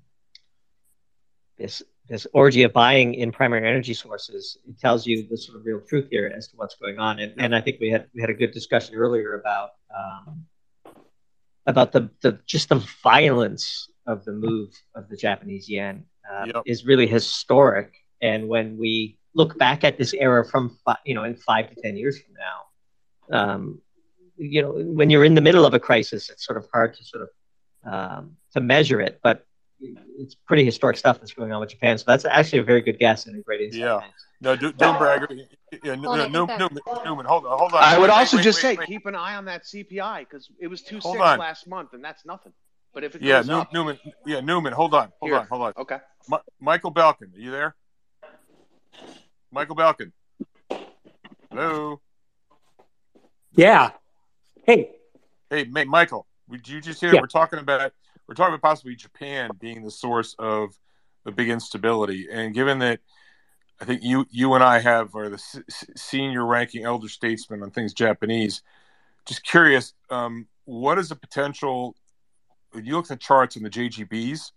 this 1.57 1.83
this 2.07 2.27
orgy 2.33 2.63
of 2.63 2.73
buying 2.73 3.15
in 3.15 3.31
primary 3.31 3.67
energy 3.67 3.93
sources 3.93 4.57
it 4.67 4.79
tells 4.79 5.07
you 5.07 5.27
the 5.27 5.37
sort 5.37 5.57
of 5.57 5.65
real 5.65 5.81
truth 5.81 6.07
here 6.11 6.31
as 6.35 6.47
to 6.49 6.55
what's 6.57 6.75
going 6.75 6.99
on. 6.99 7.19
And, 7.19 7.33
and 7.37 7.55
I 7.55 7.61
think 7.61 7.77
we 7.79 7.89
had 7.89 8.07
we 8.13 8.21
had 8.21 8.29
a 8.29 8.33
good 8.33 8.51
discussion 8.51 8.95
earlier 8.95 9.39
about 9.39 9.71
um, 9.95 10.45
about 11.65 11.91
the, 11.91 12.09
the 12.21 12.39
just 12.45 12.69
the 12.69 12.83
violence 13.03 13.89
of 14.05 14.23
the 14.23 14.33
move 14.33 14.69
of 14.93 15.09
the 15.09 15.17
Japanese 15.17 15.67
yen 15.67 16.05
uh, 16.31 16.45
yep. 16.53 16.63
is 16.65 16.85
really 16.85 17.07
historic. 17.07 17.95
And 18.21 18.47
when 18.47 18.77
we 18.77 19.17
look 19.33 19.57
back 19.57 19.83
at 19.83 19.97
this 19.97 20.13
era 20.13 20.45
from 20.45 20.77
you 21.05 21.15
know 21.15 21.23
in 21.23 21.35
five 21.35 21.69
to 21.69 21.81
ten 21.81 21.97
years 21.97 22.19
from 22.21 22.35
now, 22.35 23.39
um, 23.39 23.81
you 24.37 24.61
know 24.61 24.71
when 24.73 25.09
you're 25.09 25.25
in 25.25 25.33
the 25.33 25.41
middle 25.41 25.65
of 25.65 25.73
a 25.73 25.79
crisis, 25.79 26.29
it's 26.29 26.45
sort 26.45 26.57
of 26.57 26.67
hard 26.71 26.93
to 26.95 27.03
sort 27.03 27.23
of 27.23 27.29
um, 27.91 28.37
to 28.53 28.61
measure 28.61 29.01
it. 29.01 29.19
But 29.23 29.45
it's 29.79 30.35
pretty 30.35 30.65
historic 30.65 30.97
stuff 30.97 31.19
that's 31.19 31.33
going 31.33 31.51
on 31.51 31.59
with 31.59 31.69
Japan. 31.69 31.97
So 31.97 32.05
that's 32.07 32.25
actually 32.25 32.59
a 32.59 32.63
very 32.63 32.81
good 32.81 32.99
guess 32.99 33.25
and 33.25 33.37
a 33.37 33.41
great 33.41 33.61
insight. 33.61 33.81
Yeah. 33.81 34.01
No, 34.41 34.55
do, 34.55 34.73
not 34.79 34.99
brag. 34.99 35.25
Yeah, 35.83 35.95
well, 35.95 36.15
no, 36.15 36.27
no, 36.27 36.45
Newman, 36.45 36.79
Newman, 37.03 37.25
hold 37.25 37.45
on, 37.45 37.57
hold 37.57 37.73
on. 37.73 37.83
I 37.83 37.97
would 37.97 38.09
wait, 38.09 38.15
also 38.15 38.37
wait, 38.37 38.43
just 38.43 38.63
wait, 38.63 38.77
say 38.77 38.85
keep 38.85 39.05
an 39.05 39.15
eye 39.15 39.35
on 39.35 39.45
that 39.45 39.63
CPI 39.63 40.19
because 40.19 40.49
it 40.59 40.67
was 40.67 40.81
two 40.81 41.01
six 41.01 41.17
last 41.17 41.67
month, 41.67 41.93
and 41.93 42.03
that's 42.03 42.25
nothing. 42.25 42.53
But 42.93 43.03
if 43.03 43.15
it 43.15 43.21
yeah, 43.21 43.39
goes 43.39 43.49
up, 43.49 43.73
Newman, 43.73 43.99
yeah, 44.25 44.41
Newman, 44.41 44.73
hold 44.73 44.93
on, 44.93 45.11
hold 45.19 45.31
Here. 45.31 45.39
on, 45.39 45.47
hold 45.47 45.61
on. 45.63 45.73
Okay. 45.77 45.97
Ma- 46.29 46.39
Michael 46.61 46.93
Belkin, 46.93 47.35
are 47.35 47.39
you 47.39 47.51
there? 47.51 47.75
Michael 49.51 49.75
Belkin. 49.75 50.11
Hello. 51.49 51.99
Yeah. 53.55 53.91
Hey. 54.65 54.91
Hey, 55.49 55.65
Michael. 55.65 56.25
Did 56.49 56.67
you 56.67 56.81
just 56.81 57.01
hear? 57.01 57.13
Yeah. 57.13 57.21
We're 57.21 57.27
talking 57.27 57.59
about 57.59 57.91
we're 58.27 58.35
talking 58.35 58.53
about 58.53 58.67
possibly 58.67 58.95
Japan 58.95 59.51
being 59.59 59.83
the 59.83 59.91
source 59.91 60.35
of 60.39 60.77
the 61.25 61.31
big 61.31 61.49
instability. 61.49 62.27
And 62.31 62.53
given 62.53 62.79
that 62.79 62.99
I 63.81 63.85
think 63.85 64.01
you 64.03 64.25
you 64.31 64.53
and 64.53 64.63
I 64.63 64.79
have 64.79 65.15
are 65.15 65.29
the 65.29 65.35
s- 65.35 65.85
senior 65.95 66.45
ranking 66.45 66.85
elder 66.85 67.09
statesmen 67.09 67.61
on 67.61 67.71
things 67.71 67.93
Japanese, 67.93 68.61
just 69.25 69.43
curious, 69.45 69.93
um, 70.09 70.47
what 70.65 70.97
is 70.97 71.09
the 71.09 71.15
potential? 71.15 71.95
When 72.71 72.85
you 72.85 72.95
look 72.95 73.05
at 73.05 73.09
the 73.09 73.15
charts 73.17 73.57
on 73.57 73.63
the 73.63 73.69
JGBs 73.69 74.51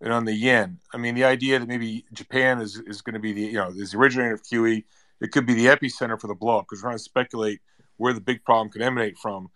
and 0.00 0.12
on 0.12 0.24
the 0.24 0.34
yen, 0.34 0.78
I 0.92 0.98
mean, 0.98 1.14
the 1.14 1.24
idea 1.24 1.58
that 1.58 1.68
maybe 1.68 2.04
Japan 2.12 2.60
is 2.60 2.76
is 2.86 3.02
going 3.02 3.14
to 3.14 3.20
be 3.20 3.32
the 3.32 3.42
you 3.42 3.54
know 3.54 3.70
is 3.70 3.92
the 3.92 3.98
originator 3.98 4.34
of 4.34 4.42
QE. 4.42 4.84
It 5.20 5.32
could 5.32 5.46
be 5.46 5.54
the 5.54 5.66
epicenter 5.66 6.20
for 6.20 6.28
the 6.28 6.34
blow 6.34 6.58
up 6.58 6.66
because 6.66 6.82
we're 6.82 6.90
trying 6.90 6.98
to 6.98 7.04
speculate 7.04 7.60
where 7.96 8.12
the 8.12 8.20
big 8.20 8.44
problem 8.44 8.70
could 8.70 8.82
emanate 8.82 9.18
from. 9.18 9.50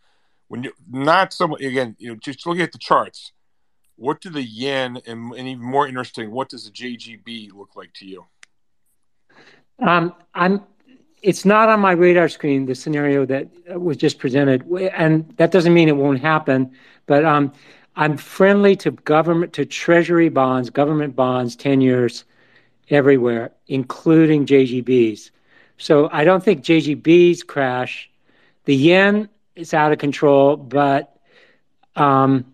When 0.48 0.62
you 0.62 0.72
not 0.90 1.35
so 1.35 1.55
again, 1.56 1.97
you 1.98 2.10
know, 2.10 2.16
just 2.16 2.47
looking 2.47 2.62
at 2.62 2.72
the 2.72 2.78
charts, 2.78 3.32
what 3.96 4.20
do 4.20 4.30
the 4.30 4.42
yen 4.42 5.00
and, 5.06 5.32
and 5.34 5.48
even 5.48 5.64
more 5.64 5.86
interesting, 5.86 6.30
what 6.30 6.48
does 6.48 6.64
the 6.64 6.70
JGB 6.70 7.52
look 7.52 7.76
like 7.76 7.92
to 7.94 8.06
you? 8.06 8.24
Um, 9.78 10.14
I'm. 10.34 10.62
It's 11.22 11.46
not 11.46 11.70
on 11.70 11.80
my 11.80 11.92
radar 11.92 12.28
screen. 12.28 12.66
The 12.66 12.74
scenario 12.74 13.24
that 13.24 13.48
was 13.80 13.96
just 13.96 14.18
presented, 14.18 14.62
and 14.94 15.26
that 15.38 15.52
doesn't 15.52 15.72
mean 15.72 15.88
it 15.88 15.96
won't 15.96 16.20
happen. 16.20 16.72
But 17.06 17.24
um, 17.24 17.52
I'm 17.96 18.18
friendly 18.18 18.76
to 18.76 18.90
government, 18.90 19.54
to 19.54 19.64
Treasury 19.64 20.28
bonds, 20.28 20.68
government 20.68 21.16
bonds, 21.16 21.56
ten 21.56 21.80
years, 21.80 22.24
everywhere, 22.90 23.52
including 23.68 24.44
JGBs. 24.44 25.30
So 25.78 26.08
I 26.12 26.24
don't 26.24 26.44
think 26.44 26.62
JGBs 26.62 27.46
crash. 27.46 28.10
The 28.66 28.76
yen 28.76 29.28
is 29.56 29.72
out 29.72 29.92
of 29.92 29.98
control, 29.98 30.56
but 30.56 31.16
um, 31.96 32.53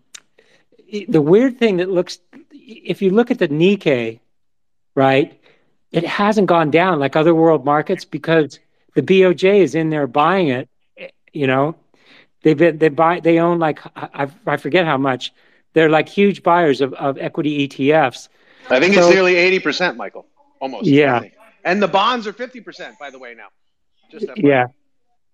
the 1.09 1.21
weird 1.21 1.59
thing 1.59 1.79
that 1.79 1.91
looks, 1.91 2.19
if 2.53 3.03
you 3.03 3.11
look 3.11 3.31
at 3.31 3.39
the 3.39 3.49
Nikkei, 3.49 4.21
right, 4.95 5.41
it 5.93 6.05
hasn't 6.07 6.47
gone 6.47 6.71
down 6.71 6.99
like 6.99 7.17
other 7.17 7.35
world 7.35 7.65
markets 7.65 8.05
because 8.05 8.59
the 8.95 9.03
BOJ 9.03 9.61
is 9.61 9.75
in 9.75 9.91
there 9.91 10.07
buying 10.07 10.49
it. 10.49 10.69
You 11.33 11.47
know, 11.47 11.77
they've 12.43 12.57
been, 12.57 12.79
they 12.79 12.89
buy, 12.89 13.21
they 13.21 13.39
own 13.39 13.59
like, 13.59 13.79
I, 13.97 14.29
I 14.47 14.57
forget 14.57 14.85
how 14.85 14.99
much. 14.99 15.33
They're 15.73 15.89
like 15.89 16.09
huge 16.09 16.43
buyers 16.43 16.81
of, 16.81 16.93
of 16.95 17.17
equity 17.19 17.69
ETFs. 17.69 18.29
I 18.69 18.81
think 18.81 18.95
So- 18.95 19.07
it's 19.07 19.15
nearly 19.15 19.37
eighty 19.37 19.61
percent, 19.61 19.97
Michael. 19.97 20.27
Almost. 20.61 20.87
Yeah. 20.87 21.23
And 21.65 21.83
the 21.83 21.89
bonds 21.89 22.27
are 22.27 22.33
fifty 22.33 22.61
percent, 22.61 22.99
by 22.99 23.11
the 23.11 23.19
way. 23.19 23.35
Now, 23.35 23.49
just 24.11 24.27
Yeah. 24.37 24.67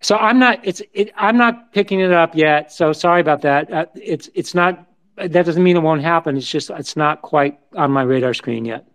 So 0.01 0.15
I'm 0.15 0.37
not. 0.37 0.59
It's. 0.63 0.81
It, 0.93 1.11
I'm 1.17 1.37
not 1.37 1.73
picking 1.73 1.99
it 2.01 2.11
up 2.11 2.35
yet. 2.35 2.71
So 2.71 2.93
sorry 2.93 3.21
about 3.21 3.41
that. 3.41 3.71
Uh, 3.73 3.85
it's. 3.95 4.29
It's 4.35 4.53
not. 4.53 4.85
That 5.17 5.45
doesn't 5.45 5.63
mean 5.63 5.75
it 5.75 5.81
won't 5.81 6.01
happen. 6.01 6.37
It's 6.37 6.49
just. 6.49 6.69
It's 6.69 6.95
not 6.95 7.21
quite 7.21 7.59
on 7.75 7.91
my 7.91 8.03
radar 8.03 8.33
screen 8.33 8.65
yet. 8.65 8.85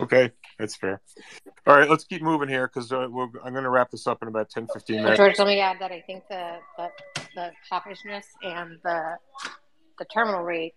Okay, 0.00 0.32
that's 0.58 0.76
fair. 0.76 1.00
All 1.66 1.76
right, 1.76 1.88
let's 1.88 2.04
keep 2.04 2.22
moving 2.22 2.48
here 2.48 2.66
because 2.66 2.92
uh, 2.92 2.98
I'm 2.98 3.52
going 3.52 3.64
to 3.64 3.70
wrap 3.70 3.90
this 3.90 4.06
up 4.06 4.22
in 4.22 4.28
about 4.28 4.50
10, 4.50 4.66
15 4.72 4.96
minutes. 4.96 5.16
George, 5.16 5.38
let 5.38 5.46
me 5.46 5.60
add 5.60 5.78
that 5.80 5.92
I 5.92 6.00
think 6.00 6.24
the 6.28 6.58
the, 6.76 6.88
the 7.34 7.50
hawkishness 7.70 8.24
and 8.42 8.78
the 8.82 9.16
the 9.98 10.04
terminal 10.06 10.42
rate 10.42 10.74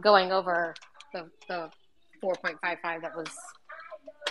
going 0.00 0.32
over 0.32 0.74
the 1.12 1.28
the 1.48 1.70
4.55 2.22 3.02
that 3.02 3.16
was 3.16 3.28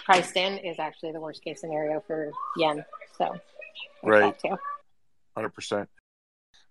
priced 0.03 0.35
in 0.35 0.57
is 0.59 0.79
actually 0.79 1.11
the 1.11 1.19
worst 1.19 1.43
case 1.43 1.61
scenario 1.61 2.01
for 2.07 2.31
yen. 2.57 2.83
So 3.17 3.35
Right. 4.03 4.35
Hundred 5.35 5.49
percent. 5.49 5.89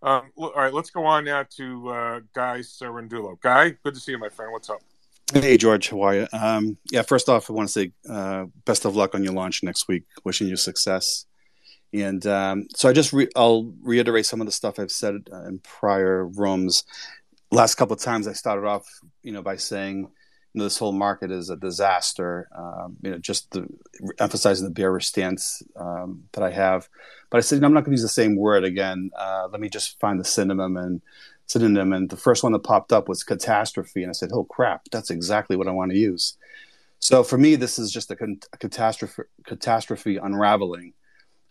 Um, 0.04 0.30
all 0.36 0.52
right, 0.54 0.72
let's 0.72 0.90
go 0.90 1.06
on 1.06 1.24
now 1.24 1.46
to 1.56 1.88
uh, 1.88 2.20
Guy 2.34 2.58
Serendulo. 2.58 3.40
Guy, 3.40 3.70
good 3.82 3.94
to 3.94 4.00
see 4.00 4.12
you, 4.12 4.18
my 4.18 4.28
friend. 4.28 4.52
What's 4.52 4.68
up? 4.68 4.82
Hey, 5.32 5.56
George, 5.56 5.88
how 5.88 6.02
are 6.02 6.14
you? 6.14 6.26
Um, 6.30 6.76
yeah, 6.90 7.00
first 7.00 7.30
off, 7.30 7.48
I 7.48 7.54
want 7.54 7.70
to 7.70 7.72
say 7.72 7.92
uh, 8.06 8.44
best 8.66 8.84
of 8.84 8.96
luck 8.96 9.14
on 9.14 9.24
your 9.24 9.32
launch 9.32 9.62
next 9.62 9.88
week. 9.88 10.02
Wishing 10.22 10.46
you 10.46 10.56
success. 10.56 11.24
And 11.94 12.26
um, 12.26 12.66
so 12.74 12.90
I 12.90 12.92
just 12.92 13.14
re- 13.14 13.30
I'll 13.34 13.72
reiterate 13.80 14.26
some 14.26 14.42
of 14.42 14.46
the 14.46 14.52
stuff 14.52 14.78
I've 14.78 14.90
said 14.90 15.14
uh, 15.32 15.46
in 15.46 15.60
prior 15.60 16.26
rooms. 16.26 16.84
Last 17.50 17.76
couple 17.76 17.94
of 17.94 18.02
times, 18.02 18.28
I 18.28 18.34
started 18.34 18.66
off, 18.66 18.86
you 19.22 19.32
know, 19.32 19.40
by 19.40 19.56
saying, 19.56 20.10
this 20.54 20.78
whole 20.78 20.92
market 20.92 21.30
is 21.30 21.50
a 21.50 21.56
disaster. 21.56 22.48
Um, 22.56 22.96
you 23.02 23.10
know, 23.10 23.18
just 23.18 23.50
the, 23.50 23.66
emphasizing 24.18 24.66
the 24.66 24.72
bearish 24.72 25.06
stance 25.06 25.62
um, 25.76 26.24
that 26.32 26.44
I 26.44 26.50
have. 26.50 26.88
But 27.30 27.38
I 27.38 27.40
said, 27.40 27.62
I'm 27.62 27.72
not 27.72 27.80
going 27.80 27.96
to 27.96 28.00
use 28.00 28.02
the 28.02 28.08
same 28.08 28.36
word 28.36 28.64
again. 28.64 29.10
Uh, 29.18 29.48
let 29.50 29.60
me 29.60 29.68
just 29.68 29.98
find 29.98 30.20
the 30.20 30.24
synonym 30.24 30.76
and 30.76 31.02
synonym. 31.46 31.92
And 31.92 32.08
the 32.08 32.16
first 32.16 32.42
one 32.42 32.52
that 32.52 32.60
popped 32.60 32.92
up 32.92 33.08
was 33.08 33.24
catastrophe. 33.24 34.02
And 34.02 34.10
I 34.10 34.12
said, 34.12 34.30
oh 34.32 34.44
crap, 34.44 34.84
that's 34.90 35.10
exactly 35.10 35.56
what 35.56 35.68
I 35.68 35.72
want 35.72 35.90
to 35.90 35.98
use. 35.98 36.36
So 37.00 37.22
for 37.22 37.36
me, 37.36 37.56
this 37.56 37.78
is 37.78 37.92
just 37.92 38.10
a, 38.10 38.16
con- 38.16 38.40
a 38.52 38.56
catastrophe, 38.56 39.24
catastrophe 39.44 40.16
unraveling. 40.16 40.94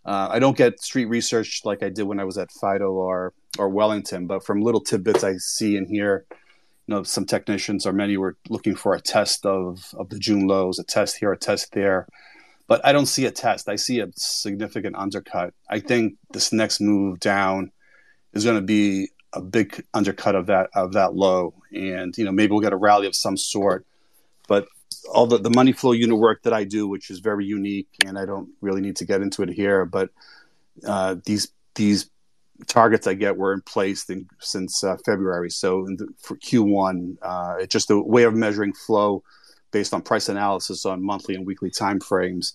Uh, 0.04 0.28
I 0.30 0.38
don't 0.38 0.56
get 0.56 0.80
street 0.82 1.06
research 1.06 1.62
like 1.64 1.82
I 1.82 1.88
did 1.88 2.02
when 2.02 2.20
I 2.20 2.24
was 2.24 2.36
at 2.36 2.50
Fido 2.52 2.92
or 2.92 3.32
or 3.58 3.68
Wellington, 3.68 4.26
but 4.26 4.44
from 4.44 4.62
little 4.62 4.80
tidbits 4.80 5.22
I 5.22 5.36
see 5.36 5.76
and 5.76 5.86
hear, 5.86 6.26
you 6.86 6.94
know, 6.94 7.02
some 7.02 7.24
technicians 7.24 7.86
or 7.86 7.92
many 7.92 8.16
were 8.16 8.36
looking 8.48 8.74
for 8.74 8.94
a 8.94 9.00
test 9.00 9.46
of 9.46 9.94
of 9.98 10.10
the 10.10 10.18
June 10.18 10.46
lows, 10.46 10.78
a 10.78 10.84
test 10.84 11.16
here, 11.18 11.32
a 11.32 11.38
test 11.38 11.72
there. 11.72 12.06
But 12.66 12.84
I 12.84 12.92
don't 12.92 13.06
see 13.06 13.26
a 13.26 13.30
test. 13.30 13.68
I 13.68 13.76
see 13.76 14.00
a 14.00 14.08
significant 14.16 14.96
undercut. 14.96 15.52
I 15.68 15.80
think 15.80 16.14
this 16.32 16.52
next 16.52 16.80
move 16.80 17.20
down 17.20 17.72
is 18.32 18.44
going 18.44 18.56
to 18.56 18.62
be 18.62 19.08
a 19.32 19.40
big 19.40 19.84
undercut 19.92 20.34
of 20.34 20.46
that 20.46 20.70
of 20.74 20.92
that 20.92 21.14
low, 21.14 21.54
and 21.72 22.16
you 22.16 22.24
know 22.24 22.32
maybe 22.32 22.52
we'll 22.52 22.60
get 22.60 22.72
a 22.72 22.76
rally 22.76 23.06
of 23.06 23.16
some 23.16 23.36
sort. 23.36 23.86
But 24.46 24.66
all 25.12 25.26
the, 25.26 25.38
the 25.38 25.50
money 25.50 25.72
flow 25.72 25.92
unit 25.92 26.18
work 26.18 26.42
that 26.42 26.52
I 26.52 26.64
do, 26.64 26.86
which 26.86 27.10
is 27.10 27.18
very 27.18 27.44
unique, 27.44 27.88
and 28.06 28.18
I 28.18 28.26
don't 28.26 28.50
really 28.60 28.80
need 28.80 28.96
to 28.96 29.04
get 29.04 29.22
into 29.22 29.42
it 29.42 29.48
here, 29.48 29.84
but 29.84 30.10
uh, 30.86 31.16
these 31.24 31.48
these 31.74 32.10
targets 32.66 33.06
I 33.06 33.14
get 33.14 33.36
were 33.36 33.52
in 33.52 33.60
place 33.62 34.08
in, 34.08 34.26
since 34.40 34.82
uh, 34.84 34.96
February. 35.04 35.50
So 35.50 35.86
in 35.86 35.96
the, 35.96 36.08
for 36.20 36.36
Q1, 36.36 37.16
uh, 37.22 37.56
it's 37.60 37.72
just 37.72 37.90
a 37.90 37.98
way 37.98 38.24
of 38.24 38.34
measuring 38.34 38.72
flow 38.72 39.22
based 39.70 39.92
on 39.92 40.02
price 40.02 40.28
analysis 40.28 40.86
on 40.86 41.04
monthly 41.04 41.34
and 41.34 41.46
weekly 41.46 41.70
time 41.70 42.00
frames, 42.00 42.54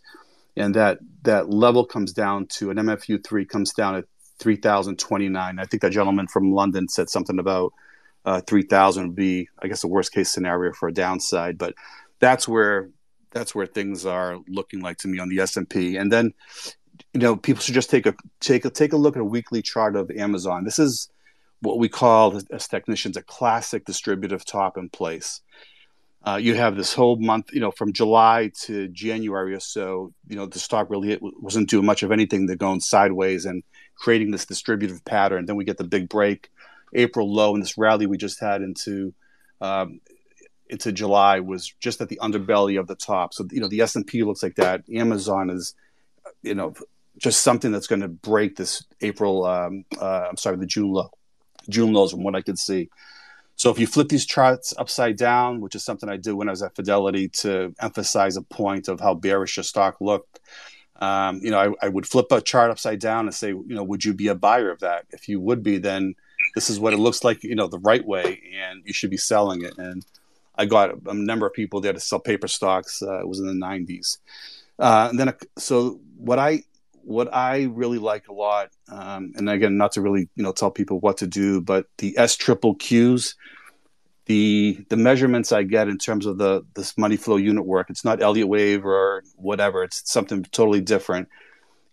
and 0.55 0.73
that 0.75 0.99
that 1.23 1.49
level 1.49 1.85
comes 1.85 2.13
down 2.13 2.47
to 2.47 2.71
an 2.71 2.77
MFU 2.77 3.23
three 3.25 3.45
comes 3.45 3.73
down 3.73 3.95
at 3.95 4.05
three 4.39 4.55
thousand 4.55 4.97
twenty 4.97 5.27
nine. 5.27 5.59
I 5.59 5.65
think 5.65 5.81
that 5.81 5.91
gentleman 5.91 6.27
from 6.27 6.53
London 6.53 6.87
said 6.87 7.09
something 7.09 7.37
about 7.37 7.73
uh, 8.25 8.41
three 8.47 8.63
thousand 8.63 9.07
would 9.07 9.15
be, 9.15 9.49
I 9.61 9.67
guess, 9.67 9.81
the 9.81 9.87
worst 9.87 10.13
case 10.13 10.31
scenario 10.31 10.71
for 10.73 10.87
a 10.87 10.93
downside, 10.93 11.57
but 11.57 11.73
that's 12.19 12.47
where 12.47 12.89
that's 13.31 13.53
where 13.53 13.67
things 13.67 14.05
are 14.05 14.37
looking 14.47 14.81
like 14.81 14.97
to 14.99 15.07
me 15.07 15.19
on 15.19 15.29
the 15.29 15.39
S 15.39 15.57
and 15.57 15.69
P. 15.69 15.97
And 15.97 16.11
then, 16.11 16.33
you 17.13 17.19
know, 17.19 17.35
people 17.35 17.61
should 17.61 17.75
just 17.75 17.89
take 17.89 18.05
a 18.05 18.15
take 18.39 18.65
a 18.65 18.69
take 18.69 18.93
a 18.93 18.97
look 18.97 19.15
at 19.15 19.21
a 19.21 19.25
weekly 19.25 19.61
chart 19.61 19.95
of 19.95 20.11
Amazon. 20.11 20.63
This 20.63 20.79
is 20.79 21.09
what 21.61 21.79
we 21.79 21.89
call 21.89 22.39
as 22.51 22.67
technicians 22.67 23.17
a 23.17 23.21
classic 23.21 23.85
distributive 23.85 24.45
top 24.45 24.77
in 24.77 24.89
place. 24.89 25.41
Uh, 26.25 26.35
you 26.35 26.53
have 26.53 26.75
this 26.75 26.93
whole 26.93 27.15
month, 27.15 27.49
you 27.53 27.61
know, 27.61 27.71
from 27.71 27.93
July 27.93 28.51
to 28.53 28.89
January 28.89 29.53
or 29.53 29.59
so. 29.59 30.13
You 30.27 30.35
know, 30.35 30.45
the 30.45 30.59
stock 30.59 30.89
really 30.89 31.17
wasn't 31.21 31.69
doing 31.69 31.85
much 31.85 32.03
of 32.03 32.11
anything. 32.11 32.45
They're 32.45 32.57
going 32.57 32.81
sideways 32.81 33.45
and 33.45 33.63
creating 33.95 34.31
this 34.31 34.45
distributive 34.45 35.03
pattern. 35.05 35.45
Then 35.45 35.55
we 35.55 35.63
get 35.63 35.77
the 35.77 35.85
big 35.85 36.09
break, 36.09 36.49
April 36.93 37.33
low, 37.33 37.53
and 37.53 37.63
this 37.63 37.77
rally 37.77 38.05
we 38.05 38.17
just 38.17 38.39
had 38.39 38.61
into 38.61 39.13
um, 39.61 40.01
into 40.69 40.91
July 40.91 41.39
was 41.39 41.73
just 41.79 41.99
at 42.01 42.09
the 42.09 42.19
underbelly 42.21 42.79
of 42.79 42.87
the 42.87 42.95
top. 42.95 43.33
So 43.33 43.47
you 43.51 43.61
know 43.61 43.67
the 43.67 43.81
S 43.81 43.95
and 43.95 44.05
P 44.05 44.23
looks 44.23 44.43
like 44.43 44.55
that. 44.55 44.83
Amazon 44.93 45.49
is, 45.49 45.73
you 46.41 46.55
know, 46.55 46.73
just 47.17 47.41
something 47.41 47.71
that's 47.71 47.87
going 47.87 48.01
to 48.01 48.07
break 48.07 48.55
this 48.55 48.83
April. 49.01 49.45
Um, 49.45 49.85
uh, 49.99 50.27
I'm 50.29 50.37
sorry, 50.37 50.57
the 50.57 50.65
June 50.65 50.91
low, 50.91 51.11
June 51.69 51.93
lows 51.93 52.11
from 52.11 52.23
what 52.23 52.35
I 52.35 52.41
could 52.41 52.57
see. 52.57 52.89
So 53.55 53.69
if 53.69 53.77
you 53.77 53.87
flip 53.87 54.07
these 54.07 54.25
charts 54.25 54.73
upside 54.77 55.17
down, 55.17 55.59
which 55.59 55.75
is 55.75 55.83
something 55.83 56.07
I 56.07 56.15
did 56.15 56.33
when 56.33 56.47
I 56.47 56.51
was 56.51 56.63
at 56.63 56.75
Fidelity 56.75 57.27
to 57.39 57.75
emphasize 57.81 58.37
a 58.37 58.41
point 58.41 58.87
of 58.87 59.01
how 59.01 59.15
bearish 59.15 59.57
a 59.57 59.63
stock 59.63 59.97
looked, 59.99 60.39
um, 61.01 61.39
you 61.43 61.51
know, 61.51 61.59
I, 61.59 61.85
I 61.85 61.89
would 61.89 62.05
flip 62.07 62.31
a 62.31 62.41
chart 62.41 62.71
upside 62.71 62.99
down 62.99 63.25
and 63.25 63.35
say, 63.35 63.49
you 63.49 63.65
know, 63.67 63.83
would 63.83 64.05
you 64.05 64.13
be 64.13 64.27
a 64.27 64.35
buyer 64.35 64.71
of 64.71 64.79
that? 64.79 65.05
If 65.11 65.27
you 65.27 65.41
would 65.41 65.61
be, 65.61 65.77
then 65.77 66.15
this 66.55 66.69
is 66.69 66.79
what 66.79 66.93
it 66.93 66.99
looks 66.99 67.23
like, 67.23 67.43
you 67.43 67.55
know, 67.55 67.67
the 67.67 67.79
right 67.79 68.05
way, 68.05 68.41
and 68.53 68.81
you 68.85 68.93
should 68.93 69.09
be 69.09 69.17
selling 69.17 69.63
it. 69.63 69.77
And 69.77 70.05
I 70.55 70.65
got 70.65 70.91
a 71.05 71.13
number 71.13 71.45
of 71.45 71.53
people 71.53 71.79
there 71.79 71.93
to 71.93 71.99
sell 71.99 72.19
paper 72.19 72.47
stocks. 72.47 73.01
Uh, 73.01 73.19
it 73.19 73.27
was 73.27 73.39
in 73.39 73.47
the 73.47 73.65
90s. 73.65 74.17
Uh, 74.79 75.07
and 75.09 75.19
then, 75.19 75.33
so 75.57 75.99
what 76.15 76.39
I 76.39 76.63
what 77.03 77.33
I 77.33 77.63
really 77.63 77.97
like 77.97 78.27
a 78.27 78.33
lot, 78.33 78.69
um, 78.87 79.33
and 79.35 79.49
again, 79.49 79.77
not 79.77 79.93
to 79.93 80.01
really 80.01 80.29
you 80.35 80.43
know 80.43 80.51
tell 80.51 80.71
people 80.71 80.99
what 80.99 81.17
to 81.17 81.27
do, 81.27 81.61
but 81.61 81.87
the 81.97 82.17
S 82.17 82.35
triple 82.35 82.75
Qs, 82.75 83.35
the 84.25 84.85
the 84.89 84.97
measurements 84.97 85.51
I 85.51 85.63
get 85.63 85.87
in 85.87 85.97
terms 85.97 86.25
of 86.25 86.37
the 86.37 86.65
this 86.75 86.97
money 86.97 87.17
flow 87.17 87.37
unit 87.37 87.65
work, 87.65 87.89
it's 87.89 88.05
not 88.05 88.21
Elliott 88.21 88.47
wave 88.47 88.85
or 88.85 89.23
whatever. 89.35 89.83
It's 89.83 90.09
something 90.09 90.43
totally 90.51 90.81
different. 90.81 91.27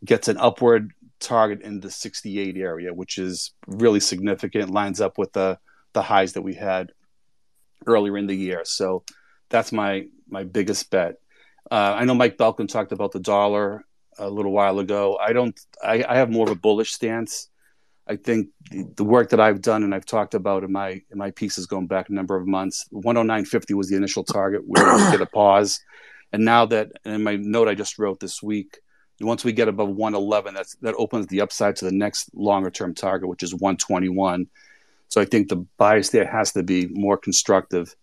Gets 0.04 0.28
an 0.28 0.36
upward 0.36 0.92
target 1.18 1.62
in 1.62 1.80
the 1.80 1.90
68 1.90 2.56
area, 2.56 2.92
which 2.92 3.18
is 3.18 3.52
really 3.66 4.00
significant. 4.00 4.70
Lines 4.70 5.00
up 5.00 5.18
with 5.18 5.32
the 5.32 5.58
the 5.94 6.02
highs 6.02 6.34
that 6.34 6.42
we 6.42 6.54
had 6.54 6.92
earlier 7.86 8.18
in 8.18 8.26
the 8.26 8.36
year. 8.36 8.62
So 8.64 9.02
that's 9.48 9.72
my 9.72 10.06
my 10.28 10.44
biggest 10.44 10.90
bet. 10.90 11.16
Uh, 11.70 11.94
I 11.98 12.04
know 12.04 12.14
Mike 12.14 12.38
Belkin 12.38 12.68
talked 12.68 12.92
about 12.92 13.12
the 13.12 13.20
dollar 13.20 13.84
a 14.18 14.30
little 14.30 14.52
while 14.52 14.78
ago. 14.78 15.18
I 15.20 15.32
don't. 15.32 15.58
I, 15.82 16.04
I 16.08 16.16
have 16.16 16.30
more 16.30 16.46
of 16.46 16.52
a 16.52 16.58
bullish 16.58 16.92
stance. 16.92 17.48
I 18.08 18.16
think 18.16 18.48
the, 18.70 19.02
work 19.02 19.30
that 19.30 19.40
I've 19.40 19.60
done 19.60 19.82
and 19.82 19.92
I've 19.92 20.06
talked 20.06 20.34
about 20.34 20.62
in 20.62 20.70
my 20.70 21.02
in 21.10 21.18
my 21.18 21.32
pieces 21.32 21.66
going 21.66 21.88
back 21.88 22.08
a 22.08 22.12
number 22.12 22.36
of 22.36 22.46
months. 22.46 22.86
109.50 22.92 23.74
was 23.74 23.88
the 23.88 23.96
initial 23.96 24.22
target 24.22 24.62
where 24.64 24.94
we 24.94 25.10
get 25.10 25.20
a 25.20 25.26
pause, 25.26 25.80
and 26.32 26.44
now 26.44 26.66
that 26.66 26.92
in 27.04 27.24
my 27.24 27.36
note 27.36 27.68
I 27.68 27.74
just 27.74 27.98
wrote 27.98 28.20
this 28.20 28.42
week, 28.42 28.78
once 29.20 29.44
we 29.44 29.52
get 29.52 29.66
above 29.66 29.88
111, 29.88 30.54
that's 30.54 30.76
that 30.76 30.94
opens 30.96 31.26
the 31.26 31.40
upside 31.40 31.74
to 31.76 31.84
the 31.84 31.92
next 31.92 32.30
longer 32.34 32.70
term 32.70 32.94
target, 32.94 33.28
which 33.28 33.42
is 33.42 33.54
121. 33.54 34.46
So 35.08 35.20
I 35.20 35.24
think 35.24 35.48
the 35.48 35.66
bias 35.76 36.10
there 36.10 36.26
has 36.26 36.52
to 36.52 36.62
be 36.62 36.86
more 36.88 37.16
constructive. 37.16 37.94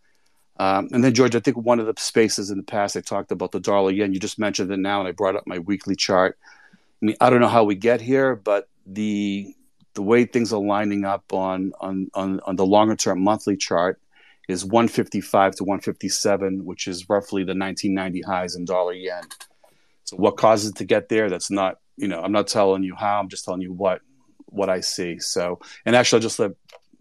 Um, 0.58 0.90
and 0.92 1.04
then, 1.04 1.14
George, 1.14 1.36
I 1.36 1.40
think 1.40 1.58
one 1.58 1.80
of 1.80 1.88
the 1.88 1.94
spaces 1.98 2.52
in 2.52 2.58
the 2.58 2.64
past 2.64 2.96
I 2.96 3.02
talked 3.02 3.32
about 3.32 3.52
the 3.52 3.60
dollar 3.60 3.92
yen. 3.92 4.14
You 4.14 4.20
just 4.20 4.38
mentioned 4.38 4.72
it 4.72 4.78
now, 4.78 5.00
and 5.00 5.08
I 5.08 5.12
brought 5.12 5.36
up 5.36 5.48
my 5.48 5.60
weekly 5.60 5.96
chart. 5.96 6.38
I 7.02 7.06
mean, 7.06 7.16
I 7.20 7.30
don't 7.30 7.42
know 7.42 7.48
how 7.48 7.64
we 7.64 7.76
get 7.76 8.02
here, 8.02 8.36
but 8.36 8.68
the 8.86 9.56
the 9.96 10.02
way 10.02 10.26
things 10.26 10.54
are 10.54 10.62
lining 10.62 11.06
up 11.06 11.34
on 11.34 11.74
on 11.80 12.10
on, 12.14 12.40
on 12.42 12.56
the 12.56 12.66
longer 12.66 12.96
term 12.96 13.24
monthly 13.24 13.58
chart 13.58 14.00
is 14.48 14.66
155 14.66 15.56
to 15.56 15.64
157, 15.64 16.66
which 16.66 16.88
is 16.88 17.10
roughly 17.10 17.44
the 17.44 17.56
1990 17.56 18.22
highs 18.22 18.56
in 18.56 18.66
dollar 18.66 18.94
yen. 18.94 19.24
So, 20.04 20.18
what 20.18 20.38
causes 20.38 20.72
it 20.72 20.76
to 20.78 20.86
get 20.86 21.10
there? 21.10 21.30
That's 21.30 21.50
not, 21.50 21.80
you 21.96 22.08
know, 22.08 22.22
I'm 22.22 22.32
not 22.32 22.48
telling 22.48 22.84
you 22.84 22.96
how. 22.96 23.20
I'm 23.20 23.30
just 23.30 23.46
telling 23.46 23.62
you 23.62 23.74
what 23.74 24.02
what 24.46 24.70
I 24.70 24.82
see. 24.82 25.20
So, 25.20 25.60
and 25.86 25.96
actually, 25.96 26.18
I'll 26.18 26.24
just 26.24 26.40
let 26.40 26.52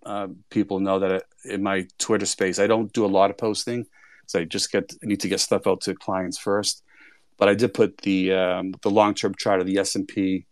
uh, 0.05 0.29
people 0.51 0.81
know 0.81 0.99
that 0.99 1.25
in 1.45 1.63
my 1.63 1.87
Twitter 1.99 2.27
space, 2.27 2.59
I 2.59 2.67
don't 2.67 2.93
do 2.93 3.05
a 3.05 3.07
lot 3.07 3.31
of 3.31 3.39
posting. 3.39 3.87
So 4.27 4.41
I 4.41 4.45
just 4.45 4.73
get 4.73 4.93
I 5.03 5.07
need 5.07 5.21
to 5.21 5.29
get 5.29 5.41
stuff 5.41 5.67
out 5.67 5.83
to 5.83 5.95
clients 5.95 6.39
first. 6.39 6.83
But 7.39 7.49
I 7.49 7.55
did 7.55 7.75
put 7.75 7.99
the 7.99 8.33
um, 8.33 8.75
the 8.83 8.91
long 8.91 9.15
term 9.15 9.35
chart 9.35 9.61
of 9.61 9.67
the 9.67 9.79
S 9.79 9.95
and 9.95 10.07
P 10.07 10.47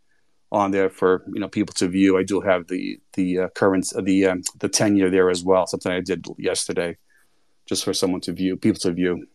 on 0.52 0.70
there 0.72 0.90
for 0.90 1.22
you 1.32 1.40
know 1.40 1.48
people 1.48 1.74
to 1.74 1.88
view. 1.88 2.18
I 2.18 2.22
do 2.22 2.40
have 2.40 2.66
the 2.68 3.00
the 3.14 3.38
uh, 3.40 3.48
current 3.50 3.92
uh, 3.94 4.00
the 4.00 4.26
um, 4.26 4.42
the 4.58 4.68
ten 4.68 4.96
year 4.96 5.10
there 5.10 5.30
as 5.30 5.42
well. 5.44 5.66
Something 5.66 5.92
I 5.92 6.00
did 6.00 6.26
yesterday, 6.38 6.96
just 7.66 7.84
for 7.84 7.94
someone 7.94 8.20
to 8.22 8.32
view, 8.32 8.56
people 8.56 8.80
to 8.80 8.92
view. 8.92 9.26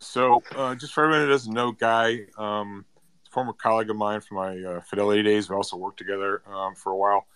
So, 0.00 0.42
uh, 0.54 0.74
just 0.76 0.92
for 0.92 1.04
everyone 1.04 1.26
who 1.26 1.32
doesn't 1.32 1.52
know, 1.52 1.72
Guy, 1.72 2.20
um, 2.36 2.84
former 3.30 3.52
colleague 3.52 3.90
of 3.90 3.96
mine 3.96 4.20
from 4.20 4.36
my 4.36 4.58
uh, 4.62 4.80
Fidelity 4.82 5.22
days. 5.22 5.50
We 5.50 5.56
also 5.56 5.76
worked 5.76 5.98
together 5.98 6.42
um, 6.46 6.74
for 6.74 6.92
a 6.92 6.96
while 6.96 7.26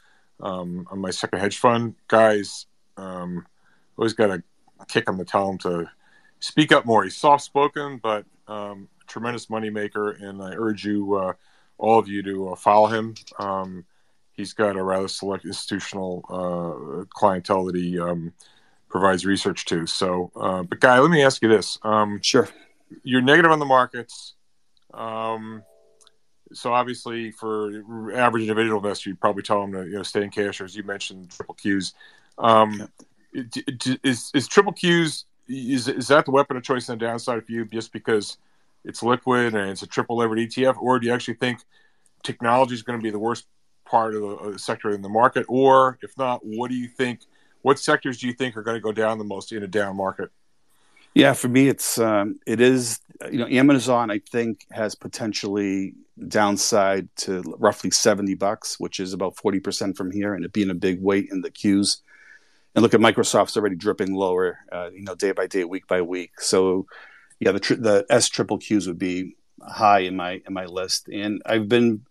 um, 0.42 0.86
on 0.90 0.98
my 0.98 1.10
second 1.10 1.38
hedge 1.38 1.58
fund. 1.58 1.94
Guys, 2.08 2.66
um, 2.96 3.46
always 3.96 4.12
got 4.12 4.30
a 4.30 4.42
kick 4.88 5.08
him 5.08 5.18
to 5.18 5.24
tell 5.24 5.48
him 5.48 5.58
to 5.58 5.88
speak 6.40 6.72
up 6.72 6.84
more. 6.84 7.04
He's 7.04 7.16
soft 7.16 7.44
spoken, 7.44 7.98
but 8.02 8.26
um, 8.48 8.88
tremendous 9.06 9.46
moneymaker, 9.46 10.20
and 10.20 10.42
I 10.42 10.54
urge 10.54 10.84
you, 10.84 11.14
uh, 11.14 11.32
all 11.78 11.98
of 11.98 12.08
you, 12.08 12.22
to 12.24 12.50
uh, 12.50 12.56
follow 12.56 12.88
him. 12.88 13.14
Um, 13.38 13.84
he's 14.32 14.52
got 14.52 14.76
a 14.76 14.82
rather 14.82 15.08
select 15.08 15.44
institutional 15.44 16.24
uh, 16.28 17.04
clientele 17.10 17.64
that 17.66 17.76
he 17.76 17.98
um, 17.98 18.32
provides 18.88 19.24
research 19.24 19.64
to. 19.66 19.86
So, 19.86 20.30
uh, 20.36 20.64
but 20.64 20.80
Guy, 20.80 20.98
let 20.98 21.10
me 21.10 21.22
ask 21.22 21.40
you 21.42 21.48
this: 21.48 21.78
Sure. 22.22 22.48
You're 23.04 23.22
negative 23.22 23.50
on 23.50 23.58
the 23.58 23.64
markets. 23.64 24.34
Um, 24.92 25.62
so 26.54 26.72
obviously, 26.72 27.30
for 27.30 28.12
average 28.14 28.42
individual 28.42 28.78
investor, 28.78 29.10
you'd 29.10 29.20
probably 29.20 29.42
tell 29.42 29.60
them 29.62 29.72
to 29.72 29.84
you 29.84 29.96
know 29.96 30.02
stay 30.02 30.22
in 30.22 30.30
cash, 30.30 30.60
or 30.60 30.64
as 30.64 30.76
you 30.76 30.82
mentioned, 30.82 31.30
triple 31.30 31.54
Qs. 31.54 31.94
Um, 32.38 32.88
is 33.34 34.30
is 34.34 34.48
triple 34.48 34.72
Qs 34.72 35.24
is 35.48 35.88
is 35.88 36.08
that 36.08 36.24
the 36.24 36.30
weapon 36.30 36.56
of 36.56 36.62
choice 36.62 36.88
on 36.88 36.98
the 36.98 37.06
downside 37.06 37.44
for 37.44 37.52
you, 37.52 37.64
just 37.64 37.92
because 37.92 38.36
it's 38.84 39.02
liquid 39.02 39.54
and 39.54 39.70
it's 39.70 39.82
a 39.82 39.86
triple 39.86 40.16
levered 40.16 40.38
ETF, 40.38 40.76
or 40.80 40.98
do 40.98 41.06
you 41.06 41.12
actually 41.12 41.34
think 41.34 41.60
technology 42.22 42.74
is 42.74 42.82
going 42.82 42.98
to 42.98 43.02
be 43.02 43.10
the 43.10 43.18
worst 43.18 43.46
part 43.84 44.14
of 44.14 44.22
the, 44.22 44.26
of 44.26 44.52
the 44.54 44.58
sector 44.58 44.90
in 44.90 45.02
the 45.02 45.08
market, 45.08 45.44
or 45.48 45.98
if 46.02 46.16
not, 46.16 46.44
what 46.44 46.70
do 46.70 46.76
you 46.76 46.88
think? 46.88 47.20
What 47.62 47.78
sectors 47.78 48.18
do 48.18 48.26
you 48.26 48.32
think 48.32 48.56
are 48.56 48.62
going 48.62 48.76
to 48.76 48.80
go 48.80 48.92
down 48.92 49.18
the 49.18 49.24
most 49.24 49.52
in 49.52 49.62
a 49.62 49.68
down 49.68 49.96
market? 49.96 50.30
Yeah, 51.14 51.34
for 51.34 51.48
me, 51.48 51.68
it's 51.68 51.98
um, 51.98 52.40
it 52.46 52.60
is 52.60 53.00
you 53.30 53.38
know 53.38 53.46
Amazon. 53.46 54.10
I 54.10 54.18
think 54.18 54.66
has 54.70 54.94
potentially 54.94 55.94
downside 56.28 57.08
to 57.16 57.42
roughly 57.58 57.90
seventy 57.90 58.34
bucks, 58.34 58.78
which 58.78 59.00
is 59.00 59.12
about 59.12 59.36
forty 59.36 59.60
percent 59.60 59.96
from 59.96 60.10
here, 60.10 60.34
and 60.34 60.44
it 60.44 60.52
being 60.52 60.70
a 60.70 60.74
big 60.74 61.00
weight 61.00 61.28
in 61.30 61.42
the 61.42 61.50
Qs. 61.50 61.98
And 62.74 62.82
look 62.82 62.94
at 62.94 63.00
Microsoft's 63.00 63.56
already 63.56 63.76
dripping 63.76 64.14
lower, 64.14 64.58
uh, 64.70 64.90
you 64.92 65.02
know, 65.02 65.14
day 65.14 65.32
by 65.32 65.46
day, 65.46 65.64
week 65.64 65.86
by 65.86 66.00
week. 66.00 66.40
So, 66.40 66.86
yeah, 67.38 67.52
the 67.52 67.60
tr- 67.60 67.74
the 67.74 68.06
S 68.08 68.28
triple 68.28 68.58
Qs 68.58 68.86
would 68.86 68.98
be 68.98 69.36
high 69.62 70.00
in 70.00 70.16
my 70.16 70.42
in 70.46 70.54
my 70.54 70.66
list, 70.66 71.08
and 71.08 71.42
I've 71.44 71.68
been 71.68 72.04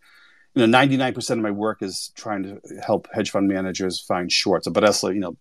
you 0.54 0.60
know, 0.60 0.66
ninety 0.66 0.98
nine 0.98 1.14
percent 1.14 1.40
of 1.40 1.44
my 1.44 1.52
work 1.52 1.82
is 1.82 2.12
trying 2.16 2.44
to 2.44 2.62
help 2.86 3.08
hedge 3.14 3.32
fund 3.32 3.48
managers 3.48 4.00
find 4.00 4.32
shorts. 4.32 4.68
But 4.68 4.82
that's 4.82 5.04
you 5.04 5.14
know, 5.16 5.38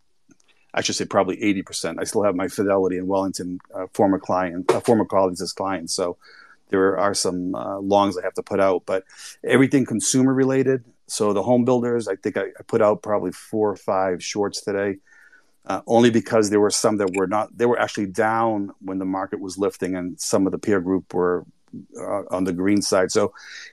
I 0.72 0.82
should 0.82 0.94
say 0.94 1.04
probably 1.04 1.36
80%. 1.36 1.96
I 1.98 2.04
still 2.04 2.22
have 2.22 2.36
my 2.36 2.48
Fidelity 2.48 2.98
and 2.98 3.08
Wellington 3.08 3.58
uh, 3.74 3.86
former 3.92 4.18
client, 4.18 4.70
uh, 4.70 4.80
former 4.80 5.04
colleagues 5.04 5.40
as 5.40 5.52
clients. 5.52 5.94
So 5.94 6.16
there 6.70 6.98
are 6.98 7.14
some 7.14 7.54
uh, 7.54 7.78
longs 7.80 8.16
I 8.16 8.22
have 8.22 8.34
to 8.34 8.42
put 8.42 8.60
out, 8.60 8.82
but 8.86 9.04
everything 9.44 9.84
consumer 9.84 10.32
related. 10.32 10.84
So 11.06 11.32
the 11.32 11.42
home 11.42 11.64
builders, 11.64 12.08
I 12.08 12.16
think 12.16 12.36
I, 12.36 12.44
I 12.58 12.62
put 12.66 12.80
out 12.80 13.02
probably 13.02 13.32
four 13.32 13.70
or 13.70 13.76
five 13.76 14.22
shorts 14.22 14.60
today, 14.60 14.96
uh, 15.66 15.82
only 15.86 16.10
because 16.10 16.50
there 16.50 16.60
were 16.60 16.70
some 16.70 16.96
that 16.98 17.14
were 17.14 17.26
not, 17.26 17.56
they 17.56 17.66
were 17.66 17.78
actually 17.78 18.06
down 18.06 18.70
when 18.80 18.98
the 18.98 19.04
market 19.04 19.40
was 19.40 19.58
lifting 19.58 19.96
and 19.96 20.20
some 20.20 20.46
of 20.46 20.52
the 20.52 20.58
peer 20.58 20.80
group 20.80 21.12
were 21.12 21.44
uh, 21.96 22.22
on 22.30 22.44
the 22.44 22.52
green 22.52 22.82
side. 22.82 23.10
So, 23.12 23.22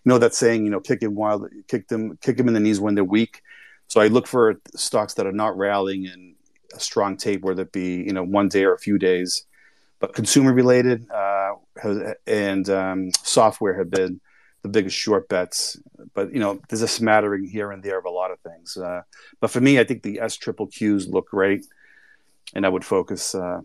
you 0.04 0.10
know, 0.10 0.18
that 0.18 0.34
saying, 0.34 0.66
you 0.66 0.72
know, 0.72 0.80
kick 0.80 1.00
them 1.00 1.16
while, 1.16 1.48
kick 1.68 1.88
them, 1.88 2.18
kick 2.22 2.38
them 2.38 2.48
in 2.48 2.54
the 2.54 2.60
knees 2.60 2.80
when 2.80 2.96
they're 2.96 3.04
weak. 3.04 3.42
So 3.88 4.02
I 4.02 4.08
look 4.08 4.28
for 4.28 4.60
stocks 4.76 5.14
that 5.16 5.26
are 5.26 5.32
not 5.32 5.58
rallying 5.58 6.08
and 6.08 6.36
a 6.74 6.80
strong 6.80 7.18
tape, 7.18 7.42
whether 7.42 7.64
it 7.64 7.72
be 7.72 8.04
you 8.04 8.14
know 8.14 8.24
one 8.24 8.50
day 8.50 8.64
or 8.64 8.74
a 8.74 8.80
few 8.80 8.98
days. 8.98 9.46
But 10.00 10.14
consumer 10.14 10.54
related 10.54 11.10
uh, 11.10 11.54
and 12.28 12.70
um, 12.70 13.12
software 13.24 13.78
have 13.78 13.90
been 13.90 14.22
the 14.62 14.70
biggest 14.70 14.96
short 14.96 15.28
bets. 15.30 15.78
But 16.14 16.34
you 16.34 16.40
know, 16.40 16.60
there's 16.70 16.82
a 16.82 16.88
smattering 16.88 17.46
here 17.46 17.72
and 17.72 17.82
there 17.82 17.98
of 17.98 18.06
a 18.06 18.10
lot 18.10 18.32
of 18.32 18.40
things. 18.40 18.78
Uh, 18.78 19.02
but 19.40 19.52
for 19.52 19.62
me, 19.62 19.80
I 19.80 19.84
think 19.84 20.04
the 20.04 20.20
S 20.20 20.36
triple 20.36 20.68
Qs 20.68 21.10
look 21.10 21.30
great, 21.30 21.66
and 22.54 22.66
I 22.66 22.70
would 22.70 22.86
focus. 22.86 23.34
Uh, 23.34 23.62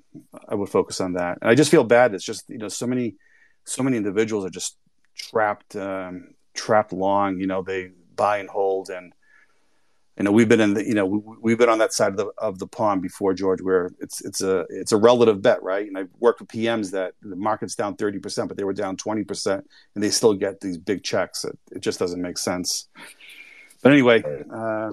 I 0.48 0.54
would 0.54 0.68
focus 0.68 1.00
on 1.00 1.14
that. 1.14 1.38
And 1.40 1.50
I 1.50 1.54
just 1.54 1.70
feel 1.70 1.84
bad. 1.84 2.14
It's 2.14 2.24
just 2.24 2.48
you 2.48 2.58
know, 2.58 2.68
so 2.68 2.86
many, 2.86 3.16
so 3.64 3.82
many 3.82 3.96
individuals 3.96 4.44
are 4.44 4.50
just 4.50 4.76
trapped, 5.16 5.76
um, 5.76 6.34
trapped 6.54 6.92
long. 6.92 7.38
You 7.38 7.46
know, 7.46 7.62
they 7.62 7.90
buy 8.16 8.38
and 8.38 8.48
hold 8.48 8.90
and 8.90 9.12
you 10.18 10.24
know 10.24 10.32
we've 10.32 10.48
been 10.48 10.60
in 10.60 10.74
the 10.74 10.86
you 10.86 10.94
know 10.94 11.06
we, 11.06 11.52
have 11.52 11.58
been 11.58 11.68
on 11.68 11.78
that 11.78 11.92
side 11.92 12.10
of 12.10 12.16
the 12.16 12.26
of 12.38 12.58
the 12.58 12.66
pond 12.66 13.00
before 13.00 13.32
george 13.32 13.62
where 13.62 13.90
it's 14.00 14.20
it's 14.22 14.42
a 14.42 14.66
it's 14.68 14.92
a 14.92 14.96
relative 14.96 15.40
bet 15.40 15.62
right? 15.62 15.86
And 15.86 15.96
i've 15.96 16.10
worked 16.18 16.40
with 16.40 16.48
pms 16.48 16.90
that 16.92 17.14
the 17.22 17.36
market's 17.36 17.74
down 17.74 17.96
30% 17.96 18.48
but 18.48 18.56
they 18.56 18.64
were 18.64 18.72
down 18.72 18.96
20% 18.96 19.62
and 19.94 20.04
they 20.04 20.10
still 20.10 20.34
get 20.34 20.60
these 20.60 20.78
big 20.78 21.02
checks. 21.02 21.44
It, 21.44 21.58
it 21.70 21.80
just 21.80 21.98
doesn't 21.98 22.20
make 22.20 22.38
sense. 22.38 22.88
But 23.82 23.92
anyway 23.92 24.22
uh, 24.52 24.92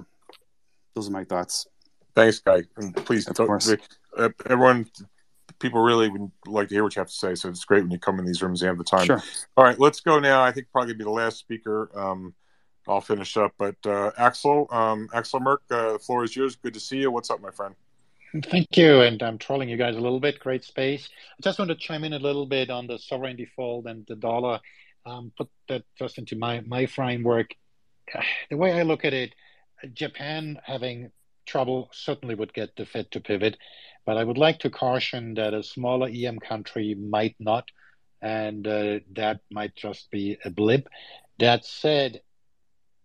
those 0.95 1.07
are 1.09 1.11
my 1.11 1.23
thoughts. 1.23 1.67
Thanks 2.15 2.39
guy 2.39 2.63
and 2.77 2.95
please 2.95 3.27
uh, 3.27 4.29
everyone 4.45 4.89
people 5.59 5.81
really 5.81 6.07
would 6.07 6.31
like 6.47 6.69
to 6.69 6.75
hear 6.75 6.83
what 6.83 6.95
you 6.95 7.01
have 7.01 7.09
to 7.09 7.13
say 7.13 7.35
so 7.35 7.49
it's 7.49 7.65
great 7.65 7.83
when 7.83 7.91
you 7.91 7.99
come 7.99 8.17
in 8.19 8.25
these 8.25 8.41
rooms 8.41 8.61
and 8.61 8.69
have 8.69 8.77
the 8.77 8.83
time. 8.83 9.05
Sure. 9.05 9.21
all 9.57 9.65
right 9.65 9.79
let's 9.79 9.99
go 9.99 10.19
now. 10.19 10.41
I 10.41 10.51
think 10.53 10.67
probably 10.71 10.93
be 10.93 11.03
the 11.03 11.09
last 11.09 11.37
speaker. 11.37 11.91
Um, 11.93 12.33
I'll 12.89 13.01
finish 13.01 13.37
up. 13.37 13.53
But 13.57 13.75
uh, 13.85 14.11
Axel, 14.17 14.67
um, 14.71 15.09
Axel 15.13 15.39
Merk, 15.39 15.61
uh, 15.69 15.93
the 15.93 15.99
floor 15.99 16.23
is 16.23 16.35
yours. 16.35 16.55
Good 16.55 16.73
to 16.73 16.79
see 16.79 16.97
you. 16.97 17.11
What's 17.11 17.29
up, 17.29 17.39
my 17.39 17.51
friend? 17.51 17.75
Thank 18.43 18.75
you. 18.77 19.01
And 19.01 19.21
I'm 19.23 19.37
trolling 19.37 19.69
you 19.69 19.77
guys 19.77 19.95
a 19.95 19.99
little 19.99 20.19
bit. 20.19 20.39
Great 20.39 20.63
space. 20.63 21.07
I 21.39 21.41
just 21.43 21.59
want 21.59 21.69
to 21.69 21.75
chime 21.75 22.03
in 22.03 22.13
a 22.13 22.19
little 22.19 22.45
bit 22.45 22.69
on 22.69 22.87
the 22.87 22.97
sovereign 22.97 23.35
default 23.37 23.85
and 23.85 24.05
the 24.07 24.15
dollar. 24.15 24.59
Um, 25.05 25.31
put 25.37 25.49
that 25.67 25.83
just 25.97 26.17
into 26.17 26.35
my, 26.35 26.61
my 26.61 26.85
framework. 26.85 27.51
The 28.49 28.57
way 28.57 28.73
I 28.73 28.83
look 28.83 29.05
at 29.05 29.13
it, 29.13 29.33
Japan 29.93 30.59
having 30.63 31.11
trouble 31.45 31.89
certainly 31.91 32.35
would 32.35 32.53
get 32.53 32.75
the 32.75 32.85
Fed 32.85 33.11
to 33.11 33.19
pivot. 33.19 33.55
But 34.05 34.17
I 34.17 34.23
would 34.23 34.37
like 34.37 34.59
to 34.59 34.69
caution 34.69 35.35
that 35.35 35.53
a 35.53 35.63
smaller 35.63 36.09
EM 36.11 36.39
country 36.39 36.95
might 36.95 37.35
not. 37.39 37.69
And 38.21 38.67
uh, 38.67 38.99
that 39.15 39.41
might 39.51 39.75
just 39.75 40.09
be 40.11 40.37
a 40.43 40.49
blip. 40.49 40.89
That 41.39 41.65
said, 41.65 42.21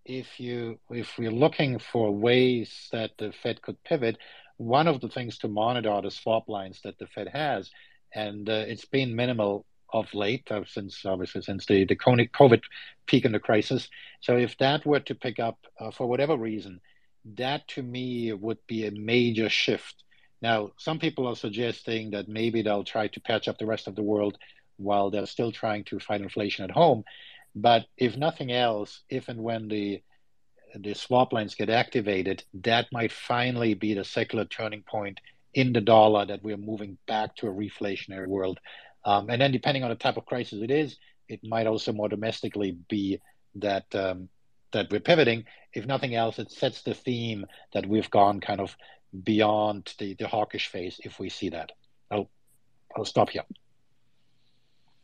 if 0.05 0.39
you 0.39 0.79
if 0.91 1.19
we're 1.19 1.31
looking 1.31 1.79
for 1.79 2.11
ways 2.15 2.89
that 2.93 3.13
the 3.19 3.33
Fed 3.43 3.63
could 3.63 3.83
pivot, 3.85 4.19
one 4.57 4.87
of 4.87 5.01
the 5.01 5.09
things 5.09 5.39
to 5.39 5.49
monitor 5.49 5.91
are 5.91 6.03
the 6.03 6.11
swap 6.11 6.49
lines 6.49 6.81
that 6.85 6.99
the 6.99 7.07
Fed 7.07 7.29
has, 7.29 7.71
and 8.15 8.49
uh, 8.49 8.65
it's 8.67 8.85
been 8.85 9.17
minimal 9.17 9.67
of 9.93 10.13
late, 10.13 10.51
uh, 10.51 10.63
since 10.67 11.05
obviously 11.07 11.43
since 11.43 11.67
the 11.67 11.85
the 11.85 11.97
COVID 11.97 12.63
peak 13.07 13.25
in 13.25 13.33
the 13.33 13.39
crisis. 13.39 13.89
So 14.21 14.37
if 14.37 14.57
that 14.59 14.85
were 14.85 15.01
to 15.01 15.15
pick 15.15 15.39
up 15.39 15.59
uh, 15.81 15.91
for 15.91 16.07
whatever 16.07 16.37
reason, 16.37 16.81
that 17.37 17.67
to 17.69 17.83
me 17.83 18.33
would 18.33 18.59
be 18.67 18.87
a 18.87 18.91
major 18.91 19.49
shift. 19.49 20.03
Now, 20.43 20.73
some 20.77 20.99
people 20.99 21.27
are 21.27 21.37
suggesting 21.37 22.11
that 22.11 22.29
maybe 22.29 22.61
they'll 22.61 22.85
try 22.85 23.09
to 23.09 23.21
patch 23.21 23.49
up 23.49 23.57
the 23.59 23.67
rest 23.67 23.89
of 23.89 23.95
the 23.95 24.03
world 24.03 24.37
while 24.77 25.11
they're 25.11 25.27
still 25.27 25.53
trying 25.53 25.85
to 25.85 25.99
fight 25.99 26.21
inflation 26.21 26.65
at 26.65 26.71
home. 26.71 27.05
But 27.55 27.87
if 27.97 28.17
nothing 28.17 28.51
else, 28.51 29.03
if 29.09 29.29
and 29.29 29.43
when 29.43 29.69
the 29.69 30.03
the 30.75 30.95
swap 30.95 31.33
lines 31.33 31.55
get 31.55 31.71
activated, 31.71 32.43
that 32.55 32.89
might 32.91 33.13
finally 33.13 33.75
be 33.75 33.95
the 33.95 34.05
secular 34.05 34.45
turning 34.45 34.83
point 34.83 35.21
in 35.55 35.73
the 35.73 35.81
dollar 35.81 36.27
that 36.27 36.43
we're 36.43 36.57
moving 36.57 36.99
back 37.07 37.37
to 37.37 37.47
a 37.47 37.53
reflationary 37.53 38.27
world. 38.27 38.59
Um, 39.05 39.31
and 39.31 39.41
then, 39.41 39.53
depending 39.53 39.85
on 39.85 39.91
the 39.91 39.97
type 39.97 40.17
of 40.17 40.27
crisis 40.27 40.63
it 40.63 40.71
is, 40.71 40.97
it 41.29 41.41
might 41.45 41.67
also 41.67 41.93
more 41.93 42.09
domestically 42.09 42.77
be 42.89 43.21
that 43.57 43.95
um, 43.95 44.29
that 44.73 44.91
we're 44.91 45.01
pivoting. 45.01 45.45
If 45.73 45.87
nothing 45.87 46.15
else, 46.15 46.39
it 46.39 46.51
sets 46.51 46.83
the 46.83 46.95
theme 46.95 47.47
that 47.73 47.87
we've 47.87 48.11
gone 48.11 48.41
kind 48.41 48.61
of 48.61 48.77
beyond 49.23 49.95
the, 49.99 50.15
the 50.15 50.27
hawkish 50.27 50.69
phase. 50.69 51.01
If 51.05 51.21
we 51.21 51.29
see 51.29 51.51
that, 51.51 51.73
I'll 52.11 52.29
I'll 52.97 53.05
stop 53.05 53.31
here. 53.31 53.45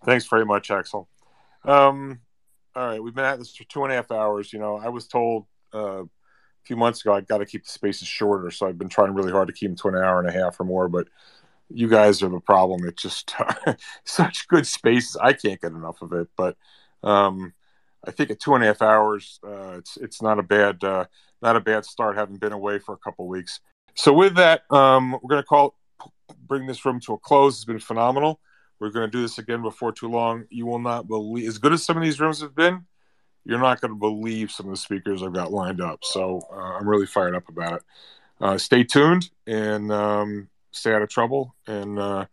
Thanks 0.05 0.27
very 0.27 0.45
much, 0.45 0.71
Axel. 0.71 1.09
Um, 1.65 2.21
all 2.75 2.87
right, 2.87 3.03
we've 3.03 3.15
been 3.15 3.25
at 3.25 3.39
this 3.39 3.55
for 3.55 3.65
two 3.65 3.85
and 3.85 3.93
a 3.93 3.97
half 3.97 4.11
hours. 4.11 4.53
You 4.53 4.59
know, 4.59 4.77
I 4.77 4.89
was 4.89 5.07
told 5.07 5.47
uh, 5.75 6.03
a 6.05 6.09
few 6.65 6.77
months 6.77 7.01
ago 7.01 7.15
I 7.15 7.21
got 7.21 7.39
to 7.39 7.47
keep 7.47 7.65
the 7.65 7.71
spaces 7.71 8.09
shorter, 8.09 8.51
so 8.51 8.67
I've 8.67 8.79
been 8.79 8.89
trying 8.89 9.15
really 9.15 9.33
hard 9.33 9.49
to 9.49 9.55
keep 9.55 9.71
them 9.71 9.77
to 9.77 9.89
an 9.89 10.05
hour 10.05 10.21
and 10.21 10.29
a 10.29 10.33
half 10.33 10.61
or 10.61 10.65
more. 10.65 10.89
But 10.89 11.09
you 11.69 11.89
guys 11.89 12.23
are 12.23 12.29
the 12.29 12.41
problem. 12.41 12.87
It's 12.87 13.03
just 13.03 13.35
such 14.05 14.49
good 14.49 14.67
spaces. 14.67 15.17
I 15.17 15.33
can't 15.33 15.61
get 15.61 15.73
enough 15.73 16.03
of 16.03 16.13
it. 16.13 16.29
But 16.37 16.57
um, 17.03 17.55
I 18.07 18.11
think 18.11 18.31
at 18.31 18.41
two 18.41 18.55
and 18.55 18.63
a 18.63 18.67
half 18.67 18.83
hours, 18.83 19.41
uh, 19.45 19.79
it's 19.79 19.97
it's 19.97 20.23
not 20.23 20.39
a 20.39 20.43
bad 20.43 20.83
uh, 20.85 21.07
not 21.43 21.57
a 21.57 21.61
bad 21.61 21.85
start. 21.85 22.17
Having 22.17 22.37
been 22.37 22.53
away 22.53 22.79
for 22.79 22.95
a 22.95 22.99
couple 22.99 23.27
weeks. 23.27 23.61
So 23.95 24.13
with 24.13 24.37
that, 24.37 24.63
um, 24.71 25.13
we're 25.13 25.29
going 25.29 25.43
to 25.43 25.47
call 25.47 25.77
bring 26.47 26.67
this 26.67 26.85
room 26.85 27.01
to 27.01 27.15
a 27.15 27.19
close. 27.19 27.57
It's 27.57 27.65
been 27.65 27.81
phenomenal. 27.81 28.41
We're 28.81 28.91
going 28.91 29.09
to 29.09 29.11
do 29.11 29.23
this 29.23 29.39
again 29.39 29.63
before 29.63 29.93
too 29.93 30.09
long. 30.09 30.47
You 30.49 30.67
will 30.67 30.79
not 30.79 31.07
believe, 31.07 31.47
as 31.47 31.59
good 31.59 31.73
as 31.73 31.85
some 31.85 31.97
of 31.97 32.03
these 32.03 32.19
rooms 32.19 32.41
have 32.41 32.55
been, 32.55 32.87
you're 33.45 33.61
not 33.61 33.81
going 33.81 33.93
to 33.93 33.99
believe 33.99 34.51
some 34.51 34.67
of 34.67 34.73
the 34.73 34.77
speakers 34.79 35.23
I've 35.23 35.35
got 35.35 35.53
lined 35.53 35.81
up. 35.81 36.03
So 36.03 36.43
uh, 36.53 36.79
I'm 36.79 36.89
really 36.89 37.07
fired 37.07 37.35
up 37.35 37.49
about 37.49 37.75
it. 37.75 37.83
Uh, 38.41 38.57
stay 38.57 38.83
tuned, 38.83 39.31
and 39.47 39.93
um, 39.93 40.49
stay 40.71 40.95
out 40.95 41.03
of 41.03 41.11
trouble, 41.11 41.55
and 41.67 41.99
uh, 41.99 42.25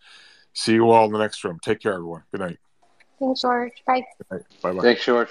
see 0.53 0.73
you 0.73 0.89
all 0.89 1.05
in 1.05 1.11
the 1.11 1.19
next 1.19 1.43
room. 1.43 1.59
Take 1.61 1.81
care, 1.81 1.93
everyone. 1.93 2.23
Good 2.31 2.39
night. 2.39 2.59
Thanks, 3.19 3.41
George. 3.41 3.83
Bye. 3.85 4.05
Bye 4.29 4.39
bye. 4.61 4.81
Thanks, 4.81 5.03
George. 5.03 5.29